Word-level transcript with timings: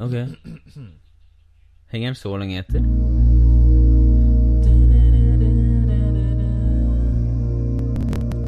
Ok. 0.00 0.12
Henger 1.90 2.06
den 2.08 2.14
så 2.14 2.36
lenge 2.36 2.58
etter? 2.58 2.80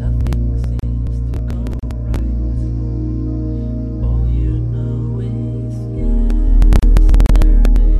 Nothing 0.00 0.42
seems 0.62 1.16
to 1.32 1.38
go 1.50 1.60
right. 2.06 2.38
All 4.06 4.24
you 4.30 4.54
know 4.70 5.20
is 5.20 5.74
yesterday. 5.98 7.90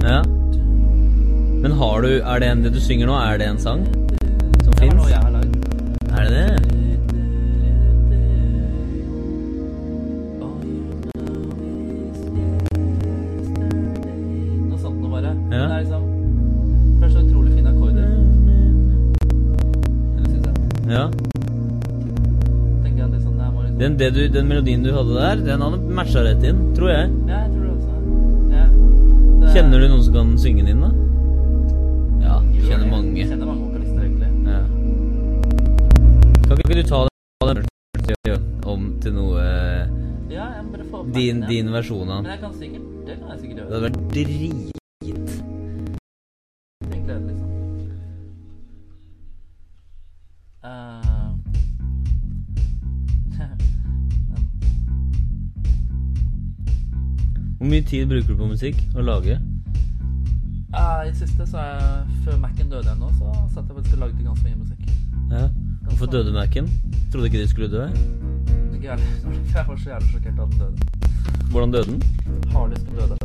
Da. 0.00 0.08
Ja. 0.08 0.22
Men 1.62 1.72
har 1.72 2.00
du 2.02 2.08
Er 2.20 2.38
det 2.38 2.48
en 2.48 2.62
det 2.64 2.74
du 2.74 2.80
synger 2.80 3.06
nå, 3.06 3.14
er 3.16 3.38
det 3.38 3.46
en 3.48 3.58
sang 3.58 3.86
som 4.64 4.72
fins? 4.78 5.31
Du, 24.10 24.28
den 24.28 24.48
melodien 24.48 24.82
du 24.82 24.92
hadde 24.92 25.14
der, 25.14 25.36
den 25.46 25.60
hadde 25.60 25.78
matcha 25.94 26.22
rett 26.24 26.42
inn, 26.42 26.74
tror 26.74 26.88
jeg. 26.90 27.10
Ja, 27.28 27.42
jeg 27.44 27.50
tror 27.52 27.62
det 27.62 27.70
også. 27.76 27.92
Ja. 28.52 28.66
Det- 29.42 29.54
Kjenner 29.54 29.80
du 29.80 29.88
noen 29.88 30.02
som 30.02 30.14
kan 30.14 30.34
synge 30.38 30.64
den 30.64 30.68
inn, 30.68 30.80
da? 30.80 30.90
Ja, 32.26 32.40
du 32.40 32.60
kjenner 32.66 32.90
mange. 32.90 33.16
Jeg 33.18 33.28
kjenner 33.30 33.46
mange 33.46 33.62
vokalister, 33.68 34.02
egentlig. 34.02 34.30
Ja. 34.46 34.60
Kan 36.48 36.58
ikke 36.58 36.74
du 36.74 36.82
ta 36.88 37.06
den 37.54 37.64
om 38.64 39.00
til 39.02 39.12
noe 39.12 39.40
Ja, 40.30 40.46
jeg 40.56 41.12
din, 41.12 41.40
din 41.48 41.72
versjon 41.72 42.08
av 42.08 42.22
Men 42.22 42.30
jeg 42.32 42.40
kan 42.40 42.52
sikkert 42.54 43.06
Det 43.06 43.18
kan 43.18 43.28
jeg 43.32 43.40
sikkert 43.40 43.56
gjøre. 43.58 43.68
Det 43.68 43.74
hadde 43.74 43.90
vært 43.90 44.00
drit. 44.14 44.81
Tid 57.92 58.08
bruker 58.08 58.28
du 58.28 58.36
på 58.40 58.46
musikk? 58.48 58.78
Å 58.96 59.02
lage? 59.04 59.34
Uh, 60.72 61.02
I 61.04 61.10
det 61.10 61.18
siste, 61.18 61.44
så 61.44 61.60
jeg 61.60 62.22
Før 62.24 62.38
Mac-en 62.40 62.70
døde 62.72 62.88
ennå, 62.94 63.10
så 63.18 63.32
satt 63.52 63.66
jeg 63.68 63.76
faktisk 63.76 63.98
og 63.98 64.04
lagde 64.06 64.24
ganske 64.24 64.46
mye 64.48 64.60
musikk. 64.62 64.86
Ja. 65.28 65.42
Hvorfor 65.90 66.08
døde 66.14 66.32
Mac-en? 66.32 66.70
Trodde 67.12 67.28
ikke 67.28 67.42
de 67.42 67.48
skulle 67.50 67.68
dø? 67.68 67.88
Jeg 68.82 69.64
var 69.68 69.76
så 69.78 69.90
jævlig 69.90 70.08
sjokkert 70.10 70.40
at 70.42 70.48
den 70.50 70.58
døde. 70.58 70.76
Hvordan 71.50 71.72
døde 71.72 71.84
den? 71.86 72.02
Harddisken 72.50 72.94
døde. 72.96 73.16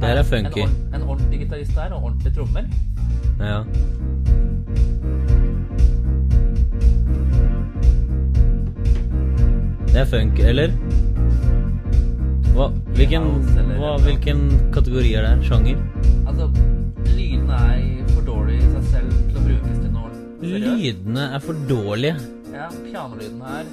Det 0.00 0.08
her 0.08 0.18
er 0.18 0.22
funky. 0.22 0.66
En, 0.66 0.94
en 0.94 1.02
ordentlig 1.02 1.40
gitarist 1.46 1.74
der, 1.76 1.94
og 1.94 2.04
ordentlige 2.04 2.34
trommer. 2.34 2.62
Ja. 3.40 3.62
Det 10.00 10.06
er 10.06 10.12
funk, 10.16 10.38
eller? 10.48 10.70
Hva, 12.54 12.70
hvilken, 12.96 13.26
hva, 13.76 13.90
hvilken 14.00 14.38
kategori 14.72 15.10
er 15.18 15.26
det? 15.26 15.32
Sjanger? 15.44 15.82
Altså, 16.24 16.46
lydene 17.10 17.58
er 17.66 18.06
for 18.14 18.24
dårlige 18.24 18.62
i 18.64 18.70
seg 18.78 18.86
selv 18.94 19.10
til 19.18 19.36
å 19.36 19.44
brukes 19.44 19.76
til 19.82 19.92
noe. 19.98 20.08
Lydene 20.40 21.26
er 21.36 21.44
for 21.44 21.60
dårlige. 21.68 22.14
Ja, 22.48 22.70
pianolyden 22.86 23.44
her, 23.44 23.68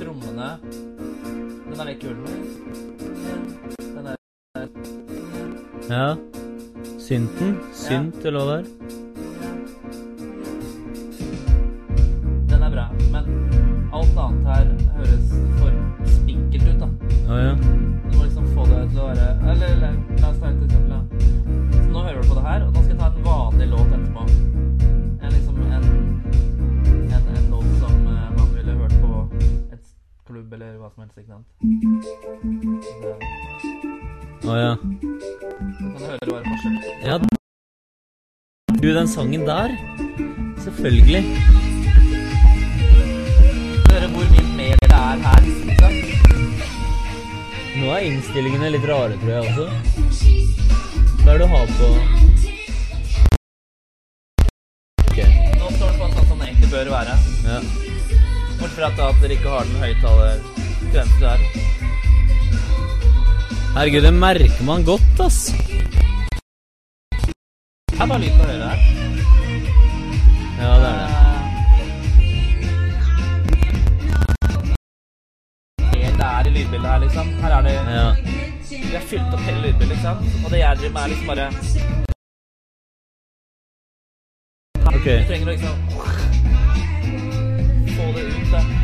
trommene 0.00 0.50
Den 0.66 1.78
er 1.78 1.92
litt 1.92 2.02
kul. 2.02 2.18
Den 3.86 4.10
er 4.10 4.18
Ja. 5.94 6.08
Synten? 6.98 7.60
Synt, 7.86 8.18
eller 8.26 8.40
hva 8.42 8.46
det 8.50 8.62
er? 8.64 8.95
Hva 30.86 30.92
som 30.94 31.02
helst, 31.02 31.18
ikke 31.18 31.32
sant. 31.34 31.46
Å 34.46 34.50
oh, 34.50 34.56
ja. 34.60 34.72
så 34.76 35.86
kan 35.90 35.98
du 35.98 36.06
høre 36.06 36.26
bare 36.30 36.44
forskjell. 36.46 36.76
Ja. 37.02 37.16
Du, 38.76 38.88
den 38.94 39.08
sangen 39.10 39.42
der? 39.48 39.68
Selvfølgelig. 40.62 41.22
Høre 43.88 44.08
hvor 44.12 44.26
mye 44.34 44.46
mer 44.60 44.76
det 44.84 44.90
er 44.98 45.24
her, 45.24 45.40
liksom. 45.48 45.92
Nå 47.80 47.86
er 47.96 48.00
innstillingene 48.10 48.68
litt 48.76 48.86
rare, 48.88 49.14
tror 49.22 49.32
jeg 49.32 49.40
også. 49.50 49.66
Hva 51.24 51.28
er 51.32 51.38
det 51.40 51.40
du 51.42 51.48
har 51.50 51.66
på 51.80 51.88
Okay. 55.06 55.28
Nå 55.56 55.66
står 55.78 55.88
det 55.88 55.96
på 55.98 56.06
sånn 56.12 56.26
som 56.28 56.36
den 56.36 56.46
egentlig 56.52 56.70
bør 56.70 56.86
være. 56.92 57.18
Ja. 57.48 57.58
Bortsett 58.60 58.78
fra 58.78 58.86
at, 59.08 59.18
dere 59.24 59.34
ikke 59.40 59.50
har 59.56 59.64
den 59.72 60.65
høyttalerfrekvensen 60.86 61.20
der. 61.20 61.38
Herregud, 63.76 64.02
det 64.02 64.14
merker 64.14 64.64
man 64.64 64.84
godt, 64.84 65.20
ass. 65.20 65.52
Det 67.90 68.02
er 68.02 68.06
bare 68.06 68.20
lyd 68.20 68.30
på 68.38 68.44
høyre 68.44 68.68
her. 68.68 68.78
Ja, 70.60 70.70
det 70.82 70.88
er 70.88 70.96
det. 70.98 71.08
Helt 75.94 76.16
det 76.18 76.26
er 76.26 76.46
i 76.46 76.50
lydbildet 76.50 76.90
her, 76.90 76.98
liksom. 76.98 77.26
Her 77.42 77.50
er 77.50 77.62
det 77.62 77.72
Ja. 77.72 78.14
Vi 78.70 78.92
har 78.92 79.00
fylt 79.00 79.34
opp 79.34 79.40
hele 79.40 79.60
lydbildet, 79.62 79.90
ikke 79.90 80.02
sant? 80.02 80.20
Og 80.44 80.50
det 80.50 80.58
jeg 80.58 80.76
driver 80.78 80.92
med, 80.92 81.02
er 81.02 81.08
liksom 81.08 81.26
bare 81.26 81.48
Ok. 84.86 85.04
Du 85.04 85.26
trenger 85.28 85.46
å 85.46 85.50
liksom 85.50 85.76
få 87.96 88.04
det 88.14 88.22
ut, 88.24 88.50
da. 88.52 88.75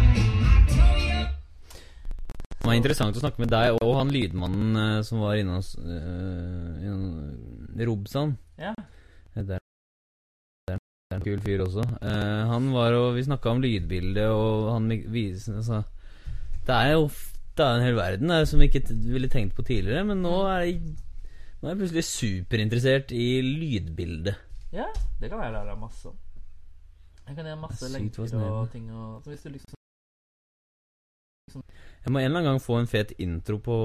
Det 2.62 2.68
var 2.68 2.76
interessant 2.78 3.16
å 3.18 3.20
snakke 3.24 3.42
med 3.42 3.50
deg 3.50 3.74
og 3.82 3.96
han 3.98 4.10
lydmannen 4.14 4.76
eh, 4.78 5.00
som 5.02 5.18
var 5.18 5.34
inne 5.34 5.56
hos 5.56 5.72
uh, 5.82 7.32
Robsan. 7.88 8.36
Ja. 8.54 8.70
Det 9.34 9.56
er, 9.56 9.64
det 10.70 10.76
er 10.76 11.16
en 11.16 11.24
kul 11.24 11.42
fyr 11.42 11.64
også. 11.64 11.82
Eh, 11.98 12.42
han 12.52 12.68
var 12.70 12.94
og 12.94 13.16
Vi 13.16 13.24
snakka 13.26 13.50
om 13.50 13.64
lydbildet, 13.64 14.28
og 14.30 14.70
han 14.76 14.86
viser 15.10 15.58
altså, 15.58 15.82
Det 16.62 16.78
er 16.78 16.92
jo 16.92 17.10
det 17.58 17.66
er 17.66 17.80
en 17.80 17.84
hel 17.84 17.98
verden 17.98 18.30
der 18.30 18.46
som 18.48 18.62
vi 18.62 18.70
ikke 18.70 18.94
ville 18.94 19.28
tenkt 19.28 19.58
på 19.58 19.66
tidligere, 19.66 20.06
men 20.08 20.22
nå 20.22 20.38
er 20.46 20.62
jeg, 20.62 20.94
nå 21.58 21.66
er 21.66 21.74
jeg 21.74 21.82
plutselig 21.82 22.06
superinteressert 22.08 23.12
i 23.12 23.26
lydbildet. 23.44 24.38
Ja, 24.72 24.86
det 25.18 25.34
kan 25.34 25.42
jeg 25.42 25.58
lære 25.58 25.74
deg 25.74 25.82
masse 25.82 26.14
om. 26.14 26.16
Jeg 27.26 27.36
kan 27.36 27.44
gjøre 27.50 27.62
masse 27.66 27.90
lenker 27.92 28.40
og 28.46 28.70
ting 28.70 28.88
og 28.94 29.20
Så 29.26 29.34
hvis 29.34 29.42
du 29.42 29.50
liksom 29.58 29.81
Jeg 31.50 32.10
må 32.12 32.20
en 32.20 32.26
eller 32.26 32.38
annen 32.40 32.48
gang 32.52 32.60
få 32.62 32.78
en 32.80 32.88
fet 32.90 33.12
intro 33.22 33.58
på 33.62 33.76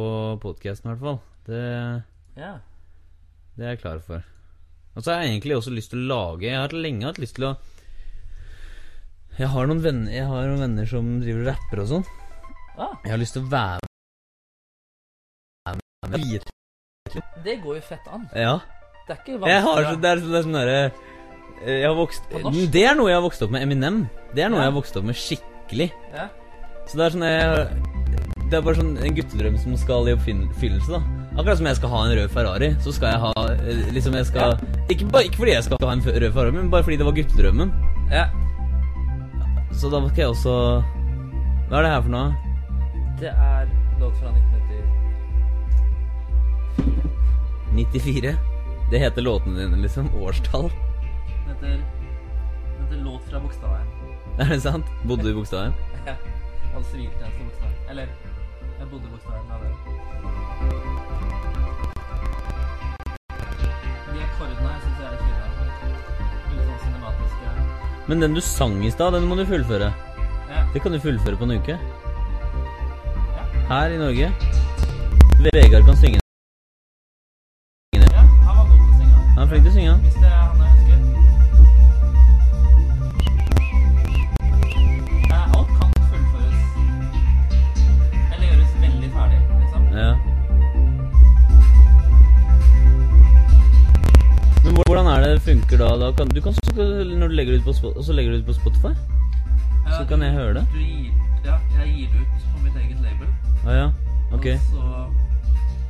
podkasten, 0.44 0.88
i 0.90 0.94
hvert 0.94 1.04
fall. 1.04 1.20
Det 1.48 2.04
Ja. 2.38 2.60
Det 3.58 3.66
er 3.66 3.70
jeg 3.76 3.82
klar 3.82 4.00
for. 4.06 4.24
Og 4.96 5.04
så 5.04 5.12
har 5.14 5.24
jeg 5.24 5.32
egentlig 5.40 5.56
også 5.58 5.74
lyst 5.74 5.90
til 5.92 6.00
å 6.04 6.08
lage 6.10 6.42
Jeg 6.46 6.58
har 6.58 6.70
lenge 6.74 7.06
hatt 7.06 7.18
lyst 7.22 7.36
til 7.38 7.46
å 7.46 7.58
Jeg 9.38 9.48
har 9.54 9.68
noen 9.68 9.82
venner 9.82 10.12
Jeg 10.12 10.26
har 10.26 10.48
noen 10.48 10.60
venner 10.60 10.86
som 10.90 11.20
driver 11.22 11.42
og 11.42 11.48
rapper 11.52 11.82
og 11.82 11.88
sånn. 11.92 12.06
Ah, 12.78 12.94
Jeg 13.04 13.12
har 13.12 13.18
lyst 13.22 13.34
til 13.34 13.44
å 13.44 13.50
være 13.50 13.80
med. 16.08 16.44
det 17.44 17.56
går 17.64 17.76
jo 17.76 17.82
fett 17.82 18.08
an. 18.08 18.30
Ja. 18.36 18.60
Det 19.08 19.14
er 19.16 19.22
ikke 19.24 19.48
Jeg 19.50 19.62
har 19.62 19.76
vanskelig. 19.82 20.02
det 20.02 20.10
er 20.12 20.16
det 20.16 20.38
er 20.38 20.44
sånn 20.46 20.58
derre 20.60 20.80
eh, 21.66 21.78
Jeg 21.82 21.88
har 21.88 21.96
vokst 21.98 22.24
Det 22.74 22.84
er 22.86 22.96
noe 22.96 23.10
jeg 23.10 23.18
har 23.18 23.26
vokst 23.26 23.42
opp 23.42 23.52
med. 23.52 23.62
Eminem. 23.66 24.04
Det 24.36 24.44
er 24.46 24.50
noe 24.50 24.60
Ja. 24.60 24.66
jeg 24.68 24.74
har 24.74 24.78
vokst 24.82 24.98
opp 24.98 25.04
med 25.10 25.16
skikkelig. 25.16 25.92
Ja. 26.14 26.30
Så 26.88 26.96
det 26.98 27.04
er 27.06 27.14
sånn 27.16 27.26
jeg, 27.28 27.68
Det 28.48 28.56
er 28.58 28.64
bare 28.64 28.78
sånn 28.80 28.94
en 29.04 29.16
guttedrøm 29.18 29.58
som 29.60 29.76
skal 29.80 30.08
i 30.08 30.14
oppfyllelse, 30.16 30.92
da. 30.94 31.02
Akkurat 31.38 31.60
som 31.60 31.68
jeg 31.70 31.78
skal 31.78 31.92
ha 31.92 32.00
en 32.08 32.14
rød 32.18 32.32
Ferrari, 32.34 32.70
så 32.82 32.90
skal 32.96 33.12
jeg 33.14 33.20
ha 33.22 33.34
eh, 33.54 33.82
Liksom 33.94 34.16
jeg 34.18 34.26
skal 34.30 34.56
ikke, 34.90 35.06
bare, 35.14 35.28
ikke 35.28 35.42
fordi 35.44 35.54
jeg 35.54 35.66
skal 35.68 35.78
ha 35.84 35.92
en 35.94 36.02
rød 36.08 36.32
Ferrari, 36.34 36.54
men 36.56 36.72
bare 36.74 36.84
fordi 36.88 36.98
det 37.02 37.06
var 37.06 37.16
guttedrømmen. 37.20 37.70
ja. 38.12 38.26
Så 39.78 39.90
da 39.94 40.00
skal 40.08 40.22
jeg 40.24 40.30
også 40.32 40.54
Hva 41.70 41.78
er 41.78 41.84
det 41.86 41.92
her 41.92 42.02
for 42.08 42.14
noe? 42.16 42.30
Det 43.20 43.30
er 43.34 43.68
låt 44.00 44.16
fra 44.22 44.32
1994. 44.32 44.86
94? 47.76 48.32
Det 48.92 49.00
heter 49.04 49.22
låtene 49.26 49.60
dine, 49.60 49.78
liksom. 49.84 50.08
Årstall. 50.24 50.70
Det 50.72 51.52
heter, 51.52 51.68
det 51.68 52.80
heter 52.80 53.04
Låt 53.04 53.24
fra 53.28 53.42
Bogstadveien. 53.44 53.88
Er 54.40 54.54
det 54.54 54.62
sant? 54.64 54.86
Bodde 55.10 55.24
du 55.28 55.34
i 55.34 55.38
Bogstadveien? 55.38 55.76
Jeg 56.78 56.84
hadde 56.84 56.92
siviltjeneste 56.94 57.40
i 57.42 57.46
Bogstadveien. 57.46 57.90
Eller, 57.90 58.08
jeg 58.80 58.88
bodde 58.92 59.06
i 59.08 59.12
av 59.34 59.46
da 59.50 59.56
det. 59.62 59.72
De 64.12 64.20
akkordene 64.26 64.68
jeg 64.68 64.82
syns 64.84 65.00
er 65.02 65.10
litt 65.16 65.24
fine. 65.26 65.48
Litt 66.52 66.62
sånn 66.68 66.80
cinematiske. 66.84 67.56
Men 68.12 68.22
den 68.22 68.38
du 68.38 68.42
sang 68.46 68.78
i 68.86 68.94
stad, 68.94 69.18
den 69.18 69.26
må 69.26 69.40
du 69.40 69.46
fullføre. 69.50 69.90
Ja. 70.52 70.62
Det 70.76 70.84
kan 70.86 70.94
du 70.94 71.02
fullføre 71.02 71.42
på 71.42 71.50
en 71.50 71.58
uke. 71.58 71.80
Ja. 71.82 73.50
Her 73.74 73.98
i 73.98 74.02
Norge. 74.04 74.30
Vegard 75.50 75.90
kan 75.90 75.98
synge. 75.98 76.22
ja, 77.98 78.06
han 78.22 78.54
var 78.54 78.70
god 78.70 78.78
til 78.78 78.94
å 78.94 79.02
synge. 79.02 79.26
Han 79.34 79.48
er 79.48 79.50
flink 79.56 79.66
til 79.66 79.74
å 79.74 79.80
synge. 79.80 80.02
Hvis 80.06 80.22
det 80.22 80.37
funker 95.68 95.86
da? 95.86 95.98
da 95.98 96.14
kan, 96.14 96.28
du 96.28 96.42
kan, 96.42 96.54
så, 96.54 96.72
når 97.18 97.28
du 97.28 97.36
legger 97.36 97.52
det 97.54 97.60
ut 97.60 97.66
på, 97.66 98.04
så 98.04 98.14
legger 98.14 98.32
du 98.32 98.38
ut 98.38 98.46
på 98.46 98.54
Spotify? 98.54 98.88
Ja, 99.86 99.98
Så 99.98 100.06
kan 100.10 100.22
jeg 100.22 100.32
høre 100.32 100.54
det? 100.54 100.66
Du 100.74 100.80
gir, 100.80 101.12
ja, 101.46 101.56
jeg 101.80 101.94
gir 101.96 102.08
det 102.08 102.20
ut 102.22 102.46
på 102.54 102.64
mitt 102.64 102.76
eget 102.76 103.02
label. 103.02 103.28
Ah, 103.66 103.74
ja. 103.74 103.92
Ok. 104.32 104.46
Og 104.46 104.60
så 104.60 105.08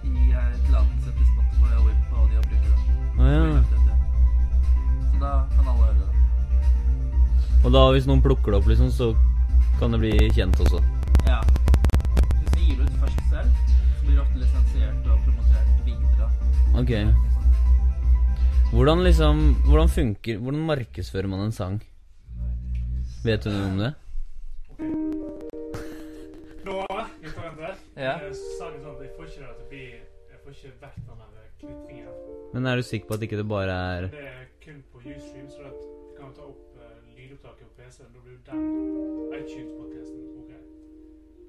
gir 0.04 0.30
jeg 0.34 0.46
tillatelse 0.66 1.12
til 1.12 1.26
Spotify 1.26 1.72
og 1.78 1.86
Wimp 1.86 2.12
og 2.12 2.30
de 2.30 2.38
å 2.38 2.44
bruke 2.48 2.70
det. 2.70 2.80
Ah, 3.20 3.30
ja. 3.34 3.62
Så 5.12 5.22
da 5.22 5.34
kan 5.54 5.68
alle 5.68 5.86
høre 5.86 5.96
det. 6.02 7.66
Og 7.66 7.72
da 7.74 7.86
hvis 7.94 8.10
noen 8.10 8.22
plukker 8.22 8.54
det 8.54 8.62
opp, 8.62 8.70
liksom, 8.70 8.92
så 8.92 9.14
kan 9.80 9.94
det 9.94 10.02
bli 10.02 10.14
kjent 10.34 10.60
også. 10.66 10.82
Ja. 11.28 11.42
Hvis 12.42 12.54
vi 12.58 12.70
gir 12.72 12.82
det 12.82 12.90
ut 12.90 13.00
først 13.02 13.24
selv, 13.30 13.50
så 13.98 14.06
blir 14.06 14.16
det 14.16 14.26
ofte 14.26 14.42
lisensiert 14.42 15.10
og 15.12 15.26
promotert 15.26 15.74
videre. 15.86 16.30
Ok. 16.78 17.37
Hvordan 18.74 19.04
liksom 19.04 19.38
Hvordan 19.66 19.90
funker 19.90 20.38
Hvordan 20.38 20.66
markedsfører 20.68 21.28
man 21.28 21.40
en 21.46 21.52
sang? 21.56 21.80
Vet 23.26 23.44
du 23.44 23.50
noe 23.52 23.70
om 23.72 23.80
det? 23.82 23.94
Nå, 26.68 26.76
Ja. 27.98 28.14
Eh, 28.22 28.32
Så 28.32 28.58
sa 28.60 28.70
de 28.72 28.82
sånn 28.84 28.96
at 28.96 29.02
jeg 29.02 29.12
får 29.18 29.26
ikke 29.32 29.40
det 29.42 29.56
til 29.56 29.66
å 29.66 29.70
bli 29.72 29.86
Jeg 30.32 30.40
får 30.44 30.52
ikke 30.52 30.74
vekk 30.84 31.00
den 31.08 31.18
der. 31.18 31.28
Men 32.54 32.66
er 32.68 32.76
du 32.76 32.84
sikker 32.84 33.08
på 33.08 33.14
at 33.18 33.22
ikke 33.26 33.38
det 33.40 33.48
bare 33.50 33.74
er 33.96 34.02
Det 34.08 34.20
er 34.28 34.46
kun 34.64 34.84
på 34.92 34.98
Ustream, 35.00 35.48
så 35.50 35.64
at 35.66 35.80
du 35.82 36.14
kan 36.20 36.30
ta 36.36 36.42
opp 36.46 36.78
uh, 36.78 36.84
lydopptaket 37.18 37.66
på 37.66 37.74
PC-en. 37.82 38.14
Da 38.14 38.20
blir 38.22 38.38
den 38.46 38.62
iTunes-podcasten 39.40 40.22
OK. 40.44 40.52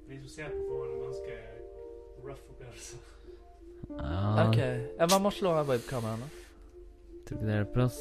De 0.09 0.17
som 0.23 0.29
ser 0.33 0.49
på, 0.55 0.61
får 0.71 0.85
en 0.89 1.01
ganske 1.05 1.35
rough 2.25 2.43
opplevelse. 2.51 2.95
ja, 3.89 4.47
Ok. 4.47 4.59
Hva 5.13 5.19
må 5.21 5.31
slå 5.31 5.53
av 5.61 5.67
webkameraene? 5.69 6.29
Tror 7.29 7.37
ikke 7.37 7.45
det 7.45 7.57
hjelper, 7.59 7.81
ass. 7.83 7.97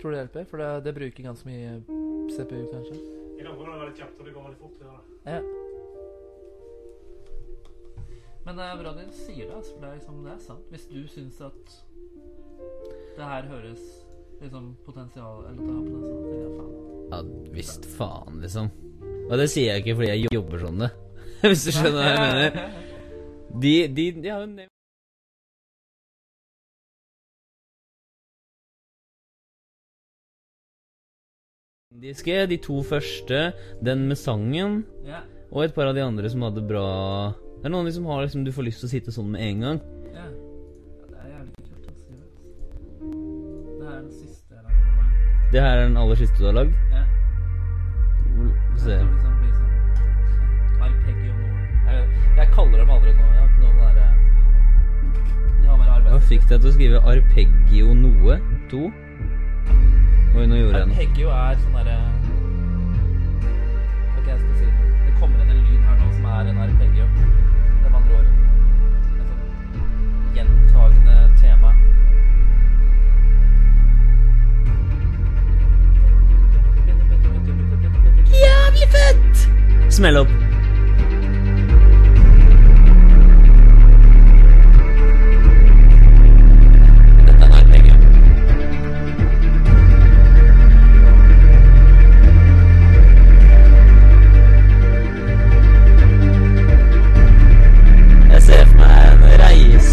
Tror 0.00 0.10
du 0.10 0.14
det 0.16 0.20
hjelper? 0.24 0.46
For 0.50 0.58
det, 0.58 0.70
det 0.82 0.92
bruker 0.96 1.26
ganske 1.28 1.46
mye 1.46 1.74
CPU, 2.34 2.56
kanskje. 2.72 2.96
Jeg 3.38 3.44
kan 3.46 3.54
prøve 3.54 3.70
det 3.70 3.82
veldig 3.84 3.98
kjapt, 4.00 4.16
og 4.18 4.26
det 4.26 4.32
går 4.34 4.42
veldig 4.48 4.58
fort. 4.58 4.80
Ja. 5.26 5.42
Men 8.42 8.58
det 8.58 8.64
er 8.66 8.80
bra 8.80 8.94
de 8.96 9.04
sier 9.14 9.46
det, 9.46 9.54
altså, 9.60 9.76
for 9.76 9.84
det 9.84 9.90
er, 9.92 9.94
liksom, 10.00 10.16
det 10.24 10.32
er 10.32 10.42
sant. 10.48 10.66
Hvis 10.74 10.88
du 10.90 10.98
syns 11.12 11.38
at 11.46 11.76
det 13.14 13.30
her 13.30 13.46
høres 13.52 13.86
liksom 14.40 14.72
potensial 14.86 15.44
Eller 15.46 15.62
det 15.62 15.70
har 15.70 15.86
potensial, 15.86 16.18
så 16.18 16.26
tenker 16.26 16.42
jeg 16.42 16.58
faen. 16.58 16.74
Ja, 17.12 17.22
visst 17.60 17.88
faen, 17.94 18.42
liksom. 18.42 18.74
Og 19.28 19.38
det 19.38 19.50
sier 19.54 19.70
jeg 19.70 19.86
ikke 19.86 19.98
fordi 20.00 20.10
jeg 20.10 20.34
jobber 20.34 20.66
sånn, 20.66 20.82
det. 20.82 20.92
Hvis 21.46 21.66
du 21.68 21.74
skjønner 21.78 22.00
hva 22.00 22.10
jeg 22.10 22.26
mener. 22.26 22.78
De, 23.62 23.72
de, 23.92 24.04
de 24.16 24.30
har 24.32 24.40
jo 24.40 24.71
Indiske, 31.92 32.46
de 32.48 32.56
to 32.62 32.82
første, 32.86 33.52
den 33.84 34.06
med 34.08 34.16
sangen, 34.18 34.84
Ja, 35.06 35.20
og 35.52 35.64
et 35.64 35.74
par 35.74 35.86
av 35.90 35.94
de 35.94 36.00
andre 36.02 36.30
som 36.30 36.42
hadde 36.46 36.62
bra 36.64 37.34
Det 37.60 37.66
er 37.68 37.70
noen 37.74 37.92
som 37.92 38.06
har 38.10 38.22
liksom 38.24 38.44
du 38.46 38.52
får 38.52 38.64
lyst 38.66 38.80
til 38.82 38.88
å 38.88 38.92
sitte 38.92 39.12
sånn 39.14 39.30
med 39.30 39.40
en 39.44 39.60
gang. 39.66 39.78
ja. 40.14 40.24
ja 40.24 40.26
det 41.10 41.18
er 41.20 41.28
jævlig 41.30 41.52
kult 41.58 41.86
å 41.86 41.92
si 41.92 42.12
det. 42.16 42.26
Her 43.82 43.92
er 43.92 44.00
den 44.00 44.10
siste 44.10 44.54
jeg 44.54 44.62
med 44.64 44.72
meg. 44.98 45.06
Det 45.52 45.60
her 45.62 45.76
er 45.76 45.84
den 45.86 45.96
aller 46.02 46.16
siste 46.22 46.38
du 46.40 46.46
har 46.48 46.56
lagd. 46.58 46.72
Ja. 46.90 47.04
Jeg 48.42 48.80
Se. 48.82 48.96
liksom 48.98 49.32
blir 49.38 49.52
sånn. 49.58 49.74
Jeg, 51.92 52.00
jeg 52.40 52.48
kaller 52.56 52.78
dem 52.82 52.90
aldri 52.90 53.12
noe. 53.12 53.30
Jeg 53.30 53.38
har 53.38 53.48
ikke 53.52 53.62
noen 53.62 53.78
derre 53.84 54.06
De 55.60 55.66
har 55.68 55.76
Hva 56.08 56.20
fikk 56.32 56.44
deg 56.48 56.56
til 56.64 56.68
å 56.70 56.74
skrive 56.74 56.98
arpeggio 57.12 57.94
noe? 57.94 58.34
To? 58.72 58.82
Oi, 60.32 60.46
nå 60.48 60.56
gjorde 60.56 60.78
jeg 60.78 60.86
noe. 60.88 60.96
Heggio 60.96 61.28
er 61.28 61.58
sånn 61.60 61.74
derre 61.76 61.96
Ok, 64.16 64.26
jeg 64.30 64.38
skal 64.40 64.54
si 64.56 64.64
det. 64.64 64.86
Det 65.04 65.12
kommer 65.18 65.42
inn 65.42 65.50
en 65.52 65.58
lyd 65.66 65.82
her 65.84 65.98
nå 65.98 66.06
som 66.14 66.24
er 66.32 66.48
en 66.52 66.60
arpeggio. 66.64 67.04
Det 67.18 67.84
er 67.84 67.90
med 67.90 67.98
andre 68.00 68.12
ord 68.16 68.24
et 68.24 69.18
sånn 69.18 69.42
gjentagende 70.38 71.16
tema. 71.42 71.74
Jævlig 78.40 78.88
fett! 78.96 79.46
Smell 79.92 80.24
opp. 80.24 80.51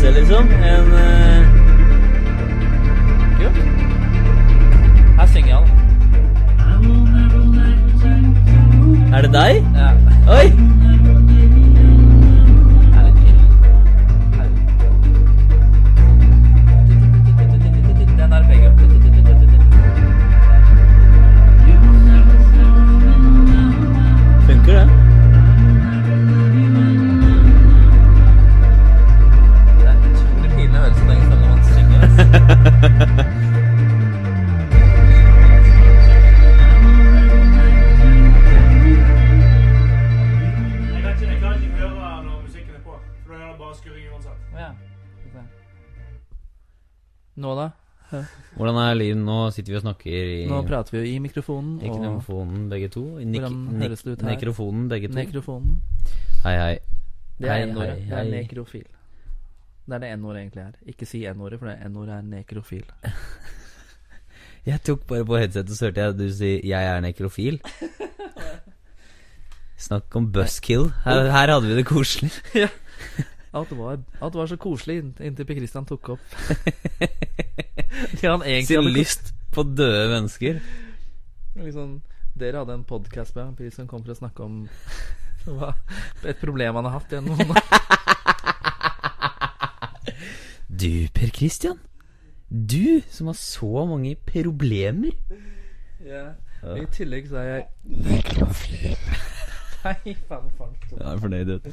Reise, 0.09 0.19
liksom. 0.19 0.47
En 0.49 0.85
uh... 0.85 1.45
Kult. 3.39 3.57
Her 5.17 5.25
synger 5.25 5.55
han. 5.55 5.65
Er 9.13 9.21
det 9.21 9.33
deg? 9.33 9.63
Ja. 9.75 9.89
Oi! 10.39 10.68
Er? 49.01 49.15
Nå 49.15 49.37
sitter 49.55 49.71
vi 49.73 49.77
og 49.79 49.83
snakker 49.85 50.11
i 50.11 50.45
Nå 50.49 50.61
prater 50.67 50.91
vi 50.95 50.99
jo 51.01 51.05
i 51.15 51.19
mikrofonen 51.23 51.79
i 51.81 51.89
mikrofonen 51.89 52.69
begge 52.71 52.89
to. 52.93 53.03
I 53.19 53.25
Hvordan 53.25 53.81
høres 53.83 54.03
det 54.03 54.11
ut 54.13 54.21
her? 54.21 54.29
Nekrofonen 54.33 54.87
begge 54.91 55.07
to. 55.11 55.15
nekrofonen. 55.15 55.81
hei, 56.43 56.55
hei. 56.57 56.77
Det 57.39 57.49
er 57.49 57.65
N-ordet. 57.65 57.97
Det 58.09 58.17
er 58.19 58.23
nekrofil. 58.33 58.85
Det 59.85 59.93
er 59.95 59.99
det 60.03 60.09
N-ordet 60.19 60.41
egentlig 60.41 60.63
er. 60.65 60.71
Ikke 60.91 61.05
si 61.07 61.23
N-ordet, 61.25 61.59
for 61.59 61.67
det 61.71 61.77
N-ordet 61.87 62.13
er 62.17 62.21
nekrofil. 62.21 62.83
Jeg 64.69 64.81
tok 64.85 65.05
bare 65.07 65.25
på 65.25 65.37
headsetet, 65.39 65.71
så 65.77 65.85
hørte 65.87 66.01
jeg 66.01 66.17
du 66.19 66.29
si 66.35 66.49
'jeg 66.67 66.83
er 66.85 66.99
nekrofil'. 67.01 67.59
Snakk 69.87 70.15
om 70.15 70.31
buskill. 70.31 70.91
Her, 71.05 71.31
her 71.31 71.47
hadde 71.53 71.67
vi 71.67 71.75
det 71.75 71.85
koselig. 71.85 72.31
Alt 73.53 73.71
var, 73.77 73.97
alt 74.21 74.35
var 74.35 74.45
så 74.45 74.55
koselig 74.61 74.97
inntil 75.19 75.45
Per 75.45 75.55
Christian 75.57 75.85
tok 75.85 76.09
opp 76.09 76.19
Sin 77.89 78.29
hadde 78.29 78.93
lyst 78.93 79.33
på 79.51 79.63
døde 79.63 80.09
mennesker. 80.13 80.59
liksom, 81.55 82.01
Dere 82.39 82.57
hadde 82.61 82.73
en 82.77 82.83
podkast 82.87 83.35
med 83.35 83.55
Per 83.57 83.69
som 83.73 83.87
kom 83.89 84.03
for 84.05 84.13
å 84.13 84.19
snakke 84.19 84.43
om 84.45 84.59
hva, 85.49 85.73
et 86.27 86.37
problem 86.39 86.75
han 86.77 86.85
har 86.85 86.99
hatt 86.99 87.11
gjennom 87.11 87.39
Du, 90.69 91.07
Per 91.13 91.31
Christian. 91.35 91.79
Du 92.49 93.01
som 93.11 93.27
har 93.27 93.37
så 93.37 93.85
mange 93.89 94.15
problemer. 94.27 95.11
ja. 96.05 96.29
Ja. 96.59 96.73
I 96.75 96.85
tillegg 96.91 97.29
så 97.31 97.37
er 97.39 97.45
jeg 97.47 97.61
Nekrofil. 98.03 98.97
Nei, 99.85 100.15
faen, 100.27 100.49
faen. 100.57 100.73
Jeg 100.91 101.05
er 101.07 101.21
fornøyd 101.23 101.51
vet 101.53 101.63
du. 101.63 101.71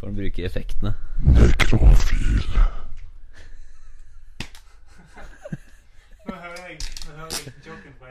Får 0.00 0.10
bruke 0.16 0.42
effektene. 0.48 0.90
Nå 6.26 6.34
hører 6.34 6.66
jeg, 6.66 6.78
nå 7.06 7.14
hører 7.20 7.38
jeg 7.38 7.54
joken 7.68 7.94
fra 8.00 8.10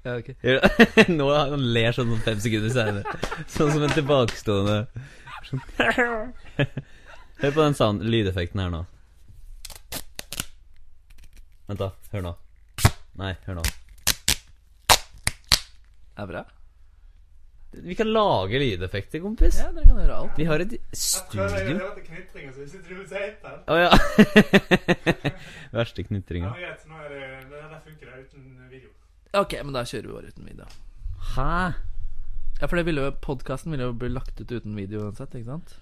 sted. 0.00 0.20
ok. 0.20 1.08
Nå 1.18 1.28
han 1.34 1.66
ler 1.74 1.96
sånn 1.96 2.12
fem 2.24 2.40
sekunder 2.42 2.72
senere. 2.74 3.18
Sånn 3.48 3.72
som 3.74 3.84
en 3.86 3.94
tilbakestående 3.96 4.78
sånn. 5.48 5.64
Hør 7.40 7.52
på 7.56 7.62
den 7.64 7.76
sound, 7.78 8.04
lydeffekten 8.04 8.60
her 8.60 8.72
nå. 8.74 8.82
Vent, 11.70 11.80
da. 11.80 11.92
Hør 12.12 12.26
nå. 12.26 12.32
Nei, 13.20 13.34
hør 13.46 13.60
nå. 13.60 13.64
Er 16.20 16.26
bra? 16.28 16.42
Vi 17.70 17.94
kan 17.94 18.08
lage 18.10 18.58
lydeffekter, 18.58 19.22
kompis. 19.22 19.60
Ja, 19.62 19.68
dere 19.72 19.86
kan 19.86 20.00
gjøre 20.02 20.16
alt. 20.20 20.32
Vi 20.36 20.44
har 20.48 20.60
et 20.64 20.72
studio. 20.92 21.46
knitringer, 22.02 22.52
med 22.98 23.08
teipen. 23.12 23.60
Ja. 23.70 23.90
Verste 25.78 26.02
Ja, 26.02 26.06
knitringa. 26.08 26.50
greit, 26.58 26.82
nå 26.90 26.98
er 26.98 27.12
det, 27.14 27.20
det 27.52 27.60
der 27.70 27.80
funker 27.84 28.10
det 28.10 28.24
uten 28.26 28.42
video. 28.72 28.90
Ok, 29.36 29.54
men 29.62 29.72
da 29.76 29.84
kjører 29.86 30.08
vi 30.08 30.14
bare 30.16 30.30
uten 30.32 30.48
video. 30.48 30.66
Hæ? 31.36 31.50
Ja, 32.60 32.66
for 32.66 32.76
det 32.76 32.84
ville 32.88 33.04
jo 33.06 33.12
podkasten 33.22 33.70
ville 33.72 33.86
jo 33.86 33.94
bli 33.96 34.08
lagt 34.12 34.40
ut 34.40 34.50
uten 34.52 34.74
video 34.76 35.04
uansett, 35.06 35.34
ikke 35.38 35.52
sant? 35.52 35.76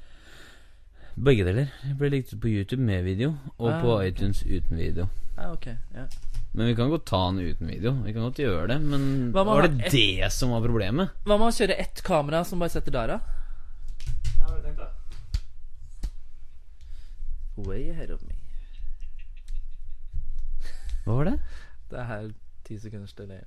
Begge 1.18 1.46
deler. 1.48 1.70
Det 1.82 1.94
ble 1.98 2.10
likt 2.12 2.34
ut 2.34 2.40
på 2.42 2.50
YouTube 2.52 2.84
med 2.84 3.02
video, 3.06 3.32
og 3.56 3.70
Ah, 3.72 3.80
på 3.82 3.94
okay. 3.96 4.10
iTunes 4.12 4.42
uten 4.44 4.76
video. 4.78 5.08
Ah, 5.36 5.52
ok. 5.54 5.66
Ja. 5.94 6.04
Men 6.52 6.66
vi 6.70 6.74
kan 6.78 6.90
godt 6.92 7.06
ta 7.08 7.22
den 7.30 7.40
uten 7.48 7.66
video. 7.68 7.92
Vi 8.04 8.12
kan 8.12 8.22
godt 8.28 8.38
gjøre 8.38 8.68
det, 8.68 8.78
men 8.82 9.32
Hva 9.32 9.44
var 9.44 9.62
det 9.66 9.86
et... 9.86 9.92
det 9.92 10.30
som 10.32 10.50
var 10.54 10.62
problemet? 10.64 11.10
Hva 11.24 11.38
med 11.40 11.48
å 11.48 11.56
kjøre 11.56 11.76
ett 11.82 12.02
kamera 12.06 12.44
som 12.44 12.58
bare 12.62 12.70
setter 12.76 12.94
der, 12.94 13.06
da? 13.16 13.18
Ja, 14.38 14.46
hva 14.52 14.60
tenkt, 14.62 14.78
da. 14.78 14.92
Way 17.56 17.88
ahead 17.90 18.12
of 18.14 18.22
me. 18.22 18.36
Hva 21.06 21.16
var 21.18 21.24
det? 21.32 21.36
Det 21.90 21.98
er 21.98 22.04
her 22.12 22.28
ti 22.68 22.78
sekunders 22.78 23.14
delay. 23.16 23.40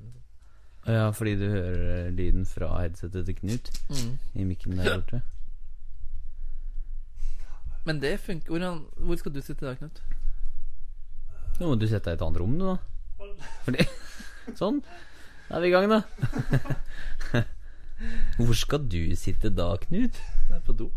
Ja, 0.89 1.09
fordi 1.13 1.35
du 1.37 1.45
hører 1.49 2.09
lyden 2.09 2.45
fra 2.49 2.71
headsetet 2.81 3.25
til 3.27 3.35
Knut 3.37 3.69
Mm. 3.91 4.15
i 4.41 4.43
mikken 4.49 4.77
der 4.81 4.95
borte. 4.97 5.21
Men 7.85 7.99
det 8.01 8.19
funker 8.19 8.49
Hvordan, 8.49 8.85
Hvor 8.97 9.15
skal 9.17 9.33
du 9.33 9.41
sitte 9.41 9.65
i 9.65 9.67
dag, 9.69 9.77
Knut? 9.77 10.01
Nå 11.59 11.67
må 11.69 11.75
du 11.79 11.87
sette 11.87 12.09
deg 12.09 12.15
i 12.15 12.17
et 12.17 12.25
annet 12.25 12.41
rom, 12.41 12.57
du, 12.57 12.65
da. 12.65 12.77
Fordi 13.65 13.85
Sånn. 14.57 14.81
Da 15.49 15.57
er 15.57 15.61
vi 15.61 15.67
i 15.69 15.73
gang, 15.73 15.89
da. 15.91 16.01
Hvor 18.41 18.55
skal 18.57 18.85
du 18.89 18.97
sitte 19.19 19.51
da, 19.53 19.75
Knut? 19.83 20.17
Jeg 20.49 20.55
er 20.57 20.63
på 20.65 20.73
do. 20.73 20.87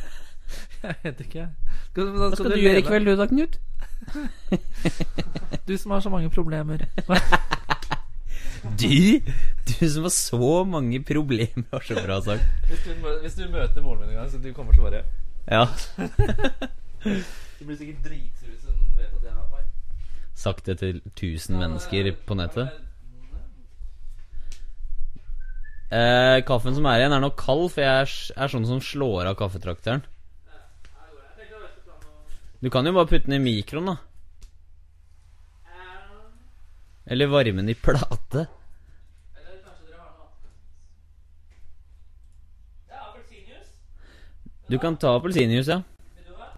Jeg 0.84 0.96
vet 1.02 1.20
ikke. 1.26 1.48
Skal, 1.90 2.12
Hva 2.14 2.30
skal 2.36 2.54
du 2.54 2.60
gjøre 2.62 2.78
i 2.82 2.86
kveld, 2.86 3.10
du 3.10 3.16
da, 3.18 3.26
Knut? 3.30 3.58
Du 5.66 5.76
som 5.78 5.90
har 5.94 6.00
så 6.00 6.10
mange 6.10 6.30
problemer. 6.30 6.86
Du? 8.80 9.20
Du 9.64 9.88
som 9.88 10.02
har 10.04 10.12
så 10.12 10.64
mange 10.68 10.98
problemer, 11.08 11.64
var 11.72 11.80
så 11.80 11.94
bra 11.96 12.18
sagt. 12.20 12.42
Hvis 12.68 12.82
du, 12.84 12.90
mø- 13.00 13.20
hvis 13.22 13.34
du 13.38 13.46
møter 13.48 13.80
moren 13.82 14.00
min 14.04 14.10
en 14.10 14.14
gang, 14.18 14.28
så 14.30 14.36
du 14.42 14.50
kommer 14.52 14.72
til 14.76 14.82
å 14.84 14.90
bare 14.90 15.02
Ja. 15.48 15.64
Du 17.60 17.64
blir 17.64 17.76
sikkert 17.80 18.04
dritsur 18.04 18.50
hvis 18.50 18.66
hun 18.68 18.98
vet 18.98 19.08
at 19.16 19.24
jeg 19.24 19.32
har 19.32 19.46
feil. 19.54 19.64
Sagt 20.36 20.66
det 20.68 20.76
til 20.82 21.00
1000 21.16 21.56
mennesker 21.60 22.10
på 22.28 22.36
nettet. 22.36 22.68
Eh, 25.90 26.38
kaffen 26.46 26.74
som 26.76 26.86
er 26.86 27.00
igjen, 27.00 27.12
er 27.16 27.20
nok 27.24 27.36
kald, 27.40 27.64
for 27.72 27.82
jeg 27.82 28.04
er, 28.04 28.06
s- 28.06 28.30
er 28.36 28.52
sånn 28.52 28.66
som 28.68 28.80
slår 28.84 29.26
av 29.32 29.38
kaffetrakteren. 29.40 30.04
Du 32.60 32.70
kan 32.70 32.86
jo 32.86 32.92
bare 32.92 33.06
putte 33.08 33.26
den 33.26 33.40
i 33.40 33.44
mikroen, 33.44 33.86
da. 33.86 33.96
Eller 37.10 37.26
varme 37.26 37.56
den 37.56 37.68
i 37.68 37.74
plate. 37.74 38.46
Eller 39.34 39.56
kanskje 39.64 39.86
dere 39.88 39.98
har 39.98 40.12
noe 40.14 40.28
Ja, 42.90 43.00
appelsinjuice. 43.08 43.72
Du 44.70 44.78
kan 44.78 44.96
ta 44.96 45.16
appelsinjuice, 45.18 45.72
ja. 45.72 45.80
Vil 46.14 46.24
du 46.28 46.36
ha? 46.38 46.48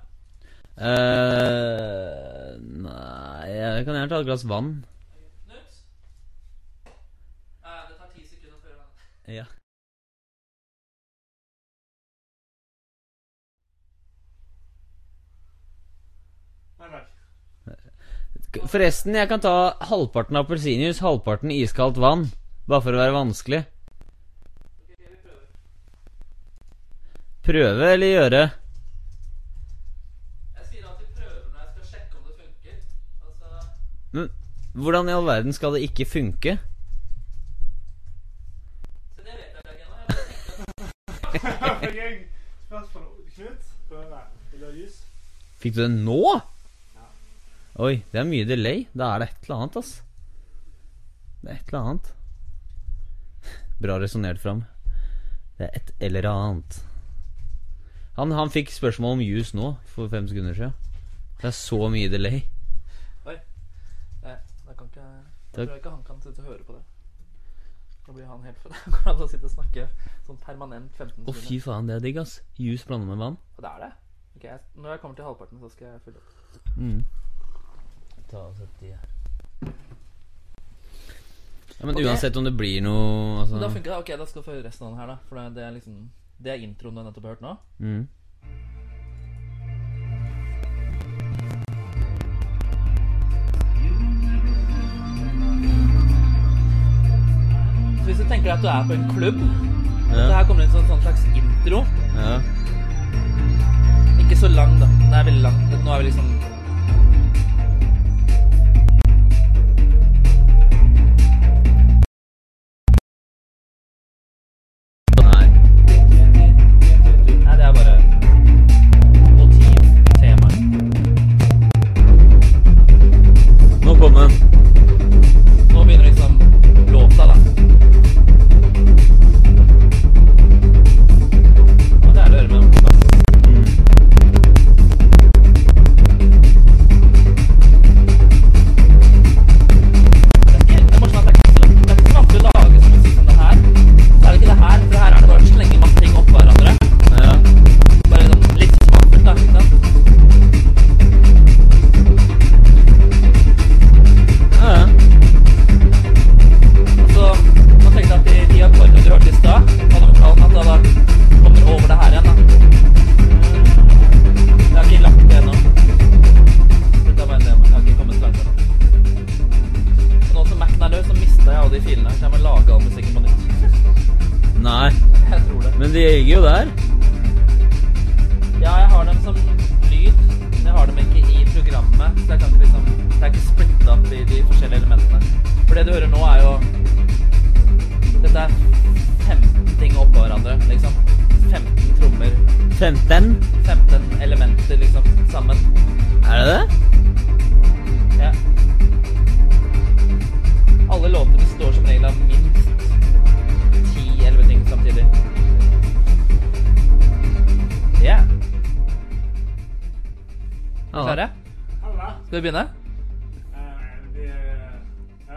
Eh, 0.90 2.58
nei, 2.60 3.48
jeg 3.56 3.86
kan 3.86 3.96
gjerne 3.96 4.10
ta 4.12 4.20
et 4.20 4.28
glass 4.28 4.44
vann. 4.44 4.70
Knut? 5.46 5.80
Uh, 7.64 7.80
det 7.88 7.96
tar 7.96 8.12
ti 8.12 8.26
sekunder 8.26 8.60
før 8.60 8.76
han 8.76 9.34
Ja. 9.38 9.46
Nei, 16.82 16.88
nei. 16.90 17.04
Forresten, 18.52 19.14
jeg 19.16 19.30
kan 19.30 19.40
ta 19.40 19.72
halvparten 19.88 20.36
appelsinjuice, 20.36 21.00
halvparten 21.00 21.48
iskaldt 21.54 21.96
vann. 22.00 22.30
Bare 22.68 22.82
for 22.84 22.92
å 22.92 22.98
være 23.00 23.14
vanskelig. 23.16 23.62
Prøve 27.42 27.92
eller 27.94 28.06
gjøre? 28.12 28.42
Jeg 30.58 30.64
sier 30.68 30.84
alltid 30.86 31.08
prøver 31.16 31.42
når 31.48 31.58
jeg 31.64 31.70
skal 31.72 31.84
sjekke 31.94 32.14
om 32.20 32.24
det 32.28 32.34
funker. 32.38 32.76
Altså 33.24 33.48
Men 34.12 34.24
hvordan 34.84 35.08
i 35.08 35.16
all 35.16 35.26
verden 35.26 35.52
skal 35.56 35.72
det 35.74 35.82
ikke 35.88 36.06
funke? 36.12 36.52
Så 39.16 39.20
det 39.26 39.34
vet 39.40 39.52
jeg 39.56 39.62
ikke 41.88 42.02
ennå. 42.12 42.28
Fikk 45.62 45.74
du 45.74 45.80
den? 45.86 45.96
Nå? 46.06 46.20
Oi, 47.80 48.02
det 48.12 48.20
er 48.20 48.28
mye 48.28 48.44
delay. 48.44 48.86
Da 48.92 49.14
er 49.14 49.22
det 49.22 49.28
et 49.30 49.46
eller 49.46 49.62
annet, 49.62 49.76
ass. 49.80 49.92
Det 51.40 51.50
er 51.50 51.56
et 51.60 51.72
eller 51.72 51.88
annet. 51.88 52.10
Bra 53.82 53.98
resonnert 54.02 54.42
fram. 54.42 54.64
Det 55.58 55.68
er 55.68 55.78
et 55.80 55.92
eller 56.04 56.28
annet. 56.28 56.82
Han, 58.18 58.34
han 58.36 58.52
fikk 58.52 58.68
spørsmål 58.74 59.16
om 59.16 59.24
juice 59.24 59.56
nå, 59.56 59.72
for 59.88 60.12
fem 60.12 60.28
sekunder 60.28 60.56
siden. 60.58 60.74
Det 61.40 61.48
er 61.48 61.56
så 61.56 61.78
mye 61.90 62.10
delay. 62.12 62.44
Nei, 64.22 64.36
da 64.66 64.74
kan 64.78 64.86
ikke 64.92 65.02
Jeg 65.02 65.66
tror 65.66 65.78
ikke 65.80 65.90
han 65.90 66.04
kan 66.06 66.20
sitte 66.22 66.44
og 66.44 66.52
høre 66.52 66.66
på 66.66 66.76
det. 66.76 66.82
Da 68.06 68.12
blir 68.12 68.26
han 68.26 68.44
helt 68.44 68.58
for 68.58 68.68
Da 68.92 69.00
kan 69.00 69.16
han 69.18 69.28
sitte 69.30 69.48
og 69.48 69.54
snakke 69.54 69.88
sånn 70.26 70.38
permanent 70.42 70.94
15 70.98 71.26
Å, 71.26 71.34
fy 71.34 71.58
faen, 71.62 71.88
det 71.88 71.96
er 71.96 72.04
digg, 72.04 72.20
ass. 72.22 72.36
Juice 72.60 72.86
blanda 72.86 73.08
med 73.08 73.22
vann. 73.22 73.40
Det 73.58 73.72
er 73.72 73.82
det. 73.86 73.90
Ok, 74.36 74.46
jeg, 74.46 74.60
Når 74.76 74.94
jeg 74.94 75.02
kommer 75.02 75.18
til 75.18 75.28
halvparten, 75.30 75.60
så 75.62 75.72
skal 75.72 75.88
jeg 75.88 76.04
fylle 76.04 76.22
opp. 76.22 76.70
Mm. 76.76 77.00
Ta 78.32 78.46
og 78.48 78.54
sett 78.56 78.78
de 78.80 78.94
her. 78.94 79.08
Ja, 81.76 81.86
men 81.86 81.94
okay. 81.94 82.06
uansett 82.06 82.36
om 82.40 82.44
det 82.46 82.54
blir 82.56 82.80
noe 82.84 83.42
altså, 83.42 83.58
da 83.60 83.68
funker 83.68 83.90
det. 83.90 83.98
Ok, 83.98 84.12
da 84.20 84.26
skal 84.28 84.40
du 84.40 84.46
få 84.46 84.54
høre 84.54 84.64
resten 84.68 84.86
av 84.86 84.92
den 84.94 85.00
her, 85.02 85.12
da. 85.12 85.16
For 85.28 85.36
det, 85.40 85.44
det 85.58 85.64
er 85.66 85.72
liksom 85.76 85.96
Det 86.42 86.52
er 86.54 86.64
introen 86.64 86.96
du 86.96 87.02
nettopp 87.02 87.26
har 87.28 87.34
hørt 87.36 87.44
nå. 87.44 87.56
mm. 87.82 88.02
Så 97.98 98.04
hvis 98.08 98.18
du 98.18 98.24
tenker 98.30 98.48
deg 98.48 98.54
at 98.56 98.64
du 98.64 98.70
er 98.72 98.88
på 98.88 98.96
en 98.96 99.04
klubb 99.12 99.42
Ja. 100.12 100.26
Det 100.28 100.34
her 100.34 100.46
kommer 100.48 100.64
inn 100.64 100.72
som 100.72 100.82
en 100.82 100.90
sånn 100.90 101.04
slags 101.06 101.22
intro. 101.32 101.84
ja. 102.16 102.34
Ikke 104.20 104.36
så 104.36 104.48
lang, 104.52 104.74
da. 104.80 104.88
Den 105.00 105.14
er 105.16 105.24
veldig 105.28 105.42
lang. 105.44 105.56
Nå 105.84 105.92
er 105.94 106.02
vi 106.02 106.10
liksom 106.10 106.51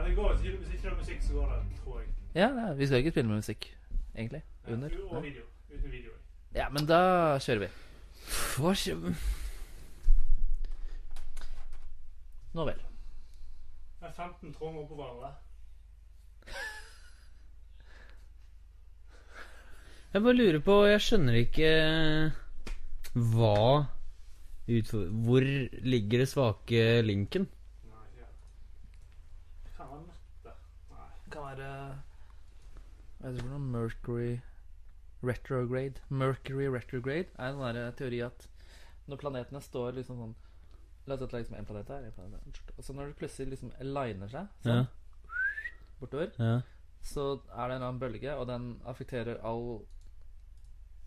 det 0.05 0.15
går. 0.15 0.35
Hvis 0.35 0.73
ikke 0.73 0.81
det 0.81 0.91
er 0.91 0.97
musikk, 0.97 1.21
så 1.21 1.33
går 1.33 1.53
det, 1.53 1.79
tror 1.83 1.99
jeg. 1.99 2.09
Ja, 2.35 2.49
ja, 2.59 2.73
vi 2.73 2.87
skal 2.87 2.97
ikke 2.97 3.11
spille 3.11 3.29
med 3.29 3.41
musikk, 3.41 3.77
egentlig. 4.15 4.43
Under. 4.67 4.89
Og 5.09 5.23
video. 5.23 5.43
Uten 5.71 5.91
video. 5.91 6.11
Ja, 6.55 6.69
men 6.69 6.85
da 6.87 6.99
kjører 7.43 7.65
vi. 7.65 7.71
Hva 8.55 8.71
skjer 8.73 9.01
Nå 12.55 12.63
vel. 12.69 12.79
Det 13.99 14.07
er 14.07 14.13
15 14.15 14.53
trommer 14.55 14.85
oppå 14.85 14.95
hverandre. 14.95 15.33
Jeg 20.15 20.23
bare 20.23 20.37
lurer 20.37 20.61
på 20.63 20.75
Jeg 20.87 21.01
skjønner 21.03 21.35
ikke 21.41 21.71
hva 23.33 23.57
Hvor 24.65 25.47
ligger 25.91 26.23
det 26.23 26.29
svake 26.31 26.85
linken? 27.03 27.49
Nei, 27.91 28.07
ja. 28.21 28.29
Det 29.65 29.73
kan 29.75 29.91
være 29.91 30.05
nettet. 30.05 30.63
Nei. 30.93 31.09
Det 31.25 31.33
kan 31.35 31.49
være 31.49 31.71
Hva 33.25 33.31
heter 33.31 33.41
det 33.41 33.45
for 33.47 33.55
noe? 33.55 33.71
Mercury 33.73 34.33
retrograde. 35.25 36.01
Mercury 36.13 36.67
retrograde 36.69 37.31
er 37.39 37.47
en 37.49 37.55
sånn 37.57 37.73
der 37.79 37.95
teori 37.97 38.19
at 38.21 38.43
når 39.09 39.17
planetene 39.23 39.61
står 39.65 39.95
liksom 39.97 40.19
sånn 40.21 40.35
La 41.05 41.13
oss 41.13 41.19
si 41.21 41.25
at 41.25 41.31
det 41.31 41.37
er 41.37 41.41
liksom 41.43 41.57
en 41.57 41.65
planet 41.69 41.89
her, 41.93 42.05
en 42.05 42.13
planet 42.17 42.45
her. 42.45 42.83
Så 42.85 42.93
når 42.97 43.09
det 43.11 43.17
plutselig 43.19 43.51
liksom 43.55 43.71
aligner 43.81 44.29
seg 44.29 44.47
Ja. 44.65 44.75
sånn, 44.75 44.87
bortover, 45.99 46.31
ja. 46.37 46.55
så 47.01 47.25
er 47.49 47.67
det 47.69 47.75
en 47.75 47.83
annen 47.85 47.99
bølge, 47.99 48.33
og 48.37 48.47
den 48.49 48.79
affekterer 48.85 49.37
all 49.45 49.85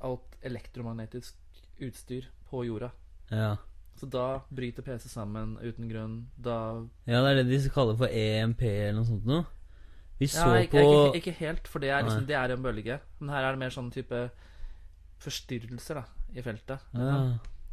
alt 0.01 0.37
elektromagnetisk 0.43 1.35
utstyr 1.83 2.29
på 2.51 2.65
jorda. 2.67 2.91
Ja. 3.31 3.57
Så 3.99 4.07
da 4.07 4.41
bryter 4.55 4.83
PC 4.87 5.09
sammen 5.09 5.57
uten 5.59 5.89
grunn. 5.91 6.29
Da 6.39 6.85
ja, 7.07 7.23
det 7.23 7.31
er 7.33 7.43
det 7.43 7.63
de 7.63 7.71
kaller 7.75 7.97
for 7.99 8.07
EMP 8.07 8.63
eller 8.63 8.93
noe 9.01 9.05
sånt 9.07 9.27
noe. 9.27 9.47
Vi 10.19 10.27
så 10.27 10.49
Ja, 10.51 10.63
ikke, 10.65 10.83
på 10.83 10.95
ikke, 10.95 11.19
ikke 11.21 11.35
helt, 11.39 11.69
for 11.71 11.79
det 11.79 11.91
er, 11.91 12.03
liksom, 12.03 12.27
det 12.27 12.35
er 12.35 12.51
en 12.55 12.63
bølge. 12.63 12.99
Men 13.21 13.29
her 13.35 13.45
er 13.47 13.55
det 13.55 13.63
mer 13.63 13.75
sånn 13.75 13.91
type 13.95 14.23
forstyrrelser 15.23 16.01
da, 16.01 16.05
i 16.35 16.43
feltet. 16.43 16.83
ja. 16.95 17.21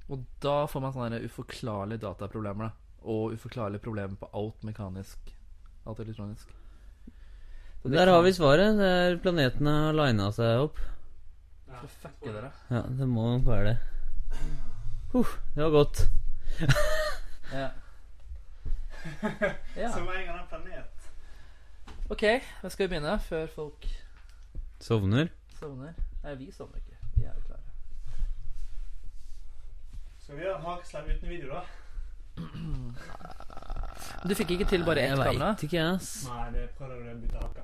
Og 0.05 0.21
da 0.37 0.67
får 0.69 0.81
man 0.83 0.93
sånne 0.93 1.17
uforklarlige 1.25 2.03
dataproblemer. 2.03 2.67
da 2.69 3.09
Og 3.09 3.33
uforklarlige 3.33 3.81
problemer 3.81 4.15
på 4.21 4.29
alt 4.37 4.61
mekanisk. 4.63 5.31
Alt 5.87 5.99
elektronisk. 6.03 6.51
Så 7.81 7.89
det 7.89 7.97
Der 7.97 8.11
har 8.13 8.21
vi 8.21 8.33
svaret. 8.33 8.77
Det 8.77 8.85
er 8.85 9.17
planetene 9.17 9.73
har 9.87 9.97
lina 9.97 10.31
seg 10.31 10.61
opp. 10.61 10.77
Ja, 11.67 11.79
Så 11.81 11.87
fucker 11.87 12.33
dere. 12.33 12.51
Ja, 12.69 12.81
det 12.81 13.07
må 13.09 13.25
nok 13.37 13.45
være 13.49 13.65
det. 13.71 13.77
Huh, 15.13 15.33
det 15.55 15.63
var 15.63 15.73
godt. 15.73 16.07
Ja. 17.53 17.69
ja. 19.81 19.91
Som 19.93 20.07
en 20.09 20.25
gang 20.25 20.39
en 20.39 20.47
planet. 20.49 20.94
Ok, 22.09 22.21
da 22.61 22.69
skal 22.69 22.85
vi 22.87 22.91
begynne 22.95 23.15
før 23.19 23.47
folk 23.49 23.87
Sovner. 24.79 25.27
sovner. 25.59 25.93
Nei, 26.23 26.35
vi 26.37 26.51
sovner 26.53 26.77
ikke. 26.77 26.97
Vi 27.15 27.23
er 27.25 27.33
jo 27.33 27.41
klare. 27.47 27.61
Skal 30.21 30.37
vi 30.37 30.43
ha 30.45 30.53
en 30.57 30.65
hakeslepp 30.65 31.09
uten 31.15 31.29
video, 31.29 31.47
da? 31.53 31.61
Du 34.25 34.33
fikk 34.35 34.51
ikke 34.57 34.67
til 34.69 34.83
bare 34.85 35.01
ett 35.05 35.09
Jeg 35.15 35.17
kamera? 35.17 35.49
veit 35.53 35.63
ikke, 35.67 35.81
ass. 35.95 36.09
Nei, 36.29 36.45
det 36.53 36.65
prøvde 36.77 36.95
jeg 37.05 37.15
å 37.15 37.19
bytte 37.23 37.39
haka. 37.41 37.63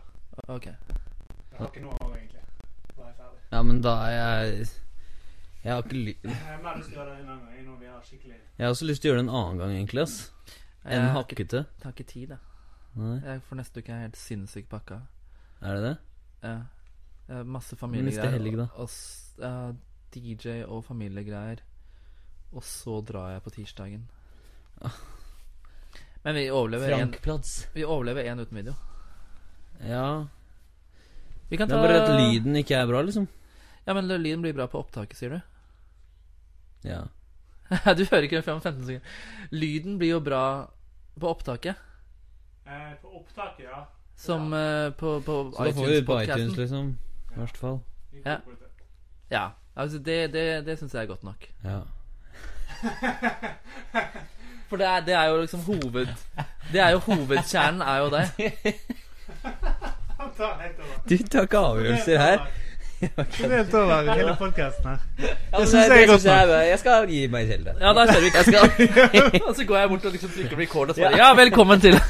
Ok. 0.56 0.66
Jeg 0.66 1.58
har 1.60 1.68
ikke 1.68 1.82
noe 1.86 1.98
av, 2.02 2.14
egentlig. 2.16 2.44
Da 2.96 3.04
er 3.04 3.08
jeg 3.08 3.16
ferdig. 3.18 3.42
Ja, 3.52 3.62
men 3.68 3.82
da 3.82 3.96
er 4.08 4.14
jeg 4.16 4.68
Jeg 5.64 5.74
har 5.76 5.82
ikke 5.84 5.94
ly... 6.06 6.14
Jeg 6.24 6.36
har 6.48 6.62
mer 6.64 6.78
lyst 6.80 6.90
til 6.90 6.98
å 6.98 7.04
gjøre 7.04 7.12
det 7.12 7.20
en 7.22 7.30
annen 7.30 7.46
gang, 7.46 7.66
når 7.68 7.76
vi 7.82 7.86
har 7.92 8.02
skikkelig 8.08 8.38
Jeg 8.58 8.66
har 8.66 8.72
også 8.74 8.86
lyst 8.90 9.02
til 9.04 9.10
å 9.10 9.14
gjøre 9.14 9.22
det 9.22 9.28
en 9.30 9.36
annen 9.42 9.58
gang, 9.62 9.72
egentlig, 9.76 10.02
ass. 10.08 10.32
Jeg 10.82 10.98
Enn 10.98 11.02
har 11.02 11.10
ikke, 11.12 11.20
hakkete. 11.36 11.58
jeg 11.78 11.84
har 11.86 11.92
ikke 11.98 12.08
tid, 12.14 12.30
jeg. 12.30 12.40
Nei, 13.00 13.18
jeg. 13.24 13.42
For 13.48 13.60
neste 13.60 13.80
uke 13.82 13.92
er 13.92 14.02
jeg 14.02 14.10
helt 14.10 14.20
sinnssykt 14.20 14.70
pakka. 14.72 15.02
er 15.62 15.76
det 15.78 15.84
det? 15.86 15.98
Ja. 16.44 16.56
Jeg 17.28 17.38
har 17.38 17.44
masse 17.48 17.76
Neste 17.76 17.80
familiegreier. 17.80 18.32
helg, 18.32 18.58
da? 18.58 18.68
Og, 18.76 18.90
ja, 19.40 19.74
DJ 20.12 20.64
og 20.66 20.84
familiegreier. 20.84 21.62
Og 22.52 22.64
så 22.64 22.98
drar 23.06 23.32
jeg 23.32 23.44
på 23.46 23.54
tirsdagen. 23.56 24.08
Men 26.24 26.36
vi 26.36 26.50
overlever 26.52 26.92
én 26.98 27.14
vi 27.74 27.86
overlever 27.86 28.26
en 28.26 28.40
uten 28.40 28.58
video. 28.58 28.76
Ja. 29.88 30.28
Vi 31.50 31.58
kan 31.58 31.68
Det 31.68 31.78
er 31.78 31.82
bare 31.82 32.02
at 32.04 32.20
lyden 32.20 32.56
ikke 32.56 32.76
er 32.76 32.88
bra, 32.88 33.02
liksom. 33.02 33.28
Ja, 33.86 33.94
men 33.94 34.08
lyden 34.08 34.42
blir 34.42 34.54
bra 34.54 34.68
på 34.68 34.80
opptaket, 34.80 35.18
sier 35.18 35.30
du? 35.30 35.42
Ja. 36.84 37.08
du 37.98 38.04
hører 38.06 38.28
ikke 38.28 38.42
det 38.42 38.46
før 38.46 38.60
om 38.60 38.62
15 38.62 38.86
sekunder. 38.86 39.02
Lyden 39.52 39.98
blir 39.98 40.10
jo 40.16 40.20
bra 40.20 40.44
på 41.20 41.32
opptaket. 41.32 41.76
Eh, 42.68 42.94
På 43.02 43.08
opptaket, 43.20 43.66
ja. 43.66 43.84
Som 44.18 44.54
eh, 44.54 44.94
på, 44.94 45.20
på 45.26 45.52
Så 45.56 45.64
da 45.64 45.72
får 45.72 45.88
vi 45.88 45.96
det 45.96 46.06
på 46.06 46.22
iTunes, 46.22 46.58
liksom. 46.58 46.98
I 47.32 47.40
hvert 47.40 47.58
fall. 47.58 47.80
Ja. 48.26 48.38
Ja. 49.32 49.48
Altså, 49.76 49.98
det, 49.98 50.34
det, 50.34 50.66
det 50.66 50.78
syns 50.80 50.94
jeg 50.94 51.02
er 51.02 51.08
godt 51.08 51.24
nok. 51.24 51.48
Ja. 51.64 51.80
For 54.70 54.78
det 54.78 54.88
er, 54.88 55.00
det 55.00 55.14
er 55.14 55.24
jo 55.26 55.42
liksom 55.42 55.60
hoved... 55.60 56.08
Det 56.72 56.80
er 56.80 56.90
jo 56.90 56.98
hovedkjernen, 56.98 57.82
er 57.82 57.98
jo 57.98 58.10
det. 58.10 58.30
Du 61.10 61.18
tar 61.18 61.42
ikke 61.42 61.58
avgjørelser 61.58 62.20
her. 62.20 62.44
Helt 63.02 63.74
over 63.74 64.14
hele 64.14 64.36
podkasten 64.40 64.86
her. 64.90 64.98
Ja, 65.20 65.58
men 65.58 65.68
synes 65.68 65.88
jeg 65.88 66.04
er 66.04 66.08
godt 66.08 66.24
nok. 66.24 66.32
jeg, 66.32 66.50
er- 66.50 66.68
jeg 66.70 66.80
skal 66.80 67.08
gi 67.10 67.22
meg 67.28 67.48
selv 67.48 67.66
det. 67.66 67.74
Ja, 67.82 67.94
da 67.98 68.06
kjører 68.06 68.22
vi. 68.22 68.30
Jeg 68.36 68.46
skal 68.46 69.42
Og 69.48 69.56
så 69.56 69.66
går 69.66 69.78
jeg 69.78 69.90
bort 69.90 70.06
og 70.06 70.12
liksom 70.12 70.30
trykker 70.36 70.58
record 70.58 70.90
og 70.90 70.96
svarer 70.96 71.18
ja, 71.18 71.34
velkommen 71.34 71.82
til. 71.82 71.98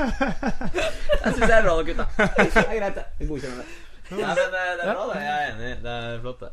Jeg 0.00 1.32
syns 1.34 1.48
jeg 1.48 1.58
er 1.58 1.62
bra 1.64 1.72
nok, 1.76 1.86
gutta. 1.86 2.04
Det 2.16 2.56
er 2.56 2.78
greit, 2.78 2.94
det. 2.94 3.04
Vi 3.18 3.26
godkjenner 3.26 3.56
det. 3.56 3.66
Ja, 4.10 4.28
men 4.28 4.36
det, 4.36 4.62
det 4.80 4.88
er 4.88 4.94
bra, 4.94 5.04
det. 5.14 5.22
Jeg 5.22 5.34
er 5.42 5.54
enig. 5.54 5.72
Det 5.82 5.90
er 5.96 6.20
flott, 6.20 6.40
det. 6.40 6.48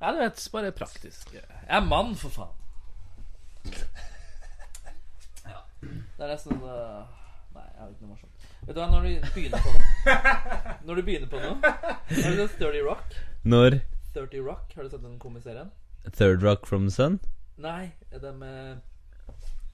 Ja, 0.00 0.06
du 0.12 0.18
vet, 0.22 0.48
bare 0.52 0.70
praktisk. 0.72 1.32
Jeg 1.34 1.42
er 1.68 1.80
mann, 1.84 2.14
for 2.16 2.28
faen. 2.28 2.54
Ja. 5.46 5.58
Det 5.82 6.24
er 6.24 6.30
nesten 6.32 6.52
uh... 6.62 6.70
Nei, 7.54 7.66
jeg 7.66 7.80
har 7.82 7.88
ikke 7.90 8.06
noe 8.06 8.12
morsomt. 8.14 8.48
Vet 8.66 8.76
du 8.76 8.80
hva, 8.80 8.88
når 8.92 9.00
du 9.00 9.08
begynner 9.34 9.58
på 9.64 9.74
noe 9.74 9.79
Når 10.86 10.94
du 10.94 11.02
begynner 11.02 11.28
på 11.30 11.40
noe 11.42 11.58
Har 11.62 12.30
du 12.36 12.40
sett 12.40 12.58
30 12.60 12.84
Rock? 12.86 13.16
Når 13.44 13.80
30 14.14 14.40
Rock, 14.46 14.72
Har 14.76 14.82
du 14.86 14.90
sett 14.92 15.02
den 15.04 15.18
komiserien? 15.22 15.70
Third 16.16 16.42
Rock 16.42 16.66
from 16.66 16.86
the 16.88 16.94
Sun 16.94 17.18
Nei, 17.60 17.90
er 18.10 18.18
det 18.22 18.32
med 18.38 18.80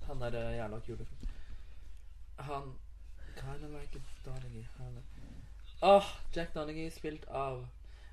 Han 0.08 0.20
der 0.24 0.34
eh, 0.40 0.56
jævla 0.58 0.80
kule 0.86 1.06
Han 2.48 2.72
Kinda 3.36 3.68
like 3.68 3.98
a 3.98 4.00
Donaghy 4.24 4.62
han... 4.78 4.94
Åh, 5.82 6.04
Jack 6.34 6.54
Donaghy 6.54 6.90
spilt 6.90 7.26
av 7.28 7.66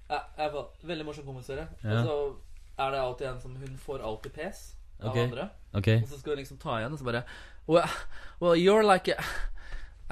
ja, 0.10 0.19
jeg 0.38 0.52
var, 0.54 0.65
Veldig 0.84 1.06
morsom 1.08 1.26
komiserie. 1.26 1.63
Ja. 1.84 2.02
Og 2.02 2.06
så 2.06 2.15
er 2.84 2.91
det 2.91 2.99
alltid 2.99 3.28
en 3.30 3.39
som 3.41 3.56
Hun 3.56 3.78
får 3.80 4.04
alltid 4.04 4.34
pes 4.36 4.60
av 4.99 5.10
Ok. 5.13 5.17
andre. 5.23 5.47
Ok. 5.73 5.88
Og 6.02 6.08
så 6.12 6.19
skal 6.19 6.36
hun 6.36 6.41
liksom 6.43 6.58
ta 6.60 6.76
igjen, 6.82 6.93
og 6.93 6.99
så 6.99 7.08
bare 7.08 7.23
Well, 7.67 7.88
well 8.41 8.60
you're 8.60 8.84
like 8.84 9.08
a 9.15 9.23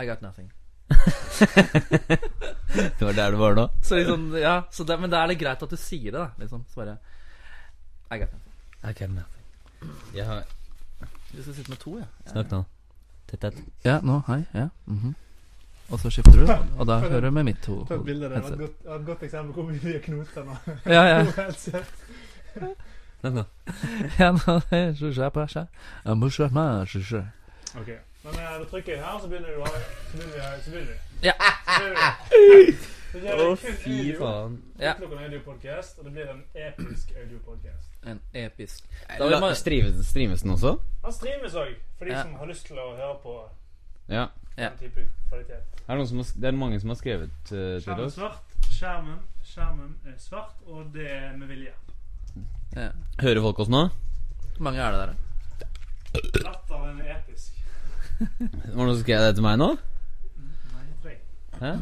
I 0.02 0.06
got 0.08 0.22
nothing. 0.24 0.52
Det 3.00 3.06
var 3.06 3.14
der 3.14 3.32
du 3.32 3.38
var 3.38 3.56
nå. 3.56 3.70
Så 3.84 3.96
liksom, 3.96 4.38
ja 4.38 4.64
så 4.72 4.84
det, 4.84 5.00
Men 5.00 5.10
da 5.12 5.18
er 5.24 5.28
det 5.32 5.40
greit 5.42 5.64
at 5.64 5.70
du 5.70 5.78
sier 5.78 6.12
det, 6.12 6.20
da. 6.20 6.28
Liksom. 6.40 6.66
Så 6.70 6.76
bare 6.80 6.98
I 8.12 8.18
got 8.20 8.32
nothing. 8.32 8.54
I 8.84 8.94
got 8.94 9.10
nothing. 9.10 9.44
Jeg 10.16 10.26
har 10.26 10.44
Du 11.32 11.42
skal 11.42 11.54
sitte 11.56 11.70
med 11.72 11.78
to, 11.80 11.98
ja. 12.00 12.06
Snakk 12.32 12.52
nå. 12.52 12.64
Tett, 13.32 13.42
tett. 13.42 13.54
Ja, 13.86 14.00
nå, 14.04 14.22
hei. 14.28 14.44
Ja. 14.54 14.68
mhm. 14.86 15.16
Og 15.92 16.00
så 16.00 16.10
skifter 16.10 16.32
du, 16.32 16.48
og 16.80 16.88
da 16.88 17.00
hører 17.00 17.22
du 17.22 17.32
med 17.36 17.44
mitt 17.44 17.58
to 17.64 17.86
Ta 17.88 17.94
et 17.98 18.06
bilde. 18.06 18.30
Det 18.30 18.44
var 18.86 18.96
et 18.96 19.06
godt, 19.06 19.24
eksempel 19.24 19.54
på 19.54 19.64
hvor 19.64 19.74
mye 19.84 20.00
knoter 20.00 20.44
nå. 20.48 20.56
Ja, 20.86 21.02
ja. 21.04 21.26
Snakk 23.22 23.34
nå. 23.36 23.44
ja 24.20 24.32
nå, 24.32 24.62
jeg 24.72 24.96
synes 24.98 25.18
jeg 25.18 25.32
på 25.36 25.48
seg. 25.48 25.66
Jeg 26.06 26.18
må 26.18 26.30
skjønne 26.32 26.54
meg, 26.56 26.88
synes 26.88 27.12
jeg. 27.12 27.26
Ok. 27.82 27.90
Men 28.24 28.34
når 28.38 28.60
du 28.64 28.66
trykker 28.70 28.98
her, 29.02 29.20
så 29.22 29.28
begynner 29.28 29.50
du 29.56 29.62
å 29.62 29.66
ha 29.66 29.72
Så 30.12 30.18
begynner 30.18 30.36
vi. 30.38 30.64
Så 30.64 30.72
begynner 30.72 30.92
vi. 30.92 30.98
Ja. 31.28 31.34
Så 31.72 31.84
begynner 31.86 33.38
vi. 33.38 33.44
Å, 33.44 33.56
fy 33.60 33.96
faen. 34.18 34.54
Ja. 34.80 34.94
Utelukkende 34.96 35.40
og 36.00 36.06
det 36.06 36.12
blir 36.16 36.30
en 36.32 36.44
episk 36.56 37.10
audiopodkast. 37.22 37.90
En 38.08 38.20
episk 38.34 38.84
Da 39.18 39.28
vil 39.28 39.40
man- 39.42 39.56
Streames, 39.56 40.06
streames 40.08 40.42
den 40.42 40.52
også? 40.52 40.78
Han 41.04 41.14
streames 41.14 41.54
òg, 41.54 41.74
for 41.98 42.06
de 42.06 42.12
Ja. 42.12 42.22
som 42.24 42.34
har 42.36 42.46
lyst 42.46 42.66
til 42.68 42.78
å 42.78 42.96
høre 42.96 43.18
på 43.24 43.50
Ja. 44.10 44.28
Ja. 44.58 44.70
den 44.70 44.78
type 44.80 45.06
kvalitet. 45.30 45.52
Er 45.88 45.96
det, 45.96 45.98
noen 45.98 46.08
som 46.08 46.18
har, 46.18 46.26
det 46.42 46.48
er 46.48 46.52
mange 46.52 46.80
som 46.80 46.90
har 46.90 46.96
skrevet 46.96 47.30
eh, 47.46 47.50
til 47.50 47.82
Skjermen 47.82 48.00
er 48.00 48.06
oss. 48.06 48.16
svart. 48.16 48.44
Skjermen, 48.72 49.20
skjermen 49.44 49.96
er 50.08 50.18
svart, 50.18 50.56
og 50.68 50.94
det 50.94 51.12
er 51.12 51.38
med 51.38 51.48
vilje. 51.48 51.74
ja. 52.76 52.90
Hører 53.22 53.42
folk 53.42 53.60
oss 53.60 53.70
nå? 53.70 53.90
Hvor 54.56 54.62
mange 54.64 54.80
er 54.80 54.92
det 54.92 55.00
der? 55.00 55.06
da? 55.06 56.50
Latteren 56.50 57.02
er 57.02 57.18
episk. 57.18 57.54
Var 58.22 58.70
det 58.70 58.76
noen 58.78 58.94
som 58.94 59.02
skrev 59.02 59.24
det 59.26 59.34
til 59.38 59.46
meg 59.46 59.58
nå? 59.62 59.70
Nei, 60.72 60.84
ikke 60.90 61.10
jeg. 61.66 61.78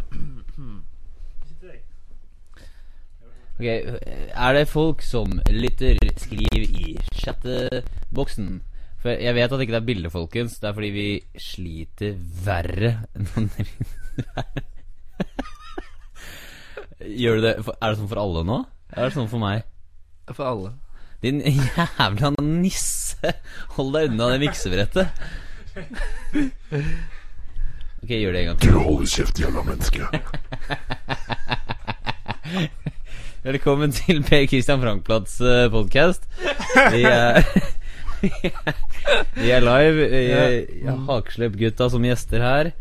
Ok, 3.59 3.65
Er 3.67 4.53
det 4.55 4.71
folk 4.71 5.01
som 5.03 5.41
lytter, 5.51 5.99
skriv 6.15 6.61
i 6.63 6.93
chatteboksen. 7.19 8.61
For 9.03 9.11
jeg 9.11 9.35
vet 9.35 9.51
at 9.51 9.59
det 9.59 9.67
ikke 9.67 9.75
er 9.79 9.87
bilde, 9.87 10.09
folkens. 10.11 10.59
Det 10.59 10.69
er 10.69 10.75
fordi 10.75 10.91
vi 10.95 11.07
sliter 11.39 12.15
verre 12.45 12.91
enn 13.15 13.49
Gjør 16.99 17.39
du 17.39 17.41
det 17.45 17.53
Er 17.63 17.87
det 17.87 17.97
sånn 17.99 18.09
for 18.11 18.19
alle 18.19 18.41
nå? 18.47 18.57
Er 18.91 19.07
det 19.07 19.15
sånn 19.15 19.31
for 19.31 19.39
meg? 19.43 19.67
For 20.31 20.43
alle. 20.47 20.73
Din 21.23 21.39
jævla 21.43 22.31
nisse! 22.39 23.35
Hold 23.75 23.95
deg 23.95 24.11
unna 24.13 24.31
det 24.33 24.41
miksebrettet. 24.43 25.07
Ok, 27.99 28.09
gjør 28.15 28.31
det 28.31 28.41
en 28.41 28.47
gang 28.47 28.59
til. 28.61 28.71
Du 28.71 28.77
holder 28.79 29.07
kjeft, 29.11 29.39
jævla 29.39 29.61
menneske. 29.67 30.01
Velkommen 33.49 33.91
til 33.95 34.23
Per 34.23 34.45
Christian 34.47 34.81
Frankplads 34.81 35.35
podkast. 35.71 36.23
Vi 36.93 37.03
er 37.03 37.43
Vi 39.41 39.51
er 39.51 39.59
live. 39.63 40.09
Vi 40.09 40.31
har 40.87 40.97
Hakeslepp-gutta 41.11 41.89
som 41.91 42.03
gjester 42.07 42.39
her. 42.43 42.71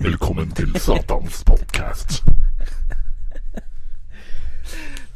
Velkommen 0.00 0.50
til 0.56 0.72
Satans 0.80 1.44
podcast. 1.44 2.22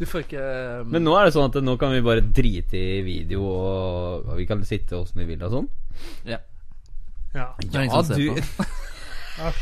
Du 0.02 0.06
får 0.10 0.24
ikke 0.24 0.42
um, 0.82 0.88
Men 0.90 1.04
nå 1.06 1.12
er 1.14 1.28
det 1.28 1.34
sånn 1.36 1.46
at 1.46 1.56
nå 1.62 1.76
kan 1.78 1.92
vi 1.94 2.00
bare 2.02 2.24
drite 2.34 2.74
i 2.74 3.02
video, 3.06 3.44
og, 3.46 4.32
vi 4.34 4.48
kan 4.50 4.64
sitte 4.66 4.98
åssen 4.98 5.22
vi 5.22 5.28
vil 5.30 5.44
og 5.46 5.52
sånn. 5.54 5.68
Ja. 6.26 6.40
Ja. 7.36 7.52
Det 7.62 7.70
er 7.70 7.86
ingen 7.86 8.02
som 8.02 8.10
ser 8.10 8.42
på. 8.42 8.66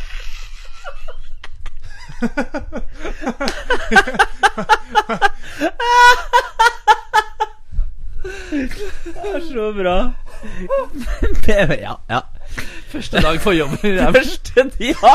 Det 9.21 9.29
er 9.37 9.45
så 9.45 9.69
bra. 9.77 9.97
ja, 11.85 11.95
ja. 12.09 12.21
Første 12.91 13.21
dag 13.23 13.37
på 13.45 13.53
jobben 13.55 13.95
Ja. 13.97 14.09
Første 14.15 14.65
Ja! 14.83 15.13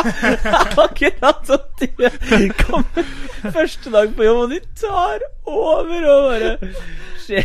Akkurat 0.85 1.41
som 1.47 1.59
de 1.79 1.89
kommer 2.61 3.05
første 3.51 3.91
dag 3.93 4.13
på 4.15 4.23
jobb, 4.25 4.37
og 4.45 4.49
de 4.53 4.59
tar 4.79 5.19
over 5.45 6.05
og 6.07 6.29
bare 6.31 6.53
skjer 7.25 7.43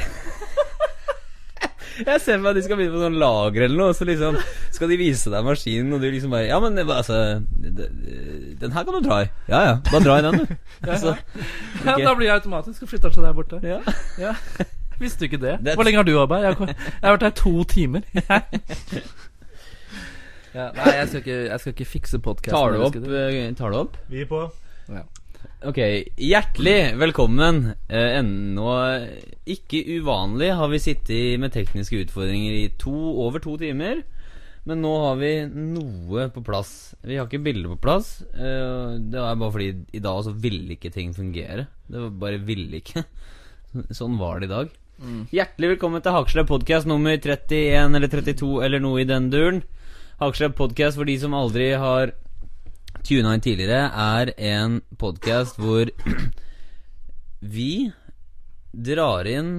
Jeg 2.00 2.20
ser 2.24 2.38
for 2.38 2.44
meg 2.44 2.50
at 2.54 2.56
de 2.56 2.62
skal 2.64 2.78
begynne 2.78 2.94
på 2.94 3.00
sånn 3.02 3.18
lager 3.20 3.64
eller 3.66 3.76
noe, 3.82 3.92
så 3.98 4.06
liksom 4.08 4.38
skal 4.72 4.88
de 4.88 4.96
vise 4.96 5.28
deg 5.34 5.44
maskinen, 5.44 5.90
og 5.92 6.00
du 6.00 6.06
liksom 6.08 6.32
bare 6.32 6.46
Ja, 6.48 6.60
men 6.62 6.78
altså 6.80 7.18
Den 7.60 8.72
her 8.72 8.86
kan 8.86 8.94
du 8.96 9.00
dra 9.04 9.18
i. 9.26 9.28
Ja 9.50 9.60
ja, 9.66 9.74
bare 9.90 10.04
dra 10.06 10.16
i 10.20 10.24
den, 10.24 10.38
du. 10.46 10.54
Altså, 10.94 11.16
Ja, 11.84 11.96
ok. 11.98 12.04
da 12.06 12.14
blir 12.16 12.30
jeg 12.30 12.36
automatisk 12.38 12.86
og 12.86 12.92
flytter 12.94 13.12
seg 13.18 13.26
der 13.26 13.36
borte. 13.36 13.60
ja. 13.66 13.82
Ja. 14.22 14.32
Visste 15.00 15.24
du 15.24 15.30
ikke 15.30 15.40
det? 15.40 15.58
Hvor 15.74 15.84
lenge 15.84 15.96
har 15.96 16.04
du 16.04 16.12
jobba? 16.12 16.38
Jeg, 16.44 16.54
har- 16.60 16.72
jeg 16.76 17.04
har 17.08 17.14
vært 17.16 17.22
her 17.28 17.36
to 17.36 17.64
timer. 17.64 18.02
ja, 20.54 20.66
nei, 20.76 20.92
jeg 20.98 21.08
skal 21.10 21.20
ikke, 21.22 21.38
jeg 21.48 21.62
skal 21.62 21.74
ikke 21.76 21.88
fikse 21.88 22.20
podkasten. 22.24 22.56
Tar 22.56 22.74
du 22.74 22.84
opp? 22.86 22.96
eh, 23.20 23.40
Tar 23.58 23.70
du 23.74 23.78
opp? 23.84 23.98
Vi 24.10 24.22
er 24.24 24.30
på. 24.30 24.44
Ok, 25.64 25.78
hjertelig 26.20 26.78
velkommen. 27.00 27.74
Eh, 27.88 28.16
ennå 28.20 28.70
ikke 29.48 29.82
uvanlig 30.00 30.50
har 30.56 30.68
vi 30.72 30.80
sittet 30.80 31.40
med 31.40 31.52
tekniske 31.54 32.00
utfordringer 32.06 32.56
i 32.62 32.66
to, 32.80 32.92
over 33.24 33.42
to 33.44 33.56
timer. 33.60 34.02
Men 34.68 34.82
nå 34.84 34.90
har 35.06 35.16
vi 35.20 35.30
noe 35.48 36.26
på 36.34 36.42
plass. 36.44 36.94
Vi 37.04 37.16
har 37.16 37.28
ikke 37.28 37.40
bilder 37.46 37.72
på 37.74 37.80
plass. 37.86 38.10
Eh, 38.34 38.98
det 39.12 39.20
er 39.20 39.38
bare 39.40 39.52
fordi 39.54 39.70
i 39.96 40.02
dag 40.04 40.20
så 40.26 40.34
ville 40.36 40.76
ikke 40.76 40.92
ting 40.92 41.14
fungere. 41.16 41.66
Det 41.88 42.02
var 42.06 42.12
bare 42.26 42.42
ville 42.44 42.80
ikke. 42.82 43.04
Sånn 43.96 44.18
var 44.20 44.40
det 44.42 44.50
i 44.50 44.54
dag. 44.56 44.76
Hjertelig 45.32 45.70
velkommen 45.76 46.02
til 46.04 46.12
Haksle 46.12 46.42
podcast 46.44 46.84
nummer 46.90 47.14
31 47.16 47.94
eller 47.96 48.10
32 48.12 48.50
eller 48.66 48.82
noe 48.84 49.00
i 49.00 49.06
den 49.08 49.30
duren. 49.32 49.62
Hakeslepp 50.20 50.52
podcast 50.52 50.98
for 51.00 51.08
de 51.08 51.14
som 51.16 51.32
aldri 51.32 51.70
har 51.80 52.10
tuna 53.08 53.30
inn 53.32 53.40
tidligere, 53.40 53.86
er 53.88 54.30
en 54.36 54.74
podkast 55.00 55.56
hvor 55.56 55.88
vi 57.54 57.88
drar 58.76 59.24
inn 59.30 59.54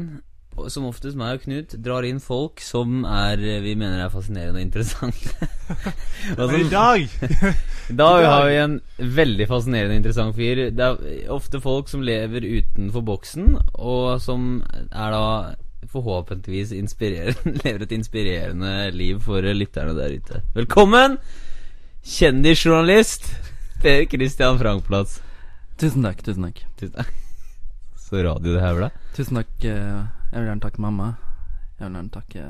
som 0.69 0.85
oftest 0.85 1.17
meg 1.17 1.39
og 1.39 1.47
Knut 1.47 1.73
drar 1.81 2.05
inn 2.05 2.19
folk 2.21 2.61
som 2.61 3.01
er 3.09 3.41
vi 3.63 3.73
mener 3.73 4.03
er 4.03 4.13
fascinerende 4.13 4.61
og 4.61 4.67
interessante. 4.67 5.49
og 6.37 6.53
i 6.59 6.69
dag 6.69 7.09
I 7.95 7.97
dag 7.97 8.27
har 8.27 8.45
vi 8.45 8.61
en 8.61 8.77
veldig 9.17 9.49
fascinerende 9.49 9.95
og 9.95 10.03
interessant 10.03 10.37
fyr. 10.37 10.67
Det 10.77 10.91
er 10.91 11.33
ofte 11.33 11.63
folk 11.63 11.89
som 11.89 12.05
lever 12.05 12.45
utenfor 12.45 13.01
boksen, 13.09 13.55
og 13.81 14.21
som 14.21 14.61
er 14.69 15.17
da 15.17 15.25
forhåpentligvis 15.89 16.71
lever 17.63 17.81
et 17.87 17.91
inspirerende 17.95 18.91
liv 18.93 19.19
for 19.23 19.41
lytterne 19.41 19.95
der 19.97 20.13
ute. 20.19 20.41
Velkommen, 20.55 21.17
kjendisjournalist 22.05 23.31
Per 23.81 24.05
Christian 24.11 24.59
Frankplatz. 24.61 25.19
Tusen 25.81 26.03
takk. 26.05 26.21
tusen 26.23 26.43
takk 26.45 26.59
Tusen 26.77 26.93
takk. 26.99 27.13
Så 28.05 28.21
radio 28.25 28.53
det 28.53 28.61
her 28.61 28.75
ble. 28.77 28.89
Tusen 29.17 29.39
takk. 29.39 29.51
eh, 29.65 30.03
Jeg 30.31 30.37
vil 30.43 30.49
gjerne 30.51 30.61
takke 30.67 30.81
mamma. 30.83 31.07
Jeg 31.79 31.87
vil 31.87 31.95
gjerne 31.97 32.13
takke 32.13 32.45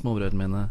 småbrødrene 0.00 0.46
mine. 0.46 0.62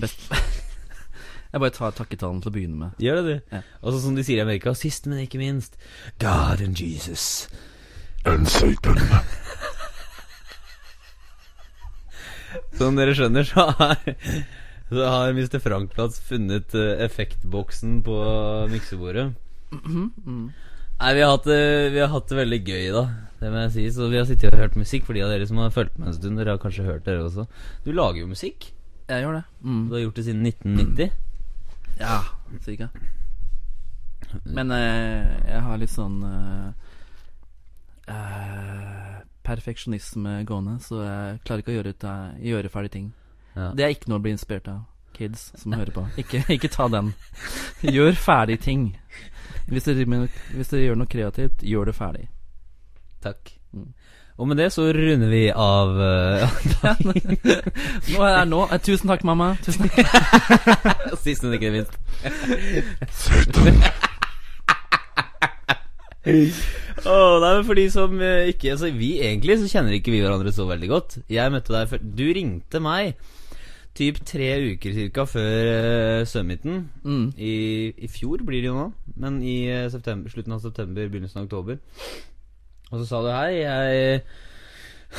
Best 0.00 0.24
Jeg 1.52 1.60
bare 1.62 1.72
tar 1.72 1.94
takketalen 1.96 2.40
til 2.44 2.50
å 2.50 2.54
begynne 2.54 2.76
med. 2.76 2.96
Gjør 3.00 3.20
det, 3.24 3.24
du. 3.28 3.54
Ja. 3.56 3.60
Og 3.82 3.94
så 3.94 4.00
som 4.04 4.16
de 4.16 4.24
sier 4.24 4.36
i 4.40 4.44
Amerika, 4.44 4.74
sist, 4.76 5.06
men 5.08 5.22
ikke 5.24 5.40
minst, 5.40 5.78
God 6.20 6.60
and 6.64 6.76
Jesus. 6.80 7.48
and 8.28 8.44
Satan. 8.48 8.98
Som 12.78 12.98
dere 12.98 13.14
skjønner, 13.16 13.46
så 13.48 13.68
har, 13.78 14.00
så 14.88 15.10
har 15.12 15.34
Mr. 15.34 15.58
Frankplatz 15.62 16.20
funnet 16.28 16.74
eh, 16.78 17.04
effektboksen 17.06 18.00
på 18.06 18.18
miksebordet. 18.72 19.30
Mm. 19.74 20.48
Nei, 20.98 21.10
vi 21.14 21.22
har, 21.22 21.30
hatt 21.36 21.46
vi 21.46 22.00
har 22.00 22.10
hatt 22.10 22.30
det 22.30 22.38
veldig 22.40 22.60
gøy, 22.64 22.86
da. 22.96 23.04
Det 23.38 23.52
må 23.52 23.60
jeg 23.66 23.74
si. 23.76 23.84
Så 23.94 24.08
vi 24.10 24.18
har 24.18 24.26
sittet 24.26 24.54
og 24.54 24.58
hørt 24.64 24.78
musikk. 24.78 25.06
For 25.06 25.14
de 25.14 25.22
av 25.22 25.30
dere 25.30 25.46
som 25.46 25.60
har 25.62 25.70
fulgt 25.74 25.98
med 26.00 26.10
en 26.10 26.16
stund, 26.16 26.40
dere 26.40 26.56
har 26.56 26.62
kanskje 26.62 26.88
hørt 26.88 27.06
dere 27.06 27.22
også. 27.28 27.46
Du 27.84 27.92
lager 27.94 28.24
jo 28.24 28.32
musikk. 28.32 28.72
Jeg 29.08 29.24
gjør 29.24 29.38
det. 29.38 29.44
Mm. 29.62 29.84
Du 29.88 29.94
har 29.94 30.02
gjort 30.02 30.18
det 30.18 30.24
siden 30.26 30.46
1990. 30.46 31.10
Ja, 32.00 32.18
cirka. 32.64 32.88
Men 34.44 34.70
eh, 34.74 35.30
jeg 35.48 35.62
har 35.64 35.80
litt 35.80 35.92
sånn 35.94 36.18
eh, 36.28 36.66
eh, 38.12 39.17
perfeksjonisme 39.48 40.42
gående, 40.48 40.76
så 40.84 41.02
jeg 41.02 41.40
klarer 41.48 41.64
ikke 41.64 41.72
å 41.72 41.78
gjøre, 41.78 41.94
ut, 41.96 42.06
gjøre 42.50 42.72
ferdig 42.72 42.92
ting. 42.94 43.10
Ja. 43.56 43.72
Det 43.74 43.84
er 43.84 43.94
ikke 43.94 44.12
noe 44.12 44.20
å 44.20 44.24
bli 44.26 44.34
inspirert 44.36 44.68
av, 44.70 44.82
kids 45.16 45.48
som 45.58 45.74
hører 45.74 45.94
på. 45.94 46.04
Ikke, 46.22 46.44
ikke 46.52 46.70
ta 46.70 46.86
den. 46.92 47.12
Gjør 47.82 48.14
ferdig 48.20 48.60
ting. 48.62 48.90
Hvis 49.68 49.88
dere, 49.88 50.04
hvis 50.54 50.70
dere 50.70 50.84
gjør 50.84 51.00
noe 51.00 51.10
kreativt, 51.10 51.64
gjør 51.66 51.90
det 51.90 51.96
ferdig. 51.96 52.28
Takk. 53.24 53.50
Mm. 53.74 53.90
Og 54.38 54.48
med 54.48 54.56
det 54.56 54.68
så 54.72 54.82
runder 54.94 55.28
vi 55.28 55.50
av 55.50 55.88
uh, 55.98 56.50
Nå 57.02 58.22
er 58.22 58.36
jeg 58.36 58.46
nå. 58.52 58.60
Eh, 58.70 58.78
tusen 58.86 59.10
takk, 59.10 59.24
mamma. 59.26 59.56
Tusen 59.66 59.88
takk. 59.88 60.06
Sist, 61.24 61.42
men 61.42 61.58
ikke 61.58 61.74
minst. 61.74 61.98
Åh, 66.26 67.34
nei, 67.40 67.52
for 67.64 67.78
de 67.78 67.84
som 67.94 68.14
eh, 68.20 68.48
ikke 68.50 68.72
altså, 68.74 68.90
Vi 68.92 69.12
egentlig 69.22 69.54
så 69.60 69.68
kjenner 69.70 69.94
ikke 69.96 70.10
vi 70.12 70.20
hverandre 70.24 70.50
så 70.52 70.66
veldig 70.68 70.88
godt. 70.90 71.18
Jeg 71.30 71.52
møtte 71.54 71.72
deg 71.74 71.90
før 71.92 72.02
Du 72.18 72.24
ringte 72.36 72.80
meg 72.84 73.14
typ 73.98 74.20
tre 74.22 74.48
uker 74.74 74.92
cirka 74.94 75.24
før 75.26 75.68
uh, 76.22 76.24
summiten. 76.28 76.84
Mm. 77.02 77.32
I, 77.34 77.54
I 77.98 78.10
fjor 78.12 78.44
blir 78.46 78.62
det 78.62 78.68
jo 78.68 78.76
nå, 78.76 78.84
men 79.18 79.40
i 79.42 79.56
eh, 79.74 79.88
september, 79.90 80.30
slutten 80.30 80.54
av 80.54 80.60
september, 80.62 81.08
begynnelsen 81.10 81.40
av 81.40 81.48
oktober. 81.48 81.80
Og 82.92 83.00
så 83.00 83.08
sa 83.08 83.22
du 83.24 83.30
hei, 83.34 83.56
jeg 83.64 84.22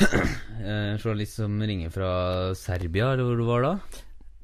En 0.70 0.96
journalist 1.02 1.36
som 1.42 1.60
ringer 1.60 1.92
fra 1.92 2.10
Serbia, 2.56 3.10
eller 3.12 3.26
hvor 3.28 3.36
du 3.42 3.44
var 3.50 3.66
da. 3.66 3.74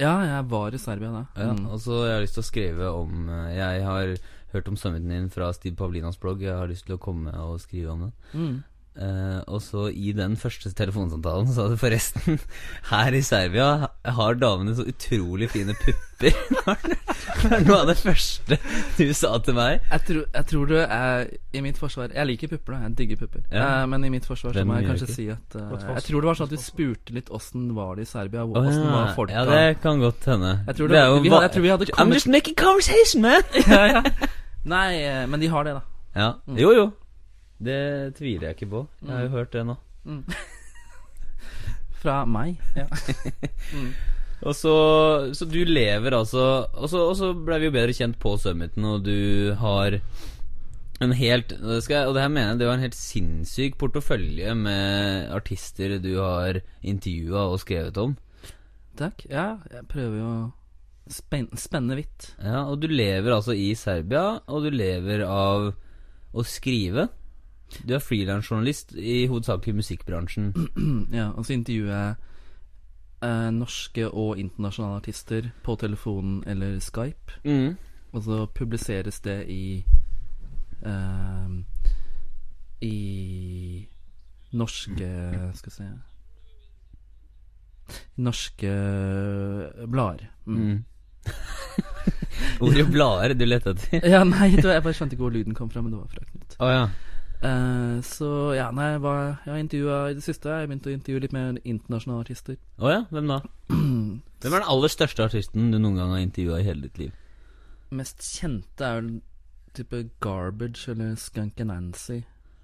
Ja, 0.02 0.12
jeg 0.28 0.44
var 0.52 0.76
i 0.76 0.82
Serbia 0.84 1.14
da. 1.14 1.24
Ja, 1.40 1.52
Mm. 1.56 1.66
og 1.72 1.80
så 1.80 2.02
har 2.02 2.10
jeg 2.10 2.26
lyst 2.26 2.36
til 2.36 2.44
å 2.44 2.50
skrive 2.50 2.92
om 2.92 3.30
Jeg 3.56 3.84
har 3.88 4.12
hørt 4.56 4.70
om 4.72 4.78
summiten 4.80 5.12
din 5.12 5.28
fra 5.32 5.52
Steve 5.56 5.76
Pavlinas 5.78 6.18
blogg. 6.20 6.42
Jeg 6.44 6.56
har 6.56 6.70
lyst 6.70 6.88
til 6.88 6.96
å 6.96 7.02
komme 7.02 7.34
og 7.44 7.60
skrive 7.62 7.92
om 7.92 8.06
den. 8.06 8.16
Mm. 8.32 8.56
Uh, 8.96 9.42
og 9.52 9.60
så 9.60 9.90
i 9.92 10.14
den 10.16 10.38
første 10.40 10.70
telefonsamtalen 10.72 11.50
sa 11.52 11.66
du 11.68 11.74
forresten 11.76 12.38
Her 12.90 13.12
i 13.12 13.20
Serbia 13.20 13.90
har 14.16 14.38
damene 14.40 14.72
så 14.72 14.86
utrolig 14.88 15.50
fine 15.52 15.74
pupper. 15.76 16.32
det 17.42 17.50
er 17.58 17.66
noe 17.66 17.82
av 17.82 17.90
det 17.90 17.98
første 18.00 18.56
du 18.96 19.04
sa 19.12 19.34
til 19.44 19.58
meg. 19.58 19.84
Jeg, 19.90 20.04
tror, 20.08 20.22
jeg 20.32 20.48
tror 20.48 20.70
du 20.70 20.76
er 20.80 21.28
i 21.52 21.60
mitt 21.60 21.76
forsvar 21.76 22.14
Jeg 22.16 22.30
liker 22.30 22.54
pupper, 22.54 22.72
da. 22.72 22.86
Jeg 22.86 22.96
digger 23.02 23.20
pupper. 23.26 23.42
Ja. 23.50 23.66
Uh, 23.66 23.84
men 23.92 24.08
i 24.08 24.12
mitt 24.16 24.28
forsvar 24.28 24.56
så 24.56 24.64
må 24.64 24.80
jeg 24.80 24.88
kanskje 24.88 25.10
ikke? 25.10 25.18
si 25.18 25.28
at 25.34 25.58
uh, 25.60 25.76
Jeg 25.98 26.06
tror 26.08 26.24
det 26.24 26.30
var 26.30 26.40
sånn 26.40 26.48
at 26.48 26.56
du 26.56 26.64
spurte 26.64 27.18
litt 27.18 27.28
åssen 27.36 27.68
var 27.76 28.00
det 28.00 28.08
i 28.08 28.10
Serbia. 28.14 28.46
Åssen 28.48 28.80
ja. 28.80 28.94
var 28.94 29.12
folka 29.18 29.36
ja, 29.36 29.44
det 29.52 29.82
kan 29.84 30.00
godt 30.00 30.24
hende. 30.32 30.56
Jeg 30.70 30.80
tror 30.80 30.88
det 30.88 30.96
det- 30.96 31.04
er 31.04 31.12
jo 31.12 31.20
vi 31.20 31.34
hadde- 31.34 31.50
jeg 31.50 31.56
tror 31.58 31.68
vi 31.68 31.74
hadde 31.74 31.92
I'm 32.00 32.16
just 32.16 32.32
making 32.32 32.56
conversation, 32.56 33.28
man! 33.28 33.44
ja, 33.68 33.84
ja. 33.92 34.02
Nei, 34.66 34.88
eh, 35.06 35.24
men 35.30 35.40
de 35.40 35.48
har 35.52 35.64
det, 35.68 35.74
da. 35.78 35.82
ja. 36.18 36.28
Mm. 36.48 36.56
Jo, 36.58 36.70
jo. 36.74 36.86
Det 37.62 38.14
tviler 38.18 38.48
jeg 38.50 38.56
ikke 38.58 38.70
på. 38.74 38.80
Jeg 39.02 39.12
har 39.14 39.22
jo 39.22 39.28
Mm. 39.30 39.36
hørt 39.38 39.52
det 39.54 39.62
nå. 39.66 39.76
Mm. 40.04 40.24
Fra 42.02 42.20
meg. 42.28 42.58
Ja. 42.76 42.86
mm. 43.76 43.90
Og 44.46 44.52
så, 44.54 44.72
så 45.34 45.46
du 45.48 45.62
lever 45.64 46.12
altså 46.12 46.42
Og 46.76 46.90
så, 46.92 47.00
og 47.08 47.14
så 47.16 47.30
ble 47.32 47.56
vi 47.62 47.70
jo 47.70 47.72
bedre 47.72 47.94
kjent 47.96 48.18
på 48.20 48.34
Summiten, 48.38 48.84
og 48.84 49.06
du 49.06 49.54
har 49.58 49.96
en 51.00 51.12
helt 51.16 51.48
det 51.56 51.78
skal, 51.84 51.96
jeg- 52.02 52.08
Og 52.10 52.14
det 52.16 52.22
her 52.22 52.28
mener 52.32 52.50
jeg 52.52 52.58
det 52.60 52.68
var 52.68 52.74
en 52.78 52.84
helt 52.84 52.94
sinnssyk 52.98 53.78
portefølje 53.80 54.52
med 54.56 55.32
artister 55.36 55.96
du 56.00 56.12
har 56.20 56.60
intervjua 56.82 57.46
og 57.52 57.58
skrevet 57.64 57.96
om. 58.00 58.14
Takk. 58.96 59.24
Ja, 59.28 59.56
jeg 59.72 59.88
prøver 59.88 60.16
jo 60.20 60.28
å 60.28 60.52
spen 61.12 61.48
spenne 61.56 61.96
vidt. 61.96 62.34
Ja, 62.42 62.64
Og 62.70 62.80
du 62.82 62.86
lever 62.88 63.34
altså 63.34 63.52
i 63.52 63.74
Serbia, 63.74 64.40
og 64.46 64.64
du 64.64 64.70
lever 64.70 65.24
av 65.26 65.72
å 66.36 66.44
skrive. 66.44 67.08
Du 67.86 67.94
er 67.94 68.02
frilansjournalist 68.02 68.94
i 68.98 69.26
hovedsakelig 69.26 69.74
musikkbransjen. 69.80 70.52
ja, 71.18 71.30
og 71.32 71.46
så 71.46 71.56
intervjuer 71.56 71.92
jeg 71.92 72.14
eh, 73.26 73.50
norske 73.54 74.08
og 74.10 74.38
internasjonale 74.38 75.00
artister 75.02 75.50
på 75.66 75.76
telefonen 75.80 76.42
eller 76.46 76.78
Skype. 76.80 77.40
Mm. 77.44 77.76
Og 78.12 78.22
så 78.22 78.46
publiseres 78.54 79.20
det 79.20 79.38
i 79.50 79.84
eh, 80.86 81.48
I 82.86 83.88
norske 84.52 85.08
Skal 85.54 85.70
vi 85.70 85.74
se 85.74 85.88
Norske 88.16 88.70
blader. 89.86 90.30
Mm. 90.46 90.56
Mm. 90.56 90.84
Ordet 92.64 92.86
blader 92.92 93.34
du 93.36 93.44
lette 93.46 93.74
etter. 93.74 94.04
Ja, 94.04 94.22
nei, 94.24 94.52
jeg 94.54 94.62
bare 94.64 94.94
skjønte 94.96 95.16
ikke 95.16 95.26
hvor 95.26 95.34
lyden 95.34 95.56
kom 95.56 95.70
fra, 95.72 95.82
men 95.84 95.92
det 95.94 96.00
var 96.00 96.12
fra 96.12 96.24
Knut. 96.30 96.56
Oh, 96.60 96.70
ja. 96.72 96.86
Uh, 97.36 98.00
så 98.06 98.28
ja, 98.56 98.70
nei, 98.72 98.94
jeg, 98.94 99.02
var, 99.04 99.20
jeg 99.44 99.52
har 99.52 99.60
intervjua 99.60 99.98
i 100.10 100.16
det 100.16 100.24
siste. 100.24 100.52
Jeg 100.52 100.70
begynte 100.70 100.90
å 100.90 100.94
intervjue 100.96 101.24
litt 101.26 101.36
mer 101.36 101.58
internasjonale 101.62 102.24
artister. 102.24 102.56
Å 102.80 102.92
ja, 102.92 103.02
hvem 103.12 103.32
da? 103.32 103.40
Hvem 104.36 104.52
er 104.52 104.60
den 104.60 104.68
aller 104.72 104.92
største 104.92 105.24
artisten 105.24 105.70
du 105.72 105.78
noen 105.80 105.96
gang 105.98 106.12
har 106.12 106.22
intervjua 106.22 106.60
i 106.60 106.66
hele 106.66 106.86
ditt 106.86 106.98
liv? 107.00 107.12
Mest 107.96 108.24
kjente 108.24 108.84
er 108.84 108.98
vel 109.00 109.10
type 109.76 110.02
Garbage 110.24 110.90
eller 110.92 111.14
Skunk 111.20 111.60
Nancy, 111.64 112.20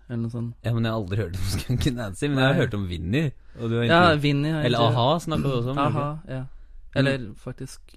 eller 0.08 0.24
noe 0.24 0.32
sånt. 0.32 0.54
Ja, 0.64 0.72
men 0.76 0.86
Jeg 0.86 0.92
har 0.92 1.00
aldri 1.00 1.20
hørt 1.20 1.38
om 1.38 1.48
Skunky 1.54 1.92
Nancy, 1.96 2.28
men 2.28 2.42
jeg 2.42 2.48
har 2.48 2.60
hørt 2.60 2.76
om 2.78 2.86
Vinni. 2.90 3.24
Og 3.60 3.76
Ja, 3.84 4.02
Vinny 4.20 4.52
har 4.52 4.62
jeg 4.62 4.72
Eller 4.72 4.86
a-ha 4.88 5.08
snakka 5.20 5.48
du 5.48 5.56
også 5.58 5.74
om? 5.74 5.82
Aha, 5.82 6.06
ja. 6.28 6.44
Eller 6.96 7.28
faktisk 7.40 7.96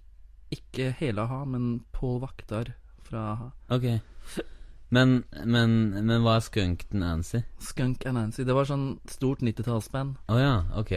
ikke 0.56 0.90
hele 1.00 1.24
a-ha, 1.26 1.44
men 1.46 1.82
Pål 1.96 2.20
Vaktar 2.24 2.74
fra 3.06 3.24
a-ha. 3.34 3.50
Okay. 3.76 4.00
Men, 4.96 5.24
men, 5.44 5.72
men 6.06 6.22
hva 6.24 6.36
er 6.40 6.44
Skunk 6.46 6.86
Nancy? 6.94 7.42
Skunk 7.60 8.06
and 8.06 8.18
Nancy. 8.20 8.44
Det 8.48 8.54
var 8.56 8.68
sånn 8.70 9.00
stort 9.10 9.42
90-tallsband 9.44 10.20
Å 10.32 10.38
ja, 10.40 10.54
ok. 10.78 10.94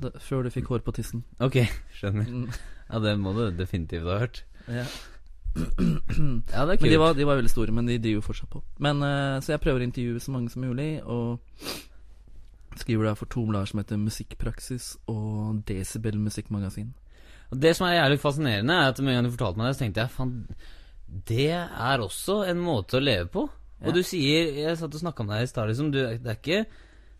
da- 0.00 0.12
før 0.22 0.46
du 0.46 0.50
fikk 0.54 0.70
hår 0.70 0.84
på 0.86 0.94
tissen. 0.96 1.24
Ok, 1.42 1.58
skjønner. 1.98 2.26
Mm, 2.30 2.50
Ja, 2.88 2.98
det 3.04 3.16
må 3.20 3.34
du 3.36 3.50
definitivt 3.52 4.06
ha 4.08 4.18
hørt. 4.22 4.44
ja. 4.70 4.86
Ja, 5.58 6.64
det 6.68 6.74
er 6.74 6.76
kult. 6.76 6.82
Men 6.84 6.92
de 6.92 6.98
var, 7.00 7.14
de 7.18 7.24
var 7.26 7.38
veldig 7.40 7.50
store, 7.50 7.72
men 7.74 7.86
de 7.88 7.96
driver 7.98 8.20
jo 8.20 8.26
fortsatt 8.28 8.50
på. 8.52 8.60
Men 8.84 9.00
uh, 9.02 9.40
Så 9.42 9.52
jeg 9.54 9.60
prøver 9.64 9.80
å 9.82 9.86
intervjue 9.88 10.20
så 10.22 10.30
mange 10.34 10.52
som 10.52 10.62
mulig, 10.62 11.00
og 11.02 11.40
skriver 12.78 13.08
da 13.08 13.14
for 13.18 13.26
to 13.32 13.42
blader 13.48 13.66
som 13.66 13.80
heter 13.80 13.98
Musikkpraksis 13.98 14.92
og 15.10 15.64
Decibel 15.66 16.18
Musikkmagasin. 16.22 16.92
Og 17.48 17.60
Det 17.62 17.74
som 17.76 17.86
er 17.88 17.96
jævlig 17.96 18.20
fascinerende, 18.20 18.74
er 18.74 18.90
at 18.92 19.00
med 19.00 19.14
en 19.14 19.18
gang 19.18 19.28
du 19.28 19.36
fortalte 19.36 19.60
meg 19.60 19.70
det, 19.70 19.76
så 19.76 19.84
tenkte 19.84 20.04
jeg 20.04 20.14
faen, 20.14 20.34
det 21.28 21.52
er 21.56 22.04
også 22.04 22.42
en 22.50 22.60
måte 22.60 22.98
å 22.98 23.04
leve 23.04 23.30
på. 23.32 23.46
Ja. 23.78 23.88
Og 23.88 23.94
du 23.94 24.02
sier 24.02 24.56
Jeg 24.58 24.76
satt 24.80 24.94
og 24.96 25.00
snakka 25.00 25.24
med 25.24 25.36
deg 25.36 25.46
i 25.46 25.50
stad, 25.52 25.70
liksom. 25.70 25.92
Du, 25.94 26.00
det 26.02 26.32
er 26.32 26.36
ikke 26.36 26.64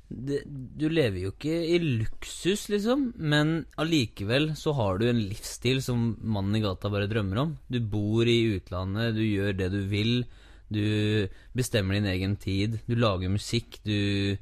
det, 0.08 0.40
Du 0.48 0.88
lever 0.90 1.22
jo 1.22 1.32
ikke 1.34 1.54
i 1.68 1.78
luksus, 1.84 2.66
liksom, 2.72 3.12
men 3.16 3.62
allikevel 3.80 4.50
så 4.58 4.74
har 4.76 4.98
du 4.98 5.06
en 5.08 5.22
livsstil 5.30 5.80
som 5.84 6.10
mannen 6.20 6.58
i 6.58 6.62
gata 6.64 6.90
bare 6.92 7.08
drømmer 7.10 7.42
om. 7.44 7.56
Du 7.68 7.80
bor 7.80 8.28
i 8.28 8.40
utlandet, 8.56 9.16
du 9.16 9.24
gjør 9.24 9.56
det 9.56 9.70
du 9.72 9.80
vil. 9.88 10.14
Du 10.68 10.84
bestemmer 11.56 11.96
din 11.96 12.10
egen 12.12 12.36
tid. 12.36 12.80
Du 12.88 12.96
lager 12.98 13.32
musikk. 13.32 13.80
Du 13.86 14.36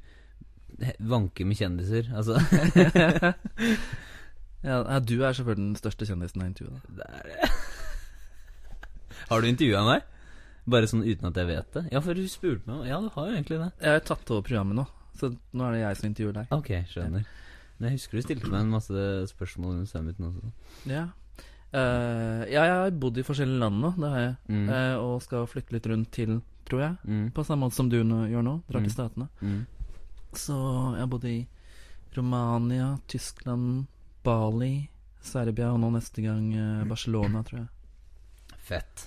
vanker 0.98 1.46
med 1.46 1.60
kjendiser. 1.60 2.10
Altså 2.14 2.40
Ja, 4.66 4.98
du 5.00 5.14
er 5.22 5.32
selvfølgelig 5.36 5.62
den 5.62 5.78
største 5.78 6.08
kjendisen 6.08 6.42
jeg 6.42 6.54
da. 6.66 7.06
Er 7.06 7.50
Har 9.30 9.42
du 9.42 9.48
intervjua 9.48 9.82
meg? 9.86 10.04
Bare 10.66 10.88
sånn 10.90 11.04
uten 11.06 11.28
at 11.30 11.38
jeg 11.38 11.46
vet 11.48 11.68
det? 11.76 11.84
Ja, 11.94 12.00
for 12.02 12.18
du 12.18 12.24
spurte 12.30 12.66
meg 12.66 12.88
Ja, 12.90 12.98
du 13.02 13.06
har 13.14 13.28
jo 13.28 13.34
egentlig 13.36 13.60
det. 13.62 13.68
Jeg 13.80 13.94
har 14.00 14.02
tatt 14.06 14.30
over 14.34 14.42
programmet 14.46 14.78
nå, 14.80 14.84
så 15.18 15.30
nå 15.30 15.66
er 15.68 15.76
det 15.76 15.82
jeg 15.84 15.98
som 16.00 16.08
intervjuer 16.10 16.36
deg. 16.40 16.50
Ok, 16.56 16.72
skjønner. 16.90 17.28
Men 17.76 17.90
jeg 17.90 17.98
husker 18.00 18.18
du 18.18 18.24
stilte 18.24 18.50
meg 18.50 18.64
en 18.64 18.72
masse 18.74 19.06
spørsmål 19.30 19.76
under 19.76 19.88
summiten 19.90 20.26
også. 20.30 20.50
Ja. 20.90 21.04
Uh, 21.76 22.42
ja, 22.48 22.62
jeg 22.64 22.74
har 22.80 22.94
bodd 23.02 23.18
i 23.20 23.24
forskjellige 23.26 23.60
land 23.60 23.82
nå, 23.82 23.90
det 24.00 24.10
har 24.14 24.22
jeg. 24.24 24.34
Mm. 24.48 24.68
Uh, 24.70 24.94
og 25.04 25.16
skal 25.26 25.48
flytte 25.50 25.74
litt 25.76 25.88
rundt 25.90 26.10
til, 26.14 26.38
tror 26.68 26.82
jeg. 26.82 26.94
Mm. 27.04 27.26
På 27.36 27.44
samme 27.46 27.66
måte 27.66 27.76
som 27.78 27.90
du 27.92 27.98
nå, 28.06 28.22
gjør 28.32 28.46
nå. 28.46 28.54
Drar 28.70 28.80
Mm. 28.82 28.86
til 28.88 28.94
Statene. 28.96 29.28
Mm. 29.42 29.60
Så 30.36 30.56
jeg 30.96 31.02
har 31.04 31.10
bodd 31.12 31.26
i 31.30 31.36
Romania, 32.16 32.96
Tyskland, 33.12 33.86
Bali, 34.26 34.74
Serbia 35.22 35.72
og 35.72 35.80
nå 35.82 35.92
neste 35.94 36.24
gang 36.24 36.48
eh, 36.54 36.86
Barcelona, 36.88 37.42
tror 37.46 37.62
jeg. 37.62 38.56
Fett. 38.66 39.06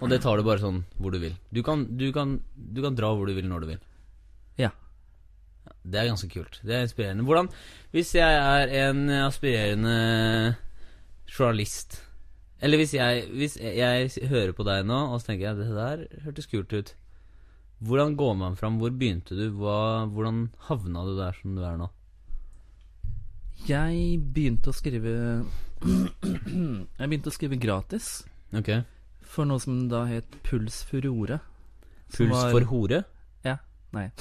Og 0.00 0.08
det 0.10 0.20
tar 0.22 0.38
du 0.38 0.46
bare 0.46 0.62
sånn 0.62 0.82
hvor 0.98 1.14
du 1.14 1.20
vil. 1.22 1.34
Du 1.54 1.62
kan, 1.66 1.84
du 1.98 2.08
kan, 2.14 2.38
du 2.54 2.80
kan 2.84 2.96
dra 2.98 3.12
hvor 3.14 3.28
du 3.28 3.34
vil, 3.36 3.48
når 3.50 3.64
du 3.64 3.72
vil. 3.72 3.82
Ja. 4.60 4.70
Det 5.82 5.98
er 5.98 6.10
ganske 6.10 6.30
kult. 6.30 6.60
Det 6.66 6.76
er 6.76 6.86
inspirerende. 6.86 7.26
Hvordan 7.26 7.50
Hvis 7.94 8.14
jeg 8.14 8.38
er 8.38 8.72
en 8.88 9.06
aspirerende 9.22 10.56
journalist 11.30 12.00
Eller 12.62 12.78
hvis 12.78 12.94
jeg, 12.94 13.24
hvis 13.32 13.56
jeg 13.58 14.10
hører 14.30 14.52
på 14.54 14.66
deg 14.66 14.84
nå, 14.86 14.98
og 15.10 15.20
så 15.20 15.30
tenker 15.30 15.48
jeg 15.48 15.58
det 15.58 15.70
der 15.74 16.04
hørtes 16.26 16.46
kult 16.50 16.72
ut. 16.72 16.92
Hvordan 17.82 18.14
går 18.14 18.36
man 18.38 18.54
fram? 18.58 18.78
Hvor 18.78 18.94
begynte 18.94 19.34
du? 19.34 19.48
Hva, 19.58 20.06
hvordan 20.06 20.44
havna 20.68 21.02
du 21.08 21.16
der 21.18 21.34
som 21.40 21.56
du 21.56 21.64
er 21.66 21.80
nå? 21.80 21.88
Jeg 23.68 24.18
begynte 24.34 24.70
å 24.72 24.74
skrive 24.74 25.12
Jeg 26.98 27.08
begynte 27.08 27.30
å 27.30 27.34
skrive 27.34 27.58
gratis 27.62 28.22
Ok. 28.54 28.70
for 29.26 29.44
noe 29.48 29.60
som 29.62 29.84
da 29.90 30.04
het 30.10 30.28
Puls 30.46 30.82
Furore. 30.88 31.38
som 32.12 32.26
Puls 32.26 32.36
var- 32.36 32.50
for 32.56 32.64
hore? 32.72 33.02
Ja. 33.46 33.56
Nei. 33.94 34.08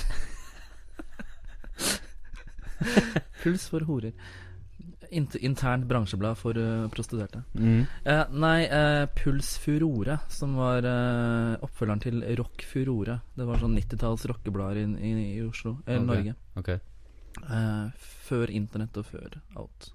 Puls 3.43 3.67
for 3.69 3.81
horer. 3.87 4.13
Int 5.11 5.35
internt 5.43 5.83
bransjeblad 5.89 6.37
for 6.39 6.55
eh, 6.57 6.85
prostituerte. 6.93 7.41
Mm. 7.59 7.81
Eh, 8.07 8.23
nei, 8.31 8.63
eh, 8.71 9.05
Puls 9.17 9.57
Furore, 9.59 10.19
som 10.31 10.55
var 10.55 10.85
eh, 10.87 11.57
oppfølgeren 11.65 11.99
til 12.05 12.21
Rock 12.39 12.63
Furore. 12.69 13.17
Det 13.35 13.45
var 13.49 13.59
sånn 13.59 13.75
90-talls 13.75 14.23
rockeblader 14.31 14.79
i, 14.79 14.85
i, 15.11 15.11
i 15.35 15.41
Oslo, 15.43 15.75
eller 15.85 15.99
Ok. 15.99 16.07
Norge. 16.13 16.35
Ok. 16.61 16.71
Eh, 17.41 17.91
før 18.27 18.49
internett 18.53 18.97
og 18.97 19.05
før 19.05 19.39
alt. 19.57 19.91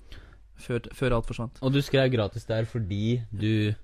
Før, 0.57 0.81
før 0.97 1.17
alt 1.19 1.27
forsvant. 1.29 1.59
Og 1.63 1.73
du 1.73 1.81
skrev 1.85 2.11
gratis 2.13 2.47
der 2.49 2.65
fordi 2.65 3.23
du 3.33 3.75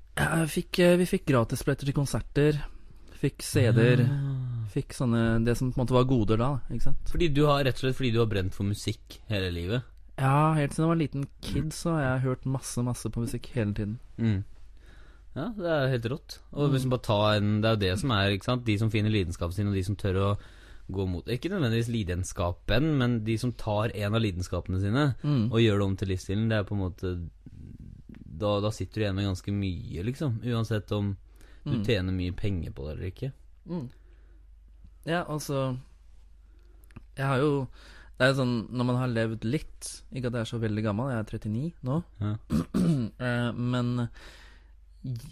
fikk, 0.49 0.79
eh, 0.81 0.97
vi 0.97 1.05
fikk 1.09 1.27
gratisbilletter 1.27 1.89
til 1.91 1.95
konserter. 1.97 2.63
Fikk 3.23 3.43
CD-er. 3.47 4.01
Ah. 4.09 4.67
Fikk 4.73 4.95
sånne 4.97 5.45
Det 5.45 5.55
som 5.57 5.71
på 5.71 5.79
en 5.79 5.85
måte 5.87 5.95
var 5.95 6.05
goder 6.11 6.37
da, 6.41 6.49
ikke 6.73 6.83
sant? 6.89 7.11
Fordi 7.13 7.29
du 7.33 7.45
har 7.47 7.63
rett 7.65 7.77
og 7.77 7.85
slett 7.85 7.97
fordi 7.97 8.13
du 8.13 8.19
har 8.19 8.27
brent 8.27 8.55
for 8.57 8.65
musikk 8.65 9.19
hele 9.29 9.51
livet. 9.53 9.83
Ja, 10.19 10.53
helt 10.55 10.73
siden 10.75 10.85
jeg 10.85 10.89
var 10.91 10.97
en 10.97 11.05
liten 11.07 11.29
kid, 11.41 11.71
så 11.73 11.95
har 11.95 12.03
jeg 12.03 12.25
hørt 12.27 12.45
masse, 12.47 12.83
masse 12.85 13.09
på 13.11 13.23
musikk 13.23 13.47
hele 13.55 13.73
tiden. 13.75 13.99
Mm. 14.19 14.43
Ja, 15.37 15.47
det 15.57 15.71
er 15.73 15.89
helt 15.95 16.05
rått. 16.13 16.39
Og 16.53 16.71
hvis 16.73 16.83
Mm. 16.85 16.91
man 16.91 16.99
bare 16.99 17.07
tar 17.07 17.37
en 17.37 17.61
Det 17.63 17.69
er 17.69 17.75
jo 17.77 17.81
det 17.93 17.99
som 18.01 18.11
er, 18.11 18.31
ikke 18.33 18.45
sant. 18.45 18.65
De 18.65 18.79
som 18.79 18.91
finner 18.91 19.11
lidenskapen 19.11 19.53
sin, 19.55 19.69
og 19.69 19.75
de 19.75 19.83
som 19.85 19.97
tør 19.97 20.15
å 20.21 20.39
gå 20.91 21.07
mot 21.09 21.25
Ikke 21.29 21.49
nødvendigvis 21.53 21.89
lidenskapen, 21.93 22.97
men 22.99 23.25
de 23.25 23.37
som 23.39 23.53
tar 23.53 23.93
en 23.95 24.15
av 24.15 24.21
lidenskapene 24.21 24.81
sine 24.81 25.15
Mm. 25.23 25.53
og 25.53 25.61
gjør 25.61 25.79
det 25.79 25.87
om 25.87 25.97
til 25.97 26.09
livsstilen, 26.09 26.49
det 26.49 26.59
er 26.59 26.65
på 26.65 26.75
en 26.75 26.83
måte 26.91 27.29
Da, 28.43 28.61
da 28.61 28.71
sitter 28.71 28.95
du 28.95 29.01
igjen 29.05 29.15
med 29.15 29.25
ganske 29.29 29.53
mye, 29.55 30.03
liksom. 30.03 30.41
Uansett 30.43 30.91
om 30.93 31.17
du 31.65 31.77
Mm. 31.79 31.85
tjener 31.85 32.13
mye 32.13 32.33
penger 32.35 32.73
på 32.73 32.87
det 32.89 32.97
eller 32.97 33.07
ikke. 33.13 33.33
Mm. 33.69 33.89
Ja, 35.07 35.25
altså 35.25 35.79
Jeg 37.17 37.27
har 37.27 37.39
jo 37.39 37.69
Det 38.19 38.27
er 38.27 38.33
jo 38.35 38.43
sånn 38.43 38.69
når 38.71 38.85
man 38.85 38.97
har 38.97 39.09
levd 39.09 39.45
litt 39.45 40.03
Ikke 40.13 40.27
at 40.27 40.33
jeg 40.35 40.41
er 40.41 40.45
så 40.45 40.59
veldig 40.61 40.83
gammel, 40.83 41.11
jeg 41.11 41.19
er 41.19 41.25
39 41.25 41.73
nå. 41.83 42.03
Ja. 42.21 42.37
Eh, 43.23 43.53
men 43.53 44.09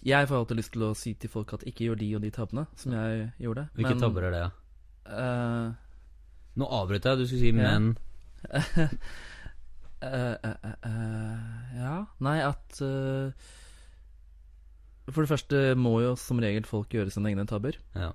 jeg 0.02 0.26
får 0.26 0.34
alltid 0.40 0.56
lyst 0.56 0.72
til 0.72 0.82
å 0.82 0.96
si 0.96 1.14
til 1.14 1.30
folk 1.30 1.52
at 1.54 1.62
ikke 1.62 1.84
gjør 1.86 1.98
de 1.98 2.14
og 2.16 2.22
de 2.22 2.30
tabbene 2.30 2.66
som 2.76 2.92
jeg 2.92 3.32
gjorde. 3.40 3.68
Hvilke 3.76 3.90
men, 3.94 4.00
tabber 4.00 4.22
er 4.26 4.30
det, 4.34 4.40
ja? 4.40 4.50
Eh, 5.10 5.70
Nå 6.60 6.66
avbrøt 6.80 7.04
jeg, 7.06 7.18
du 7.20 7.26
skulle 7.26 7.40
si 7.42 7.52
Ja. 7.54 7.78
men. 7.78 7.96
Uh, 10.00 10.36
Ja 11.80 11.96
Nei, 12.24 12.38
at 12.40 12.78
For 15.10 15.20
det 15.24 15.28
første 15.30 15.60
må 15.76 15.92
jo 16.04 16.14
som 16.18 16.40
regel 16.42 16.64
folk 16.68 16.88
gjøre 16.94 17.10
sine 17.12 17.28
egne 17.32 17.44
tabber. 17.50 17.76
Ja. 17.94 18.12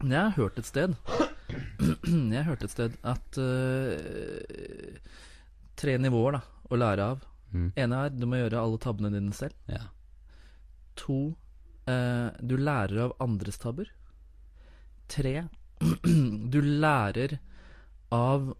Men 0.00 0.10
jeg 0.16 0.22
har 0.30 0.36
hørt 0.38 0.58
et 0.58 0.66
sted 0.70 0.94
Jeg 2.32 2.38
har 2.40 2.48
hørt 2.48 2.64
et 2.66 2.72
sted 2.72 2.96
at 3.04 3.38
Tre 5.78 5.96
nivåer 6.00 6.38
da 6.38 6.42
å 6.72 6.78
lære 6.80 7.02
av. 7.14 7.24
Mm. 7.54 7.68
ene 7.78 7.98
er 8.06 8.14
du 8.14 8.24
må 8.26 8.38
gjøre 8.40 8.58
alle 8.62 8.78
tabbene 8.82 9.10
dine 9.14 9.34
selv. 9.36 9.54
ja. 9.70 9.84
To 10.98 11.34
eh, 11.90 12.30
du 12.42 12.54
lærer 12.58 12.98
av 13.04 13.12
andres 13.22 13.58
tabber. 13.62 13.86
Tre 15.10 15.34
du 16.54 16.60
lærer 16.62 17.38
av 18.12 18.54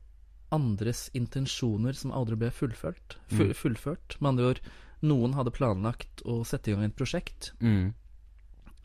andres 0.55 1.09
intensjoner 1.15 1.93
som 1.99 2.13
aldri 2.15 2.37
ble 2.37 2.51
fullført. 2.55 3.17
Fu 3.29 3.45
Mm. 3.49 3.55
fullført. 3.55 4.17
Med 4.21 4.29
andre 4.35 4.49
ord, 4.53 4.61
noen 5.03 5.35
hadde 5.35 5.51
planlagt 5.53 6.23
å 6.25 6.45
sette 6.47 6.69
i 6.71 6.75
gang 6.75 6.85
et 6.85 6.97
prosjekt, 6.97 7.53
Mm. 7.61 7.93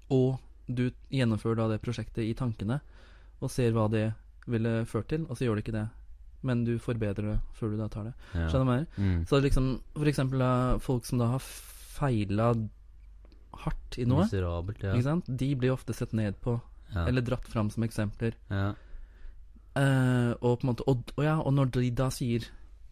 og 0.09 0.39
du 0.67 0.91
gjennomfører 1.11 1.55
da 1.55 1.67
det 1.69 1.81
prosjektet 1.81 2.23
i 2.25 2.33
tankene, 2.33 2.79
og 3.41 3.49
ser 3.51 3.71
hva 3.71 3.89
det 3.89 4.13
ville 4.47 4.85
ført 4.85 5.07
til, 5.09 5.25
og 5.29 5.37
så 5.37 5.45
gjør 5.45 5.55
du 5.55 5.61
ikke 5.61 5.77
det. 5.77 5.89
Men 6.43 6.63
du 6.63 6.77
forbedrer 6.79 7.33
det 7.33 7.39
før 7.53 7.71
du 7.71 7.77
da 7.77 7.87
tar 7.87 8.03
det. 8.05 8.13
ja. 8.33 8.47
Skjønner 8.49 8.65
du 8.65 8.69
hva 8.69 8.77
jeg 8.77 8.87
mener? 8.97 9.17
Mm. 9.19 9.25
Så 9.27 9.41
liksom, 9.43 9.81
for 9.93 10.05
eksempel 10.05 10.79
folk 10.79 11.05
som 11.05 11.19
da 11.19 11.27
har 11.27 11.39
feila 11.39 12.53
hardt 13.59 13.97
i 13.99 14.05
noe, 14.05 14.23
ja. 14.81 14.93
de 15.27 15.55
blir 15.55 15.71
ofte 15.73 15.93
sett 15.93 16.13
ned 16.13 16.39
på, 16.41 16.59
ja. 16.93 17.05
eller 17.07 17.21
dratt 17.25 17.47
fram 17.47 17.69
som 17.73 17.83
eksempler. 17.87 18.37
ja. 18.49 18.73
Eh, 19.79 20.31
og 20.41 20.59
på 20.59 20.65
en 20.65 20.69
måte 20.71 20.83
Og, 20.89 21.11
og 21.15 21.23
ja, 21.23 21.35
og 21.37 21.53
når 21.53 21.69
de 21.75 21.89
da 21.93 22.07
sier 22.11 22.41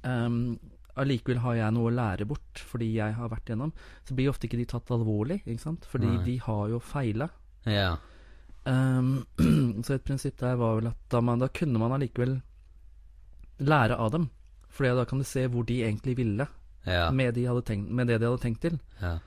um, 0.05 0.59
Allikevel 0.95 1.39
har 1.41 1.55
jeg 1.57 1.73
noe 1.73 1.89
å 1.89 1.93
lære 1.93 2.27
bort 2.29 2.61
fordi 2.69 2.91
jeg 2.93 3.15
har 3.17 3.31
vært 3.31 3.49
igjennom, 3.49 3.71
så 4.05 4.15
blir 4.15 4.29
ofte 4.29 4.45
ikke 4.47 4.59
de 4.61 4.67
tatt 4.69 4.91
alvorlig, 4.93 5.39
ikke 5.43 5.61
sant? 5.61 5.87
Fordi 5.89 6.07
Nei. 6.09 6.21
de 6.25 6.35
har 6.45 6.69
jo 6.71 6.79
feila. 6.79 7.27
ja. 7.65 7.95
Um, 8.67 9.25
så 9.85 9.93
et 9.95 10.03
prinsipp 10.03 10.37
der 10.41 10.57
var 10.59 10.75
vel 10.79 10.89
at 10.89 10.97
da, 11.09 11.21
man, 11.23 11.39
da 11.39 11.47
kunne 11.53 11.79
man 11.79 11.93
allikevel 11.95 12.33
lære 13.63 13.95
av 13.97 14.11
dem. 14.11 14.29
Fordi 14.69 14.93
da 14.97 15.05
kan 15.09 15.21
du 15.21 15.27
se 15.27 15.45
hvor 15.47 15.65
de 15.65 15.81
egentlig 15.83 16.17
ville 16.17 16.47
Ja. 16.87 17.09
med, 17.11 17.33
de 17.35 17.45
tenkt, 17.63 17.89
med 17.91 18.07
det 18.07 18.19
de 18.19 18.25
hadde 18.29 18.41
tenkt 18.43 18.61
til. 18.61 18.79
Ja. 19.01 19.17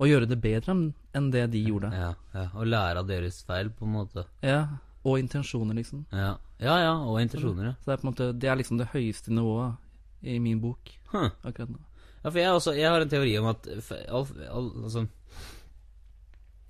Og 0.00 0.08
gjøre 0.08 0.28
det 0.30 0.38
bedre 0.40 0.72
enn 1.14 1.26
det 1.34 1.42
de 1.52 1.60
gjorde. 1.66 1.90
ja. 1.92 2.14
ja. 2.34 2.46
Og 2.56 2.66
lære 2.70 3.02
av 3.02 3.08
deres 3.10 3.42
feil, 3.44 3.68
på 3.76 3.84
en 3.84 3.92
måte. 3.98 4.24
Ja, 4.42 4.62
Og 5.04 5.18
intensjoner, 5.20 5.74
liksom. 5.76 6.06
Ja, 6.12 6.34
ja, 6.60 6.74
ja 6.80 6.94
og 7.04 7.20
intensjoner, 7.20 7.70
ja. 7.70 7.74
Så 7.80 7.88
det 7.88 7.94
er 7.94 8.00
på 8.02 8.06
en 8.06 8.10
måte 8.12 8.26
Det 8.36 8.48
er 8.52 8.56
liksom 8.60 8.80
det 8.80 8.90
høyeste 8.92 9.32
nivået 9.32 9.76
i 10.22 10.38
min 10.38 10.60
bok 10.60 10.90
Huh. 11.12 11.30
akkurat 11.42 11.70
nå. 11.72 11.78
Ja, 12.22 12.28
for 12.30 12.38
jeg, 12.38 12.50
også, 12.52 12.74
jeg 12.76 12.90
har 12.92 13.00
en 13.00 13.08
teori 13.12 13.30
om 13.40 13.46
at 13.48 13.66
all, 14.12 14.26
all, 14.52 14.66
Altså 14.84 15.06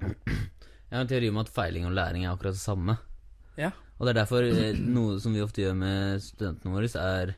Jeg 0.01 0.95
har 0.97 1.03
en 1.05 1.11
teori 1.11 1.29
om 1.31 1.41
at 1.43 1.51
feiling 1.55 1.87
og 1.87 1.93
læring 1.95 2.25
er 2.25 2.33
akkurat 2.33 2.55
det 2.57 2.63
samme. 2.63 2.97
Ja. 3.59 3.71
Og 3.99 4.07
det 4.07 4.15
er 4.15 4.21
derfor 4.23 4.47
eh, 4.47 4.79
noe 4.81 5.19
som 5.21 5.35
vi 5.37 5.43
ofte 5.45 5.63
gjør 5.63 5.75
med 5.77 6.23
studentene 6.25 6.73
våre, 6.73 6.89
er 7.03 7.35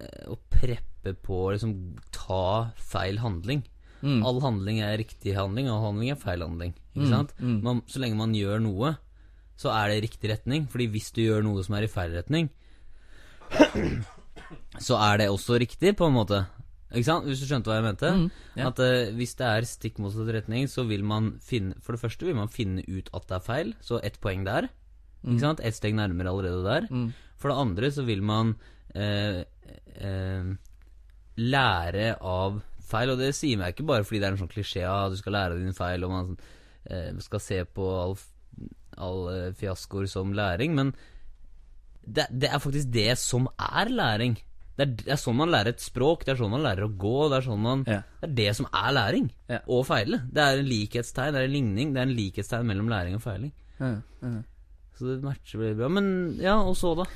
eh, 0.00 0.24
å 0.28 0.36
preppe 0.50 1.14
på 1.24 1.38
å 1.46 1.52
liksom 1.54 1.76
ta 2.12 2.72
feil 2.76 3.20
handling. 3.22 3.62
Mm. 4.02 4.22
All 4.24 4.40
handling 4.40 4.80
er 4.80 4.96
riktig 5.00 5.34
handling, 5.36 5.68
all 5.68 5.82
handling 5.84 6.10
er 6.10 6.20
feil 6.20 6.40
handling. 6.46 6.74
Ikke 6.94 7.06
Mm, 7.06 7.10
sant? 7.10 7.34
mm. 7.40 7.58
Man, 7.62 7.82
så 7.86 8.00
lenge 8.00 8.16
man 8.16 8.32
gjør 8.34 8.60
noe, 8.64 8.94
så 9.60 9.70
er 9.76 9.88
det 9.90 9.98
i 10.00 10.06
riktig 10.08 10.30
retning. 10.30 10.66
Fordi 10.72 10.86
hvis 10.88 11.10
du 11.12 11.20
gjør 11.22 11.42
noe 11.44 11.62
som 11.66 11.74
er 11.76 11.84
i 11.84 11.90
feil 11.92 12.12
retning, 12.16 12.48
så 14.86 14.96
er 15.00 15.20
det 15.20 15.28
også 15.30 15.58
riktig, 15.60 15.94
på 15.98 16.06
en 16.08 16.14
måte. 16.16 16.40
Ikke 16.90 17.06
sant? 17.06 17.26
Hvis 17.28 17.38
du 17.42 17.46
skjønte 17.46 17.70
hva 17.70 17.76
jeg 17.78 17.86
mente? 17.86 18.08
Mm, 18.16 18.24
ja. 18.58 18.66
At 18.72 18.80
uh, 18.82 19.12
hvis 19.14 19.36
det 19.38 19.46
er 19.46 19.66
stikk 19.68 20.00
motsatt 20.02 20.32
retning, 20.34 20.66
så 20.70 20.82
vil 20.88 21.04
man 21.06 21.36
finne 21.44 21.76
For 21.84 21.94
det 21.94 22.00
første 22.02 22.26
vil 22.26 22.34
man 22.38 22.50
finne 22.50 22.82
ut 22.88 23.10
at 23.14 23.28
det 23.30 23.36
er 23.36 23.44
feil, 23.46 23.74
så 23.84 24.00
ett 24.02 24.18
poeng 24.22 24.42
der. 24.48 24.66
Ikke 25.22 25.42
sant? 25.44 25.60
Ett 25.62 25.76
steg 25.76 25.94
nærmere 25.94 26.32
allerede 26.32 26.64
der. 26.64 26.88
Mm. 26.90 27.12
For 27.38 27.52
det 27.52 27.60
andre 27.62 27.90
så 27.94 28.02
vil 28.08 28.22
man 28.26 28.54
uh, 28.96 29.42
uh, 30.02 30.50
lære 31.36 32.14
av 32.26 32.58
feil, 32.90 33.12
og 33.14 33.20
det 33.20 33.30
sier 33.36 33.60
meg 33.60 33.74
ikke 33.74 33.86
bare 33.88 34.06
fordi 34.06 34.20
det 34.22 34.28
er 34.28 34.36
en 34.36 34.42
sånn 34.42 34.52
klisjé 34.52 34.84
at 34.88 35.14
du 35.14 35.18
skal 35.20 35.36
lære 35.36 35.56
av 35.56 35.62
dine 35.62 35.76
feil, 35.76 36.04
og 36.06 36.12
man 36.14 36.34
eh, 36.90 37.08
skal 37.24 37.42
se 37.44 37.62
på 37.64 37.88
all, 38.02 38.14
all 39.00 39.24
eh, 39.32 39.48
fiaskoer 39.58 40.10
som 40.10 40.34
læring, 40.36 40.76
men 40.78 40.92
det, 42.04 42.26
det 42.32 42.50
er 42.50 42.62
faktisk 42.62 42.90
det 42.94 43.12
som 43.20 43.48
er 43.60 43.90
læring. 43.92 44.38
Det 44.78 44.86
er, 44.86 44.92
det 45.04 45.12
er 45.12 45.18
sånn 45.20 45.36
man 45.36 45.50
lærer 45.52 45.74
et 45.74 45.82
språk, 45.84 46.22
det 46.24 46.32
er 46.32 46.38
sånn 46.40 46.54
man 46.54 46.64
lærer 46.64 46.86
å 46.86 46.92
gå, 46.96 47.16
det 47.28 47.40
er 47.40 47.46
sånn 47.46 47.64
man 47.64 47.82
Ja. 47.88 48.00
Det 48.22 48.30
er 48.30 48.36
det 48.38 48.52
som 48.56 48.68
er 48.72 48.94
læring. 48.96 49.26
Ja. 49.50 49.58
Og 49.68 49.84
feile. 49.88 50.22
Det 50.32 50.44
er 50.44 50.62
en 50.62 50.70
likhetstegn, 50.70 51.34
det 51.34 51.42
er 51.42 51.50
en 51.50 51.56
ligning, 51.56 51.92
det 51.92 52.00
er 52.00 52.08
en 52.08 52.16
likhetstegn 52.16 52.70
mellom 52.70 52.88
læring 52.92 53.18
og 53.18 53.24
feiling. 53.24 53.52
Ja. 53.80 53.92
Så 54.96 55.08
det 55.08 55.20
matcher 55.24 55.60
veldig 55.60 55.78
bra. 55.78 55.90
Men 55.92 56.08
ja, 56.40 56.56
og 56.60 56.74
så, 56.80 56.94
da? 56.98 57.06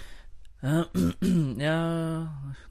Ja, 1.69 1.77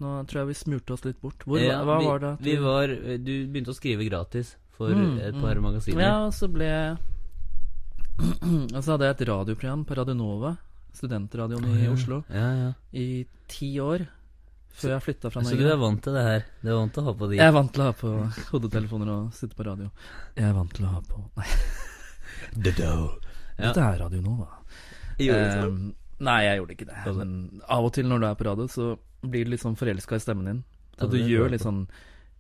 nå 0.01 0.11
tror 0.27 0.39
jeg 0.41 0.49
vi 0.49 0.55
smurte 0.57 0.95
oss 0.95 1.03
litt 1.05 1.19
bort. 1.21 1.43
Hvor, 1.45 1.59
ja, 1.61 1.79
hva 1.85 1.99
vi, 2.01 2.07
var 2.09 2.19
det 2.23 2.31
vi 2.41 2.55
var, 2.61 2.93
Du 3.21 3.31
begynte 3.53 3.73
å 3.73 3.77
skrive 3.77 4.07
gratis 4.09 4.55
for 4.73 4.89
Mm, 4.89 5.19
et 5.21 5.35
par 5.37 5.53
mm. 5.59 5.61
magasiner. 5.67 6.01
Ja, 6.01 6.15
og 6.25 6.33
så 6.33 6.49
ble 6.49 6.69
Og 8.75 8.81
så 8.83 8.93
hadde 8.95 9.07
jeg 9.09 9.15
et 9.17 9.23
radioprogram 9.29 9.85
på 9.89 9.95
Radionova, 9.97 10.55
studentradioen 10.93 11.69
i 11.81 11.87
Oslo, 11.89 12.23
Ja, 12.33 12.49
ja. 12.59 12.71
i 12.93 13.23
ti 13.49 13.71
år. 13.81 14.05
Før 14.73 14.95
jeg 14.95 15.03
flytta 15.05 15.29
fra 15.29 15.41
Så 15.45 15.53
du 15.53 15.61
Norge. 15.61 15.73
er 15.75 15.81
vant 15.83 15.99
til 16.01 16.15
det 16.17 16.21
her? 16.25 16.45
Du 16.63 16.69
er 16.71 16.77
vant 16.79 16.93
til 16.95 17.03
å 17.03 17.05
ha 17.05 17.13
på 17.13 17.27
de 17.29 17.35
Jeg 17.37 17.45
er 17.45 17.53
vant 17.53 17.73
til 17.75 17.83
å 17.83 17.85
ha 17.91 17.93
på 17.93 18.11
hodetelefoner 18.49 19.09
og 19.13 19.33
sitte 19.37 19.53
på 19.59 19.65
radio. 19.67 19.89
Jeg 20.33 20.47
er 20.49 20.55
vant 20.57 20.73
til 20.73 20.85
å 20.87 20.93
ha 20.95 21.01
på 21.05 21.19
Nei, 21.37 21.45
Ja. 23.53 23.67
dette 23.69 23.83
er 23.85 23.99
Radio 24.01 24.21
Nova. 24.25 24.47
Jo? 25.21 25.33
Eh, 25.37 25.67
nei, 26.25 26.39
jeg 26.47 26.61
gjorde 26.61 26.77
ikke 26.77 26.89
det. 26.89 27.15
Men 27.19 27.35
av 27.71 27.87
og 27.87 27.93
til 27.95 28.07
når 28.09 28.23
du 28.23 28.27
er 28.29 28.39
på 28.39 28.47
radio, 28.47 28.69
så 28.71 28.93
blir 29.23 29.45
du 29.45 29.53
litt 29.53 29.63
sånn 29.63 29.77
forelska 29.79 30.19
i 30.19 30.23
stemmen 30.23 30.49
din. 30.49 30.63
Så 30.99 31.09
du 31.09 31.17
gjør 31.19 31.49
litt 31.53 31.63
sånn 31.63 31.85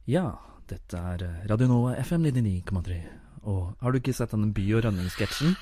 Ja, 0.09 0.27
dette 0.69 0.99
er 0.99 1.23
eh, 1.25 1.45
Radio 1.49 1.69
Nova 1.71 1.95
FM 1.97 2.27
99,3. 2.27 2.99
Og 3.49 3.73
har 3.81 3.91
du 3.91 3.99
ikke 3.99 4.15
sett 4.15 4.35
den 4.35 4.51
By 4.55 4.65
og 4.77 4.85
Rønning-sketsjen? 4.85 5.55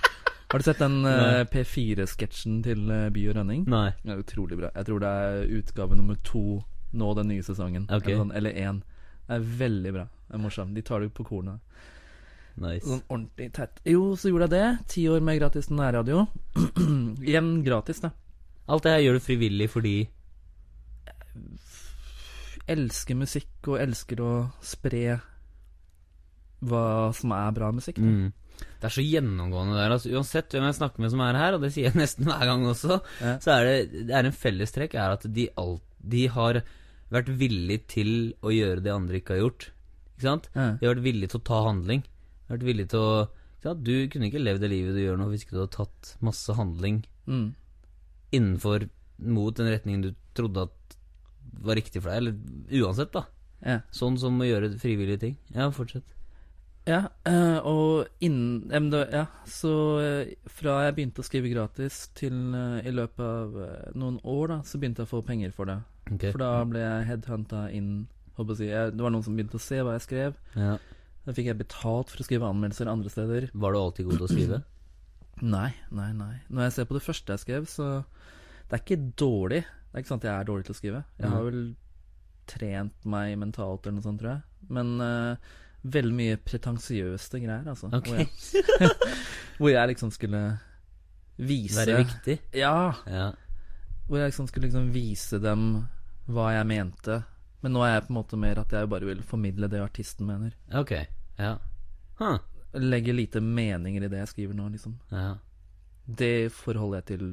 Har 0.51 0.60
du 0.60 0.65
sett 0.67 0.81
den 0.81 1.05
uh, 1.07 1.41
P4-sketsjen 1.47 2.60
til 2.65 2.84
uh, 2.91 3.07
By 3.13 3.23
og 3.31 3.38
Rønning? 3.39 3.63
Nei. 3.71 3.93
Det 4.03 4.12
er 4.12 4.21
utrolig 4.21 4.60
bra. 4.60 4.69
Jeg 4.75 4.89
tror 4.89 5.01
det 5.01 5.12
er 5.21 5.53
utgave 5.61 5.97
nummer 5.97 6.17
to 6.28 6.43
nå 6.91 7.13
den 7.15 7.32
nye 7.32 7.45
sesongen. 7.45 7.88
Okay. 7.88 8.11
Eller, 8.11 8.19
sånn, 8.19 8.34
eller 8.36 8.59
én. 8.59 8.82
Det 9.30 9.38
er 9.38 9.47
veldig 9.61 9.93
bra. 9.95 10.05
Det 10.28 10.36
er 10.36 10.43
morsomt. 10.43 10.76
De 10.76 10.84
tar 10.86 11.05
det 11.05 11.13
på 11.15 11.26
kornet. 11.30 11.61
Nice. 12.60 12.84
Sånn 12.88 13.04
ordentlig 13.08 13.52
tett. 13.56 13.80
Jo, 13.88 14.16
så 14.20 14.30
gjorde 14.32 14.49
jeg 14.49 14.54
det. 14.58 14.88
Ti 14.91 15.06
år 15.14 15.22
med 15.24 15.39
gratis 15.39 15.70
nærradio. 15.72 16.26
Igjen 17.30 17.54
gratis, 17.66 18.02
da. 18.04 18.12
Alt 18.72 18.84
det 18.86 18.91
her 18.95 19.04
gjør 19.06 19.18
du 19.20 19.24
frivillig 19.26 19.70
fordi 19.72 19.95
Elsker 22.72 23.18
musikk 23.18 23.68
og 23.72 23.80
elsker 23.82 24.22
å 24.24 24.32
spre 24.64 25.18
hva 26.62 26.84
som 27.18 27.34
er 27.34 27.56
bra 27.56 27.72
musikk. 27.74 27.97
Mm. 27.99 28.30
Det 28.62 28.86
er 28.88 28.93
så 28.93 29.02
gjennomgående 29.04 29.80
der. 29.80 29.95
Altså, 29.95 30.12
uansett 30.14 30.54
hvem 30.54 30.68
jeg 30.68 30.78
snakker 30.78 31.02
med 31.02 31.12
som 31.14 31.24
er 31.26 31.39
her, 31.39 31.58
og 31.58 31.64
det 31.66 31.72
sier 31.74 31.89
jeg 31.89 31.97
nesten 32.04 32.30
hver 32.30 32.45
gang 32.52 32.68
også, 32.70 32.99
Ja. 33.24 33.34
så 33.41 33.56
er 33.58 33.66
det, 33.68 34.06
det 34.12 34.16
er 34.20 34.30
en 34.30 34.38
fellestrekk 34.38 34.93
er 35.02 35.16
at 35.18 35.26
de, 35.26 35.47
alt, 35.60 35.84
de 36.06 36.28
har 36.36 36.62
vært 37.12 37.32
villige 37.41 37.82
til 37.97 38.12
å 38.45 38.54
gjøre 38.54 38.86
det 38.86 38.93
andre 38.93 39.20
ikke 39.20 39.36
har 39.36 39.41
gjort. 39.41 39.68
Ikke 40.14 40.28
sant? 40.30 40.52
Ja. 40.54 40.68
De 40.78 40.86
har 40.88 40.93
vært 40.95 41.08
villige 41.10 41.34
til 41.34 41.41
å 41.41 41.47
ta 41.49 41.64
handling. 41.66 42.06
Vært 42.52 42.66
villig 42.68 42.88
til 42.91 42.99
å 42.99 43.14
ja. 43.64 43.74
Du 43.78 43.93
kunne 44.10 44.28
ikke 44.32 44.41
levd 44.41 44.64
det 44.64 44.72
livet 44.72 44.95
du 44.97 45.04
gjør 45.04 45.20
nå 45.22 45.28
hvis 45.32 45.43
ikke 45.45 45.54
du 45.58 45.62
hadde 45.64 45.76
tatt 45.78 46.16
masse 46.26 46.56
handling 46.58 47.04
Mm. 47.30 47.52
innenfor 48.34 48.88
mot 49.22 49.54
den 49.56 49.68
retningen 49.70 50.02
du 50.02 50.16
trodde 50.34 50.64
at 50.66 50.95
var 51.62 51.78
riktig 51.78 52.02
for 52.02 52.10
deg, 52.10 52.18
eller 52.18 52.82
uansett, 52.82 53.12
da. 53.14 53.26
Ja. 53.62 53.76
Sånn 53.93 54.18
som 54.18 54.39
å 54.41 54.47
gjøre 54.47 54.72
frivillige 54.82 55.20
ting. 55.22 55.36
Ja, 55.54 55.68
fortsett. 55.76 56.08
Ja, 56.89 57.10
eh, 57.30 57.60
og 57.62 58.08
innen 58.20 58.89
Ja, 59.14 59.28
så 59.45 59.74
eh, 60.02 60.34
fra 60.49 60.80
jeg 60.88 60.95
begynte 60.97 61.22
å 61.22 61.28
skrive 61.28 61.52
gratis 61.54 62.08
til 62.18 62.56
eh, 62.58 62.88
i 62.89 62.91
løpet 62.91 63.22
av 63.22 63.93
noen 63.93 64.18
år, 64.24 64.47
da, 64.47 64.58
så 64.66 64.80
begynte 64.82 65.04
jeg 65.04 65.12
å 65.12 65.14
få 65.14 65.22
penger 65.28 65.52
for 65.54 65.66
det. 65.70 65.78
Ok. 66.10 66.32
For 66.32 66.41
da 66.41 66.64
ble 66.66 66.82
jeg 66.82 67.06
headhunta 67.12 67.68
inn 67.72 68.08
håper 68.36 68.56
jeg 68.56 68.58
å 68.58 68.62
si. 68.89 68.95
Det 68.97 69.04
var 69.06 69.14
noen 69.14 69.24
som 69.28 69.38
begynte 69.38 69.60
å 69.60 69.62
se 69.62 69.84
hva 69.86 69.93
jeg 69.99 70.08
skrev. 70.08 70.34
Ja. 70.58 70.78
Da 71.26 71.36
fikk 71.38 71.51
jeg 71.51 71.59
betalt 71.59 72.11
for 72.11 72.24
å 72.24 72.26
skrive 72.26 72.47
anmeldelser 72.49 72.89
andre 72.89 73.11
steder. 73.13 73.49
Var 73.53 73.74
du 73.74 73.80
alltid 73.80 74.07
god 74.09 74.22
til 74.22 74.26
å 74.26 74.32
skrive? 74.32 74.61
Nei, 75.41 75.72
nei, 75.89 76.11
nei. 76.13 76.34
Når 76.53 76.67
jeg 76.67 76.74
ser 76.76 76.86
på 76.86 76.93
det 76.93 77.01
første 77.01 77.34
jeg 77.34 77.41
skrev, 77.41 77.63
så 77.65 77.86
Det 78.69 78.76
er 78.76 78.82
ikke 78.84 78.97
dårlig. 79.17 79.61
Det 79.65 79.95
er 79.95 80.03
ikke 80.03 80.11
sant 80.11 80.26
at 80.26 80.30
jeg 80.30 80.38
er 80.43 80.47
dårlig 80.51 80.67
til 80.67 80.76
å 80.76 80.78
skrive. 80.78 80.99
Jeg 81.17 81.32
har 81.32 81.45
vel 81.47 81.63
trent 82.51 83.07
meg 83.09 83.34
mentalt 83.41 83.88
eller 83.88 83.97
noe 83.97 84.05
sånt, 84.05 84.22
tror 84.22 84.36
jeg. 84.36 84.67
Men 84.78 84.91
uh, 85.01 85.55
veldig 85.95 86.13
mye 86.19 86.38
pretensiøse 86.45 87.41
greier, 87.41 87.65
altså. 87.74 87.89
Okay. 87.89 88.28
Hvor, 88.28 88.86
jeg, 88.86 88.91
hvor 89.57 89.74
jeg 89.74 89.91
liksom 89.95 90.13
skulle 90.13 90.43
vise 91.41 91.80
Være 91.80 91.97
viktig? 92.03 92.38
Ja. 92.61 92.93
Ja. 93.09 93.32
Hvor 94.07 94.22
jeg 94.22 94.32
liksom 94.32 94.49
skulle 94.51 94.69
liksom 94.69 94.91
vise 94.93 95.41
dem 95.41 95.67
hva 96.32 96.51
jeg 96.53 96.69
mente. 96.69 97.22
Men 97.62 97.76
nå 97.76 97.84
er 97.86 97.93
jeg 97.93 98.07
på 98.07 98.14
en 98.14 98.20
måte 98.20 98.39
mer 98.41 98.62
at 98.62 98.74
jeg 98.74 98.89
bare 98.89 99.09
vil 99.09 99.22
formidle 99.26 99.70
det 99.70 99.84
artisten 99.84 100.28
mener. 100.30 100.55
Ok. 100.78 100.95
Ja. 101.38 101.55
Huh. 102.22 102.39
Legge 102.82 103.14
lite 103.14 103.41
meninger 103.43 104.05
i 104.05 104.09
det 104.12 104.24
jeg 104.24 104.32
skriver 104.34 104.57
nå, 104.57 104.68
liksom. 104.74 104.97
Ja. 105.12 105.36
Det 106.05 106.51
forholder 106.55 107.01
jeg 107.01 107.09
til 107.12 107.26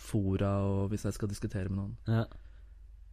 fora 0.00 0.52
og 0.68 0.90
hvis 0.92 1.04
jeg 1.08 1.16
skal 1.16 1.32
diskutere 1.32 1.68
med 1.68 1.82
noen. 1.82 1.98
ja. 2.08 2.28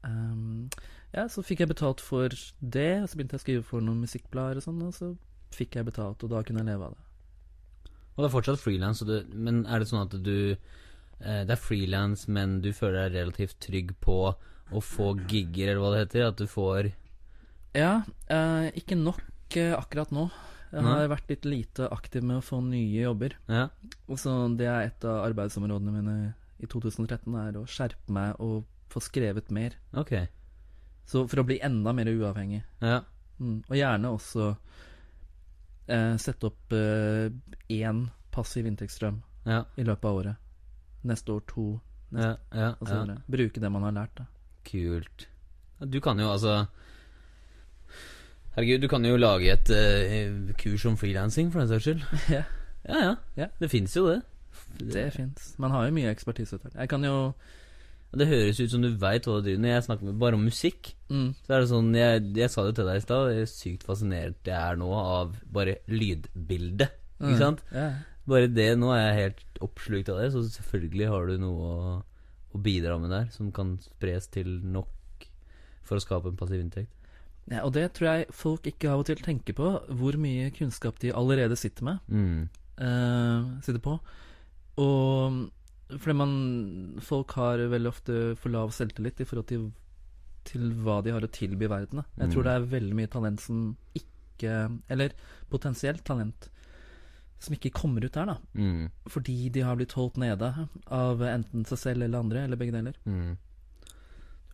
Um, 0.08 0.70
ja, 1.16 1.26
så 1.32 1.42
fikk 1.44 1.64
jeg 1.64 1.72
betalt 1.72 2.02
for 2.04 2.32
det, 2.60 2.92
og 3.02 3.10
så 3.10 3.18
begynte 3.18 3.36
jeg 3.36 3.42
å 3.42 3.44
skrive 3.44 3.66
for 3.66 3.84
noen 3.84 4.04
musikkblader 4.06 4.60
og 4.60 4.66
sånn, 4.66 4.82
og 4.86 4.94
så 4.96 5.12
fikk 5.56 5.80
jeg 5.80 5.88
betalt, 5.88 6.24
og 6.24 6.32
da 6.32 6.44
kunne 6.46 6.62
jeg 6.62 6.70
leve 6.70 6.90
av 6.90 6.96
det. 6.96 7.92
Og 8.16 8.22
det 8.22 8.28
er 8.28 8.34
fortsatt 8.34 8.62
frilans, 8.62 9.04
men 9.34 9.64
er 9.66 9.82
det 9.82 9.90
sånn 9.90 10.06
at 10.08 10.16
du 10.26 10.38
eh, 10.54 11.44
Det 11.46 11.54
er 11.54 11.62
frilans, 11.62 12.26
men 12.28 12.60
du 12.66 12.72
føler 12.74 13.08
deg 13.08 13.20
relativt 13.20 13.60
trygg 13.64 13.94
på 14.04 14.18
å 14.72 14.82
få 14.84 15.14
gigger, 15.28 15.72
eller 15.74 15.82
hva 15.84 15.92
det 15.94 16.02
heter? 16.06 16.28
At 16.28 16.38
du 16.42 16.48
får 16.50 16.92
Ja, 17.78 18.02
eh, 18.28 18.70
ikke 18.80 18.98
nok 19.00 19.22
eh, 19.56 19.74
akkurat 19.78 20.12
nå. 20.12 20.30
Jeg 20.72 20.84
Nei. 20.84 20.92
har 21.00 21.08
vært 21.08 21.30
litt 21.32 21.46
lite 21.48 21.88
aktiv 21.94 22.24
med 22.28 22.38
å 22.42 22.44
få 22.44 22.60
nye 22.66 23.04
jobber. 23.06 23.38
Ja. 23.48 23.70
Og 24.10 24.18
så 24.20 24.34
det 24.58 24.68
er 24.68 24.90
et 24.90 25.06
av 25.08 25.22
arbeidsområdene 25.30 25.94
mine 25.96 26.16
i 26.60 26.66
2013, 26.68 27.32
er 27.40 27.56
å 27.60 27.66
skjerpe 27.70 28.12
meg 28.12 28.36
og 28.44 28.66
få 28.92 29.00
skrevet 29.04 29.52
mer. 29.54 29.78
Ok. 29.96 30.12
Så 31.08 31.24
for 31.30 31.40
å 31.40 31.46
bli 31.48 31.60
enda 31.64 31.94
mer 31.96 32.10
uavhengig. 32.12 32.64
Ja. 32.82 33.02
Mm. 33.40 33.62
Og 33.70 33.76
gjerne 33.78 34.12
også 34.12 34.50
eh, 35.88 36.16
sette 36.20 36.50
opp 36.50 36.74
eh, 36.76 37.30
én 37.72 38.08
passiv 38.34 38.68
inntektsstrøm 38.68 39.22
Ja. 39.48 39.64
i 39.78 39.84
løpet 39.88 40.06
av 40.10 40.16
året. 40.16 40.36
Neste 41.08 41.32
år 41.32 41.46
to, 41.48 41.68
neste, 42.12 42.40
ja, 42.52 42.74
ja. 42.74 42.74
videre. 42.82 43.22
Bruke 43.28 43.62
det 43.64 43.72
man 43.72 43.84
har 43.88 43.96
lært, 43.96 44.16
da. 44.20 44.26
Kult. 44.68 45.28
Du 45.94 46.00
kan 46.04 46.20
jo 46.20 46.32
altså 46.34 46.66
Herregud, 48.58 48.82
du 48.82 48.88
kan 48.90 49.06
jo 49.06 49.18
lage 49.22 49.52
et 49.54 49.70
uh, 49.70 50.54
kurs 50.58 50.86
om 50.90 50.96
frilansing, 50.98 51.52
for 51.54 51.62
den 51.62 51.70
saks 51.70 51.86
skyld. 51.90 52.02
Ja. 52.38 52.44
Ja, 52.88 53.00
ja. 53.04 53.14
Ja. 53.36 53.48
Det 53.60 53.68
fins 53.70 53.94
jo 53.98 54.06
det. 54.08 54.22
Det 54.80 55.10
fins. 55.14 55.54
Man 55.60 55.74
har 55.74 55.86
jo 55.88 55.94
mye 55.98 56.12
ekspertise. 56.14 56.58
Jeg 56.74 56.90
kan 56.90 57.04
jo 57.04 57.34
Det 58.16 58.28
høres 58.30 58.60
ut 58.62 58.72
som 58.72 58.82
du 58.82 58.88
veit 58.96 59.26
hva 59.28 59.36
du 59.42 59.44
driver 59.50 59.60
med. 59.66 59.74
Jeg 59.74 59.84
snakker 59.84 60.14
bare 60.22 60.38
om 60.40 60.46
musikk. 60.48 60.94
mm, 61.12 61.34
Så 61.44 61.54
er 61.54 61.60
det 61.60 61.70
sånn, 61.70 61.90
Jeg, 61.98 62.22
jeg 62.38 62.50
sa 62.54 62.64
det 62.64 62.76
til 62.78 62.88
deg 62.88 62.98
i 62.98 63.04
stad, 63.04 63.28
det 63.28 63.42
er 63.42 63.50
sykt 63.52 63.84
fascinert 63.84 64.48
jeg 64.48 64.56
er 64.56 64.80
nå 64.80 64.88
av 64.96 65.36
bare 65.52 65.76
lydbildet. 65.92 66.96
Ikke 67.20 67.34
mm, 67.36 67.42
sant? 67.42 67.64
Ja. 67.76 67.90
Bare 68.28 68.48
det, 68.48 68.70
nå 68.80 68.94
er 68.96 69.02
jeg 69.04 69.20
helt 69.20 69.62
oppslukt 69.68 70.10
av 70.14 70.22
det, 70.22 70.32
så 70.32 70.46
selvfølgelig 70.48 71.12
har 71.12 71.28
du 71.28 71.38
noe 71.44 71.68
å, 71.68 71.92
å 72.58 72.62
bidra 72.64 72.98
med 73.00 73.14
der 73.14 73.28
som 73.34 73.52
kan 73.56 73.78
spres 73.86 74.28
til 74.34 74.58
nok 74.66 75.28
for 75.88 75.98
å 76.00 76.04
skape 76.04 76.28
en 76.34 76.38
passiv 76.40 76.60
inntekt. 76.64 76.92
ja. 77.48 77.62
Og 77.64 77.72
det 77.74 77.94
tror 77.96 78.10
jeg 78.10 78.32
folk 78.36 78.66
ikke 78.68 78.90
av 78.92 79.00
og 79.04 79.06
til 79.08 79.22
tenker 79.24 79.56
på, 79.56 79.70
hvor 79.96 80.18
mye 80.20 80.50
kunnskap 80.52 81.00
de 81.00 81.14
allerede 81.16 81.56
sitter 81.56 81.84
med. 81.88 82.00
Mm. 82.12 82.50
Uh, 82.78 83.62
sitter 83.64 83.80
på. 83.82 83.96
Og 84.78 85.48
fordi 85.88 86.14
man 86.20 86.34
Folk 87.02 87.32
har 87.40 87.62
veldig 87.72 87.90
ofte 87.90 88.36
for 88.42 88.52
lav 88.52 88.74
selvtillit 88.76 89.22
i 89.24 89.26
forhold 89.26 89.48
til, 89.48 89.70
til 90.48 90.74
hva 90.84 91.00
de 91.06 91.14
har 91.16 91.24
å 91.24 91.32
tilby 91.32 91.70
verden. 91.72 92.04
Jeg 92.18 92.28
Mm. 92.28 92.34
tror 92.34 92.44
det 92.44 92.52
er 92.58 92.68
veldig 92.76 92.96
mye 92.96 93.08
talent 93.08 93.40
som 93.42 93.78
ikke 93.96 94.82
Eller 94.90 95.14
potensielt 95.50 96.04
talent 96.06 96.50
som 97.40 97.54
ikke 97.54 97.74
kommer 97.76 98.06
ut 98.06 98.16
der, 98.16 98.32
da. 98.32 98.38
Mm. 98.58 98.88
Fordi 99.14 99.50
de 99.54 99.66
har 99.66 99.78
blitt 99.78 99.94
holdt 99.98 100.18
nede 100.22 100.50
av 100.94 101.22
enten 101.22 101.68
seg 101.70 101.82
selv 101.82 102.08
eller 102.08 102.24
andre, 102.24 102.46
eller 102.48 102.60
begge 102.60 102.76
deler. 102.76 102.98
Mm. 103.06 103.36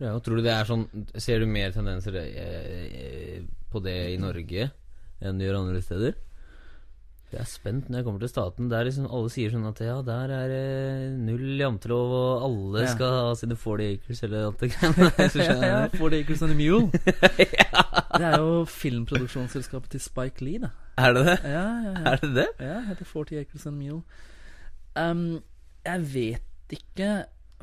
Ja, 0.02 0.18
tror 0.20 0.40
du 0.40 0.44
det 0.44 0.52
er 0.52 0.66
sånn 0.66 0.88
Ser 1.22 1.44
du 1.44 1.46
mer 1.48 1.70
tendenser 1.72 2.16
eh, 2.18 3.44
på 3.72 3.80
det 3.86 3.94
i 4.16 4.18
Norge 4.20 4.72
enn 5.24 5.38
du 5.40 5.46
gjør 5.46 5.60
andre 5.62 5.84
steder? 5.86 6.18
Jeg 7.34 7.42
er 7.42 7.50
spent 7.50 7.88
når 7.90 8.00
jeg 8.00 8.06
kommer 8.08 8.22
til 8.24 8.30
staten. 8.32 8.68
Der 8.72 8.86
liksom 8.88 9.08
alle 9.10 9.30
sier 9.34 9.50
sånn 9.54 9.66
at 9.70 9.80
ja, 9.82 9.96
der 10.06 10.34
er 10.38 10.52
det 10.52 10.64
null 11.26 11.58
jantelov, 11.60 12.12
og 12.14 12.46
alle 12.48 12.84
Ja. 12.86 12.92
skal 12.94 13.16
ha 13.18 13.34
sine 13.40 13.58
40 13.58 13.88
acres 13.98 14.24
eller 14.28 14.46
alt 14.52 14.60
det 14.62 14.70
greiene 14.76 15.10
der. 15.18 15.38
ja, 15.48 15.56
jeg. 15.68 15.92
For 15.98 16.14
the 16.14 16.20
Acres 16.24 16.44
and 16.46 16.54
a 16.54 16.58
Mule. 16.60 16.92
Det 18.14 18.28
er 18.30 18.36
jo 18.38 18.60
filmproduksjonsselskapet 18.70 19.90
til 19.96 20.02
Spike 20.04 20.44
Lee, 20.46 20.60
da. 20.62 20.70
Er 21.02 21.16
det 21.18 21.24
det? 21.26 21.38
Ja, 21.50 21.64
ja, 21.82 21.94
ja. 21.96 22.04
Er 22.14 22.20
det 22.22 22.30
det? 22.36 22.48
Ja, 22.62 22.76
heter 22.92 23.08
40 23.10 23.40
Acres 23.42 23.66
and 23.66 23.74
a 23.74 23.80
Mule. 23.80 24.04
Um, 24.96 25.24
jeg 25.88 26.06
vet 26.14 26.76
ikke, 26.78 27.08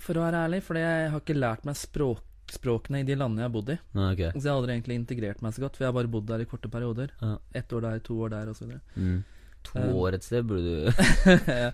for 0.03 0.19
å 0.19 0.25
være 0.27 0.41
ærlig, 0.49 0.63
for 0.67 0.81
jeg 0.81 1.11
har 1.13 1.23
ikke 1.23 1.37
lært 1.39 1.63
meg 1.69 1.79
språk, 1.79 2.25
språkene 2.51 3.05
i 3.05 3.07
de 3.07 3.15
landene 3.15 3.45
jeg 3.45 3.47
har 3.47 3.55
bodd 3.55 3.71
i. 3.71 3.79
Nei, 3.95 4.09
ok. 4.17 4.23
Så 4.35 4.43
jeg 4.43 4.51
har 4.51 4.59
aldri 4.59 4.75
egentlig 4.75 4.97
integrert 4.99 5.43
meg 5.47 5.55
så 5.55 5.63
godt, 5.63 5.77
for 5.79 5.87
jeg 5.87 5.93
har 5.93 5.99
bare 6.01 6.11
bodd 6.17 6.27
der 6.33 6.43
i 6.43 6.49
korte 6.51 6.71
perioder. 6.73 7.13
Ja. 7.23 7.37
Ett 7.63 7.71
år 7.79 7.85
der, 7.87 8.01
to 8.11 8.17
år 8.27 8.33
der, 8.35 8.51
osv. 8.51 8.73
Mm. 8.99 9.21
To 9.69 9.79
Um, 9.79 9.93
år 10.03 10.17
et 10.17 10.25
sted 10.25 10.47
burde 10.49 10.65
du 10.65 11.03
ja. 11.47 11.69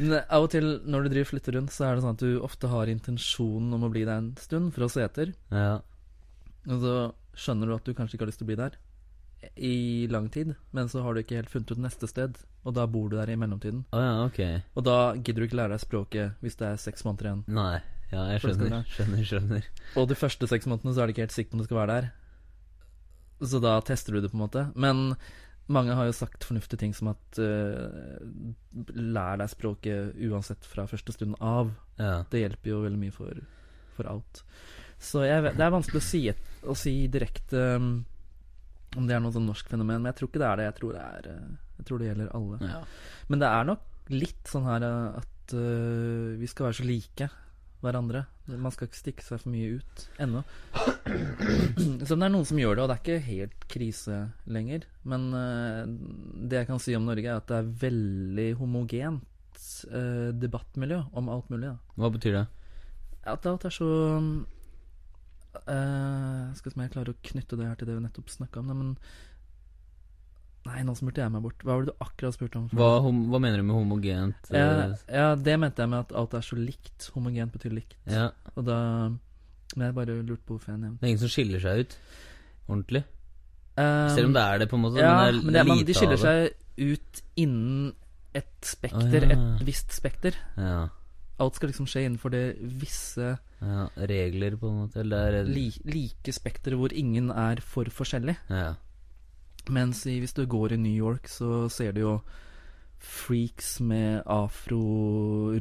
Men 0.00 0.14
Av 0.24 0.42
og 0.42 0.48
til 0.50 0.64
når 0.88 1.04
du 1.04 1.10
driver 1.12 1.28
flytter 1.28 1.54
rundt, 1.58 1.70
så 1.70 1.84
er 1.86 1.94
det 1.94 2.02
sånn 2.02 2.16
at 2.16 2.24
du 2.24 2.40
ofte 2.42 2.70
har 2.72 2.90
intensjonen 2.90 3.76
om 3.76 3.84
å 3.86 3.90
bli 3.92 4.02
der 4.08 4.22
en 4.22 4.32
stund 4.40 4.72
for 4.74 4.86
å 4.86 4.90
se 4.90 5.04
etter. 5.04 5.34
Ja. 5.52 5.78
Og 6.66 6.82
så 6.82 6.94
skjønner 7.38 7.70
du 7.70 7.76
at 7.76 7.86
du 7.86 7.94
kanskje 7.94 8.16
ikke 8.16 8.26
har 8.26 8.32
lyst 8.32 8.42
til 8.42 8.48
å 8.48 8.52
bli 8.52 8.58
der 8.58 8.78
i 9.54 10.06
lang 10.10 10.28
tid, 10.34 10.54
men 10.74 10.88
så 10.90 11.02
har 11.04 11.14
du 11.14 11.20
ikke 11.22 11.36
helt 11.38 11.50
funnet 11.52 11.70
ut 11.70 11.80
neste 11.82 12.08
sted, 12.10 12.38
og 12.66 12.74
da 12.74 12.86
bor 12.90 13.06
du 13.10 13.16
der 13.16 13.30
i 13.30 13.36
mellomtiden. 13.38 13.84
Oh, 13.94 14.02
ja, 14.02 14.14
ok. 14.26 14.40
Og 14.74 14.84
da 14.88 14.96
gidder 15.14 15.44
du 15.44 15.46
ikke 15.46 15.60
lære 15.60 15.76
deg 15.76 15.84
språket 15.84 16.42
hvis 16.44 16.58
det 16.58 16.72
er 16.72 16.80
seks 16.82 17.06
måneder 17.06 17.30
igjen. 17.30 17.44
Nei. 17.54 17.76
Ja, 18.08 18.24
jeg 18.32 18.40
det 18.40 18.54
skjønner. 18.56 18.86
Skjønner, 18.88 19.24
skjønner. 19.28 19.66
Og 20.00 20.08
de 20.08 20.16
første 20.16 20.48
seks 20.48 20.66
månedene 20.66 20.94
så 20.96 21.02
er 21.02 21.08
du 21.08 21.14
ikke 21.14 21.26
helt 21.26 21.36
sikker 21.36 21.52
på 21.52 21.58
om 21.58 21.62
du 21.62 21.68
skal 21.68 21.80
være 21.82 21.96
der. 21.98 22.08
Så 23.52 23.60
da 23.62 23.74
tester 23.84 24.16
du 24.16 24.22
det, 24.24 24.30
på 24.32 24.38
en 24.38 24.44
måte. 24.46 24.64
Men 24.74 25.12
mange 25.68 25.94
har 25.96 26.08
jo 26.08 26.16
sagt 26.16 26.46
fornuftige 26.48 26.80
ting 26.80 26.94
som 26.96 27.10
at 27.12 27.40
uh, 27.42 27.88
lær 28.96 29.40
deg 29.40 29.52
språket 29.52 30.18
uansett 30.28 30.64
fra 30.68 30.86
første 30.88 31.12
stund 31.12 31.36
av. 31.44 31.72
Ja. 32.00 32.22
Det 32.30 32.40
hjelper 32.40 32.72
jo 32.72 32.82
veldig 32.86 33.00
mye 33.00 33.14
for, 33.14 33.40
for 33.96 34.08
alt. 34.10 34.42
Så 34.98 35.22
jeg 35.26 35.44
det 35.54 35.62
er 35.62 35.74
vanskelig 35.74 36.00
å 36.00 36.08
si, 36.08 36.22
et, 36.32 36.40
å 36.66 36.74
si 36.76 36.94
direkte 37.12 37.60
um, 37.78 37.90
om 38.96 39.06
det 39.06 39.14
er 39.14 39.22
noe 39.22 39.34
sånn 39.34 39.46
norsk 39.48 39.68
fenomen, 39.70 40.00
men 40.00 40.10
jeg 40.10 40.20
tror 40.20 40.30
ikke 40.30 40.42
det 40.42 40.48
er 40.48 40.60
det. 40.60 40.68
Jeg 40.70 40.76
tror 40.78 40.94
det, 40.96 41.02
er, 41.04 41.26
eh, 41.34 41.74
jeg 41.78 41.88
tror 41.88 42.00
det 42.00 42.08
gjelder 42.08 42.30
alle. 42.38 42.60
ja. 42.64 42.80
Men 43.28 43.42
det 43.42 43.50
er 43.52 43.68
nok 43.68 44.12
litt 44.14 44.48
sånn 44.48 44.66
her 44.68 44.86
eh, 44.88 45.20
at 45.20 45.54
uh, 45.54 46.32
vi 46.40 46.48
skal 46.48 46.68
være 46.68 46.78
så 46.80 46.86
like 46.88 47.28
hverandre. 47.84 48.24
Man 48.48 48.72
skal 48.74 48.88
ikke 48.88 48.98
stikke 48.98 49.24
seg 49.24 49.42
for 49.42 49.52
mye 49.52 49.78
ut 49.78 50.04
ennå. 50.22 50.42
Så 52.08 52.14
det 52.16 52.26
er 52.26 52.32
noen 52.32 52.48
som 52.48 52.60
gjør 52.60 52.74
det, 52.78 52.82
og 52.84 52.88
det 52.90 52.96
er 52.96 53.02
ikke 53.02 53.28
helt 53.28 53.66
krise 53.70 54.20
lenger. 54.50 54.86
Men 55.08 55.28
uh, 55.34 55.82
det 55.86 56.62
jeg 56.62 56.70
kan 56.70 56.82
si 56.82 56.96
om 56.98 57.06
Norge, 57.08 57.28
er 57.28 57.40
at 57.42 57.48
det 57.50 57.58
er 57.60 57.72
veldig 57.86 58.48
homogent 58.60 59.64
uh, 59.92 60.30
debattmiljø 60.34 60.98
om 61.18 61.30
alt 61.32 61.50
mulig. 61.52 61.68
Da. 61.70 61.76
Hva 62.00 62.08
betyr 62.14 62.38
det? 62.40 62.46
At 63.28 63.46
alt 63.50 63.66
er 63.68 63.74
så 63.74 63.88
uh, 64.08 64.44
Skal 66.56 66.70
se 66.70 66.76
om 66.78 66.84
jeg 66.84 66.94
klarer 66.94 67.12
å 67.12 67.22
knytte 67.30 67.58
det 67.60 67.66
her 67.68 67.76
til 67.78 67.90
det 67.90 67.98
vi 67.98 68.04
nettopp 68.06 68.28
snakka 68.32 68.62
om. 68.62 68.70
da, 68.70 68.78
Men 68.78 68.90
Nei, 70.66 70.82
nå 70.84 70.94
smurte 70.98 71.22
jeg 71.22 71.32
meg 71.32 71.44
bort. 71.44 71.62
Hva 71.64 71.76
var 71.76 71.84
det 71.86 71.92
du 71.92 72.02
akkurat 72.04 72.36
spurte 72.36 72.58
om? 72.60 72.66
Hva, 72.76 72.88
hom 73.04 73.20
hva 73.32 73.40
mener 73.40 73.62
du 73.62 73.66
med 73.68 73.76
homogent? 73.78 74.50
ja, 74.52 74.66
eh, 74.88 74.96
ja, 75.14 75.28
det 75.34 75.54
mente 75.60 75.84
jeg 75.84 75.92
med 75.92 76.06
at 76.06 76.16
alt 76.18 76.34
er 76.36 76.44
så 76.44 76.58
likt. 76.58 77.10
Homogent 77.14 77.54
betyr 77.54 77.76
likt. 77.78 77.96
ja. 78.10 78.30
Og 78.56 78.64
da 78.66 78.78
Men 79.76 79.84
jeg 79.84 79.94
bare 79.94 80.14
lurte 80.24 80.42
på 80.48 80.56
hvorfor 80.56 80.72
jeg 80.72 80.80
nevnte 80.80 81.00
Det 81.00 81.06
er 81.06 81.10
ingen 81.12 81.20
som 81.20 81.30
skiller 81.30 81.60
seg 81.60 81.82
ut 81.84 81.96
ordentlig? 82.68 83.02
Um, 83.78 84.08
Selv 84.10 84.30
om 84.30 84.34
det 84.34 84.42
er 84.42 84.58
det, 84.58 84.68
på 84.68 84.76
en 84.76 84.82
måte. 84.82 85.00
Ja, 85.00 85.14
men 85.24 85.34
det 85.34 85.44
men 85.44 85.54
det, 85.54 85.64
man, 85.68 85.82
de 85.86 85.96
skiller 85.96 86.20
seg 86.20 86.48
ut 86.78 87.20
innen 87.38 87.92
et 88.36 88.66
spekter, 88.66 89.24
oh, 89.24 89.28
ja. 89.30 89.36
et 89.36 89.66
visst 89.66 89.94
spekter. 89.94 90.36
Ja, 90.58 90.88
Alt 91.38 91.54
skal 91.54 91.70
liksom 91.70 91.86
skje 91.86 92.02
innenfor 92.02 92.32
det 92.34 92.42
visse 92.80 93.36
ja. 93.36 93.84
Regler, 94.10 94.56
på 94.58 94.72
en 94.72 94.80
måte. 94.82 94.98
Eller 95.04 95.36
er 95.40 95.46
li, 95.46 95.68
like 95.86 96.34
spekteret 96.34 96.80
hvor 96.80 96.90
ingen 96.90 97.30
er 97.30 97.62
for 97.62 97.86
forskjellig. 97.94 98.34
Ja. 98.50 98.72
Mens 99.68 100.06
i, 100.08 100.18
hvis 100.22 100.32
du 100.32 100.44
går 100.48 100.72
i 100.72 100.76
New 100.80 100.92
York, 100.94 101.28
så 101.28 101.68
ser 101.72 101.92
du 101.92 102.00
jo 102.00 102.12
freaks 102.98 103.76
med 103.84 104.22
afro, 104.26 104.78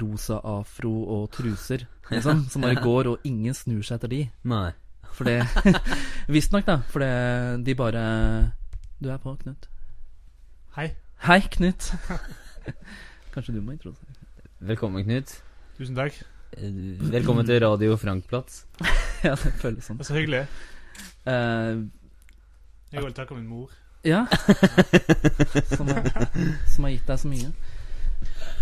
rosa 0.02 0.40
afro 0.48 0.94
og 1.20 1.28
truser, 1.36 1.84
liksom, 2.10 2.46
som 2.50 2.64
bare 2.66 2.82
går, 2.88 3.10
og 3.12 3.28
ingen 3.28 3.54
snur 3.54 3.84
seg 3.86 4.00
etter 4.00 4.12
de. 4.14 4.22
Nei. 4.48 4.72
For 5.18 5.26
det 5.28 5.42
Visstnok, 6.34 6.66
da. 6.68 6.80
For 6.92 7.02
det, 7.02 7.66
de 7.66 7.74
bare 7.80 8.02
Du 9.02 9.10
er 9.10 9.18
på, 9.22 9.34
Knut. 9.42 9.68
Hei. 10.76 10.92
Hei, 11.26 11.40
Knut. 11.54 11.92
Kanskje 13.34 13.56
du 13.56 13.62
må 13.62 13.74
introdusere? 13.76 14.14
Velkommen, 14.60 15.04
Knut. 15.08 15.36
Tusen 15.78 15.98
takk. 15.98 16.18
Eh, 16.58 16.74
Velkommen 17.14 17.46
til 17.46 17.62
Radio 17.64 17.96
Frankplatz. 18.02 18.64
ja, 19.24 19.34
det 19.38 19.54
føles 19.62 19.86
sånn. 19.86 19.98
Det 20.00 20.06
er 20.06 20.10
så 20.12 20.18
hyggelig. 20.18 20.44
Uh, 21.28 21.86
Jeg 22.94 23.04
vil 23.04 23.14
takke 23.18 23.38
min 23.38 23.50
mor. 23.50 23.74
Ja. 24.08 24.24
som, 25.76 25.90
har, 25.92 26.08
som 26.72 26.88
har 26.88 26.94
gitt 26.96 27.10
deg 27.10 27.20
så 27.22 27.32
mye. 27.32 27.52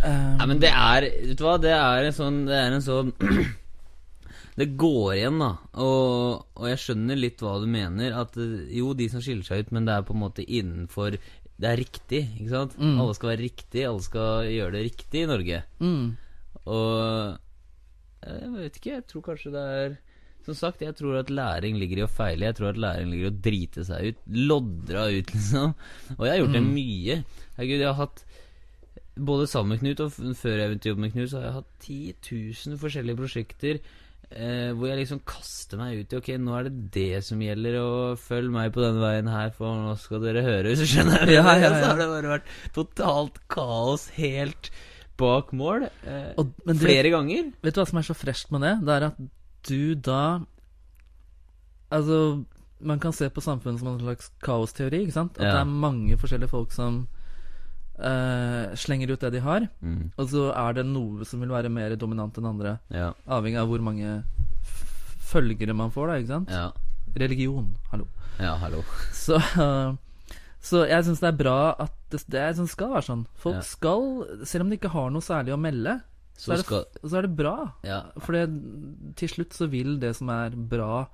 Um, 0.05 0.33
Nei, 0.39 0.47
men 0.51 0.59
det 0.61 0.69
er 0.69 1.05
Vet 1.07 1.37
du 1.39 1.43
hva, 1.45 1.55
det 1.61 1.71
er 1.71 2.05
en 2.05 2.13
sånn 2.13 2.35
Det 2.45 2.57
er 2.59 2.73
en 2.75 2.83
sånn 2.83 3.13
Det 4.59 4.67
går 4.79 5.07
igjen, 5.15 5.39
da. 5.41 5.49
Og, 5.83 6.43
og 6.55 6.67
jeg 6.69 6.79
skjønner 6.79 7.17
litt 7.19 7.41
hva 7.43 7.57
du 7.59 7.65
mener. 7.67 8.13
At 8.15 8.37
eh, 8.39 8.69
jo, 8.77 8.93
de 8.95 9.07
som 9.11 9.23
skiller 9.23 9.43
seg 9.47 9.65
ut, 9.65 9.73
men 9.75 9.87
det 9.87 9.95
er 9.97 10.05
på 10.07 10.15
en 10.15 10.21
måte 10.21 10.45
innenfor 10.47 11.17
Det 11.17 11.67
er 11.67 11.79
riktig, 11.81 12.21
ikke 12.37 12.51
sant? 12.53 12.77
Mm. 12.79 12.93
Alle 13.03 13.15
skal 13.17 13.33
være 13.33 13.43
riktig. 13.43 13.83
Alle 13.87 14.05
skal 14.05 14.47
gjøre 14.53 14.77
det 14.77 14.83
riktig 14.87 15.23
i 15.25 15.27
Norge. 15.31 15.59
mm, 15.83 16.05
Og 16.71 16.93
eh, 18.23 18.37
jeg 18.45 18.53
vet 18.55 18.79
ikke, 18.79 18.93
jeg 18.95 19.07
tror 19.11 19.25
kanskje 19.27 19.51
det 19.57 19.65
er 19.81 19.97
Som 20.45 20.53
sagt, 20.59 20.81
jeg 20.85 20.93
tror 20.99 21.19
at 21.23 21.29
læring 21.33 21.79
ligger 21.81 22.03
i 22.03 22.05
å 22.05 22.11
feile. 22.11 22.45
Jeg 22.51 22.55
tror 22.59 22.69
at 22.69 22.77
læring 22.81 23.09
ligger 23.11 23.29
i 23.29 23.33
å 23.33 23.41
drite 23.47 23.85
seg 23.87 24.11
ut. 24.11 24.23
Lodra 24.29 25.07
ut, 25.09 25.31
liksom. 25.35 25.75
Og 26.19 26.23
jeg 26.27 26.33
har 26.35 26.41
gjort 26.43 26.53
det 26.59 26.63
Mm. 26.63 26.73
mye. 26.75 27.19
Herregud, 27.57 27.79
jeg 27.81 27.87
har 27.89 27.99
hatt 28.05 28.25
både 29.15 29.45
sammen 29.47 29.75
med 29.75 29.79
Knut 29.79 30.01
og 30.03 30.11
før 30.35 30.57
jeg 30.59 30.69
begynte 30.71 30.89
å 30.89 30.91
jobbe 30.93 31.01
med 31.05 31.13
Knut, 31.15 31.29
så 31.31 31.37
har 31.39 31.45
jeg 31.47 31.55
hatt 31.59 31.69
10 31.85 32.15
000 32.67 32.79
forskjellige 32.81 33.19
prosjekter 33.21 33.77
eh, 34.35 34.71
hvor 34.75 34.89
jeg 34.89 34.97
liksom 34.99 35.21
kaster 35.29 35.79
meg 35.79 36.01
ut 36.01 36.11
i 36.13 36.17
Ok, 36.19 36.29
nå 36.41 36.57
er 36.59 36.67
det 36.67 36.89
det 36.97 37.21
som 37.23 37.39
gjelder, 37.45 37.77
og 37.79 38.19
følg 38.19 38.51
meg 38.51 38.73
på 38.75 38.83
denne 38.83 38.99
veien 39.05 39.29
her, 39.31 39.53
for 39.55 39.71
nå 39.79 39.93
skal 40.01 40.19
dere 40.25 40.43
høre, 40.43 40.67
hvis 40.73 40.83
du 40.83 40.89
skjønner. 40.91 41.31
Ja, 41.31 41.45
ja, 41.61 41.71
Så 41.79 41.87
har 41.93 42.01
det 42.01 42.09
bare 42.11 42.33
vært 42.35 42.51
totalt 42.75 43.39
kaos 43.55 44.09
helt 44.19 44.69
bak 45.15 45.53
mål. 45.55 45.87
Eh, 46.03 46.33
og, 46.41 46.49
flere 46.67 46.81
flere 46.83 47.13
ganger. 47.15 47.53
vet 47.63 47.77
du 47.77 47.79
hva 47.79 47.87
som 47.87 48.01
er 48.01 48.09
så 48.09 48.17
fresht 48.19 48.51
med 48.51 48.65
det? 48.67 48.73
Det 48.83 48.97
er 48.97 49.07
at 49.13 49.21
du 49.67 49.95
da 49.95 50.39
Altså, 51.91 52.43
man 52.81 52.99
kan 52.99 53.13
se 53.13 53.27
på 53.29 53.41
samfunnet 53.43 53.79
som 53.79 53.87
en 53.93 53.99
slags 54.01 54.31
kaosteori, 54.43 55.03
ikke 55.05 55.13
sant? 55.15 55.37
At 55.37 55.45
Ja. 55.45 55.51
det 55.53 55.59
er 55.61 55.65
mange 55.85 56.17
forskjellige 56.17 56.49
folk 56.51 56.71
som 56.75 57.07
uh, 57.99 58.73
slenger 58.75 59.13
ut 59.13 59.19
det 59.21 59.31
de 59.37 59.39
har. 59.39 59.67
Mm, 59.81 60.11
Og 60.17 60.27
så 60.27 60.49
er 60.51 60.73
det 60.73 60.85
noe 60.89 61.23
som 61.25 61.39
vil 61.39 61.49
være 61.53 61.69
mer 61.71 61.95
dominant 61.95 62.35
enn 62.37 62.45
andre, 62.49 62.79
ja, 62.91 63.13
avhengig 63.27 63.61
av 63.61 63.69
hvor 63.69 63.79
mange 63.85 64.23
følgere 65.29 65.73
man 65.77 65.91
får, 65.93 66.07
da, 66.07 66.17
ikke 66.19 66.33
sant? 66.33 66.49
ja, 66.51 66.71
Religion, 67.15 67.69
hallo. 67.91 68.07
ja, 68.39 68.55
hallo. 68.59 68.81
Så, 69.13 69.39
så 70.65 70.81
jeg 70.89 71.05
syns 71.05 71.21
det 71.21 71.29
er 71.29 71.37
bra 71.39 71.75
at 71.79 71.93
det, 72.11 72.23
det 72.27 72.41
er- 72.41 72.53
sånn 72.57 72.67
skal 72.67 72.89
være 72.97 73.05
sånn. 73.07 73.25
Folk 73.39 73.55
Ja. 73.55 73.61
skal, 73.61 74.25
selv 74.43 74.65
om 74.65 74.69
de 74.69 74.77
ikke 74.77 74.91
har 74.91 75.09
noe 75.11 75.21
særlig 75.21 75.53
å 75.55 75.61
melde, 75.61 76.01
så, 76.35 76.45
Så 76.45 76.53
er, 76.53 76.57
det, 76.57 77.09
så 77.09 77.17
er 77.17 77.21
det 77.27 77.35
bra. 77.37 77.53
Ja, 77.87 78.01
For 78.19 78.35
til 79.15 79.29
slutt 79.31 79.53
så 79.55 79.67
vil 79.71 79.95
det 80.01 80.15
som 80.17 80.29
er 80.33 80.49
bra 80.55 81.05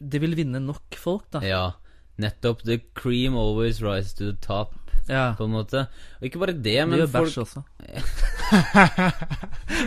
Det 0.00 0.20
vil 0.22 0.34
vinne 0.38 0.60
nok 0.64 0.96
folk, 1.00 1.26
da. 1.34 1.40
ja. 1.44 1.64
Nettopp. 2.20 2.60
The 2.62 2.76
cream 2.94 3.34
always 3.36 3.80
rises 3.82 4.12
to 4.14 4.24
the 4.30 4.36
top, 4.40 4.74
Ja. 5.10 5.32
på 5.34 5.44
en 5.48 5.50
måte. 5.56 5.80
Og 6.20 6.28
ikke 6.28 6.38
bare 6.38 6.52
det, 6.54 6.62
Det 6.62 6.84
men 6.88 6.98
gjør 7.00 7.08
folk 7.10 7.26
bæsj 7.26 7.40
også. 7.42 7.62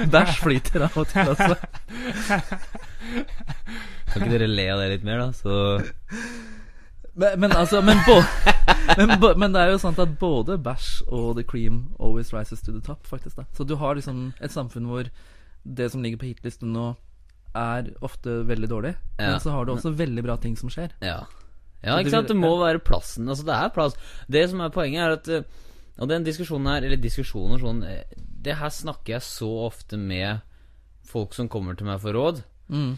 bæsj 0.13 0.33
flyter 0.43 0.83
av 0.89 0.97
og 0.99 1.07
til 1.07 1.31
altså. 1.31 1.55
Kan 4.11 4.23
ikke 4.25 4.33
dere 4.33 4.49
le 4.51 4.65
av 4.73 4.81
det 4.83 4.89
litt 4.95 5.05
mer, 5.07 5.23
da? 5.23 5.29
Så 5.35 5.53
Men, 7.17 7.39
men 7.41 7.55
altså 7.57 7.81
men, 7.81 7.97
bo, 8.05 8.19
men, 8.99 9.15
men 9.41 9.55
det 9.55 9.63
er 9.63 9.71
jo 9.73 9.81
sant 9.81 9.99
at 9.99 10.17
både 10.21 10.59
bæsj 10.61 10.91
og 11.07 11.31
the 11.39 11.43
cream 11.43 11.87
always 11.99 12.29
rises 12.33 12.61
to 12.61 12.71
the 12.71 12.81
top, 12.85 13.07
faktisk. 13.09 13.35
da 13.39 13.47
Så 13.57 13.65
du 13.65 13.75
har 13.81 13.97
liksom 13.97 14.31
et 14.41 14.53
samfunn 14.53 14.85
hvor 14.85 15.09
det 15.67 15.89
som 15.91 16.03
ligger 16.05 16.21
på 16.21 16.29
hitlisten 16.29 16.71
nå, 16.75 16.91
er 17.57 17.89
ofte 18.05 18.43
veldig 18.47 18.69
dårlig. 18.69 18.93
Ja. 19.17 19.31
Men 19.31 19.39
så 19.41 19.51
har 19.51 19.65
du 19.65 19.73
også 19.73 19.91
veldig 19.97 20.23
bra 20.23 20.37
ting 20.37 20.55
som 20.59 20.69
skjer. 20.69 20.93
Ja. 21.01 21.23
Ja, 21.81 21.97
ikke 21.99 22.13
sant? 22.13 22.29
Det 22.29 22.37
må 22.37 22.51
være 22.59 22.81
plassen. 22.83 23.27
Altså, 23.29 23.45
det 23.47 23.55
er 23.55 23.73
plass. 23.73 23.97
Det 24.27 24.43
som 24.49 24.61
er 24.65 24.73
poenget, 24.73 25.01
er 25.03 25.17
at 25.17 25.27
eh, 25.29 25.65
Og 25.97 26.09
den 26.09 26.25
diskusjonen 26.25 26.69
her, 26.69 26.85
eller 26.85 26.99
diskusjoner 27.01 27.61
sånn 27.61 27.83
eh, 27.85 28.17
Det 28.17 28.57
her 28.57 28.69
snakker 28.73 29.15
jeg 29.15 29.25
så 29.25 29.49
ofte 29.65 29.97
med 29.97 30.43
folk 31.07 31.33
som 31.37 31.49
kommer 31.49 31.77
til 31.77 31.87
meg 31.87 32.01
for 32.03 32.17
råd. 32.17 32.41
Mm. 32.67 32.97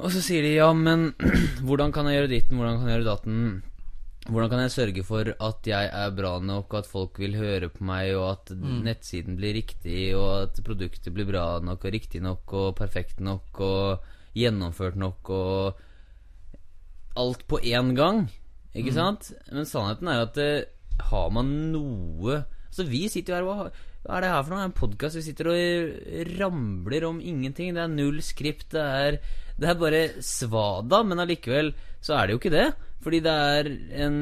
Og 0.00 0.10
så 0.10 0.20
sier 0.24 0.42
de 0.42 0.56
ja, 0.56 0.72
men 0.74 1.12
hvordan 1.66 1.92
kan 1.94 2.08
jeg 2.10 2.18
gjøre 2.20 2.32
ditten, 2.32 2.58
hvordan 2.58 2.80
kan 2.80 2.88
jeg 2.90 2.98
gjøre 2.98 3.10
datten? 3.12 3.38
Hvordan 4.24 4.48
kan 4.50 4.62
jeg 4.64 4.72
sørge 4.72 5.02
for 5.04 5.28
at 5.36 5.66
jeg 5.68 5.90
er 5.92 6.10
bra 6.16 6.38
nok, 6.40 6.72
og 6.72 6.78
at 6.80 6.88
folk 6.88 7.18
vil 7.20 7.34
høre 7.36 7.68
på 7.68 7.84
meg, 7.84 8.14
og 8.16 8.30
at 8.32 8.54
nettsiden 8.56 9.36
blir 9.36 9.52
riktig, 9.58 10.14
og 10.16 10.46
at 10.48 10.60
produktet 10.64 11.12
blir 11.14 11.28
bra 11.28 11.60
nok, 11.60 11.84
og 11.84 11.92
riktig 11.92 12.22
nok, 12.24 12.54
og 12.56 12.70
perfekt 12.78 13.20
nok, 13.20 13.60
og 13.60 14.00
gjennomført 14.34 14.96
nok, 14.96 15.28
og 15.30 15.82
alt 17.20 17.44
på 17.46 17.60
én 17.62 17.92
gang? 17.94 18.24
Ikke 18.74 18.94
sant? 18.96 19.28
Men 19.52 19.68
sannheten 19.68 20.08
er 20.10 20.24
at 20.24 20.38
eh, 20.42 20.64
har 21.12 21.28
man 21.30 21.52
noe 21.74 22.40
Altså, 22.74 22.88
vi 22.90 23.04
sitter 23.06 23.36
jo 23.36 23.36
her 23.36 23.44
og 23.46 23.58
har- 23.60 23.76
Hva 24.02 24.16
er 24.16 24.20
det 24.24 24.30
her 24.32 24.42
for 24.42 24.50
noe? 24.56 24.64
En 24.66 24.72
podkast? 24.74 25.14
Vi 25.14 25.22
sitter 25.22 25.46
og 25.46 26.40
ramler 26.40 27.04
om 27.06 27.20
ingenting. 27.22 27.70
Det 27.76 27.84
er 27.84 27.92
null 27.92 28.18
skript. 28.20 28.66
Det 28.74 28.82
er, 28.82 29.18
det 29.60 29.68
er 29.70 29.78
bare 29.78 30.02
svada, 30.24 31.02
men 31.06 31.20
allikevel 31.22 31.72
så 32.04 32.16
er 32.18 32.26
det 32.26 32.34
jo 32.34 32.40
ikke 32.42 32.54
det. 32.54 32.66
Fordi 33.04 33.20
det 33.24 33.34
er 33.58 33.68
en 34.06 34.16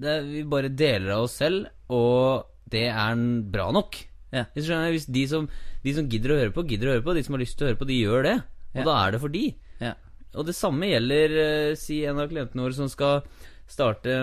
det 0.00 0.08
er, 0.14 0.22
Vi 0.24 0.42
bare 0.48 0.70
deler 0.72 1.10
av 1.16 1.26
oss 1.26 1.34
selv, 1.40 1.66
og 1.92 2.46
det 2.70 2.86
er 2.88 3.18
bra 3.52 3.70
nok. 3.74 3.98
Ja. 4.32 4.44
Hvis, 4.54 4.68
skjønner, 4.68 4.92
hvis 4.94 5.08
de, 5.10 5.24
som, 5.28 5.48
de 5.82 5.92
som 5.96 6.06
gidder 6.08 6.32
å 6.32 6.38
høre 6.38 6.54
på, 6.54 6.64
gidder 6.70 6.88
å 6.88 6.94
høre 6.94 7.04
på. 7.08 7.14
De 7.18 7.24
som 7.26 7.34
har 7.34 7.42
lyst 7.42 7.58
til 7.58 7.66
å 7.66 7.70
høre 7.72 7.80
på, 7.80 7.88
de 7.90 7.98
gjør 8.00 8.22
det. 8.28 8.36
Og 8.70 8.78
Ja. 8.80 8.84
da 8.86 8.94
er 9.06 9.10
det 9.16 9.20
for 9.20 9.28
de. 9.34 9.42
Ja. 9.82 9.94
Og 10.38 10.46
det 10.46 10.54
samme 10.54 10.86
gjelder 10.86 11.32
uh, 11.34 11.74
si 11.74 12.04
en 12.06 12.20
av 12.22 12.28
klientene 12.30 12.62
våre 12.62 12.76
som 12.76 12.88
skal 12.88 13.24
starte 13.70 14.14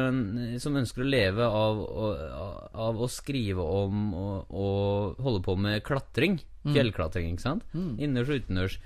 Som 0.59 0.75
ønsker 0.75 1.03
å 1.03 1.07
leve 1.07 1.43
av, 1.45 1.77
å- 1.79 2.69
av 2.87 2.97
å 2.99 3.07
skrive 3.11 3.63
om 3.63 4.13
og, 4.13 4.47
og 4.51 5.21
holde 5.23 5.43
på 5.45 5.55
med 5.59 5.83
klatring. 5.87 6.39
Fjellklatring, 6.67 7.29
ikke 7.31 7.45
sant? 7.45 7.63
Innendørs 7.75 8.31
og 8.33 8.41
utendørs. 8.41 8.79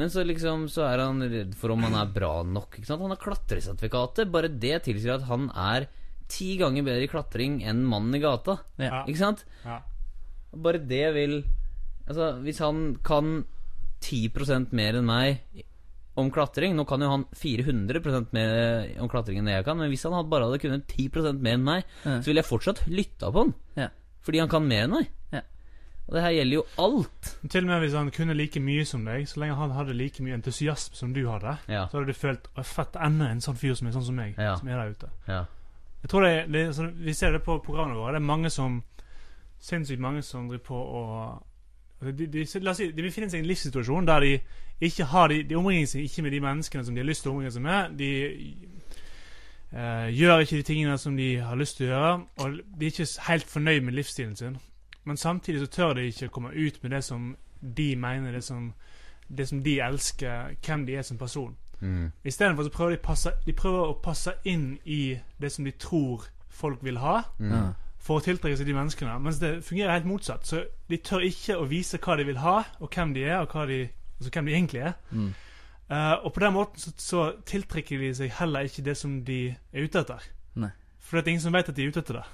Men 0.00 0.08
så 0.12 0.24
liksom 0.24 0.64
Så 0.72 0.82
er 0.88 1.02
han 1.04 1.20
redd 1.20 1.52
for 1.60 1.74
om 1.74 1.84
han 1.84 1.96
er 2.00 2.10
bra 2.14 2.32
nok. 2.46 2.78
Ikke 2.80 2.88
sant? 2.88 3.02
Han 3.04 3.12
har 3.12 3.20
klatresertifikatet. 3.20 4.30
Bare 4.32 4.48
det 4.48 4.78
tilsier 4.88 5.18
at 5.18 5.26
han 5.28 5.50
er 5.52 5.86
ti 6.30 6.54
ganger 6.60 6.84
bedre 6.86 7.04
i 7.04 7.10
klatring 7.10 7.60
enn 7.66 7.82
mannen 7.90 8.14
i 8.16 8.22
gata. 8.22 8.58
Ja. 8.80 9.02
Ikke 9.04 9.20
sant? 9.20 9.44
Ja. 9.66 9.80
Bare 10.56 10.80
det 10.82 11.06
vil 11.14 11.42
Altså, 12.10 12.32
hvis 12.42 12.58
han 12.58 12.96
kan 13.06 13.44
10% 14.02 14.72
mer 14.74 14.96
enn 14.98 15.06
meg 15.06 15.42
om 16.18 16.30
klatring 16.34 16.74
Nå 16.74 16.82
kan 16.88 17.00
jo 17.04 17.10
han 17.12 17.22
400% 17.38 18.32
mer 18.34 18.54
om 19.00 19.08
klatring 19.12 19.38
enn 19.38 19.46
det 19.46 19.54
jeg 19.60 19.66
kan, 19.68 19.78
men 19.78 19.92
hvis 19.92 20.02
han 20.08 20.16
bare 20.32 20.48
hadde 20.48 20.58
kunnet 20.64 20.88
10 20.90 21.36
mer 21.38 21.54
enn 21.54 21.64
meg, 21.64 21.84
Ja. 22.04 22.16
så 22.18 22.26
ville 22.32 22.42
jeg 22.42 22.48
fortsatt 22.50 22.82
lytta 22.90 23.30
på 23.30 23.44
han. 23.44 23.54
Ja. 23.76 23.88
Fordi 24.26 24.40
han 24.42 24.50
kan 24.50 24.66
mer 24.66 24.84
enn 24.88 24.96
meg. 24.96 25.08
Og 26.10 26.16
det 26.16 26.22
her 26.24 26.32
gjelder 26.34 26.56
jo 26.56 26.62
alt. 26.82 27.28
Til 27.50 27.62
og 27.62 27.68
med 27.70 27.80
hvis 27.84 27.92
han 27.94 28.08
kunne 28.10 28.34
like 28.34 28.60
mye 28.60 28.84
som 28.84 29.04
deg, 29.06 29.28
så 29.30 29.38
lenge 29.40 29.54
han 29.54 29.70
hadde 29.76 29.94
like 29.94 30.22
mye 30.26 30.34
entusiasme 30.34 30.96
som 30.98 31.12
du 31.14 31.20
hadde, 31.30 31.52
Ja. 31.70 31.84
så 31.86 31.98
hadde 32.00 32.10
du 32.10 32.18
følt 32.18 32.48
«Å, 32.58 32.64
fett, 32.66 32.96
enda 32.98 33.28
en 33.30 33.40
sånn 33.40 33.56
fyr 33.56 33.74
som 33.78 33.86
er 33.86 33.94
sånn 33.94 34.04
som 34.08 34.16
meg, 34.18 34.34
Ja. 34.38 34.56
som 34.58 34.68
er 34.68 34.80
der 34.80 34.90
ute. 34.90 35.10
Ja. 35.28 35.44
Jeg 36.02 36.10
tror 36.10 36.24
det, 36.26 36.52
det 36.52 36.92
Vi 37.04 37.12
ser 37.14 37.32
det 37.32 37.42
på 37.44 37.58
programmene 37.62 37.98
våre. 38.00 38.12
Det 38.12 38.22
er 38.22 38.26
mange 38.26 38.50
som 38.50 38.82
Sinnssykt 39.60 40.00
mange 40.00 40.22
som 40.22 40.48
driver 40.48 40.64
på 40.64 40.74
og 40.74 41.42
altså, 42.00 42.16
de, 42.16 42.26
de, 42.26 42.60
La 42.60 42.70
oss 42.70 42.76
si 42.80 42.90
de 42.90 43.02
befinner 43.02 43.28
seg 43.28 43.38
i 43.38 43.42
en 43.42 43.48
livssituasjon 43.50 44.06
der 44.06 44.20
de 44.20 44.40
ikke 44.80 45.04
har 45.04 45.28
De, 45.28 45.42
de 45.42 45.54
omringer 45.54 45.86
seg 45.86 46.02
ikke 46.06 46.22
med 46.22 46.32
de 46.32 46.40
menneskene 46.40 46.84
som 46.84 46.94
de 46.94 47.00
har 47.02 47.06
lyst 47.06 47.22
til 47.22 47.30
å 47.30 47.34
omringe 47.34 47.52
seg 47.52 47.62
med. 47.62 47.98
De 47.98 48.10
Uh, 49.70 50.08
gjør 50.10 50.40
ikke 50.42 50.56
de 50.56 50.62
tingene 50.66 50.96
som 50.98 51.14
de 51.16 51.36
har 51.38 51.54
lyst 51.54 51.76
til 51.78 51.86
å 51.86 51.90
gjøre, 51.92 52.14
og 52.42 52.56
de 52.80 52.86
er 52.86 52.90
ikke 52.90 53.22
helt 53.28 53.46
fornøyd 53.46 53.84
med 53.86 53.94
livsstilen 53.94 54.32
sin. 54.36 54.56
Men 55.10 55.16
samtidig 55.18 55.60
så 55.60 55.66
tør 55.66 55.96
de 55.98 56.04
ikke 56.06 56.28
komme 56.30 56.52
ut 56.54 56.76
med 56.82 56.92
det 56.94 57.00
som 57.04 57.36
de 57.76 57.96
mener, 57.96 58.32
det 58.32 58.44
som, 58.46 58.68
det 59.26 59.48
som 59.48 59.62
de 59.62 59.80
elsker, 59.82 60.52
hvem 60.66 60.86
de 60.86 60.94
er 60.94 61.02
som 61.02 61.18
person. 61.18 61.56
Mm. 61.80 62.12
Istedenfor 62.24 62.62
så 62.62 62.70
prøver 62.70 62.94
de, 62.94 63.00
passe, 63.02 63.32
de 63.46 63.52
prøver 63.52 63.88
å 63.90 63.96
passe 64.04 64.36
inn 64.46 64.76
i 64.84 65.18
det 65.42 65.50
som 65.50 65.66
de 65.66 65.72
tror 65.74 66.28
folk 66.48 66.84
vil 66.86 67.02
ha, 67.02 67.22
Mm. 67.40 67.72
For 68.00 68.16
å 68.16 68.24
tiltrekke 68.24 68.56
seg 68.56 68.70
de 68.70 68.72
menneskene. 68.72 69.18
Mens 69.20 69.42
det 69.42 69.64
fungerer 69.64 69.92
helt 69.92 70.06
motsatt. 70.08 70.46
Så 70.46 70.62
de 70.88 70.96
tør 70.96 71.26
ikke 71.26 71.58
å 71.60 71.66
vise 71.68 71.98
hva 72.00 72.16
de 72.16 72.24
vil 72.24 72.38
ha, 72.40 72.54
og 72.80 72.88
hvem 72.94 73.12
de 73.12 73.26
er, 73.26 73.42
og 73.42 73.52
hva 73.52 73.66
de, 73.68 73.82
altså 74.16 74.30
hvem 74.30 74.46
de 74.46 74.54
egentlig 74.54 74.80
er. 74.80 74.94
Mm. 75.10 75.34
Uh, 75.90 76.24
og 76.24 76.32
på 76.32 76.40
den 76.40 76.54
måten 76.54 76.80
så, 76.80 76.94
så 76.96 77.26
tiltrekker 77.44 77.98
de 77.98 78.14
seg 78.14 78.32
heller 78.38 78.70
ikke 78.70 78.86
det 78.86 78.96
som 78.96 79.18
de 79.26 79.40
er 79.50 79.84
ute 79.84 80.00
etter. 80.00 80.30
Nei. 80.54 80.70
For 80.98 81.18
det 81.18 81.26
er 81.26 81.34
ingen 81.34 81.44
som 81.44 81.52
vet 81.58 81.68
at 81.68 81.76
de 81.76 81.84
er 81.84 81.92
ute 81.92 82.00
etter 82.00 82.22
det. 82.22 82.26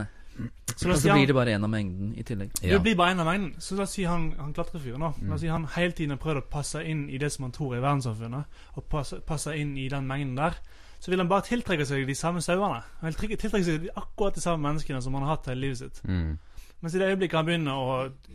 Nei. 0.00 0.08
Så 0.76 0.90
Og 0.90 0.98
så 0.98 1.12
blir 1.14 1.26
det 1.26 1.34
bare 1.36 1.52
en 1.54 1.64
av 1.64 1.70
mengden 1.70 2.14
i 2.18 2.22
tillegg. 2.26 2.50
Ja. 2.62 2.72
det 2.74 2.82
blir 2.82 2.96
bare 2.98 3.12
en 3.14 3.20
av 3.22 3.26
mengden. 3.26 3.52
Så 3.62 3.76
la 3.76 3.82
oss 3.86 3.92
si 3.94 4.02
han, 4.04 4.32
han 4.38 4.52
klatrefyren. 4.56 5.02
Mm. 5.02 5.28
La 5.28 5.34
oss 5.36 5.40
si 5.44 5.46
han 5.52 5.66
hele 5.76 5.92
tiden 5.92 6.10
har 6.16 6.18
prøvd 6.18 6.40
å 6.42 6.48
passe 6.50 6.82
inn 6.84 7.04
i 7.08 7.18
det 7.18 7.30
som 7.32 7.44
han 7.46 7.52
tror 7.54 7.76
er 7.76 7.84
verdenssamfunnet, 7.84 8.44
og 8.74 8.88
passe, 8.90 9.20
passe 9.26 9.54
inn 9.56 9.76
i 9.78 9.88
den 9.88 10.06
mengden 10.10 10.34
der. 10.36 10.58
Så 11.00 11.10
vil 11.12 11.20
han 11.20 11.28
bare 11.28 11.44
tiltrekke 11.46 11.86
seg 11.86 12.06
de 12.08 12.14
samme 12.18 12.40
sauene. 12.42 12.82
Han 13.02 13.12
vil 13.12 13.36
tiltrekke 13.36 13.64
seg 13.64 13.82
de- 13.84 13.94
akkurat 13.94 14.34
de 14.34 14.40
samme 14.40 14.66
menneskene 14.66 15.02
som 15.02 15.14
han 15.14 15.22
har 15.22 15.36
hatt 15.36 15.46
hele 15.52 15.60
livet 15.60 15.78
sitt. 15.78 16.00
Mm. 16.08 16.38
Mens 16.82 16.94
i 16.94 16.98
det 16.98 17.06
øyeblikket 17.12 17.36
han 17.38 17.46
begynner 17.46 17.72
å 17.80 17.92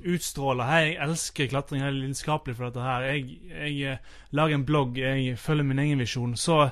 utstråle 0.09 0.65
Hei, 0.65 0.83
jeg 0.93 1.01
elsker 1.05 1.49
klatring, 1.51 1.81
jeg 1.83 1.87
er 1.91 1.97
lidenskapelig 1.97 2.55
for 2.57 2.69
dette 2.69 2.81
her. 2.85 3.01
Jeg, 3.11 3.39
jeg 3.49 3.91
eh, 3.91 3.97
lager 4.31 4.55
en 4.55 4.65
blogg, 4.65 4.97
jeg 4.97 5.35
følger 5.37 5.67
min 5.67 5.79
egen 5.83 5.99
visjon. 6.01 6.37
Så 6.39 6.69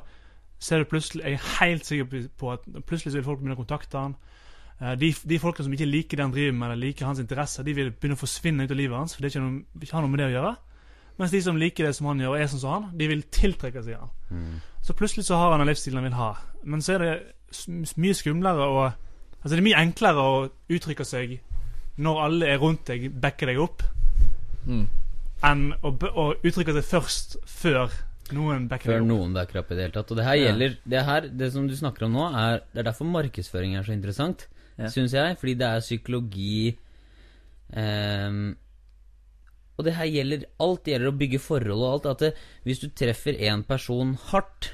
ser 0.60 0.82
du 0.82 0.86
plutselig 0.90 1.24
Jeg 1.26 1.34
er 1.38 1.52
helt 1.60 1.86
sikker 1.86 2.30
på 2.38 2.52
at 2.56 2.66
plutselig 2.88 3.12
så 3.12 3.20
vil 3.20 3.28
folk 3.28 3.40
begynne 3.44 3.58
å 3.60 3.62
kontakte 3.62 3.98
han. 4.00 4.16
Eh, 4.82 4.96
De, 4.96 5.12
de 5.26 5.40
folkene 5.40 5.66
som 5.66 5.74
ikke 5.74 5.88
liker 5.90 6.18
det 6.18 6.26
han 6.26 6.32
driver 6.36 6.54
med, 6.54 6.72
eller 6.72 6.88
liker 6.88 7.06
hans 7.06 7.20
interesser, 7.20 7.64
de 7.64 7.74
vil 7.74 7.92
begynne 7.92 8.18
å 8.18 8.22
forsvinne 8.22 8.64
ut 8.68 8.72
av 8.72 8.78
livet 8.78 8.98
hans. 8.98 9.16
For 9.16 9.22
det 9.26 9.32
ikke 9.34 9.42
noe, 9.44 9.64
ikke 9.82 9.94
har 9.98 10.02
noe 10.06 10.10
med 10.14 10.20
det 10.20 10.28
å 10.30 10.36
gjøre. 10.36 10.56
Mens 11.18 11.32
de 11.34 11.42
som 11.42 11.58
liker 11.58 11.88
det 11.88 11.96
som 11.98 12.06
han 12.12 12.20
gjør, 12.22 12.36
og 12.36 12.40
er 12.42 12.48
sånn 12.52 12.60
som 12.62 12.74
han, 12.76 12.98
de 12.98 13.08
vil 13.10 13.24
tiltrekke 13.34 13.82
seg 13.84 13.98
han. 13.98 14.10
Mm. 14.30 14.62
Så 14.86 14.94
plutselig 14.94 15.26
så 15.26 15.36
har 15.40 15.52
han 15.56 15.60
den 15.64 15.68
livsstilen 15.72 15.98
han 15.98 16.06
vil 16.12 16.20
ha. 16.20 16.30
Men 16.64 16.82
så 16.86 16.94
er 16.94 17.00
det 17.00 17.14
mye 17.98 18.14
skumlere 18.14 18.68
og 18.70 19.04
Altså 19.38 19.54
det 19.56 19.60
er 19.62 19.68
mye 19.70 19.82
enklere 19.86 20.24
å 20.28 20.38
uttrykke 20.74 21.06
seg 21.06 21.36
når 22.02 22.18
alle 22.24 22.48
er 22.52 22.58
rundt 22.60 22.86
deg, 22.90 23.06
backer 23.22 23.48
deg 23.48 23.60
opp, 23.62 23.84
Mm. 24.68 24.88
enn 25.48 25.62
å, 25.86 25.92
å 25.94 26.26
uttrykke 26.44 26.74
seg 26.76 26.84
først 26.90 27.38
før 27.48 27.94
noen 28.36 28.66
backer 28.68 28.90
Før 28.92 28.98
deg 28.98 29.06
opp. 29.06 29.08
noen 29.14 29.34
backer 29.38 29.60
opp 29.62 29.72
i 29.72 29.76
det 29.78 29.86
hele 29.86 29.94
tatt. 29.96 30.12
Og 30.12 30.18
det 30.18 30.26
her 30.26 30.36
Ja. 30.36 30.50
gjelder 30.52 30.78
Det 30.90 31.06
her, 31.06 31.22
det 31.30 31.52
som 31.54 31.68
du 31.68 31.76
snakker 31.76 32.04
om 32.06 32.14
nå, 32.14 32.26
er 32.36 32.60
Det 32.74 32.80
er 32.82 32.92
derfor 32.92 33.06
markedsføring 33.06 33.78
er 33.78 33.84
så 33.84 33.94
interessant, 33.94 34.48
Ja. 34.78 34.90
syns 34.94 35.14
jeg. 35.18 35.38
Fordi 35.40 35.56
det 35.58 35.68
er 35.68 35.80
psykologi 35.86 36.78
ehm, 37.74 38.56
Og 39.78 39.86
det 39.86 39.94
her 39.98 40.10
gjelder 40.10 40.46
Alt 40.64 40.88
gjelder 40.90 41.12
å 41.12 41.18
bygge 41.18 41.40
forhold 41.44 41.82
og 41.84 41.90
alt. 41.96 42.06
At 42.14 42.24
det, 42.26 42.32
hvis 42.66 42.82
du 42.82 42.88
treffer 42.98 43.38
én 43.38 43.64
person 43.68 44.16
hardt, 44.32 44.72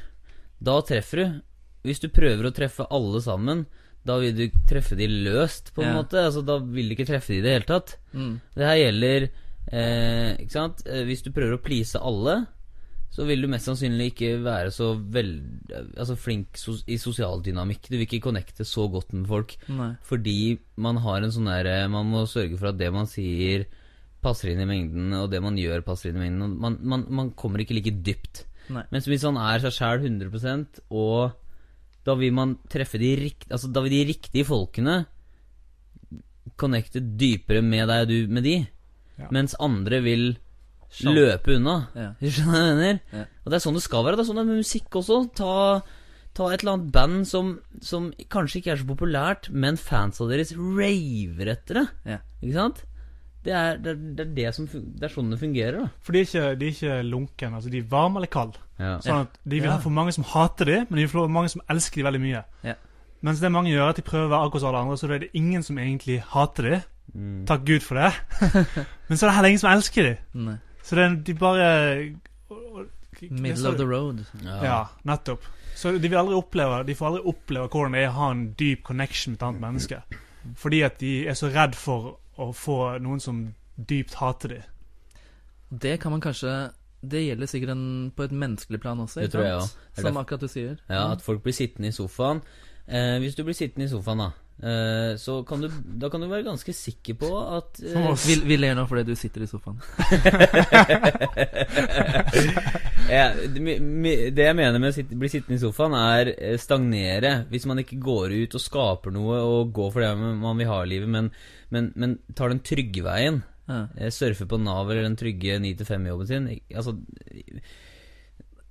da 0.63 0.77
treffer 0.87 1.19
du. 1.23 1.41
Hvis 1.83 1.99
du 1.99 2.07
prøver 2.15 2.47
å 2.47 2.53
treffe 2.55 2.85
alle 2.95 3.19
sammen, 3.23 3.65
da 4.07 4.15
vil 4.19 4.35
du 4.37 4.45
treffe 4.69 4.95
de 4.99 5.07
løst, 5.07 5.73
på 5.75 5.83
en 5.83 5.89
Ja. 5.91 5.97
måte. 6.01 6.19
Altså, 6.23 6.43
da 6.45 6.57
vil 6.59 6.87
du 6.89 6.95
ikke 6.95 7.07
treffe 7.07 7.33
de 7.33 7.39
i 7.39 7.41
det 7.43 7.51
hele 7.57 7.67
tatt. 7.67 7.97
Mm. 8.13 8.39
Det 8.55 8.65
her 8.67 8.77
gjelder 8.79 9.29
eh, 9.71 10.35
Ikke 10.43 10.51
sant? 10.51 10.83
Eh, 10.87 11.03
Hvis 11.07 11.23
du 11.23 11.31
prøver 11.31 11.57
å 11.57 11.61
please 11.63 11.95
alle, 11.99 12.47
så 13.13 13.27
vil 13.29 13.43
du 13.43 13.49
mest 13.51 13.67
sannsynlig 13.69 14.09
ikke 14.09 14.29
være 14.41 14.71
så 14.73 14.87
vel, 14.97 15.35
altså 15.69 16.15
flink 16.17 16.57
sos 16.57 16.81
i 16.89 16.97
sosial 16.97 17.43
dynamikk. 17.45 17.85
Du 17.85 17.93
vil 17.93 18.07
ikke 18.07 18.23
connecte 18.25 18.65
så 18.65 18.87
godt 18.89 19.13
med 19.13 19.27
folk. 19.29 19.53
Nei. 19.69 19.91
Fordi 20.07 20.37
man 20.81 20.97
har 21.03 21.21
en 21.21 21.33
sånn 21.35 21.51
derre 21.51 21.75
Man 21.93 22.09
må 22.09 22.23
sørge 22.29 22.57
for 22.57 22.71
at 22.71 22.79
det 22.79 22.89
man 22.95 23.05
sier, 23.09 23.67
passer 24.23 24.53
inn 24.53 24.63
i 24.63 24.67
mengden, 24.69 25.13
og 25.19 25.29
det 25.29 25.43
man 25.45 25.59
gjør, 25.59 25.85
passer 25.85 26.09
inn 26.09 26.17
i 26.17 26.25
mengden. 26.25 26.57
Man, 26.63 26.79
man, 26.81 27.05
man 27.13 27.31
kommer 27.37 27.61
ikke 27.61 27.77
like 27.77 27.93
dypt. 28.01 28.47
Nei. 28.73 28.85
Mens 28.95 29.05
hvis 29.11 29.25
man 29.29 29.37
er 29.43 29.61
seg 29.61 29.75
sjæl 29.77 30.07
100% 30.09 30.81
og 30.95 31.37
da 32.03 32.15
vil 32.19 32.33
man 32.35 32.57
treffe 32.71 32.99
de 32.99 33.13
rikt, 33.19 33.51
altså 33.51 33.69
da 33.71 33.83
vil 33.83 33.93
de 33.93 34.07
riktige 34.09 34.47
folkene 34.47 35.03
connecte 36.59 36.99
dypere 36.99 37.61
med 37.63 37.87
deg 37.91 38.03
og 38.03 38.09
du 38.09 38.33
med 38.33 38.47
de. 38.47 38.57
Ja. 39.19 39.29
Mens 39.35 39.53
andre 39.61 40.01
vil 40.03 40.25
Skjønner. 40.93 41.15
løpe 41.17 41.55
unna. 41.57 41.75
Ja. 41.97 42.07
Du 42.21 42.29
skjønner 42.29 42.53
hva 42.53 42.63
jeg 42.67 42.77
mener? 42.79 43.01
Ja. 43.17 43.25
Og 43.43 43.51
det 43.51 43.57
er 43.59 43.65
sånn 43.65 43.77
det 43.79 43.83
skal 43.87 44.05
være. 44.05 44.19
Det 44.19 44.23
er 44.25 44.29
sånn 44.29 44.39
det 44.39 44.45
er 44.45 44.49
med 44.51 44.61
musikk 44.63 44.97
også. 45.01 45.19
Ta, 45.39 45.53
ta 46.37 46.47
et 46.53 46.63
eller 46.63 46.73
annet 46.77 46.91
band 46.95 47.27
som, 47.29 47.51
som 47.81 48.09
kanskje 48.33 48.61
ikke 48.61 48.73
er 48.75 48.81
så 48.83 48.87
populært, 48.93 49.49
men 49.51 49.77
fansa 49.81 50.27
deres 50.29 50.53
raver 50.57 51.53
etter 51.57 51.81
det. 51.81 51.85
Ja. 52.15 52.19
Ikke 52.43 52.57
sant? 52.59 52.83
Det 53.43 53.51
er 53.51 53.75
det, 53.83 53.91
er, 53.91 54.03
det, 54.15 54.23
er 54.23 54.35
det 54.37 54.51
som 54.55 54.69
Det 54.71 55.03
er 55.03 55.11
sånn 55.11 55.33
det 55.33 55.37
fungerer, 55.41 55.81
da. 55.81 55.89
For 55.99 56.15
de 56.15 56.21
er 56.21 56.29
ikke, 56.29 56.43
de 56.61 56.69
er 56.69 56.75
ikke 56.77 56.99
lunken. 57.09 57.57
Altså 57.57 57.73
de 57.73 57.81
er 57.83 57.89
varme 57.91 58.21
eller 58.21 58.31
kalde. 58.31 58.61
Ja. 58.79 58.93
Sånn 59.03 59.25
at 59.25 59.35
De 59.43 59.57
vil 59.59 59.67
Ja. 59.67 59.73
ha 59.75 59.81
for 59.83 59.91
mange 59.91 60.13
som 60.15 60.23
hater 60.23 60.69
dem, 60.69 60.85
men 60.89 61.01
de 61.01 61.03
vil 61.03 61.11
få 61.11 61.25
mange 61.27 61.51
som 61.51 61.61
elsker 61.69 61.99
dem 61.99 62.07
veldig 62.07 62.21
mye. 62.23 62.43
Ja. 62.63 62.77
Mens 63.23 63.39
det 63.43 63.51
mange 63.51 63.71
gjør, 63.73 63.89
at 63.91 63.99
de 63.99 64.05
prøver 64.07 64.29
å 64.29 64.31
være 64.31 64.47
akkurat 64.47 64.63
som 64.63 64.69
alle 64.71 64.79
andre, 64.85 64.97
så 64.99 65.09
er 65.11 65.19
det 65.25 65.29
ingen 65.39 65.63
som 65.63 65.77
egentlig 65.79 66.21
hater 66.31 66.69
dem. 66.69 66.81
Mm. 67.13 67.45
Takk 67.47 67.65
Gud 67.67 67.83
for 67.83 67.99
det. 67.99 68.13
men 69.09 69.19
så 69.19 69.25
er 69.25 69.29
det 69.29 69.35
heller 69.35 69.51
ingen 69.51 69.61
som 69.61 69.71
elsker 69.75 70.07
de. 70.09 70.15
Så 70.83 70.95
det 70.99 71.03
er, 71.03 71.15
de 71.15 71.33
bare 71.39 71.67
Middle 73.29 73.69
of 73.69 73.77
the 73.77 73.85
road. 73.87 74.25
Ja. 74.43 74.89
nettopp. 75.03 75.45
Så 75.75 75.91
de 75.91 76.09
vil 76.09 76.17
aldri 76.17 76.35
oppleve 76.35 76.83
De 76.85 76.95
får 76.95 77.07
aldri 77.07 77.21
oppleve 77.31 77.69
hvordan 77.71 77.95
det 77.95 78.03
er 78.03 78.11
å 78.11 78.17
ha 78.17 78.29
en 78.33 78.43
dyp 78.59 78.83
connection 78.83 79.33
med 79.33 79.39
et 79.39 79.47
annet 79.47 79.63
menneske. 79.63 80.01
Fordi 80.59 80.81
at 80.83 80.99
de 80.99 81.13
er 81.29 81.37
så 81.39 81.49
redd 81.53 81.75
for 81.79 82.17
å 82.37 82.51
få 82.57 82.77
noen 83.03 83.21
som 83.23 83.43
dypt 83.77 84.17
hater 84.19 84.57
dem. 84.57 84.69
Det 85.83 85.97
kan 86.01 86.13
man 86.13 86.21
kanskje 86.21 86.71
Det 87.01 87.23
gjelder 87.23 87.49
sikkert 87.49 87.73
en, 87.73 88.11
på 88.15 88.23
et 88.23 88.31
menneskelig 88.31 88.79
plan 88.79 88.99
også. 88.99 89.19
Det 89.19 89.27
ikke 89.27 89.37
tror 89.37 89.45
jeg. 89.45 89.71
Er 89.97 90.05
Som 90.05 90.17
akkurat 90.21 90.41
du 90.41 90.47
sier. 90.47 90.77
Ja, 90.89 91.11
at 91.11 91.21
folk 91.21 91.41
blir 91.43 91.55
sittende 91.55 91.89
i 91.89 91.95
sofaen. 91.95 92.39
Eh, 92.87 93.17
hvis 93.19 93.35
du 93.35 93.43
blir 93.43 93.57
sittende 93.57 93.89
i 93.89 93.91
sofaen, 93.91 94.21
da, 94.23 94.29
så 95.19 95.41
kan 95.43 95.63
du, 95.63 95.67
da 95.99 96.07
kan 96.11 96.21
du 96.23 96.27
være 96.31 96.45
ganske 96.45 96.73
sikker 96.75 97.17
på 97.19 97.29
at 97.57 97.81
eh. 97.83 98.05
Vi, 98.23 98.35
vi 98.47 98.57
ler 98.59 98.77
nå 98.77 98.85
fordi 98.87 99.03
du 99.09 99.15
sitter 99.19 99.43
i 99.43 99.49
sofaen. 99.49 99.79
ja, 103.09 103.25
det, 103.35 104.45
jeg 104.45 104.55
mener 104.55 104.79
med 104.79 104.91
å 104.91 104.95
sitte, 104.95 105.17
bli 105.19 105.31
sittende 105.31 105.57
i 105.57 105.63
sofaen, 105.63 105.97
er 105.97 106.33
eh, 106.37 106.57
stagnere. 106.61 107.33
Hvis 107.51 107.67
man 107.69 107.81
ikke 107.83 107.99
går 108.03 108.37
ut 108.43 108.55
og 108.55 108.63
skaper 108.63 109.15
noe 109.15 109.41
og 109.43 109.73
går 109.75 109.89
for 109.95 110.05
det 110.05 110.13
man 110.21 110.39
man 110.43 110.59
vil 110.61 110.71
ha 110.71 110.79
i 110.83 110.91
livet, 110.93 111.11
men, 111.11 111.31
men, 111.73 111.91
men 111.99 112.17
tar 112.37 112.53
den 112.53 112.63
trygge 112.63 113.03
veien. 113.05 113.41
Ja. 113.67 113.85
eh, 113.97 114.11
Surfer 114.11 114.47
på 114.49 114.59
Nav 114.59 114.91
eller 114.91 115.05
den 115.07 115.19
trygge 115.19 115.59
9-5-jobben 115.63 116.29
sin. 116.29 116.49
Altså, 116.75 116.95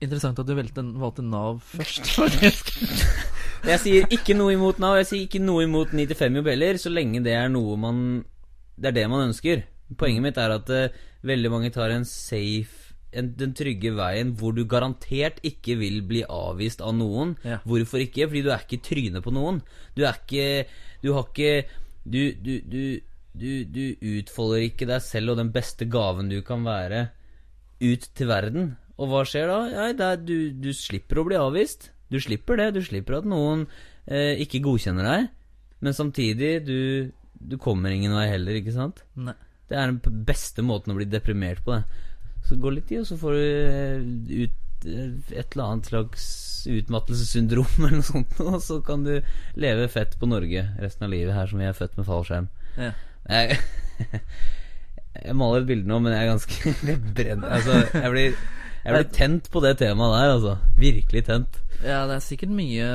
Interessant 0.02 0.40
at 0.42 0.48
du 0.48 0.56
valgte, 0.58 0.82
valgte 0.98 1.22
Nav 1.22 1.60
først, 1.62 2.08
faktisk. 2.18 2.72
Jeg 3.66 3.80
sier 3.82 4.14
ikke 4.14 4.34
noe 4.34 4.54
imot 4.56 4.80
Nav, 4.82 4.98
jeg 5.00 5.08
sier 5.10 5.26
ikke 5.26 5.42
noe 5.42 5.66
imot 5.66 5.94
9-5-jobb 5.94 6.50
heller, 6.50 6.78
så 6.82 6.92
lenge 6.92 7.22
det 7.24 7.34
er 7.38 7.50
noe 7.52 7.76
man 7.78 7.98
Det 8.76 8.90
er 8.90 8.96
det 8.96 9.08
man 9.10 9.28
ønsker. 9.28 9.66
Poenget 9.98 10.24
mitt 10.24 10.40
er 10.40 10.54
at 10.54 10.70
uh, 10.72 11.02
veldig 11.22 11.50
mange 11.52 11.70
tar 11.74 11.92
en 11.94 12.06
safe 12.08 12.82
en, 13.12 13.30
den 13.36 13.52
trygge 13.56 13.92
veien 13.96 14.32
hvor 14.38 14.54
du 14.56 14.64
garantert 14.68 15.40
ikke 15.46 15.76
vil 15.80 16.00
bli 16.08 16.24
avvist 16.24 16.82
av 16.84 16.94
noen. 16.96 17.36
Ja. 17.44 17.60
Hvorfor 17.68 18.02
ikke? 18.02 18.28
Fordi 18.28 18.44
du 18.46 18.50
er 18.52 18.64
ikke 18.64 18.82
trynet 18.84 19.24
på 19.24 19.34
noen. 19.34 19.62
Du 19.96 20.04
er 20.08 20.18
ikke 20.18 20.68
Du 21.02 21.12
har 21.16 21.26
ikke 21.28 21.54
Du, 22.02 22.20
du, 22.42 22.54
du, 22.66 22.84
du, 23.32 23.50
du 23.68 23.82
utfolder 24.16 24.66
ikke 24.66 24.88
deg 24.90 25.02
selv 25.04 25.34
og 25.34 25.42
den 25.42 25.52
beste 25.54 25.86
gaven 25.86 26.32
du 26.32 26.40
kan 26.42 26.64
være, 26.66 27.12
ut 27.78 28.08
til 28.18 28.26
verden. 28.26 28.72
Og 28.98 29.08
hva 29.12 29.22
skjer 29.26 29.46
da? 29.46 29.86
Er, 29.86 30.16
du, 30.18 30.50
du 30.50 30.72
slipper 30.74 31.22
å 31.22 31.26
bli 31.28 31.38
avvist. 31.38 31.92
Du 32.12 32.20
slipper 32.20 32.60
det. 32.60 32.68
Du 32.76 32.82
slipper 32.84 33.18
at 33.20 33.28
noen 33.28 33.66
eh, 34.06 34.36
ikke 34.44 34.62
godkjenner 34.64 35.08
deg. 35.08 35.30
Men 35.82 35.96
samtidig, 35.96 36.52
du, 36.68 37.10
du 37.34 37.56
kommer 37.58 37.90
ingen 37.94 38.14
vei 38.14 38.28
heller, 38.30 38.60
ikke 38.60 38.76
sant? 38.76 39.02
Nei. 39.18 39.34
Det 39.72 39.78
er 39.78 39.88
den 39.88 40.24
beste 40.28 40.62
måten 40.64 40.92
å 40.92 40.98
bli 40.98 41.08
deprimert 41.08 41.62
på. 41.64 41.78
det 41.78 42.46
Så 42.46 42.58
gå 42.60 42.74
litt 42.74 42.90
tid, 42.90 43.02
og 43.02 43.08
så 43.08 43.18
får 43.18 43.38
du 43.38 43.42
eh, 43.42 44.44
ut 44.44 44.86
eh, 44.86 45.38
et 45.38 45.54
eller 45.54 45.64
annet 45.64 45.88
slags 45.88 46.26
utmattelsessyndrom 46.68 47.70
eller 47.80 47.98
noe 47.98 48.06
sånt, 48.06 48.36
og 48.44 48.58
så 48.62 48.78
kan 48.84 49.06
du 49.06 49.14
leve 49.58 49.88
fett 49.90 50.18
på 50.20 50.28
Norge 50.30 50.66
resten 50.78 51.08
av 51.08 51.14
livet, 51.14 51.34
her 51.34 51.48
som 51.50 51.62
vi 51.62 51.68
er 51.70 51.78
født 51.78 51.96
med 51.98 52.08
fallskjerm. 52.08 52.50
Ja. 52.76 52.92
Jeg, 53.30 53.58
jeg 55.24 55.38
maler 55.38 55.62
et 55.62 55.70
bilde 55.70 55.88
nå, 55.88 56.02
men 56.04 56.14
jeg 56.14 56.26
er 56.26 56.32
ganske 56.32 56.74
brenner 57.16 57.56
Altså, 57.56 57.80
jeg 57.94 58.12
blir, 58.14 58.38
jeg 58.84 58.94
blir 58.94 59.10
tent 59.14 59.50
på 59.52 59.60
det 59.62 59.76
temaet 59.78 60.14
der, 60.18 60.32
altså. 60.36 60.54
Virkelig 60.78 61.24
tent. 61.26 61.58
Ja, 61.82 62.06
det 62.06 62.16
er 62.16 62.24
sikkert 62.24 62.50
mye 62.54 62.86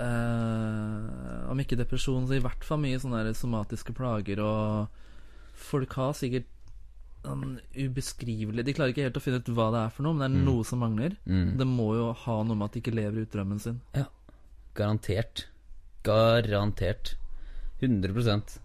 eh, 0.00 1.50
Om 1.50 1.60
ikke 1.62 1.78
depresjon, 1.80 2.26
så 2.28 2.36
i 2.38 2.42
hvert 2.44 2.64
fall 2.66 2.80
mye 2.82 2.98
sånne 3.02 3.32
somatiske 3.36 3.94
plager, 3.96 4.40
og 4.42 4.88
folk 5.70 5.92
har 5.98 6.12
sikkert 6.16 6.46
sånn 7.20 7.58
ubeskrivelig 7.76 8.62
De 8.64 8.72
klarer 8.72 8.94
ikke 8.94 9.02
helt 9.04 9.18
å 9.18 9.20
finne 9.20 9.40
ut 9.42 9.50
hva 9.52 9.66
det 9.74 9.80
er 9.82 9.90
for 9.92 10.06
noe, 10.06 10.14
men 10.16 10.22
det 10.22 10.28
er 10.30 10.40
Mm. 10.40 10.46
noe 10.48 10.64
som 10.64 10.80
mangler. 10.80 11.16
Mm. 11.26 11.56
Det 11.58 11.66
må 11.68 11.88
jo 11.98 12.12
ha 12.12 12.36
noe 12.42 12.56
med 12.56 12.64
at 12.70 12.72
de 12.72 12.80
ikke 12.80 12.94
lever 12.96 13.22
ut 13.26 13.30
drømmen 13.34 13.60
sin. 13.60 13.80
Garantert. 14.74 15.46
Garantert. 16.04 17.14
100% 17.82 18.58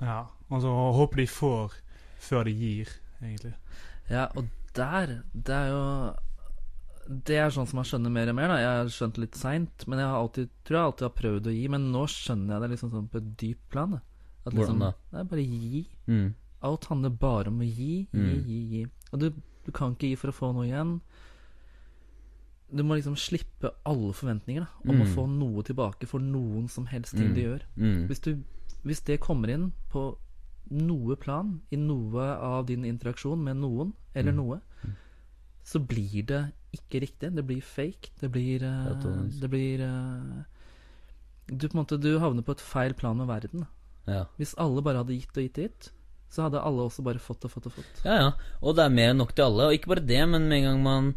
Ja, 0.00 0.24
Altså 0.50 0.70
håper 0.94 1.16
de 1.16 1.26
får 1.26 1.72
før 2.20 2.44
de 2.44 2.52
gir, 2.54 2.88
egentlig. 3.22 3.52
Ja, 4.10 4.26
og 4.36 4.46
der 4.74 5.22
Det 5.34 5.54
er 5.54 5.68
jo 5.70 6.14
Det 7.26 7.36
er 7.40 7.48
sånn 7.50 7.66
som 7.66 7.78
jeg 7.80 7.88
skjønner 7.92 8.10
mer 8.12 8.28
og 8.28 8.34
mer. 8.36 8.48
da 8.48 8.56
Jeg 8.60 8.68
har 8.78 8.90
skjønt 8.92 9.18
litt 9.18 9.34
seint, 9.34 9.86
men 9.88 9.98
jeg 9.98 10.08
har 10.08 10.18
alltid, 10.20 10.48
tror 10.64 10.76
jeg 10.76 10.84
alltid 10.88 11.06
har 11.08 11.16
prøvd 11.22 11.46
å 11.48 11.54
gi. 11.56 11.68
Men 11.68 11.86
nå 11.92 12.02
skjønner 12.06 12.52
jeg 12.52 12.60
det 12.62 12.70
liksom 12.74 12.90
sånn 12.92 13.08
på 13.08 13.16
et 13.22 13.30
dypt 13.40 13.68
plan. 13.70 13.90
Da. 13.92 14.00
At 14.46 14.52
Hvordan 14.52 14.58
liksom, 14.58 14.78
da? 14.80 14.92
Det 15.10 15.18
er 15.20 15.24
bare 15.24 15.46
gi. 15.46 15.86
mm. 16.06 16.34
Alt 16.68 16.84
handler 16.90 17.10
bare 17.10 17.46
om 17.48 17.60
å 17.60 17.64
gi, 17.64 18.08
gi, 18.12 18.18
Mm. 18.18 18.44
gi, 18.44 18.58
gi. 18.72 18.86
Og 19.12 19.20
du, 19.20 19.30
du 19.64 19.72
kan 19.72 19.94
ikke 19.94 20.08
gi 20.10 20.16
for 20.16 20.28
å 20.28 20.34
få 20.34 20.52
noe 20.52 20.66
igjen. 20.66 21.00
Du 22.70 22.82
må 22.84 22.98
liksom 22.98 23.16
slippe 23.16 23.70
alle 23.88 24.12
forventninger 24.12 24.60
da, 24.66 24.68
om 24.90 25.00
å 25.00 25.04
Mm. 25.06 25.14
få 25.14 25.26
noe 25.30 25.62
tilbake 25.64 26.06
for 26.06 26.18
noen 26.20 26.68
som 26.68 26.84
helst 26.86 27.16
ting 27.16 27.32
du 27.32 27.40
gjør. 27.40 27.62
Mm. 27.78 28.06
Hvis, 28.08 28.20
du, 28.20 28.42
hvis 28.84 29.00
det 29.04 29.20
kommer 29.20 29.48
inn 29.48 29.72
på 29.88 30.18
noe 30.70 31.16
plan, 31.16 31.60
i 31.70 31.76
noe 31.76 32.24
av 32.36 32.66
din 32.66 32.84
interaksjon 32.84 33.42
med 33.44 33.56
noen, 33.56 33.92
eller 34.14 34.32
Mm. 34.32 34.36
noe, 34.36 34.60
så 35.64 35.78
blir 35.80 36.22
det 36.26 36.52
ikke 36.72 37.00
riktig. 37.00 37.34
Det 37.34 37.44
blir 37.46 37.60
fake. 37.62 38.10
Det 38.20 38.30
blir 38.32 38.62
uh, 38.62 38.94
Det 39.40 39.48
blir 39.50 39.80
uh, 39.80 40.42
du, 41.48 41.68
på 41.68 41.74
en 41.76 41.82
måte, 41.84 41.98
du 42.00 42.18
havner 42.18 42.42
på 42.44 42.52
et 42.52 42.60
feil 42.60 42.94
plan 42.94 43.16
med 43.16 43.26
verden. 43.28 43.66
Ja. 44.06 44.24
Hvis 44.38 44.54
alle 44.58 44.82
bare 44.82 44.98
hadde 45.02 45.16
gitt 45.16 45.36
og 45.36 45.42
gitt 45.44 45.58
og 45.58 45.64
gitt, 45.64 45.90
så 46.30 46.42
hadde 46.44 46.60
alle 46.60 46.84
også 46.84 47.02
bare 47.04 47.18
fått 47.18 47.44
og 47.44 47.50
fått 47.54 47.66
og 47.66 47.72
fått. 47.72 48.02
ja, 48.04 48.16
ja. 48.20 48.32
Og 48.62 48.76
det 48.76 48.84
er 48.84 48.92
mer 48.92 49.10
enn 49.14 49.16
nok 49.22 49.32
til 49.34 49.44
alle. 49.46 49.68
Og 49.70 49.72
ikke 49.78 49.88
bare 49.94 50.04
det, 50.06 50.20
men 50.28 50.48
med 50.48 50.58
en 50.58 50.64
gang 50.68 50.82
man 50.82 51.14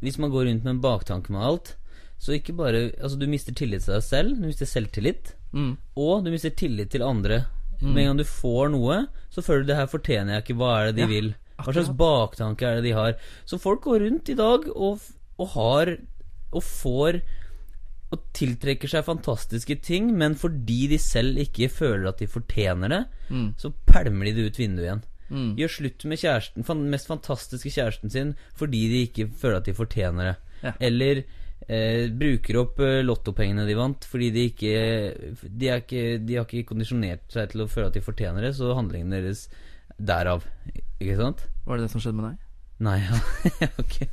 Hvis 0.00 0.16
man 0.18 0.30
går 0.30 0.44
rundt 0.46 0.62
med 0.64 0.70
en 0.76 0.80
baktanke 0.80 1.32
med 1.32 1.42
alt, 1.42 1.76
så 2.18 2.32
ikke 2.32 2.54
bare 2.56 2.92
Altså, 3.02 3.18
du 3.18 3.26
mister 3.26 3.52
tillit 3.52 3.82
til 3.84 3.94
deg 3.94 4.02
selv, 4.02 4.36
du 4.40 4.46
mister 4.46 4.66
selvtillit, 4.66 5.34
Mm. 5.52 5.76
og 5.96 6.24
du 6.24 6.30
mister 6.30 6.50
tillit 6.50 6.90
til 6.90 7.02
andre. 7.02 7.46
Med 7.80 8.02
en 8.02 8.06
gang 8.10 8.18
du 8.18 8.24
får 8.24 8.70
noe, 8.74 9.06
så 9.30 9.42
føler 9.44 9.62
du 9.62 9.66
det 9.72 9.76
her 9.76 9.86
fortjener 9.86 10.34
jeg 10.34 10.42
ikke. 10.44 10.56
Hva 10.58 10.70
er 10.80 10.86
det 10.88 10.96
de 10.96 11.00
Ja, 11.04 11.06
vil? 11.06 11.34
Hva 11.58 11.72
slags 11.74 11.90
baktanke 11.98 12.62
er 12.66 12.74
det 12.80 12.84
de 12.88 12.92
har? 12.96 13.14
Så 13.46 13.58
folk 13.58 13.82
går 13.82 14.00
rundt 14.06 14.28
i 14.28 14.34
dag 14.38 14.66
og, 14.74 14.98
og 15.38 15.48
har 15.54 15.96
Og 16.52 16.62
får 16.64 17.20
og 18.10 18.22
tiltrekker 18.32 18.88
seg 18.88 19.04
fantastiske 19.04 19.74
ting, 19.84 20.06
men 20.16 20.32
fordi 20.34 20.86
de 20.88 20.96
selv 20.98 21.36
ikke 21.42 21.68
føler 21.68 22.08
at 22.08 22.18
de 22.22 22.26
fortjener 22.26 22.88
det, 22.88 23.04
Mm. 23.28 23.54
så 23.58 23.68
pælmer 23.86 24.24
de 24.24 24.32
det 24.32 24.46
ut 24.48 24.58
vinduet 24.58 24.84
igjen. 24.86 25.02
Mm. 25.28 25.56
Gjør 25.58 25.68
slutt 25.74 26.04
med 26.08 26.16
kjæresten, 26.16 26.64
den 26.64 26.88
mest 26.90 27.06
fantastiske 27.06 27.68
kjæresten 27.70 28.10
sin 28.10 28.34
fordi 28.56 28.88
de 28.88 29.02
ikke 29.06 29.28
føler 29.36 29.56
at 29.58 29.66
de 29.66 29.74
fortjener 29.74 30.24
det. 30.24 30.36
Ja. 30.62 30.72
Eller 30.80 31.22
eh, 31.68 32.08
bruker 32.10 32.56
opp 32.62 32.80
eh, 32.84 33.02
lottopengene 33.04 33.66
de 33.68 33.74
vant 33.78 34.04
fordi 34.08 34.30
de 34.34 34.42
ikke 34.50 34.72
de, 35.44 35.68
er 35.68 35.76
ikke 35.84 36.04
de 36.24 36.34
har 36.40 36.46
ikke 36.48 36.68
kondisjonert 36.72 37.24
seg 37.32 37.44
til 37.52 37.60
å 37.64 37.68
føle 37.70 37.88
at 37.92 37.96
de 37.98 38.02
fortjener 38.04 38.40
det, 38.48 38.54
så 38.58 38.64
handlingen 38.78 39.14
deres 39.14 39.40
derav. 39.98 40.40
Ikke 40.98 41.16
sant? 41.20 41.38
Var 41.66 41.74
det 41.78 41.82
det 41.88 41.92
som 41.94 42.00
skjedde 42.04 42.18
med 42.20 42.26
deg? 42.30 42.36
Nei, 42.86 42.98
ja. 43.06 43.14
Ikke 43.82 44.04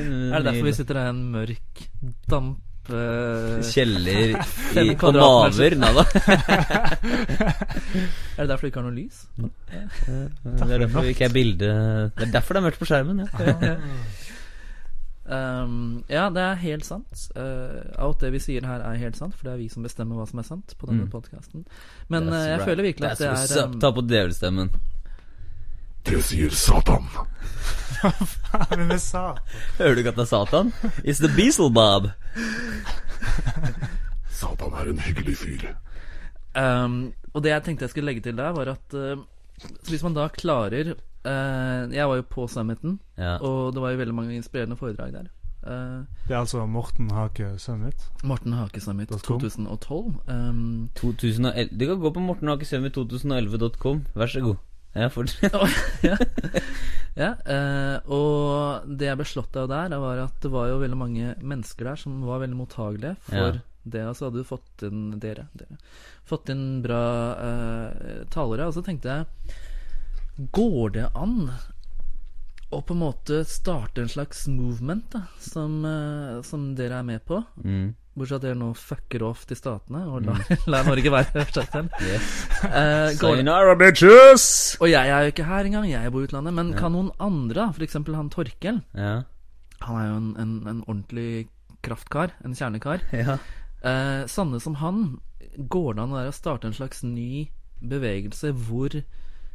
Er 0.00 0.38
det 0.40 0.46
derfor 0.46 0.66
vi 0.70 0.78
sitter 0.78 0.94
her 1.00 1.06
i 1.10 1.12
en 1.12 1.24
mørk 1.34 1.72
damp... 2.30 2.60
eh, 2.88 3.60
Kjeller 3.68 4.28
i, 4.80 4.82
på. 5.00 5.06
Maver? 5.12 5.72
Nei 5.78 5.90
da. 5.98 6.04
er 8.38 8.40
det 8.40 8.48
derfor 8.48 8.64
du 8.64 8.68
ikke 8.70 8.80
har 8.80 8.88
noe 8.88 8.96
lys? 8.96 9.16
Det 9.36 10.64
er 10.64 10.80
derfor 10.86 11.04
vi 11.04 11.12
ikke 11.12 11.26
er 11.28 11.34
bilde 11.34 11.68
Det 12.16 12.24
er 12.28 12.32
derfor 12.38 12.50
det 12.56 12.60
er 12.62 12.66
mørkt 12.70 12.80
på 12.80 12.88
skjermen. 12.88 13.16
Ja. 13.26 13.28
Um, 15.30 16.02
ja, 16.10 16.24
det 16.34 16.42
er 16.42 16.56
helt 16.58 16.84
sant. 16.88 17.20
Uh, 17.36 17.86
alt 18.02 18.22
det 18.24 18.32
vi 18.34 18.40
sier 18.42 18.64
her, 18.66 18.82
er 18.82 18.96
helt 18.98 19.18
sant, 19.18 19.36
for 19.38 19.46
det 19.46 19.52
er 19.52 19.60
vi 19.60 19.68
som 19.70 19.84
bestemmer 19.86 20.18
hva 20.18 20.24
som 20.26 20.40
er 20.42 20.46
sant 20.48 20.74
på 20.78 20.88
denne 20.90 21.06
Mm. 21.06 21.10
podcasten 21.12 21.66
Men 22.08 22.26
uh, 22.28 22.34
jeg 22.34 22.56
right. 22.58 22.64
føler 22.66 22.82
virkelig 22.82 23.10
at 23.10 23.20
That's 23.20 23.52
det 23.54 23.60
er 23.60 23.68
um, 23.68 23.76
Ta 23.80 23.90
på 23.94 24.02
djevelstemmen. 24.10 24.72
Det 26.08 26.22
sier 26.24 26.50
Satan. 26.50 27.06
Hva 28.00 28.10
faen 28.10 28.80
er 28.80 28.88
det 28.88 29.00
sa 29.04 29.22
Hører 29.78 29.94
du 29.94 30.00
ikke 30.00 30.12
at 30.14 30.18
det 30.18 30.24
er 30.24 30.30
Satan? 30.32 30.72
It's 31.04 31.20
the 31.20 31.30
Beaslebob. 31.36 32.10
Satan 34.40 34.72
er 34.80 34.90
en 34.90 35.02
hyggelig 35.04 35.36
fyr. 35.36 35.66
um, 36.56 37.12
Og 37.34 37.44
det 37.44 37.52
jeg 37.52 37.62
tenkte 37.68 37.86
jeg 37.86 37.94
skulle 37.94 38.10
legge 38.10 38.24
til 38.24 38.38
der, 38.40 38.50
var 38.56 38.72
at 38.74 38.96
uh, 38.96 39.20
hvis 39.86 40.02
man 40.02 40.16
da 40.16 40.26
klarer 40.32 40.94
uh, 41.26 41.90
Jeg 41.92 42.08
var 42.08 42.16
jo 42.16 42.22
på 42.30 42.46
Summiten, 42.48 42.98
Ja. 43.18 43.36
og 43.38 43.74
det 43.74 43.82
var 43.82 43.90
jo 43.92 43.98
veldig 44.00 44.14
mange 44.14 44.34
inspirerende 44.36 44.76
foredrag 44.76 45.12
der. 45.12 45.28
Uh, 45.60 46.04
Det 46.28 46.32
er 46.34 46.38
altså 46.40 46.64
Morten 46.66 47.10
Hake 47.12 47.58
Summit. 47.58 48.06
Morten 48.24 48.52
Hake 48.56 48.80
Summit 48.80 49.08
2012. 49.08 50.14
Um, 50.28 50.88
2011 50.96 51.76
Du 51.76 51.86
kan 51.86 52.00
gå 52.00 52.10
på 52.16 52.20
mortenhakesømi2011.com. 52.20 54.04
Vær 54.14 54.26
så 54.26 54.40
god. 54.40 54.56
Ja, 54.94 55.06
ja. 56.02 56.16
ja 57.14 57.28
eh, 57.46 58.08
og 58.10 58.88
det 58.98 59.06
jeg 59.06 59.18
ble 59.20 59.26
slått 59.28 59.54
av 59.60 59.68
der, 59.70 59.92
det 59.92 60.00
var 60.02 60.18
at 60.24 60.40
det 60.42 60.50
var 60.50 60.66
jo 60.66 60.80
veldig 60.82 60.98
mange 60.98 61.34
mennesker 61.46 61.92
der 61.92 62.00
som 62.00 62.16
var 62.26 62.40
veldig 62.42 62.58
mottagelige 62.58 63.14
for 63.28 63.36
Ja. 63.38 63.52
det. 63.84 64.02
Og 64.08 64.16
så 64.18 64.26
hadde 64.26 64.42
du 64.42 64.48
fått 64.48 64.82
inn 64.88 65.04
dere, 65.22 65.46
dere 65.54 65.78
fått 66.26 66.50
inn 66.50 66.82
bra 66.82 67.02
uh, 67.38 68.24
talere. 68.34 68.66
Og 68.66 68.74
så 68.74 68.82
tenkte 68.82 69.14
jeg 69.14 69.54
Går 70.40 70.92
det 70.96 71.06
an 71.18 71.50
å 72.70 72.78
på 72.86 72.94
en 72.94 73.02
måte 73.02 73.42
starte 73.50 74.04
en 74.04 74.08
slags 74.08 74.44
movement, 74.48 75.08
da, 75.12 75.24
som, 75.42 75.80
eh, 75.84 76.38
som 76.46 76.70
dere 76.78 77.00
er 77.00 77.06
med 77.06 77.24
på? 77.26 77.42
Mm. 77.64 77.90
Bortsett 78.14 78.30
fra 78.30 78.38
at 78.38 78.44
dere 78.44 78.58
nå 78.58 78.68
fucker 78.78 79.24
off 79.26 79.42
til 79.50 79.58
statene 79.58 80.04
og 80.06 80.24
lar, 80.26 80.40
lar 80.72 80.86
Norge 80.86 81.12
være. 81.12 81.44
Yes. 82.06 82.30
Eh, 82.64 83.10
Sayonara, 83.18 83.74
bitches! 83.78 84.76
og 84.80 84.90
jeg 84.90 85.10
er 85.10 85.26
jo 85.26 85.34
ikke 85.34 85.48
her 85.50 85.66
engang, 85.66 85.88
jeg 85.90 86.12
bor 86.14 86.24
i 86.24 86.30
utlandet. 86.30 86.54
Men 86.56 86.74
kan 86.78 86.94
noen 86.94 87.10
andre, 87.18 87.68
f.eks. 87.74 87.98
han 88.08 88.32
Torkel 88.32 88.82
Ja. 88.94 89.22
Han 89.80 89.96
er 89.96 90.06
jo 90.10 90.16
en, 90.18 90.30
en, 90.36 90.54
en 90.68 90.82
ordentlig 90.86 91.48
kraftkar, 91.82 92.34
en 92.44 92.54
kjernekar. 92.54 93.02
ja. 93.16 93.38
Eh, 93.82 94.26
Sanne 94.30 94.60
som 94.60 94.78
han, 94.80 95.18
går 95.56 95.96
det 95.96 96.04
an 96.04 96.18
å 96.20 96.26
starte 96.34 96.68
en 96.68 96.76
slags 96.76 97.02
ny 97.02 97.48
bevegelse 97.80 98.52
hvor 98.68 98.94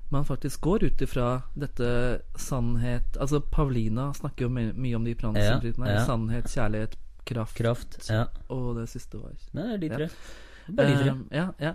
man 0.09 0.25
faktisk 0.25 0.61
går 0.61 0.83
ut 0.83 1.01
ifra 1.01 1.41
dette 1.57 1.87
sannhet 2.37 3.17
Altså 3.17 3.39
Pavlina 3.41 4.11
snakker 4.13 4.45
jo 4.45 4.51
my 4.53 4.67
mye 4.73 4.95
om 4.95 5.05
de 5.05 5.15
Ja, 5.15 5.19
planprinsippene. 5.23 5.89
ja. 5.89 6.05
Sannhet, 6.05 6.49
kjærlighet, 6.51 6.95
kraft. 7.25 7.55
Kraft. 7.57 7.97
Ja. 8.09 8.27
Og 8.53 8.75
det 8.79 8.89
siste 8.91 9.17
var 9.21 9.33
Nei, 9.57 9.65
det 9.65 9.73
er 9.73 9.81
de 9.81 9.89
tre. 9.95 10.09
Det 10.67 10.85
er 10.85 10.91
de 10.91 10.99
tre. 11.01 11.15
Uh, 11.15 11.25
ja, 11.33 11.47
ja. 11.61 11.73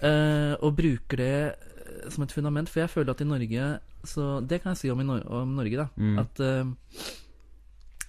Uh, 0.00 0.54
og 0.64 0.76
bruker 0.76 1.20
det 1.20 1.36
eh, 1.56 2.08
som 2.12 2.24
et 2.24 2.32
fundament. 2.32 2.68
For 2.68 2.84
jeg 2.84 2.92
føler 2.92 3.14
at 3.14 3.20
i 3.20 3.28
Norge 3.28 3.68
Så 4.04 4.40
det 4.44 4.60
kan 4.62 4.74
jeg 4.74 4.82
si 4.82 4.90
om, 4.92 5.00
i 5.00 5.04
Nor 5.04 5.24
om 5.32 5.54
Norge, 5.56 5.76
da. 5.76 5.86
Mm. 5.96 6.18
At 6.18 6.40
uh, 6.40 6.72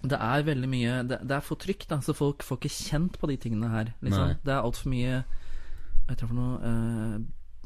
det 0.07 0.19
er 0.21 0.43
veldig 0.45 0.69
mye 0.69 0.97
det, 1.09 1.17
det 1.25 1.35
er 1.35 1.41
for 1.41 1.57
trygt, 1.57 1.89
da, 1.89 1.97
så 2.05 2.13
folk 2.13 2.43
får 2.45 2.59
ikke 2.59 2.69
kjent 2.69 3.17
på 3.19 3.27
de 3.31 3.37
tingene 3.41 3.71
her. 3.71 3.93
Liksom. 4.05 4.35
Det 4.45 4.53
er 4.53 4.61
altfor 4.61 4.91
mye 4.93 5.23
Hva 5.23 6.13
heter 6.13 6.21
det 6.21 6.29
for 6.29 6.37
noe 6.37 6.75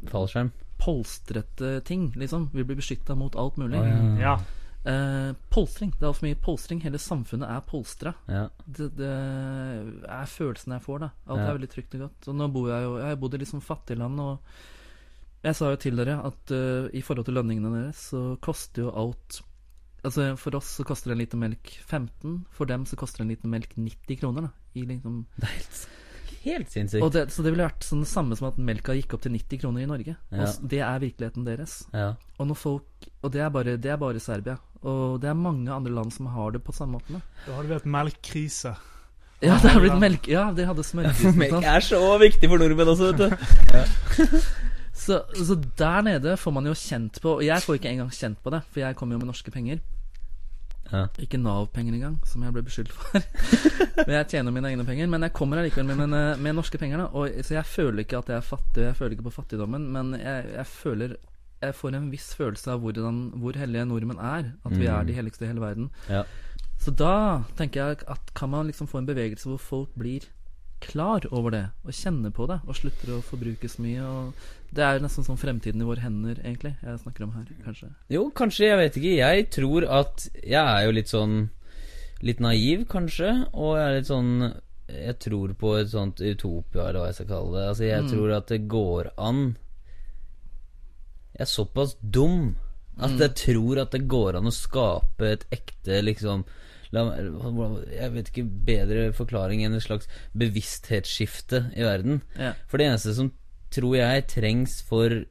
Fallskjerm. 0.10 0.50
Polstrete 0.82 1.76
ting, 1.86 2.10
liksom. 2.18 2.50
Vi 2.54 2.64
blir 2.66 2.80
beskytta 2.80 3.16
mot 3.16 3.36
alt 3.38 3.58
mulig. 3.62 3.78
Ja. 3.78 4.18
Ja. 4.22 4.34
Eh, 4.84 5.36
polstring. 5.54 5.92
Det 5.94 6.02
er 6.02 6.10
altfor 6.10 6.26
mye 6.26 6.40
polstring. 6.42 6.80
Hele 6.82 6.98
samfunnet 6.98 7.50
er 7.54 7.62
polstra. 7.70 8.16
Ja. 8.28 8.48
Det, 8.66 8.88
det 8.98 9.12
er 10.10 10.26
følelsen 10.32 10.74
jeg 10.74 10.82
får, 10.88 11.04
da. 11.06 11.10
Alt 11.28 11.40
Ja. 11.44 11.48
er 11.52 11.58
veldig 11.60 11.70
trygt 11.70 11.96
og 12.00 12.02
godt. 12.08 12.28
Og 12.32 12.36
nå 12.40 12.48
bor 12.54 12.70
jeg 12.72 12.84
jo 12.88 12.98
Jeg 12.98 13.08
har 13.12 13.16
bodd 13.22 13.34
i 13.38 13.42
liksom 13.44 13.62
fattigland, 13.62 14.20
og 14.20 14.40
jeg 15.44 15.56
sa 15.58 15.70
jo 15.72 15.78
til 15.82 15.96
dere 15.98 16.20
at 16.26 16.52
uh, 16.54 16.90
i 16.94 17.02
forhold 17.02 17.26
til 17.26 17.34
lønningene 17.38 17.72
deres, 17.78 18.02
så 18.12 18.38
koster 18.42 18.84
jo 18.84 18.92
alt 18.94 19.42
Altså 20.04 20.36
For 20.36 20.56
oss 20.58 20.66
så 20.80 20.84
koster 20.84 21.12
en 21.14 21.20
liter 21.20 21.38
melk 21.38 21.76
15, 21.86 22.46
for 22.50 22.66
dem 22.66 22.88
så 22.90 22.98
koster 22.98 23.22
en 23.22 23.28
liter 23.30 23.48
melk 23.48 23.76
90 23.78 24.18
kroner. 24.18 24.42
da 24.42 24.50
I 24.74 24.86
liksom 24.90 25.26
Det 25.38 25.44
er 25.46 25.52
helt, 25.54 25.82
helt 26.46 26.72
sinnssykt. 26.74 27.04
og 27.04 27.12
det, 27.14 27.28
Så 27.32 27.44
det 27.44 27.52
ville 27.54 27.68
vært 27.68 27.86
sånn 27.86 28.02
det 28.06 28.10
samme 28.12 28.36
som 28.38 28.48
at 28.50 28.58
melka 28.58 28.96
gikk 28.98 29.14
opp 29.16 29.22
til 29.22 29.32
90 29.36 29.62
kroner 29.62 29.84
i 29.84 29.90
Norge. 29.90 30.16
Og 30.32 30.38
Ja. 30.38 30.46
Og 30.50 30.68
det 30.70 30.80
er 30.80 31.00
virkeligheten 31.00 31.46
deres. 31.46 31.84
Ja. 31.94 32.14
Og 32.40 32.48
når 32.48 32.58
folk 32.58 32.84
Og 33.24 33.32
det 33.32 33.42
er 33.42 33.50
bare, 33.50 33.78
det 33.78 33.86
er 33.92 33.98
bare 33.98 34.20
Serbia. 34.20 34.58
Og 34.84 35.20
det 35.22 35.30
er 35.30 35.34
mange 35.38 35.70
andre 35.70 35.92
land 35.94 36.12
som 36.14 36.26
har 36.26 36.52
det 36.52 36.64
på 36.64 36.74
samme 36.74 36.98
måte. 36.98 37.22
Da 37.46 37.54
hadde 37.54 37.68
det 37.70 37.82
vært 37.82 37.86
melkkrise. 37.86 38.76
Ja, 39.42 39.58
det 39.58 39.72
har 39.72 39.80
blitt 39.82 40.00
melk 40.00 40.28
Ja, 40.28 40.52
de 40.54 40.66
hadde 40.66 40.84
smørkrisen. 40.86 41.36
Melk 41.42 41.64
er 41.66 41.80
så 41.82 42.00
viktig 42.22 42.50
for 42.50 42.58
nordmenn 42.62 42.88
også, 42.94 43.12
vet 43.14 43.30
du. 43.30 44.38
Så, 45.02 45.22
så 45.34 45.56
der 45.78 46.02
nede 46.06 46.36
får 46.38 46.54
man 46.54 46.66
jo 46.68 46.74
kjent 46.78 47.16
på 47.24 47.38
Og 47.40 47.46
jeg 47.46 47.64
får 47.64 47.80
ikke 47.80 47.90
engang 47.90 48.12
kjent 48.14 48.38
på 48.44 48.52
det, 48.54 48.60
for 48.70 48.84
jeg 48.84 48.96
kommer 49.00 49.16
jo 49.16 49.20
med 49.24 49.32
norske 49.32 49.50
penger. 49.54 49.80
Ja. 50.92 51.06
Ikke 51.24 51.40
Nav-penger 51.40 51.96
engang, 51.96 52.18
som 52.28 52.44
jeg 52.44 52.54
ble 52.56 52.64
beskyldt 52.68 52.92
for. 52.92 53.24
men 54.06 54.16
jeg 54.18 54.30
tjener 54.34 54.56
mine 54.56 54.72
egne 54.72 54.86
penger. 54.88 55.10
Men 55.12 55.26
jeg 55.28 55.36
kommer 55.38 55.62
allikevel 55.62 55.88
med, 55.88 56.04
med, 56.12 56.42
med 56.44 56.58
norske 56.58 56.80
penger. 56.82 57.04
Da. 57.04 57.10
Og, 57.16 57.42
så 57.48 57.58
jeg 57.58 57.70
føler 57.70 58.04
ikke 58.04 58.20
at 58.20 58.32
jeg 58.34 58.40
er 58.42 58.48
fattig, 58.48 58.88
jeg 58.90 58.98
føler 59.00 59.16
ikke 59.16 59.28
på 59.30 59.36
fattigdommen. 59.40 59.88
Men 59.96 60.16
jeg, 60.20 60.50
jeg 60.56 60.68
føler 60.72 61.20
Jeg 61.62 61.76
får 61.78 61.94
en 61.94 62.08
viss 62.10 62.32
følelse 62.34 62.72
av 62.74 62.80
hvordan, 62.82 63.18
hvor 63.38 63.58
hellige 63.58 63.86
nordmenn 63.86 64.18
er. 64.18 64.52
At 64.66 64.74
vi 64.74 64.88
er 64.90 65.04
de 65.06 65.14
helligste 65.14 65.46
i 65.46 65.52
hele 65.52 65.62
verden. 65.62 65.92
Ja. 66.10 66.24
Så 66.82 66.92
da 66.98 67.44
tenker 67.58 67.84
jeg 67.84 68.06
at 68.10 68.32
kan 68.34 68.50
man 68.50 68.66
liksom 68.66 68.90
få 68.90 68.98
en 68.98 69.10
bevegelse 69.10 69.50
hvor 69.50 69.62
folk 69.62 69.92
blir 69.94 70.26
klar 70.84 71.26
over 71.32 71.54
det, 71.54 71.64
og 71.86 71.96
kjenner 71.96 72.34
på 72.36 72.48
det, 72.50 72.60
og 72.68 72.78
slutter 72.78 73.14
å 73.16 73.22
forbruke 73.26 73.70
så 73.70 73.84
mye. 73.84 74.08
Og 74.08 74.74
det 74.76 74.86
er 74.86 75.04
nesten 75.04 75.26
som 75.28 75.40
fremtiden 75.40 75.84
i 75.84 75.88
våre 75.88 76.04
hender, 76.04 76.40
egentlig, 76.44 76.74
jeg 76.82 77.02
snakker 77.04 77.28
om 77.28 77.36
her, 77.38 77.48
kanskje. 77.66 77.92
Jo, 78.14 78.26
kanskje, 78.36 78.68
jeg 78.70 78.80
vet 78.82 79.00
ikke. 79.02 79.16
Jeg 79.20 79.48
tror 79.56 79.88
at 80.02 80.28
Jeg 80.42 80.62
er 80.62 80.86
jo 80.86 80.96
litt 80.96 81.12
sånn 81.12 81.40
Litt 82.22 82.42
naiv, 82.44 82.84
kanskje, 82.90 83.32
og 83.58 83.78
jeg 83.80 83.86
er 83.88 83.96
litt 83.96 84.10
sånn 84.12 84.34
Jeg 84.92 85.16
tror 85.26 85.54
på 85.58 85.76
et 85.80 85.90
sånt 85.90 86.22
utopia, 86.22 86.90
eller 86.90 87.00
hva 87.02 87.08
jeg 87.10 87.18
skal 87.18 87.32
kalle 87.32 87.56
det. 87.56 87.68
Altså, 87.72 87.86
jeg 87.90 88.10
tror 88.12 88.36
at 88.38 88.52
det 88.54 88.60
går 88.70 89.14
an 89.18 89.42
Jeg 91.34 91.48
er 91.48 91.52
såpass 91.56 91.96
dum 92.02 92.52
at 93.02 93.18
jeg 93.18 93.34
tror 93.40 93.80
at 93.82 93.94
det 93.96 94.04
går 94.12 94.36
an 94.38 94.50
å 94.50 94.54
skape 94.54 95.30
et 95.34 95.46
ekte 95.56 96.02
liksom 96.04 96.44
Jeg 96.92 98.12
vet 98.16 98.32
ikke 98.32 98.48
bedre 98.68 99.12
forklaring 99.16 99.64
enn 99.64 99.78
et 99.78 99.86
slags 99.86 100.10
bevissthetsskifte 100.38 101.70
i 101.78 101.86
verden. 101.88 102.20
Ja. 102.36 102.54
For 102.68 102.82
det 102.82 102.90
eneste 102.90 103.16
som 103.16 103.32
tror 103.72 103.96
jeg 103.96 104.28
trengs 104.28 104.82
for 104.84 105.22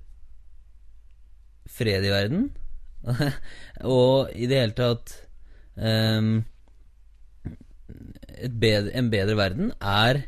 fred 1.70 2.06
i 2.08 2.12
verden, 2.12 2.48
og 4.00 4.32
i 4.36 4.48
det 4.48 4.60
hele 4.60 4.76
tatt 4.76 5.12
um, 5.76 6.40
et 8.40 8.56
bedre, 8.60 8.92
En 8.96 9.08
bedre 9.12 9.36
verden, 9.36 9.72
er 9.80 10.24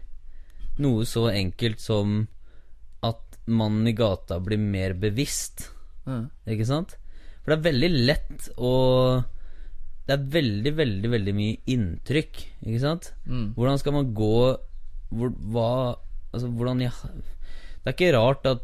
noe 0.83 1.05
så 1.09 1.27
enkelt 1.33 1.81
som 1.81 2.27
at 3.05 3.39
mannen 3.49 3.89
i 3.89 3.97
gata 3.97 4.39
blir 4.41 4.61
mer 4.61 4.95
bevisst. 4.99 5.71
Ja. 6.07 6.25
Ikke 6.49 6.69
sant? 6.69 6.97
For 7.43 7.53
det 7.53 7.59
er 7.59 7.69
veldig 7.71 7.91
lett 8.09 8.49
å 8.57 8.75
Det 10.03 10.15
er 10.17 10.23
veldig, 10.35 10.73
veldig, 10.77 11.11
veldig 11.13 11.33
mye 11.37 11.59
inntrykk, 11.71 12.41
ikke 12.67 12.83
sant? 12.83 13.13
Mm. 13.27 13.53
Hvordan 13.55 13.79
skal 13.79 13.95
man 13.95 14.09
gå 14.17 14.37
hvor, 15.13 15.35
Hva 15.55 15.69
Altså, 16.33 16.49
hvordan 16.49 16.81
ja, 16.81 16.91
Det 17.85 17.91
er 17.91 17.95
ikke 17.95 18.15
rart 18.17 18.47
at 18.49 18.63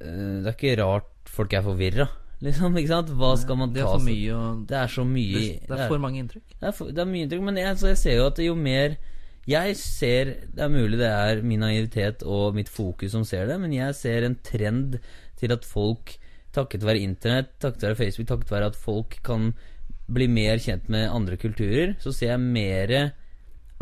uh, 0.00 0.38
Det 0.42 0.48
er 0.48 0.54
ikke 0.54 0.78
rart 0.80 1.12
folk 1.30 1.52
er 1.52 1.62
forvirra, 1.66 2.06
liksom. 2.46 2.78
Ikke 2.80 2.92
sant? 2.94 3.12
Hva 3.18 3.34
skal 3.38 3.60
man 3.60 3.74
Det 3.74 3.84
ta 3.84 3.90
er 3.90 3.98
for 3.98 4.06
mye 4.08 4.38
og 4.38 4.64
Det 4.70 4.78
er 4.80 4.94
så 4.94 5.04
mye 5.06 5.42
Det, 5.42 5.68
det 5.68 5.78
er 5.78 5.92
for 5.92 6.02
mange 6.02 6.22
inntrykk. 6.24 6.48
det 6.56 6.70
er, 6.70 6.74
for, 6.78 6.90
det 6.90 7.04
er 7.04 7.12
mye 7.12 7.26
inntrykk, 7.26 7.44
men 7.50 7.60
jeg, 7.60 7.68
altså, 7.76 7.90
jeg 7.92 8.00
ser 8.02 8.18
jo 8.18 8.26
at 8.30 8.42
jo 8.42 8.56
mer 8.58 8.96
Jeg 9.46 9.76
ser 9.78 10.34
Det 10.50 10.66
er 10.66 10.72
mulig 10.72 10.98
det 10.98 11.12
er 11.12 11.44
min 11.46 11.62
naivitet 11.62 12.26
og 12.26 12.56
mitt 12.58 12.72
fokus 12.72 13.14
som 13.14 13.26
ser 13.28 13.46
det, 13.46 13.60
men 13.62 13.76
jeg 13.76 13.94
ser 13.94 14.26
en 14.26 14.38
trend 14.42 14.98
til 15.36 15.52
at 15.52 15.66
folk, 15.68 16.16
takket 16.56 16.82
være 16.88 17.04
internett, 17.04 17.50
takket 17.60 17.82
være 17.84 17.98
Facebook, 18.00 18.26
takket 18.30 18.50
være 18.50 18.70
at 18.72 18.78
folk 18.80 19.18
kan 19.22 19.50
bli 20.06 20.28
mer 20.30 20.60
kjent 20.62 20.88
med 20.92 21.10
andre 21.10 21.38
kulturer, 21.40 21.96
så 22.02 22.12
ser 22.14 22.34
jeg 22.34 22.42
mer 22.42 22.94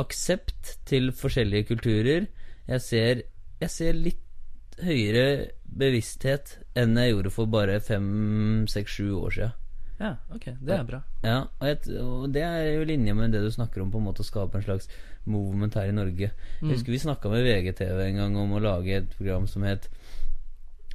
aksept 0.01 0.79
til 0.89 1.13
forskjellige 1.15 1.69
kulturer. 1.73 2.29
Jeg 2.69 2.81
ser, 2.83 3.25
jeg 3.61 3.71
ser 3.71 3.99
litt 3.99 4.23
høyere 4.83 5.51
bevissthet 5.65 6.57
enn 6.79 6.97
jeg 6.99 7.13
gjorde 7.13 7.35
for 7.35 7.51
bare 7.51 7.79
fem, 7.85 8.65
seks, 8.71 8.97
sju 8.99 9.13
år 9.21 9.37
siden. 9.37 9.61
Ja, 10.01 10.17
ok. 10.35 10.49
Det 10.59 10.75
er 10.75 10.87
bra. 10.89 10.99
Ja, 11.23 11.37
og, 11.61 11.69
jeg, 11.69 12.01
og 12.03 12.25
det 12.35 12.43
er 12.43 12.65
jo 12.75 12.87
linje 12.89 13.15
med 13.15 13.33
det 13.33 13.45
du 13.45 13.51
snakker 13.55 13.85
om, 13.85 13.93
på 13.93 14.01
en 14.01 14.09
måte 14.09 14.25
å 14.25 14.27
skape 14.27 14.59
en 14.59 14.67
slags 14.67 14.89
movement 15.31 15.77
her 15.79 15.93
i 15.93 15.95
Norge. 15.95 16.33
Jeg 16.35 16.73
husker 16.73 16.95
vi 16.95 17.01
snakka 17.05 17.31
med 17.31 17.47
VGTV 17.47 18.03
en 18.09 18.21
gang 18.25 18.37
om 18.43 18.57
å 18.57 18.63
lage 18.65 18.99
et 18.99 19.15
program 19.15 19.47
som 19.51 19.65
het 19.69 19.87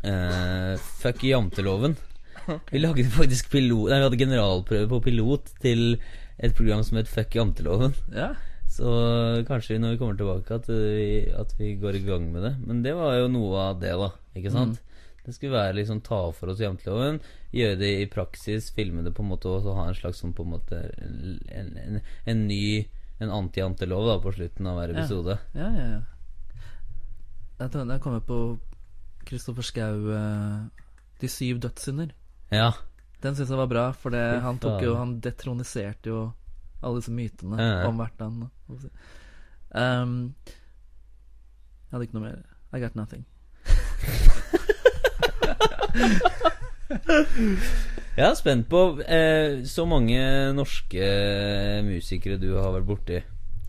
eh, 0.04 0.76
Fuck 1.00 1.24
janteloven. 1.30 1.96
Vi 2.74 2.80
lagde 2.82 3.04
faktisk 3.12 3.50
pilot 3.52 3.90
Nei, 3.92 4.00
vi 4.00 4.08
hadde 4.08 4.20
generalprøve 4.22 4.90
på 4.92 5.00
pilot 5.10 5.54
til 5.64 5.98
et 6.40 6.54
program 6.56 6.84
som 6.88 6.98
het 6.98 7.08
Fuck 7.12 7.36
janteloven. 7.36 7.94
Ja. 8.16 8.30
Så 8.70 8.86
kanskje 9.48 9.80
når 9.82 9.96
vi 9.96 9.98
kommer 10.00 10.16
tilbake 10.20 10.56
at 10.56 10.68
vi, 10.70 11.26
at 11.36 11.56
vi 11.60 11.74
går 11.82 11.98
i 12.00 12.04
gang 12.06 12.30
med 12.32 12.44
det. 12.46 12.54
Men 12.68 12.84
det 12.86 12.94
var 12.96 13.18
jo 13.18 13.28
noe 13.34 13.58
av 13.72 13.80
det, 13.82 13.92
da. 14.00 14.12
Ikke 14.38 14.54
sant? 14.54 14.78
Det 15.26 15.34
skulle 15.36 15.58
være 15.58 15.76
liksom 15.82 16.00
ta 16.06 16.20
for 16.34 16.50
oss 16.54 16.62
janteloven, 16.64 17.20
gjøre 17.54 17.76
det 17.82 17.90
i 18.02 18.06
praksis, 18.10 18.70
filme 18.74 19.04
det 19.06 19.12
på 19.18 19.22
en 19.26 19.30
måte 19.34 19.50
og 19.52 19.62
så 19.66 19.74
ha 19.78 19.88
en 19.90 19.98
slags 19.98 20.22
sånn 20.24 20.32
på 20.38 20.46
en 20.46 20.54
måte 20.56 20.80
en, 21.02 21.76
en, 21.84 22.00
en 22.26 22.46
ny 22.48 22.64
En 23.20 23.34
anti-jantelov 23.36 24.06
da 24.08 24.14
på 24.24 24.32
slutten 24.32 24.68
av 24.72 24.78
hver 24.80 24.94
episode. 24.96 25.34
Ja, 25.52 25.66
ja, 25.76 25.88
ja. 25.98 26.62
Jeg 27.60 27.72
tror- 27.74 27.90
Jeg 27.92 28.00
kommer 28.06 28.22
på 28.24 28.38
Kristoffer 29.28 29.62
Schou 29.68 30.08
uh, 30.16 30.70
'De 31.20 31.28
syv 31.28 31.60
dødssynder'. 31.60 32.14
Ja. 32.52 32.72
Den 33.24 33.36
syns 33.36 33.50
jeg 33.52 33.60
var 33.60 33.68
bra, 33.70 33.86
for 33.92 34.10
det, 34.16 34.24
han 34.46 34.60
tok 34.64 34.82
jo. 34.84 34.96
Han 34.98 35.18
detroniserte 35.24 36.10
jo 36.12 36.22
alle 36.80 37.02
disse 37.02 37.12
mytene 37.12 37.60
Ja, 37.60 37.72
ja. 37.82 37.88
om 37.90 38.00
hvert 38.00 38.22
land. 38.22 38.48
Um, 39.76 40.14
jeg 41.90 41.92
hadde 41.92 42.08
ikke 42.08 42.18
noe 42.20 42.28
mer. 42.30 42.40
I 42.74 42.80
got 42.80 42.96
nothing. 42.96 43.26
Jeg 48.20 48.26
er 48.26 48.34
spent 48.36 48.66
på 48.70 48.80
eh, 49.06 49.62
så 49.70 49.86
mange 49.88 50.20
norske 50.58 51.06
musikere 51.86 52.40
du 52.42 52.50
har 52.58 52.74
vært 52.74 52.88
borti. 52.90 53.20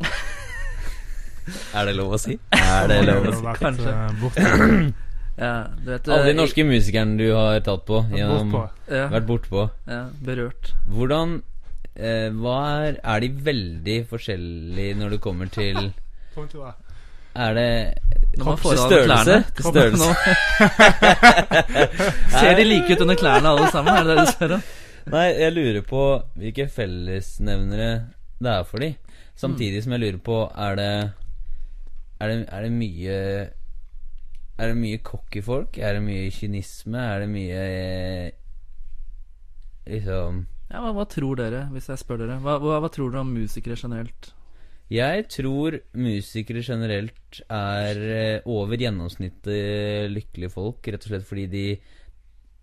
er 1.77 1.87
det 1.87 1.95
lov 1.99 2.17
å 2.17 2.19
si? 2.21 2.39
Er 2.57 2.89
det 2.91 2.99
lov 3.07 3.29
å 3.29 3.35
si? 3.37 3.45
Kanskje. 3.61 3.93
eh, 5.41 5.45
Ja, 5.47 5.53
vet 5.87 6.09
Alle 6.09 6.25
de 6.29 6.35
eh, 6.35 6.37
norske 6.37 6.65
musikerne 6.69 7.17
du 7.19 7.31
har 7.33 7.61
tatt 7.65 7.87
på, 7.89 8.03
gjennom, 8.13 8.51
bortpå. 8.53 8.93
ja, 8.93 9.07
vært 9.15 9.27
bortpå. 9.31 9.65
ja, 9.89 10.03
berørt. 10.21 10.75
Hvordan 10.93 11.39
eh, 11.97 12.29
Hva 12.37 12.59
er 12.85 13.01
Er 13.03 13.21
de 13.25 13.33
veldig 13.49 13.99
forskjellige 14.11 14.99
når 15.01 15.17
det 15.17 15.21
kommer 15.25 15.49
til 15.53 15.81
Er 17.41 17.55
det 17.55 17.71
av 18.43 18.59
størrelse? 18.59 19.37
Til 19.55 19.65
størrelse. 19.65 20.09
Ser 22.41 22.57
de 22.59 22.65
like 22.67 22.93
ut 22.97 23.01
under 23.05 23.15
klærne 23.19 23.49
alle 23.53 23.69
sammen? 23.71 23.95
Er 23.95 24.05
det 24.05 24.17
det 24.17 24.25
du 24.27 24.33
spør 24.33 24.55
om? 24.57 24.65
Nei, 25.11 25.27
jeg 25.39 25.55
lurer 25.55 25.85
på 25.87 26.03
hvilke 26.39 26.67
fellesnevnere 26.71 27.91
det 28.41 28.51
er 28.53 28.67
for 28.69 28.83
de. 28.83 28.91
Samtidig 29.39 29.83
som 29.85 29.95
jeg 29.95 30.03
lurer 30.03 30.19
på 30.25 30.37
Er 30.59 30.75
det 30.77 30.91
Er 32.21 32.29
det, 32.29 32.37
er 32.53 32.63
det 32.67 32.73
mye 32.73 33.17
Er 34.61 34.69
det 34.69 34.77
mye 34.77 35.01
cocky 35.01 35.41
folk? 35.45 35.79
Er 35.81 35.97
det 35.97 36.03
mye 36.05 36.29
kynisme? 36.35 37.01
Er 37.01 37.23
det 37.25 37.29
mye 37.33 37.61
eh, 37.61 38.33
Liksom 39.89 40.43
Ja, 40.71 40.83
hva, 40.85 40.93
hva 40.99 41.07
tror 41.09 41.41
dere, 41.41 41.65
hvis 41.73 41.89
jeg 41.89 42.03
spør 42.03 42.21
dere? 42.23 42.37
Hva, 42.45 42.59
hva, 42.63 42.77
hva 42.85 42.91
tror 42.93 43.11
dere 43.11 43.25
om 43.25 43.33
musikere 43.33 43.79
generelt? 43.81 44.35
Jeg 44.91 45.25
tror 45.31 45.79
musikere 45.95 46.63
generelt 46.67 47.41
er 47.47 48.01
eh, 48.11 48.47
over 48.51 48.79
gjennomsnittet 48.79 50.11
lykkelige 50.11 50.53
folk, 50.53 50.83
rett 50.83 51.07
og 51.07 51.13
slett 51.13 51.27
fordi 51.29 51.47
de 51.51 51.65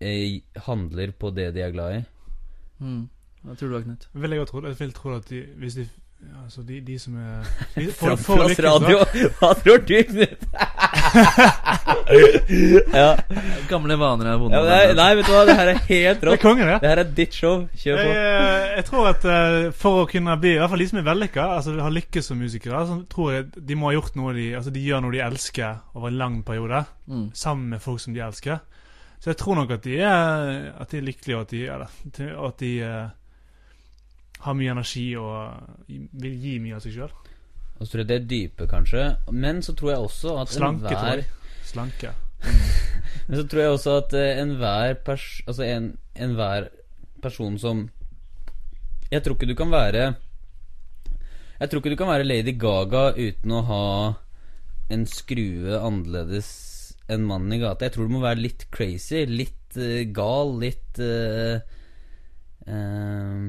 eh, 0.03 0.39
handler 0.67 1.13
på 1.17 1.31
det 1.35 1.53
de 1.55 1.63
er 1.63 1.75
glad 1.75 1.97
i. 1.97 2.01
Mm. 2.83 3.05
Hva 3.47 3.55
tror 3.55 3.71
du, 3.71 3.79
Knut? 3.85 4.09
Vil 4.13 4.35
jeg 4.35 4.75
vil 4.83 4.93
tro 4.95 5.15
at 5.15 5.31
de, 5.31 5.41
hvis 5.61 5.79
de 5.79 5.87
Altså, 6.47 6.61
de, 6.65 6.80
de 6.82 6.95
som 6.99 7.13
er 7.20 7.43
de, 7.76 7.91
for, 7.91 8.15
for 8.15 8.39
for 8.39 8.47
lykkes, 8.49 8.63
radio! 8.65 8.97
Hva 9.39 9.51
tror 9.59 9.78
du, 9.86 9.93
Knut? 10.07 10.47
ja. 12.93 13.07
Gamle 13.70 13.95
vaner 13.99 14.30
er 14.32 14.38
vonde. 14.41 14.55
ja 14.57 14.61
men 14.63 14.72
nei, 14.72 14.93
nei, 14.97 15.07
vet 15.20 15.28
du 15.28 15.34
hva, 15.36 15.43
det 15.47 15.55
her 15.59 15.72
er 15.74 15.80
helt 15.89 16.22
Det 16.22 16.28
er 16.28 16.32
rått. 16.32 16.41
konge, 16.43 16.63
det. 16.68 16.78
Det 16.84 16.91
her 16.91 17.01
er 17.03 17.09
ditt 17.20 17.34
show. 17.38 17.55
Kjør 17.78 17.99
på. 18.01 18.07
Jeg, 18.15 18.70
jeg 18.80 18.86
tror 18.89 19.09
at 19.11 19.28
eh, 19.34 19.57
for 19.78 19.93
å 20.03 20.07
kunne 20.09 20.38
bli 20.41 20.51
I 20.55 20.59
hvert 20.61 20.74
fall 20.74 20.84
de 20.84 20.89
som 20.91 21.01
er 21.01 21.07
vellykka, 21.09 21.43
altså 21.57 21.76
har 21.84 21.95
lykkes 21.97 22.32
som 22.32 22.38
musikere, 22.41 22.82
så 22.89 22.97
tror 23.11 23.28
jeg 23.36 23.41
de 23.70 23.78
må 23.80 23.91
ha 23.91 23.97
gjort 23.97 24.18
noe 24.20 24.32
de 24.38 24.47
Altså 24.57 24.74
de 24.74 24.86
gjør 24.88 25.03
noe 25.05 25.15
de 25.18 25.24
elsker 25.28 25.72
over 25.97 26.07
en 26.13 26.22
lang 26.24 26.36
periode, 26.47 26.80
Mm. 27.07 27.30
sammen 27.39 27.70
med 27.72 27.80
folk 27.80 28.01
som 28.03 28.11
de 28.11 28.20
elsker. 28.20 28.57
Så 29.24 29.30
jeg 29.32 29.38
tror 29.39 29.55
nok 29.55 29.70
at 29.78 29.86
de 29.86 29.93
er 30.03 30.74
At 30.76 30.91
de 30.91 30.97
er 30.99 31.05
lykkelige, 31.07 31.38
og 31.38 31.45
at 31.45 31.53
de, 31.53 31.61
eller, 31.72 31.93
at 32.49 32.57
de 32.59 32.72
eh, 32.84 33.05
har 34.45 34.57
mye 34.57 34.73
energi 34.73 35.07
og 35.19 35.88
vil 35.88 36.38
gi 36.41 36.57
mye 36.63 36.77
av 36.77 36.83
seg 36.85 36.97
sjøl. 36.97 37.15
Og 37.77 37.85
så 37.85 37.91
tror 37.91 38.01
jeg 38.03 38.09
det 38.09 38.17
er 38.17 38.29
dype, 38.29 38.67
kanskje. 38.69 39.03
Men 39.33 39.61
så 39.65 39.75
tror 39.77 39.93
jeg 39.93 40.05
også 40.07 40.38
at 40.41 40.53
Slanke, 40.53 40.93
tror 40.93 41.21
jeg. 41.21 41.27
Slanke. 41.67 42.13
Men 43.27 43.39
så 43.39 43.43
tror 43.49 43.61
jeg 43.61 43.73
også 43.75 43.95
at 44.03 44.13
eh, 44.13 44.39
enhver 44.43 44.99
pers 45.05 45.23
Altså 45.47 45.65
en, 45.65 45.88
enhver 46.13 46.67
person 47.23 47.57
som 47.57 47.88
Jeg 49.09 49.23
tror 49.25 49.33
ikke 49.33 49.49
du 49.49 49.55
kan 49.57 49.73
være 49.73 50.03
Jeg 51.57 51.69
tror 51.69 51.81
ikke 51.81 51.95
du 51.95 51.99
kan 51.99 52.11
være 52.11 52.27
Lady 52.27 52.53
Gaga 52.61 53.09
uten 53.17 53.55
å 53.57 53.63
ha 53.71 53.88
en 54.93 55.03
skrue 55.09 55.79
annerledes 55.81 56.49
enn 57.11 57.25
mannen 57.27 57.55
i 57.55 57.59
gata. 57.59 57.88
Jeg 57.88 57.95
tror 57.95 58.07
du 58.07 58.13
må 58.13 58.21
være 58.23 58.39
litt 58.39 58.67
crazy, 58.71 59.25
litt 59.27 59.75
uh, 59.75 60.03
gal, 60.15 60.53
litt 60.61 61.01
uh, 61.03 61.59
eh, 62.67 63.41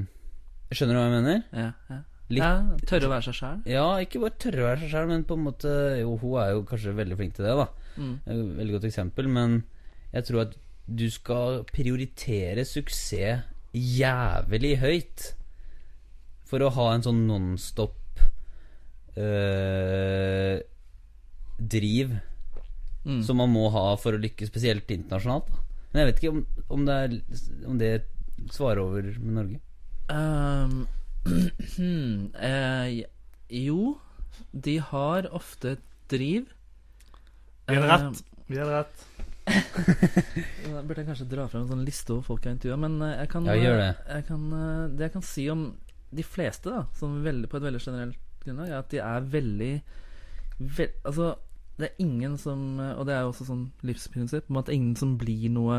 Skjønner 0.71 0.95
du 0.95 0.99
hva 0.99 1.07
jeg 1.07 1.15
mener? 1.17 1.43
Ja, 1.55 1.69
ja. 1.89 1.99
Litt 2.29 2.43
ja, 2.43 2.49
tørre 2.85 3.07
å 3.07 3.11
være 3.15 3.25
seg 3.25 3.37
sjæl. 3.39 3.61
Ja, 3.65 3.85
ikke 4.03 4.19
bare 4.21 4.35
tørre 4.37 4.61
å 4.61 4.67
være 4.67 4.81
seg 4.83 4.91
sjæl, 4.93 5.07
men 5.09 5.23
på 5.25 5.33
en 5.33 5.45
måte 5.47 5.71
Jo, 5.97 6.11
hun 6.21 6.35
er 6.43 6.51
jo 6.53 6.59
kanskje 6.69 6.93
veldig 6.99 7.17
flink 7.17 7.33
til 7.39 7.47
det, 7.47 7.55
da. 7.57 7.65
Mm. 7.97 8.11
Veldig 8.59 8.75
godt 8.75 8.85
eksempel, 8.91 9.29
men 9.33 9.55
jeg 10.13 10.27
tror 10.27 10.43
at 10.43 10.53
du 10.89 11.05
skal 11.13 11.63
prioritere 11.73 12.63
suksess 12.65 13.47
jævlig 13.73 14.75
høyt 14.81 15.25
for 16.49 16.61
å 16.65 16.71
ha 16.73 16.87
en 16.95 17.05
sånn 17.05 17.25
nonstop 17.29 17.97
øh, 19.17 20.59
driv 21.59 22.17
Mm. 23.05 23.21
som 23.23 23.37
man 23.39 23.49
må 23.49 23.69
ha 23.71 23.95
for 23.95 24.11
å 24.13 24.19
lykkes, 24.19 24.49
spesielt 24.51 24.89
internasjonalt. 24.91 25.47
Da. 25.47 25.61
Men 25.93 26.01
jeg 26.01 26.07
vet 26.09 26.17
ikke 26.19 26.31
om, 26.33 26.41
om, 26.75 26.81
det, 26.85 26.95
er, 26.99 27.13
om 27.65 27.77
det 27.79 27.91
svarer 28.51 28.81
over 28.83 29.07
med 29.23 29.33
Norge. 29.37 29.59
Um, 30.09 30.87
eh, 32.41 33.03
jo, 33.49 33.97
de 34.51 34.77
har 34.89 35.27
ofte 35.35 35.75
et 35.77 35.83
driv. 36.09 36.47
Vi 37.69 37.75
hadde 37.77 37.89
rett. 37.91 38.23
Vi 38.49 38.57
hadde 38.57 38.79
rett. 38.79 39.05
Da 40.69 40.81
burde 40.85 41.01
jeg 41.01 41.07
kanskje 41.09 41.25
dra 41.29 41.47
frem 41.49 41.63
en 41.63 41.69
sånn 41.71 41.85
liste 41.87 42.13
over 42.13 42.25
folk 42.27 42.43
jeg 42.45 42.51
har 42.51 42.57
intervjua, 42.57 42.77
men 42.83 42.97
eh, 43.01 43.15
jeg 43.23 43.29
kan 43.31 43.47
Ja, 43.49 43.55
gjør 43.57 43.79
det. 43.81 43.87
eh, 43.89 44.15
Jeg 44.19 44.25
kan, 44.27 44.43
eh, 44.53 44.81
det 44.97 45.07
jeg 45.07 45.13
kan 45.15 45.25
si 45.25 45.45
om 45.49 45.63
de 46.13 46.25
fleste, 46.25 46.69
da, 46.73 46.83
som 46.97 47.19
veldig, 47.25 47.49
på 47.49 47.57
et 47.57 47.65
veldig 47.65 47.81
generelt 47.81 48.19
grunnlag, 48.43 48.69
er 48.69 48.77
at 48.79 48.89
de 48.93 49.01
er 49.01 49.25
veldig 49.33 49.71
vel, 50.77 50.91
Altså, 51.05 51.31
det 51.79 51.89
er 51.89 52.01
ingen 52.03 52.37
som 52.37 52.79
Og 52.79 53.05
det 53.07 53.13
er 53.15 53.21
jo 53.23 53.29
også 53.31 53.45
sånn 53.47 53.65
livsprinsipp 53.87 54.49
om 54.49 54.57
at 54.59 54.65
det 54.67 54.73
er 54.73 54.79
ingen 54.81 54.95
som 54.99 55.13
blir 55.21 55.49
noe 55.53 55.77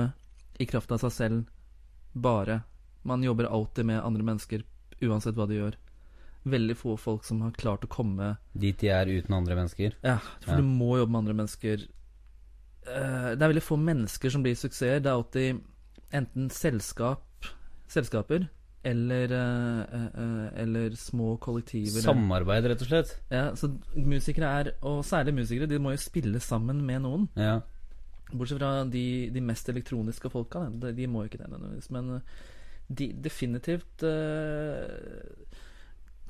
i 0.61 0.67
kraft 0.69 0.91
av 0.93 1.01
seg 1.03 1.13
selv 1.13 1.45
bare. 2.15 2.61
Man 3.05 3.23
jobber 3.25 3.45
alltid 3.49 3.87
med 3.87 4.03
andre 4.05 4.23
mennesker 4.23 4.63
uansett 5.03 5.35
hva 5.39 5.47
de 5.49 5.57
gjør. 5.61 5.79
Veldig 6.45 6.77
få 6.77 6.97
folk 7.01 7.25
som 7.25 7.41
har 7.45 7.53
klart 7.53 7.85
å 7.85 7.89
komme 7.93 8.35
Dit 8.57 8.79
de 8.81 8.89
er 8.89 9.07
uten 9.09 9.35
andre 9.37 9.57
mennesker. 9.57 9.97
Ja, 10.05 10.19
for 10.41 10.53
Ja. 10.53 10.57
du 10.57 10.63
må 10.69 10.97
jobbe 10.99 11.11
med 11.13 11.19
andre 11.25 11.35
mennesker. 11.35 11.87
Eh, 12.87 13.35
det 13.37 13.43
er 13.43 13.53
veldig 13.53 13.63
få 13.65 13.77
mennesker 13.77 14.31
som 14.31 14.43
blir 14.43 14.55
suksesser. 14.57 15.01
Det 15.01 15.07
er 15.11 15.19
alltid 15.19 15.61
enten 16.13 16.49
selskap, 16.51 17.23
selskaper 17.89 18.49
eller, 18.85 19.25
eh, 19.33 20.07
eh, 20.17 20.63
eller 20.63 20.91
små 20.97 21.39
kollektiver. 21.39 22.01
Samarbeid, 22.01 22.65
rett 22.65 22.81
og 22.83 22.89
slett. 22.89 23.19
Ja, 23.31 23.51
så 23.55 23.69
musikere 23.97 24.49
er, 24.61 24.73
og 24.83 25.05
særlig 25.05 25.35
musikere, 25.35 25.69
de 25.69 25.79
må 25.79 25.91
jo 25.93 25.99
spille 26.01 26.41
sammen 26.41 26.81
med 26.87 27.03
noen. 27.03 27.29
Ja. 27.37 27.61
Bortsett 28.33 28.59
fra 28.59 28.85
de, 28.89 29.29
de 29.31 29.41
mest 29.41 29.69
elektroniske 29.69 30.31
folka. 30.31 30.71
De, 30.71 30.93
de 30.95 31.07
må 31.07 31.25
jo 31.25 31.29
ikke 31.29 31.43
det 31.43 31.51
nødvendigvis. 31.51 31.91
Men 31.91 32.23
de 32.91 33.07
definitivt 33.23 34.03
eh, 34.03 35.31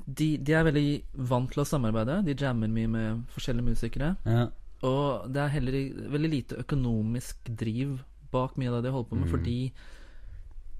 de, 0.05 0.27
de 0.37 0.53
er 0.57 0.65
veldig 0.67 0.85
vant 1.29 1.49
til 1.53 1.61
å 1.63 1.67
samarbeide. 1.67 2.19
De 2.25 2.33
jammer 2.37 2.69
mye 2.73 2.89
med 2.89 3.23
forskjellige 3.35 3.69
musikere. 3.73 4.15
ja. 4.25 4.47
Og 4.81 5.27
det 5.29 5.37
er 5.43 5.51
heller 5.53 5.75
veldig 6.09 6.29
lite 6.31 6.55
økonomisk 6.63 7.51
driv 7.53 7.99
bak 8.33 8.55
mye 8.57 8.71
av 8.71 8.79
det 8.79 8.87
de 8.87 8.93
holder 8.95 9.09
på 9.11 9.17
med, 9.19 9.27
Mm. 9.27 9.31
fordi 9.35 9.71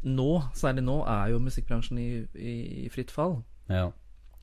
nå, 0.10 0.30
særlig 0.58 0.82
nå, 0.88 0.96
er 1.06 1.30
jo 1.30 1.38
musikkbransjen 1.40 2.00
i, 2.02 2.08
i, 2.34 2.54
i 2.86 2.90
fritt 2.90 3.12
fall. 3.14 3.44
ja. 3.70 3.92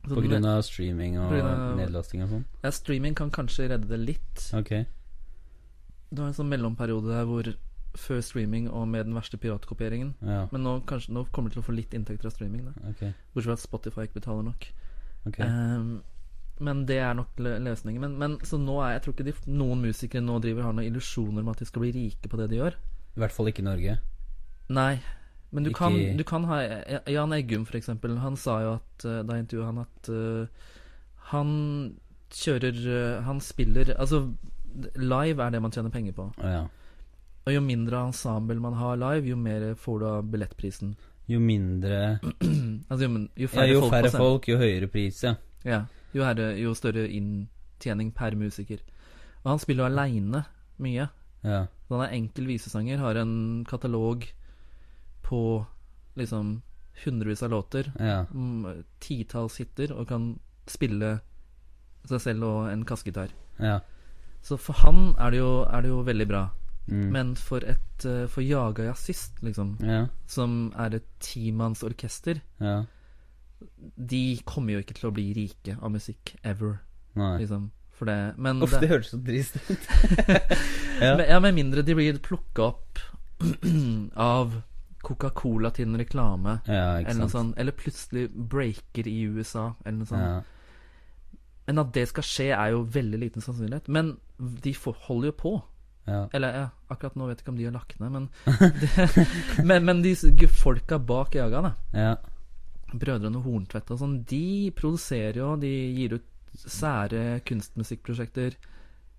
På 0.08 0.22
grunn 0.22 0.44
av 0.46 0.62
streaming 0.62 1.18
og 1.18 1.32
av- 1.34 1.74
nedlasting 1.76 2.22
og 2.22 2.28
sånn? 2.30 2.44
ja, 2.62 2.70
streaming 2.70 3.16
kan 3.18 3.30
kanskje 3.34 3.66
redde 3.68 3.88
det 3.90 3.98
litt. 3.98 4.44
Ok. 4.54 4.70
Det 4.70 6.20
var 6.22 6.28
en 6.30 6.38
sånn 6.38 6.48
mellomperiode 6.54 7.10
der 7.10 7.26
hvor 7.26 7.50
før 7.96 8.20
streaming 8.20 8.68
og 8.70 8.88
med 8.88 9.04
den 9.08 9.14
verste 9.16 9.38
piratkopieringen. 9.40 10.14
Ja. 10.22 10.46
Men 10.52 10.62
nå, 10.62 10.80
kanskje, 10.86 11.12
nå 11.16 11.24
kommer 11.32 11.50
de 11.50 11.56
til 11.58 11.62
å 11.62 11.66
få 11.66 11.74
litt 11.76 11.94
inntekter 11.96 12.28
av 12.28 12.34
streaming. 12.36 12.68
da 12.68 12.92
Ok. 12.92 13.02
Bortsett 13.34 13.48
fra 13.48 13.56
at 13.56 13.64
Spotify 13.64 14.06
ikke 14.06 14.20
betaler 14.20 14.46
nok. 14.50 14.68
Okay. 15.26 15.46
Um, 15.46 16.02
men 16.60 16.84
det 16.86 16.98
er 16.98 17.14
nok 17.14 17.38
løsningen. 17.38 18.00
Men, 18.02 18.16
men 18.18 18.38
så 18.46 18.58
nå 18.58 18.80
er 18.82 18.96
jeg 18.96 19.04
tror 19.04 19.14
ikke 19.16 19.28
de, 19.30 19.34
noen 19.50 19.82
musikere 19.82 20.24
nå 20.24 20.38
driver 20.42 20.66
har 20.66 20.74
noen 20.74 20.88
illusjoner 20.90 21.44
om 21.44 21.52
at 21.52 21.62
de 21.62 21.68
skal 21.68 21.84
bli 21.84 21.92
rike 21.94 22.30
på 22.30 22.40
det 22.40 22.48
de 22.52 22.60
gjør. 22.60 22.78
I 23.14 23.22
hvert 23.22 23.34
fall 23.34 23.50
ikke 23.50 23.62
i 23.64 23.68
Norge. 23.68 23.98
Nei. 24.68 24.92
Men 25.50 25.64
du, 25.64 25.70
Ikke- 25.70 25.78
kan, 25.88 26.16
du 26.18 26.24
kan 26.28 26.44
ha 26.44 26.58
Jan 27.08 27.32
Eggum, 27.32 27.64
for 27.64 27.78
eksempel. 27.78 28.18
Han 28.20 28.36
sa 28.36 28.58
jo 28.60 28.72
at 28.76 29.04
eh, 29.08 29.22
Da 29.24 29.38
intervjuet 29.40 29.64
han 29.70 29.78
at 29.80 30.10
uh, 30.12 30.74
han 31.30 31.52
kjører 32.36 32.76
uh, 32.84 33.22
Han 33.24 33.40
spiller 33.40 33.94
Altså, 33.96 34.34
live 34.96 35.40
er 35.40 35.50
det 35.54 35.62
man 35.64 35.72
tjener 35.72 35.90
penger 35.94 36.12
på. 36.12 36.28
Å 36.36 36.52
ja. 36.52 36.66
Og 37.48 37.54
jo 37.54 37.60
mindre 37.64 38.02
ensemble 38.10 38.60
man 38.60 38.74
har 38.76 38.98
live, 39.00 39.30
jo 39.32 39.36
mer 39.40 39.62
får 39.80 40.00
du 40.02 40.06
av 40.06 40.26
billettprisen. 40.28 40.90
Jo 41.28 41.38
mindre 41.40 42.18
Altså, 42.90 43.06
jo, 43.06 43.22
jo, 43.36 43.48
færre, 43.48 43.66
Ja, 43.66 43.72
jo 43.72 43.80
folk 43.84 43.92
færre 43.94 44.10
folk, 44.12 44.48
jo 44.48 44.58
høyere 44.60 44.88
pris, 44.92 45.22
ja. 45.24 45.34
Ja, 45.64 45.78
jo, 46.12 46.24
herre, 46.24 46.50
jo 46.60 46.74
større 46.76 47.06
inntjening 47.08 48.12
per 48.16 48.36
musiker. 48.36 48.82
Og 49.42 49.50
han 49.54 49.62
spiller 49.62 49.86
jo 49.86 49.88
aleine 49.88 50.44
mye. 50.84 51.08
Ja. 51.44 51.62
Så 51.88 51.96
han 51.96 52.04
er 52.04 52.14
enkel 52.18 52.48
visesanger, 52.50 53.00
har 53.00 53.16
en 53.20 53.64
katalog 53.68 54.26
på 55.24 55.40
liksom 56.20 56.58
hundrevis 57.04 57.42
av 57.46 57.50
låter. 57.56 57.92
ja. 58.00 58.24
Titalls 59.00 59.56
hiter, 59.60 59.92
og 59.96 60.08
kan 60.08 60.34
spille 60.68 61.18
seg 62.08 62.20
selv 62.20 62.44
og 62.44 62.72
en 62.72 62.84
kassegitar. 62.84 63.32
ja. 63.58 63.80
Så 64.42 64.56
for 64.56 64.78
han 64.84 65.16
er 65.18 65.32
det 65.34 65.38
jo, 65.40 65.64
er 65.66 65.82
det 65.82 65.88
jo 65.90 65.96
veldig 66.06 66.26
bra. 66.30 66.42
Mm. 66.88 67.08
Men 67.12 67.34
for 67.36 67.60
et 67.68 68.04
uh, 68.08 68.26
For 68.32 68.40
Jaga 68.42 68.84
jazzist, 68.88 69.42
liksom, 69.44 69.74
ja. 69.84 70.06
som 70.26 70.72
er 70.78 70.94
et 71.00 71.08
timannsorkester, 71.20 72.40
Ja. 72.60 72.84
de 73.96 74.38
kommer 74.46 74.72
jo 74.76 74.78
ikke 74.84 74.94
til 74.98 75.08
å 75.10 75.14
bli 75.14 75.26
rike 75.36 75.76
av 75.82 75.90
musikk 75.92 76.36
ever, 76.44 76.78
Nei. 77.18 77.38
liksom. 77.42 77.70
For 77.98 78.06
det 78.06 78.38
Men 78.38 78.62
Uff, 78.62 78.70
det- 78.70 78.80
det 78.80 78.88
hørtes 78.92 79.10
så 79.10 79.18
trist 79.24 79.56
ut. 79.68 79.88
ja. 81.02 81.16
Men, 81.16 81.24
ja, 81.28 81.40
med 81.40 81.54
mindre 81.54 81.82
de 81.82 81.94
blir 81.98 82.18
plukka 82.22 82.62
opp 82.70 82.98
av 84.16 84.62
Coca-Cola 85.02 85.70
til 85.74 85.86
en 85.88 85.98
reklame, 85.98 86.56
ja, 86.66 86.98
eller 87.00 87.20
noe 87.20 87.30
sånt. 87.30 87.54
Eller 87.58 87.72
plutselig 87.72 88.28
breaker 88.34 89.06
i 89.06 89.20
USA, 89.30 89.72
eller 89.84 89.98
noe 89.98 90.06
sånt. 90.10 90.22
Ja. 90.22 90.40
Men 91.68 91.78
at 91.84 91.92
det 91.94 92.06
skal 92.08 92.24
skje, 92.26 92.48
er 92.56 92.70
jo 92.72 92.82
veldig 92.82 93.18
liten 93.20 93.44
sannsynlighet. 93.44 93.88
Men 93.92 94.14
de 94.38 94.72
får, 94.74 94.96
holder 95.06 95.28
jo 95.30 95.36
på. 95.42 95.52
Ja. 96.08 96.22
Eller 96.32 96.54
ja, 96.56 96.64
akkurat 96.90 97.16
nå 97.20 97.26
vet 97.28 97.38
jeg 97.38 97.44
ikke 97.44 97.52
om 97.52 97.58
de 97.60 97.66
har 97.68 97.74
lagt 97.76 98.00
ned, 98.00 98.10
men 98.10 98.28
det, 98.80 99.26
Men, 99.68 99.84
men 99.84 100.02
de 100.02 100.14
folka 100.48 100.98
bak 100.98 101.34
Jaga, 101.36 101.60
da, 101.68 101.72
ja. 101.92 102.14
Brødrene 102.94 103.42
Horntvedt 103.44 103.90
og 103.92 103.98
sånn, 104.00 104.14
de 104.30 104.70
produserer 104.72 105.36
jo, 105.42 105.50
de 105.60 105.72
gir 105.98 106.14
ut 106.16 106.24
sære 106.58 107.40
kunstmusikkprosjekter. 107.44 108.56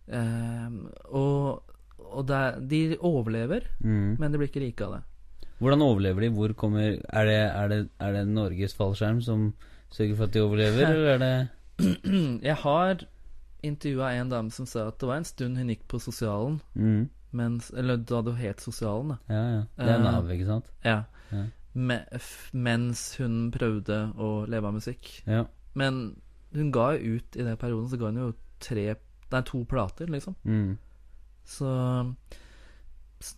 ehm, 0.10 0.88
og 1.14 1.66
og 2.10 2.24
det, 2.26 2.36
er- 2.36 2.60
de 2.66 2.98
overlever, 3.06 3.62
Mm. 3.84 4.16
men 4.20 4.32
de 4.32 4.38
blir 4.40 4.48
ikke 4.50 4.62
rike 4.64 4.82
av 4.88 4.94
det. 4.96 5.04
Hvordan 5.60 5.82
overlever 5.84 6.22
de? 6.22 6.30
Hvor 6.34 6.54
kommer 6.56 6.98
Er 7.14 7.26
det, 7.28 7.36
er 7.54 7.68
det, 7.68 7.90
er 8.00 8.14
det 8.14 8.28
Norges 8.28 8.74
fallskjerm 8.74 9.22
som 9.22 9.54
sørger 9.92 10.16
for 10.16 10.24
at 10.24 10.32
de 10.34 10.40
overlever, 10.42 10.88
eller 10.88 11.10
er 11.14 11.18
det 11.20 11.50
Jeg 12.50 12.56
har 12.56 13.06
intervjua 13.66 14.14
en 14.14 14.32
dame 14.32 14.52
som 14.52 14.68
sa 14.70 14.88
at 14.90 15.00
det 15.02 15.08
var 15.10 15.22
en 15.22 15.28
stund 15.28 15.58
hun 15.58 15.72
gikk 15.72 15.86
på 15.92 16.00
sosialen, 16.02 16.60
mm. 16.74 17.10
mens, 17.36 17.72
eller 17.78 17.98
da 17.98 18.22
det 18.26 18.36
het 18.40 18.62
sosialen, 18.64 19.14
da. 19.14 19.18
Ja, 19.30 19.44
ja. 19.56 19.64
Det 19.78 19.94
er 19.94 20.00
Eh, 20.00 20.04
Nav, 20.06 20.32
ikke 20.32 20.50
sant? 20.50 20.72
Ja. 20.86 21.04
Ja. 21.32 21.46
Me, 21.74 22.00
mens 22.54 23.04
hun 23.20 23.52
prøvde 23.54 24.00
å 24.18 24.46
leve 24.50 24.68
av 24.68 24.78
musikk. 24.80 25.12
Ja. 25.28 25.46
Men 25.78 26.20
hun 26.56 26.72
ga 26.74 26.92
jo 26.98 27.20
ut 27.20 27.36
i 27.38 27.44
den 27.46 27.58
perioden 27.62 27.90
Så 27.92 27.98
ga 28.02 28.10
hun 28.10 28.18
jo 28.18 28.32
tre 28.60 28.96
Nei, 29.30 29.42
to 29.46 29.60
plater, 29.70 30.08
liksom. 30.10 30.34
Mm. 30.44 30.80
Så 31.46 31.70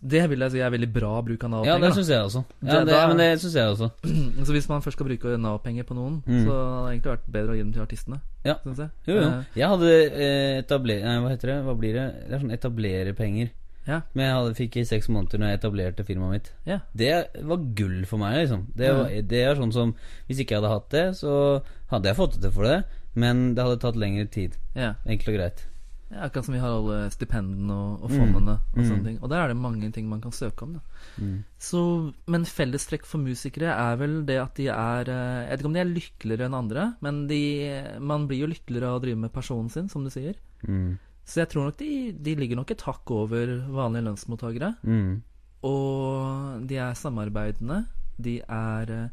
det 0.00 0.28
vil 0.30 0.38
jeg 0.44 0.52
si 0.54 0.60
er 0.62 0.70
veldig 0.70 0.88
bra 0.94 1.10
bruk 1.26 1.42
av 1.44 1.50
Nav-penger. 1.50 1.72
Ja, 1.72 1.78
det 1.82 1.92
syns 1.96 2.08
jeg 2.12 2.22
også. 2.22 2.44
Ja, 2.62 2.84
Det- 2.84 2.92
da- 2.94 3.06
men 3.08 3.16
det 3.18 3.40
synes 3.40 3.54
jeg 3.54 3.66
også. 3.72 3.88
så 4.46 4.52
hvis 4.54 4.68
man 4.68 4.82
først 4.82 4.92
skal 4.98 5.06
bruke 5.06 5.36
Nav-penger 5.38 5.82
på 5.88 5.94
noen, 5.98 6.22
Mm. 6.26 6.44
så 6.46 6.52
hadde 6.52 6.84
det 6.86 6.92
egentlig 6.92 7.12
vært 7.16 7.32
bedre 7.32 7.50
å 7.50 7.56
gi 7.56 7.62
dem 7.62 7.72
til 7.72 7.82
artistene. 7.82 8.20
Ja. 8.44 8.54
Jeg. 8.64 8.90
Jo, 9.06 9.14
jo. 9.14 9.26
Eh, 9.26 9.44
Jeg 9.56 9.68
hadde 9.68 9.90
eh, 10.12 10.62
etablert 10.62 11.02
Nei, 11.02 11.16
hva 11.18 11.30
heter 11.34 11.48
det? 11.50 11.58
Hva 11.66 11.74
blir 11.78 11.92
det? 11.94 12.06
Det 12.28 12.32
er 12.32 12.38
sånn 12.46 12.54
etablererpenger. 12.58 13.50
Ja. 13.88 14.00
Men 14.14 14.26
jeg 14.26 14.34
hadde, 14.36 14.54
fikk 14.54 14.76
i 14.78 14.84
seks 14.86 15.08
måneder 15.10 15.38
når 15.42 15.48
jeg 15.50 15.58
etablerte 15.60 16.04
firmaet 16.06 16.30
mitt. 16.30 16.52
ja. 16.64 16.78
Det 16.94 17.42
var 17.42 17.56
gull 17.74 18.04
for 18.06 18.18
meg, 18.22 18.36
liksom. 18.46 18.66
Det, 18.76 18.92
var, 18.94 19.08
det 19.08 19.40
er 19.42 19.54
sånn 19.58 19.72
som 19.72 19.94
Hvis 20.28 20.38
ikke 20.38 20.54
jeg 20.54 20.62
hadde 20.62 20.70
hatt 20.70 20.88
det, 20.90 21.06
så 21.18 21.62
hadde 21.90 22.04
jeg 22.06 22.16
fått 22.16 22.34
det 22.38 22.42
til 22.42 22.50
for 22.52 22.62
det. 22.70 22.84
Men 23.16 23.54
det 23.56 23.64
hadde 23.64 23.80
tatt 23.82 23.96
lengre 23.96 24.30
tid. 24.30 24.54
ja. 24.76 24.94
Enkelt 25.04 25.28
og 25.28 25.34
greit. 25.34 25.66
Ja, 26.12 26.26
Akkurat 26.28 26.44
som 26.44 26.54
vi 26.54 26.60
har 26.60 26.68
alle 26.76 27.10
stipendene 27.10 27.72
og, 27.72 28.02
og 28.04 28.10
Mm. 28.10 28.18
fondene 28.20 28.54
og 28.60 28.78
Mm. 28.78 28.84
sånne 28.90 29.04
ting. 29.04 29.18
Og 29.22 29.30
der 29.30 29.38
er 29.44 29.48
det 29.48 29.56
mange 29.56 29.90
ting 29.92 30.08
man 30.08 30.20
kan 30.20 30.30
søke 30.32 30.62
om. 30.62 30.72
da 30.74 30.80
Mm. 31.18 31.44
Så, 31.58 32.12
Men 32.26 32.44
fellestrekk 32.44 33.04
for 33.06 33.18
musikere 33.18 33.72
er 33.72 33.96
vel 33.96 34.24
det 34.26 34.38
at 34.40 34.54
de 34.54 34.68
er 34.68 35.08
eh, 35.08 35.48
Jeg 35.48 35.50
vet 35.50 35.60
ikke 35.60 35.66
om 35.66 35.72
de 35.72 35.80
er 35.80 35.94
lykkeligere 35.94 36.46
enn 36.46 36.54
andre, 36.54 36.94
men 37.00 37.26
de, 37.26 37.98
man 38.00 38.26
blir 38.28 38.40
jo 38.40 38.46
lykkeligere 38.46 38.88
av 38.88 39.00
å 39.00 39.04
drive 39.04 39.16
med 39.18 39.32
personen 39.32 39.70
sin, 39.70 39.88
som 39.88 40.04
du 40.04 40.10
sier. 40.10 40.34
Mm. 40.68 40.98
Så 41.24 41.34
jeg 41.40 41.48
tror 41.50 41.64
nok 41.66 41.76
de, 41.78 42.12
de 42.12 42.34
ligger 42.34 42.56
nok 42.56 42.70
et 42.72 42.80
hakk 42.82 43.10
over 43.10 43.46
vanlige 43.70 44.04
lønnsmottakere. 44.04 44.74
Mm. 44.84 45.22
Og 45.64 46.66
de 46.66 46.76
er 46.76 46.94
samarbeidende. 46.98 47.86
De 48.20 48.40
er 48.48 48.90
eh, 48.90 49.08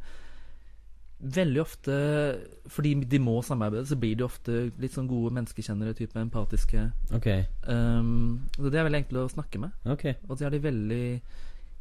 veldig 1.20 1.60
ofte 1.62 1.96
Fordi 2.72 2.94
de 3.12 3.20
må 3.20 3.42
samarbeide, 3.44 3.88
så 3.90 3.98
blir 4.00 4.16
de 4.16 4.24
ofte 4.24 4.72
litt 4.80 4.96
sånn 4.96 5.10
gode 5.10 5.34
menneskekjennere, 5.36 5.96
type 5.98 6.20
empatiske. 6.20 6.86
Okay. 7.18 7.44
Um, 7.68 8.46
så 8.56 8.72
det 8.72 8.80
er 8.80 8.88
veldig 8.88 9.02
enkle 9.04 9.26
å 9.26 9.32
snakke 9.32 9.62
med. 9.62 9.76
Okay. 9.98 10.16
Og 10.30 10.38
så 10.38 10.48
er 10.48 10.56
de 10.56 10.64
veldig 10.64 11.06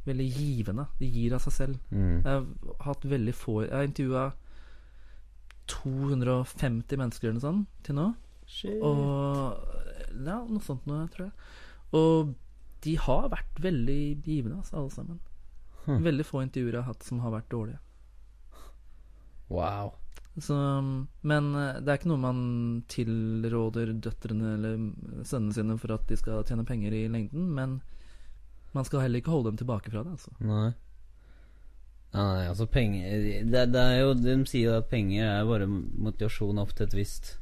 Veldig 0.08 0.28
givende. 0.32 0.86
De 0.96 1.04
gir 1.10 1.34
av 1.36 1.42
seg 1.44 1.52
selv. 1.52 1.80
Mm. 1.92 2.22
Jeg 2.22 2.28
har 2.30 2.44
hatt 2.86 3.02
veldig 3.04 3.34
få 3.36 3.58
Jeg 3.66 3.74
har 3.74 3.88
intervjua 3.88 4.22
250 5.68 6.96
mennesker 6.96 7.28
eller 7.28 7.36
noe 7.36 7.44
sånt 7.44 7.82
til 7.84 7.98
nå. 7.98 8.06
Og 8.80 9.58
Ja, 10.24 10.38
noe 10.48 10.64
sånt 10.64 10.86
noe, 10.88 11.04
tror 11.12 11.26
jeg. 11.26 11.34
Og 11.98 12.32
de 12.84 12.94
har 13.04 13.28
vært 13.32 13.60
veldig 13.60 14.00
givende, 14.24 14.62
altså, 14.62 14.78
alle 14.80 14.94
sammen. 14.94 15.20
Hm. 15.84 16.00
Veldig 16.06 16.26
få 16.26 16.40
intervjuer 16.46 16.78
jeg 16.78 16.86
har 16.86 16.94
hatt 16.94 17.04
som 17.04 17.20
har 17.20 17.34
vært 17.34 17.50
dårlige. 17.52 17.80
Wow. 19.48 19.94
Så, 20.40 20.54
men 21.20 21.54
eh, 21.54 21.78
det 21.82 21.90
er 21.90 21.98
ikke 21.98 22.10
noe 22.12 22.22
man 22.22 22.42
tilråder 22.90 23.94
døtrene 23.98 24.52
eller 24.54 24.76
sønnene 25.26 25.56
sine 25.56 25.78
for 25.80 25.96
at 25.96 26.04
de 26.10 26.18
skal 26.20 26.44
tjene 26.46 26.66
penger 26.68 26.94
i 26.94 27.06
lengden. 27.10 27.48
Men 27.56 27.80
man 28.76 28.86
skal 28.86 29.02
heller 29.04 29.22
ikke 29.22 29.34
holde 29.34 29.52
dem 29.52 29.58
tilbake 29.62 29.90
fra 29.90 30.04
det. 30.06 30.14
Altså. 30.18 30.34
Nei. 30.44 30.70
Nei, 32.14 32.46
altså 32.48 32.64
penger 32.72 33.42
det, 33.44 33.66
det 33.74 33.80
er 33.82 33.98
jo, 34.00 34.14
De 34.16 34.34
sier 34.48 34.78
at 34.78 34.86
penger 34.88 35.26
er 35.28 35.42
bare 35.44 35.66
motivasjon 35.68 36.56
opp 36.62 36.70
til 36.72 36.86
et 36.86 36.96
visst 36.96 37.34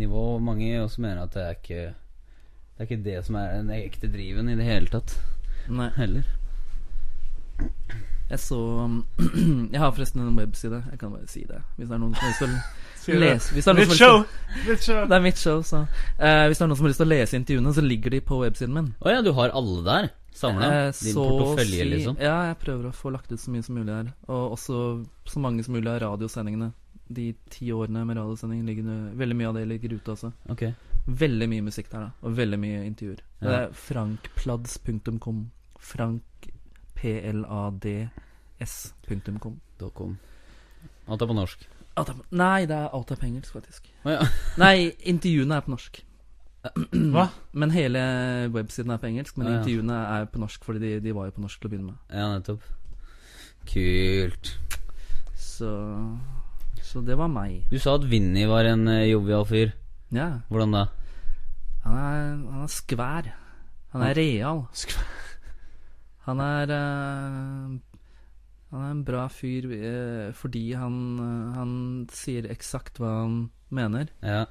nivå. 0.00 0.38
Mange 0.40 0.70
også 0.80 1.04
mener 1.04 1.26
at 1.26 1.34
det 1.36 1.42
er 1.44 1.58
ikke 1.58 1.82
Det 1.84 2.78
er 2.78 2.88
ikke 2.88 3.04
det 3.04 3.18
som 3.26 3.36
er 3.38 3.52
den 3.58 3.74
ekte 3.74 4.10
driven 4.10 4.48
i 4.48 4.56
det 4.58 4.64
hele 4.66 4.90
tatt. 4.90 5.18
Nei. 5.68 5.90
Heller. 5.98 6.24
Jeg 8.34 8.40
så 8.42 8.58
Jeg 9.74 9.80
har 9.80 9.92
forresten 9.94 10.24
en 10.24 10.34
webside. 10.38 10.80
Jeg 10.90 10.98
kan 11.00 11.12
bare 11.14 11.28
si 11.30 11.44
det. 11.48 11.60
Hvis 11.78 11.88
det 11.88 11.94
er 11.94 12.02
noen 12.02 12.14
som 12.18 12.24
har 12.24 12.32
lyst 12.34 12.42
til 13.04 13.14
å 13.14 13.20
lese 13.24 13.54
Hvis 13.54 13.64
det 13.64 13.70
er 13.72 13.78
noen 13.78 13.88
Mitt 13.92 13.98
show! 14.00 14.18
lyst 14.18 14.64
til 14.64 14.68
Mitt 14.72 14.84
show! 14.88 15.00
Det 15.08 15.16
er 15.18 15.24
mitt 15.28 15.40
show, 15.46 15.62
så 15.62 15.80
Uh, 15.84 16.44
Hvis 16.48 16.58
det 16.60 16.64
er 16.64 16.68
noen 16.70 16.78
som 16.78 16.86
har 16.86 16.92
lyst 16.94 17.00
til 17.02 17.08
å 17.08 17.12
lese 17.14 17.38
intervjuene, 17.40 17.72
så 17.76 17.82
ligger 17.84 18.14
de 18.14 18.20
på 18.24 18.38
websiden 18.42 18.74
min. 18.76 18.92
Å 19.04 19.12
ja, 19.12 19.22
du 19.26 19.32
har 19.36 19.52
alle 19.54 19.82
der? 19.86 20.06
Samla? 20.34 20.68
Eh, 20.88 20.92
Din 21.04 21.14
portefølje, 21.18 21.82
si- 21.84 21.90
liksom? 21.90 22.16
Ja, 22.22 22.36
jeg 22.48 22.56
prøver 22.62 22.88
å 22.88 22.94
få 22.96 23.12
lagt 23.14 23.30
ut 23.30 23.38
så 23.38 23.52
mye 23.54 23.62
som 23.66 23.76
mulig 23.78 23.92
her. 23.94 24.08
Og 24.26 24.56
også 24.56 24.78
så 25.30 25.42
mange 25.42 25.62
som 25.62 25.76
mulig 25.76 25.90
av 25.92 26.00
radiosendingene. 26.02 26.72
De 27.14 27.28
ti 27.52 27.68
årene 27.70 28.02
med 28.08 28.16
radiosending 28.18 28.64
ligger 28.66 28.88
Veldig 29.20 29.36
mye 29.38 29.50
av 29.52 29.58
det 29.60 29.66
ligger 29.70 29.94
ute 29.98 30.14
også. 30.16 30.32
Okay. 30.50 30.72
Veldig 31.06 31.46
mye 31.52 31.66
musikk 31.68 31.90
der, 31.92 32.08
da. 32.08 32.26
Og 32.26 32.34
veldig 32.38 32.58
mye 32.64 32.80
intervjuer. 32.88 33.20
Ja. 33.42 33.46
Det 33.46 33.58
er 33.60 33.76
frankplads.com. 33.84 35.44
Frank 35.84 36.22
P-l-a-d-s.com. 38.58 40.16
Alt 41.08 41.22
er 41.22 41.26
på 41.28 41.34
norsk. 41.36 41.66
Alt 42.00 42.08
er- 42.10 42.24
Nei, 42.34 42.64
det 42.66 42.74
er 42.76 42.88
alt 42.96 43.10
er 43.12 43.16
på 43.20 43.26
engelsk, 43.28 43.52
faktisk. 43.54 43.82
Oh, 44.04 44.12
ja. 44.12 44.24
Nei, 44.64 44.90
intervjuene 45.04 45.54
er 45.58 45.60
på 45.66 45.70
norsk. 45.74 46.00
Hva? 47.12 47.26
Men 47.52 47.70
hele 47.74 48.00
websiden 48.54 48.90
er 48.94 48.98
på 49.02 49.06
engelsk. 49.10 49.36
Men 49.36 49.46
Ja, 49.46 49.52
ja. 49.52 49.58
intervjuene 49.60 49.98
er 50.16 50.24
på 50.32 50.38
norsk, 50.40 50.64
fordi 50.64 50.78
de, 50.80 50.94
de 51.04 51.12
var 51.14 51.24
jo 51.28 51.32
på 51.36 51.44
norsk 51.44 51.60
til 51.60 51.68
å 51.68 51.70
begynne 51.74 51.90
med. 51.92 51.98
ja, 52.10 52.26
nettopp. 52.32 52.62
Kult. 53.68 54.54
Så 55.40 55.70
Så 56.84 57.00
det 57.04 57.16
var 57.16 57.28
meg. 57.32 57.62
Du 57.70 57.78
sa 57.80 57.94
at 57.96 58.04
Vinni 58.10 58.44
var 58.48 58.64
en 58.68 58.88
uh, 58.88 59.04
jovial 59.08 59.44
fyr. 59.48 59.72
Ja. 60.12 60.30
Hvordan 60.50 60.72
da? 60.76 60.84
Han 61.84 61.94
er, 61.96 62.18
han 62.50 62.62
er 62.64 62.68
skvær. 62.72 63.24
Han 63.92 64.02
er 64.08 64.14
real. 64.16 64.64
Han 66.24 66.40
er 66.40 66.70
eh, 66.72 67.74
Han 68.72 68.80
er 68.84 68.90
en 68.94 69.02
bra 69.06 69.26
fyr 69.28 69.66
eh, 69.76 70.32
fordi 70.36 70.64
han, 70.78 70.96
eh, 71.20 71.52
han 71.58 71.74
sier 72.12 72.48
eksakt 72.50 72.98
hva 73.02 73.12
han 73.22 73.36
mener. 73.74 74.08
Ja. 74.24 74.46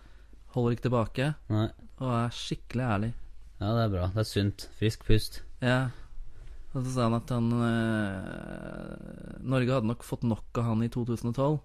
Holder 0.54 0.76
ikke 0.78 0.88
tilbake. 0.90 1.32
Nei. 1.50 1.68
Og 2.00 2.12
er 2.14 2.34
skikkelig 2.38 2.86
ærlig. 2.86 3.12
Ja, 3.60 3.72
det 3.74 3.84
er 3.88 3.92
bra. 3.96 4.08
Det 4.14 4.22
er 4.24 4.30
sunt. 4.30 4.68
Frisk 4.78 5.06
pust. 5.08 5.42
Ja. 5.64 5.80
Og 6.74 6.82
så 6.86 6.94
sa 6.96 7.08
han 7.08 7.18
at 7.20 7.30
han 7.34 7.50
eh, 7.58 9.42
Norge 9.46 9.76
hadde 9.76 9.90
nok 9.90 10.06
fått 10.06 10.24
nok 10.28 10.58
av 10.62 10.72
han 10.72 10.86
i 10.86 10.90
2012. 10.94 11.60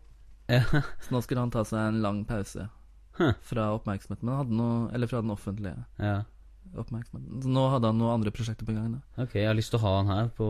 Ja. 0.48 0.62
Så 1.04 1.12
nå 1.12 1.20
skulle 1.24 1.42
han 1.44 1.52
ta 1.52 1.64
seg 1.68 1.90
en 1.90 2.02
lang 2.04 2.24
pause 2.28 2.68
Huh. 3.18 3.32
fra 3.42 3.64
oppmerksomheten. 3.74 4.28
Men 4.28 4.36
hadde 4.38 4.54
noe, 4.54 4.74
eller 4.94 5.08
fra 5.10 5.18
den 5.24 5.32
offentlige 5.34 5.80
ja. 5.98 6.20
Oppmerksomheten. 6.76 7.42
Så 7.44 7.48
nå 7.52 7.64
hadde 7.72 7.90
han 7.92 7.98
noen 8.00 8.18
andre 8.18 8.32
prosjekter 8.34 8.66
på 8.68 8.74
gang. 8.76 8.92
Da. 8.96 9.24
Ok, 9.24 9.32
jeg 9.40 9.48
har 9.48 9.56
lyst 9.58 9.70
til 9.74 9.80
å 9.80 9.84
ha 9.86 9.92
han 10.00 10.12
her 10.12 10.28
på 10.36 10.46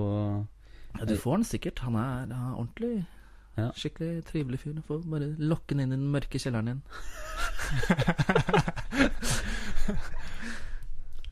Ja, 0.99 1.05
du 1.07 1.17
får 1.21 1.35
den 1.39 1.49
sikkert. 1.49 1.79
Han 1.87 1.95
er, 2.01 2.27
han 2.27 2.33
er 2.35 2.59
ordentlig 2.59 2.95
Ja. 3.59 3.69
Skikkelig 3.75 4.25
trivelig 4.29 4.61
fyr. 4.63 4.73
Du 4.77 4.83
får 4.87 5.03
bare 5.11 5.33
lokke 5.39 5.75
han 5.75 5.83
inn 5.85 5.93
i 5.93 5.99
den 5.99 6.11
mørke 6.15 6.39
kjelleren 6.39 6.69
din. 6.73 6.83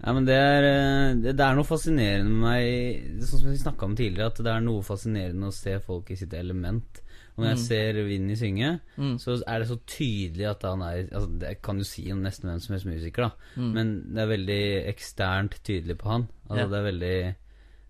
Ja, 0.06 0.12
men 0.12 0.26
det 0.28 0.34
er, 0.36 0.62
eh, 0.68 1.14
det, 1.18 1.32
det 1.38 1.44
er 1.44 1.56
noe 1.56 1.66
fascinerende 1.66 2.28
med 2.28 2.42
meg 2.44 3.24
Sånn 3.26 3.40
som 3.40 3.48
vi 3.50 3.58
snakka 3.58 3.88
om 3.88 3.96
tidligere, 3.96 4.28
at 4.28 4.42
det 4.44 4.52
er 4.52 4.64
noe 4.64 4.84
fascinerende 4.86 5.48
å 5.48 5.54
se 5.56 5.78
folk 5.82 6.12
i 6.12 6.18
sitt 6.20 6.34
element. 6.36 7.00
Og 7.36 7.42
når 7.44 7.50
jeg 7.50 7.58
ser 7.66 7.98
Vinni 8.08 8.36
synge, 8.40 8.80
Mm. 8.96 9.18
så 9.20 9.42
er 9.46 9.58
det 9.60 9.68
så 9.68 9.76
tydelig 9.86 10.46
at 10.48 10.62
han 10.64 10.80
er 10.82 11.02
altså 11.12 11.38
Det 11.38 11.50
kan 11.62 11.76
du 11.78 11.84
si 11.84 12.10
om 12.12 12.22
nesten 12.24 12.48
hvem 12.48 12.60
som 12.64 12.72
helst 12.72 12.86
musiker, 12.88 13.22
da. 13.28 13.30
Mm. 13.60 13.72
Men 13.74 13.90
det 14.14 14.22
er 14.22 14.30
veldig 14.30 14.62
eksternt 14.88 15.58
tydelig 15.64 15.98
på 15.98 16.08
han. 16.10 16.28
Altså 16.48 16.62
Ja. 16.64 16.68
Det 16.72 16.78
er 16.78 16.86
veldig 16.92 17.34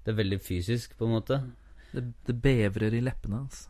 Det 0.07 0.13
er 0.13 0.17
veldig 0.23 0.41
fysisk, 0.41 0.97
på 0.99 1.07
en 1.07 1.13
måte. 1.15 1.41
Det, 1.95 2.03
det 2.27 2.43
bevrer 2.43 2.95
i 2.95 3.01
leppene 3.01 3.37
hans. 3.45 3.69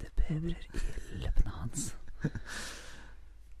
Det 0.00 0.10
bevrer 0.16 0.68
i 1.16 1.22
leppene 1.24 1.50
hans. 1.60 1.94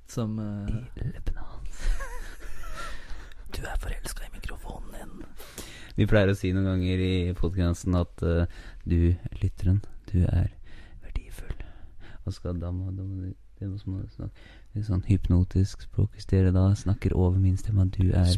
Som 0.06 0.38
uh... 0.38 0.68
I 0.96 1.08
leppene 1.12 1.40
hans. 1.40 1.80
Du 3.54 3.62
er 3.62 3.76
forelska 3.78 4.24
i 4.26 4.32
mikrofonen 4.34 4.90
din. 4.98 5.26
Vi 5.96 6.06
pleier 6.10 6.32
å 6.32 6.34
si 6.36 6.50
noen 6.52 6.66
ganger 6.72 6.98
i 7.06 7.12
podkasten 7.38 7.94
at 7.94 8.22
uh, 8.26 8.46
du, 8.84 9.14
lytteren, 9.42 9.78
du 10.10 10.24
er. 10.26 10.48
Og 12.26 12.60
da 12.60 12.70
må 12.70 12.90
du 12.90 13.32
det 13.60 13.68
noe 13.70 13.78
som 13.78 13.98
snakke 14.10 14.46
litt 14.74 14.86
sånn 14.88 15.04
hypnotisk 15.06 15.84
språk. 15.86 16.10
Hvis 16.16 16.26
dere 16.26 16.50
da 16.54 16.64
snakker 16.74 17.14
over 17.14 17.38
min 17.38 17.56
stemme 17.56 17.84
at 17.86 17.94
du 17.94 18.10
er 18.10 18.32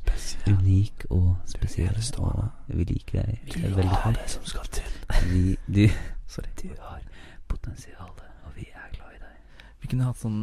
unik 0.52 1.06
og 1.10 1.36
spesiell, 1.48 1.96
og 2.20 2.44
vi 2.68 2.84
liker 2.90 3.22
deg 3.22 3.54
vi 3.54 3.64
er 3.64 3.76
veldig 3.78 4.00
høyt. 4.04 4.36
som 4.36 4.44
skal 4.44 4.68
til. 4.76 4.90
Vi, 5.30 5.56
du, 5.66 5.86
Sorry. 6.34 6.52
du 6.62 6.68
har 6.82 7.00
potensial, 7.48 8.12
og 8.44 8.52
vi 8.58 8.68
er 8.74 8.90
glad 8.92 9.16
i 9.16 9.22
deg. 9.22 9.72
Vi 9.80 9.88
kunne 9.94 10.10
hatt 10.10 10.20
sånn 10.20 10.40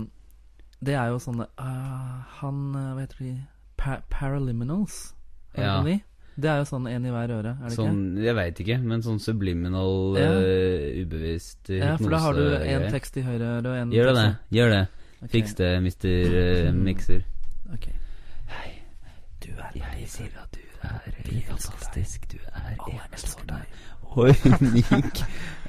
Det 0.83 0.95
er 0.99 1.11
jo 1.13 1.19
sånne 1.19 1.45
uh, 1.59 2.23
Han 2.41 2.57
eh, 2.75 2.89
Hva 2.95 3.03
heter 3.05 3.19
de? 3.23 3.33
Pa 3.79 3.99
Paraliminals? 4.11 5.13
Det 5.55 5.63
Ja. 5.63 5.77
de? 5.83 5.99
Det 6.36 6.49
er 6.49 6.57
jo 6.63 6.65
sånn 6.65 6.88
en 6.89 7.05
i 7.05 7.11
hver 7.13 7.29
øre, 7.36 7.51
er 7.61 7.69
det 7.69 7.75
Sånn, 7.77 7.99
jeg 8.17 8.34
veit 8.36 8.59
ikke, 8.63 8.77
men 8.81 9.01
sånn 9.05 9.19
subliminal, 9.21 10.17
Ja. 10.17 10.29
uh, 10.34 11.01
ubevisst 11.03 11.67
hypnose. 11.69 11.86
Ja, 11.86 11.97
for 11.97 12.09
da 12.09 12.17
har 12.23 12.34
du 12.34 12.55
en 12.57 12.91
tekst 12.91 13.17
i 13.17 13.21
høyre 13.21 13.51
øre 13.59 13.69
og 13.69 13.77
en 13.84 13.91
Gjør 13.93 14.13
det 14.17 14.25
Gjør 14.57 14.69
det. 14.73 14.88
Okay. 15.23 15.29
Fiks 15.36 15.53
det, 15.55 15.69
mister 15.84 16.34
uh, 16.67 16.71
Mixer. 16.73 17.21
ok. 17.73 17.86
Hei, 18.49 18.71
du 19.45 19.49
er 19.53 19.71
Jeg 19.77 20.07
sier 20.09 20.34
at 20.41 20.51
du 20.57 20.59
er 20.84 20.99
helt 21.29 21.45
fantastisk. 21.53 22.25
Du 22.34 22.38
er 22.49 22.75
enestående 22.89 23.61
og 24.13 24.34
unik. 24.61 25.23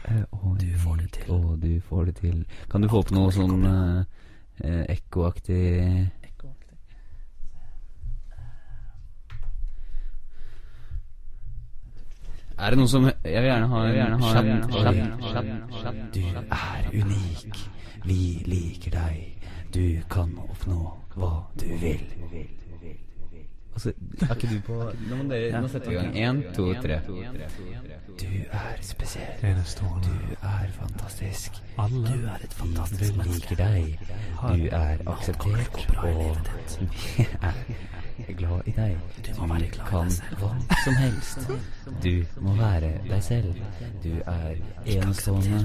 Eh, 0.08 0.24
Og 0.32 0.58
du 0.60 0.66
får 0.78 0.96
det 1.00 1.10
til. 1.12 1.30
Og 1.32 1.60
du 1.62 1.80
får 1.80 2.04
det 2.06 2.16
til. 2.16 2.44
Kan 2.70 2.82
du 2.82 2.88
få 2.88 2.98
opp 3.04 3.10
noe 3.14 3.30
sånn 3.32 3.62
ekkoaktig 4.64 4.90
Ekkoaktig. 4.96 6.10
Er 12.58 12.70
det 12.70 12.78
noen 12.78 12.88
som 12.88 13.06
Jeg 13.06 13.42
vil 13.42 13.48
gjerne 13.50 13.68
ha 13.68 13.78
en 13.86 13.90
Du 16.14 16.20
er 16.54 16.90
unik. 16.94 17.62
Vi 18.04 18.42
liker 18.46 18.90
deg. 18.94 19.48
Du 19.74 19.86
kan 20.10 20.36
oppnå 20.38 20.92
hva 21.16 21.32
du 21.58 21.66
vil. 21.82 22.04
Altså, 23.74 23.92
er 24.20 24.34
ikke 24.34 24.48
du 24.54 24.60
på 24.66 24.76
Nå 25.10 25.16
må 25.16 25.24
dere 25.30 25.60
Nå 25.60 25.68
setter 25.68 25.90
vi 25.90 25.96
i 25.96 25.98
gang. 25.98 26.16
Én, 26.16 26.54
to, 26.54 26.66
tre. 26.82 27.00
Du 28.20 28.26
er 28.52 28.76
spesiell. 28.80 29.40
Enestående. 29.42 30.08
Du 30.08 30.36
er 30.42 30.68
fantastisk. 30.76 31.58
Alle 31.78 32.06
Du 32.06 32.26
er 32.26 32.44
et 32.44 32.54
fantastisk 32.54 33.16
menneske. 33.16 33.32
Vi 33.32 33.40
liker 33.40 33.56
deg. 33.64 33.98
Du 34.42 34.68
er 34.70 34.96
akseptert, 35.06 35.88
og 35.98 36.36
vi 37.16 37.26
er 38.28 38.32
glad 38.38 38.60
i 38.66 38.76
deg. 38.76 38.96
Du 39.26 39.32
kan 39.90 40.14
hva 40.38 40.54
som 40.84 40.94
helst. 40.94 41.50
Du 42.04 42.14
må 42.40 42.54
være 42.60 42.92
deg 43.10 43.22
selv. 43.22 43.54
Du 44.04 44.12
er 44.26 44.54
enestående. 44.86 45.64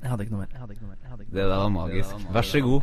Jeg 0.00 0.08
hadde 0.10 0.24
ikke 0.24 0.32
noe 0.32 0.40
mer. 0.40 0.50
Jeg 0.52 0.60
hadde 0.60 0.72
ikke 0.74 0.84
noe 0.84 0.92
mer. 0.94 1.00
Jeg 1.02 1.10
hadde 1.10 1.22
ikke 1.24 1.34
Det 1.36 1.44
der 1.44 1.56
var 1.60 1.68
magisk. 1.68 2.12
Vær 2.32 2.44
så 2.48 2.60
god. 2.64 2.80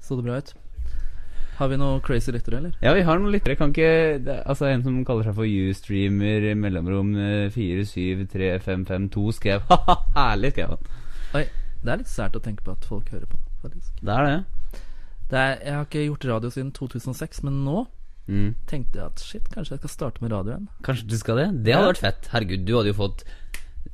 Så 0.00 0.16
det 0.16 0.24
bra 0.24 0.36
ut? 0.38 0.54
Har 1.60 1.68
vi 1.68 1.76
noe 1.76 2.00
crazy 2.00 2.32
lyttere, 2.32 2.56
eller? 2.56 2.76
Ja, 2.80 2.94
vi 2.96 3.02
har 3.04 3.18
noen 3.20 3.34
lyttere. 3.34 3.56
Kan 3.58 3.74
ikke 3.74 4.18
det, 4.24 4.38
Altså, 4.48 4.70
en 4.70 4.82
som 4.86 5.04
kaller 5.04 5.26
seg 5.28 5.34
for 5.36 5.44
U-streamer, 5.44 6.46
mellomrom 6.56 7.10
473552 7.52 9.26
skrev 9.36 9.66
Ha-ha, 9.70 9.98
herlig, 10.16 10.54
skrev 10.54 10.76
han. 10.76 10.82
Oi, 11.36 11.44
det 11.82 11.92
er 11.92 12.00
litt 12.00 12.12
sært 12.12 12.38
å 12.38 12.42
tenke 12.44 12.64
på 12.64 12.72
at 12.72 12.86
folk 12.88 13.10
hører 13.12 13.28
på, 13.28 13.36
faktisk. 13.66 13.92
Det 14.00 14.14
er 14.14 14.28
det. 14.30 14.38
Det 15.30 15.38
er, 15.38 15.52
jeg 15.66 15.74
har 15.76 15.84
ikke 15.86 16.06
gjort 16.06 16.24
radio 16.32 16.50
siden 16.54 16.72
2006, 16.74 17.42
men 17.46 17.60
nå 17.66 17.84
Mm. 18.28 18.54
tenkte 18.66 18.98
jeg 19.00 19.06
at 19.06 19.18
shit, 19.24 19.48
kanskje 19.50 19.72
jeg 19.74 19.80
skal 19.80 19.90
starte 19.90 20.20
med 20.22 20.30
radioen. 20.30 20.68
Kanskje 20.86 21.06
du 21.08 21.16
skal 21.18 21.36
det? 21.40 21.46
Det 21.64 21.74
hadde 21.74 21.86
Ja. 21.86 21.92
vært 21.92 22.02
fett. 22.04 22.28
Herregud, 22.30 22.64
du 22.66 22.76
hadde 22.76 22.92
jo 22.92 22.94
fått 22.94 23.24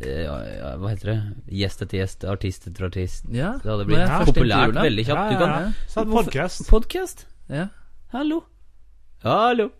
eh, 0.00 0.24
ja, 0.26 0.34
ja, 0.44 0.72
Hva 0.76 0.90
heter 0.92 1.06
det? 1.12 1.16
Gjest 1.56 1.80
etter 1.86 1.98
gjest, 2.02 2.24
artist 2.28 2.66
etter 2.68 2.84
artist. 2.90 3.24
Ja, 3.32 3.52
Det 3.62 3.70
hadde 3.70 3.86
blitt 3.88 4.02
ja. 4.02 4.18
populært 4.28 4.74
veldig 4.76 5.04
kjapt. 5.06 5.16
Ja, 5.16 5.28
Du 5.30 5.34
ja, 5.34 5.40
kan 5.40 5.62
ja. 5.62 5.72
Så 5.88 6.00
en 6.04 6.10
podcast. 6.12 6.68
Podcast. 6.68 7.26
Ja, 7.48 7.68
Hallo. 8.12 8.42
Hallo. 9.22 9.70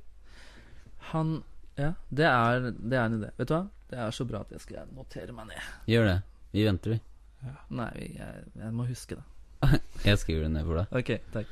han 1.12 1.42
Ja, 1.76 1.92
det 2.10 2.24
er, 2.24 2.70
det 2.72 2.96
er 2.96 3.04
en 3.04 3.18
idé. 3.20 3.30
Vet 3.36 3.48
du 3.48 3.54
hva? 3.54 3.68
Det 3.90 3.98
er 3.98 4.10
så 4.10 4.24
bra 4.26 4.40
at 4.40 4.50
jeg 4.50 4.60
skal 4.64 4.86
notere 4.96 5.32
meg 5.36 5.46
ned. 5.52 5.66
Gjør 5.86 6.06
det. 6.08 6.16
Vi 6.56 6.64
venter, 6.64 6.90
vi. 6.96 7.00
Nei, 7.76 7.90
jeg, 8.16 8.44
jeg 8.56 8.72
må 8.72 8.86
huske 8.88 9.14
det. 9.20 9.24
Jeg 10.06 10.18
skriver 10.18 10.42
det 10.46 10.50
ned 10.52 10.64
for 10.66 10.80
deg. 10.80 10.96
Ok, 10.96 11.20
takk. 11.32 11.46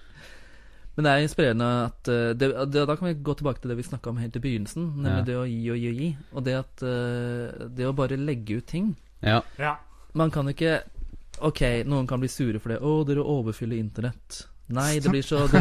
Men 0.94 1.06
det 1.06 1.10
er 1.12 1.24
inspirerende 1.24 1.68
at 1.88 2.08
eh, 2.12 2.32
det, 2.38 2.48
det, 2.70 2.84
Da 2.86 2.94
kan 2.96 3.08
vi 3.08 3.14
gå 3.26 3.34
tilbake 3.34 3.60
til 3.60 3.72
det 3.72 3.76
vi 3.80 3.86
snakka 3.88 4.12
om 4.12 4.20
helt 4.22 4.36
i 4.38 4.42
begynnelsen, 4.44 4.92
nemlig 5.02 5.24
Ja. 5.24 5.26
det 5.26 5.36
å 5.40 5.44
gi 5.48 5.70
og 5.74 5.78
gi 5.82 5.88
og 5.90 6.00
gi. 6.00 6.08
Og 6.32 6.44
det 6.46 6.54
at 6.60 6.82
eh, 6.86 7.68
Det 7.74 7.88
å 7.88 7.94
bare 7.98 8.16
legge 8.20 8.60
ut 8.60 8.66
ting 8.70 8.92
Ja. 9.22 9.40
Ja. 9.58 9.76
Man 10.14 10.30
kan 10.30 10.46
ikke 10.52 10.82
Ok, 11.42 11.60
noen 11.90 12.06
kan 12.06 12.20
bli 12.22 12.28
sure 12.30 12.60
for 12.62 12.70
det. 12.70 12.78
'Å, 12.78 13.04
dere 13.08 13.24
overfyller 13.26 13.74
internett'. 13.76 14.44
Nei, 14.70 15.00
det 15.02 15.10
blir 15.10 15.22
så 15.26 15.48
Det, 15.50 15.60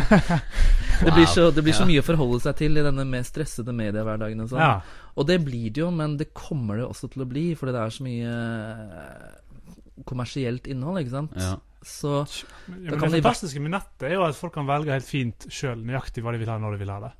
det 1.03 1.11
blir, 1.15 1.25
så, 1.25 1.49
det 1.51 1.63
blir 1.65 1.73
så 1.73 1.83
mye 1.89 1.99
å 1.99 2.05
forholde 2.05 2.39
seg 2.45 2.55
til 2.61 2.77
i 2.77 2.83
denne 2.85 3.03
mer 3.09 3.23
stressede 3.25 3.73
mediehverdagen. 3.73 4.39
Og, 4.45 4.51
sånn. 4.53 4.61
ja. 4.61 4.81
og 5.17 5.25
det 5.27 5.39
blir 5.43 5.73
det 5.73 5.81
jo, 5.81 5.89
men 5.91 6.13
det 6.21 6.29
kommer 6.37 6.77
det 6.77 6.85
også 6.85 7.09
til 7.11 7.25
å 7.25 7.27
bli, 7.27 7.55
fordi 7.57 7.73
det 7.73 7.81
er 7.81 7.89
så 7.97 8.05
mye 8.05 8.35
eh, 8.37 10.03
kommersielt 10.05 10.69
innhold, 10.71 11.01
ikke 11.01 11.15
sant. 11.17 11.35
ja. 11.41 11.57
Så 11.83 12.23
Ja, 12.23 12.91
Da 12.91 12.97
kan 12.99 13.11
det 13.11 13.21
fantastiske 13.23 13.61
med 13.61 13.71
nettet 13.75 14.07
er 14.09 14.13
jo 14.15 14.23
at 14.25 14.35
folk 14.39 14.53
kan 14.55 14.65
velge 14.69 14.91
helt 14.95 15.07
fint 15.07 15.47
sjøl 15.51 15.81
nøyaktig 15.83 16.23
hva 16.23 16.31
de 16.33 16.39
vil 16.41 16.49
ha, 16.51 16.57
når 16.61 16.77
de 16.77 16.83
vil 16.85 16.93
ha 16.93 16.99
det. 17.07 17.11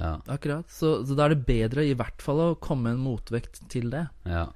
Ja. 0.00 0.14
akkurat. 0.32 0.64
Så, 0.72 1.04
så 1.04 1.12
da 1.16 1.26
er 1.26 1.34
det 1.34 1.44
bedre 1.44 1.82
i 1.84 1.92
hvert 1.94 2.22
fall 2.24 2.38
å 2.40 2.58
komme 2.60 2.94
en 2.94 3.02
motvekt 3.04 3.60
til 3.68 3.90
det. 3.92 4.06
ja. 4.24 4.46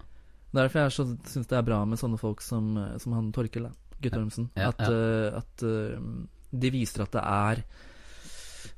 Derfor 0.55 0.85
jeg 0.85 0.93
så- 0.95 1.19
syns 1.27 1.49
det 1.51 1.57
er 1.59 1.63
bra 1.67 1.85
med 1.85 1.99
sånne 1.99 2.17
folk 2.21 2.41
som, 2.41 2.77
som 3.03 3.13
han 3.13 3.33
Torkel, 3.33 3.67
Guttormsen. 4.01 4.51
Ja, 4.57 4.69
at 4.69 4.79
ja. 4.79 4.93
eh, 4.93 5.37
at 5.41 5.63
uh, 5.67 5.99
de 6.55 6.71
viser 6.71 7.03
at 7.03 7.11
det 7.11 7.25
er 7.25 7.65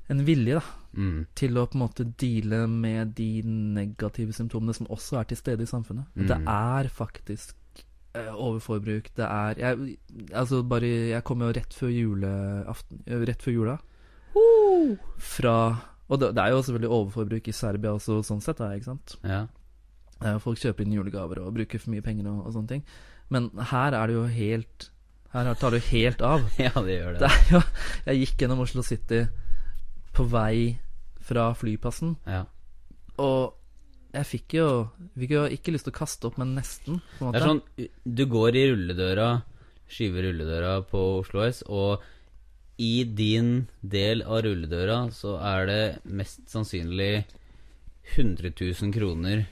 en 0.08 0.24
vilje 0.24 0.54
da, 0.60 0.64
Mm. 0.96 1.26
til 1.36 1.58
å 1.60 1.66
på 1.68 1.74
en 1.76 1.82
måte 1.82 2.06
deale 2.16 2.62
med 2.66 3.10
de 3.18 3.42
negative 3.44 4.32
symptomene 4.32 4.72
som 4.74 4.86
også 4.88 5.18
er 5.20 5.24
til 5.28 5.36
stede 5.36 5.60
i 5.66 5.68
samfunnet. 5.68 6.06
Mm. 6.16 6.26
Det 6.30 6.38
er 6.48 6.88
faktisk 6.88 7.52
overforbruk. 8.32 9.10
Det 9.16 9.26
er 9.26 9.59
jeg, 9.62 9.97
Altså, 10.32 10.62
bare 10.62 10.88
Jeg 11.12 11.24
kom 11.24 11.40
jo 11.44 11.51
rett 11.56 11.74
før 11.76 11.90
juleaften 11.93 13.02
eh, 13.06 13.24
Rett 13.28 13.43
før 13.44 13.52
jula. 13.56 13.76
Fra 15.18 15.56
Og 16.09 16.20
det, 16.22 16.32
det 16.36 16.43
er 16.44 16.52
jo 16.55 16.62
selvfølgelig 16.62 16.90
overforbruk 16.98 17.48
i 17.51 17.55
Serbia 17.56 17.93
også, 17.97 18.20
sånn 18.26 18.43
sett, 18.44 18.60
da, 18.60 18.68
ikke 18.76 18.93
sant. 18.93 19.16
Ja. 19.26 19.40
Eh, 20.22 20.36
Folk 20.43 20.60
kjøper 20.62 20.84
inn 20.86 20.94
julegaver 20.94 21.40
og 21.43 21.55
bruker 21.56 21.82
for 21.82 21.90
mye 21.94 22.05
penger 22.05 22.28
og, 22.30 22.44
og 22.47 22.55
sånne 22.55 22.70
ting. 22.76 22.84
Men 23.34 23.48
her 23.72 23.97
er 23.98 24.06
det 24.06 24.14
jo 24.14 24.26
helt 24.30 24.90
Her 25.32 25.48
tar 25.59 25.74
det 25.74 25.80
jo 25.82 25.88
helt 25.90 26.22
av. 26.22 26.44
ja, 26.62 26.70
det 26.86 27.01
gjør 27.01 27.16
det. 27.16 27.20
Det 27.24 27.30
er 27.32 27.55
jo 27.56 27.62
Jeg 28.06 28.20
gikk 28.22 28.44
gjennom 28.44 28.62
Oslo 28.62 28.84
City 28.86 29.24
på 30.16 30.24
vei 30.32 30.78
fra 31.26 31.48
flyplassen, 31.59 32.14
Ja. 32.30 32.44
og 33.18 33.56
jeg 34.16 34.26
fikk 34.30 34.55
jo, 34.59 34.66
fikk 35.18 35.32
jo 35.36 35.44
ikke 35.56 35.72
lyst 35.74 35.86
til 35.88 35.93
å 35.94 35.98
kaste 36.01 36.28
opp, 36.28 36.36
men 36.40 36.55
nesten. 36.56 37.01
Det 37.20 37.36
er 37.38 37.44
sånn 37.44 37.62
Du 38.05 38.24
går 38.32 38.56
i 38.59 38.64
rulledøra, 38.72 39.28
skyver 39.93 40.26
rulledøra 40.30 40.74
på 40.90 41.02
Oslo 41.20 41.44
S, 41.47 41.62
og 41.68 42.02
i 42.82 43.05
din 43.09 43.66
del 43.80 44.20
av 44.26 44.43
rulledøra 44.44 44.98
så 45.16 45.36
er 45.40 45.68
det 45.70 45.80
mest 46.12 46.43
sannsynlig 46.52 47.24
100 48.16 48.52
000 48.60 48.93
kroner 48.94 49.47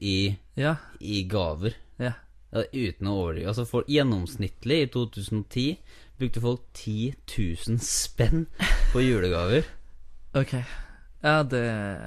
i, 0.00 0.36
Ja, 0.56 0.76
i 1.00 1.22
gaver. 1.28 1.74
ja. 1.98 2.12
Ja, 2.50 2.64
uten 2.74 3.06
å 3.06 3.12
overdrive. 3.14 3.46
Altså 3.52 3.62
for 3.64 3.84
Gjennomsnittlig 3.86 4.80
i 4.82 4.86
2010 4.90 5.76
brukte 6.18 6.40
folk 6.42 6.64
10 6.74 7.12
000 7.68 7.78
spenn 7.78 8.48
på 8.92 9.04
julegaver. 9.04 9.68
Ok. 10.34 10.52
Ja, 11.20 11.42
det 11.44 11.60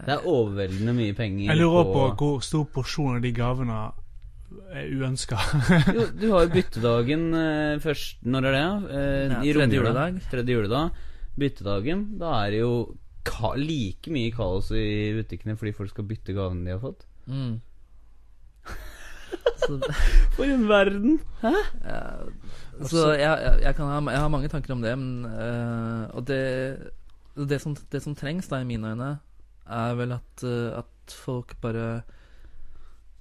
Det 0.08 0.14
er 0.16 0.24
overveldende 0.26 0.94
mye 0.98 1.14
penger 1.14 1.52
Jeg 1.52 1.60
lurer 1.60 1.86
på 1.86 2.06
hvor 2.18 2.40
stor 2.46 2.64
porsjon 2.74 3.20
av 3.20 3.22
de 3.26 3.32
gavene 3.36 3.82
er 4.74 4.90
uønska. 4.94 5.38
Jo, 5.94 6.08
du 6.18 6.26
har 6.32 6.48
jo 6.48 6.52
byttedagen 6.54 7.24
eh, 7.38 7.76
først 7.82 8.24
Når 8.26 8.48
er 8.50 8.56
det? 8.58 8.64
Eh, 8.90 9.34
Ja, 9.34 9.42
I 9.42 9.54
tredje 9.54 9.80
juledag. 9.80 10.18
Tredje 10.32 10.56
juledag. 10.58 11.04
Byttedagen. 11.38 12.04
Da 12.22 12.34
er 12.46 12.52
det 12.56 12.60
jo 12.64 12.74
ka 13.26 13.54
like 13.58 14.12
mye 14.14 14.34
kaos 14.36 14.72
i 14.76 15.14
butikkene 15.16 15.56
fordi 15.58 15.72
folk 15.78 15.94
skal 15.94 16.06
bytte 16.10 16.34
gavene 16.36 16.66
de 16.68 16.74
har 16.76 16.82
fått. 16.82 17.06
mm. 17.30 17.54
For 20.36 20.44
en 20.44 20.66
verden! 20.68 21.20
ja, 21.44 21.54
altså, 22.80 23.14
jeg, 23.14 23.22
jeg, 23.24 23.60
jeg, 23.64 23.76
kan 23.78 23.88
ha, 23.88 24.00
jeg 24.12 24.20
har 24.20 24.32
mange 24.34 24.50
tanker 24.52 24.74
om 24.76 24.82
det, 24.84 24.92
men 25.00 25.24
uh, 25.26 26.10
Og 26.18 26.26
det, 26.28 26.40
det, 27.36 27.60
som, 27.62 27.76
det 27.92 28.04
som 28.04 28.16
trengs, 28.16 28.50
da, 28.52 28.62
i 28.62 28.68
mine 28.68 28.94
øyne, 28.94 29.14
er 29.64 29.96
vel 29.98 30.16
at, 30.18 30.44
eh, 30.46 30.74
at 30.80 31.16
folk 31.24 31.56
bare 31.64 32.04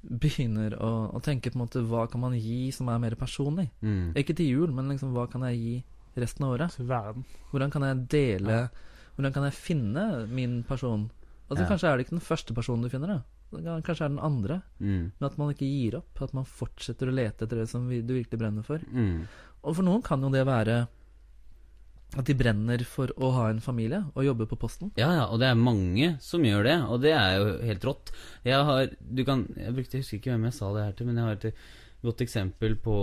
begynner 0.03 0.75
å, 0.83 0.91
å 1.15 1.21
tenke 1.23 1.53
på 1.53 1.57
en 1.57 1.65
måte 1.65 1.83
hva 1.87 2.09
kan 2.11 2.23
man 2.25 2.35
gi 2.35 2.73
som 2.75 2.91
er 2.91 3.01
mer 3.03 3.17
personlig. 3.19 3.69
Mm. 3.81 4.15
Ikke 4.19 4.35
til 4.37 4.51
jul, 4.51 4.73
men 4.75 4.91
liksom 4.91 5.15
hva 5.15 5.29
kan 5.31 5.47
jeg 5.47 5.61
gi 5.61 5.75
resten 6.23 6.47
av 6.47 6.57
året? 6.57 6.75
til 6.77 6.89
verden. 6.91 7.27
Hvordan 7.53 7.71
kan 7.73 7.87
jeg 7.89 8.09
dele 8.13 8.65
Hvordan 9.13 9.33
kan 9.35 9.45
jeg 9.45 9.53
finne 9.53 10.03
min 10.33 10.63
person? 10.65 11.11
Altså 11.51 11.65
Ja. 11.65 11.69
Kanskje 11.69 11.89
er 11.89 11.97
det 11.97 12.07
ikke 12.07 12.17
den 12.17 12.25
første 12.25 12.55
personen 12.57 12.83
du 12.83 12.89
finner, 12.89 13.09
da. 13.13 13.81
Kanskje 13.85 14.07
er 14.07 14.09
det 14.09 14.17
den 14.17 14.25
andre. 14.25 14.63
Mm. 14.81 15.13
Men 15.19 15.27
at 15.29 15.37
man 15.39 15.53
ikke 15.53 15.69
gir 15.69 15.99
opp. 15.99 16.23
At 16.25 16.33
man 16.33 16.49
fortsetter 16.49 17.11
å 17.11 17.13
lete 17.15 17.45
etter 17.45 17.61
det 17.61 17.69
som 17.69 17.85
du 17.89 18.15
virkelig 18.15 18.41
brenner 18.41 18.65
for. 18.65 18.81
Mm. 18.89 19.27
Og 19.63 19.77
for 19.77 19.85
noen 19.85 20.03
kan 20.03 20.23
jo 20.25 20.31
det 20.33 20.47
være 20.49 20.87
at 22.13 22.29
de 22.29 22.35
brenner 22.37 22.83
for 22.85 23.13
å 23.17 23.31
ha 23.39 23.47
en 23.49 23.63
familie 23.65 24.03
og 24.13 24.27
jobbe 24.27 24.47
på 24.51 24.59
Posten. 24.61 24.91
Ja, 25.01 25.09
ja, 25.17 25.23
og 25.33 25.41
det 25.41 25.49
er 25.49 25.61
mange 25.61 26.11
som 26.21 26.45
gjør 26.45 26.67
det, 26.67 26.75
og 26.85 27.01
det 27.05 27.15
er 27.17 27.39
jo 27.39 27.53
helt 27.65 27.87
rått. 27.89 28.13
Jeg 28.45 28.67
har 28.69 28.91
Du 29.01 29.25
kan 29.25 29.47
Jeg 29.57 29.75
brukte, 29.75 29.97
jeg 29.97 30.05
husker 30.05 30.19
ikke 30.19 30.35
hvem 30.35 30.45
jeg 30.51 30.59
sa 30.59 30.73
det 30.75 30.85
her 30.85 30.99
til, 30.99 31.09
men 31.09 31.17
jeg 31.17 31.25
har 31.25 31.39
et 31.39 31.55
godt 32.03 32.21
eksempel 32.21 32.77
på 32.77 32.97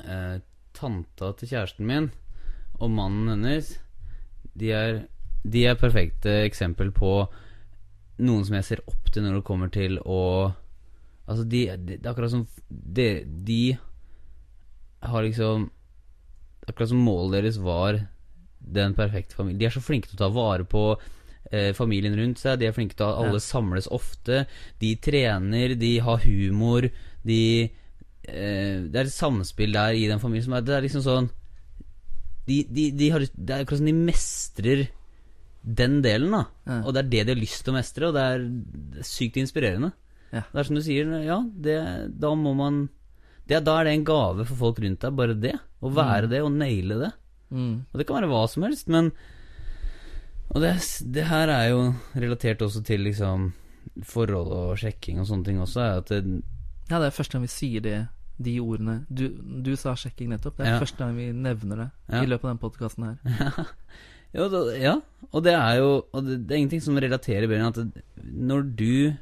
eh, 0.00 0.40
tanta 0.74 1.32
til 1.36 1.52
kjæresten 1.52 1.86
min 1.86 2.10
og 2.80 2.90
mannen 2.90 3.28
hennes. 3.28 3.74
De 4.56 4.72
er, 4.72 5.02
de 5.44 5.66
er 5.66 5.78
perfekte 5.78 6.40
eksempel 6.46 6.90
på 6.90 7.28
noen 8.20 8.44
som 8.44 8.56
jeg 8.58 8.66
ser 8.66 8.82
opp 8.88 9.12
til 9.12 9.24
når 9.24 9.38
det 9.38 9.46
kommer 9.46 9.70
til 9.72 10.00
å 10.04 10.22
Altså, 11.30 11.44
de, 11.46 11.60
de 11.78 11.94
Det 11.94 12.02
er 12.02 12.10
akkurat 12.10 12.32
som 12.32 12.40
de, 12.66 13.22
de 13.46 13.78
har 14.98 15.22
liksom 15.22 15.68
Akkurat 16.70 16.92
som 16.92 17.02
målet 17.04 17.40
deres 17.40 17.58
var 17.62 17.98
den 18.60 18.94
perfekte 18.94 19.34
familien. 19.38 19.58
De 19.60 19.66
er 19.68 19.74
så 19.74 19.82
flinke 19.82 20.10
til 20.10 20.18
å 20.18 20.22
ta 20.24 20.28
vare 20.34 20.66
på 20.68 20.84
eh, 21.50 21.72
familien 21.74 22.14
rundt 22.18 22.38
seg. 22.42 22.58
De 22.60 22.68
er 22.68 22.74
flinke 22.76 22.94
til 22.98 23.08
at 23.08 23.18
alle 23.24 23.38
Ja. 23.40 23.44
samles 23.44 23.88
ofte. 23.90 24.44
De 24.82 24.94
trener, 25.02 25.74
de 25.80 25.92
har 26.04 26.20
humor. 26.26 26.86
De 27.26 27.40
eh, 27.64 28.76
Det 28.86 28.96
er 28.96 29.08
et 29.08 29.12
samspill 29.16 29.72
der 29.74 29.96
i 29.98 30.06
den 30.08 30.20
familien 30.22 30.44
som 30.46 30.54
er 30.56 30.62
Det 30.64 30.76
er 30.76 30.84
liksom 30.86 31.02
sånn 31.04 31.30
de, 32.46 32.62
de, 32.68 32.90
de 32.96 33.08
har, 33.12 33.20
Det 33.34 33.54
er 33.54 33.64
akkurat 33.64 33.78
som 33.82 33.86
de 33.90 33.96
mestrer 33.96 34.86
den 35.62 35.98
delen, 36.02 36.30
da. 36.32 36.44
Ja. 36.66 36.78
Og 36.86 36.94
det 36.96 37.02
er 37.02 37.10
det 37.10 37.24
de 37.26 37.34
har 37.34 37.40
lyst 37.42 37.64
til 37.66 37.74
å 37.74 37.76
mestre, 37.76 38.08
og 38.08 38.14
det 38.16 38.22
er, 38.24 38.46
det 38.94 39.02
er 39.02 39.08
sykt 39.10 39.36
inspirerende. 39.36 39.90
Ja. 40.32 40.40
Det 40.52 40.62
er 40.62 40.68
som 40.70 40.78
du 40.78 40.82
sier, 40.86 41.10
ja, 41.26 41.36
det, 41.52 41.76
da 42.22 42.30
må 42.38 42.54
man 42.56 42.78
det, 43.50 43.60
Da 43.66 43.74
er 43.80 43.84
det 43.88 43.94
en 43.98 44.04
gave 44.08 44.44
for 44.48 44.56
folk 44.60 44.78
rundt 44.84 45.02
deg, 45.02 45.16
bare 45.18 45.34
det. 45.42 45.56
Å 45.82 45.90
være 45.96 46.28
det 46.30 46.40
og 46.46 46.52
naile 46.54 46.98
det. 47.02 47.10
Mm. 47.50 47.72
Og 47.90 47.98
det 47.98 48.06
kan 48.06 48.20
være 48.20 48.30
hva 48.30 48.44
som 48.52 48.62
helst, 48.66 48.86
men 48.92 49.10
Og 50.54 50.60
det, 50.62 50.72
det 51.14 51.24
her 51.30 51.50
er 51.54 51.68
jo 51.70 51.80
relatert 52.18 52.62
også 52.62 52.82
til 52.86 53.04
liksom 53.06 53.52
forhold 54.06 54.50
og 54.54 54.78
sjekking 54.78 55.18
og 55.22 55.26
sånne 55.28 55.46
ting 55.46 55.58
også. 55.62 55.82
Er 55.82 55.98
at 56.02 56.08
det, 56.14 56.22
Ja, 56.90 56.98
det 56.98 57.06
er 57.10 57.14
første 57.14 57.36
gang 57.36 57.44
vi 57.46 57.52
sier 57.52 57.80
det, 57.84 57.98
de 58.40 58.54
ordene. 58.62 59.04
Du, 59.12 59.28
du 59.62 59.74
sa 59.76 59.92
sjekking 59.98 60.30
nettopp. 60.32 60.56
Det 60.58 60.66
er 60.66 60.72
Ja. 60.74 60.80
første 60.80 60.98
gang 61.02 61.14
vi 61.16 61.28
nevner 61.32 61.76
det 61.84 61.88
Ja. 62.10 62.22
i 62.22 62.26
løpet 62.26 62.44
av 62.48 62.50
den 62.54 62.62
podkasten 62.62 63.04
her. 63.04 63.66
jo, 64.34 64.48
da, 64.48 64.62
ja, 64.78 64.94
og 65.32 65.42
det 65.44 65.54
er 65.54 65.76
jo 65.82 65.90
Og 66.14 66.24
det, 66.26 66.38
det 66.46 66.54
er 66.54 66.58
ingenting 66.62 66.82
som 66.82 66.96
relaterer 66.98 67.46
bedre 67.50 67.60
enn 67.66 67.74
at 67.74 67.94
det, 67.94 68.02
når 68.22 68.62
du 68.78 69.16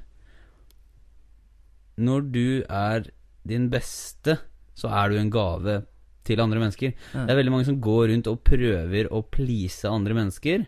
Når 1.99 2.29
du 2.33 2.63
er 2.71 3.09
din 3.49 3.69
beste, 3.73 4.39
så 4.79 4.91
er 4.95 5.11
du 5.11 5.19
en 5.19 5.31
gave 5.35 5.81
til 6.29 6.41
andre 6.45 6.61
mennesker. 6.61 6.93
Ja. 7.15 7.25
Det 7.25 7.33
er 7.33 7.39
veldig 7.41 7.53
mange 7.55 7.67
som 7.71 7.81
går 7.83 8.11
rundt 8.13 8.29
og 8.31 8.43
prøver 8.47 9.09
å 9.15 9.23
please 9.33 9.89
andre 9.89 10.15
mennesker. 10.19 10.67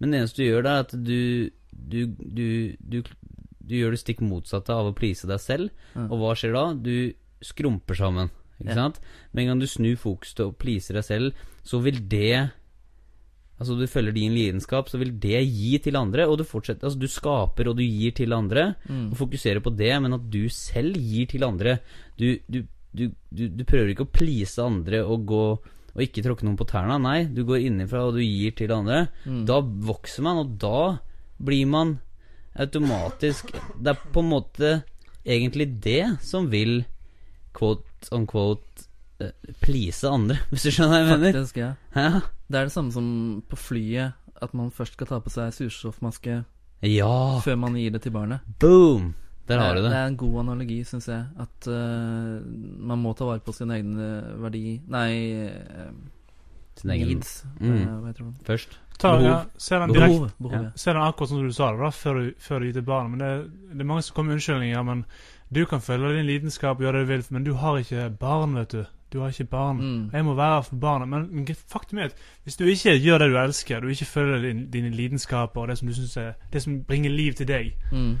Men 0.00 0.10
det 0.14 0.20
eneste 0.20 0.42
du 0.42 0.46
gjør, 0.48 0.64
da, 0.66 0.76
er 0.78 0.86
at 0.86 0.94
du 0.94 1.50
du, 1.74 2.06
du, 2.06 2.46
du, 2.78 3.00
du 3.66 3.74
gjør 3.74 3.96
det 3.96 3.98
stikk 4.04 4.20
motsatte 4.22 4.70
av 4.70 4.86
å 4.92 4.94
please 4.96 5.26
deg 5.26 5.40
selv. 5.42 5.72
Ja. 5.96 6.06
Og 6.06 6.20
hva 6.22 6.34
skjer 6.38 6.54
da? 6.54 6.64
Du 6.78 6.94
skrumper 7.44 7.98
sammen. 7.98 8.30
Ikke 8.60 8.70
Ja. 8.70 8.76
sant? 8.86 9.00
Med 9.32 9.42
en 9.44 9.48
gang 9.52 9.60
du 9.64 9.66
snur 9.66 9.96
fokus 9.98 10.34
til 10.38 10.52
å 10.52 10.54
please 10.54 10.94
deg 10.94 11.02
selv, 11.04 11.34
så 11.66 11.80
vil 11.82 11.98
det 12.08 12.52
Altså 13.60 13.76
du 13.78 13.84
følger 13.86 14.12
din 14.16 14.32
lidenskap, 14.34 14.88
så 14.90 14.98
vil 14.98 15.12
det 15.22 15.44
gi 15.46 15.78
til 15.78 15.94
andre. 15.96 16.24
Og 16.28 16.38
du 16.40 16.44
fortsetter 16.44 16.88
Altså 16.88 16.98
du 16.98 17.06
skaper 17.08 17.68
og 17.70 17.76
du 17.78 17.82
gir 17.86 18.10
til 18.16 18.32
andre, 18.34 18.74
Mm. 18.88 19.12
og 19.12 19.16
fokuserer 19.16 19.60
på 19.62 19.70
det, 19.76 19.92
men 20.02 20.12
at 20.12 20.24
du 20.30 20.48
selv 20.48 20.94
gir 20.98 21.26
til 21.30 21.44
andre. 21.44 21.78
Du, 22.18 22.36
du, 22.50 22.64
du, 22.92 23.04
du, 23.30 23.48
du 23.48 23.64
prøver 23.64 23.92
ikke 23.94 24.06
å 24.08 24.12
please 24.12 24.58
andre 24.62 25.04
og 25.04 25.24
gå 25.26 25.44
og 25.94 26.02
ikke 26.02 26.24
tråkke 26.26 26.42
noen 26.42 26.56
på 26.58 26.66
tærne. 26.66 26.96
Nei, 26.98 27.24
du 27.30 27.44
går 27.46 27.62
innenfra 27.68 28.00
og 28.08 28.14
du 28.18 28.22
gir 28.24 28.50
til 28.58 28.72
andre. 28.74 29.04
Mm. 29.24 29.44
Da 29.46 29.60
vokser 29.62 30.22
man, 30.26 30.40
og 30.42 30.56
da 30.58 30.98
blir 31.38 31.66
man 31.70 32.00
automatisk 32.56 33.50
Det 33.82 33.90
er 33.94 34.02
på 34.14 34.22
en 34.22 34.28
måte 34.30 34.68
egentlig 35.26 35.80
det 35.82 36.18
som 36.22 36.46
vil 36.52 36.84
quote 37.56 38.10
unquote 38.14 38.83
eh, 38.83 38.83
please 39.62 40.08
andre, 40.08 40.38
hvis 40.50 40.66
du 40.66 40.70
skjønner 40.74 40.94
hva 40.94 41.00
jeg 41.02 41.10
mener. 41.12 41.36
Faktisk, 41.38 41.60
ja. 41.62 41.72
Ja. 41.94 42.22
Det 42.48 42.60
er 42.60 42.68
det 42.68 42.74
samme 42.74 42.94
som 42.94 43.06
på 43.48 43.58
flyet, 43.58 44.16
at 44.42 44.54
man 44.56 44.72
først 44.74 44.98
skal 44.98 45.08
ta 45.08 45.20
på 45.22 45.32
seg 45.32 45.54
surstoffmaske 45.56 46.40
ja. 46.84 47.12
før 47.44 47.60
man 47.60 47.78
gir 47.78 47.94
det 47.94 48.02
til 48.04 48.14
barnet. 48.14 48.44
Boom! 48.60 49.14
Der 49.48 49.60
har 49.60 49.74
du 49.74 49.82
Det 49.82 49.90
det. 49.90 49.96
er 49.96 50.06
en 50.06 50.16
god 50.16 50.40
analogi, 50.40 50.84
syns 50.84 51.08
jeg. 51.08 51.24
At 51.38 51.68
uh, 51.68 52.40
man 52.80 52.98
må 52.98 53.12
ta 53.12 53.24
vare 53.28 53.44
på 53.44 53.52
sin 53.52 53.70
egen 53.70 53.98
eh, 54.00 54.30
verdi 54.40 54.80
Nei, 54.88 55.10
uh, 55.52 55.92
Sin 56.76 56.90
egen 56.90 57.08
needs. 57.08 57.44
Mm. 57.60 57.74
Eh, 57.76 58.12
det? 58.12 58.24
først. 58.46 58.80
Ta, 58.98 59.16
Behov. 59.16 59.22
ja, 59.26 59.44
se 59.58 59.74
den 59.74 59.92
direkt, 59.92 60.14
Behov. 60.14 60.30
behov 60.38 60.64
ja. 60.64 60.70
ser 60.74 60.94
den 60.94 61.02
akkurat 61.02 61.28
som 61.28 61.42
du 61.42 61.52
sa 61.52 61.70
det, 61.72 61.80
da, 61.82 61.90
før 61.90 62.14
du, 62.14 62.32
før 62.38 62.58
du 62.58 62.66
gir 62.66 62.72
til 62.72 62.82
barnet. 62.82 63.10
Men 63.10 63.20
det, 63.20 63.52
det 63.74 63.80
er 63.80 63.90
mange 63.90 64.02
som 64.02 64.14
kommer 64.16 64.32
med 64.32 64.40
unnskyldninger. 64.40 64.82
Men 64.82 65.04
du 65.54 65.64
kan 65.66 65.80
følge 65.80 66.16
din 66.16 66.26
lidenskap 66.26 66.78
og 66.78 66.86
gjøre 66.86 66.98
det 66.98 67.06
du 67.06 67.12
vil, 67.12 67.24
men 67.30 67.44
du 67.44 67.52
har 67.54 67.78
ikke 67.78 68.08
barn, 68.20 68.54
vet 68.58 68.72
du. 68.72 68.84
Du 69.14 69.20
har 69.22 69.30
ikke 69.30 69.44
barn. 69.46 69.76
Mm. 69.78 70.10
Jeg 70.12 70.24
må 70.26 70.34
være 70.34 70.62
for 70.66 70.76
barnet. 70.82 71.08
Men, 71.08 71.28
men 71.30 71.46
faktum 71.70 71.98
er 72.02 72.08
at 72.10 72.16
hvis 72.42 72.56
du 72.58 72.64
ikke 72.66 72.96
gjør 72.98 73.18
det 73.22 73.28
du 73.30 73.36
elsker, 73.38 73.80
du 73.80 73.88
ikke 73.94 74.04
følger 74.10 74.40
din, 74.42 74.64
dine 74.74 74.90
lidenskaper 74.90 75.60
og 75.62 75.68
det 75.70 75.76
som 75.78 75.88
du 75.88 75.94
synes 75.94 76.16
er 76.16 76.32
Det 76.52 76.62
som 76.62 76.80
bringer 76.84 77.10
liv 77.10 77.32
til 77.38 77.46
deg, 77.48 77.76
Mm. 77.92 78.16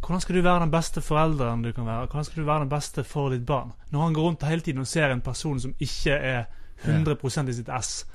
hvordan 0.00 0.20
skal 0.22 0.36
du 0.36 0.42
være 0.46 0.60
den 0.62 0.70
beste 0.70 1.00
forelderen 1.02 1.62
du 1.66 1.72
kan 1.72 1.86
være? 1.86 2.06
Hvordan 2.06 2.24
skal 2.24 2.42
du 2.42 2.46
være 2.46 2.60
den 2.60 2.68
beste 2.70 3.04
for 3.04 3.28
ditt 3.34 3.46
barn? 3.46 3.72
Når 3.90 4.02
han 4.04 4.14
går 4.14 4.22
rundt 4.22 4.42
hele 4.46 4.60
tiden 4.60 4.80
og 4.80 4.86
ser 4.86 5.10
en 5.10 5.20
person 5.20 5.60
som 5.60 5.74
ikke 5.80 6.10
er 6.12 6.44
100% 6.84 7.48
i 7.48 7.52
sitt 7.52 7.68
ess, 7.68 8.06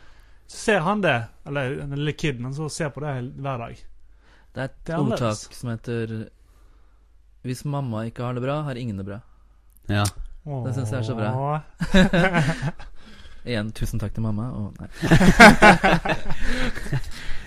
så 0.48 0.58
ser 0.58 0.80
han 0.80 1.02
det, 1.04 1.24
eller 1.48 1.76
den 1.76 1.96
lille 1.98 2.14
kiden, 2.14 2.44
han 2.44 2.54
så 2.54 2.70
ser 2.70 2.90
på 2.90 3.00
det 3.00 3.34
hver 3.36 3.58
dag. 3.58 3.76
Det 4.56 4.62
er 4.62 4.64
et 4.64 4.88
Det 4.88 4.94
er 4.94 5.00
ordtak 5.00 5.54
som 5.54 5.70
heter 5.70 6.30
Hvis 7.44 7.66
mamma 7.66 8.04
ikke 8.06 8.24
har 8.24 8.34
det 8.34 8.44
bra, 8.44 8.62
har 8.62 8.76
ingen 8.76 8.98
det 8.98 9.06
bra. 9.06 9.20
Ja. 9.90 10.04
Det 10.46 10.74
synes 10.74 10.92
jeg 10.92 11.00
er 11.00 11.04
så 11.06 11.16
bra. 11.16 11.62
Igjen, 13.52 13.72
tusen 13.74 14.02
takk 14.02 14.14
til 14.14 14.24
mamma. 14.26 14.50
Og 14.54 14.74
nei. 14.78 14.90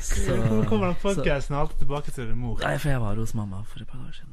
Så- 0.04 0.36
Hvorfor 0.36 0.68
kommer 0.68 0.86
den 0.90 0.98
podkasten 1.02 1.56
alltid 1.56 1.78
tilbake 1.78 2.10
til 2.10 2.28
din 2.28 2.38
mor? 2.38 2.58
Nei, 2.62 2.76
for 2.78 2.90
jeg 2.90 3.00
var 3.00 3.14
hos 3.18 3.34
mamma 3.34 3.62
for 3.66 3.80
et 3.80 3.88
par 3.88 3.98
år 3.98 4.12
siden. 4.12 4.32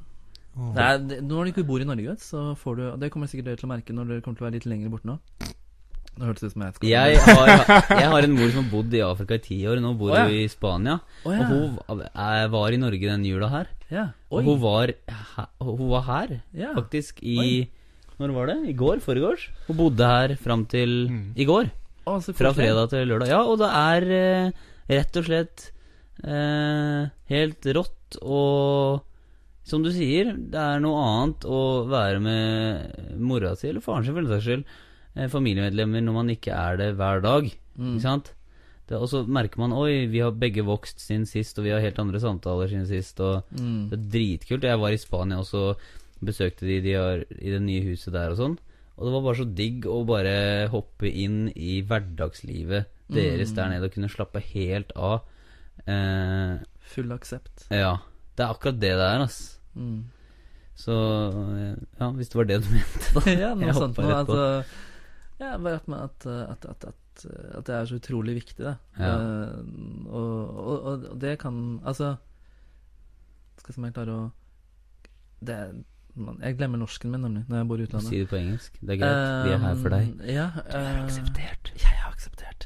Åh. 0.57 0.73
Det 0.75 0.83
er, 0.83 0.97
det, 0.97 1.23
når 1.23 1.43
du 1.43 1.51
ikke 1.53 1.63
bor 1.63 1.79
i 1.79 1.87
Norge, 1.87 2.15
så 2.19 2.53
får 2.59 2.75
du 2.75 2.83
Det 2.99 3.11
kommer 3.11 3.27
sikkert 3.31 3.45
dere 3.45 3.59
til 3.61 3.69
å 3.69 3.71
merke 3.71 3.93
når 3.95 4.09
dere 4.09 4.21
kommer 4.25 4.37
til 4.37 4.43
å 4.43 4.49
være 4.49 4.57
litt 4.57 4.67
lenger 4.67 4.91
borte 4.91 5.07
nå. 5.07 5.17
Det 6.11 6.27
hørtes 6.27 6.43
ut 6.43 6.53
som 6.53 6.65
jeg 6.65 6.73
skal 6.75 6.89
Jeg 6.89 7.19
har, 7.23 7.51
jeg 8.01 8.09
har 8.11 8.25
en 8.27 8.33
mor 8.35 8.49
som 8.51 8.65
har 8.65 8.71
bodd 8.71 8.93
i 8.93 9.03
Afrika 9.05 9.37
i 9.37 9.43
ti 9.45 9.59
år. 9.69 9.79
Nå 9.81 9.93
bor 9.99 10.11
oh, 10.11 10.17
ja. 10.17 10.25
hun 10.27 10.35
i 10.35 10.47
Spania. 10.51 10.97
Oh, 11.23 11.31
ja. 11.31 11.45
Og 11.47 11.53
hun 11.87 12.01
var 12.57 12.75
i 12.75 12.81
Norge 12.81 13.05
den 13.13 13.25
jula 13.29 13.47
her. 13.53 13.69
ja. 13.89 14.09
Og 14.29 14.43
hun 14.43 14.59
var, 14.61 14.91
hun 15.61 15.87
var 15.93 16.03
her, 16.09 16.41
ja. 16.51 16.73
faktisk, 16.75 17.23
i 17.23 17.37
Oi. 17.39 17.69
Når 18.21 18.33
var 18.37 18.51
det? 18.51 18.57
I 18.69 18.73
går? 18.77 19.01
Foregårs? 19.03 19.47
Hun 19.67 19.77
bodde 19.79 20.07
her 20.07 20.35
fram 20.39 20.65
til 20.69 21.07
Mm. 21.09 21.21
i 21.35 21.45
går. 21.49 21.71
Å, 22.07 22.17
så 22.21 22.33
Fra 22.37 22.51
fredag 22.53 22.89
til 22.93 23.07
lørdag. 23.09 23.29
Ja, 23.33 23.41
og 23.45 23.59
det 23.61 23.69
er 23.69 24.07
eh, 24.17 24.51
rett 24.89 25.17
og 25.21 25.25
slett 25.27 25.67
eh, 26.23 27.09
helt 27.31 27.65
rått 27.77 28.17
og 28.21 29.01
Som 29.63 29.83
du 29.85 29.91
sier, 29.93 30.31
det 30.35 30.57
er 30.57 30.79
noe 30.81 30.97
annet 31.05 31.45
å 31.45 31.59
være 31.87 32.19
med 32.19 33.19
mora 33.21 33.51
si, 33.55 33.69
eller 33.69 33.83
faren 33.85 34.03
sin 34.03 34.15
for 34.15 34.25
den 34.25 34.31
saks 34.33 34.47
skyld, 34.47 34.63
eh, 35.15 35.27
familiemedlemmer, 35.29 36.01
når 36.01 36.15
man 36.17 36.31
ikke 36.33 36.51
er 36.57 36.79
det 36.81 36.87
hver 36.97 37.21
dag. 37.21 37.45
Mm. 37.77 37.91
Ikke 37.93 38.01
sant? 38.03 38.31
Det, 38.89 38.97
og 38.97 39.05
så 39.07 39.21
merker 39.29 39.61
man 39.61 39.71
Oi, 39.77 40.07
vi 40.11 40.19
har 40.19 40.33
begge 40.33 40.65
vokst 40.65 40.99
siden 41.05 41.27
sist, 41.29 41.59
og 41.61 41.67
vi 41.69 41.71
har 41.75 41.79
helt 41.85 42.01
andre 42.01 42.19
samtaler 42.19 42.67
siden 42.73 42.87
sist. 42.89 43.21
Og 43.21 43.43
Mm. 43.53 43.87
det 43.91 43.99
er 43.99 44.09
dritkult. 44.17 44.63
Jeg 44.67 44.79
var 44.81 44.89
i 44.91 44.97
Spania 44.97 45.37
også, 45.39 45.75
besøkte 46.25 46.67
de, 46.67 46.79
de 46.83 46.93
har 46.97 47.23
i 47.37 47.53
det 47.53 47.61
nye 47.63 47.85
huset 47.89 48.13
der 48.13 48.33
og 48.33 48.39
sånn. 48.39 48.57
Og 48.97 49.07
det 49.07 49.13
var 49.15 49.25
bare 49.25 49.39
så 49.39 49.47
digg 49.57 49.87
å 49.89 50.01
bare 50.05 50.35
hoppe 50.69 51.09
inn 51.09 51.47
i 51.55 51.79
hverdagslivet 51.87 52.89
deres 53.11 53.51
Mm. 53.51 53.55
der 53.55 53.69
nede 53.69 53.87
og 53.89 53.93
kunne 53.95 54.09
slappe 54.11 54.39
helt 54.53 54.91
av. 54.95 55.23
Eh, 55.87 56.61
Full 56.93 57.11
aksept. 57.11 57.67
ja. 57.69 57.97
Det 58.37 58.45
er 58.45 58.53
akkurat 58.53 58.79
det 58.79 58.93
det 58.95 59.05
er, 59.05 59.21
ass. 59.25 59.59
Mm. 59.75 60.05
Så 60.75 60.93
eh, 61.57 61.75
ja, 61.99 62.09
hvis 62.15 62.29
det 62.29 62.35
var 62.39 62.47
det 62.47 62.61
du 62.63 62.69
mente, 62.71 63.11
da. 63.13 63.33
ja, 63.43 63.53
noe 63.55 63.73
sånt 63.75 63.97
noe. 63.97 64.15
Altså, 64.21 64.63
ja, 65.41 65.57
bare 65.57 65.81
at, 65.81 65.89
at, 65.89 66.27
at, 66.27 66.65
at, 66.65 66.85
at, 66.87 67.25
at 67.57 67.65
det 67.67 67.75
er 67.75 67.89
så 67.89 67.97
utrolig 67.99 68.35
viktig, 68.39 68.63
da. 68.63 68.75
Ja. 68.97 69.11
Uh, 69.17 70.05
og, 70.07 70.57
og, 70.61 70.85
og, 70.85 71.21
det 71.21 71.39
kan 71.41 71.81
Altså 71.83 72.15
Skal 73.57 73.83
jeg 73.83 73.93
klarer 73.93 74.13
å 74.13 74.21
det, 75.41 75.57
Jeg 76.41 76.57
glemmer 76.57 76.77
norsken 76.81 77.11
min, 77.11 77.21
nemlig, 77.21 77.43
når 77.49 77.57
jeg 77.61 77.67
bor 77.69 77.79
i 77.81 77.85
utlandet. 77.87 78.09
Si 78.09 78.17
det 78.19 78.29
på 78.29 78.37
engelsk. 78.39 78.79
Det 78.81 78.95
er 78.95 78.99
greit. 79.01 79.45
Vi 79.45 79.51
er 79.55 79.61
her 79.63 79.75
for 79.81 79.89
deg. 79.95 80.09
Ja, 80.27 80.47
uh, 80.57 80.71
du 80.71 80.77
er 80.77 80.99
akseptert. 81.05 81.71
Jeg 81.79 81.93
er 81.97 82.07
akseptert. 82.09 82.65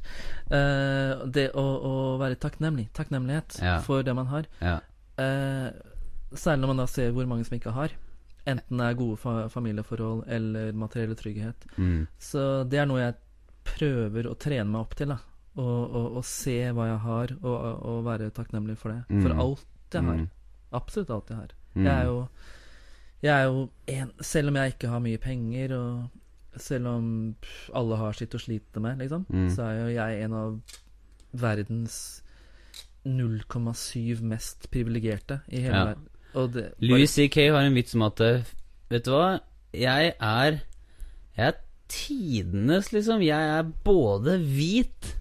Uh, 0.51 1.26
det 1.35 1.45
å, 1.57 1.65
å 1.89 1.93
være 2.22 2.35
takknemlig. 2.41 2.88
Takknemlighet 2.97 3.59
Ja. 3.61 3.80
for 3.85 4.01
det 4.05 4.15
man 4.17 4.27
har. 4.31 4.47
Ja. 4.61 4.80
Eh, 5.17 5.69
særlig 6.35 6.61
når 6.65 6.67
man 6.73 6.81
da 6.84 6.88
ser 6.91 7.11
hvor 7.15 7.26
mange 7.30 7.45
som 7.47 7.55
ikke 7.57 7.72
har. 7.76 7.93
Enten 8.45 8.77
det 8.81 8.85
er 8.89 8.97
gode 8.99 9.17
fa 9.17 9.47
familieforhold 9.49 10.26
eller 10.27 10.73
materiell 10.77 11.15
trygghet. 11.17 11.63
Mm. 11.77 12.07
Så 12.22 12.63
det 12.69 12.81
er 12.81 12.89
noe 12.89 12.99
jeg 13.01 13.15
prøver 13.65 14.27
å 14.30 14.35
trene 14.38 14.67
meg 14.69 14.81
opp 14.84 14.93
til. 14.99 15.07
da 15.13 15.17
Å, 15.55 16.22
se 16.27 16.57
hva 16.76 16.89
jeg 16.89 16.99
har, 17.05 17.31
og, 17.41 17.55
og, 17.88 18.01
være 18.05 18.27
takknemlig 18.35 18.76
for 18.77 18.91
det. 18.91 19.05
For 19.23 19.31
Mm. 19.31 19.39
alt 19.39 19.65
jeg 19.95 20.03
har. 20.03 20.17
Mm. 20.19 20.30
Absolutt 20.73 21.09
alt 21.15 21.30
jeg 21.31 21.38
har. 21.39 21.53
Mm. 21.76 21.85
Jeg 21.85 21.93
er 21.95 22.05
jo 22.09 22.27
Jeg 23.26 23.34
er 23.34 23.47
jo 23.49 23.64
en 23.89 24.11
Selv 24.22 24.52
om 24.52 24.56
jeg 24.60 24.76
ikke 24.76 24.89
har 24.91 25.02
mye 25.02 25.18
penger, 25.23 25.73
og 25.77 26.61
selv 26.61 26.88
om 26.88 27.07
alle 27.76 27.97
har 27.99 28.14
sitt 28.15 28.35
å 28.38 28.39
slite 28.39 28.80
med, 28.84 28.99
liksom, 29.02 29.26
Mm. 29.30 29.49
så 29.56 29.65
er 29.65 29.80
jo 29.81 29.88
jeg 29.95 30.23
en 30.27 30.34
av 30.34 30.60
verdens 31.35 31.97
0,7 33.06 34.22
mest 34.26 34.69
privilegerte 34.72 35.39
i 35.52 35.60
hele 35.65 35.76
Ja. 35.76 35.85
verden. 35.85 36.07
Og 36.35 36.53
det 36.53 36.64
Louis 36.81 37.10
C.K. 37.10 37.49
har 37.52 37.61
en 37.64 37.73
vits 37.76 37.95
om 37.95 38.02
at 38.07 38.19
eh, 38.22 38.41
Vet 38.89 39.06
du 39.06 39.11
hva? 39.11 39.39
Jeg 39.73 40.14
er 40.19 40.60
Jeg 41.38 41.47
er 41.47 41.53
tidenes, 41.89 42.91
liksom. 42.93 43.22
Jeg 43.22 43.57
er 43.60 43.64
både 43.84 44.38
hvit 44.39 45.15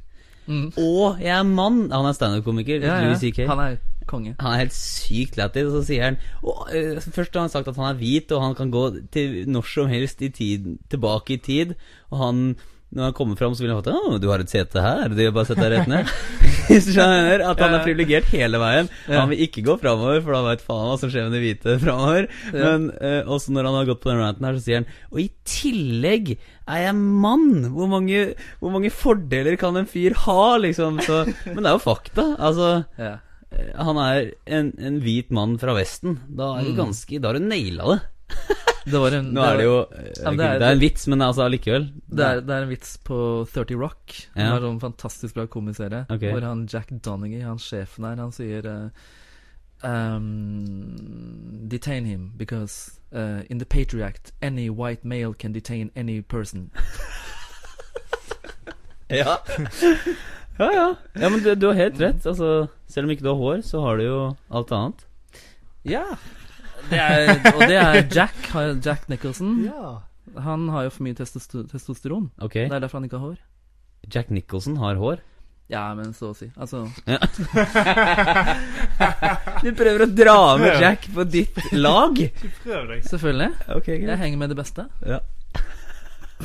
mm. 0.46 0.72
og 0.78 1.18
jeg 1.20 1.32
er 1.38 1.42
mann. 1.42 1.90
Han 1.90 2.06
er 2.06 2.12
standup-komiker. 2.12 2.80
ja, 2.80 2.98
ja. 3.00 3.04
Louis 3.08 3.18
C.K. 3.20 3.46
Han 3.46 3.58
er 3.58 3.76
konge. 4.10 4.34
Han 4.40 4.52
er 4.52 4.64
helt 4.64 4.76
sykt 4.76 5.38
lættis, 5.40 5.70
og 5.70 5.78
så 5.78 5.82
sier 5.88 6.06
han 6.08 6.20
og, 6.42 6.68
uh, 6.70 7.00
Først 7.14 7.34
har 7.34 7.46
han 7.46 7.52
sagt 7.52 7.68
at 7.70 7.80
han 7.80 7.90
er 7.90 7.98
hvit, 8.00 8.32
og 8.32 8.42
han 8.42 8.54
kan 8.58 8.70
gå 8.74 8.84
til 9.14 9.42
når 9.50 9.66
som 9.74 9.90
helst 9.90 10.22
i 10.22 10.30
tid, 10.34 10.76
tilbake 10.92 11.38
i 11.38 11.42
tid. 11.42 11.74
Og 12.10 12.22
han 12.22 12.46
når 12.94 13.08
han 13.08 13.14
kommer 13.16 13.38
fram, 13.38 13.54
så 13.56 13.64
vil 13.64 13.72
han 13.74 13.82
få 13.82 13.90
Å, 13.90 14.18
du 14.22 14.28
har 14.30 14.42
et 14.42 14.50
sete 14.50 14.82
her. 14.82 15.10
Du 15.10 15.18
bare 15.34 15.48
sett 15.48 15.58
deg 15.58 15.72
rett 15.72 15.90
ned. 15.90 16.10
Skjønner 16.84 17.42
At 17.50 17.58
han 17.60 17.74
er 17.74 17.82
privilegert 17.82 18.28
hele 18.30 18.60
veien. 18.62 18.90
Ja. 19.08 19.24
Han 19.24 19.32
vil 19.32 19.42
ikke 19.48 19.64
gå 19.66 19.74
framover, 19.82 20.20
for 20.22 20.36
da 20.36 20.44
veit 20.46 20.62
faen 20.64 20.86
hva 20.86 20.94
som 21.00 21.10
skjer 21.10 21.26
med 21.26 21.34
de 21.34 21.42
hvite 21.42 21.74
framover. 21.82 22.28
Ja. 22.54 22.60
Men 22.62 22.86
uh, 22.94 23.32
også 23.34 23.54
når 23.54 23.68
han 23.68 23.78
har 23.80 23.90
gått 23.90 24.02
på 24.04 24.12
den 24.12 24.22
ranten 24.22 24.46
her, 24.46 24.58
så 24.58 24.66
sier 24.66 24.82
han 24.82 24.88
Og 25.10 25.24
i 25.24 25.28
tillegg 25.48 26.36
er 26.36 26.86
jeg 26.86 26.96
mann! 26.96 27.66
Hvor 27.74 27.90
mange, 27.90 28.22
hvor 28.62 28.72
mange 28.76 28.94
fordeler 28.94 29.58
kan 29.60 29.76
en 29.80 29.90
fyr 29.90 30.14
ha, 30.24 30.40
liksom? 30.62 31.02
Så, 31.04 31.24
men 31.50 31.64
det 31.64 31.72
er 31.72 31.78
jo 31.78 31.86
fakta. 31.90 32.30
Altså 32.38 32.74
Ja. 33.00 33.16
Eh, 33.54 33.70
Han 33.84 33.96
er 34.02 34.32
en, 34.46 34.72
en 34.78 35.00
hvit 35.00 35.30
mann 35.30 35.56
fra 35.62 35.74
Vesten. 35.76 36.18
Da 36.28 36.56
er 36.58 36.64
du 36.64 36.72
Mm. 36.72 36.76
ganske 36.82 37.20
Da 37.20 37.28
har 37.30 37.38
du 37.38 37.44
naila 37.46 37.84
det. 37.94 38.00
Det 38.84 39.00
var 39.00 39.14
en 39.16 39.30
Nå 39.32 39.40
er 39.40 39.56
det 39.56 39.64
jo 39.64 39.76
eh, 39.96 40.10
Ja, 40.20 40.30
men 40.30 40.36
det, 40.36 40.44
det 40.44 40.62
er- 40.62 40.68
er, 40.68 40.72
en 40.74 40.80
vits, 40.82 41.06
men 41.08 41.22
altså 41.24 41.44
allikevel. 41.46 41.86
Det 42.10 42.24
er, 42.26 42.40
det 42.44 42.50
er 42.54 42.62
en 42.66 42.68
vits 42.68 42.96
på 42.98 43.16
30 43.48 43.78
Rock. 43.80 44.06
Det 44.34 44.42
Ja. 44.42 44.50
er 44.50 44.56
en 44.56 44.62
sånn 44.66 44.80
fantastisk 44.82 45.34
bra 45.34 45.46
komiserie. 45.46 46.04
okay. 46.10 46.32
Hvor 46.32 46.42
han 46.44 46.66
Jack 46.68 46.90
Donaghy, 47.00 47.40
han 47.42 47.56
sjefen 47.58 48.04
her, 48.04 48.16
han 48.20 48.32
sier 48.32 48.66
eh, 48.66 48.90
um, 49.88 51.66
Detain 51.68 52.04
him 52.04 52.32
because 52.36 53.00
uh, 53.14 53.40
in 53.48 53.58
the 53.58 53.64
Patriot 53.64 54.04
Act 54.04 54.32
any 54.42 54.68
white 54.68 55.04
male 55.04 55.32
can 55.34 55.52
detain 55.52 55.90
any 55.96 56.20
person. 56.22 56.70
Ja. 59.08 59.36
ja, 60.58 60.68
ja. 60.72 60.86
Ja, 61.18 61.28
men 61.28 61.42
du, 61.42 61.50
du 61.58 61.66
har 61.70 61.74
helt 61.78 62.00
rett. 62.00 62.26
Altså, 62.26 62.66
selv 62.90 63.08
om 63.08 63.14
ikke 63.14 63.26
du 63.26 63.30
har 63.32 63.40
hår, 63.40 63.62
så 63.66 63.82
har 63.84 63.98
du 63.98 64.04
jo 64.06 64.18
alt 64.54 64.72
annet. 64.74 65.04
Ja. 65.84 66.04
Det 66.90 66.98
er, 67.00 67.30
og 67.54 67.60
det 67.64 67.76
er 67.80 68.00
Jack, 68.12 68.50
Jack 68.84 69.06
Nicholson. 69.08 69.54
Han 70.44 70.68
har 70.72 70.86
jo 70.86 70.92
for 70.94 71.06
mye 71.06 71.16
testosteron. 71.16 72.30
Okay. 72.42 72.68
Det 72.68 72.76
er 72.76 72.82
derfor 72.84 73.00
han 73.00 73.08
ikke 73.08 73.20
har 73.20 73.32
hår. 73.32 73.38
Jack 74.14 74.30
Nicholson 74.34 74.76
har 74.82 75.00
hår. 75.00 75.22
Ja, 75.72 75.86
men 75.96 76.10
så 76.12 76.28
å 76.28 76.34
si. 76.36 76.50
Altså 76.60 76.82
Du 79.64 79.70
prøver 79.72 80.04
å 80.04 80.08
dra 80.12 80.34
med 80.60 80.76
Jack 80.82 81.06
på 81.14 81.24
ditt 81.24 81.56
lag? 81.72 82.18
Prøv 82.66 82.90
deg. 82.90 83.00
Selvfølgelig. 83.08 83.48
Okay, 83.78 83.96
Jeg 84.04 84.20
henger 84.20 84.42
med 84.42 84.52
det 84.52 84.58
beste. 84.60 84.84
Ja. 85.08 85.22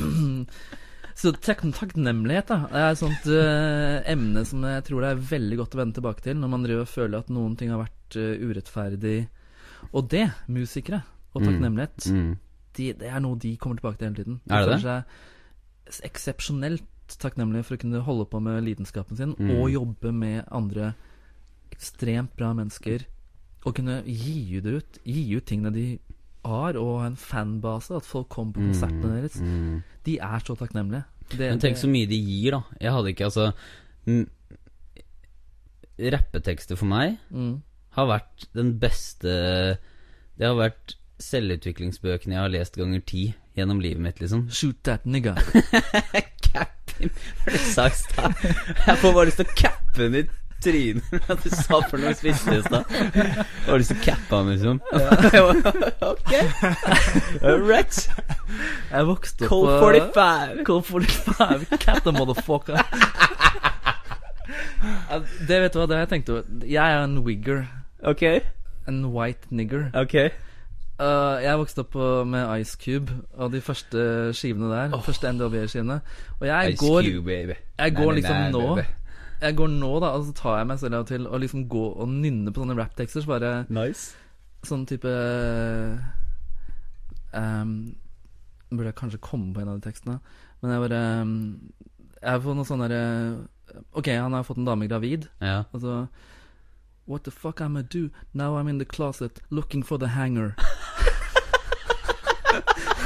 Så 1.20 1.32
takknemlighet 1.36 2.48
da 2.48 2.56
er 2.72 2.86
et 2.94 3.00
sånt 3.00 3.26
uh, 3.28 4.00
emne 4.08 4.44
som 4.48 4.62
jeg 4.64 4.84
tror 4.86 5.02
det 5.04 5.10
er 5.12 5.24
veldig 5.30 5.58
godt 5.60 5.74
å 5.76 5.80
vende 5.82 5.98
tilbake 5.98 6.24
til 6.24 6.38
når 6.40 6.48
man 6.54 6.62
driver 6.64 6.86
og 6.86 6.92
føler 6.94 7.18
at 7.20 7.32
noen 7.34 7.56
ting 7.60 7.72
har 7.74 7.82
vært 7.82 8.16
uh, 8.16 8.46
urettferdig. 8.48 9.18
Og 9.92 10.08
det, 10.12 10.30
musikere 10.48 11.02
og 11.34 11.42
Mm. 11.42 11.46
takknemlighet, 11.46 12.06
Mm. 12.10 12.30
de, 12.76 12.92
det 12.94 13.06
er 13.10 13.20
noe 13.20 13.38
de 13.38 13.56
kommer 13.56 13.76
tilbake 13.76 13.98
til 13.98 14.08
hele 14.08 14.16
tiden. 14.22 14.40
De 14.46 14.54
Er 14.54 14.66
det 14.66 14.82
det? 14.82 15.04
Seg, 15.90 16.02
eksepsjonelt 16.10 17.16
takknemlig 17.20 17.64
for 17.66 17.76
å 17.76 17.80
kunne 17.82 18.00
holde 18.06 18.26
på 18.30 18.40
med 18.42 18.64
lidenskapen 18.64 19.16
sin 19.16 19.34
Mm. 19.38 19.50
og 19.60 19.70
jobbe 19.70 20.12
med 20.12 20.44
andre 20.50 20.94
ekstremt 21.72 22.34
bra 22.36 22.52
mennesker. 22.54 23.04
Og 23.66 23.74
kunne 23.76 24.02
gi 24.06 24.60
det 24.60 24.72
ut 24.72 24.98
Gi 25.04 25.36
ut 25.36 25.44
tingene 25.44 25.72
de 25.72 25.98
har, 26.44 26.76
og 26.80 27.06
en 27.06 27.16
fanbase. 27.16 27.96
At 28.00 28.06
folk 28.08 28.28
kommer 28.32 28.56
på 28.56 28.66
konsertene 28.68 29.16
deres. 29.16 29.40
Mm. 29.40 29.80
De 30.06 30.18
er 30.18 30.44
så 30.46 30.56
takknemlige. 30.58 31.04
Det, 31.30 31.46
Men 31.46 31.62
tenk 31.62 31.78
så 31.78 31.90
mye 31.90 32.08
de 32.10 32.18
gir, 32.18 32.56
da. 32.56 32.62
Jeg 32.82 32.94
hadde 32.94 33.12
ikke 33.12 33.28
altså 33.28 33.50
mm, 34.08 34.24
Rappetekster 36.10 36.78
for 36.80 36.90
meg 36.90 37.18
mm. 37.30 37.52
har 37.98 38.08
vært 38.08 38.46
den 38.56 38.72
beste 38.80 39.34
Det 40.40 40.48
har 40.48 40.56
vært 40.58 40.96
selvutviklingsbøkene 41.20 42.34
jeg 42.34 42.42
har 42.42 42.50
lest 42.50 42.78
ganger 42.80 43.04
ti 43.06 43.28
gjennom 43.58 43.82
livet 43.84 44.00
mitt, 44.02 44.20
liksom. 44.22 44.46
Shoot 44.48 44.78
that 44.88 45.04
nigga. 45.04 45.34
Capping, 46.46 47.12
var 47.44 47.52
det 47.52 47.60
sa 47.68 47.86
i. 47.90 47.92
Jeg 48.86 48.96
får 49.02 49.12
bare 49.12 49.26
lyst 49.28 49.42
til 49.42 49.50
å 49.50 49.56
cappe 49.58 50.00
den 50.00 50.16
i 50.22 50.22
trynet 50.62 51.12
med 51.12 51.28
at 51.32 51.44
du 51.44 51.50
sa 51.54 51.80
for 51.90 52.00
noe 52.00 52.12
spiste 52.18 52.56
i 52.58 52.62
stad. 52.64 52.84
Har 53.66 53.80
lyst 53.80 53.92
til 53.94 54.00
å 54.00 54.04
cappe 54.04 54.40
han, 54.40 54.50
liksom. 54.54 54.80
ok. 56.12 56.32
Rett 57.70 58.00
Jeg 58.90 59.08
vokste 59.08 59.46
opp 59.46 59.52
Cold 59.52 60.12
45. 60.12 60.62
Cold 60.68 60.84
45. 60.90 61.66
Cat 61.80 62.04
the 62.04 62.14
motherfucker. 62.14 62.80
Det 65.48 65.58
vet 65.62 65.74
du 65.74 65.80
hva, 65.80 65.88
det 65.88 65.98
har 65.98 66.06
jeg 66.06 66.12
tenkt 66.14 66.30
over. 66.32 66.46
Jeg 66.66 66.84
er 66.84 67.02
en 67.04 67.18
wigger. 67.26 67.66
Ok. 68.06 68.24
En 68.88 69.02
white 69.14 69.50
nigger. 69.54 69.90
Ok. 69.94 70.16
Uh, 71.00 71.40
jeg 71.40 71.56
vokste 71.56 71.80
opp 71.80 71.94
med 72.28 72.60
Ice 72.60 72.76
Cube 72.76 73.14
og 73.32 73.52
de 73.54 73.60
første 73.64 74.00
skivene 74.36 74.68
der. 74.68 74.96
Oh. 74.96 75.04
første 75.04 75.32
NDB-skivene. 75.32 76.00
Og 76.40 76.46
jeg 76.46 76.74
Ice 76.74 76.80
går 76.84 77.02
Cube, 77.08 77.24
baby. 77.24 77.56
Jeg 77.78 77.94
går 77.96 78.04
Nei, 78.04 78.06
nei, 78.10 78.16
liksom 78.20 78.36
nei, 78.36 78.50
nå 78.52 78.74
baby. 78.76 78.88
Jeg 79.40 79.56
går 79.56 79.70
nå, 79.72 79.90
da, 80.02 80.10
og 80.16 80.24
så 80.28 80.32
tar 80.36 80.58
jeg 80.60 80.68
meg 80.68 80.78
selv 80.82 81.06
til 81.08 81.26
å 81.26 81.38
liksom 81.40 81.62
gå 81.72 81.84
og 82.02 82.08
nynne 82.12 82.52
på 82.52 82.60
sånne 82.60 82.76
rapptekster. 82.76 83.24
Så 83.24 83.30
bare 83.30 83.52
Nice. 83.72 84.12
sånn 84.68 84.82
type 84.88 85.08
um, 87.32 87.70
Burde 88.70 88.90
jeg 88.90 88.98
kanskje 89.00 89.22
komme 89.24 89.54
på 89.54 89.62
en 89.62 89.70
av 89.72 89.78
de 89.80 89.86
tekstene. 89.88 90.18
Men 90.60 90.74
jeg 90.74 90.82
bare 90.84 91.00
um, 91.22 91.32
Jeg 92.20 92.42
fått 92.44 92.58
noe 92.58 92.68
sånn 92.68 92.84
derre 92.84 93.02
Ok, 93.96 94.10
han 94.12 94.34
har 94.34 94.44
fått 94.44 94.58
en 94.60 94.66
dame 94.68 94.88
gravid. 94.90 95.28
Ja. 95.40 95.62
Og 95.72 95.80
så 95.84 96.00
What 97.10 97.24
the 97.24 97.32
fuck 97.32 97.60
am 97.64 97.76
I 97.78 97.82
do? 97.82 98.10
Now 98.34 98.56
I'm 98.58 98.68
in 98.68 98.78
the 98.78 98.84
closet 98.84 99.40
looking 99.50 99.82
for 99.82 99.98
the 99.98 100.08
hanger. 100.14 100.54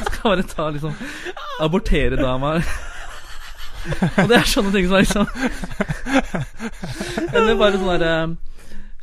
Skal 0.04 0.22
bare 0.34 0.42
ta 0.42 0.66
liksom 0.74 0.92
Abortere 1.60 2.16
dama. 2.16 2.58
Og 4.22 4.28
det 4.30 4.36
er 4.38 4.48
sånne 4.48 4.72
ting 4.74 4.86
som 4.88 4.96
er 4.96 5.04
liksom 5.04 5.26
Eller 7.34 7.54
bare 7.60 7.78
sånn 7.78 7.90
derre 7.94 8.14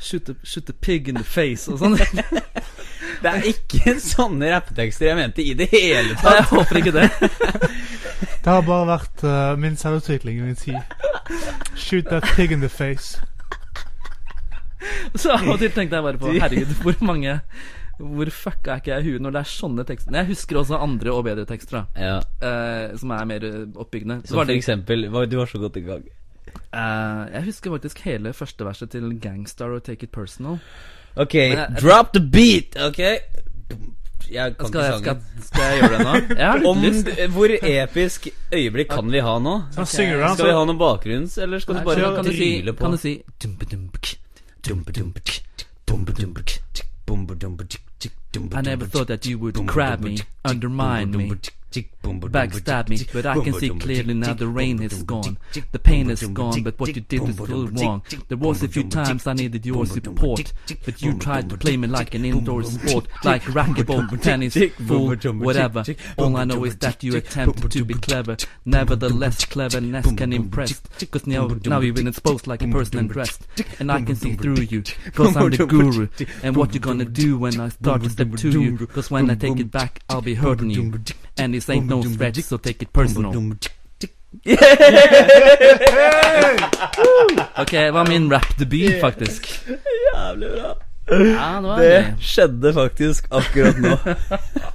shoot, 0.02 0.30
a- 0.34 0.38
shoot 0.48 0.70
a 0.70 0.76
pig 0.82 1.08
in 1.12 1.20
the 1.20 1.24
face 1.28 1.70
og 1.72 1.78
sånn. 1.82 1.98
Det 3.22 3.30
er 3.30 3.44
ikke 3.52 3.94
sånne 4.02 4.48
rappetekster 4.50 5.12
jeg 5.12 5.18
mente 5.20 5.44
i 5.46 5.52
det 5.58 5.68
hele 5.70 6.16
Nei, 6.16 6.22
tatt. 6.24 6.38
jeg 6.40 6.48
håper 6.50 6.80
ikke 6.80 6.94
det. 6.96 7.10
Det 8.42 8.50
har 8.50 8.64
bare 8.66 8.88
vært 8.90 9.22
uh, 9.28 9.52
min 9.62 9.76
selvutvikling 9.78 10.40
i 10.40 10.46
min 10.48 10.58
tid. 10.58 10.80
Shoot 11.78 12.10
that 12.10 12.26
pig 12.34 12.52
in 12.56 12.64
the 12.66 12.70
face. 12.72 13.22
Så 15.14 15.36
av 15.36 15.46
og 15.54 15.60
til 15.62 15.70
tenkte 15.76 16.00
jeg 16.00 16.08
bare 16.08 16.18
på 16.18 16.34
Herregud, 16.34 16.74
hvor 16.82 16.98
mange 17.06 17.36
Hvor 18.02 18.32
fucka 18.34 18.72
er 18.74 18.82
ikke 18.82 18.92
jeg 18.96 19.06
i 19.06 19.10
huet 19.12 19.22
når 19.22 19.32
det 19.36 19.42
er 19.44 19.50
sånne 19.52 19.86
tekster? 19.86 20.16
Jeg 20.18 20.28
husker 20.32 20.58
også 20.62 20.80
andre 20.82 21.12
og 21.14 21.24
bedre 21.28 21.46
tekster, 21.46 21.84
da. 21.84 22.02
Ja. 22.02 22.16
eh, 22.42 22.98
som 22.98 23.12
er 23.14 23.26
mer 23.30 23.46
oppbyggende. 23.76 24.22
Så 24.26 24.34
Som 24.34 24.38
for 24.42 24.50
det, 24.50 24.56
eksempel 24.58 25.06
Du 25.30 25.38
var 25.38 25.46
så 25.52 25.60
godt 25.62 25.78
i 25.78 25.82
gang. 25.86 26.04
eh, 26.74 27.22
jeg 27.36 27.44
husker 27.46 27.72
faktisk 27.72 28.00
hele 28.08 28.34
første 28.34 28.66
verset 28.66 28.90
til 28.92 29.20
Gangstar 29.20 29.70
og 29.76 29.84
Take 29.84 30.04
It 30.04 30.12
Personal. 30.12 30.60
Ok, 31.16 31.34
jeg, 31.36 31.58
jeg- 31.58 31.82
drop 31.82 32.14
the 32.14 32.22
beat, 32.24 32.76
ok? 32.88 33.00
Jeg 34.32 34.56
kan 34.58 34.68
Skal 34.68 34.82
ikke 34.82 35.00
skal, 35.00 35.16
sangen. 35.16 35.44
skal 35.44 35.62
jeg 35.64 35.80
gjøre 35.82 35.98
det 35.98 36.06
nå? 36.08 36.36
Jeg 36.40 36.66
Om, 36.66 36.78
hvor 37.34 37.50
episk 37.68 38.28
øyeblikk 38.54 38.90
kan 38.90 39.12
vi 39.12 39.20
ha 39.20 39.40
nå? 39.40 39.56
Okay. 39.72 39.84
du 39.84 40.36
Skal 40.36 40.46
vi 40.48 40.52
ha 40.56 40.66
noe 40.66 40.78
bakgrunns, 40.80 41.38
eller 41.38 41.60
skal 41.60 41.76
du 41.76 41.80
Nei, 41.80 41.86
bare 41.86 42.02
kan, 42.02 42.16
kan, 42.16 42.26
du 42.26 42.32
si, 42.32 42.62
dryle 42.62 42.74
på? 42.74 42.80
kan 42.86 42.92
du 42.92 42.98
si 42.98 43.24
dumpedump, 43.44 43.98
I 48.54 48.62
never 48.62 48.86
thought 48.86 49.08
that 49.08 49.26
you 49.26 49.38
would 49.40 49.66
grab 49.66 50.02
me, 50.02 50.20
undermine 50.46 51.12
me, 51.12 51.34
backstab 51.72 52.90
me, 52.90 53.00
but 53.14 53.26
I 53.26 53.40
can 53.44 53.54
see 53.54 53.70
clearly 53.70 54.14
now 54.14 54.34
the 54.34 54.48
rain 54.48 54.82
is 54.82 55.04
gone. 55.04 55.38
The 55.72 55.80
pain 55.80 56.10
is 56.10 56.24
gone, 56.28 56.64
but 56.64 56.80
what 56.80 56.96
you 56.96 57.02
did 57.02 57.22
was 57.22 57.36
still 57.36 57.68
wrong. 57.68 58.04
There 58.28 58.38
was 58.38 58.64
a 58.64 58.68
few 58.68 58.84
times 58.90 59.28
I 59.28 59.34
needed 59.34 59.66
your 59.66 59.86
support, 59.86 60.54
but 60.86 61.02
you 61.02 61.18
tried 61.18 61.50
to 61.50 61.58
play 61.58 61.78
me 61.78 61.88
like 61.88 62.14
an 62.14 62.26
indoor 62.26 62.64
sport, 62.64 63.08
like 63.24 63.44
racquetball, 63.44 64.22
tennis, 64.22 64.58
fool, 64.88 65.16
whatever. 65.40 65.84
All 66.18 66.36
I 66.38 66.44
know 66.44 66.64
is 66.66 66.76
that 66.78 67.04
you 67.04 67.16
attempted 67.16 67.72
to 67.72 67.86
be 67.86 67.94
clever. 67.94 68.38
Nevertheless, 68.66 69.46
cleverness 69.46 70.12
can 70.14 70.34
impress, 70.34 70.82
cause 71.10 71.28
now, 71.28 71.48
now 71.66 71.80
you've 71.80 71.96
been 71.96 72.08
exposed 72.08 72.48
like 72.48 72.62
a 72.62 72.68
person 72.68 73.00
undressed, 73.00 73.48
and 73.80 73.92
I 73.92 74.02
can 74.02 74.16
see 74.16 74.36
through 74.36 74.62
you, 74.62 74.84
cause 75.14 75.36
I'm 75.36 75.50
the 75.52 75.66
guru. 75.66 76.08
And 76.44 76.56
what 76.56 76.74
you 76.74 76.80
gonna 76.80 77.06
do 77.06 77.38
when 77.38 77.60
I 77.60 77.70
start 77.70 78.04
to 78.04 78.10
step 78.10 78.32
to 78.36 78.50
you, 78.50 78.88
cause 78.88 79.10
when 79.12 79.30
I 79.30 79.36
take 79.36 79.60
it 79.60 79.72
back, 79.72 80.02
I'll 80.10 80.22
be 80.22 80.34
hurting 80.34 80.70
you. 80.70 81.00
And 81.38 81.56
this 81.62 81.70
ain't 81.70 81.86
no 81.88 82.02
stretch, 82.04 82.42
so 82.44 82.58
take 82.58 82.82
it 82.82 82.94
personal. 82.94 83.34
Ok, 87.58 87.72
det 87.72 87.92
var 87.92 88.08
min 88.08 88.32
rap-debut, 88.32 89.02
faktisk. 89.02 89.48
Jævlig 90.16 90.50
bra. 90.50 90.76
Ja, 91.12 91.62
det 91.62 91.78
Det 91.78 92.16
skjedde 92.24 92.74
faktisk 92.74 93.28
akkurat 93.32 93.78
nå. 93.78 93.98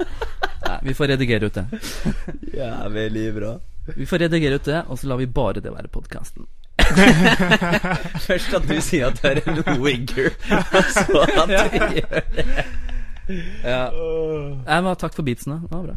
Nei, 0.66 0.78
Vi 0.82 0.94
får 0.94 1.08
redigere 1.08 1.46
ut 1.46 1.54
det. 1.54 1.66
Jævlig 2.54 3.34
bra. 3.34 3.54
Vi 3.96 4.06
får 4.06 4.18
redigere 4.18 4.54
ut 4.54 4.64
det, 4.64 4.82
og 4.88 4.98
så 4.98 5.06
lar 5.08 5.16
vi 5.16 5.26
bare 5.26 5.60
det 5.60 5.72
være 5.72 5.88
podkasten. 5.88 6.46
Først 8.26 8.54
at 8.54 8.68
du 8.68 8.80
sier 8.84 9.06
at 9.08 9.22
du 9.22 9.28
er 9.28 9.40
en 9.46 9.80
wigger, 9.82 10.30
og 10.52 10.84
så 10.92 11.24
at 11.24 11.48
du 11.48 11.78
gjør 11.96 12.20
det. 12.36 12.66
Ja. 13.64 13.88
Nei, 14.66 14.80
men 14.82 14.96
Takk 15.00 15.16
for 15.16 15.26
beatsene. 15.26 15.62
Det 15.64 15.72
var 15.72 15.82
bra. 15.88 15.96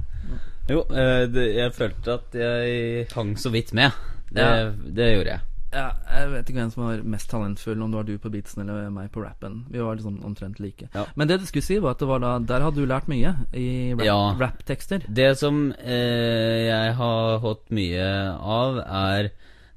Jo, 0.69 0.83
eh, 0.93 1.25
det, 1.33 1.45
jeg 1.57 1.73
følte 1.75 2.17
at 2.19 2.35
jeg 2.37 3.07
hang 3.15 3.35
så 3.41 3.49
vidt 3.53 3.73
med. 3.73 3.91
Det, 4.29 4.43
Ja. 4.43 4.69
det 4.71 5.07
gjorde 5.15 5.31
jeg. 5.35 5.45
Ja, 5.69 5.87
jeg 6.09 6.29
vet 6.31 6.47
ikke 6.49 6.59
hvem 6.63 6.69
som 6.73 6.83
var 6.87 7.01
mest 7.05 7.29
talentfull, 7.29 7.81
om 7.85 7.91
det 7.91 7.97
var 7.99 8.05
du 8.07 8.15
på 8.17 8.29
beatsen 8.33 8.63
eller 8.63 8.87
meg 8.89 9.11
på 9.13 9.21
rappen. 9.21 9.59
Vi 9.69 9.77
var 9.85 9.95
liksom 9.99 10.15
omtrent 10.25 10.57
like. 10.59 10.87
Ja. 10.95 11.03
Men 11.15 11.27
det 11.29 11.39
du 11.41 11.45
skulle 11.45 11.61
si, 11.65 11.77
var 11.77 11.93
at 11.93 11.99
det 12.01 12.07
var 12.09 12.23
da, 12.23 12.31
der 12.41 12.65
hadde 12.65 12.81
du 12.81 12.87
lært 12.89 13.05
mye 13.11 13.35
i 13.53 13.67
rapptekster. 13.93 14.05
Ja. 14.07 14.15
rap-tekster. 14.39 15.05
Det 15.13 15.27
som 15.37 15.59
eh, 15.77 16.65
jeg 16.71 16.95
har 16.97 17.37
hatt 17.45 17.69
mye 17.69 18.07
av, 18.39 18.79
er 18.81 19.29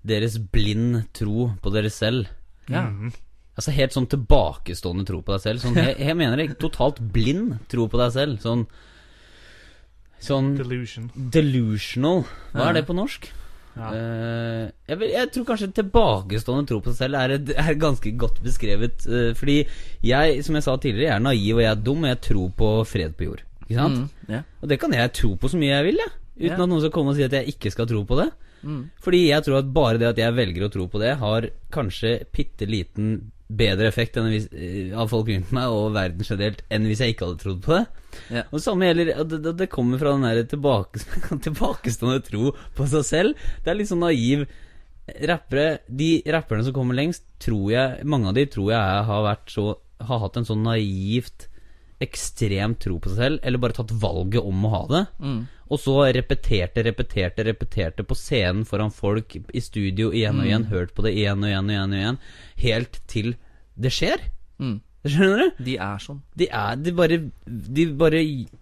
deres 0.02 0.38
blind 0.38 1.02
tro 1.12 1.50
på 1.62 1.72
dere 1.76 1.90
selv. 1.92 2.26
ja. 2.72 2.86
Altså 3.52 3.68
helt 3.76 3.92
sånn 3.92 4.06
tilbakestående 4.08 5.04
tro 5.04 5.18
på 5.20 5.34
deg 5.34 5.42
selv. 5.44 5.60
Sånn, 5.60 5.74
jeg, 5.84 5.98
jeg 6.00 6.16
mener 6.16 6.40
det, 6.40 6.54
totalt 6.56 7.02
blind 7.12 7.58
tro 7.68 7.84
på 7.92 8.00
deg 8.00 8.14
selv. 8.14 8.38
Sånn 8.40 8.62
Sånn 10.22 10.52
Delusion. 10.58 11.10
delusional. 11.34 12.22
Hva 12.52 12.68
er 12.70 12.78
det 12.78 12.84
på 12.86 12.94
norsk? 12.94 13.26
Ja. 13.72 13.88
Eh, 13.96 14.64
jeg, 14.90 14.98
vil, 15.00 15.12
jeg 15.14 15.30
tror 15.32 15.46
kanskje 15.48 15.70
tilbakestående 15.78 16.68
tro 16.68 16.80
på 16.84 16.92
seg 16.92 17.06
selv 17.06 17.20
er, 17.22 17.34
et, 17.38 17.52
er 17.64 17.80
ganske 17.80 18.12
godt 18.20 18.42
beskrevet. 18.44 19.06
eh, 19.08 19.32
fordi 19.38 19.62
jeg, 20.04 20.44
som 20.46 20.58
jeg 20.58 20.66
sa 20.66 20.76
tidligere, 20.76 21.08
jeg 21.08 21.16
er 21.16 21.26
naiv 21.26 21.56
og 21.56 21.64
jeg 21.64 21.70
er 21.72 21.82
dum, 21.88 22.04
og 22.04 22.12
jeg 22.12 22.20
tror 22.28 22.54
på 22.58 22.70
fred 22.88 23.16
på 23.18 23.30
jord. 23.30 23.44
Ikke 23.64 23.78
sant? 23.80 24.02
Mm, 24.04 24.30
yeah. 24.30 24.46
Og 24.60 24.70
det 24.70 24.78
kan 24.82 24.94
jeg 24.94 25.14
tro 25.16 25.34
på 25.40 25.50
så 25.50 25.60
mye 25.60 25.72
jeg 25.72 25.88
vil, 25.90 26.02
jeg. 26.04 26.14
Uten 26.32 26.48
yeah. 26.48 26.60
at 26.60 26.68
noen 26.68 26.84
skal 26.84 26.94
komme 26.94 27.12
og 27.12 27.18
si 27.18 27.26
at 27.26 27.36
jeg 27.38 27.56
ikke 27.56 27.72
skal 27.74 27.88
tro 27.90 28.04
på 28.08 28.20
det. 28.20 28.30
Mm. 28.62 28.82
Fordi 29.02 29.24
jeg 29.26 29.42
tror 29.42 29.58
at 29.58 29.72
bare 29.74 29.98
det 29.98 30.10
at 30.12 30.20
jeg 30.22 30.36
velger 30.36 30.66
å 30.66 30.72
tro 30.72 30.86
på 30.90 31.00
det, 31.02 31.16
har 31.18 31.48
kanskje 31.74 32.20
bitte 32.34 32.68
liten 32.68 33.31
bedre 33.52 33.88
effekt 33.90 34.16
hvis, 34.16 34.48
eh, 34.52 34.92
av 34.96 35.10
folk 35.12 35.28
rundt 35.28 35.52
meg 35.52 35.68
og 35.72 35.92
verden 35.96 36.24
generelt 36.24 36.62
enn 36.72 36.86
hvis 36.88 37.02
jeg 37.04 37.14
ikke 37.14 37.28
hadde 37.28 37.42
trodd 37.42 37.62
på 37.64 37.76
det. 37.76 37.84
Ja. 38.32 38.42
Og 38.50 38.62
samme 38.64 38.88
gjelder 38.88 39.12
det, 39.24 39.40
det, 39.44 39.54
det 39.60 39.70
kommer 39.72 40.00
fra 40.00 40.14
den 40.16 40.26
der 40.28 40.42
tilbake, 40.48 41.02
tilbakestående 41.46 42.24
tro 42.26 42.52
på 42.76 42.88
seg 42.92 43.06
selv. 43.08 43.48
Det 43.64 43.72
er 43.72 43.80
litt 43.80 43.92
sånn 43.92 44.04
naiv 44.04 44.46
Rappere, 45.02 45.80
De 45.90 46.22
rapperne 46.30 46.62
som 46.62 46.74
kommer 46.76 46.94
lengst, 46.94 47.24
tror 47.42 47.72
jeg 47.72 48.04
Mange 48.06 48.30
av 48.30 48.36
de 48.36 48.44
tror 48.46 48.68
jeg 48.70 49.00
har 49.08 49.24
vært 49.26 49.50
så 49.50 49.64
Har 50.06 50.20
hatt 50.22 50.38
en 50.38 50.46
sånn 50.46 50.62
naivt 50.62 51.48
ekstremt 52.02 52.80
tro 52.82 52.96
på 52.98 53.10
seg 53.12 53.18
selv, 53.18 53.40
eller 53.46 53.60
bare 53.62 53.76
tatt 53.76 53.92
valget 54.02 54.42
om 54.42 54.64
å 54.66 54.70
ha 54.72 54.80
det. 54.90 55.02
Mm. 55.22 55.36
Og 55.72 55.80
så 55.80 55.94
repeterte, 56.12 56.84
repeterte, 56.84 57.46
repeterte 57.48 58.04
på 58.04 58.16
scenen 58.18 58.66
foran 58.68 58.92
folk 58.92 59.38
i 59.38 59.62
studio 59.64 60.10
igjen 60.12 60.42
og 60.42 60.48
igjen, 60.48 60.68
hørt 60.68 60.92
på 60.92 61.04
det 61.06 61.14
igjen 61.16 61.40
og 61.40 61.48
igjen 61.48 61.70
og 61.70 61.74
igjen, 61.74 61.94
og 61.94 62.02
igjen 62.02 62.18
helt 62.66 62.98
til 63.08 63.34
det 63.80 63.92
skjer. 63.96 64.26
Mm. 64.60 64.80
Skjønner 65.02 65.40
du? 65.40 65.62
De 65.66 65.72
er 65.82 65.98
sånn. 65.98 66.20
De, 66.38 66.46
er, 66.46 66.76
de, 66.78 66.92
bare, 66.94 67.16
de 67.46 67.86
bare 67.98 68.20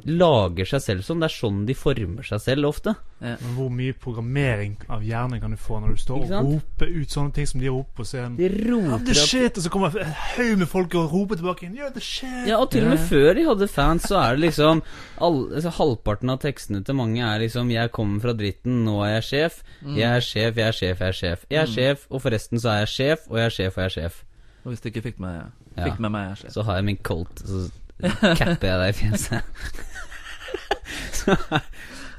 lager 0.08 0.68
seg 0.70 0.80
selv 0.86 1.04
sånn. 1.04 1.20
Det 1.20 1.28
er 1.28 1.34
sånn 1.34 1.58
de 1.68 1.76
former 1.76 2.24
seg 2.24 2.40
selv 2.40 2.70
ofte. 2.70 2.94
Men 3.20 3.56
hvor 3.58 3.68
mye 3.68 3.92
programmering 4.00 4.78
av 4.88 5.02
hjernen 5.04 5.42
kan 5.42 5.52
du 5.52 5.58
få 5.60 5.82
når 5.82 5.92
du 5.92 6.00
står 6.00 6.22
og 6.24 6.46
roper 6.46 6.94
ut 6.94 7.12
sånne 7.12 7.34
ting 7.36 7.48
som 7.50 7.60
de 7.60 7.68
roper 7.68 8.00
på 8.00 8.06
scenen? 8.08 8.38
De 8.38 8.48
Ja, 8.48 8.70
roper 8.70 9.04
the 9.10 9.16
shit! 9.18 9.60
Og 9.60 9.66
så 9.66 9.72
kommer 9.74 9.98
en 10.00 10.14
haug 10.30 10.54
med 10.62 10.70
folk 10.72 10.96
og 10.96 11.12
roper 11.12 11.40
tilbake 11.42 11.66
igjen. 11.66 11.76
Yeah, 11.76 11.92
the 11.92 12.04
shit! 12.04 12.48
Ja, 12.48 12.62
og 12.62 12.70
til 12.72 12.86
og 12.86 12.94
med 12.94 13.02
yeah. 13.02 13.10
før 13.12 13.36
de 13.36 13.44
hadde 13.50 13.68
fans, 13.74 14.08
så 14.08 14.22
er 14.22 14.38
det 14.38 14.46
liksom 14.46 14.80
all, 15.20 15.38
altså, 15.52 15.74
Halvparten 15.76 16.32
av 16.32 16.40
tekstene 16.40 16.80
til 16.84 16.96
mange 16.96 17.20
er 17.20 17.44
liksom 17.44 17.68
'Jeg 17.68 17.92
kommer 17.92 18.24
fra 18.24 18.32
dritten, 18.32 18.80
nå 18.88 18.96
er 19.04 19.20
jeg 19.20 19.28
sjef'. 19.28 19.60
'Jeg 19.84 20.08
er 20.08 20.24
sjef, 20.24 20.56
jeg 20.56 20.68
er 20.68 20.72
sjef, 20.80 21.04
jeg 21.04 21.08
er 21.08 21.20
sjef'. 21.20 21.46
Jeg 21.50 21.60
er 21.60 21.70
sjef, 21.76 22.08
og 22.08 22.22
forresten 22.24 22.60
så 22.60 22.72
er 22.72 22.78
jeg 22.86 22.94
sjef, 22.96 23.28
og 23.28 23.36
jeg 23.36 23.44
er 23.44 23.56
sjef, 23.60 23.76
og 23.76 23.84
jeg 23.84 23.92
er 23.92 23.96
sjef. 24.00 24.24
Og 24.64 24.72
hvis 24.72 24.82
du 24.84 24.88
ikke 24.90 25.02
fikk 25.08 25.20
med, 25.22 25.50
Ja. 25.76 25.84
fikk 25.88 26.00
med 26.00 26.10
meg, 26.12 26.36
jeg. 26.42 26.52
Så 26.52 26.62
har 26.66 26.76
jeg 26.80 26.84
min 26.84 26.96
colt, 27.06 27.40
så 27.46 27.70
capper 28.36 28.68
jeg 28.68 28.80
deg 28.80 28.88
i 28.88 28.96
fjeset. 28.98 29.42
så, 31.20 31.36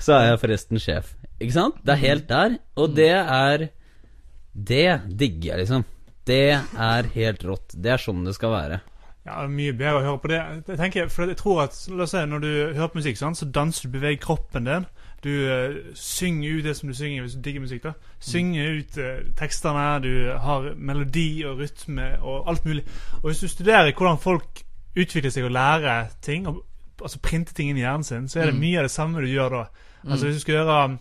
så 0.02 0.14
er 0.18 0.28
jeg 0.32 0.40
forresten 0.42 0.82
sjef. 0.82 1.14
Ikke 1.42 1.56
sant? 1.56 1.82
Det 1.86 1.96
er 1.96 2.02
helt 2.06 2.28
der, 2.30 2.58
og 2.78 2.96
det 2.98 3.12
er 3.18 3.68
Det 4.54 5.02
digger 5.18 5.54
jeg, 5.54 5.60
liksom. 5.64 5.84
Det 6.28 6.42
er 6.60 7.08
helt 7.16 7.44
rått. 7.48 7.74
Det 7.74 7.94
er 7.94 8.02
sånn 8.02 8.26
det 8.28 8.34
skal 8.36 8.52
være. 8.54 8.82
Ja, 9.26 9.38
det 9.38 9.46
er 9.48 9.54
mye 9.54 9.74
bedre 9.78 10.00
å 10.02 10.04
høre 10.06 10.20
på 10.22 10.30
det. 10.32 10.40
Jeg 10.68 10.78
tenker, 10.80 11.08
for 11.14 11.30
jeg 11.30 11.38
tror 11.40 11.64
at, 11.64 11.78
la 11.94 12.04
oss 12.04 12.12
si, 12.16 12.24
Når 12.26 12.42
du 12.44 12.50
hører 12.76 12.92
på 12.92 13.00
musikk, 13.00 13.18
sånn, 13.20 13.38
så 13.38 13.46
danser 13.48 13.88
du, 13.88 13.96
beveger 13.96 14.20
kroppen 14.24 14.68
din. 14.68 14.88
Du 15.24 15.30
uh, 15.30 15.76
synger 15.94 16.58
ut 16.58 16.64
det 16.64 16.76
som 16.78 16.90
du 16.90 16.96
synger 16.98 17.22
hvis 17.22 17.36
du 17.38 17.42
digger 17.46 17.62
musikk. 17.62 17.84
da 17.84 17.92
Synger 18.20 18.80
ut 18.80 18.98
uh, 18.98 19.34
tekstene. 19.38 20.00
Du 20.02 20.32
har 20.42 20.74
melodi 20.76 21.44
og 21.46 21.60
rytme 21.60 22.08
og 22.22 22.50
alt 22.50 22.66
mulig. 22.66 22.84
Og 23.22 23.30
hvis 23.30 23.40
du 23.40 23.48
studerer 23.48 23.92
hvordan 23.94 24.18
folk 24.20 24.64
utvikler 24.98 25.30
seg 25.32 25.46
og 25.46 25.52
lærer 25.52 26.10
ting, 26.22 26.48
og, 26.48 26.64
altså 27.02 27.20
printer 27.20 27.54
ting 27.54 27.70
inn 27.70 27.78
i 27.78 27.86
hjernen 27.86 28.04
sin, 28.04 28.28
så 28.30 28.40
er 28.42 28.46
det 28.46 28.54
Mm. 28.56 28.60
mye 28.60 28.78
av 28.78 28.84
det 28.84 28.92
samme 28.92 29.22
du 29.22 29.28
gjør 29.28 29.50
da. 29.50 29.64
Altså 30.10 30.26
Hvis 30.26 30.36
du 30.36 30.42
skal 30.42 30.54
gjøre 30.56 30.98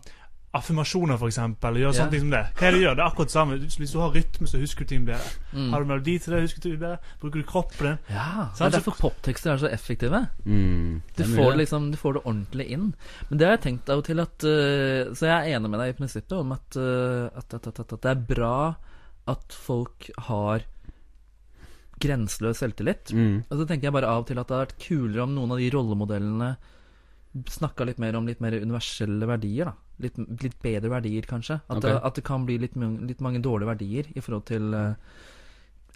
affirmasjoner, 0.51 1.15
for 1.21 1.31
eksempel, 1.31 1.77
gjøre 1.79 1.95
sånne 1.95 2.01
sånne 2.01 2.15
ting 2.17 2.23
som 2.25 2.33
det. 2.35 2.41
Hva 2.59 2.67
er 2.67 2.73
det 2.75 2.79
du 2.81 2.85
gjør? 2.85 2.95
Det 2.99 3.03
er 3.03 3.07
akkurat 3.07 3.29
det 3.31 3.35
samme. 3.37 3.59
Hvis 3.63 3.93
du 3.95 3.99
har 4.03 4.17
rytme, 4.17 4.49
så 4.51 4.59
husker 4.59 4.87
du 4.87 4.91
ting 4.91 5.05
bedre. 5.07 5.29
Mm. 5.53 5.69
Har 5.71 5.85
du 5.85 5.91
melodi 5.91 6.15
til 6.19 6.35
det, 6.35 6.41
husker 6.43 6.63
du 6.63 6.67
ting 6.67 6.81
bedre. 6.81 7.13
Bruker 7.23 7.43
du 7.43 7.47
kroppen 7.47 7.87
din. 7.87 8.01
Ja, 8.11 8.49
det 8.59 8.65
er 8.67 8.73
derfor 8.75 8.97
poptekster 8.99 9.53
er 9.53 9.61
så 9.63 9.71
effektive. 9.71 10.25
Mm, 10.45 11.03
Du 11.17 11.23
får, 11.29 11.55
liksom, 11.61 11.91
du 11.95 11.99
får 12.01 12.19
det 12.19 12.25
ordentlig 12.25 12.67
inn. 12.75 12.89
Men 13.29 13.39
det 13.39 13.47
har 13.47 13.55
jeg 13.55 13.63
tenkt 13.69 13.93
av 13.95 14.03
og 14.03 14.09
til 14.09 14.25
at 14.25 14.47
uh, 14.49 15.15
Så 15.15 15.29
jeg 15.29 15.37
er 15.37 15.55
enig 15.55 15.71
med 15.71 15.81
deg 15.85 15.95
i 15.95 15.99
prinsippet 16.01 16.35
om 16.41 16.57
at, 16.57 16.81
uh, 16.81 17.31
at, 17.31 17.55
at, 17.55 17.71
at, 17.71 17.81
at, 17.85 17.95
at 17.95 18.03
det 18.09 18.11
er 18.11 18.27
bra 18.35 18.57
at 19.31 19.55
folk 19.55 20.11
har 20.27 20.67
grenseløs 22.01 22.59
selvtillit. 22.65 23.13
Mm. 23.15 23.45
Og 23.47 23.55
så 23.55 23.69
tenker 23.69 23.87
jeg 23.87 23.95
bare 23.95 24.11
av 24.11 24.25
og 24.25 24.31
til 24.31 24.41
at 24.41 24.49
det 24.49 24.57
hadde 24.57 24.67
vært 24.67 24.83
kulere 24.83 25.27
om 25.27 25.35
noen 25.37 25.55
av 25.55 25.61
de 25.63 25.71
rollemodellene 25.75 26.51
snakka 27.47 27.87
litt 27.87 28.01
mer 28.03 28.17
om 28.19 28.27
litt 28.27 28.41
mer 28.43 28.57
universelle 28.59 29.29
verdier, 29.31 29.71
da. 29.71 29.77
Litt, 30.01 30.21
litt 30.43 30.57
bedre 30.63 30.91
verdier, 30.93 31.27
kanskje. 31.29 31.61
At, 31.67 31.77
okay. 31.77 31.91
det, 31.91 31.99
at 32.09 32.17
det 32.17 32.25
kan 32.25 32.47
bli 32.49 32.57
litt, 32.63 32.79
litt 33.07 33.21
mange 33.25 33.43
dårlige 33.45 33.69
verdier 33.75 34.09
i 34.15 34.23
forhold 34.25 34.47
til 34.51 34.73
uh, 34.75 34.95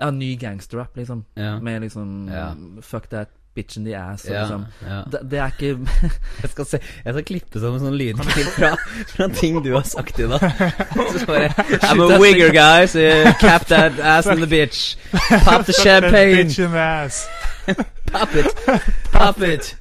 Ja, 0.01 0.11
ny 0.11 0.35
gangsterrap, 0.41 0.97
liksom. 0.99 1.25
Yeah. 1.39 1.63
Med 1.63 1.81
liksom 1.87 2.29
yeah. 2.29 2.55
Fuck 2.83 3.09
that 3.15 3.33
bitch 3.55 3.77
in 3.77 3.85
the 3.85 3.95
ass. 3.95 4.25
Og 4.25 4.35
Ja, 4.35 4.41
liksom. 4.41 4.67
ja. 4.83 5.03
Det, 5.13 5.31
det 5.31 5.39
er 5.39 5.47
ikke 5.47 5.79
Jeg 6.43 6.51
skal, 6.51 6.67
se, 6.67 6.79
jeg 7.05 7.15
skal 7.15 7.25
klippe 7.25 7.61
sammen 7.61 7.81
sånn 7.81 7.97
lydklipp 7.99 8.51
fra, 8.59 8.73
fra 9.15 9.29
ting 9.35 9.61
du 9.65 9.73
har 9.77 9.87
sagt 9.89 10.19
i 10.19 10.29
dag. 10.29 10.43
Så 11.15 11.27
bare 11.31 11.51
I'm 11.81 12.03
a 12.03 12.19
wigger, 12.19 12.51
guys. 12.53 12.97
Uh, 12.97 13.31
cap 13.41 13.67
that 13.71 13.99
ass 14.01 14.27
in 14.27 14.43
the 14.43 14.51
bitch. 14.51 14.97
Pop 15.45 15.67
the 15.67 15.73
champagne. 15.73 16.49
bitch 16.49 16.59
in. 16.59 16.75
Pop 18.13 18.35
it. 18.35 18.55
Pop 19.13 19.41
it. 19.41 19.75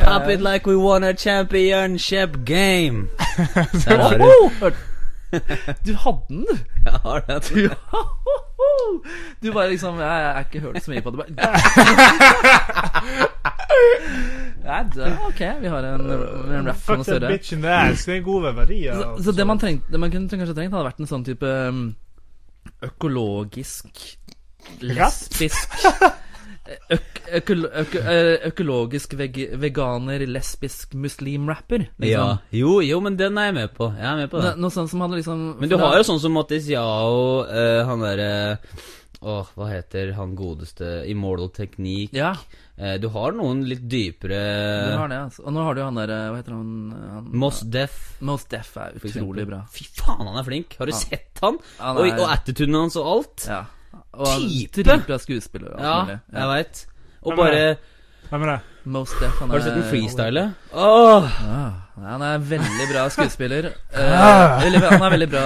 Pop 0.00 0.28
it 0.28 0.40
like 0.40 0.66
we 0.66 0.76
won 0.76 1.04
a 1.04 1.14
championship 1.14 2.44
game. 2.44 3.08
Der 3.86 3.96
har 3.96 4.18
du. 4.18 4.74
Du 5.86 5.94
hadde 5.94 6.20
den, 6.28 6.46
du. 6.50 6.58
Jeg 6.84 6.92
har 6.92 7.20
det. 7.20 7.50
Du, 7.54 7.70
du 9.46 9.52
bare 9.52 9.70
liksom 9.70 9.98
Jeg 9.98 10.08
har 10.08 10.38
ikke 10.38 10.60
hørt 10.60 10.82
så 10.82 10.90
mye 10.90 11.00
på 11.00 11.10
det. 11.10 11.18
Bare. 11.18 11.28
Nei, 14.64 14.82
det, 14.94 15.18
ok, 15.26 15.40
vi 15.60 15.66
har 15.66 15.78
en, 15.78 16.00
en 16.00 16.68
rap 16.68 16.76
Fuck 16.76 16.96
noe 17.00 17.04
større. 17.04 17.30
Det 17.30 18.16
er 18.16 18.20
gode 18.24 18.56
verdier. 18.56 18.94
Så, 18.94 19.22
så 19.24 19.32
det 19.32 19.46
man, 19.46 19.58
trengte, 19.58 19.92
det 19.92 20.00
man 20.00 20.10
kunne 20.10 20.28
kanskje 20.28 20.54
trengt, 20.54 20.74
hadde 20.74 20.88
vært 20.90 21.00
en 21.02 21.10
sånn 21.10 21.24
type 21.26 21.46
um, 21.46 21.84
økologisk 22.84 24.02
Lesbisk 24.84 25.68
øk, 26.96 27.20
økol, 27.40 27.64
øk, 27.82 27.96
Økologisk 28.50 29.16
veg, 29.18 29.38
veganer, 29.60 30.24
lesbisk 30.30 30.94
muslim-rapper. 30.94 31.88
Ja. 31.98 32.04
Liksom. 32.04 32.38
Jo, 32.60 32.76
jo, 32.86 33.00
men 33.04 33.16
den 33.20 33.38
er 33.40 33.50
jeg 33.50 33.58
med 33.60 33.74
på. 33.76 33.90
Jeg 33.98 34.06
er 34.12 34.16
med 34.22 34.30
på 34.32 34.40
det. 34.44 34.54
noe 34.60 34.70
sånt 34.74 34.90
som 34.92 35.00
hadde 35.04 35.18
liksom 35.20 35.44
Men 35.60 35.68
du 35.72 35.76
har 35.80 35.96
jo 36.00 36.06
sånn 36.12 36.22
som 36.22 36.32
Mattis 36.36 36.68
Yao, 36.70 37.44
uh, 37.48 37.84
han 37.88 38.00
derre 38.06 38.32
Åh, 39.20 39.50
hva 39.52 39.66
heter 39.68 40.14
han 40.16 40.30
godeste 40.32 41.02
Immortal 41.10 41.50
Technique. 41.52 42.16
Ja, 42.16 42.34
Eh, 42.80 42.94
du 42.96 43.10
har 43.12 43.34
noen 43.36 43.58
litt 43.68 43.82
dypere 43.92 44.36
du 44.88 44.94
har 44.96 45.10
det. 45.12 45.16
Altså. 45.26 45.42
Og 45.44 45.52
nå 45.52 45.64
har 45.66 45.74
du 45.76 45.80
jo 45.82 45.84
han 45.90 45.98
der 46.00 46.12
Hva 46.32 46.36
heter 46.38 46.54
han? 46.56 46.70
han 47.12 47.26
Moss 47.42 47.58
Def. 47.68 47.96
Mos 48.24 48.46
Def 48.48 48.70
er 48.80 48.94
utrolig 48.96 49.44
bra. 49.50 49.58
Fy 49.68 49.84
faen, 49.98 50.22
han 50.24 50.38
er 50.40 50.46
flink. 50.46 50.78
Har 50.80 50.88
du 50.88 50.94
Han- 50.94 51.02
sett 51.02 51.42
han? 51.44 51.58
Han 51.76 51.98
er... 52.00 52.06
og, 52.14 52.22
og 52.24 52.32
attituden 52.32 52.78
hans 52.78 52.96
og 52.96 53.10
alt. 53.12 53.44
Ja. 53.52 53.58
Og 54.14 54.26
han 54.26 54.42
Type! 54.48 54.82
dritbra 54.82 55.18
skuespiller. 55.22 55.68
og 55.74 55.80
alt 55.80 55.84
Ja, 55.86 56.04
mulig. 56.04 56.20
jeg 56.32 56.48
veit. 56.48 56.86
Og 57.22 57.32
Hvem 57.32 57.38
er 57.38 57.50
bare 57.50 57.76
Hvem 58.30 58.42
er 58.42 58.46
det? 58.52 58.60
Most 58.84 59.12
Def, 59.20 59.34
han 59.40 59.50
Har 59.50 59.58
du 59.58 59.64
sett 59.64 59.74
den 59.74 59.88
freestyle? 59.90 60.42
Åh! 60.72 61.24
Ja, 62.00 62.06
han 62.06 62.22
er 62.22 62.38
veldig 62.38 62.86
bra 62.92 63.08
skuespiller. 63.14 63.66
Eh, 63.92 64.62
veldig, 64.64 64.80
han 64.88 65.02
er 65.02 65.10
veldig 65.10 65.28
bra 65.30 65.44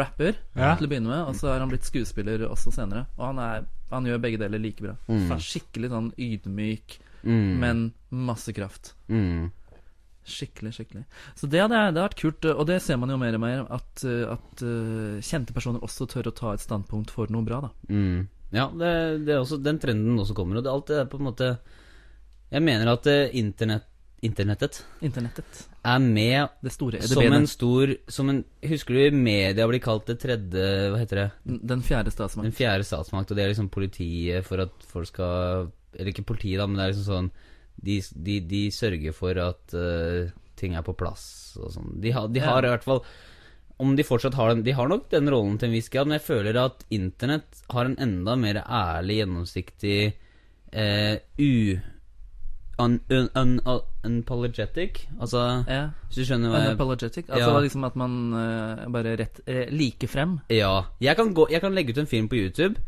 rapper 0.00 0.32
Ja. 0.56 0.74
til 0.76 0.86
å 0.86 0.90
begynne 0.90 1.08
med, 1.12 1.20
og 1.28 1.34
så 1.38 1.52
har 1.52 1.60
han 1.60 1.68
blitt 1.70 1.84
skuespiller 1.86 2.46
også 2.48 2.72
senere. 2.74 3.06
Og 3.18 3.26
han, 3.28 3.38
er, 3.38 3.66
han 3.92 4.04
gjør 4.08 4.18
begge 4.24 4.38
deler 4.42 4.58
like 4.58 4.82
bra. 4.82 4.96
Mm. 5.08 5.28
Skikkelig 5.38 5.90
sånn 5.92 6.12
ydmyk, 6.18 6.98
Mm. 7.26 7.58
men 7.58 7.92
masse 8.10 8.52
kraft. 8.54 8.94
mm. 9.08 9.50
Skikkelig, 10.26 10.72
skikkelig. 10.74 11.04
Så 11.38 11.46
det 11.46 11.60
hadde, 11.62 11.74
det 11.76 11.84
hadde 11.86 12.02
vært 12.08 12.20
kult, 12.20 12.46
og 12.50 12.64
det 12.66 12.80
ser 12.82 12.98
man 12.98 13.12
jo 13.14 13.18
mer 13.20 13.36
og 13.38 13.42
mer, 13.44 13.60
at, 13.76 14.02
uh, 14.02 14.32
at 14.34 14.62
uh, 14.66 15.18
kjente 15.22 15.54
personer 15.54 15.84
også 15.86 16.08
tør 16.10 16.32
å 16.32 16.34
ta 16.34 16.54
et 16.56 16.64
standpunkt 16.64 17.12
for 17.14 17.30
noe 17.30 17.46
bra, 17.46 17.60
da. 17.68 17.70
Mm. 17.92 18.24
Ja, 18.54 18.68
det, 18.70 18.90
det 19.26 19.34
er 19.34 19.42
også, 19.42 19.58
den 19.62 19.78
trenden 19.82 20.18
også 20.22 20.34
kommer. 20.38 20.58
Og 20.58 20.66
det, 20.66 20.72
alt 20.72 20.90
det 20.90 20.98
er 21.02 21.08
på 21.10 21.18
en 21.20 21.28
måte 21.30 21.48
Jeg 22.52 22.62
mener 22.62 22.92
at 22.92 23.06
eh, 23.10 23.32
internett, 23.38 23.88
internettet 24.22 24.78
Internettet. 25.04 25.64
er 25.82 25.98
med 25.98 26.54
Det 26.62 26.72
store. 26.72 27.00
Det 27.02 27.10
som 27.10 27.22
bedre. 27.22 27.40
en 27.40 27.48
stor 27.50 27.94
som 28.08 28.30
en, 28.30 28.38
Husker 28.62 28.94
du 28.94 29.00
i 29.02 29.10
media 29.10 29.66
blir 29.66 29.82
kalt 29.82 30.06
det 30.06 30.20
tredje 30.22 30.68
Hva 30.92 31.00
heter 31.02 31.20
det? 31.24 31.26
Den 31.74 31.82
fjerde 31.84 32.14
statsmakt. 32.14 32.46
Den 32.46 32.54
fjerde 32.56 32.86
statsmakt, 32.86 33.30
og 33.30 33.36
det 33.36 33.44
er 33.44 33.52
liksom 33.52 33.68
politiet 33.74 34.46
for 34.46 34.62
at 34.62 34.86
folk 34.94 35.10
skal 35.10 35.68
Eller 35.98 36.14
ikke 36.14 36.26
politiet, 36.30 36.62
da, 36.62 36.70
men 36.70 36.78
det 36.78 36.86
er 36.86 36.94
liksom 36.94 37.10
sånn 37.10 37.30
De, 37.82 38.00
de, 38.14 38.40
de 38.40 38.60
sørger 38.72 39.12
for 39.14 39.36
at 39.38 39.74
uh, 39.76 40.30
ting 40.56 40.74
er 40.74 40.82
på 40.82 40.94
plass 40.96 41.56
og 41.60 41.70
sånn. 41.74 41.96
De, 42.00 42.10
har- 42.16 42.28
de 42.32 42.40
har 42.40 42.64
i 42.64 42.70
hvert 42.72 42.84
fall 42.86 43.02
Om 43.78 43.90
de 43.96 44.02
fortsatt 44.08 44.34
har 44.34 44.48
den 44.54 44.62
De 44.64 44.72
har 44.72 44.88
nok 44.88 45.10
den 45.12 45.28
rollen 45.28 45.58
til 45.60 45.68
en 45.68 45.74
viss 45.76 45.90
grad, 45.92 46.06
men 46.08 46.16
jeg 46.16 46.24
føler 46.26 46.56
at 46.56 46.86
internett 46.90 47.60
har 47.74 47.84
en 47.84 47.98
enda 48.00 48.36
mer 48.40 48.62
ærlig, 48.64 49.18
gjennomsiktig 49.20 49.98
eh, 50.72 51.18
U... 51.38 51.76
Un, 52.78 52.98
un, 53.08 53.28
un, 53.40 53.52
unapologetic. 54.04 55.06
Altså, 55.20 55.64
Ja. 55.68 55.90
hvis 56.08 56.16
du 56.18 56.24
skjønner 56.28 56.50
hva 56.52 56.58
jeg 56.60 56.68
Unapologetic. 56.74 57.24
Altså 57.30 57.50
Ja. 57.54 57.60
liksom 57.64 57.84
at 57.88 57.96
man 57.96 58.16
uh, 58.34 58.88
bare 58.92 59.14
rett 59.16 59.40
uh, 59.48 59.64
like 59.72 60.06
frem. 60.08 60.40
Ja. 60.52 60.84
Jeg 61.00 61.16
kan, 61.16 61.32
gå, 61.34 61.46
jeg 61.50 61.60
kan 61.60 61.72
legge 61.74 61.92
ut 61.94 61.98
en 61.98 62.06
film 62.10 62.28
på 62.28 62.36
YouTube, 62.36 62.80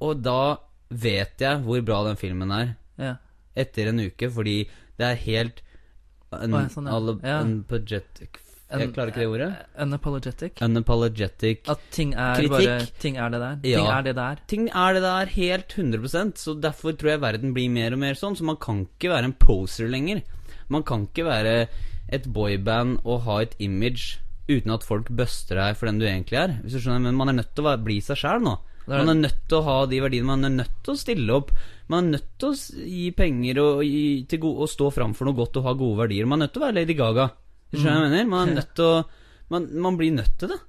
og 0.00 0.20
da 0.22 0.56
vet 0.90 1.40
jeg 1.40 1.62
hvor 1.64 1.80
bra 1.80 2.02
den 2.08 2.16
filmen 2.20 2.50
er. 2.52 2.74
Ja. 3.00 3.14
Etter 3.56 3.90
en 3.90 4.00
uke, 4.00 4.30
fordi 4.32 4.56
det 4.98 5.10
er 5.10 5.20
helt 5.26 5.62
un, 6.32 6.54
oh, 6.56 6.64
sånn, 6.72 6.88
ja. 6.88 6.96
Ja. 7.20 7.42
unapologetic 7.44 8.40
Jeg 8.72 8.92
klarer 8.94 9.10
ikke 9.12 9.20
det 9.20 9.28
ordet. 9.28 9.48
Unapologetic. 9.84 10.60
Unapologetic. 10.64 11.66
At 11.68 11.82
ting 11.92 12.14
er 12.16 12.38
Kritikk. 12.38 12.52
bare 12.54 12.76
Ting 13.02 13.18
er 13.20 13.32
det 13.34 13.40
der. 13.42 13.58
Ting 13.60 13.88
er 13.92 14.06
det 14.06 14.14
der. 14.16 14.42
Ting 14.48 14.68
er 14.70 14.96
det 14.96 15.02
der 15.04 15.32
helt 15.34 15.76
100% 15.76 16.40
så 16.40 16.54
derfor 16.56 16.96
tror 16.96 17.12
jeg 17.12 17.20
verden 17.20 17.52
blir 17.52 17.68
mer 17.72 17.92
og 17.92 18.00
mer 18.00 18.16
sånn. 18.16 18.38
Så 18.38 18.46
man 18.48 18.56
kan 18.56 18.86
ikke 18.86 19.12
være 19.12 19.28
en 19.28 19.36
poser 19.36 19.92
lenger. 19.92 20.22
Man 20.72 20.86
kan 20.88 21.04
ikke 21.08 21.28
være 21.28 21.54
et 22.12 22.28
boyband 22.32 23.02
og 23.04 23.24
ha 23.26 23.42
et 23.44 23.56
image 23.60 24.22
uten 24.48 24.72
at 24.74 24.84
folk 24.84 25.10
buster 25.12 25.60
deg 25.60 25.76
for 25.76 25.88
den 25.88 26.00
du 26.00 26.06
egentlig 26.08 26.40
er. 26.40 26.56
Hvis 26.62 26.78
du 26.78 26.80
skjønner, 26.80 27.04
Men 27.10 27.20
man 27.20 27.28
er 27.28 27.40
nødt 27.42 27.54
til 27.54 27.68
å 27.68 27.76
bli 27.76 28.00
seg 28.00 28.16
sjæl 28.24 28.40
nå. 28.40 28.56
Er- 28.88 29.04
Man 29.04 29.08
er 29.16 29.20
nødt 29.28 29.42
til 29.48 29.58
å 29.58 29.64
ha 29.64 29.86
de 29.86 30.00
verdiene. 30.00 30.26
Man 30.26 30.44
er 30.44 30.50
nødt 30.64 30.82
til 30.82 30.94
å 30.94 30.98
stille 30.98 31.30
opp. 31.36 31.50
Man 31.88 32.06
er 32.08 32.18
nødt 32.18 32.30
til 32.38 32.48
å 32.48 32.86
gi 32.88 33.10
penger 33.12 33.58
og, 33.62 33.82
gi, 33.84 34.24
til 34.26 34.38
gode, 34.42 34.62
og 34.64 34.68
stå 34.68 34.90
fram 34.92 35.14
for 35.14 35.24
noe 35.28 35.34
godt 35.38 35.56
og 35.60 35.64
ha 35.64 35.72
gode 35.74 35.98
verdier. 36.02 36.26
Man 36.26 36.40
er 36.42 36.46
nødt 36.48 36.52
til 36.56 36.62
å 36.62 36.66
være 36.66 36.74
Lady 36.80 36.94
Gaga. 36.98 37.28
Du 37.70 37.78
skjønner 37.78 38.00
hva 38.00 38.08
jeg 38.08 38.10
mener? 38.10 38.30
Man 38.32 38.48
er 38.48 38.54
nødt 38.60 38.74
til 38.74 38.84
å 38.84 39.04
man, 39.52 39.68
man 39.86 39.96
blir 40.00 40.12
nødt 40.16 40.34
til 40.38 40.48
det. 40.48 40.60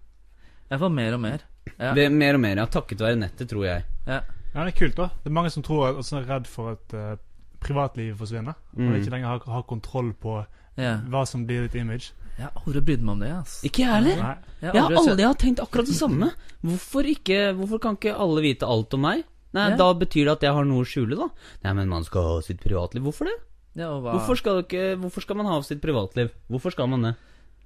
får 0.79 0.91
mer 0.93 1.13
og 1.13 1.21
mer. 1.21 1.41
Ja. 1.79 1.93
Det, 1.93 2.11
mer 2.11 2.35
og 2.35 2.41
mer, 2.43 2.57
ja. 2.57 2.65
Takket 2.67 2.99
være 2.99 3.15
nettet, 3.19 3.49
tror 3.49 3.65
jeg. 3.65 3.83
ja. 4.07 4.21
Ja, 4.53 4.63
det 4.67 4.75
er 4.75 4.77
kult, 4.77 4.95
da. 4.99 5.07
Det 5.23 5.31
er 5.31 5.33
mange 5.33 5.49
som 5.49 5.63
tror 5.65 5.87
at, 5.89 6.11
er 6.13 6.27
redd 6.29 6.45
for 6.45 6.75
at 6.75 6.93
uh, 6.93 7.15
privatlivet 7.63 8.17
forsvinner. 8.19 8.53
Og 8.75 8.79
Mm. 8.83 8.95
ikke 8.99 9.09
lenger 9.15 9.27
har, 9.31 9.39
har 9.49 9.63
kontroll 9.63 10.13
på 10.13 10.45
Ja. 10.77 10.97
hva 11.09 11.25
som 11.25 11.47
blir 11.47 11.63
ditt 11.65 11.73
image. 11.81 12.11
Jeg 12.37 12.47
har 12.47 12.63
aldri 12.63 12.81
brydd 12.81 13.03
meg 13.05 13.13
om 13.13 13.19
det, 13.21 13.31
ass. 13.35 13.59
Ikke 13.67 13.83
jeg 13.83 13.91
heller. 13.93 14.37
Jeg 14.63 14.73
har 14.73 14.95
aldri 15.03 15.25
har 15.27 15.37
tenkt 15.37 15.59
akkurat 15.61 15.85
det 15.89 15.95
samme. 15.97 16.31
Hvorfor, 16.65 17.05
ikke, 17.05 17.39
hvorfor 17.57 17.81
kan 17.83 17.97
ikke 17.99 18.15
alle 18.17 18.41
vite 18.45 18.65
alt 18.65 18.93
om 18.97 19.03
meg? 19.05 19.23
Nei, 19.53 19.67
Ja. 19.69 19.75
Da 19.77 19.91
betyr 19.93 20.25
det 20.25 20.31
at 20.39 20.41
jeg 20.47 20.53
har 20.57 20.65
noe 20.65 20.81
å 20.81 20.87
skjule, 20.87 21.15
da. 21.19 21.27
Nei, 21.63 21.73
men 21.77 21.89
man 21.91 22.03
skal 22.07 22.23
ha 22.25 22.39
sitt 22.41 22.61
privatliv. 22.63 23.03
Hvorfor 23.05 23.29
det? 23.29 23.35
ja? 23.77 23.89
Hvorfor 23.99 24.37
skal, 24.37 24.63
ikke, 24.63 24.95
hvorfor 25.01 25.21
skal 25.21 25.37
man 25.37 25.45
ha 25.51 25.59
sitt 25.61 25.81
privatliv? 25.81 26.31
Hvorfor 26.49 26.73
skal 26.73 26.89
man 26.89 27.05
det? 27.05 27.13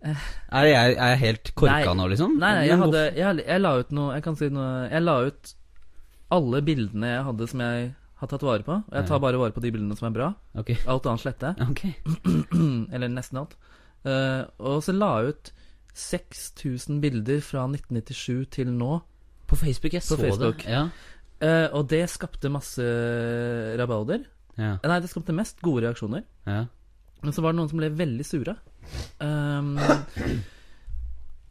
Er 0.04 0.68
jeg, 0.68 0.96
er 0.98 1.14
jeg 1.16 1.20
helt 1.24 1.56
korka 1.56 1.80
Eh. 1.80 1.86
Nei. 1.88 1.96
nå, 1.96 2.10
liksom? 2.12 2.36
Nei, 2.40 2.52
nei, 2.60 2.66
jeg, 2.68 2.78
hadde, 2.78 3.00
jeg, 3.18 3.46
jeg 3.48 3.62
la 3.64 3.72
ut 3.80 3.92
noe 3.98 4.14
Jeg 4.14 4.24
kan 4.24 4.36
si 4.38 4.50
noe 4.54 4.68
Jeg 4.92 5.02
la 5.02 5.16
ut 5.26 5.54
alle 6.30 6.62
bildene 6.62 7.08
jeg 7.16 7.24
hadde 7.24 7.48
som 7.50 7.64
jeg 7.64 7.88
har 8.20 8.28
tatt 8.28 8.44
vare 8.44 8.64
på. 8.66 8.76
Og 8.84 8.94
jeg 8.98 9.06
tar 9.08 9.20
bare 9.24 9.38
vare 9.40 9.54
på 9.56 9.62
de 9.64 9.72
bildene 9.72 9.96
som 9.98 10.08
er 10.10 10.14
bra. 10.16 10.28
Okay. 10.58 10.76
Alt 10.90 11.06
annet 11.08 11.22
sletter 11.22 11.54
jeg. 11.54 11.68
Okay. 11.72 11.94
Eller 12.94 13.08
nesten 13.14 13.40
alt. 13.40 13.54
Eh, 14.06 14.44
og 14.60 14.84
så 14.86 14.94
la 14.96 15.12
jeg 15.22 15.34
ut 15.34 15.52
6000 15.98 17.02
bilder 17.02 17.42
fra 17.42 17.66
1997 17.66 18.48
til 18.60 18.72
nå. 18.74 19.00
På 19.48 19.56
Facebook, 19.56 19.94
jeg 19.94 20.04
På 20.04 20.16
så 20.16 20.18
Facebook. 20.22 20.64
det. 20.66 20.72
Ja. 20.72 20.90
Uh, 21.38 21.70
og 21.78 21.90
det 21.90 22.02
skapte 22.10 22.50
masse 22.50 22.82
rabalder. 23.78 24.24
Ja. 24.58 24.76
Nei, 24.82 25.00
det 25.00 25.10
skapte 25.12 25.36
mest 25.38 25.62
gode 25.62 25.86
reaksjoner. 25.86 26.26
ja. 26.48 26.66
Men 27.24 27.34
så 27.34 27.42
var 27.42 27.54
det 27.54 27.58
noen 27.58 27.70
som 27.72 27.80
ble 27.82 27.88
veldig 27.98 28.26
sure. 28.26 28.54
Um, 29.18 29.72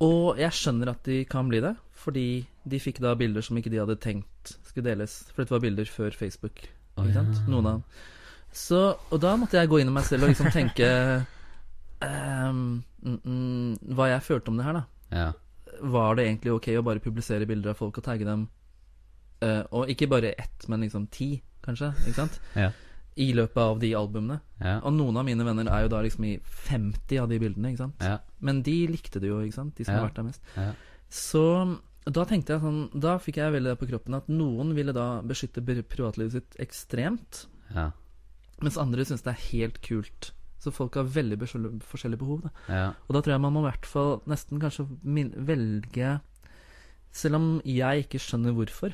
og 0.07 0.39
jeg 0.39 0.55
skjønner 0.55 0.93
at 0.93 1.03
de 1.09 1.25
kan 1.27 1.49
bli 1.51 1.59
det, 1.65 1.73
fordi 1.99 2.27
de 2.63 2.79
fikk 2.79 3.01
da 3.03 3.17
bilder 3.19 3.43
som 3.43 3.59
ikke 3.59 3.73
de 3.73 3.81
hadde 3.83 3.97
tenkt 3.99 4.53
skulle 4.69 4.87
deles. 4.87 5.25
For 5.33 5.43
dette 5.43 5.57
var 5.57 5.65
bilder 5.65 5.91
før 5.91 6.15
Facebook. 6.15 6.63
Oh, 6.97 7.09
ja. 7.11 7.25
Noen 7.49 7.67
av 7.67 7.73
dem. 7.73 7.83
Så, 8.57 8.83
og 9.11 9.21
da 9.21 9.35
måtte 9.37 9.59
jeg 9.59 9.69
gå 9.73 9.83
inn 9.83 9.91
i 9.91 9.97
meg 9.97 10.07
selv 10.07 10.29
og 10.29 10.33
liksom 10.33 10.53
tenke 10.55 10.87
um, 12.05 12.83
mm, 13.03 13.19
mm, 13.25 13.95
Hva 13.97 14.11
jeg 14.13 14.25
følte 14.27 14.53
om 14.53 14.59
det 14.61 14.67
her, 14.67 14.81
da. 14.81 14.85
Ja. 15.17 15.27
Var 15.97 16.17
det 16.17 16.27
egentlig 16.27 16.55
ok 16.57 16.69
å 16.79 16.85
bare 16.87 17.03
publisere 17.05 17.49
bilder 17.49 17.75
av 17.75 17.81
folk 17.81 17.99
og 18.01 18.07
tagge 18.07 18.27
dem? 18.29 18.47
Uh, 19.45 19.63
og 19.77 19.93
ikke 19.93 20.09
bare 20.09 20.35
ett, 20.41 20.67
men 20.73 20.85
liksom 20.87 21.09
ti, 21.13 21.37
kanskje. 21.65 21.93
Ikke 22.07 22.21
sant? 22.23 22.41
Ja. 22.57 22.71
I 23.21 23.31
løpet 23.37 23.61
av 23.61 23.79
de 23.81 23.91
albumene. 23.97 24.41
Ja. 24.61 24.79
Og 24.85 24.93
noen 24.97 25.17
av 25.21 25.25
mine 25.29 25.45
venner 25.45 25.69
er 25.73 25.85
jo 25.87 25.93
da 25.93 26.03
liksom 26.05 26.25
i 26.29 26.35
50 26.69 27.21
av 27.23 27.29
de 27.33 27.41
bildene, 27.41 27.73
ikke 27.73 27.85
sant. 27.87 28.05
Ja. 28.05 28.19
Men 28.45 28.63
de 28.65 28.77
likte 28.93 29.21
det 29.23 29.31
jo, 29.31 29.41
ikke 29.45 29.57
sant. 29.61 29.77
De 29.79 29.87
som 29.87 29.97
har 29.97 30.09
vært 30.09 30.19
der 30.21 30.27
mest. 30.29 30.51
Ja. 30.57 30.73
Så 31.13 31.45
da 32.07 32.25
tenkte 32.27 32.55
jeg 32.55 32.63
sånn 32.63 32.81
Da 33.03 33.17
fikk 33.23 33.39
jeg 33.41 33.55
veldig 33.55 33.73
det 33.73 33.79
på 33.79 33.87
kroppen 33.91 34.17
at 34.19 34.29
noen 34.31 34.73
ville 34.77 34.95
da 34.95 35.21
beskytte 35.27 35.63
privatlivet 35.65 36.35
sitt 36.35 36.59
ekstremt, 36.63 37.47
Ja. 37.75 37.91
mens 38.63 38.79
andre 38.79 39.05
syns 39.05 39.23
det 39.27 39.33
er 39.35 39.45
helt 39.51 39.81
kult. 39.83 40.33
Så 40.67 40.73
folk 40.75 40.97
har 40.99 41.07
veldig 41.07 41.39
forskjellige 41.87 42.19
behov, 42.19 42.41
da. 42.49 42.51
ja. 42.69 42.87
Og 43.07 43.15
da 43.15 43.21
tror 43.23 43.37
jeg 43.37 43.43
man 43.47 43.55
må 43.55 43.63
i 43.63 43.69
hvert 43.71 43.87
fall 43.87 44.17
nesten 44.27 44.59
kanskje 44.63 44.89
velge 45.47 46.17
Selv 47.17 47.39
om 47.39 47.45
jeg 47.65 48.03
ikke 48.07 48.19
skjønner 48.21 48.53
hvorfor, 48.57 48.93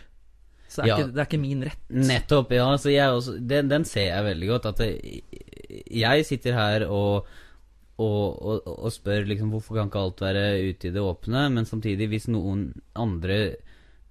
så 0.70 0.82
er 0.84 0.86
Ja. 0.90 0.96
ikke, 0.98 1.12
det 1.12 1.18
er 1.22 1.26
ikke 1.26 1.40
min 1.42 1.64
rett. 1.66 1.80
Nettopp, 1.90 2.52
ja. 2.54 2.68
Så 2.78 2.92
også, 2.94 3.34
den, 3.40 3.68
den 3.72 3.84
ser 3.88 4.06
jeg 4.12 4.24
veldig 4.28 4.48
godt. 4.52 4.66
At 4.70 4.78
det, 4.78 5.22
jeg 5.90 6.24
sitter 6.28 6.54
her 6.54 6.84
og, 6.86 7.26
og, 7.98 8.42
og, 8.42 8.62
og 8.78 8.92
spør 8.94 9.26
liksom 9.28 9.50
hvorfor 9.52 9.74
kan 9.80 9.90
ikke 9.90 10.04
alt 10.06 10.22
være 10.22 10.44
ute 10.70 10.88
i 10.88 10.94
det 10.94 11.02
åpne, 11.02 11.48
men 11.52 11.66
samtidig, 11.68 12.08
hvis 12.12 12.28
noen 12.28 12.68
andre 12.94 13.56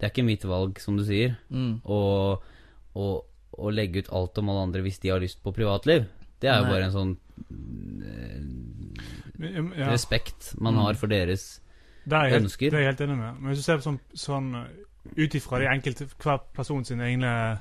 Det 0.02 0.08
er 0.08 0.12
ikke 0.12 0.26
mitt 0.26 0.44
valg, 0.50 0.80
som 0.82 0.98
du 0.98 1.04
sier, 1.06 1.38
Mm. 1.50 1.80
å, 1.86 3.08
å 3.54 3.70
legge 3.72 4.02
ut 4.04 4.10
alt 4.12 4.38
om 4.42 4.50
alle 4.50 4.64
andre 4.68 4.82
hvis 4.82 5.00
de 5.04 5.10
har 5.14 5.20
lyst 5.22 5.42
på 5.44 5.54
privatliv. 5.54 6.08
Det 6.42 6.50
er 6.50 6.58
jo 6.58 6.64
Nei. 6.66 6.72
bare 6.72 6.84
en 6.90 6.92
sånn 6.96 7.18
Ja. 9.78 9.90
respekt 9.92 10.60
man 10.62 10.74
Mm. 10.76 10.82
har 10.82 10.94
for 10.96 11.08
deres 11.08 11.60
Det 12.08 12.14
er 12.14 12.24
jeg 12.24 12.32
helt, 12.32 12.44
ønsker. 12.46 12.70
det 12.70 12.74
er 12.74 12.80
jeg 12.80 12.96
helt 12.96 13.02
enig 13.10 13.18
med. 13.18 13.42
Men 13.42 13.50
hvis 13.54 13.58
du 13.58 13.64
ser 13.64 13.78
på 13.78 13.84
sånn, 13.84 14.00
sånn 14.16 14.56
uh, 14.56 14.68
ut 15.18 15.32
ifra 15.36 15.60
de 15.60 15.66
enkelte 15.68 16.06
hver 16.20 16.40
person 16.54 16.84
sine 16.86 17.02
egne 17.04 17.54
eh, 17.54 17.58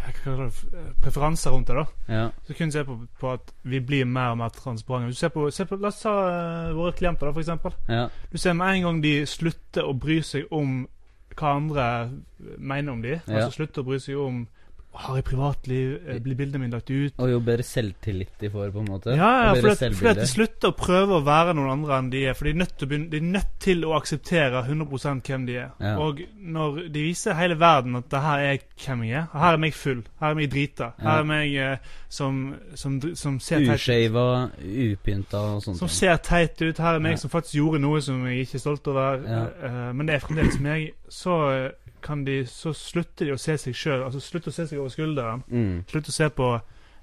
hva 0.00 0.12
kaller 0.24 0.44
det, 0.48 0.94
preferanser 1.02 1.50
rundt 1.50 1.66
det, 1.66 1.74
da, 1.76 1.84
Ja. 2.08 2.30
så 2.46 2.54
kunne 2.56 2.70
du 2.70 2.72
se 2.72 2.84
på, 2.84 3.08
på 3.18 3.32
at 3.34 3.52
vi 3.64 3.80
blir 3.80 4.04
mer 4.06 4.30
og 4.30 4.38
mer 4.38 4.48
transparente. 4.50 5.06
Hvis 5.08 5.16
du 5.16 5.20
ser 5.20 5.28
på, 5.30 5.50
se 5.52 5.64
på, 5.64 5.76
la 5.80 5.88
oss 5.88 6.02
ta 6.02 6.68
eh, 6.68 6.72
våre 6.74 6.92
klienter, 6.92 7.26
da, 7.26 7.32
for 7.32 7.40
eksempel. 7.40 7.72
ja. 7.88 8.08
Du 8.30 8.38
ser 8.38 8.52
med 8.54 8.76
en 8.76 8.82
gang 8.82 9.00
de 9.02 9.24
slutter 9.26 9.82
å 9.82 9.98
bry 9.98 10.20
seg 10.22 10.44
om 10.52 10.88
hva 11.36 11.56
andre 11.56 12.10
mener 12.58 12.92
om 12.92 13.02
de, 13.02 13.20
Ja. 13.26 13.46
altså 13.46 13.52
slutter 13.66 13.82
å 13.82 13.86
bry 13.86 13.98
seg 13.98 14.16
om 14.16 14.46
har 14.92 15.16
jeg 15.16 15.24
privatliv, 15.24 15.90
Eh, 16.10 16.18
blir 16.20 16.34
bildene 16.36 16.58
mine 16.64 16.72
lagt 16.74 16.90
ut? 16.90 17.14
Og 17.18 17.30
jo 17.30 17.38
bedre 17.40 17.62
selvtillit 17.62 18.32
de 18.40 18.50
får, 18.50 18.70
på 18.74 18.80
en 18.82 18.88
måte. 18.90 19.14
Ja, 19.16 19.30
ja 19.46 19.52
fordi, 19.54 19.70
at, 19.86 19.94
fordi 19.96 20.10
at 20.10 20.16
de 20.20 20.26
slutter 20.26 20.72
å 20.72 20.76
prøve 20.76 21.18
å 21.18 21.24
være 21.24 21.54
noen 21.54 21.70
andre 21.70 21.98
enn 21.98 22.10
de 22.10 22.24
er. 22.26 22.34
For 22.34 22.44
de 22.44 22.50
er 22.50 22.58
nødt 22.62 22.74
til 22.76 22.86
å, 22.86 22.90
begynne, 22.90 23.10
de 23.12 23.16
er 23.20 23.28
nødt 23.38 23.52
til 23.62 23.84
å 23.86 23.94
akseptere 23.96 24.64
100 24.66 25.22
hvem 25.26 25.46
de 25.46 25.56
er. 25.62 25.70
Ja. 25.80 25.94
Og 26.02 26.20
når 26.40 26.80
de 26.90 27.04
viser 27.06 27.38
hele 27.38 27.58
verden 27.60 27.96
at 27.96 28.10
det 28.10 28.22
her 28.24 28.44
er 28.50 28.58
hvem 28.84 29.04
jeg 29.08 29.18
er 29.20 29.26
Her 29.32 29.52
er 29.52 29.62
meg 29.62 29.74
full. 29.74 30.02
Her 30.20 30.30
er 30.34 30.34
meg 30.40 30.50
drita. 30.52 30.90
Her 30.98 31.22
er 31.22 31.28
meg 31.30 31.54
eh, 31.56 31.76
som, 32.08 32.40
som, 32.74 32.98
som 33.14 33.38
ser 33.40 33.62
teit 33.64 33.70
ut. 33.70 33.80
Ushava, 33.80 34.26
upynta 34.60 35.40
og 35.54 35.62
sånt. 35.64 35.78
Som 35.78 35.88
ser 35.88 36.16
teit 36.26 36.60
ut. 36.62 36.78
Her 36.78 36.98
er 36.98 37.04
meg 37.04 37.12
Ja. 37.16 37.22
som 37.24 37.30
faktisk 37.30 37.54
gjorde 37.60 37.80
noe 37.82 38.00
som 38.02 38.26
jeg 38.26 38.44
ikke 38.46 38.58
er 38.58 38.64
stolt 38.66 38.86
over. 38.90 39.22
Ja. 39.26 39.44
eh, 39.66 39.92
men 39.94 40.06
det 40.06 40.14
er 40.18 40.24
fremdeles 40.26 40.58
meg. 40.60 40.90
Så 41.10 41.36
eh, 41.50 41.70
kan 42.02 42.24
de 42.24 42.44
Så 42.46 42.72
slutter 42.76 43.26
de 43.26 43.32
å 43.34 43.38
se 43.40 43.56
seg 43.58 43.74
sjøl. 43.76 44.04
Altså 44.06 44.20
slutter 44.20 44.50
å 44.50 44.54
se 44.54 44.66
seg 44.66 44.78
over 44.78 44.90
skulderen. 44.92 45.42
Mm. 45.48 45.84
Slutt 45.90 46.08
å 46.08 46.12
se 46.14 46.28
på, 46.30 46.48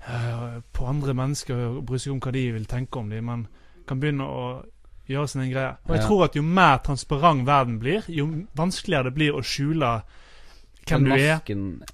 uh, 0.07 0.59
på 0.73 0.85
andre 0.87 1.13
mennesker 1.13 1.55
og 1.69 1.85
bry 1.85 1.97
seg 1.99 2.13
om 2.13 2.19
hva 2.23 2.31
de 2.35 2.51
vil 2.51 2.65
tenke 2.65 2.99
om 2.99 3.09
dem, 3.09 3.25
Man 3.25 3.47
kan 3.87 3.99
begynne 3.99 4.25
å 4.27 4.47
gjøre 5.07 5.27
sin 5.31 5.41
egen 5.41 5.53
greie. 5.53 5.75
Og 5.87 5.95
jeg 5.95 6.03
tror 6.05 6.23
at 6.25 6.35
jo 6.35 6.41
mer 6.43 6.77
transparent 6.83 7.45
verden 7.47 7.79
blir, 7.79 8.03
jo 8.11 8.27
vanskeligere 8.57 9.07
det 9.07 9.13
blir 9.15 9.37
å 9.37 9.43
skjule 9.45 10.01
hvem 10.87 11.05
du 11.05 11.13
er. 11.13 11.39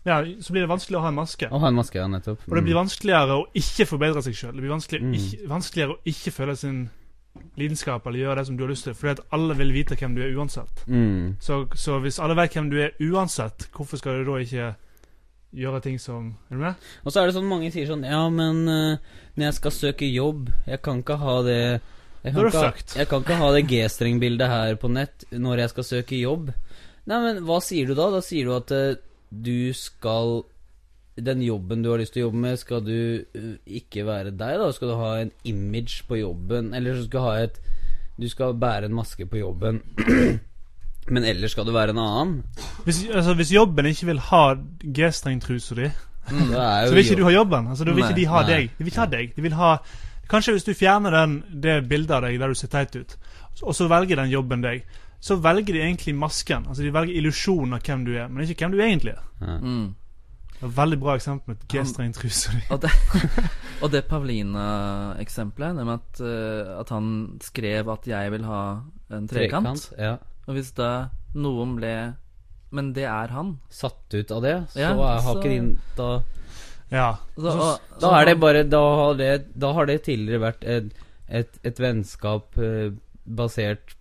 Ja, 0.06 0.18
så 0.42 0.54
blir 0.54 0.66
det 0.66 0.70
vanskelig 0.70 0.98
å 0.98 1.04
ha 1.06 1.12
en 1.12 1.18
maske. 1.20 1.50
Å 1.50 1.60
ha 1.62 1.70
en 1.70 1.78
maske, 1.78 1.98
ja, 1.98 2.08
nettopp. 2.10 2.42
Og 2.50 2.58
det 2.58 2.64
blir 2.66 2.78
vanskeligere 2.78 3.38
å 3.42 3.46
ikke 3.58 3.86
forbedre 3.90 4.22
seg 4.26 4.38
sjøl. 4.38 4.54
Det 4.54 4.62
blir 4.66 4.74
vanskelig, 4.74 5.02
Mm. 5.02 5.14
ikke, 5.18 5.48
vanskeligere 5.50 5.96
å 5.96 6.00
ikke 6.06 6.32
føle 6.34 6.56
sin 6.56 6.90
lidenskap 7.58 8.06
eller 8.08 8.20
gjøre 8.24 8.36
det 8.40 8.46
som 8.48 8.58
du 8.58 8.64
har 8.64 8.70
lyst 8.74 8.84
til, 8.88 8.94
fordi 8.98 9.12
at 9.16 9.22
alle 9.34 9.56
vil 9.58 9.74
vite 9.74 9.96
hvem 10.00 10.16
du 10.16 10.22
er 10.26 10.36
uansett. 10.38 10.84
mm. 10.88 11.36
Så, 11.42 11.66
så 11.76 12.00
hvis 12.04 12.20
alle 12.20 12.36
vet 12.38 12.54
hvem 12.54 12.70
du 12.72 12.78
er 12.82 12.92
uansett, 13.02 13.68
hvorfor 13.76 13.98
skal 13.98 14.20
du 14.24 14.32
da 14.32 14.38
ikke 14.44 14.74
gjøre 15.54 15.82
ting 15.86 16.00
som 16.02 16.32
Er 16.50 16.56
du 16.56 16.62
med? 16.62 16.74
Og 17.06 17.12
så 17.14 17.22
er 17.22 17.28
det 17.30 17.36
sånn 17.36 17.46
mange 17.50 17.70
sier 17.74 17.86
sånn 17.90 18.04
Ja, 18.06 18.24
men 18.34 18.64
uh, 18.66 18.98
når 19.38 19.46
jeg 19.52 19.54
skal 19.60 19.72
søke 19.76 20.08
jobb 20.10 20.48
Jeg 20.66 20.80
kan 20.82 21.04
ikke 21.04 21.18
ha 21.22 21.36
det 21.46 21.60
jeg 22.24 22.34
kan, 22.34 22.48
ikke, 22.48 22.58
ha- 22.64 22.98
jeg 22.98 23.08
kan 23.12 23.22
ikke 23.26 23.36
ha 23.42 23.48
det 23.52 23.62
G-streng-bildet 23.68 24.48
her 24.50 24.76
på 24.80 24.88
nett 24.90 25.26
når 25.36 25.60
jeg 25.60 25.70
skal 25.74 25.84
søke 25.84 26.16
jobb. 26.22 26.54
Nei, 27.06 27.18
men 27.20 27.42
hva 27.44 27.58
sier 27.60 27.90
du 27.90 27.98
da? 28.00 28.06
Da 28.14 28.22
sier 28.24 28.48
du 28.48 28.54
at 28.56 28.72
uh, 28.72 28.94
du 29.30 29.74
skal 29.76 30.46
Den 31.16 31.44
jobben 31.46 31.84
du 31.84 31.92
har 31.92 32.02
lyst 32.02 32.16
til 32.16 32.24
å 32.24 32.28
jobbe 32.28 32.42
med, 32.42 32.58
skal 32.58 32.82
du 32.86 32.96
eh, 33.22 33.50
ikke 33.82 34.06
være 34.08 34.32
deg, 34.34 34.56
da? 34.62 34.70
Skal 34.74 34.90
du 34.90 34.96
ha 34.98 35.12
en 35.22 35.32
image 35.46 36.08
på 36.08 36.18
jobben? 36.18 36.72
Eller 36.74 36.98
så 36.98 37.06
skal 37.06 37.20
du 37.20 37.28
ha 37.28 37.36
et 37.44 37.60
Du 38.18 38.26
skal 38.30 38.54
bære 38.54 38.90
en 38.90 38.94
maske 38.94 39.26
på 39.26 39.40
jobben, 39.40 39.82
men 41.14 41.26
ellers 41.26 41.56
skal 41.56 41.66
du 41.66 41.72
være 41.74 41.96
en 41.96 42.02
annen? 42.02 42.34
Hvis, 42.86 43.04
altså, 43.10 43.34
hvis 43.34 43.54
jobben 43.54 43.90
ikke 43.90 44.06
vil 44.12 44.20
ha 44.30 44.42
G-strengtrusa 44.86 45.78
di, 45.80 45.88
er 45.90 46.86
så 46.88 46.94
vil 46.94 47.04
ikke 47.04 47.22
du 47.22 47.26
ha 47.26 47.34
jobben. 47.34 47.68
Altså, 47.68 47.84
da 47.84 47.96
vil 47.96 48.06
ikke 48.06 48.20
de 48.22 48.28
ha 48.30 48.44
nei, 48.44 48.50
deg. 48.52 48.76
De 48.78 48.84
vil 48.86 48.94
ikke 48.94 49.02
ha 49.02 49.10
deg. 49.16 49.32
De 49.36 49.46
vil 49.48 49.58
ha 49.58 49.72
Kanskje 50.30 50.54
hvis 50.56 50.64
du 50.66 50.74
fjerner 50.74 51.12
den, 51.12 51.34
det 51.62 51.82
bildet 51.90 52.14
av 52.16 52.22
deg 52.24 52.38
der 52.40 52.54
du 52.54 52.58
ser 52.58 52.70
teit 52.72 52.94
ut, 52.96 53.18
og 53.62 53.76
så 53.76 53.90
velger 53.92 54.22
den 54.22 54.32
jobben 54.32 54.62
deg, 54.64 54.86
så 55.24 55.36
velger 55.36 55.76
de 55.76 55.82
egentlig 55.84 56.16
masken. 56.16 56.66
Altså 56.68 56.84
De 56.84 56.94
velger 56.94 57.18
illusjonen 57.20 57.76
av 57.76 57.84
hvem 57.84 58.06
du 58.08 58.14
er, 58.16 58.32
men 58.32 58.48
ikke 58.48 58.64
hvem 58.64 58.74
du 58.74 58.82
egentlig 58.82 59.14
er. 59.18 59.26
Mm. 59.62 59.92
Veldig 60.64 60.98
bra 61.02 61.16
eksempel 61.20 61.54
med 61.54 61.64
G-streng 61.72 62.14
truse. 62.16 62.54
Og 62.72 62.80
det, 62.84 62.92
og 63.84 63.92
det 63.92 64.06
Pavlina-eksempelet, 64.08 65.76
det 65.78 65.86
med 65.88 66.00
at, 66.00 66.22
uh, 66.24 66.80
at 66.80 66.94
han 66.94 67.08
skrev 67.44 67.90
at 67.92 68.08
'jeg 68.08 68.32
vil 68.32 68.46
ha 68.48 68.62
en 69.12 69.28
trekant'. 69.28 69.90
Ja. 70.00 70.18
Og 70.48 70.56
hvis 70.56 70.72
da 70.76 71.10
noen 71.36 71.76
ble 71.76 72.16
Men 72.74 72.94
det 72.94 73.06
er 73.06 73.28
han. 73.28 73.60
satt 73.70 74.14
ut 74.14 74.32
av 74.32 74.42
det, 74.42 74.56
så 74.74 74.80
Ja, 74.80 74.92
er- 74.94 75.22
har 75.22 75.36
ikke 75.36 75.50
din 75.50 75.80
da, 75.96 76.24
Ja. 76.92 77.18
Så, 77.36 77.50
og, 77.50 77.80
da 78.02 78.22
er 78.22 78.26
det 78.26 78.40
bare 78.40 78.64
Da 78.64 78.80
har 78.80 79.14
det, 79.14 79.60
da 79.60 79.74
har 79.74 79.86
det 79.86 80.04
tidligere 80.04 80.42
vært 80.42 80.64
et, 80.64 80.94
et, 81.30 81.60
et 81.64 81.80
vennskap 81.80 82.58
eh, 82.58 82.92
basert 83.26 83.96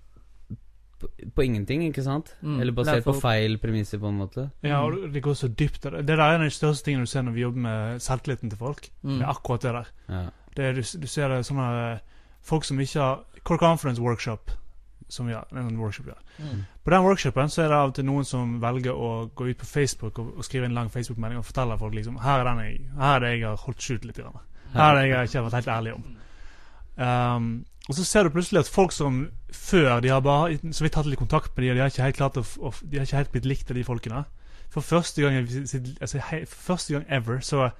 på, 1.03 1.11
på 1.37 1.45
ingenting, 1.45 1.83
ikke 1.89 2.05
sant? 2.07 2.33
Mm, 2.43 2.61
Eller 2.63 2.73
basert 2.79 3.01
derfor- 3.01 3.19
på 3.19 3.25
feil 3.27 3.59
premisser, 3.63 3.99
på 4.03 4.09
en 4.09 4.19
måte. 4.23 4.47
ja, 4.65 4.81
og 4.87 5.13
det 5.13 5.23
går 5.23 5.35
så 5.39 5.49
dypt. 5.51 5.83
Det 5.91 6.07
der 6.07 6.21
er 6.23 6.35
en 6.37 6.47
av 6.47 6.49
de 6.49 6.55
største 6.55 6.87
tingene 6.89 7.05
du 7.05 7.11
ser 7.13 7.23
når 7.27 7.33
vi 7.37 7.45
jobber 7.45 7.61
med 7.67 8.01
selvtilliten 8.07 8.51
til 8.51 8.59
folk. 8.59 8.89
Mm. 9.03 9.19
Det 9.19 9.27
er 9.27 9.31
akkurat 9.35 9.63
det 9.69 9.73
der. 9.77 9.93
Ja. 10.09 10.25
Det 10.57 10.65
er, 10.65 10.73
du, 10.81 10.83
du 11.03 11.07
ser 11.09 11.29
det 11.33 11.43
sånne 11.49 11.69
eh, 11.93 11.99
folk 12.43 12.65
som 12.65 12.81
ikke 12.81 13.01
har 13.01 13.23
Core 13.45 13.59
Confidence 13.59 14.01
Workshop. 14.03 14.51
som 15.13 15.27
vi 15.29 15.35
har, 15.35 15.45
en 15.53 15.77
workshop 15.77 16.07
vi 16.07 16.13
har. 16.15 16.23
Mm. 16.39 16.61
På 16.85 16.91
den 16.91 17.03
workshopen 17.05 17.51
så 17.53 17.63
er 17.63 17.69
det 17.69 17.77
av 17.77 17.91
og 17.91 17.95
til 17.99 18.05
noen 18.09 18.25
som 18.25 18.55
velger 18.63 18.97
å 18.97 19.11
gå 19.37 19.51
ut 19.51 19.59
på 19.61 19.67
Facebook 19.69 20.19
og, 20.23 20.31
og 20.39 20.45
skrive 20.47 20.65
en 20.65 20.73
lang 20.73 20.89
Facebook-melding 20.89 21.37
og 21.43 21.45
fortelle 21.45 21.77
folk 21.79 21.93
liksom 21.95 22.17
Her 22.23 22.41
er, 22.41 22.45
den 22.49 22.63
jeg, 22.65 22.79
her 22.97 23.17
er 23.19 23.21
det 23.21 23.33
jeg 23.35 23.45
har 23.45 23.61
holdt 23.67 23.83
skjult 23.85 24.07
litt. 24.09 24.17
Grann. 24.23 24.39
Her 24.73 24.97
er 24.97 25.03
det 25.03 25.11
jeg 25.11 25.29
ikke 25.29 25.39
har 25.43 25.45
vært 25.51 25.59
helt 25.59 25.69
ærlig 25.75 25.93
om. 25.99 26.07
Um, 26.97 27.51
og 27.89 27.97
så 27.99 28.05
ser 28.07 28.23
du 28.25 28.31
plutselig 28.31 28.61
at 28.63 28.71
folk 28.71 28.93
som 28.95 29.25
før 29.53 30.01
de 30.01 30.13
har 30.13 30.21
bare 30.23 30.59
så 30.73 30.85
vidt 30.85 30.95
hatt 30.95 31.09
litt 31.11 31.19
kontakt 31.19 31.57
med 31.57 31.65
de, 31.65 31.71
og 31.71 31.77
de 31.77 31.83
har 31.83 31.91
ikke 31.91 32.07
helt 32.07 32.19
klart 32.21 32.39
å, 32.39 32.45
De 32.83 32.99
har 32.99 33.07
ikke 33.09 33.17
helt 33.17 33.33
blitt 33.33 33.49
likt 33.49 33.71
av 33.71 33.79
de 33.79 33.85
folkene. 33.85 34.25
For 34.71 34.81
første 34.81 35.23
gang, 35.23 35.43
altså, 36.01 36.21
hei, 36.31 36.45
første 36.47 36.95
gang 36.95 37.05
ever 37.09 37.43
så 37.45 37.71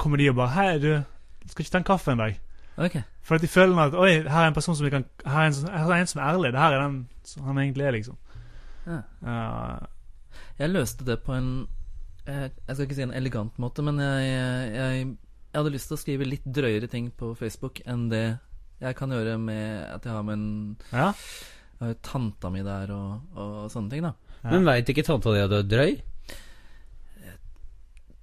kommer 0.00 0.18
de 0.18 0.30
og 0.32 0.38
bare 0.40 0.54
Hei, 0.56 0.78
du, 0.82 1.02
skal 1.46 1.62
ikke 1.62 1.74
ta 1.74 1.82
en 1.82 1.90
kaffe 1.92 2.14
en 2.14 2.22
dag? 2.24 2.40
Okay. 2.76 3.04
For 3.22 3.36
at 3.36 3.44
de 3.44 3.50
føler 3.52 3.78
at 3.78 3.94
Oi, 3.94 4.24
her 4.24 4.40
er 4.40 4.48
en 4.48 4.56
person 4.56 4.74
som 4.74 4.84
vi 4.86 4.90
kan 4.90 5.04
Her 5.22 5.44
er 5.44 5.52
en, 5.52 5.68
her 5.70 5.92
er 5.92 6.00
en 6.00 6.10
som 6.10 6.20
er 6.20 6.32
ærlig. 6.32 6.52
Det 6.52 6.60
her 6.60 6.72
er 6.72 6.82
den 6.82 6.96
som 7.24 7.44
han 7.46 7.60
egentlig 7.62 7.84
er, 7.84 7.90
liksom. 7.94 8.16
Ja. 8.86 8.98
Uh, 9.22 10.32
Jeg 10.58 10.72
løste 10.72 11.04
det 11.06 11.20
på 11.24 11.36
en 11.36 11.68
eh, 12.26 12.48
Jeg 12.48 12.74
skal 12.74 12.82
ikke 12.88 12.96
si 12.98 13.04
en 13.06 13.14
elegant 13.14 13.58
måte, 13.58 13.84
men 13.86 14.00
jeg, 14.00 14.32
jeg, 14.74 15.06
jeg 15.52 15.60
hadde 15.60 15.72
lyst 15.76 15.92
til 15.92 15.96
å 15.96 16.00
skrive 16.00 16.28
litt 16.28 16.44
drøyere 16.44 16.90
ting 16.90 17.12
på 17.14 17.30
Facebook 17.38 17.78
enn 17.86 18.08
det 18.10 18.24
jeg 18.84 18.98
kan 18.98 19.12
gjøre 19.14 19.36
med 19.40 19.84
at 19.88 20.06
jeg 20.06 20.14
har 20.14 20.24
med 20.26 20.38
en 20.38 20.48
ja. 20.90 21.10
jeg 21.10 21.82
har 21.82 21.92
jo 21.94 22.00
tanta 22.06 22.50
mi 22.52 22.64
der 22.66 22.92
og, 22.94 23.36
og 23.36 23.54
sånne 23.72 23.92
ting, 23.92 24.04
da. 24.06 24.14
Men 24.44 24.66
veit 24.68 24.90
ikke 24.92 25.06
tanta 25.06 25.32
di 25.32 25.40
at 25.40 25.52
du 25.52 25.56
er 25.58 25.70
drøy? 25.70 25.94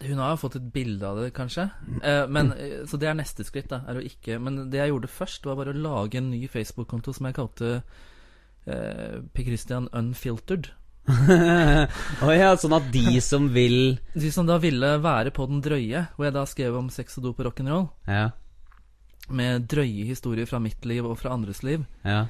Hun 0.01 0.17
har 0.17 0.33
jo 0.33 0.41
fått 0.41 0.57
et 0.57 0.69
bilde 0.73 1.05
av 1.05 1.19
det, 1.21 1.29
kanskje. 1.38 1.67
Eh, 2.01 2.23
men, 2.31 2.51
eh, 2.57 2.81
så 2.89 2.99
det 3.01 3.09
er 3.11 3.17
neste 3.17 3.45
skritt, 3.47 3.69
da. 3.71 3.83
Er 3.89 3.99
å 3.99 4.05
ikke 4.05 4.39
Men 4.41 4.67
det 4.73 4.81
jeg 4.81 4.93
gjorde 4.93 5.11
først, 5.11 5.47
var 5.47 5.59
bare 5.59 5.75
å 5.75 5.81
lage 5.81 6.21
en 6.21 6.31
ny 6.33 6.45
Facebook-konto 6.51 7.13
som 7.15 7.29
jeg 7.29 7.38
kalte 7.38 7.73
eh, 8.65 9.17
P. 9.33 9.47
Christian 9.47 9.89
Unfiltered. 9.93 10.71
Å 12.21 12.27
ja, 12.29 12.51
sånn 12.61 12.75
at 12.77 12.91
de 12.93 13.17
som 13.25 13.47
vil 13.55 13.95
De 14.13 14.29
som 14.29 14.45
da 14.45 14.59
ville 14.61 14.91
være 15.01 15.31
på 15.33 15.47
den 15.49 15.63
drøye, 15.65 16.05
hvor 16.13 16.27
jeg 16.27 16.35
da 16.35 16.43
skrev 16.45 16.77
om 16.77 16.91
sex 16.93 17.17
og 17.17 17.25
do 17.25 17.31
på 17.33 17.47
rock'n'roll, 17.47 17.88
Ja, 18.05 18.29
med 19.35 19.67
drøye 19.71 20.05
historier 20.07 20.45
fra 20.49 20.59
mitt 20.63 20.85
liv 20.85 21.05
og 21.07 21.17
fra 21.19 21.33
andres 21.35 21.63
liv, 21.63 21.85
ja. 22.05 22.25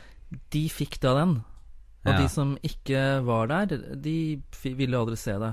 de 0.53 0.64
fikk 0.69 0.99
da 1.03 1.14
den. 1.22 1.38
Og 2.02 2.14
Ja. 2.14 2.18
de 2.18 2.28
som 2.34 2.56
ikke 2.65 3.22
var 3.26 3.48
der, 3.52 3.78
de 4.02 4.41
ville 4.64 4.95
jo 4.95 5.02
aldri 5.03 5.18
se 5.22 5.36
det. 5.38 5.52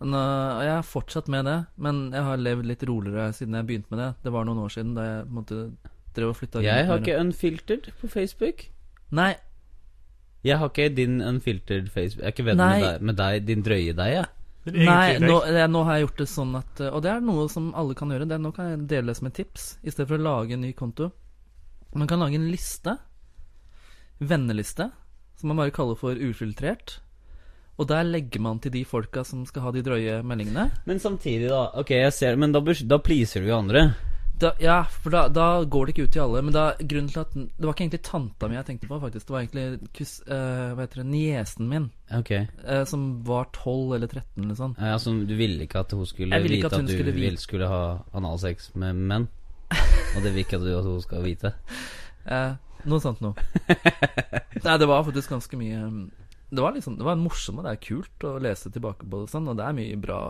Nå, 0.00 0.14
og 0.18 0.62
jeg 0.62 0.74
har 0.76 0.82
fortsatt 0.86 1.26
med 1.28 1.44
det, 1.48 1.56
men 1.76 2.12
jeg 2.14 2.22
har 2.22 2.36
levd 2.38 2.66
litt 2.70 2.84
roligere 2.86 3.32
siden 3.34 3.54
jeg 3.58 3.66
begynte 3.66 3.90
med 3.90 3.98
det. 3.98 4.10
Det 4.22 4.32
var 4.32 4.44
noen 4.46 4.60
år 4.62 4.70
siden 4.70 4.94
da 4.94 5.02
jeg 5.08 5.24
måtte 5.34 5.58
drev 6.14 6.30
og 6.30 6.36
flytta 6.38 6.62
Jeg 6.62 6.86
har 6.86 7.00
ikke 7.02 7.18
unfiltered 7.18 7.90
på 8.00 8.08
Facebook. 8.12 8.68
Nei, 9.10 9.34
Jeg 10.44 10.58
har 10.58 10.68
ikke 10.70 10.94
din 10.94 11.20
unfiltered 11.20 11.88
Facebook. 11.90 12.22
Jeg 12.22 12.28
er 12.30 12.32
ikke 12.36 12.44
venn 12.46 12.60
med 12.62 12.82
deg, 12.84 13.00
med 13.02 13.16
deg, 13.18 13.46
din 13.48 13.62
drøye 13.66 13.92
deg, 13.98 14.12
jeg. 14.14 14.22
Er 14.22 14.37
Nei, 14.74 15.18
nå, 15.22 15.38
jeg, 15.46 15.70
nå 15.72 15.82
har 15.86 15.96
jeg 15.96 16.06
gjort 16.06 16.22
det 16.22 16.28
sånn 16.30 16.54
at 16.58 16.82
Og 16.88 17.02
det 17.04 17.10
er 17.12 17.24
noe 17.24 17.48
som 17.52 17.70
alle 17.78 17.96
kan 17.98 18.12
gjøre. 18.12 18.28
Det, 18.28 18.38
nå 18.42 18.52
kan 18.56 18.72
jeg 18.72 18.86
dele 18.90 19.12
det 19.12 19.18
som 19.20 19.30
et 19.30 19.36
tips, 19.38 19.68
i 19.82 19.92
stedet 19.92 20.08
for 20.10 20.18
å 20.18 20.26
lage 20.26 20.56
en 20.56 20.64
ny 20.66 20.72
konto. 20.76 21.10
Man 21.94 22.08
kan 22.10 22.20
lage 22.20 22.38
en 22.38 22.48
liste. 22.52 22.96
Venneliste. 24.18 24.90
Som 25.38 25.52
man 25.52 25.62
bare 25.62 25.74
kaller 25.74 25.98
for 25.98 26.18
ufiltrert. 26.18 26.98
Og 27.78 27.86
der 27.86 28.08
legger 28.08 28.42
man 28.42 28.58
til 28.58 28.74
de 28.74 28.82
folka 28.88 29.22
som 29.24 29.44
skal 29.46 29.68
ha 29.68 29.72
de 29.74 29.84
drøye 29.86 30.18
meldingene. 30.26 30.66
Men 30.90 30.98
samtidig, 30.98 31.46
da. 31.52 31.68
Ok, 31.78 31.94
jeg 31.94 32.14
ser 32.16 32.38
men 32.40 32.54
da, 32.54 32.60
da 32.60 32.98
pleaser 32.98 33.44
du 33.44 33.52
jo 33.52 33.60
andre. 33.60 33.84
Da, 34.38 34.52
ja, 34.62 34.84
for 35.02 35.10
da, 35.10 35.24
da 35.28 35.64
går 35.64 35.86
det 35.86 35.94
ikke 35.94 36.06
ut 36.06 36.12
til 36.14 36.22
alle. 36.22 36.42
Men 36.46 36.54
da, 36.54 36.64
grunnen 36.78 37.10
til 37.10 37.22
at 37.24 37.32
Det 37.34 37.64
var 37.64 37.74
ikke 37.74 37.84
egentlig 37.86 38.02
tanta 38.06 38.48
mi 38.50 38.58
jeg 38.58 38.66
tenkte 38.68 38.90
på, 38.90 38.98
faktisk. 39.02 39.26
Det 39.26 39.34
var 39.34 39.44
egentlig 39.44 39.90
kus, 39.96 40.12
uh, 40.28 40.74
hva 40.76 40.84
heter 40.84 41.02
det, 41.02 41.08
niesen 41.12 41.70
min, 41.70 41.88
Okay. 42.14 42.46
Uh, 42.64 42.84
som 42.88 43.08
var 43.26 43.50
12 43.52 43.96
eller 43.98 44.08
13 44.08 44.44
eller 44.44 44.56
sånn. 44.56 44.76
Ja, 44.78 44.94
altså, 44.96 45.12
du 45.12 45.34
ville 45.36 45.66
ikke 45.66 45.82
at 45.84 45.92
hun 45.92 46.06
skulle 46.08 46.38
vite 46.40 46.70
at 46.70 46.78
at, 46.78 46.86
du 46.86 46.94
skulle 46.94 47.12
vil 47.16 47.36
skulle 47.40 47.68
ha 47.68 47.82
analsex 48.16 48.70
med 48.80 49.02
menn? 49.10 49.26
Og 50.14 50.22
det 50.24 50.32
vil 50.32 50.44
ikke 50.46 50.56
at 50.56 50.64
du 50.64 50.72
at 50.78 50.86
hun 50.86 51.02
skal 51.04 51.26
vite? 51.26 51.52
Uh, 52.24 52.54
noe 52.88 53.02
sånt 53.02 53.20
noe. 53.24 53.34
Nei, 54.64 54.78
det 54.80 54.88
var 54.88 55.04
faktisk 55.04 55.34
ganske 55.34 55.60
mye 55.60 55.82
um, 55.84 56.00
Det 56.48 56.64
var 56.64 56.74
liksom 56.74 56.96
Det 56.98 57.06
var 57.06 57.20
morsomt, 57.20 57.60
og 57.60 57.66
det 57.66 57.74
er 57.74 57.84
kult 57.84 58.24
å 58.24 58.38
lese 58.42 58.72
tilbake 58.72 59.04
på 59.04 59.22
det 59.24 59.32
sånn, 59.34 59.50
og 59.50 59.58
det 59.58 59.66
er 59.66 59.76
mye 59.76 60.00
bra 60.00 60.22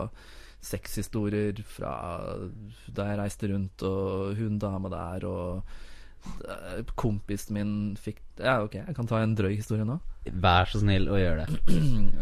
sexhistorier 0.61 1.61
fra 1.63 1.93
da 2.91 3.07
jeg 3.11 3.19
reiste 3.21 3.49
rundt, 3.51 3.83
og 3.87 4.35
hun 4.39 4.59
dama 4.59 4.91
der, 4.91 5.25
og 5.29 5.61
eh, 6.43 6.83
kompisen 6.99 7.55
min 7.55 7.73
fikk 7.99 8.19
Ja, 8.39 8.59
ok, 8.63 8.75
jeg 8.81 8.95
kan 8.95 9.07
ta 9.07 9.21
en 9.23 9.35
drøy 9.35 9.55
historie 9.55 9.87
nå. 9.87 9.99
Vær 10.29 10.69
så 10.71 10.79
snill 10.83 11.09
og 11.11 11.19
gjør 11.19 11.43
det. 11.43 11.49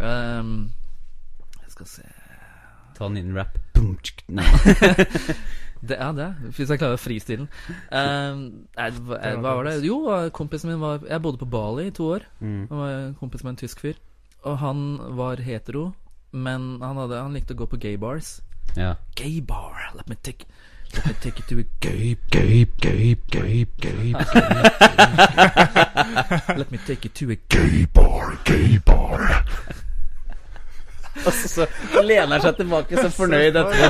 Um, 0.01 0.69
jeg 1.63 1.71
skal 1.75 1.93
se 1.97 2.07
Ta 2.97 3.05
en 3.05 3.13
liten 3.13 3.35
rap. 3.37 3.53
Det 5.87 5.93
er 6.01 6.13
det, 6.17 6.27
hvis 6.57 6.71
jeg 6.73 6.79
klarer 6.81 6.97
fristilen. 6.97 7.45
Um, 7.93 8.39
nei, 8.73 8.87
hva, 8.97 9.19
var 9.19 9.35
hva 9.43 9.51
var 9.59 9.67
det? 9.67 9.75
Jo, 9.85 9.99
kompisen 10.33 10.71
min 10.71 10.81
var 10.81 11.03
Jeg 11.05 11.21
bodde 11.21 11.37
på 11.37 11.45
Bali 11.53 11.85
i 11.87 11.93
to 11.93 12.07
år. 12.15 12.25
Mm. 12.39 12.63
Han 12.71 12.81
var 12.81 12.95
kompis 13.19 13.43
med 13.45 13.53
en 13.53 13.59
tysk 13.61 13.83
fyr. 13.85 13.99
Og 14.49 14.57
han 14.61 14.81
var 15.17 15.41
hetero, 15.45 15.91
men 16.31 16.81
han, 16.81 16.97
hadde, 16.97 17.15
han 17.21 17.33
likte 17.33 17.53
å 17.53 17.57
gå 17.57 17.65
på 17.71 17.77
gay 17.79 17.97
bars. 17.97 18.41
Ja. 18.75 18.93
Gay 19.15 19.41
bar, 19.41 19.91
let 19.95 20.09
me 20.09 20.15
take 20.23 20.45
Let 20.95 21.05
me 21.05 21.13
take 21.19 21.39
it 21.41 21.47
to 21.49 21.59
a 21.59 21.63
gay 21.81 22.15
gay, 22.31 22.65
gay, 22.79 23.15
gay, 23.29 23.65
gay, 23.81 24.13
Let 26.57 26.71
me 26.71 26.77
take 26.87 27.05
it 27.05 27.13
to 27.15 27.29
a 27.31 27.35
gay 27.49 27.85
bar, 27.93 28.37
gay 28.45 28.77
bar. 28.85 29.43
Og 31.25 31.33
så 31.33 31.65
lener 32.05 32.27
han 32.37 32.41
seg 32.45 32.55
tilbake 32.61 32.95
så 33.01 33.09
fornøyd 33.09 33.55
etterpå. 33.57 33.89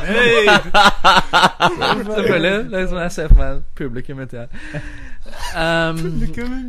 Selvfølgelig. 2.15 2.55
Liksom 2.71 2.97
jeg 3.03 3.11
ser 3.11 3.27
for 3.33 3.37
meg 3.43 3.61
publikum 3.77 4.17
mitt, 4.23 4.31
her. 4.31 4.47
Um, 5.53 5.97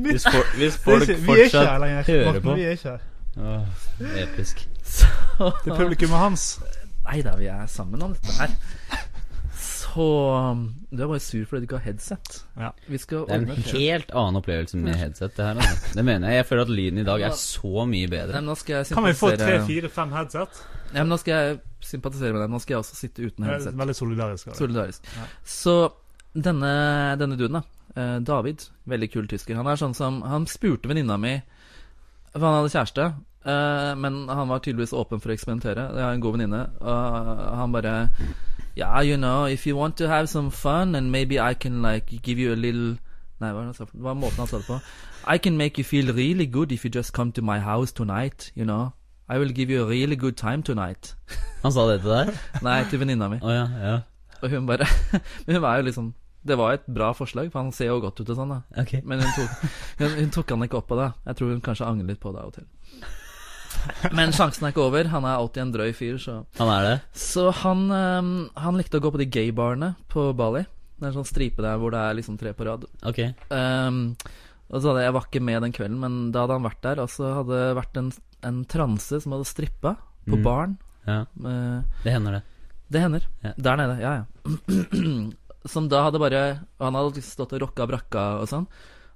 Hvis, 0.02 0.24
for, 0.26 0.42
hvis 0.58 0.74
Det 0.74 0.80
er 0.80 0.84
folk 0.84 1.02
ikke- 1.08 1.22
Vi 1.22 1.30
er 1.40 1.44
ikke 1.44 1.58
her 1.58 1.58
fortsatt 1.64 1.80
lenger. 1.80 2.02
hører 2.08 2.40
på. 2.40 2.54
Vi 2.54 2.62
er 2.62 2.70
ikke 2.70 2.88
her. 2.88 2.98
Åh, 3.38 3.62
episk. 4.24 4.68
Det 5.38 5.70
er 5.72 5.76
publikummet 5.78 6.18
hans. 6.18 6.46
Nei 7.08 7.20
da, 7.24 7.36
vi 7.38 7.46
er 7.48 7.66
sammen 7.70 8.02
om 8.04 8.12
dette 8.16 8.34
her. 8.40 8.50
Så 9.58 10.04
um, 10.52 10.60
Du 10.92 11.00
er 11.02 11.08
bare 11.10 11.20
sur 11.22 11.44
fordi 11.48 11.62
du 11.62 11.66
ikke 11.68 11.78
har 11.80 11.86
headset. 11.88 12.40
Ja. 12.60 12.68
Vi 12.86 12.98
skal 13.00 13.24
Det 13.26 13.34
er 13.34 13.44
en 13.46 13.62
helt 13.72 14.10
annen 14.12 14.38
opplevelse 14.40 14.76
med 14.78 14.98
headset, 15.00 15.32
det 15.36 15.46
her. 15.46 15.58
Altså. 15.62 15.94
Det 15.96 16.04
mener 16.04 16.28
jeg. 16.28 16.36
Jeg 16.42 16.46
føler 16.50 16.62
at 16.66 16.72
lyden 16.74 17.00
i 17.02 17.06
dag 17.08 17.24
er 17.28 17.32
så 17.38 17.72
mye 17.88 18.04
Nei, 18.04 18.10
bedre. 18.12 18.34
men 18.36 18.50
nå 18.50 18.56
skal 18.60 18.76
jeg 18.82 18.90
Kan 18.92 19.06
vi 19.08 19.14
få 19.18 19.30
tre, 19.30 19.38
sympatisere 19.38 19.66
fire, 19.70 19.90
fem 19.96 20.12
headset? 20.18 20.60
Nei, 20.92 21.00
men 21.00 21.10
Nå 21.14 21.18
skal 21.22 21.34
jeg 21.48 21.58
sympatisere 21.88 22.32
med 22.36 22.42
deg. 22.44 22.52
Nå 22.52 22.60
skal 22.64 22.74
jeg 22.76 22.82
også 22.84 22.98
sitte 23.00 23.24
uten 23.26 23.46
er 23.48 23.54
headset. 23.54 23.78
Veldig 23.80 23.96
solidarisk. 23.96 24.52
Solidarisk. 24.58 25.08
Ja. 25.16 25.26
Så 25.44 25.76
denne, 26.36 26.72
denne 27.20 27.38
duden, 27.40 27.58
da. 27.60 27.64
eh, 27.96 28.18
David. 28.28 28.68
Veldig 28.88 29.10
kul 29.14 29.28
tysker. 29.30 29.56
Han 29.58 29.66
er 29.72 29.80
sånn 29.80 29.96
som 29.96 30.20
Han 30.28 30.46
spurte 30.50 30.88
venninna 30.90 31.16
mi 31.18 31.34
For 32.34 32.44
han 32.44 32.60
hadde 32.60 32.74
kjæreste. 32.76 33.08
Eh, 33.48 33.94
men 33.98 34.20
han 34.28 34.52
var 34.52 34.62
tydeligvis 34.64 34.94
åpen 34.96 35.22
for 35.24 35.32
å 35.32 35.36
eksperimentere. 35.36 35.88
Jeg 35.96 36.04
har 36.04 36.14
en 36.16 36.24
god 36.24 36.36
venninne. 36.36 36.62
Og 36.80 37.58
han 37.62 37.74
bare 37.74 37.96
Yeah, 38.78 39.02
you 39.02 39.16
know, 39.16 39.46
if 39.50 39.66
you 39.66 39.76
want 39.76 39.96
to 39.96 40.06
have 40.06 40.28
some 40.28 40.50
fun, 40.50 40.94
and 40.94 41.10
maybe 41.10 41.40
I 41.40 41.54
can 41.54 41.82
like 41.82 42.22
give 42.22 42.38
you 42.38 42.52
a 42.52 42.56
little 42.56 42.98
Nei, 43.40 43.52
hva 43.54 43.64
var? 43.70 43.90
Var 43.92 44.14
måten 44.18 44.38
han 44.42 44.48
sa 44.50 44.58
det 44.58 44.66
på? 44.66 44.78
I 45.34 45.38
can 45.38 45.56
make 45.56 45.78
you 45.78 45.84
feel 45.84 46.12
really 46.14 46.46
good 46.46 46.72
if 46.72 46.84
you 46.84 46.90
just 46.94 47.12
come 47.12 47.32
to 47.32 47.42
my 47.42 47.58
house 47.58 47.92
tonight, 47.92 48.52
you 48.56 48.64
know. 48.64 48.92
I 49.28 49.38
will 49.38 49.52
give 49.52 49.70
you 49.70 49.82
a 49.82 49.86
really 49.86 50.16
good 50.16 50.36
time 50.36 50.62
tonight. 50.62 51.14
Han 51.62 51.72
sa 51.72 51.84
det 51.90 52.00
til 52.00 52.10
deg? 52.10 52.30
Nei, 52.66 52.78
til 52.88 53.02
venninna 53.02 53.28
mi. 53.28 53.38
Oh, 53.42 53.52
ja, 53.52 53.66
ja. 53.82 53.98
Og 54.40 54.50
hun 54.50 54.66
bare 54.66 54.86
Men 55.46 55.56
hun 55.56 55.64
er 55.64 55.76
jo 55.76 55.82
liksom 55.88 56.14
Det 56.48 56.58
var 56.58 56.78
et 56.78 56.86
bra 56.94 57.12
forslag, 57.12 57.52
for 57.52 57.60
han 57.60 57.72
ser 57.72 57.90
jo 57.90 57.98
godt 58.00 58.20
ut 58.22 58.30
og 58.30 58.36
sånn, 58.38 58.52
da. 58.54 58.60
Ok. 58.80 58.92
Men 59.04 59.20
hun 59.20 59.32
tok, 59.36 59.70
hun, 59.98 60.12
hun 60.22 60.30
tok 60.32 60.52
han 60.54 60.62
ikke 60.64 60.78
opp 60.78 60.86
på 60.88 60.96
det. 60.96 61.08
Jeg 61.26 61.36
tror 61.36 61.50
hun 61.50 61.64
kanskje 61.66 61.88
angrer 61.90 62.12
litt 62.12 62.20
på 62.22 62.32
det 62.32 62.40
av 62.40 62.52
og 62.52 62.54
til. 62.54 62.68
Men 64.18 64.32
sjansen 64.36 64.66
er 64.66 64.72
ikke 64.74 64.84
over. 64.86 65.08
Han 65.12 65.24
er 65.28 65.36
alltid 65.38 65.62
en 65.62 65.72
drøy 65.74 65.92
fyr, 65.96 66.18
så 66.22 66.34
Han 66.58 66.68
er 66.74 66.82
det? 66.88 66.96
Så 67.18 67.48
han, 67.62 67.86
um, 67.90 68.32
han 68.56 68.76
likte 68.80 68.98
å 69.00 69.04
gå 69.04 69.12
på 69.14 69.20
de 69.22 69.26
gaybarene 69.26 69.94
på 70.12 70.28
Bali. 70.38 70.64
Det 70.98 71.06
er 71.06 71.10
en 71.12 71.18
sånn 71.20 71.28
stripe 71.30 71.62
der 71.62 71.78
hvor 71.78 71.94
det 71.94 72.00
er 72.02 72.16
liksom 72.18 72.36
tre 72.40 72.52
på 72.58 72.66
rad. 72.66 72.84
Ok. 73.06 73.20
um, 73.54 74.16
og 74.68 74.82
så 74.82 74.90
hadde 74.90 75.04
jeg 75.06 75.14
var 75.16 75.24
ikke 75.28 75.40
med 75.40 75.62
den 75.64 75.72
kvelden, 75.72 75.98
men 76.02 76.16
da 76.34 76.42
hadde 76.44 76.56
han 76.58 76.66
vært 76.66 76.82
der. 76.84 76.98
Og 77.00 77.08
så 77.08 77.30
hadde 77.38 77.56
det 77.56 77.76
vært 77.78 77.96
en, 78.02 78.10
en 78.44 78.58
transe 78.68 79.20
som 79.24 79.32
hadde 79.36 79.46
strippa 79.48 79.94
på 80.28 80.36
Mm. 80.36 80.42
baren. 80.44 80.74
Ja, 81.08 81.22
Eh, 81.40 81.78
det 82.04 82.12
hender 82.12 82.32
det. 82.36 82.42
det 82.92 83.00
hender. 83.00 83.22
Ja. 83.46 83.52
Der 83.56 83.76
nede, 83.80 83.94
ja 84.02 84.12
ja. 84.18 84.24
Som 85.68 85.88
da 85.88 86.02
hadde 86.04 86.20
bare 86.20 86.42
Han 86.80 86.94
hadde 86.94 87.22
stått 87.24 87.52
og 87.56 87.60
rocka 87.64 87.86
brakka 87.88 88.26
og 88.42 88.48
sånn. 88.50 88.66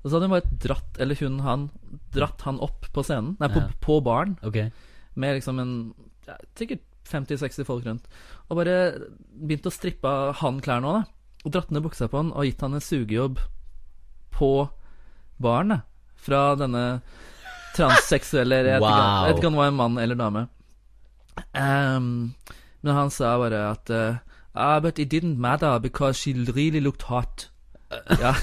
Og 0.03 0.11
så 0.11 0.17
hadde 0.17 0.27
hun 0.29 0.35
bare 0.35 0.59
dratt, 0.65 0.97
eller 0.99 1.15
hun, 1.21 1.39
han, 1.47 1.69
dratt 2.15 2.41
han 2.43 2.59
opp 2.61 2.89
på 2.93 3.05
scenen, 3.07 3.37
nei, 3.41 3.49
på, 3.49 3.61
Ja. 3.63 3.69
på 3.81 4.01
baren, 4.03 4.37
Ok. 4.43 4.57
med 5.15 5.37
liksom 5.37 5.61
en 5.61 5.95
ja, 6.27 6.35
Sikkert 6.59 6.81
50-60 7.09 7.65
folk 7.67 7.85
rundt. 7.87 8.05
Og 8.51 8.57
bare 8.57 8.77
begynt 9.37 9.67
å 9.67 9.73
strippe 9.73 10.05
av 10.09 10.35
han 10.41 10.61
klærne 10.61 10.87
òg, 10.87 10.95
da. 11.03 11.05
Og 11.45 11.53
dratt 11.53 11.71
ned 11.71 11.83
buksa 11.83 12.09
på 12.09 12.17
han 12.19 12.33
og 12.33 12.45
gitt 12.47 12.61
han 12.63 12.75
en 12.75 12.81
sugejobb 12.81 13.39
på 14.33 14.69
baren, 15.43 15.69
da. 15.69 15.81
Fra 16.17 16.55
denne 16.57 17.03
transseksuelle 17.77 18.59
jeg 18.63 18.65
vet, 18.67 18.83
ikke, 18.83 18.91
Wow. 18.91 19.25
jeg 19.27 19.35
vet 19.35 19.39
ikke 19.43 19.47
om 19.47 19.53
det 19.57 19.63
var 19.63 19.69
en 19.73 19.81
mann 19.81 19.99
eller 19.99 20.15
dame. 20.15 20.49
Ehm, 21.55 22.35
men 22.83 22.95
han 22.95 23.11
sa 23.11 23.37
bare 23.39 23.71
at 23.73 23.91
eh, 23.91 24.17
ah, 24.55 24.81
But 24.81 24.99
it 24.99 25.09
didn't 25.09 25.39
matter 25.39 25.79
because 25.79 26.19
she 26.19 26.33
really 26.35 26.81
looked 26.81 27.03
hot. 27.03 27.49
Ja. 28.21 28.35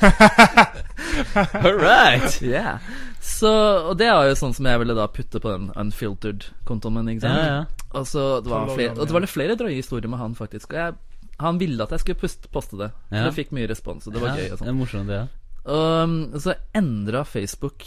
All 1.64 1.76
right! 1.78 2.42
yeah. 2.42 2.78
Så, 3.20 3.50
og 3.90 3.96
det 4.00 4.06
er 4.08 4.28
jo 4.30 4.36
sånn 4.38 4.54
som 4.56 4.66
jeg 4.68 4.80
ville 4.82 4.94
da 4.96 5.06
putte 5.12 5.40
på 5.42 5.50
den 5.52 5.68
unfiltered-kontoen 5.78 6.96
min. 6.98 7.10
ikke 7.14 7.28
Ja, 7.28 7.34
sant? 7.34 7.46
ja. 7.50 7.86
Og 8.00 8.06
så 8.06 8.24
det 8.44 8.50
var 8.52 8.68
flere, 8.70 8.92
og 8.96 9.06
det 9.08 9.14
var 9.16 9.24
litt 9.24 9.32
flere 9.32 9.56
drøye 9.58 9.76
historier 9.80 10.10
med 10.12 10.20
han, 10.22 10.34
faktisk. 10.38 10.72
Og 10.72 10.78
jeg, 10.78 10.94
han 11.42 11.58
ville 11.60 11.82
at 11.84 11.90
jeg 11.96 12.04
skulle 12.04 12.20
pust, 12.22 12.46
poste 12.54 12.78
det. 12.80 12.90
Ja. 13.10 13.24
Så 13.24 13.24
det 13.30 13.36
fikk 13.40 13.52
mye 13.56 13.68
respons, 13.70 14.06
og 14.06 14.14
det 14.14 14.22
var 14.22 14.34
ja, 14.34 14.44
gøy. 14.44 14.46
og 14.46 14.54
Det 14.54 14.60
sånn 14.62 14.72
er 14.72 14.78
morsomt, 14.78 15.10
det. 15.10 15.20
Ja. 15.20 15.26
Og 15.70 15.88
um, 16.04 16.14
så 16.40 16.54
endra 16.78 17.24
Facebook 17.28 17.84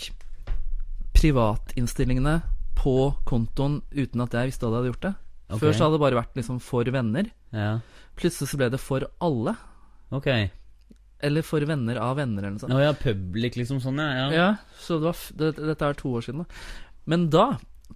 privatinnstillingene 1.18 2.36
på 2.78 2.96
kontoen 3.30 3.80
uten 3.94 4.22
at 4.26 4.34
jeg 4.36 4.50
visste 4.52 4.66
at 4.68 4.72
jeg 4.74 4.80
hadde 4.82 4.92
gjort 4.92 5.06
det. 5.08 5.14
Okay. 5.54 5.60
Før 5.62 5.74
så 5.78 5.86
hadde 5.86 5.98
det 5.98 6.04
bare 6.04 6.20
vært 6.20 6.38
liksom 6.40 6.60
for 6.64 6.94
venner. 6.94 7.30
ja. 7.56 7.74
Plutselig 8.14 8.46
så 8.52 8.58
ble 8.60 8.68
det 8.70 8.78
for 8.78 9.02
alle. 9.26 9.56
Ok. 10.14 10.28
Eller 11.24 11.46
for 11.46 11.64
venner 11.68 12.00
av 12.04 12.18
venner, 12.20 12.44
eller 12.44 12.58
noe 12.58 12.64
sånt. 12.64 12.76
Ja, 12.84 12.94
public, 13.00 13.56
liksom 13.60 13.80
sånn, 13.84 14.02
ja. 14.04 14.10
ja. 14.20 14.32
Ja, 14.36 14.48
så 14.80 15.00
det 15.00 15.08
var 15.08 15.22
det, 15.40 15.54
Dette 15.60 15.92
er 15.92 16.00
to 16.00 16.12
år 16.18 16.26
siden, 16.26 16.44
da. 16.44 16.90
Men 17.10 17.30
da 17.32 17.46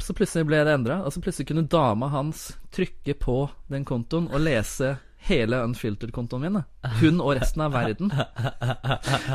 så 0.03 0.13
plutselig 0.13 0.45
ble 0.47 0.61
det 0.65 0.75
endra. 0.77 0.99
Altså 1.05 1.21
plutselig 1.23 1.47
kunne 1.49 1.65
dama 1.71 2.09
hans 2.13 2.51
trykke 2.75 3.15
på 3.17 3.37
den 3.71 3.85
kontoen 3.87 4.29
og 4.29 4.43
lese 4.43 4.95
hele 5.27 5.59
unfiltered-kontoen 5.67 6.41
min. 6.45 6.57
Hun 7.01 7.21
og 7.21 7.33
resten 7.37 7.61
av 7.65 7.73
verden. 7.75 8.11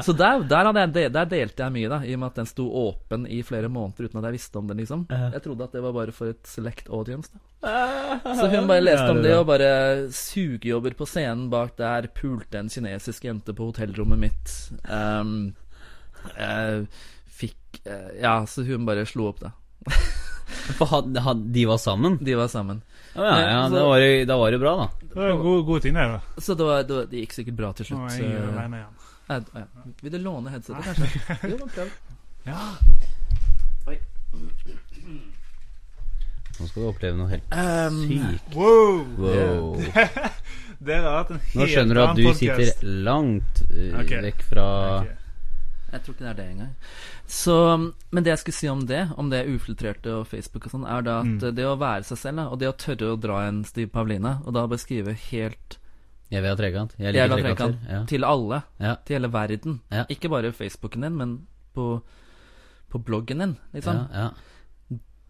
Så 0.06 0.14
der, 0.16 0.42
der, 0.48 0.70
jeg, 0.80 0.92
de- 0.94 1.08
der 1.14 1.28
delte 1.30 1.62
jeg 1.66 1.74
mye, 1.74 1.90
da, 1.92 1.98
i 2.06 2.14
og 2.16 2.22
med 2.22 2.30
at 2.32 2.40
den 2.42 2.48
sto 2.50 2.66
åpen 2.82 3.26
i 3.28 3.42
flere 3.46 3.68
måneder 3.72 4.08
uten 4.08 4.20
at 4.22 4.28
jeg 4.30 4.36
visste 4.38 4.58
om 4.60 4.68
den. 4.70 4.80
liksom 4.82 5.04
Jeg 5.10 5.42
trodde 5.44 5.64
at 5.68 5.76
det 5.76 5.82
var 5.84 5.94
bare 5.96 6.14
for 6.16 6.32
et 6.32 6.42
select 6.48 6.88
audience. 6.90 7.30
da 7.62 8.34
Så 8.34 8.48
hun 8.52 8.66
bare 8.70 8.84
leste 8.84 9.10
om 9.12 9.22
det, 9.22 9.34
og 9.38 9.46
bare 9.52 9.70
sugejobber 10.12 10.96
på 10.98 11.06
scenen 11.08 11.48
bak 11.52 11.76
der, 11.78 12.08
pulte 12.16 12.58
en 12.62 12.72
kinesisk 12.72 13.24
jente 13.28 13.54
på 13.54 13.70
hotellrommet 13.70 14.18
mitt. 14.28 14.56
Um, 14.88 15.52
uh, 16.36 16.84
fikk 17.26 17.82
uh, 17.86 18.10
Ja, 18.22 18.40
så 18.46 18.64
hun 18.66 18.86
bare 18.88 19.06
slo 19.08 19.28
opp, 19.32 19.40
da. 19.44 19.52
For 20.76 20.86
had, 20.86 21.16
had, 21.24 21.40
de 21.54 21.64
var 21.66 21.78
sammen? 21.82 22.18
De 22.22 22.34
var 22.38 22.48
sammen. 22.52 22.82
Å 23.12 23.24
ja, 23.26 23.36
ja, 23.40 23.68
Så- 23.68 23.74
da 23.76 23.84
var, 23.88 23.98
det, 24.00 24.24
da 24.28 24.36
var 24.40 24.50
det 24.54 24.58
bra, 24.62 24.76
da. 24.76 24.86
Det 25.02 25.16
var 25.18 25.30
gode, 25.36 25.42
god, 25.42 25.64
god 25.66 25.82
ting, 25.82 25.94
det. 25.94 26.06
da. 26.08 26.20
Så 26.40 26.54
det, 26.56 26.64
var, 26.64 26.82
det, 26.88 26.94
var, 26.96 27.06
det 27.10 27.18
gikk 27.26 27.32
sikkert 27.36 27.56
bra 27.58 27.72
til 27.76 27.84
Nå 27.90 28.08
slutt. 28.08 28.16
er 28.16 28.24
jeg 28.24 28.42
alene 28.48 28.76
igjen. 28.80 28.94
Ja, 29.28 29.36
ja. 29.60 29.66
Vil 30.02 30.12
du 30.12 30.18
låne 30.24 30.50
headsetet, 30.54 30.84
kanskje? 30.84 31.52
Jo, 31.52 31.58
prøv. 31.76 31.92
Ja. 32.42 32.58
Nå 36.58 36.66
skal 36.68 36.82
du 36.82 36.88
oppleve 36.88 37.16
noe 37.16 37.28
helt 37.30 37.54
Um, 37.54 38.00
sykt. 38.08 38.54
Wow! 38.54 39.04
Wow. 39.18 39.80
Dere 40.82 41.02
har 41.06 41.16
hatt 41.22 41.30
en 41.32 41.40
helt 41.40 41.54
Nå 41.60 41.66
skjønner 41.70 41.94
du 41.98 42.02
at 42.02 42.16
du 42.18 42.22
podcast. 42.26 42.60
sitter 42.60 42.88
langt 43.06 43.62
uh, 43.70 44.00
okay. 44.02 44.20
vekk 44.28 44.42
fra 44.50 44.66
Ok. 45.02 45.12
Jeg 45.92 46.02
tror 46.02 46.14
ikke 46.14 46.24
det 46.24 46.30
er 46.30 46.34
det 46.40 46.46
engang. 46.50 46.74
Så, 47.28 47.56
men 48.10 48.24
det 48.24 48.30
jeg 48.32 48.38
skulle 48.38 48.54
si 48.56 48.68
om 48.72 48.86
det, 48.86 49.02
om 49.20 49.28
det 49.30 49.42
ufiltrerte 49.46 50.14
og 50.16 50.26
Facebook 50.26 50.66
og 50.66 50.72
sånn, 50.72 50.86
er 50.88 51.02
da 51.02 51.18
at 51.20 51.26
Mm. 51.26 51.54
det 51.54 51.64
å 51.68 51.76
være 51.78 52.02
seg 52.08 52.18
selv, 52.18 52.38
og 52.52 52.58
det 52.58 52.68
å 52.68 52.76
tørre 52.76 53.12
å 53.12 53.20
dra 53.20 53.42
en 53.48 53.62
Stiv 53.64 53.90
Pavlina, 53.92 54.40
og 54.46 54.54
da 54.54 54.66
beskrive 54.66 55.12
helt 55.30 55.78
Jeg 56.30 56.40
vil 56.42 56.48
ha 56.50 56.56
trekant. 56.56 56.94
Jeg 56.98 57.14
Jeg 57.14 57.28
liker 57.28 57.42
trekanter. 57.42 57.56
trekant 57.76 57.90
Ja. 57.90 58.04
til 58.06 58.24
alle, 58.24 58.62
Ja. 58.80 58.94
til 59.04 59.16
hele 59.20 59.28
verden. 59.32 59.80
Ja. 59.90 60.04
Ikke 60.08 60.30
bare 60.30 60.50
Facebooken 60.52 61.02
din, 61.02 61.16
men 61.16 61.46
på, 61.74 62.02
på 62.90 62.98
bloggen 63.04 63.38
din, 63.38 63.56
liksom. 63.74 64.08
Ja, 64.12 64.20
ja. 64.22 64.30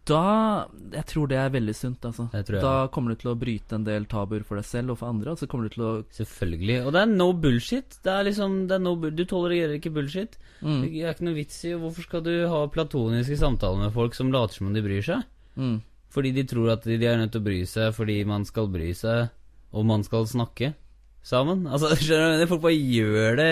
Da 0.08 0.66
Jeg 0.92 1.04
tror 1.06 1.28
det 1.30 1.36
er 1.38 1.50
veldig 1.54 1.74
sunt, 1.78 2.02
altså. 2.08 2.24
Da 2.50 2.72
kommer 2.90 3.14
du 3.14 3.20
til 3.20 3.30
å 3.30 3.36
bryte 3.38 3.76
en 3.78 3.84
del 3.86 4.04
tabuer 4.10 4.42
for 4.44 4.58
deg 4.58 4.66
selv 4.66 4.94
og 4.94 4.98
for 4.98 5.12
andre, 5.12 5.30
og 5.30 5.38
så 5.38 5.46
kommer 5.46 5.68
du 5.68 5.76
til 5.76 5.84
å 5.86 5.92
Selvfølgelig. 6.16 6.80
Og 6.86 6.92
det 6.96 7.02
er 7.04 7.12
no 7.12 7.28
bullshit. 7.32 7.98
Det 8.02 8.10
er 8.10 8.26
liksom 8.26 8.56
det 8.66 8.80
er 8.80 8.82
no, 8.82 8.96
Du 8.98 9.22
tolererer 9.24 9.76
ikke 9.78 9.92
bullshit. 9.94 10.34
mm, 10.60 10.82
Det 10.82 10.90
er 11.04 11.14
ikke 11.14 11.28
noe 11.28 11.38
vits 11.38 11.60
i 11.70 11.76
Hvorfor 11.78 12.02
skal 12.08 12.22
du 12.26 12.32
ha 12.50 12.64
platoniske 12.66 13.38
samtaler 13.38 13.78
med 13.84 13.94
folk 13.94 14.14
som 14.18 14.32
later 14.34 14.58
som 14.58 14.66
om 14.72 14.74
de 14.74 14.82
bryr 14.82 15.02
seg? 15.06 15.22
mm, 15.56 15.80
Fordi 16.10 16.32
de 16.34 16.44
tror 16.50 16.72
at 16.74 16.82
de 16.84 16.98
er 17.06 17.16
nødt 17.22 17.32
til 17.32 17.40
å 17.40 17.44
bry 17.46 17.62
seg 17.64 17.94
fordi 17.94 18.18
man 18.26 18.44
skal 18.44 18.66
bry 18.68 18.90
seg, 18.92 19.30
og 19.72 19.86
man 19.86 20.02
skal 20.04 20.26
snakke 20.26 20.74
sammen. 21.22 21.62
Altså, 21.72 21.94
skjønner 21.94 22.42
du? 22.42 22.48
Folk 22.50 22.62
bare 22.66 22.74
gjør 22.74 23.36
det 23.38 23.50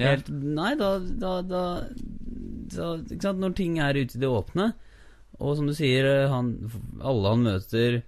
ja. 0.00 0.16
Nei, 0.32 0.74
da, 0.80 0.94
da, 0.98 1.42
da, 1.44 1.64
da 2.72 2.94
Ikke 3.04 3.20
sant? 3.28 3.38
Når 3.44 3.54
ting 3.58 3.76
er 3.78 4.00
ute 4.00 4.16
i 4.16 4.22
det 4.24 4.30
åpne, 4.30 4.72
og 5.40 5.56
som 5.58 5.68
du 5.68 5.74
sier, 5.76 6.06
han, 6.30 6.54
alle 7.00 7.34
han 7.34 7.44
møter 7.46 8.00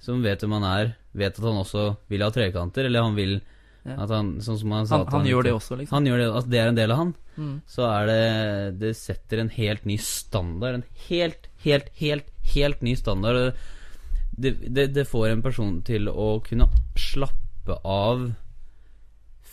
som 0.00 0.22
vet 0.24 0.40
hvem 0.40 0.56
han 0.56 0.66
er, 0.66 0.92
vet 1.12 1.36
at 1.36 1.44
han 1.44 1.60
også 1.60 1.86
vil 2.10 2.24
ha 2.24 2.30
trekanter, 2.32 2.88
eller 2.88 3.04
han 3.04 3.18
vil 3.18 3.40
at 3.80 4.10
han 4.12 4.34
Sånn 4.44 4.58
som 4.60 4.72
han 4.76 4.88
sa 4.88 4.98
Han, 4.98 5.06
at 5.06 5.14
han 5.14 5.26
gjør 5.28 5.46
det 5.46 5.52
også, 5.56 5.78
liksom. 5.80 5.94
Han 5.96 6.08
gjør 6.08 6.20
det, 6.20 6.28
at 6.36 6.48
det 6.52 6.58
er 6.60 6.70
en 6.70 6.78
del 6.78 6.92
av 6.92 6.98
han. 7.00 7.12
Mm. 7.40 7.54
Så 7.70 7.86
er 7.88 8.10
det 8.10 8.24
Det 8.82 8.90
setter 8.98 9.40
en 9.40 9.52
helt 9.54 9.86
ny 9.88 9.96
standard. 10.04 10.80
En 10.80 10.84
helt, 11.08 11.48
helt, 11.64 11.88
helt, 12.00 12.28
helt 12.54 12.84
ny 12.84 12.94
standard. 12.98 13.56
Det, 14.30 14.52
det, 14.68 14.90
det 14.96 15.06
får 15.08 15.30
en 15.30 15.44
person 15.44 15.80
til 15.86 16.10
å 16.12 16.28
kunne 16.44 16.68
slappe 17.00 17.80
av 17.80 18.30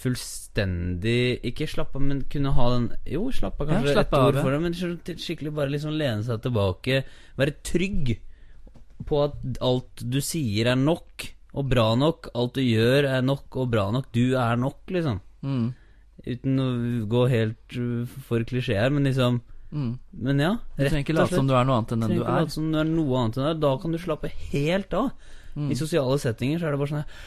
fullstendig 0.07 1.39
Ikke 1.47 1.67
slappe 1.69 1.99
av, 1.99 2.05
men 2.07 2.23
kunne 2.31 2.53
ha 2.55 2.67
den 2.75 2.88
Jo, 3.09 3.27
slappe 3.35 3.65
av, 3.65 3.73
Ja, 3.75 3.81
slappe 3.93 4.17
et 4.17 4.29
ord 4.31 4.39
for 4.41 4.53
det, 4.53 4.61
men 4.63 5.17
skikkelig 5.17 5.53
bare 5.55 5.73
liksom 5.73 5.97
lene 5.97 6.23
seg 6.25 6.41
tilbake. 6.45 7.03
Være 7.38 7.57
trygg 7.65 8.15
på 9.07 9.19
at 9.27 9.59
alt 9.61 10.01
du 10.01 10.19
sier, 10.25 10.71
er 10.71 10.79
nok 10.79 11.27
og 11.57 11.67
bra 11.69 11.91
nok. 11.97 12.31
Alt 12.38 12.57
du 12.57 12.63
gjør, 12.63 13.07
er 13.09 13.21
nok 13.25 13.59
og 13.61 13.69
bra 13.73 13.89
nok. 13.93 14.09
Du 14.13 14.35
er 14.38 14.57
nok, 14.59 14.81
liksom. 14.93 15.21
Mm. 15.45 15.67
Uten 16.27 16.59
å 16.59 16.67
gå 17.09 17.21
helt 17.31 17.77
uh, 17.77 18.17
for 18.27 18.45
klisjeer, 18.47 18.89
men 18.93 19.07
liksom 19.09 19.43
Mm. 19.67 19.97
Men 20.23 20.39
ja, 20.39 20.53
Du 20.77 20.85
trenger 20.85 21.03
ikke 21.03 21.13
late 21.17 21.35
som 21.35 21.47
du 21.47 21.51
er 21.51 21.65
noe 21.67 21.75
annet 21.75 21.89
enn 21.91 22.03
den 22.05 22.13
du 22.15 22.21
er. 22.23 22.45
som 22.47 22.69
du 22.71 22.77
er 22.79 22.85
noe 22.88 23.17
annet 23.19 23.35
enn 23.35 23.47
det. 23.49 23.55
Da 23.65 23.71
kan 23.81 23.91
du 23.91 23.97
slappe 23.99 24.29
helt 24.31 24.93
av. 24.95 25.09
Mm. 25.57 25.71
I 25.73 25.75
sosiale 25.75 26.15
settinger 26.21 26.61
så 26.61 26.69
er 26.69 26.71
det 26.71 26.79
bare 26.79 26.91
sånn 26.93 27.01
her 27.01 27.25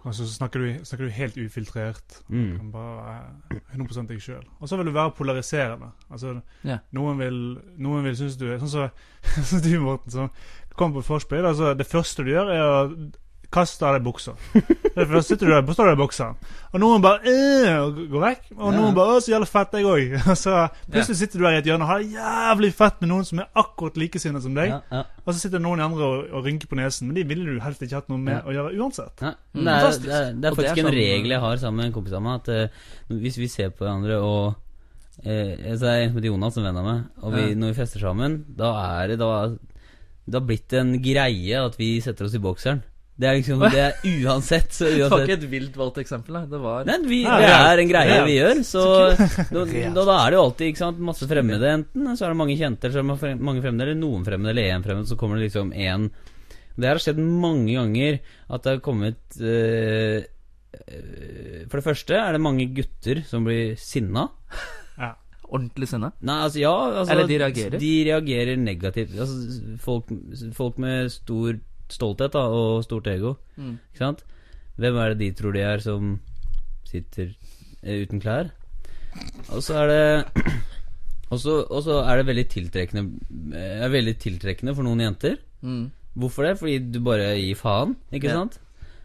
Og 0.00 0.14
så 0.16 0.24
snakker 0.24 0.62
du, 0.62 0.84
snakker 0.84 1.04
du 1.04 1.12
helt 1.12 1.36
ufiltrert. 1.36 2.22
mm. 2.28 2.56
Kan 2.56 2.72
bare 2.72 3.16
være 3.50 3.60
100 3.74 4.06
deg 4.08 4.22
sjøl. 4.22 4.44
Og 4.58 4.68
så 4.68 4.76
vil 4.76 4.88
du 4.88 4.94
være 4.96 5.12
polariserende. 5.16 5.90
Altså, 6.10 6.38
yeah. 6.64 6.80
Noen 6.96 7.18
vil, 7.20 7.40
noen 7.76 8.04
vil 8.04 8.16
synes 8.16 8.38
du 8.40 8.46
er 8.48 8.62
Sånn 8.62 8.72
som 8.72 8.88
så, 9.50 9.60
du, 9.60 9.74
Morten, 9.84 10.10
som 10.10 10.30
kommer 10.72 11.00
på 11.00 11.10
forspill. 11.12 11.44
Altså, 11.44 11.74
det 11.76 11.86
første 11.86 12.24
du 12.24 12.32
gjør, 12.32 12.54
er 12.54 12.64
å 12.64 12.78
kaste 13.50 13.82
av 13.86 13.96
deg 13.96 14.04
buksa. 14.06 14.32
Det 14.54 15.06
sitter 15.26 15.46
du 15.48 15.52
gjør, 15.52 15.64
påstår 15.66 15.88
du 15.88 15.90
deg 15.90 15.98
bokseren. 15.98 16.36
Og 16.70 16.80
noen 16.82 17.02
bare 17.02 17.18
øh, 17.26 17.70
og 17.82 17.96
går 18.12 18.22
vekk. 18.22 18.44
Og 18.56 18.68
Ja. 18.72 18.76
noen 18.78 18.94
bare 18.94 19.16
'Å, 19.16 19.22
så 19.24 19.32
jævlig 19.32 19.48
fett, 19.50 19.72
jeg 19.74 19.84
òg'. 19.90 20.14
Og 20.30 20.36
så 20.38 20.54
plutselig 20.90 21.16
sitter 21.18 21.38
du 21.38 21.44
der 21.44 21.56
i 21.56 21.58
et 21.58 21.64
hjørne 21.66 21.82
og 21.82 21.90
har 21.90 21.98
det 21.98 22.12
jævlig 22.14 22.70
fett 22.78 23.00
med 23.00 23.08
noen 23.10 23.24
som 23.26 23.38
er 23.42 23.48
akkurat 23.56 23.96
likesinnet 23.98 24.42
som 24.42 24.54
deg. 24.54 24.68
ja, 24.70 24.80
ja, 24.92 25.02
Og 25.26 25.34
så 25.34 25.38
sitter 25.40 25.58
noen 25.58 25.80
andre 25.82 26.04
og, 26.04 26.30
og 26.32 26.44
rynker 26.46 26.68
på 26.70 26.76
nesen, 26.78 27.08
men 27.08 27.14
de 27.18 27.24
ville 27.26 27.44
du 27.44 27.58
helst 27.60 27.82
ikke 27.82 27.94
hatt 27.98 28.08
noe 28.08 28.18
med 28.18 28.34
Ja. 28.38 28.42
å 28.46 28.54
gjøre 28.54 28.78
uansett. 28.78 29.18
ja. 29.20 29.34
Mm. 29.54 29.64
Det, 29.64 29.72
er, 29.74 29.90
det, 29.90 30.10
er, 30.14 30.32
det 30.32 30.44
er 30.44 30.50
det 30.50 30.56
faktisk 30.56 30.76
er 30.78 30.80
en 30.86 30.86
sånn- 30.92 31.00
regel 31.02 31.30
jeg 31.30 31.40
har 31.40 31.56
sammen 31.56 31.76
med 31.82 31.86
en 31.86 31.92
kompis 31.98 32.12
av 32.14 32.22
meg, 32.22 32.34
at 32.40 32.48
uh, 32.48 32.68
hvis 33.10 33.36
vi 33.38 33.48
ser 33.48 33.70
på 33.70 33.82
hverandre 33.84 34.20
og 34.22 34.54
eh, 35.24 35.74
Så 35.76 35.84
er 35.84 35.96
det 35.98 36.04
en 36.04 36.08
som 36.12 36.16
heter 36.20 36.30
Jonas, 36.30 36.56
en 36.56 36.64
venn 36.64 36.76
av 36.76 36.84
meg, 36.86 37.02
og 37.22 37.32
vi, 37.34 37.40
Ja. 37.50 37.54
når 37.54 37.74
vi 37.74 37.80
fester 37.82 38.00
sammen, 38.00 38.44
da 38.56 38.70
er 39.02 39.08
det 39.08 39.18
da 39.18 39.48
Det 40.30 40.34
har 40.38 40.46
blitt 40.46 40.72
en 40.78 40.92
greie 41.02 41.58
at 41.66 41.74
vi 41.76 41.98
setter 42.00 42.24
oss 42.24 42.34
i 42.34 42.38
bokseren. 42.38 42.82
Det 43.20 43.28
er 43.28 43.36
liksom 43.36 43.60
Det 43.66 43.82
er 43.84 44.06
uansett. 44.24 44.72
Så 44.72 44.88
Det 44.88 45.08
var 45.12 45.26
ikke 45.26 45.36
et 45.36 45.46
vilt 45.52 45.76
valgt 45.76 46.00
eksempel, 46.00 46.38
nei. 46.38 46.44
Det 46.48 46.60
var 46.62 46.88
Nei, 46.88 46.96
vi, 47.10 47.20
Ja, 47.26 47.36
det 47.42 47.52
er 47.58 47.82
en 47.84 47.92
greie 47.92 48.18
vi 48.24 48.38
gjør. 48.38 48.62
Så 48.66 48.84
da, 49.12 49.64
da, 49.98 50.16
er 50.16 50.32
det 50.32 50.38
jo 50.38 50.44
alltid 50.46 50.70
ikke 50.70 50.84
sant, 50.86 51.04
masse 51.10 51.28
fremmede. 51.28 51.74
Enten 51.76 52.10
så 52.16 52.26
er 52.26 52.32
det 52.32 52.40
mange 52.40 52.56
kjente, 52.56 52.88
eller 52.88 52.96
så 52.96 53.28
er 53.28 53.36
det 53.36 53.46
mange 53.50 53.64
fremmede, 53.64 53.88
eller 53.88 54.00
noen 54.00 54.26
fremmede, 54.26 54.54
eller 54.54 54.72
én 54.72 54.86
fremmed. 54.86 55.10
Så 55.10 55.20
kommer 55.20 55.40
det 55.40 55.50
liksom 55.50 55.74
én 55.76 56.10
Det 56.80 56.88
har 56.88 57.02
skjedd 57.02 57.20
mange 57.20 57.76
ganger 57.76 58.20
at 58.48 58.64
det 58.64 58.76
har 58.76 58.84
kommet 58.84 59.40
eh, 59.44 60.24
eh, 60.80 61.64
For 61.68 61.76
det 61.76 61.86
første 61.90 62.16
er 62.16 62.36
det 62.36 62.44
mange 62.46 62.70
gutter 62.72 63.24
som 63.28 63.44
blir 63.44 63.74
sinna. 63.76 64.30
ordentlig 65.50 65.88
sinne. 65.90 66.12
Nei, 66.22 66.36
altså 66.46 66.60
ja 66.62 66.74
altså, 67.02 67.12
Eller 67.12 67.28
de 67.28 67.38
reagerer? 67.42 67.82
De 67.82 67.94
reagerer 68.06 68.56
negativt. 68.56 69.18
Altså, 69.18 69.74
folk, 69.82 70.12
folk 70.56 70.78
med 70.80 71.10
stor 71.12 71.58
stolthet 71.92 72.32
da, 72.36 72.42
og 72.48 72.84
stort 72.86 73.06
ego. 73.12 73.34
Mm. 73.56 73.78
Ikke 73.92 73.98
sant? 74.04 74.24
Hvem 74.80 74.96
er 75.02 75.08
det 75.14 75.18
de 75.18 75.30
tror 75.36 75.52
de 75.56 75.60
er 75.66 75.78
som 75.84 76.14
sitter 76.88 77.32
eh, 77.82 78.02
uten 78.06 78.20
klær? 78.22 78.50
Og 79.50 79.62
så 79.62 79.74
er 79.82 79.90
det 79.90 80.44
Og 81.30 81.38
så 81.42 81.96
er 82.02 82.16
det 82.18 82.26
veldig 82.26 82.44
tiltrekkende 82.50 83.02
eh, 83.54 83.84
Er 83.84 83.90
veldig 83.92 84.16
tiltrekkende 84.22 84.74
for 84.74 84.82
noen 84.86 85.02
jenter. 85.04 85.36
Mm. 85.62 85.90
Hvorfor 86.18 86.42
det? 86.48 86.56
Fordi 86.58 86.78
du 86.90 86.98
bare 87.06 87.36
gir 87.38 87.54
faen, 87.58 87.96
ikke 88.12 88.26
Ja. 88.32 88.40
sant? 88.40 88.58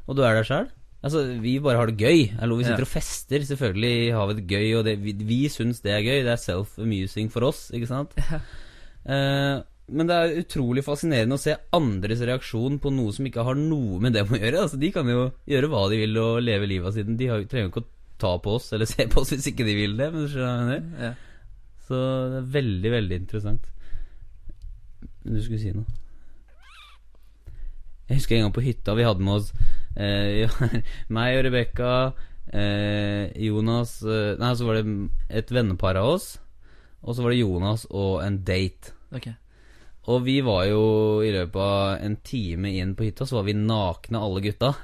Og 0.07 0.15
du 0.17 0.23
er 0.25 0.33
der 0.37 0.43
sjæl. 0.47 0.67
Altså, 1.05 1.21
vi 1.41 1.59
bare 1.61 1.77
har 1.77 1.85
det 1.91 1.97
gøy. 2.01 2.31
Eller 2.41 2.55
vi 2.57 2.63
Ja. 2.63 2.69
sitter 2.71 2.81
og 2.87 2.87
fester. 2.89 3.43
Selvfølgelig 3.45 4.13
har 4.13 4.25
vi 4.27 4.33
det 4.39 4.47
gøy, 4.49 4.73
og 4.79 4.85
det, 4.85 4.95
vi, 5.03 5.11
vi 5.13 5.47
syns 5.53 5.81
det 5.85 5.91
er 5.93 6.01
gøy. 6.01 6.23
Det 6.25 6.33
er 6.33 6.41
self-amusing 6.41 7.29
for 7.33 7.45
oss, 7.45 7.67
ikke 7.73 7.87
sant? 7.87 8.15
Eh, 9.05 9.59
men 9.85 10.09
det 10.09 10.15
er 10.17 10.39
utrolig 10.41 10.81
fascinerende 10.85 11.37
å 11.37 11.41
se 11.41 11.53
andres 11.75 12.23
reaksjon 12.25 12.79
på 12.81 12.89
noe 12.93 13.13
som 13.13 13.27
ikke 13.29 13.43
har 13.45 13.57
noe 13.59 13.99
med 14.01 14.15
dem 14.17 14.31
å 14.33 14.39
gjøre. 14.39 14.63
Altså, 14.63 14.79
De 14.81 14.89
kan 14.95 15.09
jo 15.09 15.27
gjøre 15.49 15.69
hva 15.69 15.83
de 15.91 15.99
vil 16.01 16.17
og 16.21 16.39
leve 16.41 16.69
livet 16.69 16.95
sitt. 16.95 17.11
De 17.19 17.29
har, 17.29 17.43
trenger 17.51 17.67
jo 17.67 17.73
ikke 17.73 17.83
å 17.83 17.91
ta 18.21 18.31
på 18.41 18.55
oss 18.57 18.71
eller 18.73 18.89
se 18.89 19.05
på 19.11 19.21
oss 19.21 19.35
hvis 19.35 19.51
ikke 19.51 19.67
de 19.67 19.77
vil 19.77 19.93
det. 19.99 20.09
Ja. 20.09 21.11
Så 21.85 21.99
det 22.31 22.41
er 22.41 22.49
veldig, 22.57 22.93
veldig 22.95 23.21
interessant. 23.21 23.69
Du 25.25 25.37
skulle 25.37 25.61
si 25.61 25.75
noe? 25.75 26.01
Jeg 28.05 28.19
husker 28.19 28.37
en 28.37 28.45
gang 28.45 28.53
på 28.53 28.65
hytta 28.65 28.93
vi 28.97 29.05
hadde 29.05 29.25
med 29.25 29.39
oss 29.39 29.47
eh, 29.97 30.49
meg 31.15 31.39
og 31.39 31.45
Rebekka, 31.47 31.93
eh, 32.53 33.31
Jonas 33.47 33.97
eh, 34.05 34.35
Nei, 34.37 34.51
så 34.57 34.67
var 34.67 34.77
det 34.77 34.97
et 35.41 35.53
vennepar 35.53 35.97
av 36.01 36.11
oss. 36.17 36.27
Og 37.05 37.13
så 37.13 37.25
var 37.25 37.33
det 37.33 37.41
Jonas 37.41 37.85
og 37.89 38.21
en 38.25 38.41
date. 38.45 38.93
Ok. 39.13 39.29
Og 40.11 40.21
vi 40.25 40.37
var 40.45 40.67
jo 40.69 40.83
i 41.25 41.31
løpet 41.33 41.61
av 41.61 42.03
en 42.05 42.17
time 42.25 42.75
inn 42.77 42.93
på 42.97 43.07
hytta, 43.07 43.25
så 43.25 43.39
var 43.39 43.47
vi 43.47 43.57
nakne 43.57 44.21
alle 44.21 44.43
gutta. 44.43 44.75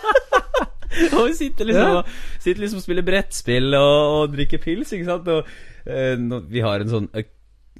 og 1.16 1.24
vi 1.26 1.34
sitter 1.34 1.70
liksom, 1.70 1.96
og, 1.98 2.14
sitter 2.38 2.62
liksom 2.62 2.78
og 2.78 2.86
spiller 2.86 3.06
brettspill 3.06 3.74
og, 3.74 3.98
og 4.14 4.36
drikker 4.36 4.62
pils, 4.62 4.94
ikke 4.94 5.08
sant. 5.08 5.30
Og 5.34 5.90
eh, 5.90 6.42
vi 6.50 6.62
har 6.64 6.84
en 6.84 6.94
sånn 6.94 7.10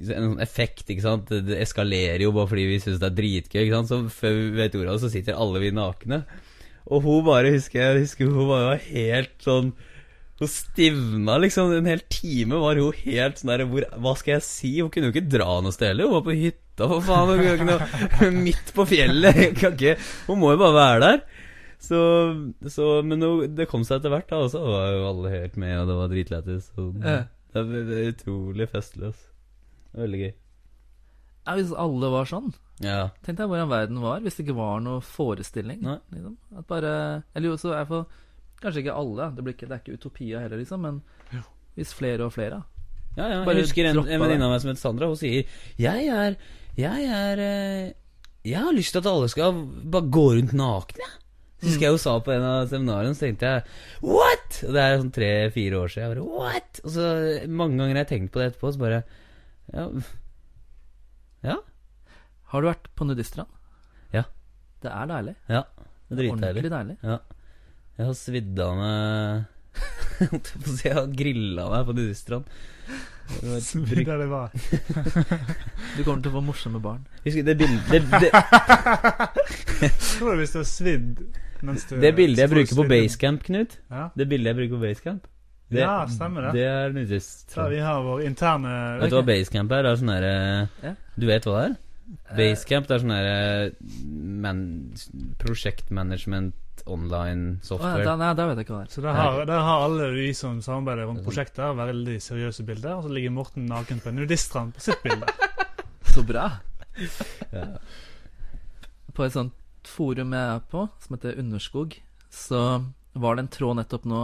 en 0.01 0.31
sånn 0.31 0.39
effekt, 0.41 0.87
ikke 0.89 1.05
sant. 1.05 1.31
Det 1.45 1.59
eskalerer 1.61 2.23
jo 2.25 2.33
bare 2.35 2.49
fordi 2.49 2.65
vi 2.71 2.79
syns 2.81 2.99
det 3.01 3.11
er 3.11 3.17
dritgøy, 3.19 3.61
ikke 3.63 3.79
sant. 3.79 3.91
Så 3.91 4.21
før 4.21 4.37
vi 4.39 4.49
vet 4.57 4.77
ordet 4.79 4.89
av 4.89 4.97
det, 4.97 5.03
så 5.05 5.13
sitter 5.13 5.39
alle 5.39 5.61
vi 5.63 5.73
nakne. 5.75 6.23
Og 6.91 7.05
hun 7.05 7.25
bare, 7.27 7.53
husker 7.53 7.83
jeg, 7.83 8.05
husker 8.07 8.31
hun 8.31 8.49
bare 8.49 8.73
var 8.73 8.85
helt 8.89 9.35
sånn 9.45 9.71
hun 10.41 10.49
stivna 10.49 11.37
liksom. 11.41 11.71
En 11.77 11.89
hel 11.89 12.01
time 12.09 12.57
var 12.63 12.79
hun 12.81 12.97
helt 13.03 13.37
sånn 13.37 13.53
der 13.53 13.63
hvor, 13.69 13.85
Hva 14.01 14.15
skal 14.17 14.35
jeg 14.39 14.45
si? 14.47 14.71
Hun 14.81 14.89
kunne 14.93 15.11
jo 15.11 15.15
ikke 15.15 15.29
dra 15.37 15.59
noe 15.61 15.75
sted 15.75 15.91
heller. 15.91 16.09
Hun 16.09 16.17
var 16.17 16.25
på 16.25 16.37
hytta, 16.39 16.87
for 16.87 17.05
faen. 17.05 17.29
Hun 17.29 17.43
kunne 17.43 17.55
ikke 17.59 17.69
noe, 17.69 18.31
midt 18.47 18.73
på 18.75 18.87
fjellet. 18.89 19.41
Ikke, 19.53 19.95
hun 20.25 20.41
må 20.41 20.55
jo 20.55 20.61
bare 20.63 20.77
være 20.79 21.03
der. 21.05 21.23
Så, 21.81 21.99
så 22.69 22.87
Men 23.05 23.25
hun, 23.25 23.55
det 23.57 23.69
kom 23.69 23.85
seg 23.85 23.99
etter 24.01 24.13
hvert, 24.13 24.29
da. 24.33 24.41
Og 24.45 24.51
så 24.53 24.61
var 24.65 24.89
jo 24.95 25.05
alle 25.11 25.35
helt 25.35 25.61
med, 25.61 25.75
og 25.83 25.91
det 25.91 25.99
var 26.01 26.11
dritlættis. 26.15 26.71
Ja. 27.05 27.19
Det 27.51 27.65
var 27.67 27.93
utrolig 28.07 28.69
festlig. 28.71 29.13
Veldig 29.97 30.23
gøy. 30.23 30.33
Ja, 31.41 31.55
hvis 31.57 31.71
alle 31.73 32.09
var 32.13 32.27
sånn 32.29 32.51
Ja. 32.85 33.09
Tenk 33.25 33.39
deg 33.39 33.49
hvordan 33.49 33.69
verden 33.71 33.97
var 34.01 34.21
hvis 34.21 34.37
det 34.37 34.45
ikke 34.45 34.57
var 34.59 34.81
noe 34.83 35.01
forestilling. 35.05 35.81
Liksom. 36.13 36.35
At 36.57 36.67
bare 36.69 36.93
Eller 37.35 37.51
jo, 37.51 37.57
så 37.61 37.73
er 37.77 37.87
for 37.89 38.05
Kanskje 38.61 38.83
ikke 38.83 38.93
alle, 39.01 39.29
det, 39.35 39.43
blir 39.45 39.55
ikke, 39.55 39.67
det 39.69 39.75
er 39.77 39.81
ikke 39.83 39.97
utopia 39.97 40.39
heller, 40.43 40.59
liksom, 40.61 40.81
men 40.85 41.01
hvis 41.75 41.93
flere 41.97 42.25
og 42.27 42.33
flere. 42.35 42.61
Ja, 43.17 43.25
ja. 43.27 43.39
Bare 43.43 43.57
Jeg 43.59 43.65
husker 43.67 43.87
en, 43.89 43.97
en 44.05 44.21
venninne 44.21 44.45
av 44.47 44.51
meg 44.53 44.61
som 44.63 44.69
heter 44.71 44.81
Sandra. 44.83 45.07
Hun 45.11 45.17
sier 45.19 45.43
Jeg 45.81 46.05
er 46.07 46.35
Jeg 46.79 47.07
er 47.11 47.41
eh, 47.43 47.89
Jeg 48.47 48.61
har 48.63 48.71
lyst 48.75 48.93
til 48.95 49.01
at 49.01 49.09
alle 49.11 49.27
skal 49.33 49.57
bare 49.91 50.07
gå 50.13 50.23
rundt 50.37 50.53
nakne. 50.55 51.09
Så 51.59 51.67
husker 51.69 51.85
jeg 51.89 51.95
hun 51.97 51.99
sa 52.01 52.13
på 52.23 52.31
en 52.33 52.45
av 52.47 52.69
seminarene, 52.71 53.13
så 53.17 53.25
tenkte 53.27 53.49
jeg 53.51 53.65
What?! 54.01 54.61
Og 54.65 54.71
det 54.77 54.81
er 54.85 54.95
sånn 55.01 55.11
tre-fire 55.13 55.81
år 55.83 55.91
siden. 55.91 56.07
Jeg 56.07 56.15
bare 56.15 56.39
What?! 56.39 56.79
Og 56.85 56.95
så 56.95 57.09
mange 57.51 57.77
ganger 57.81 57.99
har 57.99 58.03
jeg 58.05 58.11
tenkt 58.13 58.31
på 58.33 58.41
det 58.41 58.47
etterpå, 58.51 58.71
så 58.77 58.81
bare 58.85 59.01
Ja. 59.75 59.83
Ja. 61.51 61.57
Har 62.51 62.61
du 62.63 62.67
vært 62.71 62.89
på 62.97 63.05
nudiststrand? 63.07 63.51
Ja. 64.15 64.23
Det 64.83 64.91
er 64.91 65.11
deilig. 65.11 65.35
ja. 65.49 65.63
Det 66.11 66.17
er 66.19 66.27
Ordentlig 66.31 66.63
dritdeilig. 66.63 66.71
deilig. 66.71 66.97
Ja. 67.07 67.19
Jeg 67.99 68.07
har 68.07 68.15
svidd 68.17 68.59
av 68.63 68.77
meg 68.79 69.47
Holdt 70.31 70.51
jeg 70.53 70.61
på 70.61 70.69
å 70.69 70.75
si 70.77 70.87
Jeg 70.87 70.97
har 70.97 71.09
grilla 71.17 71.65
meg 71.71 71.87
på 71.87 71.95
nudiststrand. 71.97 72.55
Svidd 73.63 74.09
av 74.11 74.19
det 74.19 74.27
var. 74.31 74.51
Du 75.95 76.03
kommer 76.03 76.21
til 76.23 76.31
å 76.31 76.35
få 76.35 76.41
morsomme 76.43 76.81
barn. 76.83 77.03
Husker 77.25 77.45
det 77.47 77.55
bildet 77.59 77.91
det, 77.91 78.01
det, 78.25 79.91
Tror 80.17 80.35
du 80.35 80.41
hvis 80.43 80.53
du 80.55 80.59
har 80.61 80.67
svidd 80.67 81.21
mens 81.61 81.85
du 81.89 81.95
Det 82.01 82.11
bildet 82.17 82.41
jeg 82.45 82.51
bruker 82.51 82.79
på 82.81 82.87
Basecamp, 82.89 83.43
Knut 83.45 83.77
Ja. 83.91 84.07
Det 84.17 84.27
bildet 84.31 84.51
jeg 84.51 84.59
bruker 84.61 84.75
på 84.77 84.81
Basecamp 84.87 85.27
det, 85.71 85.83
Ja, 85.85 86.01
stemmer 86.11 86.49
det. 86.49 86.55
Det 86.57 86.65
er 86.67 86.95
nudist 86.95 87.53
vi 87.71 87.79
har 87.79 88.01
vår 88.03 88.25
interne 88.27 88.73
Vet 88.99 89.13
du 89.13 89.15
hva 89.19 89.23
Basecamp 89.29 89.71
er? 89.77 89.85
Det 89.85 89.91
er 89.93 90.01
sånn 90.01 90.11
derre 90.15 90.33
Ja. 90.83 90.93
Du 91.15 91.27
vet 91.29 91.47
hva 91.47 91.55
det 91.59 91.63
er? 91.69 91.77
Eh, 92.11 92.35
Basecamp 92.37 92.87
det 92.89 92.95
er 92.95 93.03
sånn 93.03 93.13
derre 93.13 93.71
man, 94.43 94.61
Prosjektmanagement 95.41 96.57
online 96.89 97.59
ja, 97.59 97.65
software 97.67 98.05
da, 98.07 98.15
nei, 98.17 98.31
da 98.37 98.45
vet 98.49 98.57
jeg 98.59 98.65
ikke 98.65 98.73
hva 98.73 98.81
det 98.81 98.89
er. 98.89 98.93
Så 98.95 99.03
der 99.05 99.17
har, 99.17 99.39
der 99.45 99.63
har 99.67 99.83
alle 99.85 100.07
vi 100.15 100.29
som 100.37 100.61
samarbeider 100.65 101.11
om 101.11 101.19
prosjekter, 101.23 101.75
veldig 101.77 102.15
seriøse 102.23 102.65
bilder. 102.65 102.95
Og 102.97 103.05
så 103.05 103.13
ligger 103.13 103.35
Morten 103.35 103.67
naken 103.69 104.01
på 104.01 104.09
en 104.09 104.17
nudiststrand 104.21 104.73
på 104.75 104.83
sitt 104.87 105.01
bilde. 105.05 105.29
Så 106.15 106.25
bra! 106.27 106.49
Ja. 107.55 107.65
På 109.15 109.23
et 109.25 109.33
sånt 109.35 109.55
forum 109.87 110.33
jeg 110.35 110.55
er 110.55 110.59
på, 110.71 110.85
som 111.03 111.15
heter 111.15 111.39
Underskog, 111.39 111.95
så 112.31 112.59
var 113.13 113.35
det 113.37 113.45
en 113.45 113.51
tråd 113.51 113.79
nettopp 113.79 114.05
nå 114.07 114.19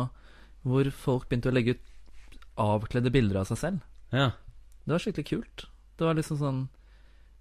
hvor 0.68 0.90
folk 0.96 1.30
begynte 1.30 1.52
å 1.52 1.56
legge 1.56 1.76
ut 1.78 1.88
avkledde 2.60 3.12
bilder 3.14 3.42
av 3.42 3.50
seg 3.52 3.62
selv. 3.62 3.88
ja. 4.16 4.34
Det 4.88 4.96
var 4.96 5.04
skikkelig 5.04 5.28
kult. 5.28 5.64
Det 6.00 6.06
var 6.08 6.16
liksom 6.16 6.38
sånn 6.40 6.60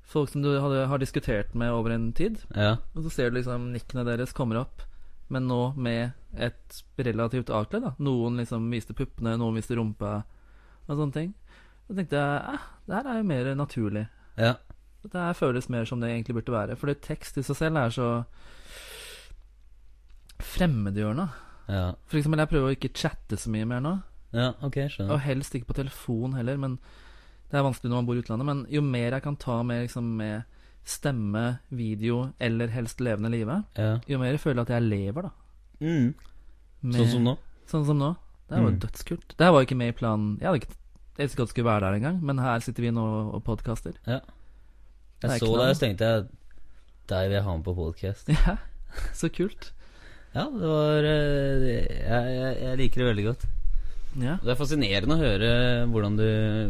Folk 0.06 0.30
som 0.30 0.42
du 0.44 0.52
hadde, 0.62 0.84
har 0.86 1.00
diskutert 1.02 1.54
med 1.58 1.72
over 1.74 1.90
en 1.90 2.12
tid, 2.14 2.38
ja. 2.54 2.76
og 2.94 3.02
så 3.06 3.10
ser 3.10 3.30
du 3.32 3.40
liksom 3.40 3.72
nikkene 3.74 4.04
deres 4.06 4.34
kommer 4.36 4.60
opp, 4.60 4.84
men 5.34 5.48
nå 5.50 5.72
med 5.74 6.12
et 6.38 6.78
relativt 7.02 7.50
avkledd. 7.50 7.82
da 7.82 7.94
Noen 7.98 8.38
liksom 8.38 8.68
viste 8.70 8.94
puppene, 8.94 9.34
noen 9.40 9.58
viste 9.58 9.74
rumpa, 9.74 10.20
og 10.86 10.92
sånne 10.94 11.16
ting. 11.16 11.32
Da 11.88 11.98
tenkte 11.98 12.20
jeg 12.20 12.54
eh, 12.54 12.68
det 12.86 12.94
her 13.00 13.10
er 13.10 13.18
jo 13.18 13.26
mer 13.32 13.52
naturlig. 13.58 14.06
ja. 14.38 14.54
Det 15.06 15.20
her 15.22 15.36
føles 15.38 15.68
mer 15.70 15.84
som 15.86 16.00
det 16.02 16.08
egentlig 16.10 16.34
burde 16.34 16.50
være. 16.50 16.74
Fordi 16.76 16.96
tekst 16.98 17.36
i 17.38 17.42
seg 17.46 17.54
selv 17.60 17.78
er 17.78 17.92
så 17.94 18.06
fremmedgjørende. 20.42 21.28
ja. 21.68 21.92
For 22.06 22.18
eksempel, 22.18 22.42
jeg 22.42 22.50
prøver 22.50 22.72
å 22.72 22.74
ikke 22.76 22.94
chatte 22.94 23.38
så 23.38 23.52
mye 23.54 23.68
mer 23.68 23.84
nå. 23.84 23.92
Ja, 24.34 24.48
ok, 24.66 24.76
Og 25.06 25.20
helst 25.22 25.54
ikke 25.54 25.70
på 25.70 25.78
telefon 25.78 26.34
heller, 26.34 26.58
men 26.58 26.78
det 27.50 27.58
er 27.58 27.62
vanskelig 27.62 27.90
når 27.90 27.96
man 28.00 28.06
bor 28.06 28.16
i 28.18 28.22
utlandet. 28.22 28.46
Men 28.46 28.66
jo 28.70 28.80
mer 28.82 29.12
jeg 29.16 29.22
kan 29.22 29.36
ta 29.36 29.62
med, 29.62 29.82
liksom, 29.86 30.04
med 30.16 30.44
stemme, 30.86 31.58
video 31.70 32.32
eller 32.40 32.68
helst 32.68 33.00
levende 33.00 33.30
live, 33.30 33.62
Ja. 33.76 33.98
jo 34.06 34.18
mer 34.18 34.30
jeg 34.32 34.40
føler 34.40 34.62
at 34.62 34.68
jeg 34.70 34.82
lever, 34.82 35.22
da. 35.22 35.30
Mm. 35.80 36.14
Med- 36.82 36.94
Sånn 37.00 37.10
som 37.10 37.24
nå? 37.24 37.36
Sånn 37.66 37.86
som 37.86 37.98
nå. 37.98 38.16
Det 38.48 38.58
var 38.62 38.70
Mm. 38.70 38.78
dødskult. 38.78 39.34
Det 39.36 39.44
her 39.44 39.50
var 39.52 39.60
jo 39.62 39.66
ikke 39.66 39.76
med 39.76 39.88
i 39.88 39.98
planen. 39.98 40.38
Jeg 40.40 40.46
hadde 40.46 40.60
ikke 40.62 40.74
jeg 41.18 41.24
visste 41.26 41.34
ikke 41.36 41.42
at 41.42 41.48
skulle 41.48 41.64
være 41.70 41.80
der 41.80 41.94
engang, 41.96 42.22
men 42.22 42.38
her 42.38 42.58
sitter 42.60 42.82
vi 42.82 42.90
nå 42.90 43.34
og 43.34 43.42
podkaster. 43.44 43.94
Ja. 44.06 44.20
Jeg 45.22 45.40
så 45.40 45.46
deg, 45.46 45.68
og 45.70 45.74
så 45.76 45.80
tenkte 45.80 46.04
jeg 46.04 46.26
Deg 47.08 47.28
vil 47.28 47.34
jeg 47.36 47.42
ha 47.44 47.56
med 47.56 47.64
på 47.64 47.74
podcast 47.74 48.28
Ja, 48.28 48.56
så 49.14 49.28
kult. 49.32 49.72
Ja, 50.34 50.44
det 50.50 50.60
var 50.68 50.98
eh, 50.98 51.66
jeg, 51.66 51.88
jeg, 52.04 52.56
jeg 52.60 52.78
liker 52.78 53.00
det 53.00 53.16
veldig 53.16 53.24
godt. 53.24 53.46
Ja. 54.16 54.38
Det 54.42 54.52
er 54.54 54.58
fascinerende 54.58 55.16
å 55.16 55.20
høre 55.20 55.48
hvordan 55.92 56.16
du, 56.16 56.26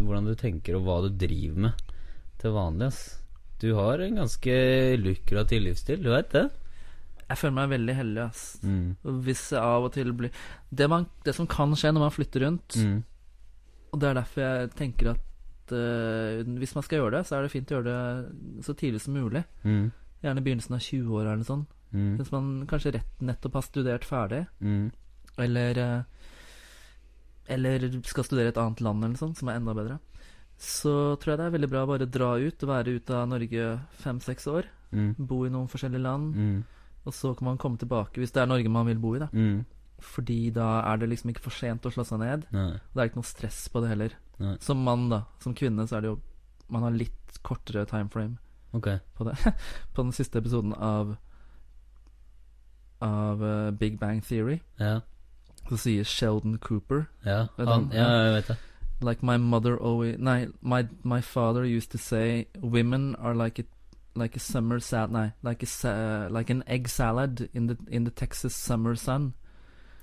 hvordan 0.07 0.27
du 0.27 0.35
tenker 0.39 0.77
og 0.79 0.87
hva 0.87 0.97
du 1.05 1.11
driver 1.15 1.61
med 1.69 1.83
til 2.43 2.55
vanlig. 2.57 2.89
ass 2.91 3.03
Du 3.63 3.69
har 3.79 4.01
en 4.03 4.17
ganske 4.19 4.57
lukrativ 5.01 5.63
livsstil, 5.63 6.03
du 6.03 6.11
veit 6.13 6.31
det? 6.35 6.49
Jeg 7.29 7.39
føler 7.41 7.55
meg 7.57 7.71
veldig 7.73 7.95
heldig, 7.99 8.23
ass. 8.29 8.43
Mm. 8.63 8.97
Hvis 9.27 9.47
jeg 9.51 9.63
av 9.63 9.87
og 9.89 9.93
til 9.97 10.13
blir 10.15 10.31
det, 10.71 10.89
man, 10.93 11.07
det 11.27 11.35
som 11.35 11.47
kan 11.51 11.73
skje 11.75 11.91
når 11.95 12.05
man 12.05 12.15
flytter 12.15 12.45
rundt, 12.47 12.77
Mm. 12.79 13.01
og 13.93 14.01
det 14.01 14.09
er 14.11 14.15
derfor 14.21 14.43
jeg 14.45 14.71
tenker 14.79 15.09
at 15.15 15.73
uh, 15.73 16.43
hvis 16.61 16.75
man 16.77 16.85
skal 16.87 16.99
gjøre 17.01 17.17
det, 17.17 17.25
så 17.27 17.37
er 17.39 17.43
det 17.43 17.51
fint 17.55 17.71
å 17.73 17.79
gjøre 17.81 17.95
det 17.95 18.65
så 18.67 18.75
tidlig 18.79 19.01
som 19.03 19.15
mulig. 19.19 19.43
Mm. 19.65 19.89
Gjerne 20.23 20.43
begynnelsen 20.45 20.75
av 20.77 20.85
20-åra 20.85 21.33
eller 21.33 21.43
noe 21.43 21.51
sånt. 21.51 21.69
Mm. 21.93 22.13
Hvis 22.21 22.31
man 22.35 22.53
kanskje 22.71 22.93
rett 22.99 23.21
nettopp 23.23 23.55
har 23.59 23.63
studert 23.67 24.05
ferdig, 24.07 24.45
Mm. 24.61 24.91
eller 25.39 25.79
eh, 25.79 26.03
Eller 27.49 27.87
skal 28.09 28.27
studere 28.27 28.51
et 28.53 28.59
annet 28.61 28.81
land 28.83 29.05
eller 29.05 29.19
sånt, 29.21 29.39
som 29.39 29.49
er 29.49 29.61
enda 29.61 29.75
bedre. 29.77 29.99
Så 30.59 30.93
tror 31.21 31.35
jeg 31.35 31.39
det 31.39 31.47
er 31.47 31.55
veldig 31.59 31.69
bra 31.71 31.85
å 31.85 31.91
bare 31.91 32.09
dra 32.09 32.31
ut 32.41 32.63
og 32.65 32.71
være 32.71 32.97
ute 32.97 33.15
av 33.15 33.29
Norge 33.29 33.67
fem-seks 34.03 34.47
år. 34.49 34.69
Mm. 34.97 35.11
Bo 35.29 35.43
i 35.47 35.53
noen 35.53 35.69
forskjellige 35.69 36.03
land. 36.03 36.35
Mm. 36.37 36.61
Og 37.07 37.15
så 37.15 37.35
kan 37.37 37.51
man 37.53 37.59
komme 37.61 37.79
tilbake, 37.79 38.19
hvis 38.19 38.33
det 38.35 38.43
er 38.43 38.49
Norge 38.51 38.73
man 38.73 38.89
vil 38.89 38.99
bo 39.03 39.15
i, 39.15 39.21
da. 39.23 39.29
Mm. 39.33 39.65
Fordi 40.03 40.51
da 40.53 40.81
er 40.91 40.99
det 41.01 41.11
liksom 41.13 41.31
ikke 41.33 41.45
for 41.47 41.55
sent 41.57 41.87
å 41.87 41.93
slå 41.93 42.05
seg 42.09 42.21
ned. 42.21 42.49
Nei. 42.53 42.71
Og 42.81 42.97
det 42.97 43.03
er 43.05 43.11
ikke 43.11 43.21
noe 43.21 43.29
stress 43.29 43.61
på 43.73 43.81
det 43.85 43.93
heller. 43.93 44.17
Nei. 44.43 44.57
Som 44.65 44.83
mann, 44.85 45.07
da. 45.13 45.23
Som 45.45 45.55
kvinne 45.57 45.87
så 45.89 45.97
er 45.99 46.05
det 46.05 46.11
jo 46.11 46.19
Man 46.69 46.83
har 46.83 46.91
litt 46.93 47.37
kortere 47.47 47.87
time 47.87 48.11
frame 48.13 48.37
Ok. 48.75 48.89
på 49.15 49.25
det. 49.25 49.37
på 49.95 50.03
den 50.03 50.11
siste 50.13 50.41
episoden 50.43 50.75
av 50.75 51.15
Av 53.01 53.45
eh, 53.45 53.71
Big 53.71 53.99
Bang 54.01 54.21
Theory 54.27 54.59
Ja. 54.81 55.01
Så 55.69 55.77
sier 55.77 56.05
Sheldon 56.05 56.59
Cooper 56.59 57.05
Ja, 57.25 57.47
han, 57.59 57.91
ja, 57.93 58.09
jeg 58.09 58.33
vet 58.35 58.49
det. 58.49 58.57
Like 59.01 59.23
my 59.23 59.37
mother 59.37 59.77
always 59.77 60.19
Nei, 60.19 60.47
my, 60.63 60.87
my 61.03 61.21
father 61.21 61.65
used 61.65 61.91
to 61.91 61.99
say 61.99 62.47
Women 62.61 63.15
are 63.17 63.35
like 63.35 63.59
a, 63.59 63.65
like 64.15 64.37
a 64.37 64.41
summer 64.41 64.81
salad 64.81 65.13
Nei, 65.13 65.33
like, 65.43 65.63
a 65.63 66.29
like 66.31 66.51
an 66.51 66.63
egg 66.67 66.89
salad 66.89 67.49
in 67.53 67.67
the, 67.67 67.77
in 67.89 68.05
the 68.05 68.11
Texas 68.11 68.55
summer 68.55 68.95
sun. 68.95 69.35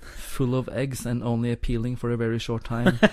Full 0.00 0.54
of 0.54 0.68
eggs 0.68 1.06
and 1.06 1.22
only 1.22 1.50
appealing 1.50 1.96
for 1.96 2.10
a 2.10 2.16
very 2.16 2.38
short 2.38 2.64
time. 2.64 2.98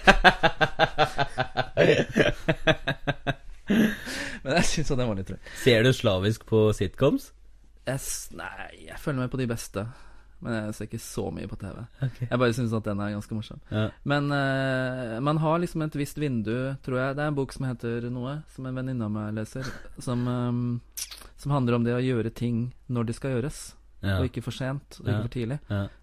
Men 4.43 4.57
jeg 4.57 4.65
syns 4.69 4.91
den 4.91 5.07
var 5.07 5.17
litt 5.17 5.29
drøy. 5.29 5.39
Ser 5.63 5.85
du 5.85 5.91
slavisk 5.95 6.45
på 6.49 6.63
sitcoms? 6.75 7.31
Jeg, 7.87 8.01
nei, 8.37 8.85
jeg 8.87 8.99
følger 9.01 9.23
med 9.23 9.31
på 9.33 9.39
de 9.41 9.47
beste. 9.49 9.85
Men 10.41 10.55
jeg 10.57 10.75
ser 10.75 10.87
ikke 10.89 10.99
så 11.03 11.25
mye 11.33 11.49
på 11.49 11.57
TV. 11.61 11.81
Okay. 12.01 12.27
Jeg 12.27 12.41
bare 12.41 12.55
syns 12.57 12.73
at 12.73 12.87
den 12.87 13.01
er 13.03 13.13
ganske 13.13 13.35
morsom. 13.37 13.59
Ja. 13.69 13.83
Men 14.09 14.31
uh, 14.33 15.19
man 15.21 15.37
har 15.43 15.59
liksom 15.61 15.83
et 15.85 15.97
visst 15.99 16.17
vindu, 16.21 16.55
tror 16.85 16.97
jeg. 16.97 17.17
Det 17.17 17.25
er 17.25 17.29
en 17.29 17.37
bok 17.37 17.53
som 17.53 17.67
heter 17.69 18.07
noe, 18.13 18.39
som 18.55 18.65
en 18.65 18.79
venninne 18.81 19.05
av 19.05 19.13
meg 19.13 19.35
leser, 19.37 19.69
som, 20.01 20.25
um, 20.25 20.63
som 21.37 21.53
handler 21.53 21.77
om 21.77 21.85
det 21.85 21.93
å 21.93 22.01
gjøre 22.01 22.33
ting 22.33 22.71
når 22.89 23.11
de 23.11 23.17
skal 23.19 23.37
gjøres. 23.37 23.61
Ja. 24.01 24.17
Og 24.17 24.31
ikke 24.31 24.41
for 24.41 24.57
sent, 24.57 24.97
og 25.03 25.05
Ja. 25.05 25.13
ikke 25.13 25.27
for 25.27 25.35
tidlig. 25.35 25.59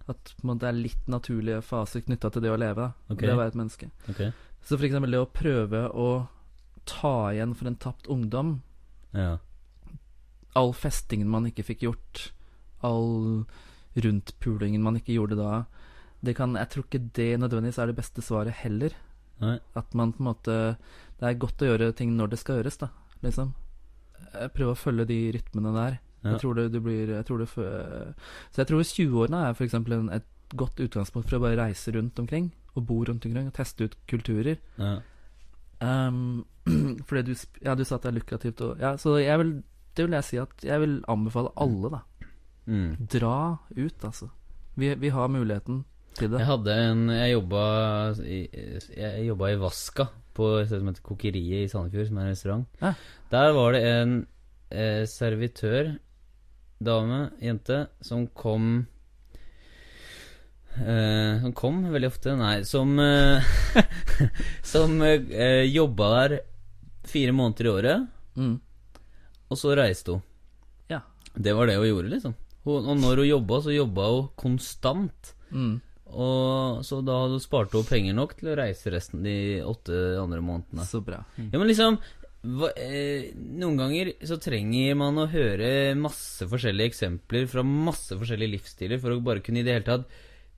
At 0.09 0.35
måte, 0.47 0.61
det 0.63 0.69
er 0.69 0.83
litt 0.85 1.09
naturlige 1.11 1.63
faser 1.67 2.05
knytta 2.07 2.31
til 2.31 2.45
det 2.47 2.53
å 2.55 2.59
leve. 2.61 2.93
Okay. 3.11 3.27
Det 3.27 3.35
å 3.35 3.41
være 3.41 3.55
et 3.57 3.59
menneske. 3.59 3.91
Okay. 4.09 4.31
Så 4.63 4.79
for 4.79 4.87
eksempel 4.87 5.11
det 5.11 5.19
å 5.19 5.27
prøve 5.27 5.89
å 5.91 6.29
ta 6.87 7.33
igjen 7.33 7.57
for 7.59 7.67
en 7.67 7.77
tapt 7.77 8.07
ungdom. 8.07 8.61
Ja. 9.13 9.39
All 10.55 10.73
festingen 10.73 11.29
man 11.29 11.47
ikke 11.51 11.67
fikk 11.67 11.83
gjort. 11.89 12.31
All 12.87 13.45
rundpulingen 14.05 14.83
man 14.85 14.99
ikke 15.01 15.17
gjorde 15.17 15.39
da. 15.39 15.65
Det 16.25 16.35
kan, 16.35 16.57
jeg 16.59 16.71
tror 16.73 16.87
ikke 16.87 17.05
det 17.15 17.31
nødvendigvis 17.41 17.79
er 17.79 17.91
det 17.91 17.99
beste 17.99 18.25
svaret 18.25 18.57
heller. 18.63 18.95
Nei. 19.43 19.59
At 19.79 19.95
man 19.95 20.13
på 20.13 20.23
en 20.23 20.27
måte 20.33 20.55
Det 21.19 21.27
er 21.29 21.39
godt 21.39 21.63
å 21.63 21.69
gjøre 21.69 21.93
ting 21.95 22.17
når 22.17 22.33
det 22.33 22.41
skal 22.41 22.59
gjøres, 22.59 22.79
da. 22.81 22.89
Liksom. 23.23 23.53
Prøve 24.55 24.75
å 24.75 24.79
følge 24.79 25.07
de 25.09 25.19
rytmene 25.35 25.75
der. 25.75 25.99
Ja. 26.23 26.33
Jeg 26.33 26.43
tror 26.43 26.59
det, 26.59 26.67
det 26.75 26.83
blir 26.83 27.13
jeg 27.15 27.27
tror 27.27 27.43
det, 27.43 27.49
Så 27.51 28.63
jeg 28.63 28.71
tror 28.71 28.83
20-årene 28.83 29.45
er 29.47 29.55
f.eks. 29.55 29.75
et 30.19 30.57
godt 30.59 30.81
utgangspunkt 30.81 31.29
for 31.31 31.39
å 31.39 31.45
bare 31.47 31.61
reise 31.61 31.95
rundt 31.95 32.19
omkring. 32.19 32.51
Og 32.75 32.87
bo 32.87 33.01
rundt 33.05 33.27
omkring 33.27 33.51
og 33.51 33.55
teste 33.57 33.89
ut 33.89 33.97
kulturer. 34.11 34.59
Ja. 34.79 34.99
Um, 35.81 36.45
fordi 37.07 37.23
du 37.23 37.35
Ja, 37.63 37.75
du 37.75 37.85
sa 37.85 37.97
at 37.97 38.03
det 38.03 38.11
er 38.11 38.17
lukrativt 38.17 38.61
og 38.67 38.81
Ja, 38.83 38.97
så 38.99 39.13
jeg 39.23 39.39
vil 39.39 39.53
Det 39.95 40.07
vil 40.09 40.17
jeg 40.17 40.27
si 40.27 40.39
at 40.43 40.65
jeg 40.67 40.81
vil 40.83 40.97
anbefale 41.07 41.53
alle, 41.57 41.91
da. 41.95 42.01
Mm. 42.69 42.97
Dra 43.09 43.35
ut, 43.77 44.05
altså. 44.05 44.29
Vi, 44.79 44.91
vi 45.01 45.09
har 45.15 45.31
muligheten 45.33 45.81
til 46.19 46.29
det. 46.31 46.41
Jeg 46.43 46.47
hadde 46.51 46.75
en 46.91 47.05
Jeg 47.15 47.33
jobba 47.33 47.63
i, 48.23 48.41
jeg 48.99 49.25
jobba 49.31 49.49
i 49.55 49.57
Vaska 49.63 50.09
på 50.37 50.51
et 50.61 50.69
sted 50.69 50.83
som 50.83 50.91
heter 50.93 51.03
Kokeriet 51.07 51.65
i 51.65 51.71
Sandefjord, 51.73 52.07
som 52.11 52.19
er 52.21 52.27
en 52.29 52.35
restaurant. 52.35 52.67
Ja. 52.83 52.93
Der 53.33 53.53
var 53.57 53.73
det 53.75 53.81
en 53.89 54.13
eh, 54.71 55.03
servitør, 55.11 55.95
dame, 56.85 57.23
jente, 57.43 57.81
som 58.07 58.27
kom 58.39 58.69
eh, 60.77 61.41
Som 61.43 61.53
kom 61.59 61.81
veldig 61.91 62.11
ofte 62.13 62.37
Nei, 62.39 62.61
som 62.69 62.93
eh, 63.03 63.49
Som 64.75 65.01
eh, 65.03 65.65
jobba 65.67 66.11
der 66.29 66.39
fire 67.09 67.33
måneder 67.33 67.65
i 67.65 67.73
året, 67.73 68.07
Mm. 68.39 68.61
og 69.51 69.57
så 69.59 69.73
reiste 69.75 70.13
hun. 70.13 70.21
Ja. 70.93 71.01
Det 71.35 71.51
var 71.57 71.67
det 71.67 71.75
hun 71.81 71.89
gjorde, 71.89 72.11
liksom. 72.13 72.35
Hun, 72.69 72.89
og 72.93 73.01
når 73.01 73.23
hun 73.25 73.31
jobba, 73.33 73.61
så 73.65 73.75
jobba 73.75 74.07
hun 74.13 74.29
konstant. 74.39 75.33
Mm. 75.51 75.81
Og 76.09 76.85
så 76.89 77.03
da 77.05 77.19
hadde- 77.27 77.73
hun 77.73 77.85
penger 77.85 78.15
nok 78.17 78.37
til 78.39 78.49
å 78.49 78.57
reise 78.57 78.91
resten 78.93 79.23
de 79.23 79.61
åtte 79.61 80.17
andre 80.21 80.41
månedene. 80.41 80.85
Så 80.89 81.03
bra. 81.05 81.25
Ja, 81.37 81.59
men 81.59 81.69
liksom 81.69 81.99
hva, 82.45 82.71
eh, 82.77 83.33
Noen 83.35 83.77
ganger 83.77 84.13
så 84.23 84.39
trenger 84.41 84.97
man 84.97 85.17
å 85.17 85.29
høre 85.29 85.97
masse 85.99 86.47
forskjellige 86.47 86.93
eksempler 86.93 87.49
fra 87.49 87.63
masse 87.65 88.15
forskjellige 88.17 88.55
livsstiler 88.57 89.01
for 89.01 89.11
å 89.11 89.23
bare 89.23 89.41
kunne 89.41 89.59
i 89.61 89.63
det 89.67 89.75
hele 89.75 89.85
tatt 89.85 90.07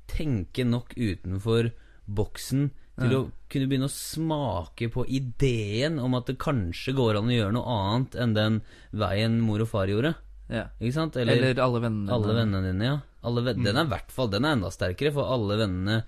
tenke 0.07 0.65
nok 0.67 0.93
utenfor 0.95 1.73
boksen 2.07 2.71
til 3.01 3.11
Ja. 3.11 3.19
å 3.23 3.31
kunne 3.49 3.67
begynne 3.67 3.89
å 3.89 3.95
smake 3.97 4.91
på 4.93 5.07
ideen 5.09 5.99
om 5.99 6.15
at 6.15 6.27
det 6.27 6.39
kanskje 6.39 6.95
går 6.95 7.17
an 7.17 7.31
å 7.31 7.37
gjøre 7.39 7.53
noe 7.53 7.65
annet 7.65 8.11
enn 8.21 8.35
den 8.35 8.63
veien 8.93 9.41
mor 9.41 9.61
og 9.63 9.69
far 9.69 9.87
gjorde. 9.87 10.15
Ja. 10.51 10.65
Ikke 10.81 10.93
sant? 10.97 11.17
Eller, 11.17 11.55
alle 11.63 11.81
vennene. 11.85 12.11
Alle 12.11 12.35
vennene 12.35 12.73
dine, 12.73 12.85
ja. 12.89 12.97
Alle 13.23 13.43
Mm. 13.55 13.63
Den 13.65 13.77
er 13.77 13.85
i 13.85 13.91
hvert 13.93 14.11
fall 14.11 14.29
Den 14.33 14.45
er 14.45 14.57
enda 14.57 14.71
sterkere, 14.73 15.13
for 15.13 15.29
alle 15.31 15.57
vennene 15.61 15.99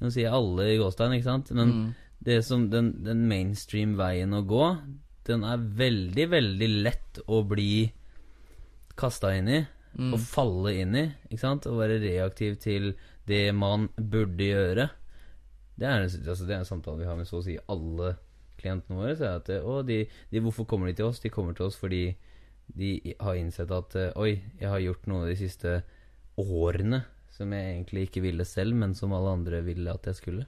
Nå 0.00 0.10
sier 0.12 0.28
jeg 0.28 0.32
alle 0.36 0.66
i 0.74 0.78
gåstein, 0.78 1.12
ikke 1.16 1.24
sant? 1.24 1.50
Men 1.52 1.72
Mm. 1.72 1.94
det 2.24 2.44
som 2.44 2.68
den, 2.70 2.92
den 3.04 3.26
mainstream 3.28 3.96
veien 3.96 4.30
å 4.32 4.42
gå, 4.46 4.78
den 5.24 5.42
er 5.44 5.58
veldig, 5.58 6.28
veldig 6.30 6.68
lett 6.84 7.18
å 7.28 7.42
bli 7.46 7.92
kasta 8.96 9.34
inn 9.36 9.48
i. 9.48 9.60
Mm. 9.98 10.12
Og 10.14 10.20
falle 10.22 10.72
inn 10.80 10.94
i, 10.96 11.04
ikke 11.30 11.40
sant? 11.42 11.66
Og 11.66 11.80
være 11.82 11.98
reaktiv 12.00 12.56
til 12.62 12.92
det 13.26 13.52
man 13.54 13.88
burde 13.98 14.38
gjøre. 14.46 14.88
Det 15.80 15.86
er, 15.88 16.02
en- 16.06 16.28
altså, 16.28 16.46
det 16.46 16.54
er 16.54 16.58
en 16.60 16.64
samtale 16.68 16.98
vi 16.98 17.04
har 17.08 17.16
med 17.16 17.26
så 17.26 17.40
å 17.40 17.44
si 17.44 17.58
alle 17.68 18.14
klientene 18.60 18.96
våre. 18.96 19.16
Så 19.16 19.24
er 19.26 19.36
at, 19.40 19.48
å, 19.64 19.84
de, 19.84 20.06
de, 20.30 20.40
hvorfor 20.40 20.66
kommer 20.66 20.86
de 20.86 20.94
til 20.94 21.06
oss? 21.06 21.20
De 21.20 21.28
kommer 21.32 21.54
til 21.56 21.66
oss 21.66 21.76
fordi 21.76 22.14
de 22.76 23.14
har 23.20 23.38
innsett 23.38 23.70
at 23.74 23.96
eh, 23.98 24.12
Oi, 24.20 24.34
jeg 24.60 24.70
har 24.70 24.82
gjort 24.82 25.08
noe 25.10 25.28
de 25.28 25.36
siste 25.38 25.80
årene 26.40 27.02
som 27.34 27.52
jeg 27.54 27.74
egentlig 27.74 28.08
ikke 28.08 28.22
ville 28.24 28.44
selv, 28.44 28.74
men 28.76 28.94
som 28.94 29.14
alle 29.16 29.32
andre 29.38 29.62
ville 29.64 29.92
at 29.92 30.06
jeg 30.10 30.18
skulle. 30.18 30.46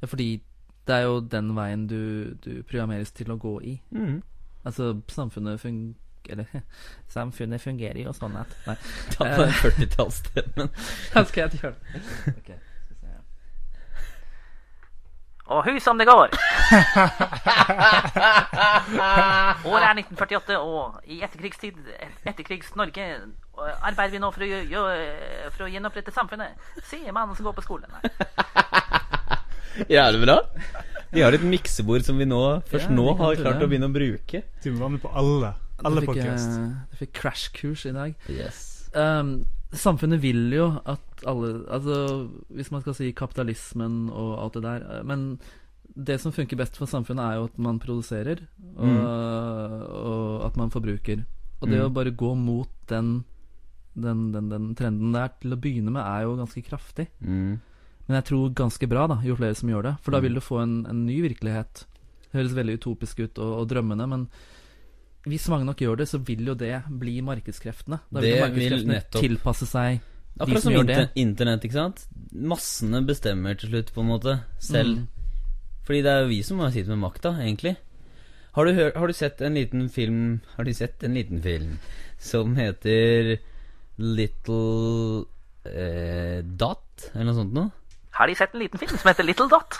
Ja, 0.00 0.06
fordi 0.06 0.42
det 0.86 0.94
er 0.94 1.00
jo 1.00 1.20
den 1.20 1.56
veien 1.56 1.86
du, 1.86 2.34
du 2.44 2.62
programmeres 2.62 3.12
til 3.12 3.30
å 3.32 3.38
gå 3.40 3.60
i. 3.62 3.74
Mm. 3.92 4.22
Altså, 4.64 4.94
samfunnet 5.08 5.60
fungerer 5.60 5.94
Eller 6.28 6.44
Samfunnet 7.14 7.60
fungerer 7.62 8.02
jo 8.02 8.12
sånn 8.12 8.34
at 8.36 8.50
Nei. 8.66 8.74
Ta 9.14 9.24
på 9.24 9.44
den 9.44 9.54
40-tallsstemmen. 9.56 10.68
Da 11.14 11.22
skal 11.28 11.46
jeg 11.46 11.60
gjøre 11.62 11.76
det. 11.80 12.02
Ok, 12.34 12.50
skal 12.50 12.90
vi 12.90 12.98
se 12.98 13.06
her. 13.06 13.22
Og 15.50 15.64
hu 15.66 15.80
som 15.82 15.98
det 15.98 16.06
går. 16.06 16.30
Året 19.66 19.86
er 19.86 19.98
1948, 19.98 20.58
og 20.62 21.00
i 21.10 21.20
etterkrigstid, 21.26 21.78
etterkrigs-Norge, 22.30 23.06
arbeider 23.84 24.14
vi 24.14 24.20
nå 24.22 24.30
for 24.34 24.44
å, 24.46 24.48
gjø- 24.70 25.50
for 25.56 25.66
å 25.66 25.70
gjenopprette 25.72 26.14
samfunnet. 26.14 26.54
Se 26.86 27.00
mannen 27.12 27.34
som 27.38 27.48
går 27.48 27.56
på 27.58 27.64
skolen. 27.66 27.90
Jævlig 29.90 30.22
bra. 30.26 30.38
Vi 31.10 31.22
har 31.24 31.34
et 31.34 31.42
miksebord 31.46 32.04
som 32.06 32.18
vi 32.20 32.26
nå 32.28 32.40
først 32.70 32.86
Ja, 32.90 32.94
nå 32.94 33.08
har 33.18 33.34
klart 33.34 33.42
klart 33.42 33.64
å 33.64 33.68
begynne 33.70 33.88
å 33.90 33.94
bruke. 33.94 34.44
Du 34.62 34.70
må 34.72 34.78
være 34.84 34.94
med 34.96 35.02
på 35.02 35.10
alle. 35.18 35.50
Alle 35.82 36.02
Du 36.02 36.06
fikk, 36.06 36.12
podkast. 36.20 36.50
eh, 36.54 36.58
Du 36.92 36.96
fikk 37.00 37.12
crashkurs 37.16 37.86
i 37.88 37.94
dag. 37.96 38.14
Yes. 38.30 38.58
Um, 38.94 39.40
samfunnet 39.72 40.20
vil 40.22 40.50
jo 40.52 40.64
at 40.84 41.24
alle 41.28 41.64
Altså, 41.70 42.28
hvis 42.50 42.70
man 42.72 42.80
skal 42.82 42.94
si 42.96 43.12
kapitalismen 43.12 44.08
og 44.10 44.38
alt 44.42 44.54
det 44.58 44.62
der 44.64 44.86
eh, 44.98 45.02
Men 45.06 45.38
det 45.94 46.20
som 46.22 46.32
funker 46.32 46.56
best 46.56 46.76
for 46.78 46.86
samfunnet, 46.86 47.22
er 47.24 47.34
jo 47.40 47.44
at 47.48 47.58
man 47.58 47.78
produserer, 47.82 48.38
og, 48.78 49.90
og 49.90 50.44
at 50.46 50.56
man 50.56 50.70
forbruker. 50.70 51.24
Og 51.60 51.68
det 51.68 51.80
Mm. 51.80 51.86
å 51.86 51.92
bare 51.92 52.12
gå 52.14 52.34
mot 52.38 52.70
den, 52.88 53.24
den, 53.94 54.32
den, 54.32 54.48
den 54.48 54.74
trenden 54.78 55.12
der 55.12 55.28
til 55.42 55.52
å 55.52 55.58
begynne 55.60 55.90
med, 55.90 56.02
er 56.02 56.22
jo 56.24 56.36
ganske 56.38 56.62
kraftig. 56.62 57.08
Mm. 57.20 57.58
Men 58.06 58.16
jeg 58.16 58.24
tror 58.30 58.54
ganske 58.54 58.88
bra, 58.88 59.06
da, 59.10 59.18
jo 59.26 59.36
flere 59.36 59.54
som 59.58 59.68
gjør 59.68 59.82
det. 59.82 59.94
For 60.02 60.14
da 60.14 60.20
vil 60.20 60.34
du 60.38 60.40
få 60.40 60.62
en, 60.62 60.86
en 60.86 61.04
ny 61.06 61.20
virkelighet. 61.26 61.84
Det 62.30 62.38
høres 62.38 62.54
veldig 62.56 62.78
utopisk 62.80 63.20
ut 63.26 63.38
og, 63.42 63.52
og 63.60 63.68
drømmende, 63.68 64.06
men 64.06 64.28
hvis 65.28 65.48
mange 65.52 65.66
nok 65.68 65.80
gjør 65.82 66.00
det, 66.00 66.08
så 66.08 66.18
vil 66.24 66.46
jo 66.48 66.54
det 66.56 66.82
bli 67.00 67.18
markedskreftene. 67.24 67.98
Da 68.08 68.20
vil 68.20 68.30
Det 68.30 68.30
jo 68.30 68.44
vil 68.54 68.72
markedskreftene 68.72 69.20
tilpasse 69.20 69.66
seg 69.68 70.00
de 70.00 70.44
Akkurat 70.46 70.62
som 70.62 70.70
som 70.70 70.72
gjør 70.78 70.86
det. 70.88 70.96
inter 70.96 71.20
internett, 71.20 71.64
ikke 71.66 71.76
sant? 71.76 72.04
Massene 72.32 73.02
bestemmer 73.04 73.58
til 73.58 73.68
slutt, 73.74 73.92
på 73.92 74.00
en 74.00 74.08
måte, 74.08 74.36
selv. 74.62 75.02
Mm. 75.02 75.08
Fordi 75.84 76.02
det 76.06 76.10
er 76.12 76.20
jo 76.22 76.30
vi 76.30 76.42
som 76.46 76.62
har 76.62 76.70
sittet 76.72 76.88
med 76.94 77.02
makta, 77.02 77.34
egentlig. 77.42 77.76
Har 78.52 78.64
du, 78.64 78.72
hør, 78.74 78.92
har 78.96 79.06
du 79.06 79.12
sett 79.14 79.40
en 79.46 79.54
liten 79.54 79.88
film 79.88 80.40
Har 80.56 80.64
du 80.66 80.72
sett 80.74 81.04
en 81.06 81.14
liten 81.14 81.38
film 81.42 81.76
som 82.18 82.56
heter 82.58 83.36
Little 83.96 85.24
eh, 85.70 86.40
Dot, 86.42 87.10
eller 87.14 87.28
noe 87.28 87.36
sånt 87.36 87.54
noe? 87.54 87.70
Har 88.20 88.28
de 88.28 88.34
sett 88.36 88.52
en 88.54 88.60
liten 88.60 88.78
film 88.78 88.98
som 89.00 89.08
heter 89.08 89.24
Little 89.24 89.48
Dot? 89.48 89.78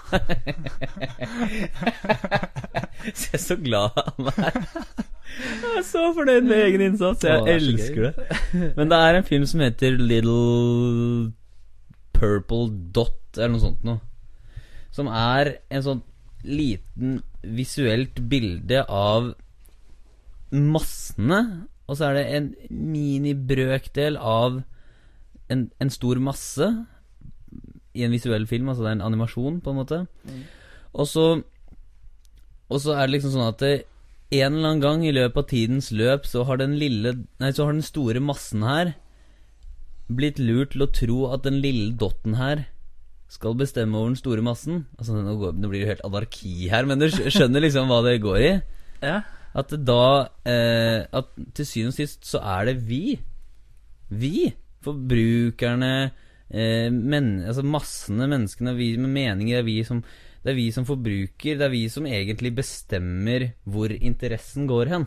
Se 3.21 3.39
så 3.39 3.57
glad 3.61 3.91
han 3.97 4.31
er. 4.33 4.55
Jeg 5.61 5.73
er 5.77 5.83
så 5.85 6.07
fornøyd 6.17 6.47
med 6.49 6.63
egen 6.65 6.85
innsats. 6.87 7.25
Jeg 7.25 7.37
er 7.37 7.59
elsker 7.59 8.07
det. 8.07 8.15
Men 8.79 8.89
det 8.89 8.97
er 8.97 9.19
en 9.19 9.27
film 9.29 9.45
som 9.51 9.61
heter 9.61 9.99
Little 10.01 11.33
Purple 12.17 12.71
Dot, 12.97 13.19
eller 13.37 13.53
noe 13.53 13.61
sånt 13.67 13.85
noe. 13.85 14.01
Som 14.89 15.11
er 15.13 15.51
en 15.69 15.85
sånn 15.85 16.01
liten 16.41 17.19
visuelt 17.45 18.23
bilde 18.33 18.87
av 18.89 19.35
massene, 20.49 21.43
og 21.85 22.01
så 22.01 22.09
er 22.09 22.17
det 22.23 22.25
en 22.39 22.49
minibrøkdel 22.71 24.17
av 24.17 24.63
en, 25.53 25.67
en 25.77 25.93
stor 25.93 26.17
masse 26.25 26.71
i 27.95 28.05
en 28.07 28.15
visuell 28.15 28.47
film, 28.47 28.69
altså 28.71 28.85
det 28.85 28.91
er 28.93 28.99
en 28.99 29.09
animasjon, 29.09 29.61
på 29.65 29.73
en 29.73 29.81
måte. 29.81 30.05
Og 30.95 31.07
så 31.07 31.43
Og 32.71 32.79
så 32.79 32.95
er 32.95 33.09
det 33.09 33.17
liksom 33.17 33.33
sånn 33.35 33.49
at 33.51 33.59
det, 33.59 33.85
en 34.31 34.55
eller 34.55 34.69
annen 34.69 34.83
gang 34.83 35.01
i 35.03 35.11
løpet 35.11 35.41
av 35.43 35.49
tidens 35.51 35.91
løp 35.91 36.27
så 36.31 36.45
har 36.47 36.61
den 36.61 36.77
lille 36.79 37.17
Nei, 37.43 37.51
så 37.51 37.65
har 37.67 37.75
den 37.75 37.83
store 37.83 38.21
massen 38.23 38.63
her 38.63 38.93
blitt 40.11 40.39
lurt 40.39 40.71
til 40.75 40.85
å 40.87 40.91
tro 40.95 41.19
at 41.35 41.43
den 41.47 41.59
lille 41.63 41.97
dotten 41.99 42.37
her 42.39 42.65
skal 43.31 43.55
bestemme 43.59 43.95
over 43.99 44.11
den 44.11 44.19
store 44.19 44.43
massen. 44.43 44.85
Altså, 44.99 45.15
nå, 45.15 45.35
går, 45.39 45.53
nå 45.55 45.69
blir 45.71 45.81
det 45.81 45.85
jo 45.85 45.91
helt 45.93 46.07
anarki 46.09 46.55
her, 46.71 46.87
men 46.87 46.99
du 46.99 47.07
skjønner 47.11 47.63
liksom 47.63 47.91
hva 47.91 48.01
det 48.07 48.17
går 48.23 48.39
i? 48.43 48.51
Ja. 49.07 49.21
At 49.55 49.71
da 49.83 50.31
eh, 50.47 51.07
At 51.11 51.31
til 51.55 51.67
syvende 51.67 51.95
og 51.95 51.99
sist 51.99 52.27
så 52.27 52.43
er 52.43 52.71
det 52.71 52.77
vi. 52.87 53.19
Vi, 54.11 54.51
forbrukerne, 54.83 56.11
men, 56.51 57.29
altså 57.47 57.63
massene, 57.63 58.27
menneskene, 58.31 58.75
vi 58.75 58.97
med 58.99 59.13
meninger, 59.15 59.61
det 59.61 59.63
er 59.63 59.69
vi 59.69 59.79
som 59.87 60.03
det 60.41 60.55
er 60.55 60.57
vi 60.57 60.71
som 60.73 60.87
forbruker, 60.89 61.59
det 61.61 61.67
er 61.67 61.73
vi 61.73 61.83
som 61.93 62.07
egentlig 62.09 62.55
bestemmer 62.57 63.51
hvor 63.69 63.93
interessen 63.93 64.65
går 64.71 64.89
hen. 64.89 65.05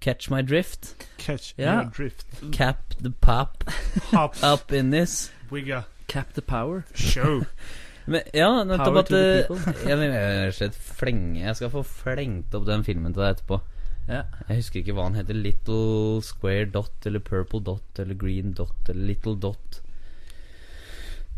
Catch 0.00 0.30
my 0.32 0.40
drift. 0.42 1.06
Catch 1.18 1.54
Ja. 1.58 1.82
your 1.82 1.90
drift. 1.90 2.26
Cap 2.52 2.94
the 2.98 3.10
pop 3.10 3.64
Hops. 4.10 4.42
up 4.54 4.72
in 4.72 4.90
this. 4.90 5.30
Wigga. 5.50 5.84
Cap 6.08 6.32
the 6.34 6.42
power. 6.42 6.84
show. 6.94 7.44
Men, 8.06 8.22
ja, 8.34 8.64
nettopp 8.64 8.96
at 8.96 9.06
the 9.06 9.20
eh, 9.20 9.46
people. 9.46 9.74
jeg, 9.88 9.98
vil 9.98 10.10
rett 10.58 10.74
flenge 10.74 11.44
Jeg 11.44 11.54
skal 11.56 11.70
få 11.70 11.82
flengt 11.86 12.54
opp 12.58 12.66
den 12.66 12.82
filmen 12.82 13.12
til 13.14 13.22
deg 13.22 13.36
etterpå. 13.36 13.60
Ja. 14.08 14.24
Jeg 14.48 14.58
husker 14.58 14.82
ikke 14.82 14.94
hva 14.96 15.06
han 15.06 15.16
heter. 15.18 15.38
Little 15.38 16.22
Square 16.26 16.70
Dot 16.74 17.06
eller 17.08 17.22
Purple 17.22 17.62
Dot 17.64 18.02
eller 18.02 18.18
Green 18.18 18.52
Dot 18.58 18.90
eller 18.90 19.12
Little 19.12 19.36
Dot. 19.42 19.82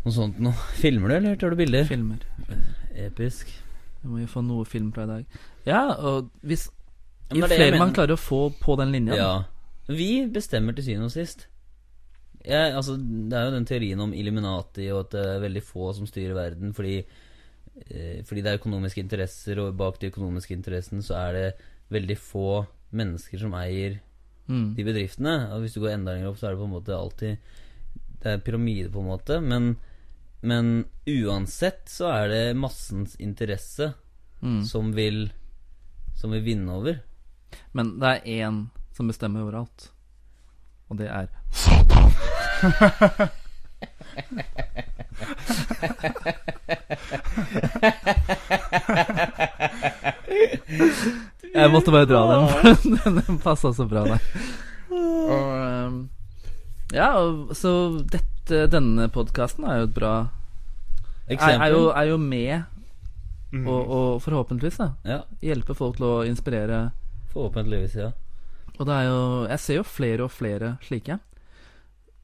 Noe 0.05 0.13
sånt 0.13 0.39
noe. 0.41 0.53
Filmer 0.77 1.09
du, 1.09 1.15
eller 1.19 1.37
tar 1.41 1.53
du 1.53 1.59
bilder? 1.59 1.85
Filmer. 1.89 2.21
Episk. 2.93 3.49
Vi 4.01 4.11
må 4.11 4.21
jo 4.21 4.29
få 4.29 4.43
noe 4.45 4.65
film 4.69 4.91
fra 4.93 5.07
i 5.07 5.11
dag. 5.11 5.37
Ja, 5.65 5.81
og 5.97 6.29
hvis 6.45 6.67
Jo 7.33 7.41
er 7.45 7.55
flere 7.55 7.81
man 7.81 7.93
klarer 7.95 8.13
å 8.13 8.21
få 8.21 8.47
på 8.61 8.77
den 8.77 8.93
linja 8.93 9.17
Ja. 9.17 9.33
Vi 9.89 10.25
bestemmer 10.33 10.73
til 10.73 10.85
syvende 10.85 11.09
og 11.09 11.13
sist. 11.13 11.47
Jeg, 12.45 12.73
altså, 12.77 12.95
det 12.97 13.37
er 13.37 13.47
jo 13.47 13.53
den 13.55 13.65
teorien 13.65 14.01
om 14.01 14.13
Illuminati 14.13 14.87
og 14.93 15.07
at 15.07 15.15
det 15.15 15.23
er 15.31 15.41
veldig 15.41 15.63
få 15.65 15.91
som 15.97 16.05
styrer 16.09 16.37
verden 16.37 16.73
fordi, 16.77 16.99
eh, 17.89 18.21
fordi 18.25 18.43
det 18.45 18.51
er 18.51 18.59
økonomiske 18.59 19.01
interesser, 19.01 19.61
og 19.61 19.77
bak 19.77 19.97
de 20.01 20.11
økonomiske 20.13 20.53
interessene 20.53 21.05
så 21.05 21.17
er 21.23 21.33
det 21.33 21.47
veldig 21.93 22.17
få 22.17 22.65
mennesker 22.95 23.41
som 23.41 23.53
eier 23.59 23.99
mm. 24.47 24.75
de 24.77 24.85
bedriftene. 24.87 25.35
Og 25.53 25.63
hvis 25.63 25.75
du 25.75 25.81
går 25.83 25.95
enda 25.95 26.15
lenger 26.15 26.31
opp, 26.31 26.39
så 26.39 26.47
er 26.47 26.55
det 26.55 26.61
på 26.61 26.69
en 26.69 26.75
måte 26.77 26.95
alltid 26.95 27.37
Det 28.21 28.31
er 28.31 28.41
pyramide, 28.45 28.89
på 28.89 29.03
en 29.03 29.11
måte. 29.11 29.39
Men, 29.41 29.75
men 30.41 30.85
uansett 31.05 31.85
så 31.91 32.09
er 32.13 32.27
det 32.31 32.43
massens 32.57 33.15
interesse 33.19 33.93
Mm. 34.41 34.65
som 34.67 34.91
vil 34.93 35.31
Som 36.15 36.31
vil 36.31 36.43
vinne 36.43 36.71
over. 36.71 36.99
Men 37.71 37.99
det 37.99 38.07
er 38.07 38.45
én 38.45 38.67
som 38.93 39.07
bestemmer 39.07 39.41
overalt. 39.41 39.91
Og 40.89 40.97
det 40.97 41.07
er 41.09 41.27
Jeg 51.55 51.71
måtte 51.71 51.93
bare 51.93 52.07
dra 52.09 52.21
den, 52.29 52.47
for 52.51 53.19
den 53.21 53.37
passa 53.43 53.71
så 53.75 53.85
bra 53.87 54.03
der. 54.09 54.23
Og, 54.91 55.51
ehm, 55.55 55.99
ja, 56.95 57.09
så 57.57 57.71
dette, 58.11 58.65
denne 58.71 59.07
podkasten 59.13 59.65
er 59.67 59.81
jo 59.81 59.87
et 59.89 59.95
bra 59.95 60.13
er, 60.25 61.35
Eksempel. 61.37 61.61
er, 61.65 61.75
jo, 61.75 61.83
er 61.91 62.11
jo 62.13 62.21
med 62.21 62.71
Mm. 63.55 63.67
og, 63.71 63.89
og 63.93 64.07
forhåpentligvis 64.25 64.75
da 64.81 64.85
Ja, 65.07 65.17
hjelpe 65.45 65.75
folk 65.77 65.95
til 65.95 66.05
å 66.09 66.15
inspirere. 66.27 66.89
forhåpentligvis, 67.31 67.93
ja. 67.95 68.09
Og 68.75 68.87
det 68.89 68.95
er 68.97 69.05
jo 69.05 69.19
Jeg 69.47 69.59
ser 69.63 69.77
jo 69.77 69.83
flere 69.87 70.25
og 70.25 70.31
flere 70.33 70.71
slike. 70.83 71.15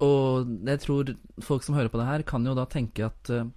Og 0.02 0.48
jeg 0.66 0.80
tror 0.82 1.12
folk 1.46 1.64
som 1.66 1.76
hører 1.78 1.92
på 1.94 2.00
det 2.02 2.08
her, 2.08 2.24
kan 2.26 2.46
jo 2.48 2.56
da 2.58 2.66
tenke 2.70 3.06
at 3.06 3.34
uh, 3.34 3.50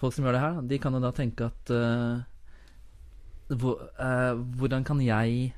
Folk 0.00 0.12
som 0.16 0.24
gjør 0.26 0.34
det 0.36 0.40
her, 0.42 0.56
de 0.68 0.78
kan 0.82 0.92
jo 0.96 1.00
da 1.00 1.10
tenke 1.14 1.46
at 1.46 1.70
uh, 1.70 2.24
hvor, 3.54 3.84
uh, 4.00 4.34
Hvordan 4.58 4.84
kan 4.84 5.00
jeg 5.04 5.52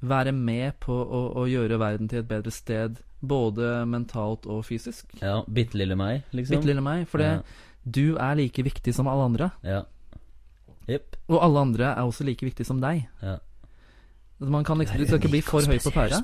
være 0.00 0.32
med 0.32 0.76
på 0.80 0.94
å, 0.96 1.22
å 1.40 1.46
gjøre 1.48 1.78
verden 1.80 2.08
til 2.08 2.22
et 2.22 2.28
bedre 2.28 2.52
sted, 2.52 3.00
både 3.20 3.82
mentalt 3.88 4.46
og 4.48 4.62
fysisk? 4.64 5.10
ja 5.20 5.42
Bitte 5.44 5.76
lille 5.76 5.96
meg, 5.96 6.22
liksom. 6.32 6.56
Bitte 6.56 6.70
lille 6.70 6.84
meg. 6.84 7.06
For 7.08 7.20
Ja. 7.20 7.40
du 7.84 8.16
er 8.16 8.34
like 8.36 8.64
viktig 8.64 8.94
som 8.96 9.08
alle 9.08 9.26
andre. 9.28 9.50
Ja. 9.64 9.82
Yep. 10.88 11.16
Og 11.28 11.38
alle 11.44 11.60
andre 11.60 11.84
er 11.92 12.02
også 12.02 12.24
like 12.24 12.44
viktig 12.46 12.66
som 12.66 12.80
deg. 12.80 13.08
Ja. 13.22 13.36
Man 14.40 14.64
kan 14.64 14.78
liksom, 14.80 14.96
du 14.96 15.04
skal 15.04 15.20
ikke 15.20 15.34
bli 15.36 15.42
for 15.44 15.60
høy 15.68 15.78
på 15.84 15.92
pæra. 15.92 16.22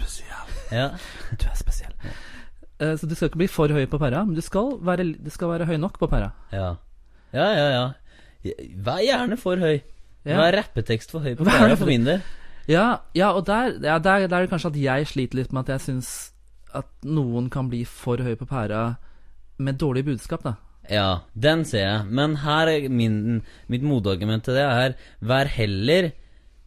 Ja. 0.72 0.88
Du 1.40 1.47
er 1.48 1.59
spesiell. 1.59 1.94
Eh, 2.80 2.94
så 2.98 3.09
du 3.09 3.14
skal 3.14 3.30
ikke 3.30 3.43
bli 3.44 3.51
for 3.51 3.72
høy 3.72 3.86
på 3.90 4.01
pæra, 4.01 4.24
men 4.26 4.36
du 4.36 4.43
skal 4.44 4.76
være, 4.84 5.09
du 5.16 5.30
skal 5.32 5.55
være 5.55 5.68
høy 5.68 5.76
nok 5.80 5.98
på 6.01 6.09
pæra. 6.12 6.32
Ja. 6.52 6.74
Ja, 7.34 7.47
ja, 7.56 7.68
ja. 7.74 8.55
Vær 8.86 9.02
gjerne 9.05 9.38
for 9.40 9.60
høy. 9.60 9.80
Ja. 10.26 10.40
Vær 10.40 10.59
rappetekst 10.60 11.12
for 11.14 11.24
høy 11.24 11.36
på 11.38 11.47
pæra 11.47 11.76
for 11.78 11.88
min 11.90 12.06
del. 12.06 12.22
Ja, 12.66 12.98
ja 13.14 13.30
og 13.30 13.47
der, 13.47 13.76
ja, 13.78 13.98
der, 13.98 14.26
der 14.26 14.36
er 14.36 14.47
det 14.47 14.51
kanskje 14.51 14.72
at 14.74 14.80
jeg 14.82 15.10
sliter 15.12 15.40
litt 15.40 15.52
med 15.55 15.66
at 15.66 15.76
jeg 15.76 15.86
syns 15.86 16.12
at 16.76 16.88
noen 17.06 17.48
kan 17.52 17.70
bli 17.70 17.84
for 17.88 18.20
høy 18.20 18.34
på 18.36 18.48
pæra 18.48 18.97
med 19.62 19.78
dårlig 19.80 20.05
budskap, 20.05 20.44
da. 20.44 20.56
Ja, 20.90 21.22
den 21.34 21.64
ser 21.66 21.86
jeg. 21.86 22.06
Men 22.14 22.36
her 22.44 22.70
er 22.70 22.88
min, 22.93 23.40
mitt 23.70 23.82
motargument 23.86 24.44
til 24.47 24.55
det 24.55 24.66
er 24.66 24.94
Vær 25.18 25.51
heller 25.51 26.12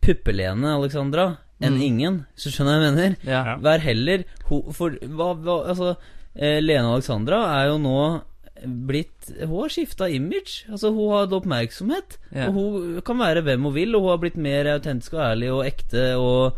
puppelene, 0.03 0.73
Alexandra, 0.75 1.29
enn 1.61 1.75
Mm. 1.75 1.81
ingen. 1.81 2.25
Så 2.35 2.49
skjønner 2.53 2.77
jeg 2.77 2.81
hva 2.81 2.87
jeg 2.87 2.95
mener. 2.95 3.17
Ja. 3.27 3.57
Vær 3.59 3.79
heller 3.83 4.23
ho, 4.49 4.61
For 4.71 4.91
hva, 4.91 5.33
hva 5.35 5.55
Altså, 5.69 5.97
eh, 6.35 6.59
Lene 6.61 6.93
Alexandra 6.93 7.39
er 7.59 7.67
jo 7.73 7.77
nå 7.83 8.21
blitt 8.87 9.29
Hun 9.39 9.61
har 9.61 9.69
skifta 9.71 10.09
image. 10.11 10.65
Altså, 10.69 10.89
hun 10.91 11.11
har 11.13 11.21
hatt 11.25 11.35
oppmerksomhet. 11.37 12.17
Ja. 12.35 12.47
Og 12.49 12.53
hun 12.53 13.01
kan 13.07 13.17
være 13.19 13.43
hvem 13.43 13.63
hun 13.63 13.73
vil, 13.73 13.95
og 13.95 14.01
hun 14.01 14.09
har 14.09 14.17
blitt 14.23 14.35
mer 14.37 14.65
autentisk 14.73 15.13
og 15.13 15.21
ærlig 15.23 15.51
og 15.53 15.65
ekte 15.65 16.03
og 16.19 16.57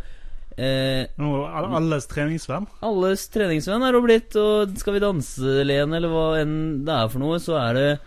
eh, 0.58 1.06
alles 1.18 2.06
treningsvenn. 2.10 2.66
alles 2.82 3.28
treningsvenn 3.32 3.82
er 3.86 3.92
hun 3.94 4.04
blitt, 4.06 4.34
og 4.36 4.74
Skal 4.78 4.94
vi 4.94 5.00
danse, 5.00 5.64
Lene, 5.64 5.96
eller 5.96 6.08
hva 6.12 6.26
enn 6.42 6.84
det 6.84 6.92
er 6.94 7.08
for 7.08 7.18
noe, 7.22 7.38
så 7.42 7.56
er 7.70 7.74
det 7.78 8.00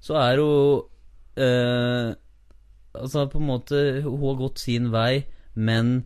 Så 0.00 0.14
er 0.20 0.36
hun 0.40 0.82
eh, 1.36 2.14
Altså, 2.94 3.24
på 3.30 3.38
en 3.40 3.46
måte 3.46 4.02
Hun 4.04 4.20
har 4.24 4.38
gått 4.40 4.58
sin 4.58 4.90
vei, 4.92 5.24
men 5.54 6.04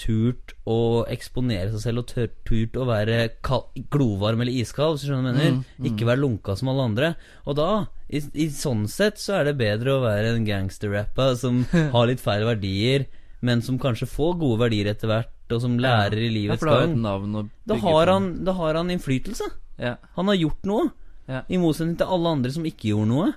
turt 0.00 0.54
å 0.68 1.04
eksponere 1.10 1.70
seg 1.72 1.82
selv 1.82 2.02
og 2.02 2.08
tør, 2.10 2.30
turt 2.46 2.78
å 2.78 2.86
være 2.88 3.18
kald, 3.46 3.70
glovarm 3.92 4.42
eller 4.44 4.56
iskald, 4.62 4.96
hvis 4.96 5.04
du 5.04 5.10
skjønner 5.10 5.28
hva 5.28 5.32
jeg 5.32 5.38
mener. 5.38 5.58
Mm, 5.58 5.76
mm. 5.76 5.88
Ikke 5.90 6.08
være 6.08 6.22
lunka 6.22 6.56
som 6.58 6.70
alle 6.72 6.86
andre. 6.90 7.10
Og 7.44 7.58
da, 7.58 7.68
i, 8.08 8.22
i 8.44 8.48
sånn 8.54 8.86
sett, 8.90 9.20
så 9.22 9.38
er 9.40 9.50
det 9.50 9.58
bedre 9.60 9.96
å 9.96 10.02
være 10.04 10.34
en 10.34 10.48
gangsterrapper 10.48 11.36
som 11.40 11.62
har 11.94 12.10
litt 12.10 12.22
feil 12.24 12.46
verdier, 12.48 13.06
men 13.44 13.62
som 13.64 13.78
kanskje 13.80 14.08
får 14.10 14.36
gode 14.40 14.62
verdier 14.64 14.90
etter 14.94 15.10
hvert, 15.10 15.32
og 15.52 15.60
som 15.60 15.78
lærer 15.80 16.22
i 16.22 16.30
Ja, 16.30 16.34
livets 16.38 16.64
ja, 16.64 16.80
gang. 16.80 17.48
Da 17.68 17.78
har, 17.84 18.10
han, 18.10 18.30
da 18.46 18.56
har 18.56 18.80
han 18.80 18.92
innflytelse. 18.94 19.50
Ja. 19.80 19.96
Han 20.16 20.30
har 20.32 20.38
gjort 20.40 20.68
noe. 20.68 20.88
Ja. 21.28 21.44
I 21.48 21.60
motsetning 21.60 21.96
til 22.00 22.10
alle 22.16 22.34
andre 22.36 22.52
som 22.52 22.66
ikke 22.68 22.90
gjorde 22.90 23.10
noe, 23.12 23.30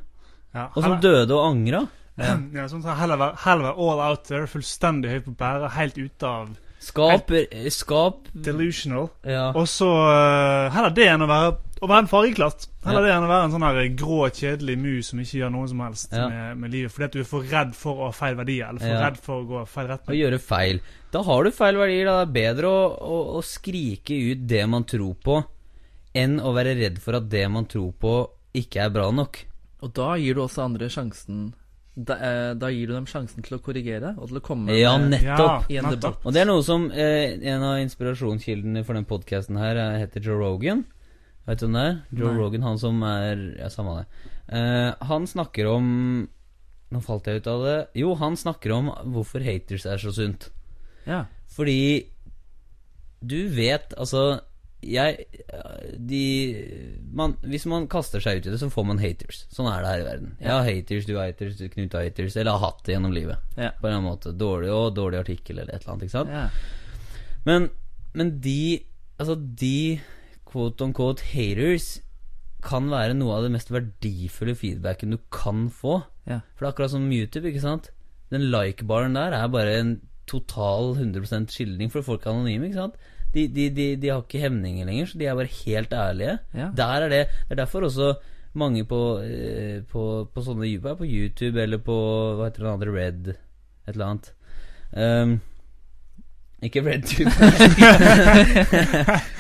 Ja, 0.56 0.70
og 0.74 0.82
som 0.82 0.98
døde 1.04 1.36
og 1.36 1.44
angra. 1.46 1.86
Ja, 2.18 2.68
sånn 2.68 2.82
så 2.82 2.96
heller 2.98 3.20
være, 3.22 3.36
heller 3.46 3.68
være 3.70 3.78
all 3.90 4.00
out 4.12 4.24
there, 4.26 4.48
fullstendig 4.50 5.12
høy 5.12 5.20
på 5.28 5.36
pæra, 5.38 5.70
helt 5.78 5.98
ute 5.98 6.26
av 6.26 6.56
Skap, 6.80 7.32
eh, 7.34 7.68
skap 7.74 8.28
delusional. 8.34 9.10
Ja. 9.26 9.48
Og 9.58 9.66
så 9.68 9.88
uh, 9.90 10.70
heller 10.72 10.94
det 10.94 11.08
enn 11.10 11.26
å 11.26 11.28
være 11.30 11.56
Å 11.82 11.88
være 11.90 12.04
en 12.06 12.10
fargeklatt. 12.10 12.68
Heller 12.86 13.02
Ja. 13.04 13.08
det 13.08 13.14
enn 13.18 13.26
å 13.26 13.30
være 13.30 13.46
en 13.46 13.52
sånn 13.54 13.66
her 13.66 13.90
grå, 13.98 14.20
kjedelig 14.34 14.76
mus 14.82 15.10
som 15.12 15.20
ikke 15.22 15.38
gjør 15.44 15.52
noe 15.54 15.68
som 15.70 15.80
helst 15.86 16.14
Ja. 16.14 16.28
med, 16.30 16.58
med 16.58 16.72
livet. 16.74 16.92
Fordi 16.94 17.06
at 17.06 17.12
du 17.14 17.20
er 17.20 17.28
for 17.30 17.42
redd 17.52 17.76
for 17.76 17.94
å 18.02 18.06
ha 18.08 18.12
feil 18.18 18.36
verdier, 18.40 18.70
eller 18.70 18.80
for 18.80 18.88
Ja. 18.96 19.02
redd 19.04 19.18
for 19.22 19.42
å 19.44 19.46
gå 19.50 19.62
feil 19.68 19.92
Å 19.94 20.16
gjøre 20.18 20.40
feil. 20.42 20.80
Da 21.12 21.22
har 21.28 21.44
du 21.44 21.52
feil 21.52 21.76
verdier. 21.78 22.06
Da. 22.06 22.26
Det 22.26 22.30
er 22.30 22.34
bedre 22.56 22.72
å, 22.72 22.82
å, 22.98 23.20
å 23.38 23.44
skrike 23.46 24.18
ut 24.32 24.48
det 24.48 24.64
man 24.70 24.86
tror 24.90 25.14
på, 25.22 25.38
enn 26.16 26.40
å 26.42 26.54
være 26.56 26.74
redd 26.80 26.98
for 27.04 27.14
at 27.20 27.30
det 27.30 27.46
man 27.52 27.66
tror 27.70 27.92
på, 27.94 28.16
ikke 28.58 28.86
er 28.86 28.90
bra 28.90 29.12
nok. 29.12 29.44
Og 29.86 29.94
da 29.94 30.16
gir 30.18 30.34
du 30.34 30.42
også 30.48 30.64
andre 30.66 30.90
sjansen 30.90 31.54
da, 31.98 32.14
eh, 32.22 32.54
da 32.54 32.70
gir 32.70 32.88
du 32.88 32.94
dem 32.94 33.08
sjansen 33.10 33.42
til 33.44 33.58
å 33.58 33.62
korrigere 33.66 34.12
og 34.22 34.28
til 34.30 34.38
å 34.38 34.44
komme 34.46 34.76
Ja, 34.78 34.92
nettopp. 35.02 35.66
i 35.72 35.78
en 35.80 35.88
nettopp. 35.90 36.02
debatt. 36.22 36.26
Og 36.30 36.34
det 36.36 36.42
er 36.44 36.46
noe 36.46 36.62
som 36.64 36.92
eh, 36.92 37.34
En 37.42 37.64
av 37.66 37.80
inspirasjonskildene 37.82 38.84
for 38.86 38.94
den 38.94 39.06
podkasten 39.10 39.58
her 39.58 39.76
eh, 39.82 39.98
heter 40.04 40.22
Joe 40.22 40.38
Rogan. 40.38 40.86
Vet 41.48 41.60
du 41.60 41.66
hvem 41.66 41.74
det 41.80 41.86
er? 41.88 41.98
Joe 42.20 42.32
Nei. 42.34 42.38
Rogan, 42.44 42.62
han 42.68 42.78
som 42.78 43.02
er 43.04 43.42
Ja, 43.58 43.70
samme 43.74 43.96
det. 44.04 44.08
Eh, 44.54 44.94
han 45.10 45.26
snakker 45.28 45.72
om 45.74 46.28
Nå 46.92 47.02
falt 47.04 47.26
jeg 47.28 47.42
ut 47.42 47.48
av 47.52 47.64
det. 47.66 47.78
Jo, 48.00 48.14
han 48.16 48.38
snakker 48.40 48.72
om 48.78 48.92
hvorfor 49.12 49.44
haters 49.44 49.86
er 49.86 49.98
så 50.00 50.14
sunt. 50.16 50.50
Ja. 51.06 51.26
Fordi 51.52 52.06
du 53.26 53.50
vet 53.50 53.94
Altså 53.98 54.40
jeg 54.86 55.26
de, 55.98 56.24
man, 57.10 57.34
Hvis 57.42 57.66
man 57.70 57.88
kaster 57.90 58.22
seg 58.22 58.40
ut 58.40 58.48
i 58.48 58.52
det, 58.54 58.60
så 58.62 58.70
får 58.72 58.86
man 58.86 59.02
haters. 59.02 59.46
Sånn 59.54 59.70
er 59.72 59.82
det 59.82 59.94
her 59.94 60.04
i 60.04 60.08
verden. 60.08 60.36
Jeg 60.42 60.54
har 60.54 60.68
haters, 60.68 61.08
du 61.08 61.16
har 61.18 61.32
haters, 61.32 61.64
Knut 61.74 61.96
har 61.98 62.06
haters. 62.06 62.38
Eller 62.38 62.54
har 62.54 62.66
hatt 62.68 62.84
det 62.86 62.94
gjennom 62.94 63.16
livet. 63.16 63.42
Ja. 63.58 63.72
På 63.80 63.88
en 63.88 63.90
eller 63.90 63.98
annen 63.98 64.10
måte. 64.12 64.36
Dårlig 64.38 64.70
og 64.74 64.92
dårlig 64.98 65.24
artikkel 65.24 65.58
eller 65.58 65.74
et 65.74 65.82
eller 65.82 65.96
annet. 65.96 66.06
Ikke 66.06 66.18
sant? 66.20 66.30
Ja. 66.30 66.46
Men, 67.48 67.72
men 68.18 68.38
de 68.44 68.60
Altså, 69.18 69.34
de 69.34 69.98
quote 70.46 70.84
on 70.86 70.92
quote 70.94 71.26
haters 71.32 71.96
kan 72.62 72.86
være 72.92 73.16
noe 73.18 73.34
av 73.34 73.48
det 73.48 73.54
mest 73.56 73.72
verdifulle 73.74 74.54
feedbacken 74.58 75.16
du 75.16 75.18
kan 75.34 75.68
få. 75.74 76.04
Ja. 76.30 76.44
For 76.54 76.62
det 76.62 76.68
er 76.68 76.74
akkurat 76.76 76.94
som 76.94 77.08
YouTube, 77.10 77.50
ikke 77.50 77.64
sant? 77.64 77.90
Den 78.30 78.46
like-baren 78.54 79.18
der 79.18 79.34
er 79.34 79.50
bare 79.50 79.74
en 79.80 79.96
total 80.30 80.94
100% 81.00 81.50
skildring, 81.54 81.90
for 81.90 82.06
folk 82.06 82.26
er 82.26 82.36
anonyme, 82.36 82.70
ikke 82.70 82.82
sant? 82.82 82.98
De, 83.34 83.44
de, 83.52 83.68
de, 83.70 83.86
de 84.00 84.10
har 84.10 84.24
ikke 84.24 84.42
hemninger 84.42 84.88
lenger, 84.88 85.10
så 85.10 85.20
de 85.20 85.28
er 85.28 85.36
bare 85.36 85.56
helt 85.66 85.94
ærlige. 85.94 86.38
Ja. 86.56 86.70
Der 86.78 87.06
er 87.06 87.10
det 87.10 87.24
Det 87.28 87.58
er 87.58 87.64
derfor 87.64 87.90
også 87.90 88.16
mange 88.58 88.86
på, 88.86 89.20
eh, 89.22 89.84
på, 89.92 90.30
på 90.34 90.42
sånne 90.42 90.66
YouTube, 90.66 90.96
på 90.98 91.06
YouTube 91.06 91.62
eller 91.62 91.78
på 91.78 91.98
Hva 92.38 92.48
heter 92.48 92.64
det 92.64 92.72
andre? 92.72 92.94
Red 92.96 93.28
Et 93.28 93.94
eller 93.94 94.06
annet. 94.06 94.32
Um, 94.98 95.40
ikke 96.64 96.82
RedTube. 96.82 97.30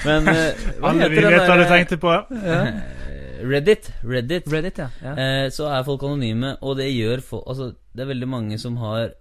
Men 0.07 0.27
uh, 0.29 0.35
hva 0.77 0.91
Alle 0.91 1.07
vi 1.09 1.17
heter 1.17 1.25
den 1.25 1.33
vet 1.33 1.49
hva 1.49 1.57
du 1.57 1.65
tenkte 1.71 1.97
på. 2.01 2.13
Ja. 2.45 2.59
Reddit. 3.51 3.89
Reddit. 4.05 4.45
Reddit, 4.49 4.81
ja. 4.81 4.87
ja. 5.01 5.13
Uh, 5.17 5.47
så 5.53 5.69
er 5.71 5.87
folk 5.87 6.05
anonyme, 6.05 6.55
og 6.61 6.77
det 6.79 6.89
gjør 6.91 7.23
folk 7.25 7.49
Altså, 7.49 7.71
det 7.93 8.05
er 8.05 8.11
veldig 8.13 8.29
mange 8.29 8.59
som 8.61 8.77
har 8.81 9.15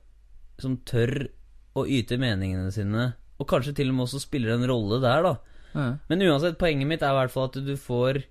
Som 0.60 0.78
tør 0.88 1.28
å 1.76 1.84
yte 1.88 2.16
meningene 2.20 2.70
sine, 2.72 3.10
og 3.38 3.48
kanskje 3.50 3.74
til 3.76 3.92
og 3.92 3.98
med 3.98 4.06
også 4.06 4.22
spiller 4.22 4.54
en 4.54 4.66
rolle 4.70 5.00
der, 5.02 5.22
da. 5.26 5.34
ja. 5.74 5.86
Men 6.08 6.24
uansett, 6.24 6.58
poenget 6.60 6.88
mitt 6.88 7.02
er 7.04 7.12
i 7.14 7.18
hvert 7.20 7.34
fall 7.34 7.50
at 7.50 7.58
du 7.66 7.74
får 7.76 8.22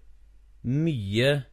mye 0.65 1.43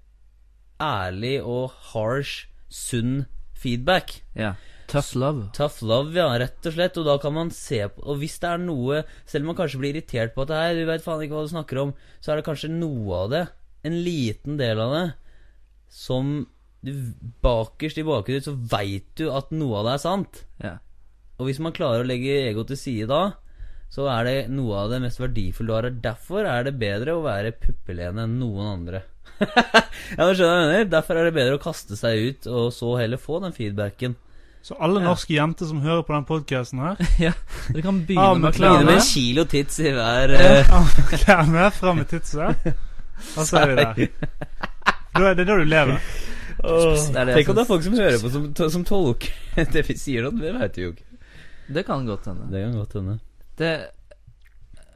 ærlig 0.82 1.36
og 1.44 1.72
harsh, 1.92 2.48
sunn 2.68 3.26
feedback. 3.54 4.22
ja. 4.34 4.54
Tough 4.92 5.16
love. 5.16 5.46
Tough 5.56 5.80
love, 5.88 6.12
ja, 6.12 6.26
rett 6.36 6.66
og 6.68 6.74
slett. 6.74 6.98
Og 7.00 7.06
da 7.06 7.14
kan 7.22 7.32
man 7.32 7.50
se 7.54 7.78
på 7.88 8.02
Og 8.12 8.18
hvis 8.20 8.34
det 8.42 8.48
er 8.50 8.58
noe 8.60 8.98
Selv 9.24 9.46
om 9.46 9.52
man 9.52 9.56
kanskje 9.56 9.78
blir 9.80 9.94
irritert 9.94 10.34
på 10.34 10.44
at 10.44 10.52
Hei, 10.52 10.74
du 10.76 10.82
vet 10.84 11.04
faen 11.04 11.22
ikke 11.24 11.38
hva 11.38 11.46
du 11.46 11.52
snakker 11.54 11.80
om, 11.80 11.94
så 12.20 12.32
er 12.32 12.40
det 12.40 12.44
kanskje 12.44 12.68
noe 12.74 13.22
av 13.22 13.30
det, 13.32 13.42
en 13.88 13.96
liten 14.04 14.58
del 14.60 14.82
av 14.82 14.92
det, 14.92 15.06
som 15.88 16.34
du 16.84 16.92
Bakerst 17.46 18.02
i 18.02 18.04
bakhodet 18.04 18.44
så 18.44 18.52
veit 18.52 19.06
du 19.16 19.30
at 19.32 19.54
noe 19.54 19.80
av 19.80 19.88
det 19.88 19.94
er 19.94 20.02
sant. 20.02 20.42
Ja. 20.60 20.74
Og 21.40 21.48
hvis 21.48 21.60
man 21.62 21.74
klarer 21.76 22.04
å 22.04 22.08
legge 22.08 22.42
ego 22.48 22.64
til 22.68 22.78
side 22.78 23.08
da, 23.10 23.22
så 23.92 24.06
er 24.08 24.24
det 24.28 24.36
noe 24.52 24.84
av 24.84 24.92
det 24.92 25.02
mest 25.04 25.20
verdifulle 25.20 25.68
du 25.68 25.76
har. 25.76 25.88
Derfor 26.04 26.48
er 26.48 26.68
det 26.68 26.78
bedre 26.80 27.16
å 27.18 27.24
være 27.24 27.54
puppelene 27.60 28.24
enn 28.24 28.38
noen 28.40 28.68
andre. 28.70 29.02
ja, 29.42 30.24
du 30.24 30.32
skjønner 30.36 30.62
jeg 30.62 30.68
mener? 30.70 30.90
Derfor 30.92 31.18
er 31.18 31.28
det 31.28 31.36
bedre 31.36 31.58
å 31.58 31.62
kaste 31.62 31.98
seg 31.98 32.28
ut, 32.28 32.48
og 32.48 32.70
så 32.72 32.94
heller 33.00 33.20
få 33.20 33.42
den 33.44 33.56
feedbacken. 33.56 34.16
Så 34.62 34.76
alle 34.78 35.02
norske 35.02 35.34
jenter 35.34 35.66
som 35.66 35.80
hører 35.82 36.04
på 36.06 36.14
den 36.14 36.26
podkasten 36.28 36.78
her 36.84 37.00
ja. 37.26 37.32
Dere 37.66 37.82
kan 37.82 37.96
begynne 38.06 38.28
ah, 38.30 38.36
med 38.38 38.54
Begynne 38.54 38.84
med 38.86 39.00
en 39.00 39.02
kilo 39.02 39.42
tits 39.50 39.80
i 39.82 39.90
hver 39.90 40.36
eh, 40.36 40.70
Klærne 41.10 41.64
fram 41.74 41.98
med 41.98 42.12
titsa. 42.12 42.52
Da 43.34 43.44
ser 43.46 43.62
er 43.62 43.72
vi 43.72 43.74
der. 43.78 44.38
Da 45.14 45.24
er 45.28 45.36
det 45.38 45.44
da 45.46 45.56
du 45.58 45.66
lever. 45.66 45.98
Oh, 46.62 46.94
Det 46.94 47.26
det 47.26 47.34
Tenk 47.36 47.50
om 47.52 47.58
det 47.58 47.62
er 47.62 47.68
folk 47.68 47.84
som 47.84 47.94
hører 47.98 48.16
på, 48.22 48.30
som, 48.34 48.46
som 48.76 48.86
tolker 48.86 49.66
det 49.74 49.84
vi 49.86 49.98
sier 49.98 50.26
nå. 50.26 50.32
Det 50.38 50.54
vet 50.56 50.78
vi 50.78 50.86
jo 50.86 50.94
ikke. 50.94 51.11
Det 51.74 51.86
kan 51.88 52.06
godt 52.06 52.30
hende. 52.30 52.46
Det 52.52 52.62
kan 52.66 52.78
godt 52.78 52.92
hende. 53.00 53.18
Det 53.58 53.72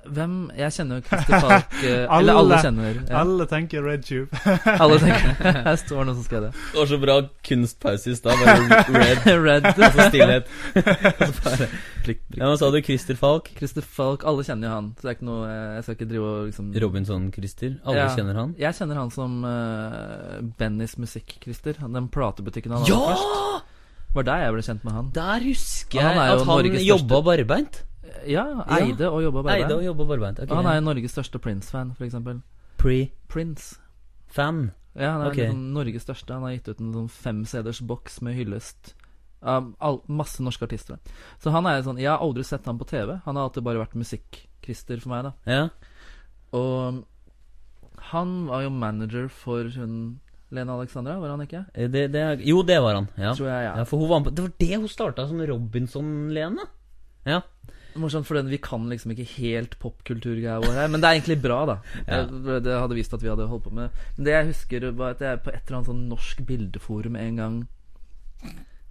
Hvem 0.07 0.35
Jeg 0.55 0.71
kjenner 0.71 1.01
jo 1.01 1.03
Christer 1.03 1.41
Falk 1.43 1.73
eh, 1.83 2.05
Alle. 2.07 2.19
Eller 2.21 2.37
alle 2.39 2.59
kjenner 2.63 2.85
ja. 3.09 3.17
Alle 3.25 3.47
tenker 3.51 3.83
Red 3.83 4.05
Tube. 4.07 4.39
Alle 4.85 4.99
tenker 5.03 5.51
Her 5.67 5.79
står 5.81 6.05
noen 6.07 6.15
som 6.21 6.27
skal 6.29 6.45
det. 6.47 6.51
Det 6.55 6.79
var 6.79 6.87
så 6.93 6.99
bra 7.03 7.17
kunstpause 7.49 8.13
i 8.13 8.15
stad. 8.15 8.39
Bare 8.39 8.85
red 8.95 9.27
Red. 9.49 9.67
og 9.73 9.83
så 9.99 10.07
stillhet. 10.13 10.53
Og 10.77 11.27
så 11.27 11.35
bare 11.43 11.57
Prikk, 11.59 11.75
prikk. 12.07 12.23
Ja, 12.39 12.47
Hva 12.53 12.55
sa 12.61 12.71
du? 12.71 12.79
Christer 12.87 13.19
Falk? 13.19 13.51
Christer 13.59 13.83
Falk, 13.99 14.23
alle 14.31 14.47
kjenner 14.47 14.71
jo 14.71 14.75
han. 14.77 14.93
Så 14.95 15.09
det 15.09 15.11
er 15.11 15.19
ikke 15.19 15.27
noe 15.33 15.51
eh, 15.51 15.75
Jeg 15.81 15.87
skal 15.89 15.99
ikke 15.99 16.11
drive 16.15 16.31
og 16.37 16.47
liksom 16.53 16.71
Robinson-Christer. 16.87 17.75
Alle 17.83 18.05
Ja. 18.05 18.09
kjenner 18.15 18.39
han. 18.45 18.55
Jeg 18.63 18.79
kjenner 18.79 19.03
han 19.03 19.11
som 19.11 19.41
uh, 19.43 20.39
Bennys 20.63 20.95
musikk-Christer. 21.03 21.83
Den 21.83 22.07
platebutikken 22.15 22.79
han 22.79 22.87
hadde 22.87 22.95
Ja! 22.95 23.17
først. 23.17 23.73
Var 24.15 24.27
der 24.29 24.45
jeg 24.45 24.55
ble 24.55 24.63
kjent 24.65 24.85
med 24.87 24.93
han. 24.97 25.11
Der 25.17 25.45
husker 25.45 26.01
jeg 26.01 26.23
at 26.23 26.47
han 26.47 26.81
jobba 26.87 27.21
barbeint. 27.27 27.83
Ja, 28.27 28.47
eide 28.79 29.11
og 29.11 29.23
jobba 29.23 29.43
barbeint. 29.43 29.65
Eide 29.67 29.77
og 29.77 29.85
jobba 29.85 30.05
barbeint. 30.09 30.41
Okay, 30.43 30.55
Han 30.55 30.67
er 30.67 30.79
jo 30.79 30.85
Norges 30.87 31.15
største 31.15 31.39
Prince-fan, 31.43 31.93
for 31.99 32.07
eksempel. 32.07 32.41
Pre-fan. 32.81 34.71
Ja, 34.97 35.11
han 35.13 35.21
er 35.21 35.31
okay. 35.31 35.45
liksom 35.45 35.67
Norges 35.77 36.07
største. 36.07 36.33
Han 36.33 36.47
har 36.47 36.57
gitt 36.57 36.71
ut 36.71 36.81
en 36.81 36.95
sånn 36.95 37.11
fem 37.13 37.43
CD-ers 37.49 37.83
boks 37.85 38.23
med 38.25 38.39
hyllest 38.39 38.95
av 39.47 39.69
all, 39.85 40.01
masse 40.09 40.43
norske 40.43 40.65
artister. 40.67 40.99
Så 41.43 41.53
han 41.55 41.69
er 41.69 41.85
sånn 41.85 42.01
Jeg 42.01 42.09
har 42.09 42.23
aldri 42.25 42.45
sett 42.47 42.67
han 42.67 42.81
på 42.81 42.89
TV. 42.89 43.19
Han 43.27 43.37
har 43.37 43.49
alltid 43.49 43.67
bare 43.67 43.83
vært 43.83 43.99
musikk-Christer 43.99 45.03
for 45.03 45.13
meg, 45.13 45.29
da. 45.29 45.33
Ja. 45.45 45.69
Og 46.57 47.05
han 48.13 48.37
var 48.49 48.65
jo 48.65 48.73
manager 48.73 49.29
for 49.33 49.69
hun 49.77 50.21
Lena 50.55 50.77
Alexandra, 50.79 51.17
var 51.19 51.33
han 51.35 51.43
ikke? 51.43 51.65
Eh, 51.75 51.89
Det, 51.91 52.05
det 52.15 52.21
er, 52.23 52.37
jo, 52.47 52.63
det 52.63 52.79
var 52.83 52.95
han. 53.01 53.09
Ja. 53.19 53.33
Tror 53.35 53.49
jeg, 53.51 53.65
ja. 53.67 53.73
ja. 53.81 53.85
For 53.85 53.99
hun 53.99 54.09
var 54.13 54.21
med 54.25 54.35
Det 54.37 54.43
var 54.47 54.53
det 54.63 54.77
hun 54.77 54.89
starta 54.89 55.27
som 55.29 55.41
Robinson-Lene. 55.43 56.67
Ja. 57.27 57.41
Morsomt, 57.97 58.27
for 58.29 58.37
den, 58.37 58.51
vi 58.53 58.59
kan 58.61 58.85
liksom 58.93 59.15
ikke 59.15 59.25
helt 59.39 59.79
popkulturgreia 59.81 60.59
vår 60.61 60.75
her. 60.77 60.89
Men 60.93 61.01
det 61.01 61.09
er 61.09 61.17
egentlig 61.19 61.39
bra, 61.43 61.63
da. 61.67 61.77
Ja. 62.07 62.23
Det, 62.29 62.61
det 62.67 62.77
hadde 62.79 62.95
vist 62.99 63.15
at 63.17 63.23
vi 63.25 63.31
hadde 63.33 63.49
holdt 63.49 63.65
på 63.65 63.73
med 63.75 63.91
Men 64.19 64.29
det 64.29 64.35
jeg 64.37 64.51
husker, 64.53 64.91
var 64.99 65.17
at 65.17 65.25
jeg 65.25 65.41
på 65.43 65.51
et 65.55 65.63
eller 65.65 65.79
annet 65.81 65.91
sånn 65.91 66.05
norsk 66.13 66.45
bildeforum 66.47 67.17
en 67.17 67.41
gang 67.43 67.57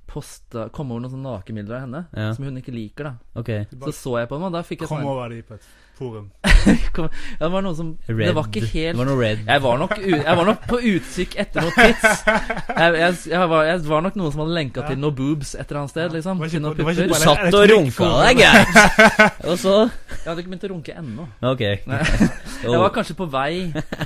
posta 0.09 0.67
Kom 0.73 0.91
over 0.93 1.03
noen 1.05 1.13
sånne 1.15 1.31
nakenbilder 1.37 1.75
av 1.77 1.81
henne 1.85 2.01
Ja. 2.15 2.33
som 2.35 2.45
hun 2.45 2.57
ikke 2.59 2.73
liker, 2.75 3.03
da. 3.09 3.39
okay. 3.41 3.65
Så 3.85 3.91
så 3.95 4.17
jeg 4.19 4.29
på 4.29 4.37
dem, 4.37 4.45
og 4.49 4.53
da 4.53 4.61
fikk 4.65 4.83
jeg 4.85 4.89
Kom 4.91 5.01
sånn 5.01 5.09
over 5.11 5.29
de 5.33 5.41
på 5.45 5.55
et 5.57 5.65
forum. 5.97 6.31
Ja, 6.65 7.07
Det 7.39 7.47
var 7.51 7.61
noe 7.61 7.75
som 7.77 7.91
Red. 8.07 8.21
Det 8.25 8.33
var 8.33 8.47
ikke 8.49 8.61
helt 8.71 8.95
Det 8.95 8.97
var 8.97 9.07
noe 9.09 9.19
red. 9.19 9.41
jeg 9.45 9.61
var, 9.61 9.75
nok, 9.77 9.91
jeg 10.01 10.37
var 10.39 10.47
nok 10.47 10.63
på 10.69 10.79
utkikk 10.89 11.35
etter 11.43 11.65
noe 11.65 11.73
tits. 11.75 12.23
Jeg, 12.25 12.95
jeg, 13.01 13.17
jeg, 13.29 13.49
var, 13.51 13.65
jeg 13.67 13.83
var 13.85 14.05
nok 14.05 14.17
noen 14.19 14.33
som 14.33 14.41
hadde 14.43 14.55
lenka 14.55 14.85
til 14.87 15.01
noe 15.03 15.15
boobs 15.15 15.51
et 15.55 15.65
eller 15.65 15.81
annet 15.81 15.93
sted. 15.93 16.15
Liksom. 16.15 16.41
Ikke 16.47 16.61
noen 16.63 16.79
ikke 16.79 17.07
Du 17.11 17.15
satt 17.21 17.59
og 17.59 17.65
runka 17.73 18.09
deg, 18.23 18.41
gæren. 18.41 18.95
Og 19.51 19.59
så 19.61 19.75
Jeg 19.83 20.23
hadde 20.25 20.45
ikke 20.45 20.53
begynt 20.53 20.65
å 20.65 20.71
runke 20.73 20.97
ennå. 21.03 21.27
Ok. 21.51 21.63
Jeg 22.65 22.81
var 22.81 22.95
kanskje 22.95 23.17
på 23.19 23.29
vei 23.29 23.51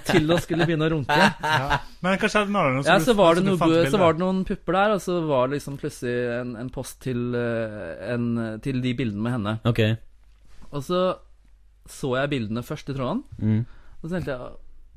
til 0.10 0.34
å 0.34 0.41
skulle 0.44 0.68
begynne 0.68 0.90
å 0.90 0.94
runke. 0.98 1.16
Ja. 1.16 1.80
Men 2.03 2.20
kanskje 2.20 2.44
det 2.48 2.56
noen 2.57 2.82
Ja, 2.84 2.99
så 3.03 3.16
var, 3.16 3.38
det 3.38 3.45
du 3.45 3.53
noe, 3.53 3.61
fant 3.61 3.94
så 3.94 4.02
var 4.02 4.18
det 4.18 4.24
noen 4.26 4.44
pupper 4.48 4.80
der, 4.82 4.98
og 4.98 5.02
så 5.03 5.22
var 5.30 5.48
det 5.48 5.60
liksom 5.60 5.80
plutselig 5.80 6.18
en, 6.41 6.53
en 6.60 6.70
post 6.74 6.99
til, 7.06 7.24
eh, 7.38 8.14
en, 8.14 8.30
til 8.64 8.84
de 8.84 8.94
bildene 8.98 9.26
med 9.26 9.38
henne. 9.38 9.56
Ok. 9.70 9.84
Og 10.76 10.84
så 10.86 11.03
så 11.90 12.14
jeg 12.20 12.30
bildene 12.36 12.64
først 12.66 12.90
i 12.91 12.95
tråden, 12.98 13.24
Mm. 13.40 13.66
og 14.02 14.10
så 14.10 14.16
tenkte 14.16 14.32
jeg 14.36 14.40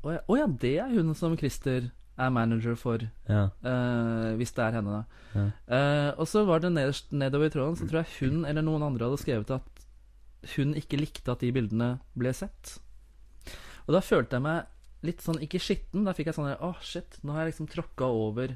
å 0.03 0.11
ja, 0.13 0.19
å 0.27 0.37
ja, 0.37 0.47
det 0.47 0.73
er 0.83 0.89
hun 0.93 1.13
som 1.15 1.35
Christer 1.39 1.91
er 2.19 2.29
manager 2.29 2.75
for, 2.77 2.99
Ja. 3.29 3.49
uh, 3.65 4.35
hvis 4.37 4.51
det 4.53 4.63
er 4.67 4.71
henne, 4.77 4.99
da. 4.99 5.03
Ja. 5.33 5.45
Uh, 5.67 6.19
og 6.19 6.27
så 6.29 6.45
var 6.45 6.59
det 6.61 6.71
nederst, 6.75 7.11
nedover 7.11 7.47
i 7.47 7.53
tråden, 7.53 7.75
så 7.79 7.87
tror 7.89 8.03
jeg 8.03 8.19
hun 8.19 8.45
eller 8.45 8.61
noen 8.61 8.83
andre 8.83 9.07
hadde 9.09 9.21
skrevet 9.23 9.49
at 9.55 9.85
hun 10.57 10.73
ikke 10.75 10.99
likte 10.99 11.31
at 11.31 11.39
de 11.39 11.51
bildene 11.55 11.99
ble 12.19 12.33
sett. 12.35 12.77
Og 13.87 13.93
da 13.95 14.01
følte 14.03 14.37
jeg 14.37 14.43
meg 14.45 14.65
litt 15.03 15.21
sånn, 15.23 15.41
ikke 15.43 15.59
skitten, 15.59 16.03
da 16.05 16.13
fikk 16.15 16.29
jeg 16.29 16.35
sånn 16.37 16.53
Å, 16.55 16.73
shit, 16.81 17.17
nå 17.23 17.33
har 17.33 17.43
jeg 17.45 17.53
liksom 17.53 17.67
tråkka 17.71 18.05
over 18.07 18.53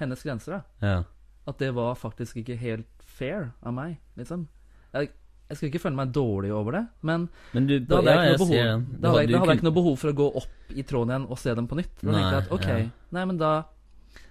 hennes 0.00 0.22
grenser, 0.22 0.60
da. 0.80 0.86
ja. 0.86 1.02
At 1.50 1.58
det 1.58 1.72
var 1.74 1.94
faktisk 1.98 2.36
ikke 2.40 2.56
helt 2.60 2.86
fair 3.04 3.52
av 3.62 3.74
meg, 3.74 3.98
liksom. 4.16 4.46
Jeg, 4.94 5.10
jeg 5.50 5.58
skal 5.58 5.68
ikke 5.68 5.80
føle 5.82 5.98
meg 5.98 6.12
dårlig 6.14 6.52
over 6.54 6.76
det, 6.78 6.82
men 7.02 7.24
Men 7.52 7.66
du 7.66 7.74
da 7.80 7.98
hadde 8.00 8.12
ja, 8.14 8.20
jeg 8.22 8.30
jeg 8.30 8.34
ikke 8.34 8.38
noe 8.38 8.46
behov, 8.46 8.54
jeg 8.54 8.70
da 8.70 8.70
hadde, 8.70 9.00
da 9.02 9.10
hadde 9.10 9.20
jeg 9.20 9.40
kunne- 9.40 9.56
ikke 9.58 9.66
noe 9.68 9.76
behov 9.80 9.98
for 9.98 10.12
å 10.12 10.16
gå 10.20 10.28
opp 10.40 10.74
i 10.78 10.82
tråden 10.86 11.10
igjen 11.14 11.26
og 11.30 11.38
se 11.42 11.54
dem 11.58 11.66
på 11.68 11.76
nytt. 11.80 11.92
Da 12.00 12.12
tenkte 12.14 12.30
jeg 12.30 12.42
at 12.44 12.52
ok, 12.56 12.66
ja. 12.70 12.88
nei, 13.18 13.24
men 13.32 13.36
da 13.42 13.52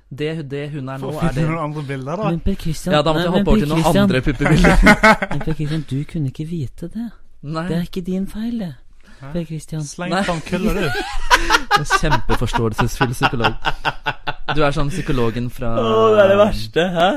Det, 0.09 0.29
det 0.49 0.71
hun 0.73 0.87
er 0.89 0.97
nå, 0.97 1.09
er 1.21 1.33
det 1.35 1.43
noen 1.45 1.59
andre 1.67 1.83
bilder, 1.85 2.15
da. 2.17 2.29
Men 2.31 2.39
Per 2.41 2.55
Christian 2.57 2.93
Ja, 2.95 3.01
da 3.05 3.11
måtte 3.13 3.27
jeg 3.27 3.33
hoppe 3.35 3.51
over 3.51 3.59
til 3.59 3.69
noen 3.69 3.97
andre 4.01 4.21
puppebilder. 4.25 4.77
Men 5.29 5.39
Per 5.45 5.53
Christian, 5.53 5.83
du 5.89 5.99
kunne 6.09 6.31
ikke 6.31 6.47
vite 6.49 6.87
det. 6.89 7.09
Nei. 7.43 7.67
Det 7.69 7.75
er 7.77 7.83
ikke 7.85 8.01
din 8.07 8.25
feil, 8.27 8.57
det. 8.63 8.71
Per 9.19 9.43
Christian. 9.45 9.83
Sleng 9.85 10.15
fram 10.25 10.41
kølla, 10.47 10.73
du. 10.73 10.89
En 11.79 11.85
kjempeforståelsesfull 11.85 13.13
psykolog. 13.13 13.53
Du 14.55 14.63
er 14.65 14.73
sånn 14.75 14.89
psykologen 14.89 15.49
fra 15.53 15.75
Å, 15.77 16.15
det 16.15 16.23
er 16.25 16.31
det 16.33 16.37
verste, 16.41 16.85
hæ? 16.97 17.09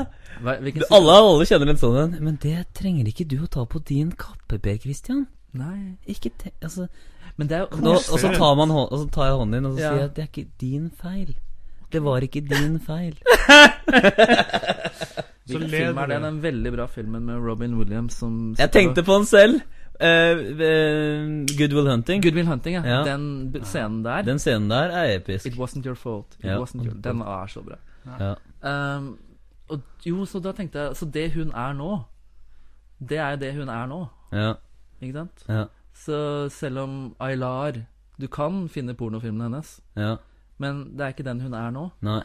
Hva, 0.43 0.57
alle, 0.91 1.13
alle 1.21 1.45
kjenner 1.47 1.69
en 1.71 1.79
sånn 1.79 1.97
en. 2.03 2.13
Men 2.23 2.37
det 2.43 2.65
trenger 2.75 3.07
ikke 3.07 3.25
du 3.31 3.37
å 3.45 3.47
ta 3.49 3.63
på 3.65 3.79
din 3.87 4.11
kappe, 4.11 4.59
Per 4.59 4.77
Christian. 4.83 5.25
Nei. 5.53 5.95
Ikke 6.09 6.31
te 6.37 6.49
altså, 6.65 6.87
Men 7.37 7.47
det 7.47 7.57
er 7.57 7.61
jo 7.67 7.77
nå, 7.81 7.91
Og 7.93 8.19
så 8.19 8.31
tar, 8.33 8.55
man 8.57 8.69
hånd, 8.73 8.89
og 8.91 8.99
så 9.03 9.09
tar 9.13 9.27
jeg 9.29 9.35
hånden 9.39 9.53
din 9.59 9.65
og 9.69 9.75
så 9.77 9.81
Ja. 9.83 9.89
sier 9.91 9.99
jeg 10.01 10.09
at 10.09 10.15
det 10.15 10.23
er 10.23 10.29
ikke 10.31 10.49
din 10.63 10.89
feil. 11.01 11.35
Det 11.93 12.01
var 12.03 12.25
ikke 12.25 12.41
din 12.49 12.79
feil. 12.81 13.13
Så 15.45 15.57
Hvilken 15.59 15.69
film 15.69 15.97
er 15.99 16.07
det? 16.07 16.17
Den 16.23 16.37
veldig 16.43 16.71
bra 16.71 16.85
filmen 16.87 17.25
med 17.27 17.35
Robin 17.43 17.73
Williams 17.77 18.13
som 18.15 18.55
Jeg 18.57 18.71
tenkte 18.71 19.03
på 19.03 19.17
den 19.17 19.25
selv. 19.27 19.57
Uh, 19.99 20.39
uh, 20.55 21.43
Good 21.59 21.73
Will 21.75 21.89
Hunting. 21.91 22.23
Goodwill 22.23 22.47
Hunting, 22.47 22.75
ja. 22.79 22.83
Ja. 22.87 23.01
Den 23.07 23.51
b- 23.51 23.59
scenen 23.67 24.03
der. 24.05 24.21
Den 24.23 24.39
scenen 24.39 24.69
der 24.71 24.89
er 24.95 25.17
episk. 25.17 25.45
It 25.45 25.53
wasn't 25.59 25.85
your 25.85 25.95
fault. 25.95 26.27
It 26.39 26.45
Ja. 26.49 26.57
wasn't 26.61 26.85
your, 26.85 26.93
den 27.03 27.21
er 27.21 27.47
så 27.47 27.61
bra. 27.61 27.75
Ja. 28.19 28.33
Um, 28.97 29.17
og 29.73 30.07
jo, 30.07 30.25
så 30.29 30.41
da 30.43 30.53
tenkte 30.55 30.81
jeg 30.81 30.97
Så 30.99 31.07
det 31.09 31.29
hun 31.33 31.51
er 31.51 31.73
nå, 31.77 31.91
det 32.99 33.17
er 33.19 33.35
jo 33.35 33.41
det 33.41 33.53
hun 33.57 33.71
er 33.71 33.89
nå. 33.89 34.01
Ja. 34.33 34.53
Ikke 35.01 35.23
sant? 35.23 35.43
Ja. 35.49 35.65
Så 35.93 36.49
selv 36.49 36.83
om 36.83 36.93
Aylar 37.21 37.83
Du 38.17 38.27
kan 38.31 38.67
finne 38.69 38.95
pornofilmen 38.97 39.47
hennes, 39.47 39.75
ja. 39.97 40.15
men 40.61 40.85
det 40.97 41.05
er 41.05 41.13
ikke 41.15 41.25
den 41.25 41.41
hun 41.41 41.53
er 41.57 41.71
nå. 41.73 41.87
Nei. 42.05 42.21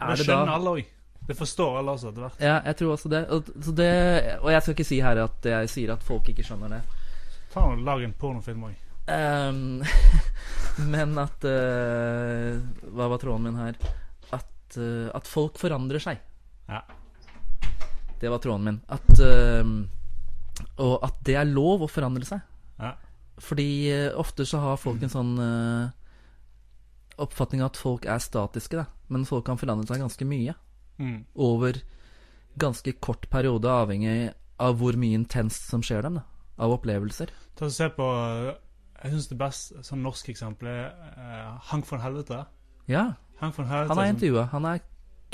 Er 0.00 0.12
Det 0.12 0.18
det 0.18 0.26
skjønner 0.26 0.50
da 0.50 0.54
alle 0.58 0.72
òg. 0.78 0.92
Det 1.26 1.34
forstår 1.34 1.78
alle 1.80 1.94
også 1.96 2.10
etter 2.10 2.24
hvert. 2.24 2.40
Ja, 2.40 2.56
jeg 2.68 2.76
tror 2.78 2.92
også 2.94 3.10
det. 3.10 3.22
Og, 3.34 3.48
så 3.64 3.72
det. 3.74 3.92
og 4.40 4.50
jeg 4.52 4.62
skal 4.62 4.74
ikke 4.76 4.88
si 4.88 4.98
her 5.02 5.20
at 5.24 5.48
jeg 5.50 5.70
sier 5.72 5.92
at 5.96 6.04
folk 6.06 6.28
ikke 6.30 6.44
skjønner 6.46 6.76
det. 6.76 6.82
Ta 7.52 7.64
og 7.66 7.82
Lag 7.86 8.04
en 8.04 8.14
pornofilm 8.16 8.68
òg. 8.68 8.76
Um, 9.06 9.82
men 10.92 11.12
at 11.22 11.44
uh, 11.46 12.58
Hva 12.90 13.06
var 13.12 13.20
tråden 13.22 13.44
min 13.46 13.58
her? 13.60 13.76
At, 14.34 14.78
uh, 14.78 15.10
at 15.14 15.28
folk 15.30 15.58
forandrer 15.60 16.02
seg. 16.02 16.22
Ja. 16.68 16.82
Det 18.20 18.30
var 18.32 18.38
tråden 18.42 18.64
min. 18.64 18.80
At 18.88 19.10
uh, 19.20 19.72
Og 20.80 20.94
at 21.04 21.18
det 21.26 21.36
er 21.36 21.44
lov 21.50 21.84
å 21.84 21.90
forandre 21.90 22.24
seg. 22.28 22.40
Ja. 22.80 22.94
Fordi 23.38 23.68
uh, 23.92 24.14
ofte 24.20 24.46
så 24.48 24.60
har 24.62 24.80
folk 24.80 25.02
en 25.04 25.12
sånn 25.12 25.34
uh, 25.38 25.90
oppfatning 27.22 27.62
av 27.64 27.70
at 27.72 27.80
folk 27.80 28.06
er 28.08 28.20
statiske, 28.22 28.76
da. 28.80 28.86
Men 29.12 29.24
folk 29.28 29.46
kan 29.46 29.60
forandre 29.60 29.86
seg 29.88 30.02
ganske 30.02 30.26
mye. 30.28 30.54
Mm. 30.98 31.18
Over 31.36 31.78
ganske 32.58 32.92
kort 33.04 33.28
periode, 33.32 33.68
avhengig 33.68 34.32
av 34.64 34.78
hvor 34.80 34.96
mye 34.96 35.18
intenst 35.18 35.68
som 35.70 35.82
skjer 35.84 36.06
dem. 36.08 36.18
da 36.20 36.24
Av 36.64 36.72
opplevelser. 36.72 37.32
Ta 37.56 37.66
og 37.68 37.72
Se 37.72 37.88
på 37.92 38.06
Jeg 39.02 39.12
syns 39.12 39.26
det 39.28 39.36
beste 39.40 39.82
sånn 39.84 40.00
norsk 40.04 40.30
eksempel 40.32 40.70
er 40.72 41.58
Hank 41.68 41.84
von 41.88 42.00
Helvete. 42.00 42.46
Ja, 42.88 43.10
Hank 43.42 43.56
von 43.58 43.68
Helvete 43.68 43.92
han 43.92 43.98
er 44.00 44.06
som- 44.08 44.16
intervjua. 44.16 44.46
Han 44.54 44.64
er, 44.64 44.80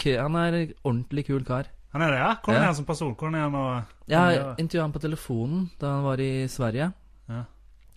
han 0.01 0.37
er 0.37 0.73
ordentlig 0.85 1.27
kul 1.27 1.45
kar. 1.45 1.65
Han 1.93 2.03
er 2.03 2.11
det, 2.15 2.19
ja? 2.23 2.31
Hvordan 2.43 2.63
er 2.63 2.67
han 2.71 2.75
som 2.79 2.85
person? 2.89 3.15
Hvordan 3.15 3.35
er 3.37 3.41
han 3.45 3.55
å 3.55 3.85
Jeg 4.09 4.39
intervjua 4.59 4.83
han 4.87 4.93
på 4.95 5.01
telefonen 5.05 5.67
da 5.81 5.87
han 5.99 6.05
var 6.07 6.19
i 6.25 6.47
Sverige, 6.49 6.93
Ja. 7.29 7.43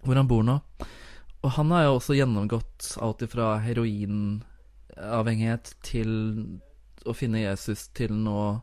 hvor 0.04 0.16
han 0.16 0.28
bor 0.28 0.44
nå. 0.44 0.60
Og 1.44 1.52
han 1.56 1.72
har 1.72 1.84
jo 1.86 1.96
også 2.00 2.14
gjennomgått 2.18 2.98
alt 3.02 3.22
ifra 3.22 3.60
heroinavhengighet 3.64 5.74
til 5.86 6.10
å 7.06 7.14
finne 7.14 7.40
Jesus 7.44 7.88
til 7.94 8.14
nå 8.18 8.62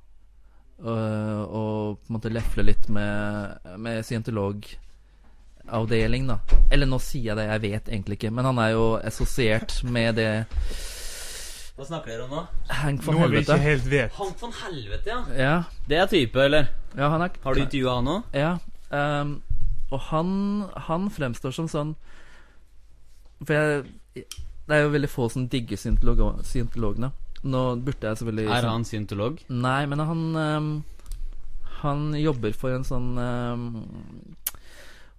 øh, 0.82 1.42
å 1.46 1.94
på 1.96 2.06
en 2.10 2.14
måte 2.18 2.30
lefle 2.32 2.62
litt 2.66 2.88
med, 2.90 3.58
med 3.78 4.02
scientologavdeling, 4.04 6.26
da. 6.26 6.38
Eller 6.70 6.86
nå 6.90 6.98
sier 7.02 7.24
jeg 7.32 7.36
det, 7.38 7.46
jeg 7.52 7.60
vet 7.68 7.88
egentlig 7.88 8.16
ikke, 8.18 8.30
men 8.34 8.44
han 8.50 8.58
er 8.58 8.70
jo 8.74 8.96
assosiert 8.98 9.78
med 9.86 10.14
det 10.18 10.30
Hva 11.82 11.86
snakker 11.88 12.12
dere 12.12 12.24
om 12.28 12.30
nå? 12.30 12.40
Hank 12.78 13.00
von 13.02 13.16
Noe 13.18 13.26
vi 13.32 13.40
ikke 13.42 13.56
Helvete. 13.58 13.64
helt 13.66 13.86
vet. 13.90 14.12
Hank 14.14 14.36
von 14.38 14.52
Helvete, 14.54 15.08
ja. 15.10 15.22
Ja, 15.34 15.54
Det 15.88 15.96
er 15.98 16.06
type, 16.12 16.36
eller? 16.44 16.68
ja, 16.94 17.08
han 17.10 17.22
er 17.26 17.30
Har 17.42 17.54
du 17.54 17.60
intervjua 17.60 17.94
han 17.96 18.10
òg? 18.12 18.22
Ja. 18.38 18.52
ehm, 18.92 19.32
og 19.90 20.00
han, 20.12 20.30
han 20.86 21.08
fremstår 21.10 21.52
som 21.52 21.66
sånn 21.68 21.90
For 23.44 23.52
jeg 23.52 23.84
Det 24.14 24.76
er 24.76 24.84
jo 24.84 24.92
veldig 24.94 25.10
få 25.10 25.26
som 25.32 25.48
digger 25.48 25.76
scientologo- 25.76 26.38
scientologene. 26.46 27.10
Nå 27.42 27.62
burde 27.82 28.06
jeg 28.06 28.20
selvfølgelig 28.22 28.46
Er 28.54 28.68
han 28.70 28.84
syntolog? 28.86 29.40
Nei, 29.50 29.84
men 29.90 29.98
han 29.98 30.22
ehm, 30.36 30.70
Han 31.82 32.12
jobber 32.14 32.54
for 32.54 32.70
en 32.76 32.84
sånn 32.86 33.10
ehm, 33.18 33.66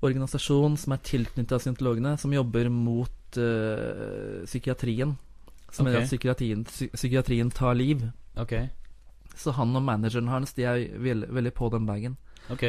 organisasjon 0.03 0.77
som 0.80 0.94
er 0.95 1.03
tilknyttet 1.03 1.61
scientologene, 1.64 2.15
som 2.19 2.31
jobber 2.35 2.69
mot 2.72 3.38
eh, 3.40 4.44
psykiatrien. 4.48 5.14
Som 5.73 5.89
er 5.89 5.99
at 6.03 6.09
psykiatrien, 6.09 6.63
psykiatrien 6.69 7.49
tar 7.53 7.73
liv. 7.75 8.05
Ok. 8.37 8.53
Så 9.35 9.53
han 9.57 9.75
og 9.75 9.81
manageren 9.81 10.29
hans 10.29 10.53
De 10.53 10.65
er 10.69 10.83
veldig, 11.01 11.31
veldig 11.33 11.53
på 11.57 11.69
den 11.73 11.87
bagen. 11.89 12.17
Ok. 12.53 12.67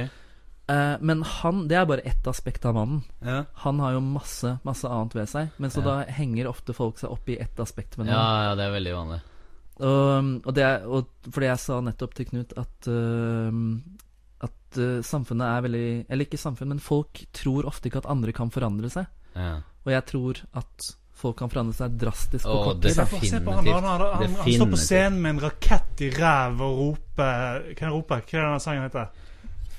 Uh, 0.65 0.97
men 1.05 1.21
han, 1.29 1.67
det 1.69 1.77
er 1.77 1.85
bare 1.85 2.07
ett 2.09 2.25
aspekt 2.27 2.65
av 2.65 2.79
mannen. 2.79 3.03
Ja. 3.21 3.43
Han 3.67 3.83
har 3.85 3.99
jo 3.99 4.01
masse, 4.01 4.55
masse 4.65 4.89
annet 4.89 5.17
ved 5.19 5.29
seg. 5.29 5.51
Men 5.61 5.71
så 5.71 5.83
Ja. 5.85 5.91
da 5.91 6.13
henger 6.17 6.49
ofte 6.49 6.73
folk 6.73 6.97
seg 6.99 7.13
opp 7.13 7.29
i 7.29 7.37
ett 7.37 7.61
aspekt 7.61 7.99
med 8.01 8.09
ja, 8.09 8.23
ja, 8.49 8.55
det 8.57 8.65
er 8.65 8.73
veldig 8.73 8.95
vanlig. 8.97 9.21
Og, 9.75 10.47
og, 10.47 10.55
det 10.55 10.63
er, 10.65 10.87
og 10.87 11.11
fordi 11.29 11.51
jeg 11.51 11.59
sa 11.59 11.81
nettopp 11.83 12.13
til 12.15 12.29
Knut 12.29 12.53
at 12.57 12.87
uh, 12.87 13.51
At 14.47 14.79
uh, 14.79 15.01
samfunnet 15.03 15.49
er 15.49 15.65
veldig 15.67 15.89
Eller 16.09 16.29
ikke 16.29 16.39
samfunn, 16.39 16.69
men 16.71 16.79
folk 16.79 17.25
tror 17.35 17.67
ofte 17.67 17.91
ikke 17.91 18.05
at 18.05 18.11
andre 18.13 18.33
kan 18.33 18.55
forandre 18.55 18.89
seg. 18.89 19.11
Ja. 19.35 19.57
Og 19.85 19.91
jeg 19.93 20.07
tror 20.09 20.41
at 20.55 20.95
folk 21.25 21.37
kan 21.41 21.51
forandre 21.53 21.75
seg 21.81 21.99
drastisk 22.01 22.45
på 22.47 22.57
kort 22.69 22.81
tid. 22.85 22.95
Se 22.95 23.41
på- 23.41 23.53
han, 23.57 23.67
han, 23.67 23.85
han, 23.85 23.85
han, 23.91 24.07
han, 24.23 24.35
han 24.45 24.57
står 24.61 24.71
på 24.77 24.81
scenen 24.85 25.21
med 25.25 25.35
en 25.37 25.43
rakett 25.49 26.05
i 26.07 26.11
ræv 26.15 26.61
og 26.65 26.79
roper 26.85 27.71
Hva 27.75 27.91
roper 27.97 28.23
Hva 28.25 28.39
er 28.39 28.45
det 28.45 28.51
den 28.55 28.65
sangen 28.69 28.87
heter? 28.89 29.13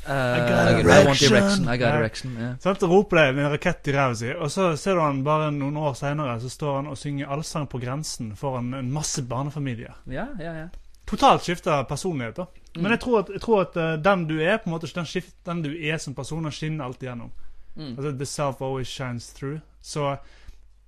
I 0.05 0.39
got 0.45 0.85
I 0.85 1.05
want 1.07 1.21
erection. 1.21 1.29
direction. 1.31 1.63
I 1.73 1.77
got 1.77 1.87
Ja. 1.87 1.95
erection. 1.99 2.35
Ja. 2.39 2.49
Sant? 2.61 2.83
roper 2.83 3.17
det 3.23 3.35
med 3.35 3.45
en 3.45 3.51
rakett 3.55 3.87
i 3.87 3.93
ræva 3.95 4.15
si, 4.15 4.29
og 4.33 4.51
så 4.53 4.67
ser 4.77 4.93
du 4.93 5.01
han 5.01 5.23
bare 5.25 5.47
noen 5.51 5.77
år 5.81 5.95
seinere, 5.97 6.35
så 6.43 6.49
står 6.53 6.75
han 6.75 6.87
og 6.91 6.97
synger 7.01 7.31
allsang 7.33 7.65
på 7.71 7.79
grensen 7.81 8.35
foran 8.37 8.73
en 8.77 8.91
masse 8.93 9.23
barnefamilier. 9.25 9.95
ja, 10.05 10.27
ja, 10.39 10.53
ja. 10.59 10.67
Totalt 11.09 11.41
skifta 11.45 11.83
personlighet, 11.85 12.35
da. 12.35 12.45
Mm. 12.75 12.81
Men 12.83 12.91
jeg 12.91 12.99
tror 12.99 13.19
at, 13.19 13.27
jeg 13.33 13.41
tror 13.41 13.59
at 13.61 13.75
uh, 13.77 13.91
den 14.01 14.23
du 14.27 14.39
er, 14.41 14.57
på 14.57 14.69
en 14.69 14.73
måte 14.73 14.87
den, 14.93 15.05
skift, 15.05 15.35
den 15.45 15.61
du 15.61 15.69
er 15.73 15.97
som 16.01 16.13
person, 16.17 16.43
den 16.43 16.51
skinner 16.51 16.85
alltid 16.85 17.07
gjennom. 17.09 17.31
Mm. 17.75 17.91
Altså, 17.97 18.11
the 18.17 18.25
self 18.25 18.61
always 18.61 18.87
shines 18.89 19.27
through. 19.33 19.59
Så 19.81 20.15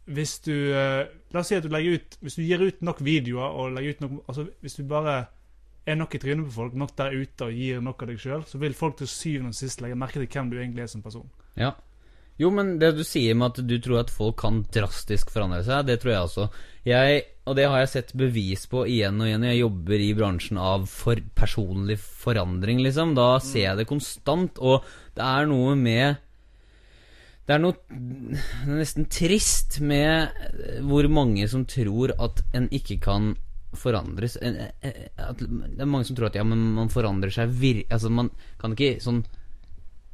hvis 0.08 0.38
du 0.46 0.54
eh, 0.72 1.08
La 1.34 1.42
oss 1.42 1.50
si 1.52 1.58
at 1.58 1.66
du 1.66 1.72
legger 1.74 1.98
ut 2.00 2.18
Hvis 2.24 2.38
du 2.40 2.44
gir 2.46 2.62
ut 2.64 2.78
nok 2.86 3.02
videoer 3.04 3.58
og 3.60 3.74
legger 3.76 3.98
ut 3.98 4.06
nok 4.06 4.14
Altså, 4.32 4.48
hvis 4.64 4.78
du 4.80 4.86
bare 4.88 5.18
er 5.88 5.96
nok 5.96 6.16
i 6.16 6.20
trynet 6.20 6.48
på 6.50 6.52
folk, 6.52 6.74
nok 6.76 6.94
der 7.00 7.16
ute 7.16 7.48
og 7.48 7.56
gir 7.56 7.84
nok 7.84 8.02
av 8.04 8.10
deg 8.12 8.18
sjøl, 8.20 8.42
så 8.44 8.60
vil 8.60 8.74
folk 8.76 8.98
til 9.00 9.08
syvende 9.08 9.54
og 9.54 9.56
sist 9.56 9.80
legge 9.80 9.96
merke 9.96 10.20
til 10.20 10.28
hvem 10.28 10.50
du 10.52 10.58
egentlig 10.58 10.84
er 10.84 10.90
som 10.92 11.04
person. 11.06 11.30
Ja. 11.56 11.70
Jo, 12.38 12.52
men 12.54 12.76
det 12.82 12.92
du 12.98 13.06
sier 13.08 13.38
med 13.40 13.56
at 13.56 13.64
du 13.66 13.78
tror 13.82 14.04
at 14.04 14.12
folk 14.14 14.36
kan 14.44 14.60
drastisk 14.74 15.32
forandre 15.34 15.64
seg, 15.66 15.88
det 15.88 16.02
tror 16.04 16.12
jeg 16.12 16.26
også. 16.28 16.50
Jeg, 16.86 17.24
og 17.50 17.56
det 17.58 17.66
har 17.66 17.82
jeg 17.82 17.92
sett 17.96 18.14
bevis 18.20 18.68
på 18.70 18.84
igjen 18.86 19.18
og 19.24 19.30
igjen. 19.30 19.48
Jeg 19.48 19.62
jobber 19.64 20.04
i 20.06 20.12
bransjen 20.20 20.60
av 20.62 20.86
for 20.92 21.24
personlig 21.40 21.98
forandring, 22.04 22.84
liksom. 22.86 23.16
Da 23.18 23.38
ser 23.42 23.64
jeg 23.64 23.80
det 23.80 23.88
konstant, 23.90 24.62
og 24.62 24.86
det 25.18 25.26
er 25.26 25.50
noe 25.50 25.74
med 25.80 26.22
Det 27.48 27.56
er 27.56 27.62
noe 27.64 27.78
nesten 28.68 29.06
trist 29.08 29.78
med 29.80 30.34
eh, 30.44 30.80
hvor 30.84 31.08
mange 31.08 31.48
som 31.48 31.64
tror 31.70 32.12
at 32.20 32.42
en 32.58 32.66
ikke 32.76 32.98
kan 33.06 33.36
forandres 33.78 34.36
eh, 34.42 34.68
at 35.22 35.40
Det 35.40 35.80
er 35.84 35.88
mange 35.90 36.08
som 36.10 36.18
tror 36.18 36.28
at 36.30 36.36
ja, 36.40 36.44
men 36.48 36.60
man 36.76 36.90
forandrer 36.92 37.32
seg 37.34 37.52
vir... 37.62 37.84
Altså, 37.94 38.12
man 38.12 38.32
kan 38.60 38.76
ikke 38.76 38.98
sånn 39.04 39.24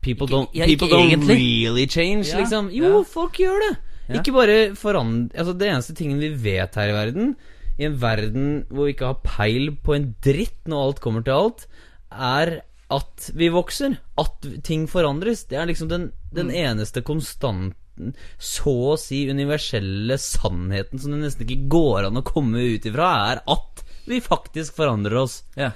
People 0.04 0.28
Ikke- 0.28 0.36
don't, 0.36 0.52
ja, 0.58 0.66
people 0.68 0.90
don't 0.92 1.26
really 1.30 1.86
change, 1.88 2.28
Ja, 2.28 2.42
liksom. 2.42 2.68
Jo, 2.76 2.90
ja. 3.00 3.04
folk 3.08 3.38
gjør 3.40 3.62
det. 3.64 3.74
Ikke 4.20 4.34
bare 4.36 4.58
forandre 4.76 5.32
Altså, 5.40 5.54
det 5.56 5.70
eneste 5.72 5.96
tingen 5.96 6.20
vi 6.20 6.34
vet 6.44 6.76
her 6.76 6.92
i 6.92 6.96
verden, 6.98 7.36
i 7.80 7.88
en 7.88 7.96
verden 8.02 8.50
hvor 8.68 8.90
vi 8.90 8.94
ikke 8.98 9.10
har 9.14 9.22
peil 9.24 9.72
på 9.82 9.96
en 9.96 10.10
dritt 10.22 10.60
når 10.70 10.90
alt 10.90 11.00
kommer 11.02 11.24
til 11.26 11.34
alt, 11.38 11.64
er 12.12 12.60
at 12.94 13.30
vi 13.38 13.50
vokser. 13.54 13.98
At 14.22 14.46
ting 14.68 14.86
forandres. 14.92 15.46
Det 15.50 15.58
er 15.60 15.70
liksom 15.70 15.90
den, 15.92 16.10
den 16.34 16.52
Mm. 16.52 16.58
eneste 16.66 17.02
konstanten, 17.06 18.14
så 18.42 18.74
å 18.94 18.98
si 18.98 19.24
universelle 19.30 20.16
sannheten 20.18 21.00
som 21.02 21.12
det 21.14 21.20
nesten 21.26 21.46
ikke 21.46 21.68
går 21.70 22.08
an 22.08 22.18
å 22.22 22.24
komme 22.26 22.62
ut 22.74 22.86
ifra, 22.90 23.10
er 23.34 23.42
at 23.54 23.84
vi 24.10 24.18
faktisk 24.24 24.76
forandrer 24.80 25.20
oss. 25.22 25.44
Ja. 25.60 25.72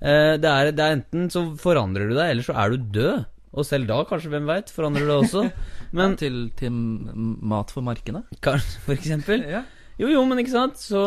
Eh, 0.00 0.34
det, 0.38 0.46
er, 0.50 0.70
det 0.76 0.84
er 0.84 0.94
enten 1.00 1.30
så 1.32 1.42
forandrer 1.58 2.08
du 2.10 2.14
deg, 2.14 2.30
eller 2.34 2.46
så 2.46 2.54
er 2.54 2.70
du 2.76 2.90
død. 3.00 3.24
Og 3.56 3.64
selv 3.64 3.88
da, 3.88 4.02
kanskje, 4.04 4.28
hvem 4.34 4.46
veit, 4.50 4.70
forandrer 4.74 5.06
du 5.06 5.10
deg 5.10 5.22
også. 5.24 5.42
Men 5.96 6.14
til, 6.20 6.50
til 6.58 6.70
mat 6.76 7.70
for 7.72 7.82
markene. 7.86 8.22
kanskje, 8.44 8.82
for 8.84 8.94
eksempel. 8.98 9.46
Ja. 9.48 9.62
Jo, 9.98 10.10
jo, 10.12 10.22
men 10.28 10.42
ikke 10.42 10.52
sant? 10.52 10.76
Så 10.82 11.02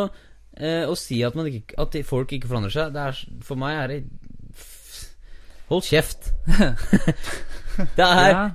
eh, 0.58 0.82
å 0.90 0.96
si 0.98 1.20
at, 1.28 1.36
man 1.38 1.46
ikke, 1.52 1.76
at 1.78 1.94
folk 2.10 2.32
ikke 2.34 2.50
forandrer 2.50 2.74
seg, 2.74 2.94
det 2.96 3.04
er, 3.12 3.20
for 3.46 3.60
meg 3.62 3.76
er 3.84 3.92
det 3.94 4.00
Hold 5.70 5.86
kjeft. 5.86 6.32
det 7.98 8.06
er 8.06 8.30
Ja. 8.34 8.48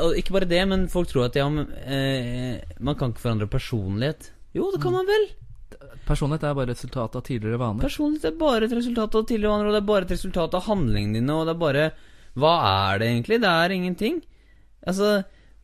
Og 0.00 0.16
ikke 0.18 0.36
bare 0.36 0.48
det, 0.48 0.62
men 0.70 0.86
folk 0.92 1.10
tror 1.10 1.28
at 1.28 1.36
ja, 1.38 1.48
men, 1.50 1.66
eh, 1.84 2.60
man 2.80 2.96
kan 2.98 3.12
ikke 3.12 3.24
forandre 3.24 3.50
personlighet. 3.50 4.30
Jo, 4.54 4.70
det 4.72 4.80
kan 4.82 4.94
man 4.94 5.08
vel. 5.08 5.28
Personlighet 6.06 6.44
er 6.46 6.56
bare 6.56 6.72
resultat 6.72 7.16
av 7.16 7.24
tidligere 7.26 7.58
vaner. 7.58 7.82
Personlighet 7.82 8.28
er 8.30 8.38
bare 8.38 8.68
et 8.68 8.76
resultat 8.76 9.14
av 9.18 9.26
tidligere 9.26 9.54
vaner, 9.54 9.70
og 9.70 9.74
det 9.74 9.82
er 9.82 9.88
bare 9.88 10.06
et 10.06 10.14
resultat 10.14 10.54
av 10.54 10.66
handlingene 10.68 11.18
dine, 11.20 11.34
og 11.34 11.48
det 11.48 11.54
er 11.54 11.62
bare 11.64 11.86
Hva 12.34 12.54
er 12.90 12.98
det 12.98 13.08
egentlig? 13.08 13.40
Det 13.42 13.50
er 13.50 13.74
ingenting. 13.74 14.22
Altså, 14.86 15.10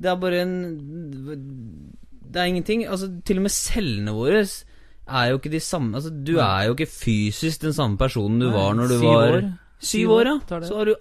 det 0.01 0.11
er 0.11 0.21
bare 0.21 0.43
en 0.43 0.53
Det 2.31 2.41
er 2.41 2.51
ingenting. 2.51 2.87
Altså, 2.87 3.11
til 3.27 3.41
og 3.41 3.47
med 3.47 3.55
cellene 3.55 4.15
våre 4.17 4.45
er 5.11 5.31
jo 5.31 5.41
ikke 5.41 5.51
de 5.51 5.61
samme 5.61 5.97
Altså, 5.99 6.11
du 6.11 6.37
er 6.39 6.69
jo 6.69 6.77
ikke 6.77 6.87
fysisk 6.87 7.65
den 7.65 7.75
samme 7.75 7.99
personen 7.99 8.39
du 8.41 8.47
Nei, 8.47 8.55
var 8.55 8.77
når 8.79 8.93
du 8.93 8.99
var 9.03 9.35
år. 9.35 9.49
Syv 9.81 10.11
år, 10.13 10.27
ja. 10.29 10.61
Så 10.69 10.77
har 10.77 10.85
du 10.91 10.95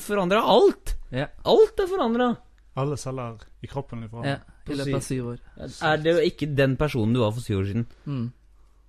forandra 0.00 0.40
alt! 0.48 0.94
Ja. 1.12 1.26
Alt 1.44 1.80
er 1.82 1.86
forandra! 1.90 2.30
Alle 2.76 2.96
celler 2.96 3.36
i 3.60 3.68
kroppen 3.68 4.04
ifra. 4.06 4.22
ja. 4.26 4.36
I 4.70 4.76
løpet 4.78 4.94
av 4.94 5.02
syv 5.02 5.26
år. 5.32 5.38
Er 5.82 5.96
det 5.98 6.12
jo 6.14 6.20
ikke 6.22 6.46
den 6.56 6.76
personen 6.78 7.12
du 7.16 7.20
var 7.20 7.32
for 7.34 7.42
syv 7.42 7.58
år 7.58 7.64
siden? 7.66 7.86
Mm. 8.06 8.28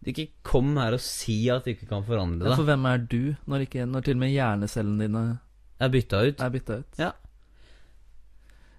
Ikke 0.05 0.27
kom 0.45 0.75
her 0.77 0.93
og 0.93 1.01
si 1.01 1.49
at 1.49 1.65
du 1.65 1.71
ikke 1.73 1.87
kan 1.89 2.03
forandre 2.05 2.45
Ja, 2.45 2.49
deg. 2.53 2.59
for 2.59 2.67
hvem 2.67 2.85
er 2.85 2.97
du, 3.09 3.35
når, 3.49 3.65
ikke, 3.65 3.85
når 3.89 4.01
til 4.05 4.13
og 4.15 4.19
med 4.21 4.31
hjernecellene 4.35 4.99
dine 5.07 5.23
er 5.79 5.89
bytta 5.89 6.21
ut. 6.29 6.41
er 6.45 6.49
bytta 6.53 6.77
ut? 6.83 6.99
Ja. 7.01 7.11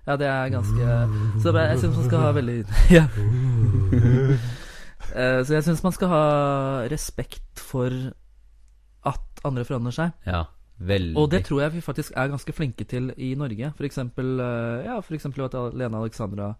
Ja, 0.06 0.16
det 0.20 0.26
er 0.28 0.48
ganske 0.52 1.42
Så 1.42 1.52
det- 1.52 1.66
jeg 1.70 1.78
syns 1.80 1.96
man 1.96 2.05
skal 2.09 2.18
ha 2.20 2.32
veldig 2.32 2.59
Ja. 2.96 3.06
Eh, 5.14 5.44
Så 5.44 5.55
jeg 5.55 5.64
syns 5.66 5.82
man 5.84 5.92
skal 5.92 6.09
ha 6.09 6.22
respekt 6.90 7.60
for 7.60 7.90
andre 9.45 9.65
forandrer 9.69 9.97
seg. 9.97 10.12
Ja, 10.27 10.45
veldig. 10.79 11.16
Og 11.21 11.31
det 11.33 11.45
tror 11.49 11.65
jeg 11.65 11.77
vi 11.77 11.85
faktisk 11.85 12.15
er 12.16 12.33
ganske 12.33 12.55
flinke 12.57 12.87
til 12.89 13.12
i 13.16 13.35
Norge. 13.39 13.73
For 13.77 13.89
eksempel, 13.89 14.35
eh, 14.41 14.87
ja, 14.89 14.99
for 15.01 15.16
eksempel 15.16 15.47
at 15.47 15.57
Lena 15.75 16.01
Alexandra 16.03 16.55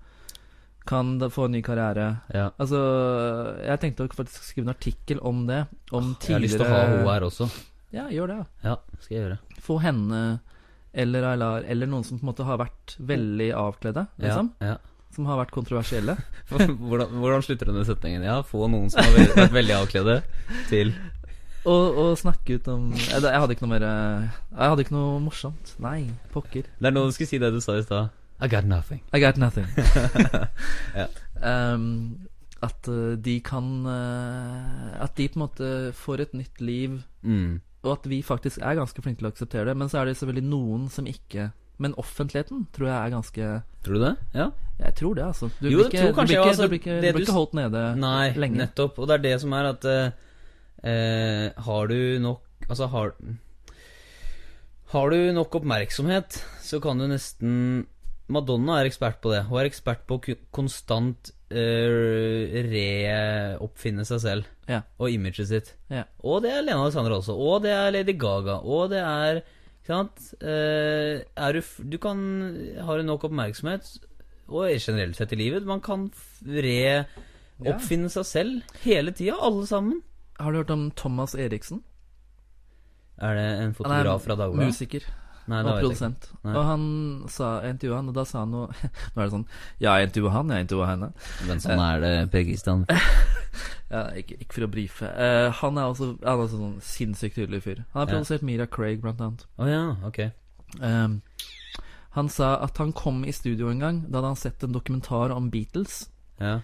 kan 0.85 1.17
få 1.31 1.47
en 1.47 1.53
ny 1.57 1.63
karriere. 1.65 2.19
ja. 2.35 2.51
Altså, 2.61 2.81
jeg 3.65 3.81
tenkte 3.81 4.05
å 4.05 4.13
faktisk 4.13 4.45
skrive 4.45 4.69
en 4.69 4.75
artikkel 4.75 5.21
om 5.23 5.47
det. 5.49 5.67
Om 5.91 6.17
Jeg 6.21 6.35
har 6.35 6.41
lyst 6.45 6.59
til 6.61 6.67
å 6.67 6.69
ha 6.69 6.83
henne 6.85 7.07
her 7.09 7.25
også. 7.25 7.49
Ja, 7.95 8.09
gjør 8.11 8.27
det. 8.33 8.41
Ja. 8.65 8.77
Skal 9.01 9.17
jeg 9.17 9.23
gjøre. 9.25 9.39
Få 9.63 9.79
henne 9.81 10.41
eller 10.95 11.27
Aylar 11.33 11.65
eller 11.67 11.91
noen 11.91 12.05
som 12.07 12.19
på 12.19 12.25
en 12.25 12.31
måte 12.31 12.47
har 12.47 12.61
vært 12.61 12.97
veldig 12.99 13.49
avkledde, 13.59 14.07
liksom. 14.23 14.53
Ja, 14.63 14.75
ja. 14.75 14.77
Som 15.15 15.27
har 15.31 15.39
vært 15.39 15.55
kontroversielle. 15.55 16.17
hvordan, 16.51 17.17
hvordan 17.23 17.43
slutter 17.47 17.71
denne 17.71 17.85
setningen? 17.87 18.25
Ja, 18.27 18.41
få 18.47 18.67
noen 18.71 18.91
som 18.91 19.03
har 19.03 19.37
vært 19.39 19.55
veldig 19.55 19.77
avkledde, 19.79 20.17
til 20.71 20.95
Og, 21.65 21.97
og 21.97 22.11
snakke 22.21 22.59
ut 22.59 22.67
om 22.69 22.91
jeg, 22.93 23.23
jeg 23.25 23.41
hadde 23.41 23.55
ikke 23.57 23.65
noe 23.65 23.73
mer 23.79 23.85
eh, 23.89 24.27
Jeg 24.53 24.69
hadde 24.75 24.85
ikke 24.85 24.95
noe 24.97 25.21
morsomt. 25.25 25.71
Nei, 25.81 26.11
pokker. 26.35 26.67
Det 26.77 26.91
er 26.91 26.93
nå 26.93 27.07
du 27.09 27.15
skulle 27.17 27.31
si 27.31 27.39
det 27.41 27.53
du 27.55 27.61
sa 27.65 27.79
i 27.79 27.85
stad. 27.87 28.11
I 28.45 28.49
got 28.53 28.67
nothing. 28.69 29.01
I 29.15 29.21
got 29.23 29.39
nothing. 29.41 29.65
Ja. 30.95 31.07
um, 31.75 32.29
at 32.65 32.89
eh, 32.89 33.15
de 33.21 33.39
kan 33.45 33.67
eh, 33.87 35.03
At 35.05 35.17
de 35.19 35.27
på 35.29 35.37
en 35.39 35.43
måte 35.47 35.69
får 35.97 36.21
et 36.29 36.35
nytt 36.39 36.61
liv, 36.65 37.01
Mm. 37.25 37.61
og 37.85 37.93
at 37.99 38.07
vi 38.11 38.19
faktisk 38.23 38.59
er 38.61 38.77
ganske 38.77 39.01
flinke 39.01 39.23
til 39.23 39.29
å 39.31 39.33
akseptere 39.33 39.65
det. 39.71 39.77
Men 39.81 39.89
så 39.89 40.03
er 40.03 40.11
det 40.11 40.19
selvfølgelig 40.19 40.49
noen 40.51 40.83
som 40.93 41.07
ikke 41.09 41.47
Men 41.81 41.95
offentligheten 41.99 42.67
tror 42.77 42.87
jeg 42.91 42.97
er 42.99 43.15
ganske 43.15 43.47
Tror 43.85 43.97
du 43.97 44.03
det? 44.05 44.11
Ja. 44.37 44.51
Jeg 44.79 44.95
tror 45.01 45.15
det, 45.17 45.25
altså. 45.25 45.49
Du 45.61 45.69
Jo, 45.71 45.79
blir 45.79 45.89
ikke, 45.89 46.03
tror 46.03 46.13
du 46.13 46.21
blir 46.29 46.37
ikke, 46.37 46.49
altså, 46.51 46.63
du 46.63 46.69
blir 46.69 46.81
ikke, 46.83 46.99
du 47.01 47.09
blir 47.17 47.25
ikke 47.25 47.33
holdt 47.39 47.55
nede 47.57 47.83
Nei, 47.97 48.29
lenge. 48.37 48.59
nettopp. 48.61 48.99
Og 48.99 49.09
det 49.09 49.15
er 49.17 49.23
det 49.25 49.35
som 49.43 49.53
er 49.57 49.71
at 49.73 49.85
eh, 49.89 50.11
eh, 50.85 51.49
Har 51.67 51.89
du 51.91 52.19
nok 52.21 52.43
Altså, 52.69 52.87
har 52.89 53.15
Har 54.95 55.11
du 55.11 55.33
nok 55.35 55.57
oppmerksomhet, 55.59 56.39
så 56.63 56.81
kan 56.81 57.01
du 57.01 57.09
nesten 57.11 57.87
Madonna 58.33 58.79
er 58.81 58.89
ekspert 58.89 59.19
på 59.21 59.33
det. 59.35 59.43
Hun 59.51 59.59
er 59.61 59.69
ekspert 59.69 60.07
på 60.09 60.17
å 60.17 60.37
konstant 60.55 61.29
uh, 61.53 62.55
reoppfinne 62.71 64.07
seg 64.09 64.23
selv 64.23 64.71
Ja. 64.71 64.81
og 64.97 65.13
imaget 65.13 65.51
sitt. 65.51 65.75
Ja. 65.93 66.07
Og 66.25 66.41
det 66.43 66.55
er 66.55 66.65
Lena 66.65 66.87
Alexandra 66.87 67.19
også. 67.19 67.37
Og 67.37 67.61
det 67.67 67.75
er 67.75 67.93
Lady 67.93 68.17
Gaga. 68.17 68.63
Og 68.65 68.91
det 68.95 69.03
er 69.03 69.43
Ikke 69.85 69.93
sant? 69.93 70.23
Uh, 70.41 71.21
er 71.21 71.53
du 71.53 71.61
Du 71.85 71.99
kan 72.01 72.17
Har 72.81 72.97
du 72.97 73.05
nok 73.05 73.25
oppmerksomhet, 73.29 73.99
og 74.49 74.73
generelt 74.81 75.17
sett 75.17 75.33
i 75.33 75.37
livet, 75.37 75.67
man 75.67 75.81
kan 75.81 76.11
reoppfinne 76.45 78.09
ja. 78.09 78.15
seg 78.17 78.25
selv 78.25 78.81
hele 78.85 79.13
tida. 79.13 79.37
Alle 79.37 79.67
sammen. 79.67 80.01
Har 80.41 80.53
du 80.53 80.59
hørt 80.59 80.71
om 80.75 80.89
Thomas 80.99 81.35
Eriksen? 81.35 81.83
Er 83.23 83.37
det 83.39 83.45
en 83.63 83.75
fotograf 83.77 84.19
Nei, 84.19 84.25
fra 84.27 84.35
Dagbladet? 84.41 84.67
musiker 84.73 85.05
Nei, 85.47 85.61
og 85.61 85.77
produsent. 85.83 86.31
Og 86.43 86.63
han 86.65 86.85
sa 87.29 87.51
jeg 87.63 87.75
intervjua 87.77 87.99
han, 88.01 88.09
og 88.09 88.15
da 88.17 88.25
sa 88.27 88.41
han 88.43 88.51
noe 88.55 88.71
Nå 89.15 89.21
er 89.21 89.27
det 89.27 89.33
sånn 89.35 89.45
Ja, 89.85 89.93
jeg 90.01 90.09
intervjua 90.09 90.33
han, 90.39 90.51
jeg 90.55 90.65
intervjua 90.67 90.87
henne. 90.89 91.09
Men 91.47 91.61
sånn 91.63 91.83
er 91.85 92.01
det, 92.05 92.13
Per 92.33 92.47
Kristian. 92.49 92.87
Ja, 93.95 94.09
ikke, 94.19 94.35
ikke 94.43 94.57
for 94.57 94.65
å 94.67 94.69
brife. 94.73 95.07
Uh, 95.15 95.53
han 95.61 95.77
er 95.79 95.85
også 95.93 96.07
Han 96.25 96.31
er 96.33 96.41
også 96.43 96.57
sånn 96.59 96.79
sinnssykt 96.83 97.37
tydelig 97.39 97.61
fyr. 97.63 97.83
Han 97.93 98.01
har 98.01 98.09
Ja. 98.09 98.15
produsert 98.17 98.43
Mira 98.43 98.67
Craig, 98.67 98.99
blant 99.05 99.21
annet. 99.23 99.45
Oh, 99.61 99.69
ja, 99.71 99.83
ok. 100.09 100.19
um, 100.81 101.21
han 102.17 102.29
sa 102.33 102.49
at 102.65 102.81
han 102.81 102.91
kom 102.97 103.21
i 103.29 103.31
studio 103.37 103.69
en 103.71 103.79
gang. 103.85 104.01
Da 104.09 104.19
hadde 104.19 104.33
han 104.33 104.41
sett 104.41 104.65
en 104.67 104.75
dokumentar 104.75 105.31
om 105.37 105.47
Beatles. 105.53 106.09
Ja, 106.41 106.57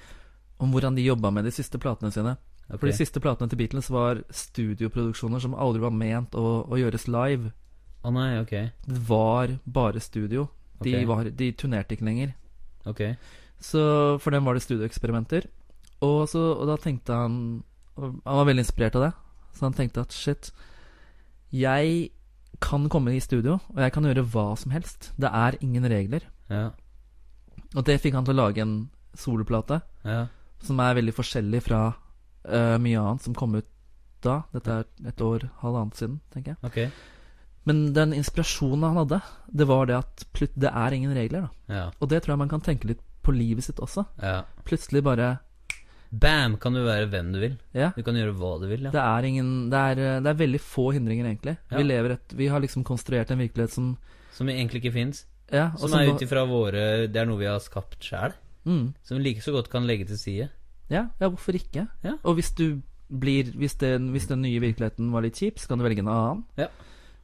Om 0.58 0.72
hvordan 0.74 0.96
de 0.98 1.04
jobba 1.06 1.30
med 1.30 1.44
de 1.46 1.52
siste 1.54 1.78
platene 1.78 2.10
sine. 2.10 2.34
Ok. 2.70 2.78
For 2.78 2.90
de 2.90 2.96
siste 2.96 3.20
platene 3.22 3.50
til 3.50 3.58
Beatles 3.60 3.90
var 3.92 4.22
studioproduksjoner 4.30 5.42
som 5.42 5.56
aldri 5.58 5.82
var 5.82 5.94
ment 5.94 6.36
å, 6.38 6.62
å 6.66 6.78
gjøres 6.78 7.08
live. 7.10 7.52
Å 8.00 8.12
nei, 8.14 8.30
ok. 8.40 8.54
Det 8.86 9.00
var 9.08 9.56
bare 9.64 10.00
studio. 10.00 10.46
De, 10.80 10.94
okay. 10.94 11.08
var, 11.08 11.28
de 11.36 11.50
turnerte 11.52 11.96
ikke 11.96 12.08
lenger. 12.08 12.34
Ok. 12.88 13.02
Så 13.60 13.82
for 14.22 14.32
dem 14.32 14.46
var 14.48 14.56
det 14.56 14.64
studioeksperimenter. 14.64 15.50
Og, 16.00 16.24
så, 16.32 16.40
og 16.56 16.64
da 16.64 16.78
tenkte 16.80 17.12
han 17.12 17.34
Han 18.00 18.22
var 18.24 18.46
veldig 18.48 18.62
inspirert 18.64 18.96
av 18.96 19.02
det. 19.04 19.10
Så 19.52 19.66
han 19.66 19.76
tenkte 19.76 20.00
at 20.06 20.14
shit 20.16 20.48
Jeg 21.52 22.14
kan 22.60 22.86
komme 22.92 23.12
i 23.12 23.20
studio, 23.20 23.58
og 23.72 23.80
jeg 23.80 23.92
kan 23.92 24.04
gjøre 24.04 24.24
hva 24.32 24.52
som 24.56 24.72
helst. 24.72 25.10
Det 25.20 25.28
er 25.28 25.56
ingen 25.64 25.84
regler. 25.88 26.24
Ja. 26.48 26.70
Og 27.74 27.84
det 27.86 28.00
fikk 28.02 28.16
han 28.16 28.26
til 28.26 28.36
å 28.36 28.42
lage 28.42 28.62
en 28.62 28.74
soloplate 29.16 29.80
Ja. 30.04 30.26
som 30.60 30.80
er 30.80 30.96
veldig 30.98 31.14
forskjellig 31.16 31.62
fra 31.64 31.94
eh, 32.48 32.76
mye 32.78 33.00
annet 33.00 33.22
som 33.26 33.34
kom 33.34 33.54
ut 33.58 33.66
da. 34.24 34.42
Dette 34.52 34.70
er 34.80 35.08
et 35.08 35.20
år, 35.24 35.48
halvannet 35.62 35.96
siden, 35.96 36.20
tenker 36.32 36.54
jeg. 36.54 36.58
Okay. 36.68 36.88
Men 37.68 37.92
den 37.96 38.12
inspirasjonen 38.16 38.82
han 38.88 38.96
hadde, 39.02 39.20
det 39.52 39.66
var 39.68 39.86
det 39.86 39.96
at 40.00 40.24
det 40.56 40.70
er 40.70 40.96
ingen 40.96 41.14
regler. 41.16 41.48
Ja. 41.68 41.90
Og 42.00 42.08
det 42.08 42.22
tror 42.22 42.34
jeg 42.34 42.42
man 42.44 42.52
kan 42.52 42.60
tenke 42.64 42.88
litt 42.88 43.00
på 43.22 43.32
livet 43.36 43.64
sitt 43.64 43.80
også. 43.80 44.06
ja. 44.22 44.42
Plutselig 44.64 45.02
bare 45.04 45.38
Bam! 46.10 46.56
Kan 46.58 46.74
du 46.74 46.80
være 46.82 47.06
hvem 47.06 47.28
du 47.32 47.38
vil. 47.38 47.52
Ja. 47.76 47.92
Du 47.94 48.02
kan 48.02 48.16
gjøre 48.18 48.34
hva 48.34 48.56
du 48.58 48.66
vil, 48.66 48.82
ja. 48.88 48.90
Det 48.90 49.02
er 49.02 49.26
ingen 49.28 49.70
Det 49.70 49.78
er, 49.78 50.00
det 50.24 50.30
er 50.32 50.38
veldig 50.40 50.60
få 50.60 50.88
hindringer, 50.96 51.28
egentlig. 51.28 51.56
Vi 51.70 51.84
lever 51.86 52.16
et 52.16 52.34
Vi 52.34 52.48
har 52.50 52.60
liksom 52.60 52.82
konstruert 52.84 53.30
en 53.30 53.38
virkelighet 53.38 53.70
som 53.70 53.92
Som 54.34 54.48
egentlig 54.48 54.82
ikke 54.82 54.92
fins. 54.96 55.26
Ja, 55.52 55.70
Som 55.76 55.90
som 55.90 56.00
er 56.00 56.10
ut 56.10 56.22
ifra 56.22 56.42
våre 56.46 57.06
Det 57.06 57.16
er 57.16 57.26
noe 57.26 57.38
vi 57.38 57.46
har 57.46 57.60
skapt 57.62 58.02
sjæl. 58.02 58.34
mm, 58.64 58.94
Som 59.02 59.18
vi 59.18 59.22
like 59.28 59.42
så 59.42 59.52
godt 59.52 59.70
kan 59.70 59.86
legge 59.86 60.06
til 60.06 60.18
side. 60.18 60.48
Ja, 60.90 61.04
ja, 61.20 61.28
hvorfor 61.30 61.54
ikke? 61.56 61.86
Ja. 62.04 62.16
Og 62.24 62.34
hvis 62.38 62.52
du 62.58 62.80
blir 63.10 63.48
hvis 63.58 63.74
den, 63.80 64.10
hvis 64.14 64.28
den 64.30 64.42
nye 64.42 64.60
virkeligheten 64.62 65.08
var 65.14 65.22
litt 65.24 65.38
kjip, 65.40 65.58
så 65.58 65.68
kan 65.70 65.78
du 65.80 65.84
velge 65.86 66.02
en 66.04 66.10
annen. 66.12 66.44
Ja. 66.58 66.66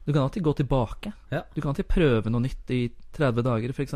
Du 0.06 0.12
kan 0.12 0.22
alltid 0.22 0.42
gå 0.46 0.52
tilbake. 0.58 1.12
Ja. 1.34 1.42
Du 1.54 1.60
kan 1.60 1.72
alltid 1.72 1.88
prøve 1.90 2.30
noe 2.30 2.42
nytt 2.44 2.70
i 2.74 2.80
30 3.16 3.42
dager, 3.46 3.74
f.eks. 3.74 3.94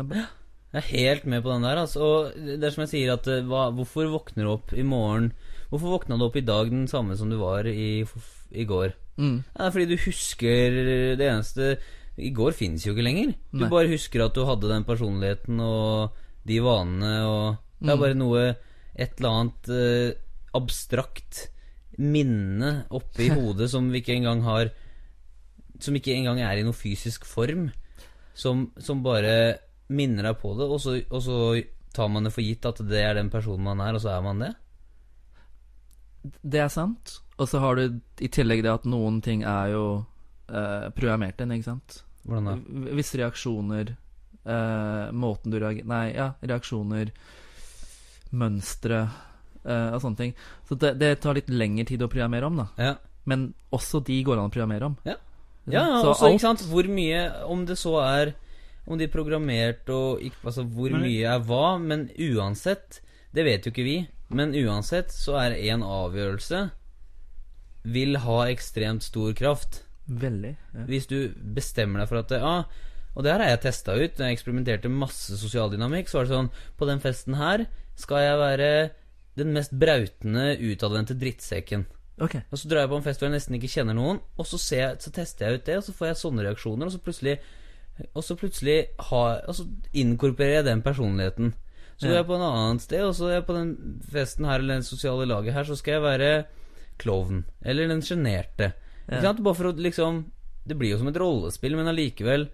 Jeg 0.71 0.79
er 0.79 0.87
helt 0.91 1.25
med 1.27 1.43
på 1.43 1.51
den 1.51 1.63
der. 1.67 1.79
Altså. 1.83 1.99
Og 2.03 2.35
det 2.35 2.63
er 2.63 2.71
som 2.75 2.83
jeg 2.85 2.91
sier, 2.93 3.13
at 3.15 3.27
eh, 3.31 3.41
hva, 3.47 3.69
hvorfor 3.75 4.07
våkner 4.11 4.47
du 4.47 4.51
opp 4.53 4.73
i 4.75 4.83
morgen 4.87 5.31
Hvorfor 5.71 5.93
våkna 5.93 6.17
du 6.19 6.25
opp 6.25 6.35
i 6.35 6.43
dag 6.43 6.67
den 6.67 6.87
samme 6.91 7.15
som 7.15 7.29
du 7.31 7.37
var 7.39 7.63
i, 7.67 8.03
i 8.51 8.63
går? 8.67 8.91
Mm. 9.15 9.37
Ja, 9.53 9.57
det 9.61 9.67
er 9.69 9.75
fordi 9.75 9.85
du 9.93 10.01
husker 10.03 10.79
det 11.19 11.27
eneste 11.27 11.69
I 12.19 12.31
går 12.35 12.51
finnes 12.55 12.83
jo 12.83 12.91
ikke 12.91 13.05
lenger. 13.07 13.31
Du 13.53 13.61
Nei. 13.63 13.69
bare 13.71 13.87
husker 13.91 14.25
at 14.25 14.35
du 14.35 14.43
hadde 14.47 14.67
den 14.71 14.83
personligheten 14.87 15.59
og 15.63 16.17
de 16.47 16.59
vanene 16.63 17.13
og 17.27 17.55
Det 17.79 17.87
er 17.89 17.95
Mm. 17.95 18.01
bare 18.03 18.13
noe 18.19 18.41
Et 18.95 19.11
eller 19.19 19.29
annet 19.31 19.71
eh, 19.71 20.19
abstrakt 20.57 21.47
minne 22.01 22.71
oppi 22.91 23.29
hodet 23.35 23.69
som 23.71 23.89
vi 23.91 24.01
ikke 24.01 24.15
engang 24.17 24.43
har 24.47 24.71
Som 25.81 25.97
ikke 25.97 26.15
engang 26.15 26.41
er 26.43 26.59
i 26.59 26.65
noe 26.65 26.77
fysisk 26.77 27.25
form. 27.25 27.69
Som, 28.37 28.69
som 28.77 29.01
bare 29.03 29.59
minner 29.91 30.29
deg 30.29 30.37
på 30.39 30.53
det, 30.55 30.67
og 30.71 30.79
så, 30.79 30.93
og 31.09 31.23
så 31.25 31.37
tar 31.91 32.07
man 32.07 32.23
det 32.23 32.31
for 32.31 32.45
gitt 32.45 32.67
at 32.69 32.79
det 32.87 33.01
er 33.03 33.17
den 33.17 33.31
personen 33.33 33.65
man 33.65 33.81
er, 33.83 33.97
og 33.97 34.03
så 34.03 34.13
er 34.13 34.21
man 34.23 34.43
det. 34.45 34.51
Det 36.21 36.61
er 36.63 36.69
sant. 36.71 37.17
Og 37.41 37.49
så 37.49 37.59
har 37.59 37.75
du 37.75 37.99
i 38.21 38.29
tillegg 38.31 38.61
det 38.63 38.71
at 38.71 38.87
noen 38.87 39.19
ting 39.25 39.43
er 39.43 39.73
jo 39.73 39.85
eh, 40.47 40.87
programmert 40.95 41.41
inn, 41.41 41.53
ikke 41.57 41.71
sant. 41.71 42.01
Hvordan 42.23 42.49
da? 42.51 42.55
Visse 42.93 43.17
reaksjoner 43.17 43.89
eh, 43.89 45.05
Måten 45.17 45.49
du 45.49 45.57
reagerer 45.57 45.87
Nei, 45.89 46.03
ja, 46.13 46.27
reaksjoner 46.45 47.09
Mønstre 48.31 49.01
uh, 49.65 49.89
og 49.95 50.01
sånne 50.03 50.17
ting. 50.17 50.35
Så 50.69 50.77
det, 50.79 50.93
det 51.01 51.19
tar 51.23 51.35
litt 51.37 51.49
lengre 51.49 51.85
tid 51.89 52.01
å 52.01 52.09
programmere 52.11 52.47
om, 52.47 52.61
da. 52.63 52.67
Ja. 52.79 52.93
Men 53.29 53.53
også 53.75 54.01
de 54.07 54.21
går 54.25 54.39
an 54.39 54.49
å 54.49 54.53
programmere 54.53 54.87
om. 54.91 54.97
Ja. 55.05 55.17
Ja, 55.69 55.83
Så 56.01 56.09
også, 56.15 56.25
alt- 56.25 56.33
ikke 56.39 56.41
sant, 56.47 56.63
hvor 56.71 56.87
mye 56.89 57.19
Om 57.45 57.65
det 57.69 57.75
så 57.77 57.91
er 58.01 58.31
Om 58.89 58.97
de 58.97 59.05
er 59.05 59.11
programmert 59.13 59.89
og 59.93 60.17
ikke, 60.25 60.39
Altså, 60.49 60.63
hvor 60.65 60.89
Men- 60.89 61.03
mye 61.05 61.35
er 61.35 61.39
hva 61.45 61.77
Men 61.79 62.07
uansett 62.17 62.97
Det 63.31 63.45
vet 63.45 63.67
jo 63.67 63.71
ikke 63.71 63.85
vi 63.85 64.07
Men 64.33 64.55
uansett 64.57 65.13
så 65.13 65.37
er 65.37 65.53
en 65.69 65.83
avgjørelse 65.85 66.63
Vil 67.93 68.17
ha 68.23 68.39
ekstremt 68.49 69.05
stor 69.05 69.33
kraft 69.37 69.83
Veldig. 70.09 70.55
Ja. 70.73 70.85
Hvis 70.89 71.05
du 71.07 71.29
bestemmer 71.55 72.01
deg 72.01 72.09
for 72.09 72.23
at 72.23 72.33
ja, 72.41 72.55
Og 73.15 73.21
det 73.23 73.31
her 73.31 73.43
har 73.45 73.53
jeg 73.53 73.61
testet 73.67 74.01
ut 74.01 74.17
jeg 74.17 74.35
eksperimenterte 74.39 74.89
masse 74.89 75.37
sosialdynamikk 75.37 76.09
Så 76.09 76.17
var 76.17 76.25
det 76.25 76.33
sånn 76.39 76.51
På 76.81 76.89
den 76.89 76.99
festen 77.05 77.37
her 77.37 77.67
Skal 78.01 78.25
jeg 78.25 78.37
være 78.41 78.69
den 79.39 79.53
mest 79.55 79.71
brautende 79.79 80.57
Utadvendte 80.59 81.15
drittsekken 81.15 81.85
Okay. 82.21 82.43
Og 82.51 82.59
så 82.59 82.69
drar 82.69 82.85
jeg 82.85 82.91
på 82.91 82.99
en 82.99 83.05
fest 83.05 83.21
hvor 83.21 83.29
jeg 83.29 83.33
nesten 83.33 83.57
ikke 83.57 83.71
kjenner 83.71 83.97
noen, 83.97 84.19
og 84.37 84.45
så, 84.45 84.59
ser 84.61 84.81
jeg, 84.83 84.99
så 85.01 85.13
tester 85.15 85.47
jeg 85.47 85.57
ut 85.57 85.65
det, 85.65 85.77
og 85.79 85.85
så 85.87 85.95
får 85.97 86.09
jeg 86.11 86.19
sånne 86.21 86.45
reaksjoner, 86.45 86.87
og 86.87 86.93
så 86.93 87.01
plutselig 87.01 87.39
Og 88.17 88.23
så 88.23 88.37
plutselig 88.39 88.77
ha, 89.09 89.21
Og 89.49 89.55
så 89.57 89.65
inkorporerer 89.93 90.61
jeg 90.61 90.67
den 90.69 90.81
personligheten. 90.81 91.53
Så 91.97 92.07
går 92.07 92.13
er 92.13 92.19
jeg 92.21 92.29
på 92.31 92.37
en 92.37 92.45
annen 92.47 92.79
sted, 92.81 93.03
og 93.05 93.13
så 93.13 93.27
er 93.27 93.35
jeg 93.35 93.45
på 93.45 93.57
den 93.57 93.73
festen 94.09 94.47
her, 94.49 94.61
eller 94.61 94.81
det 94.81 94.87
sosiale 94.87 95.27
laget 95.29 95.53
her, 95.53 95.67
så 95.67 95.75
skal 95.77 95.97
jeg 95.97 96.05
være 96.05 96.29
klovn. 97.01 97.43
Eller 97.61 97.91
den 97.91 98.01
sjenerte. 98.01 98.71
Ja. 99.05 99.33
Bare 99.33 99.57
for 99.57 99.69
å 99.69 99.75
liksom 99.75 100.25
Det 100.65 100.77
blir 100.77 100.93
jo 100.93 101.01
som 101.01 101.09
et 101.09 101.17
rollespill, 101.17 101.75
men 101.75 101.89
allikevel 101.89 102.47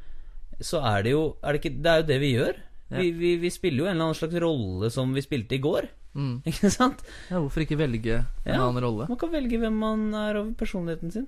så 0.64 0.80
er 0.80 1.04
det 1.04 1.12
jo 1.12 1.24
er 1.44 1.54
det, 1.54 1.60
ikke, 1.62 1.78
det 1.84 1.92
er 1.92 1.98
jo 2.02 2.06
det 2.08 2.20
vi 2.24 2.30
gjør. 2.34 2.60
Ja. 2.90 3.02
Vi, 3.02 3.12
vi, 3.12 3.34
vi 3.42 3.50
spiller 3.52 3.84
jo 3.84 3.88
en 3.90 3.96
eller 3.98 4.06
annen 4.10 4.16
slags 4.20 4.38
rolle 4.40 4.90
som 4.94 5.12
vi 5.16 5.22
spilte 5.26 5.58
i 5.58 5.62
går. 5.64 5.90
Mm. 6.18 6.38
Ikke 6.50 6.70
sant? 6.74 7.02
Ja, 7.30 7.40
hvorfor 7.44 7.62
ikke 7.66 7.78
velge 7.78 8.16
en 8.22 8.54
Ja. 8.54 8.62
annen 8.64 8.82
rolle? 8.84 9.06
Man 9.12 9.20
kan 9.22 9.32
velge 9.34 9.60
hvem 9.62 9.76
man 9.78 10.06
er 10.16 10.40
over 10.40 10.54
personligheten 10.58 11.12
sin. 11.14 11.28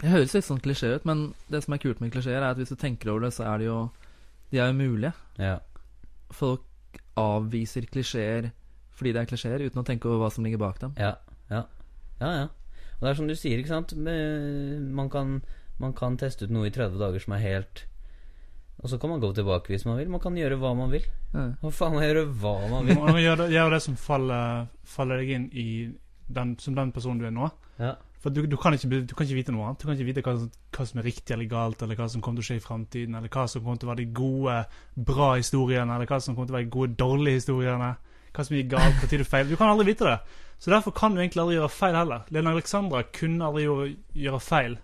Det 0.00 0.10
høres 0.12 0.34
litt 0.36 0.44
sånn 0.46 0.60
klisjé 0.60 0.92
ut, 0.98 1.04
men 1.08 1.30
det 1.50 1.62
som 1.64 1.74
er 1.74 1.80
kult 1.82 2.00
med 2.04 2.12
klisjeer, 2.12 2.38
er 2.42 2.50
at 2.52 2.58
hvis 2.60 2.68
du 2.72 2.76
tenker 2.76 3.10
over 3.10 3.26
det, 3.26 3.32
så 3.34 3.46
er 3.48 3.58
det 3.62 3.66
jo 3.70 3.78
De 4.52 4.58
er 4.62 4.68
jo 4.70 4.76
mulige. 4.78 5.12
Ja. 5.42 5.58
Folk 6.30 6.62
avviser 7.16 7.86
klisjeer 7.90 8.50
fordi 8.96 9.12
det 9.12 9.20
er 9.24 9.28
klisjeer, 9.28 9.60
uten 9.66 9.82
å 9.82 9.84
tenke 9.84 10.08
over 10.08 10.22
hva 10.24 10.30
som 10.32 10.44
ligger 10.46 10.60
bak 10.62 10.78
dem. 10.80 10.94
Ja, 10.96 11.16
ja. 11.50 11.64
Ja, 12.20 12.30
ja. 12.32 12.46
Og 12.96 13.02
det 13.04 13.10
er 13.10 13.18
som 13.18 13.26
du 13.28 13.34
sier, 13.36 13.58
ikke 13.60 13.68
sant. 13.74 13.92
Man 13.96 15.10
kan, 15.12 15.42
man 15.82 15.92
kan 15.92 16.16
teste 16.16 16.46
ut 16.48 16.54
noe 16.54 16.70
i 16.70 16.72
30 16.72 16.96
dager 17.02 17.20
som 17.20 17.34
er 17.36 17.42
helt 17.44 17.82
Og 18.82 18.90
så 18.92 18.98
kan 19.00 19.10
man 19.10 19.22
gå 19.22 19.30
tilbake 19.36 19.72
hvis 19.72 19.86
man 19.88 19.96
vil. 20.00 20.10
Man 20.12 20.20
kan 20.22 20.36
gjøre 20.36 20.58
hva 20.60 20.74
man 20.76 20.90
vil. 20.92 21.06
Hva 21.32 21.70
faen 21.72 21.96
man 21.96 22.04
gjøre 22.04 22.26
hva 22.42 22.56
man 22.70 22.88
Du 22.88 22.92
vil. 22.92 23.00
må 23.16 23.22
gjøre 23.22 23.46
det, 23.46 23.54
gjør 23.56 23.76
det 23.76 23.82
som 23.86 23.96
faller, 24.00 24.66
faller 24.96 25.22
deg 25.22 25.32
inn 25.38 25.46
i 25.52 25.68
den, 26.26 26.56
som 26.60 26.76
den 26.76 26.92
personen 26.92 27.22
du 27.22 27.28
er 27.28 27.34
nå. 27.34 27.48
Ja. 27.80 27.94
For 28.20 28.34
du, 28.34 28.42
du, 28.50 28.56
kan 28.58 28.74
ikke, 28.74 28.88
du 29.06 29.14
kan 29.14 29.28
ikke 29.28 29.38
vite 29.38 29.54
noe 29.54 29.68
annet. 29.68 29.80
Du 29.80 29.86
kan 29.86 29.96
ikke 29.96 30.08
vite 30.08 30.24
hva, 30.26 30.34
hva 30.76 30.86
som 30.88 31.00
er 31.00 31.06
riktig 31.06 31.34
eller 31.34 31.48
galt, 31.50 31.82
eller 31.84 31.98
hva 31.98 32.08
som 32.10 32.24
kommer 32.24 32.40
til 32.40 32.46
å 32.46 32.48
skje 32.50 32.58
i 32.60 32.64
framtiden, 32.64 33.16
eller 33.16 33.32
hva 33.32 33.44
som 33.48 33.62
kommer 33.62 33.80
til 33.80 33.88
å 33.88 33.92
være 33.92 34.02
de 34.02 34.16
gode, 34.16 34.56
bra 35.12 35.28
historiene, 35.36 35.96
eller 35.96 36.10
hva 36.10 36.18
som 36.24 36.34
kommer 36.34 36.50
til 36.50 36.56
å 36.56 36.58
være 36.58 36.68
de 36.68 36.74
gode, 36.76 36.96
dårlige 37.00 37.40
historiene. 37.40 37.92
Hva 38.36 38.44
som 38.44 38.56
gikk 38.58 38.72
galt, 38.74 38.98
når 39.00 39.22
du 39.22 39.28
feil. 39.30 39.48
Du 39.48 39.56
kan 39.56 39.70
aldri 39.72 39.92
vite 39.92 40.08
det. 40.08 40.42
Så 40.60 40.72
derfor 40.72 40.92
kan 40.96 41.14
du 41.14 41.20
egentlig 41.20 41.44
aldri 41.44 41.56
gjøre 41.56 41.72
feil 41.72 41.96
heller. 41.96 42.26
Lena 42.32 42.52
Alexandra 42.56 43.04
kunne 43.14 43.46
aldri 43.46 43.64
gjøre, 43.64 43.88
gjøre 44.26 44.42
feil. 44.42 44.76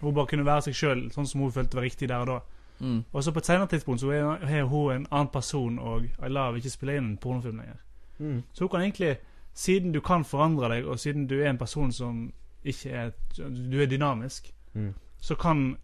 Hun 0.00 0.14
bare 0.14 0.30
kunne 0.30 0.46
være 0.46 0.68
seg 0.68 0.76
sjøl, 0.78 1.02
sånn 1.14 1.26
som 1.26 1.42
hun 1.44 1.54
følte 1.54 1.78
var 1.78 1.86
riktig 1.86 2.10
der 2.10 2.22
og 2.24 2.30
da. 2.30 2.49
Mm. 2.80 3.04
Og 3.12 3.24
så 3.24 3.32
på 3.32 3.38
et 3.38 3.46
senere 3.46 3.66
tidspunkt 3.68 4.00
så 4.00 4.10
er 4.10 4.62
hun 4.64 4.92
en 4.92 5.06
annen 5.10 5.28
person, 5.32 5.78
og 5.78 6.06
Ayla 6.22 6.50
vil 6.50 6.62
ikke 6.62 6.70
spille 6.70 6.96
inn 6.96 7.10
en 7.10 7.16
pornofilm 7.20 7.58
lenger. 7.60 7.76
Mm. 8.18 8.42
Så 8.52 8.64
hun 8.64 8.68
kan 8.68 8.80
egentlig, 8.80 9.16
siden 9.54 9.92
du 9.92 10.00
kan 10.00 10.24
forandre 10.24 10.68
deg, 10.74 10.86
og 10.86 10.98
siden 11.00 11.26
du 11.26 11.34
er 11.42 11.50
en 11.50 11.58
person 11.58 11.92
som 11.92 12.32
ikke 12.64 12.90
er 12.90 13.10
Du 13.38 13.80
er 13.82 13.86
dynamisk, 13.86 14.52
Mm. 14.74 14.94
så 15.20 15.34
kan 15.34 15.76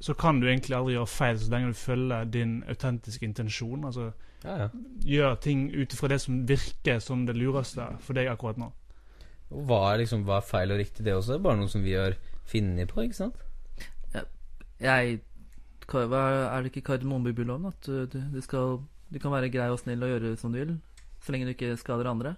så 0.00 0.14
kan 0.14 0.40
du 0.40 0.46
egentlig 0.46 0.76
aldri 0.76 0.92
gjøre 0.94 1.06
feil 1.06 1.38
så 1.38 1.50
lenge 1.50 1.68
du 1.68 1.74
følger 1.74 2.24
din 2.24 2.64
autentiske 2.68 3.24
intensjon. 3.26 3.84
Altså 3.84 4.12
Ja, 4.44 4.56
ja. 4.62 4.68
gjør 5.02 5.34
ting 5.40 5.70
ut 5.74 5.92
ifra 5.92 6.08
det 6.08 6.20
som 6.20 6.46
virker 6.48 6.98
som 7.00 7.26
det 7.26 7.34
lureste 7.36 7.82
for 8.00 8.12
deg 8.14 8.28
akkurat 8.28 8.56
nå. 8.58 8.72
Og 9.50 9.64
hva 9.66 9.94
er 9.94 9.98
liksom 10.04 10.22
hva 10.24 10.36
er 10.36 10.40
feil 10.46 10.70
og 10.70 10.78
riktig, 10.78 11.04
det 11.04 11.14
også? 11.14 11.32
Det 11.32 11.38
er 11.38 11.42
bare 11.42 11.56
noe 11.56 11.68
som 11.68 11.82
vi 11.82 11.92
har 11.94 12.14
funnet 12.46 12.88
på, 12.92 13.00
ikke 13.02 13.14
sant? 13.14 13.34
Jeg 14.80 15.20
Er 15.94 16.62
det 16.62 16.70
ikke 16.72 16.84
Kardemommeby-loven 16.92 17.66
at 17.70 17.80
du, 17.86 18.06
du, 18.06 18.18
du 18.34 18.40
skal 18.44 18.78
Du 19.12 19.18
kan 19.18 19.32
være 19.32 19.48
grei 19.50 19.68
og 19.72 19.78
snill 19.80 20.02
og 20.04 20.10
gjøre 20.12 20.36
som 20.36 20.52
du 20.52 20.58
vil, 20.58 20.74
så 21.24 21.32
lenge 21.32 21.46
du 21.48 21.54
ikke 21.54 21.76
skader 21.80 22.10
andre? 22.10 22.34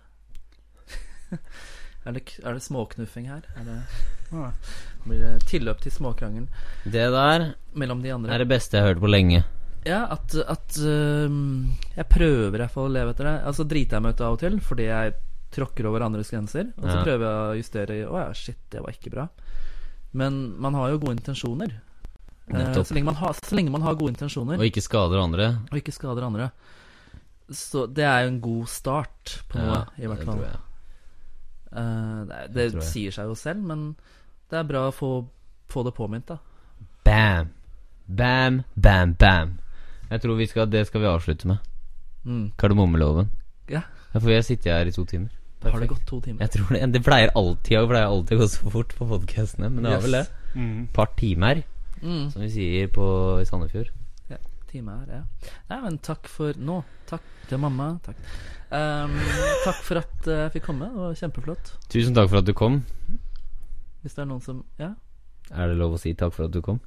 er, 2.06 2.12
det, 2.14 2.22
er 2.44 2.54
det 2.54 2.62
småknuffing 2.62 3.26
her? 3.30 3.42
Er 3.58 3.64
det, 3.66 3.78
Ja. 4.30 4.52
blir 5.04 5.18
det 5.18 5.46
tilløp 5.50 5.80
til 5.82 5.90
småkrangel 5.90 6.44
Det 6.84 7.08
der 7.10 7.48
mellom 7.74 8.02
de 8.02 8.12
andre? 8.14 8.30
er 8.34 8.38
det 8.44 8.48
beste 8.52 8.76
jeg 8.78 8.84
har 8.84 8.92
hørt 8.94 9.02
på 9.02 9.10
lenge. 9.10 9.42
Ja, 9.86 10.04
at, 10.12 10.34
at 10.46 10.76
øhm, 10.84 11.72
Jeg 11.96 12.06
prøver 12.12 12.54
i 12.54 12.58
hvert 12.60 12.70
fall 12.70 12.86
å 12.90 12.92
leve 12.94 13.10
etter 13.14 13.24
det. 13.24 13.34
Altså 13.48 13.64
driter 13.66 13.96
jeg 13.96 14.02
meg 14.04 14.14
ut 14.14 14.20
av 14.26 14.34
og 14.36 14.40
til 14.44 14.58
fordi 14.60 14.86
jeg 14.90 15.14
tråkker 15.50 15.86
over 15.90 16.04
andres 16.06 16.30
grenser. 16.30 16.70
Og 16.78 16.84
så 16.86 16.98
Ja. 17.00 17.04
prøver 17.04 17.26
jeg 17.26 17.38
å 17.42 17.58
justere 17.58 17.96
Å 18.06 18.18
ja, 18.20 18.32
shit, 18.32 18.58
det 18.70 18.82
var 18.84 18.92
ikke 18.94 19.10
bra. 19.10 19.28
Men 20.12 20.54
man 20.60 20.74
har 20.78 20.90
jo 20.92 20.98
gode 21.02 21.16
intensjoner. 21.18 21.80
Nettopp. 22.58 22.86
så, 22.86 22.94
lenge 22.94 23.04
man 23.06 23.14
har, 23.20 23.32
så 23.32 23.56
lenge 23.56 23.70
man 23.70 23.82
har 23.82 23.94
gode 23.94 24.14
intensjoner, 24.14 24.58
Og 24.58 24.64
ikke 24.66 24.82
skader 24.82 25.22
andre. 25.22 25.48
og 25.70 25.76
ikke 25.78 25.92
skader 25.92 26.26
andre. 26.26 26.50
Så 27.50 27.86
det 27.92 28.04
er 28.06 28.22
jo 28.24 28.28
en 28.28 28.40
god 28.40 28.66
start 28.70 29.42
på 29.50 29.58
noe, 29.58 29.84
i 29.98 30.06
hvert 30.06 30.24
fall. 30.24 30.38
Det. 30.38 30.52
Eh, 31.72 32.20
det 32.26 32.52
Det 32.54 32.72
det 32.74 32.84
sier 32.86 33.10
seg 33.14 33.26
jo 33.30 33.34
selv, 33.34 33.62
men 33.66 33.96
det 34.50 34.58
er 34.58 34.64
bra 34.66 34.88
å 34.88 34.94
få, 34.94 35.10
få 35.70 35.84
det 35.86 35.94
påminnet, 35.94 36.26
da. 36.26 36.38
Bam. 37.04 37.50
Bam, 38.06 38.62
bam, 38.74 39.14
bam. 39.14 39.58
Jeg 40.10 40.20
tror 40.20 40.36
vi 40.36 40.46
skal, 40.50 40.66
det 40.70 40.86
skal 40.88 41.00
vi 41.00 41.06
avslutte 41.06 41.46
med. 41.46 41.58
Mm. 42.26 42.52
Kardemommeloven. 42.58 43.30
Ja. 43.70 43.82
For 44.12 44.26
vi 44.26 44.34
har 44.34 44.42
sittet 44.42 44.72
her 44.74 44.86
i 44.86 44.92
to 44.94 45.04
timer. 45.04 45.30
Har 45.62 45.78
det 45.80 45.90
gått 45.92 46.06
to 46.08 46.20
timer? 46.24 46.40
Jeg 46.40 46.50
tror 46.56 46.72
det, 46.74 46.80
det 46.94 47.02
pleier 47.04 47.30
alltid 47.36 47.86
pleier 47.90 48.08
alltid 48.08 48.38
å 48.38 48.40
gå 48.40 48.48
så 48.48 48.70
fort 48.72 48.94
på 48.96 49.06
podkastene, 49.06 49.68
men 49.70 49.84
det 49.84 49.92
har 49.92 50.02
vel 50.02 50.16
det. 50.18 50.24
Yes. 50.26 50.54
Mm. 50.56 50.86
Par 50.96 51.12
timer, 51.20 51.62
Mm. 52.02 52.30
som 52.32 52.42
vi 52.42 52.48
sier 52.50 52.88
på 52.92 53.04
i 53.42 53.44
Sandefjord. 53.48 53.90
Ja, 54.30 54.36
time 54.70 54.94
her, 55.00 55.10
ja. 55.20 55.50
Nei, 55.70 55.80
men 55.84 55.98
takk 55.98 56.28
for 56.30 56.56
nå. 56.56 56.80
Takk 57.10 57.22
til 57.50 57.58
mamma. 57.60 57.90
Takk. 58.06 58.16
um, 58.70 59.16
takk 59.66 59.80
for 59.84 60.00
at 60.00 60.28
eh, 60.30 60.44
jeg 60.46 60.52
fikk 60.58 60.68
komme. 60.70 60.88
Det 60.94 61.02
var 61.04 61.18
kjempeflott. 61.20 61.72
Tusen 61.92 62.14
takk 62.16 62.30
for 62.30 62.40
at 62.40 62.46
du 62.48 62.54
kom. 62.56 62.80
Hvis 64.00 64.14
det 64.16 64.22
er 64.24 64.30
noen 64.30 64.40
som 64.44 64.64
Ja. 64.80 64.94
Er 65.50 65.66
det 65.68 65.76
lov 65.80 65.96
å 65.96 65.98
si 66.00 66.12
takk 66.14 66.32
for 66.32 66.46
at 66.46 66.54
du 66.54 66.60
kom? 66.62 66.78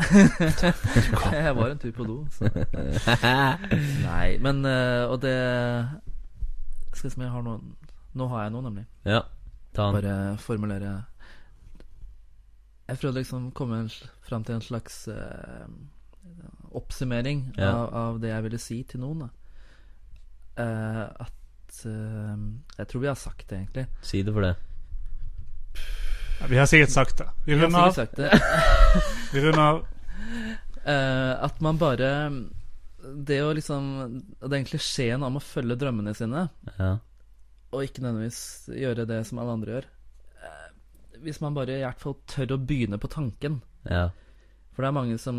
Jeg 0.00 1.54
var 1.56 1.70
en 1.70 1.78
tur 1.80 1.90
på 1.92 2.04
do, 2.08 2.14
så 2.32 2.48
Nei, 4.06 4.38
men 4.40 4.62
eh, 4.64 5.02
Og 5.12 5.18
det 5.20 5.34
Skal 6.94 7.04
vi 7.04 7.10
se 7.12 7.18
om 7.20 7.24
jeg 7.26 7.32
har 7.34 7.42
noen 7.44 7.66
Nå 8.16 8.28
har 8.32 8.46
jeg 8.46 8.54
noe, 8.54 8.64
nemlig. 8.64 8.86
Ja, 9.06 9.20
ta 9.76 9.90
den. 9.90 9.98
Bare 10.00 10.14
formulere 10.42 10.94
Jeg 12.90 12.98
prøvde 12.98 13.20
liksom 13.22 13.48
å 13.48 13.54
komme 13.54 13.84
fram 14.26 14.42
til 14.46 14.56
en 14.58 14.64
slags 14.66 15.04
uh, 15.08 15.66
oppsummering 16.74 17.44
Ja. 17.58 17.70
av, 17.70 17.94
av 17.94 18.18
det 18.22 18.32
jeg 18.32 18.42
ville 18.48 18.58
si 18.62 18.80
til 18.90 19.00
noen. 19.04 19.24
Da. 19.24 19.28
Eh, 20.60 21.04
at 21.26 21.78
uh, 21.86 22.34
Jeg 22.78 22.88
tror 22.90 23.00
vi 23.04 23.10
har 23.10 23.18
sagt 23.18 23.46
det, 23.50 23.60
egentlig. 23.62 23.86
Si 24.02 24.22
det 24.26 24.34
for 24.34 24.42
det. 24.46 24.54
Ja, 26.40 26.48
vi 26.50 26.58
har 26.58 26.66
sikkert 26.70 26.90
sagt 26.94 27.18
det. 27.22 27.28
Vi 27.46 27.58
runder 27.60 27.86
av. 27.86 27.94
sagt 27.94 28.16
det. 28.18 28.30
Vi 29.32 29.42
runder 29.44 29.62
av. 29.62 29.82
Uh, 30.80 31.34
at 31.46 31.60
man 31.62 31.76
bare 31.78 32.08
Det 33.28 33.36
å 33.44 33.50
liksom 33.54 33.84
Den 34.50 34.64
klisjeen 34.66 35.22
om 35.22 35.36
å 35.38 35.42
følge 35.44 35.76
drømmene 35.78 36.14
sine, 36.16 36.48
Ja. 36.78 36.94
og 37.70 37.84
ikke 37.86 38.02
nødvendigvis 38.02 38.70
gjøre 38.74 39.04
det 39.06 39.20
som 39.28 39.38
alle 39.38 39.52
andre 39.58 39.74
gjør 39.76 39.88
Hvis 41.22 41.40
man 41.40 41.54
bare 41.54 41.78
i 41.78 41.84
hvert 41.84 42.00
fall 42.00 42.16
tør 42.30 42.56
å 42.56 42.60
begynne 42.66 42.98
på 43.00 43.10
tanken. 43.12 43.60
Ja. 43.88 44.08
For 44.72 44.82
det 44.82 44.88
er 44.90 44.96
mange 44.96 45.18
som, 45.18 45.38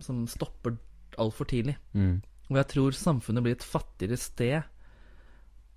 som 0.00 0.26
stopper 0.30 0.76
altfor 1.20 1.48
tidlig. 1.50 1.76
Mm. 1.92 2.20
Og 2.50 2.56
jeg 2.58 2.68
tror 2.72 2.96
samfunnet 2.96 3.44
blir 3.44 3.56
et 3.58 3.66
fattigere 3.66 4.16
sted 4.18 4.62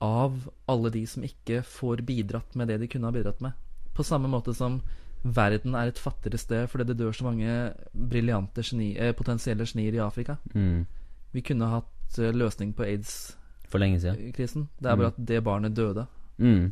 av 0.03 0.49
alle 0.67 0.89
de 0.91 1.05
som 1.07 1.23
ikke 1.23 1.61
får 1.63 2.01
bidratt 2.07 2.55
med 2.59 2.67
det 2.71 2.79
de 2.81 2.89
kunne 2.91 3.07
ha 3.07 3.15
bidratt 3.15 3.41
med. 3.43 3.53
På 3.95 4.03
samme 4.03 4.27
måte 4.31 4.55
som 4.57 4.81
verden 5.23 5.75
er 5.79 5.87
et 5.91 5.99
fattigere 6.01 6.39
sted 6.41 6.65
fordi 6.67 6.89
det 6.89 6.97
dør 6.99 7.13
så 7.15 7.27
mange 7.29 7.53
briljante 7.93 8.63
geni, 8.65 8.89
eh, 8.97 9.13
potensielle 9.15 9.65
genier 9.69 9.95
i 9.95 10.01
Afrika. 10.03 10.37
Mm. 10.53 10.85
Vi 11.31 11.41
kunne 11.41 11.69
hatt 11.71 12.17
eh, 12.19 12.33
løsning 12.35 12.73
på 12.75 12.83
aids-krisen. 12.83 14.67
Det 14.79 14.89
er 14.91 14.97
bare 14.99 15.13
at 15.13 15.25
det 15.25 15.43
barnet 15.43 15.75
døde, 15.75 16.07
Mm. 16.37 16.71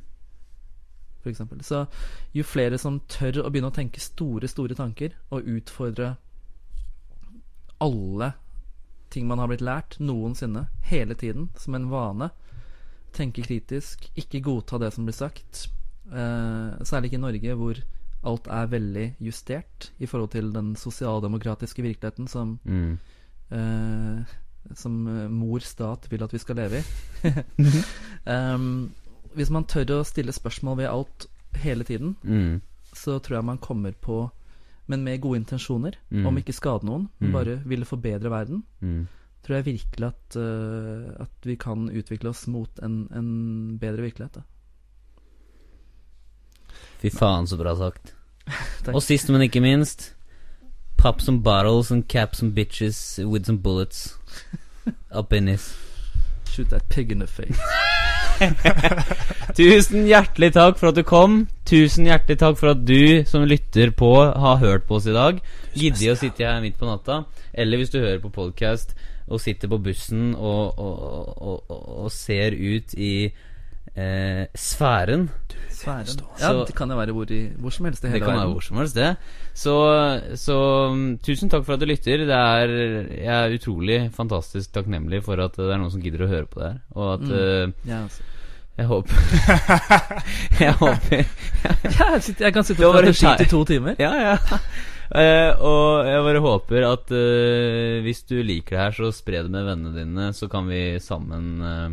For 1.22 1.32
eksempel. 1.32 1.62
Så 1.64 1.86
jo 2.34 2.44
flere 2.44 2.78
som 2.82 3.00
tør 3.12 3.44
å 3.46 3.50
begynne 3.52 3.72
å 3.72 3.76
tenke 3.76 4.02
store, 4.04 4.48
store 4.52 4.76
tanker, 4.78 5.16
og 5.32 5.48
utfordre 5.48 6.16
alle 7.82 8.34
ting 9.12 9.28
man 9.28 9.40
har 9.42 9.50
blitt 9.52 9.64
lært 9.66 9.98
noensinne, 10.00 10.68
hele 10.88 11.16
tiden, 11.20 11.50
som 11.60 11.76
en 11.76 11.90
vane. 11.92 12.30
Tenke 13.16 13.44
kritisk, 13.44 14.06
ikke 14.16 14.40
godta 14.46 14.80
det 14.80 14.94
som 14.96 15.08
blir 15.08 15.18
sagt. 15.18 15.66
Eh, 16.12 16.70
særlig 16.88 17.12
ikke 17.12 17.20
i 17.20 17.26
Norge, 17.26 17.56
hvor 17.60 17.82
alt 18.24 18.48
er 18.54 18.70
veldig 18.72 19.08
justert 19.20 19.90
i 20.00 20.06
forhold 20.08 20.32
til 20.36 20.52
den 20.54 20.76
sosialdemokratiske 20.80 21.84
virkeligheten 21.84 22.28
som, 22.30 22.60
Mm. 22.64 22.98
eh, 23.52 24.24
som 24.76 24.94
mor 25.34 25.60
stat 25.60 26.06
vil 26.12 26.24
at 26.24 26.32
vi 26.34 26.38
skal 26.38 26.56
leve 26.56 26.78
i. 26.80 26.84
um, 28.32 28.92
hvis 29.36 29.50
man 29.50 29.64
tør 29.66 29.86
å 30.00 30.04
stille 30.06 30.32
spørsmål 30.32 30.78
ved 30.78 30.90
alt 30.90 31.26
hele 31.56 31.84
tiden, 31.84 32.16
Mm. 32.24 32.62
så 32.94 33.20
tror 33.20 33.38
jeg 33.38 33.46
man 33.46 33.58
kommer 33.58 33.92
på 33.92 34.30
Men 34.88 35.04
med 35.04 35.22
gode 35.22 35.38
intensjoner, 35.40 35.94
Mm. 36.12 36.26
om 36.28 36.38
ikke 36.38 36.54
skade 36.54 36.84
noen, 36.84 37.08
Mm. 37.22 37.32
bare 37.32 37.62
ville 37.66 37.86
forbedre 37.86 38.30
verden, 38.30 38.64
Mm. 38.82 39.08
tror 39.44 39.56
jeg 39.56 39.66
virkelig 39.66 40.08
at, 40.08 40.36
uh, 40.36 41.22
at 41.22 41.30
vi 41.46 41.56
kan 41.56 41.88
utvikle 41.90 42.30
oss 42.30 42.48
mot 42.48 42.70
en, 42.84 43.08
en 43.14 43.78
bedre 43.80 44.02
virkelighet. 44.02 44.34
Da. 44.34 44.42
Fy 47.02 47.10
faen, 47.10 47.48
så 47.48 47.58
bra 47.58 47.76
sagt. 47.76 48.14
Og 48.94 49.02
sist, 49.02 49.30
men 49.30 49.42
ikke 49.42 49.62
minst 49.62 50.14
Pop 50.98 51.22
some 51.22 51.42
bottles 51.42 51.90
and 51.92 52.08
cap 52.08 52.36
some 52.36 52.52
bitches 52.52 53.18
with 53.26 53.46
some 53.46 53.58
bullets 53.60 54.18
up 55.12 55.34
in 55.34 55.46
this. 55.46 55.74
Shoot 56.46 56.70
that 56.70 56.90
pig 56.90 57.12
in 57.12 57.20
the 57.20 57.28
face. 57.28 57.58
Tusen 59.58 60.08
hjertelig 60.10 60.52
takk 60.56 60.80
for 60.80 60.92
at 60.92 60.98
du 60.98 61.04
kom. 61.08 61.46
Tusen 61.68 62.08
hjertelig 62.10 62.40
takk 62.42 62.58
for 62.60 62.74
at 62.74 62.84
du 62.88 63.24
som 63.30 63.46
lytter 63.48 63.94
på, 63.96 64.12
har 64.18 64.62
hørt 64.64 64.88
på 64.90 64.98
oss 64.98 65.08
i 65.10 65.16
dag. 65.16 65.42
Giddig 65.78 66.12
å 66.12 66.18
sitte 66.20 66.48
her 66.48 66.62
midt 66.64 66.80
på 66.80 66.90
natta. 66.90 67.24
Eller 67.54 67.82
hvis 67.82 67.94
du 67.94 68.00
hører 68.02 68.22
på 68.24 68.34
podcast 68.34 68.96
og 69.32 69.42
sitter 69.42 69.70
på 69.72 69.80
bussen 69.84 70.34
og, 70.36 70.80
og, 70.80 71.38
og, 71.38 71.72
og 72.06 72.12
ser 72.12 72.56
ut 72.58 72.96
i 72.98 73.32
eh, 73.96 74.46
sfæren. 74.56 75.30
Sfæren. 75.72 76.20
Ja, 76.40 76.52
det 76.68 76.76
kan 76.78 76.92
jo 76.94 76.98
være 77.00 77.14
hvor, 77.16 77.32
i, 77.34 77.40
hvor 77.58 77.74
som 77.74 77.86
helst 77.90 78.04
i 78.04 78.08
Det 78.08 78.14
hele 78.14 78.26
kan 78.26 78.38
være 78.38 78.52
hvor 78.52 78.62
som 78.66 78.78
helst, 78.78 78.96
det. 78.96 79.16
Så, 79.58 79.74
så 80.38 80.58
mm, 80.94 81.18
tusen 81.26 81.50
takk 81.50 81.66
for 81.66 81.74
at 81.74 81.82
du 81.82 81.88
lytter. 81.90 82.26
Det 82.30 82.38
er, 82.38 82.76
jeg 83.18 83.34
er 83.38 83.56
utrolig 83.58 83.98
fantastisk 84.14 84.72
takknemlig 84.76 85.24
for 85.26 85.42
at 85.42 85.58
det 85.58 85.72
er 85.72 85.82
noen 85.82 85.92
som 85.94 86.04
gidder 86.04 86.28
å 86.28 86.30
høre 86.32 86.46
på 86.52 86.62
det 86.62 86.70
her. 86.70 86.78
Og 86.96 87.14
at 87.16 87.26
Mm. 87.26 87.34
uh, 87.34 87.90
Ja, 87.90 88.04
altså. 88.04 88.22
jeg 88.78 88.86
håper 88.88 89.14
Jeg 90.62 90.74
håper 90.80 91.18
Ja, 91.18 92.06
jeg, 92.14 92.22
sitter, 92.24 92.46
jeg 92.46 92.54
kan 92.54 92.64
sitte 92.64 92.82
Det 92.82 92.88
og 92.88 92.96
prate 93.00 93.14
skit 93.18 93.44
i 93.46 93.50
to 93.52 93.64
timer. 93.66 93.96
Ja, 94.00 94.14
ja. 94.22 94.38
Uh, 95.12 95.52
og 95.72 96.08
jeg 96.08 96.24
bare 96.30 96.40
håper 96.46 96.86
at 96.88 97.12
uh, 97.12 97.98
hvis 98.06 98.24
du 98.30 98.38
liker 98.46 98.78
det 98.78 98.84
her, 98.86 98.96
så 98.96 99.12
spre 99.12 99.42
det 99.44 99.52
med 99.52 99.66
vennene 99.68 99.98
dine, 99.98 100.30
så 100.38 100.48
kan 100.48 100.70
vi 100.70 101.00
sammen 101.04 101.50
uh, 101.66 101.90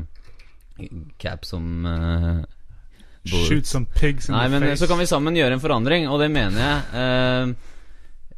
cap 1.18 1.44
som 1.44 1.84
uh, 1.86 2.44
Shoot 3.28 3.66
some 3.66 3.86
pigs 3.98 4.28
in 4.28 4.34
Nei, 4.34 4.44
the 4.46 4.54
men 4.54 4.62
face. 4.70 4.78
så 4.80 4.88
kan 4.88 4.98
vi 5.00 5.06
sammen 5.10 5.36
gjøre 5.36 5.58
en 5.58 5.60
forandring, 5.60 6.06
og 6.08 6.20
det 6.22 6.30
mener 6.32 6.62
jeg. 6.62 7.50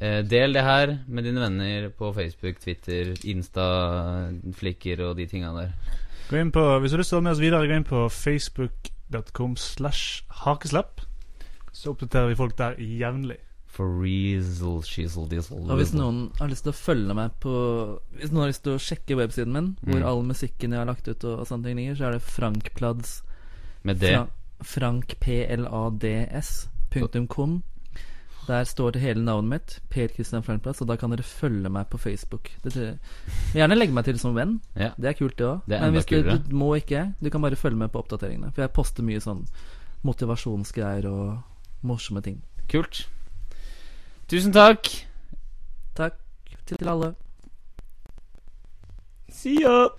Uh, 0.00 0.22
del 0.26 0.56
det 0.56 0.62
her 0.64 0.94
med 1.12 1.26
dine 1.28 1.42
venner 1.42 1.90
på 1.92 2.08
Facebook, 2.16 2.56
Twitter, 2.62 3.12
Insta, 3.28 3.66
Flikker 4.56 5.02
og 5.04 5.18
de 5.20 5.26
tinga 5.28 5.52
der. 5.52 5.74
Gå 6.30 6.40
inn 6.40 6.52
på, 6.54 6.62
hvis 6.80 6.90
du 6.90 6.96
har 6.96 7.02
lyst 7.02 7.12
til 7.12 7.18
å 7.18 7.20
være 7.20 7.26
med 7.28 7.34
oss 7.36 7.42
videre, 7.44 7.68
gå 7.68 7.76
inn 7.76 7.86
på 7.86 8.06
facebook.com 8.08 9.56
slash 9.60 10.22
hakeslapp. 10.46 11.04
Så 11.76 11.92
oppdaterer 11.92 12.32
vi 12.32 12.38
folk 12.38 12.56
der 12.58 12.78
jevnlig. 12.80 13.36
For 13.80 13.88
reasel, 14.02 14.82
dizzle 15.30 15.62
Og 15.72 15.78
hvis 15.80 15.94
noen 15.96 16.18
har 16.38 16.50
lyst 16.52 16.66
til 16.66 16.72
å 16.74 16.76
følge 16.76 17.14
meg 17.16 17.30
på 17.40 17.52
Hvis 18.18 18.28
noen 18.34 18.42
har 18.44 18.50
lyst 18.52 18.62
til 18.66 18.74
å 18.76 18.82
sjekke 18.82 19.16
websiden 19.16 19.52
min, 19.56 19.70
hvor 19.80 20.00
Mm. 20.02 20.06
all 20.10 20.22
musikken 20.28 20.70
jeg 20.76 20.78
har 20.82 20.90
lagt 20.90 21.08
ut, 21.08 21.24
og, 21.24 21.38
og 21.40 21.46
sånne 21.48 21.64
ting 21.70 21.76
ligger, 21.80 21.96
så 21.96 22.04
er 22.10 22.12
det 22.18 22.22
frankplads 22.28 23.22
Med 23.88 23.96
det 24.04 24.12
Fra, 24.18 24.26
frankplads.com. 26.20 27.62
Der 28.48 28.64
står 28.64 28.90
det 28.96 29.00
hele 29.02 29.22
navnet 29.24 29.50
mitt, 29.50 29.74
Per 29.90 30.08
Christian 30.08 30.42
Frankplads, 30.42 30.80
og 30.82 30.88
da 30.88 30.96
kan 30.98 31.10
dere 31.12 31.22
følge 31.22 31.70
meg 31.70 31.86
på 31.92 31.98
Facebook. 32.00 32.50
Det, 32.64 32.72
jeg- 32.74 32.98
gjerne 33.54 33.76
legge 33.78 33.92
meg 33.94 34.04
til 34.04 34.18
som 34.18 34.34
venn. 34.34 34.60
Ja. 34.74 34.90
Det 34.98 35.08
er 35.08 35.12
kult, 35.14 35.36
det 35.38 35.46
òg. 35.46 35.60
Men 35.68 35.92
hvis 35.94 36.06
du, 36.06 36.22
du 36.22 36.54
må 36.56 36.74
ikke. 36.76 37.14
Du 37.22 37.30
kan 37.30 37.40
bare 37.42 37.54
følge 37.56 37.76
med 37.76 37.92
på 37.92 38.02
oppdateringene. 38.02 38.52
For 38.54 38.62
jeg 38.62 38.72
poster 38.72 39.02
mye 39.06 39.20
sånn 39.20 39.46
motivasjonsgreier 40.02 41.06
og 41.06 41.42
morsomme 41.82 42.22
ting. 42.22 42.42
Kult. 42.68 43.06
Tusen 44.30 44.52
takk. 44.52 44.86
Takk 45.96 46.14
til 46.66 46.88
alle. 46.88 47.14
See 49.28 49.58
ya. 49.62 49.88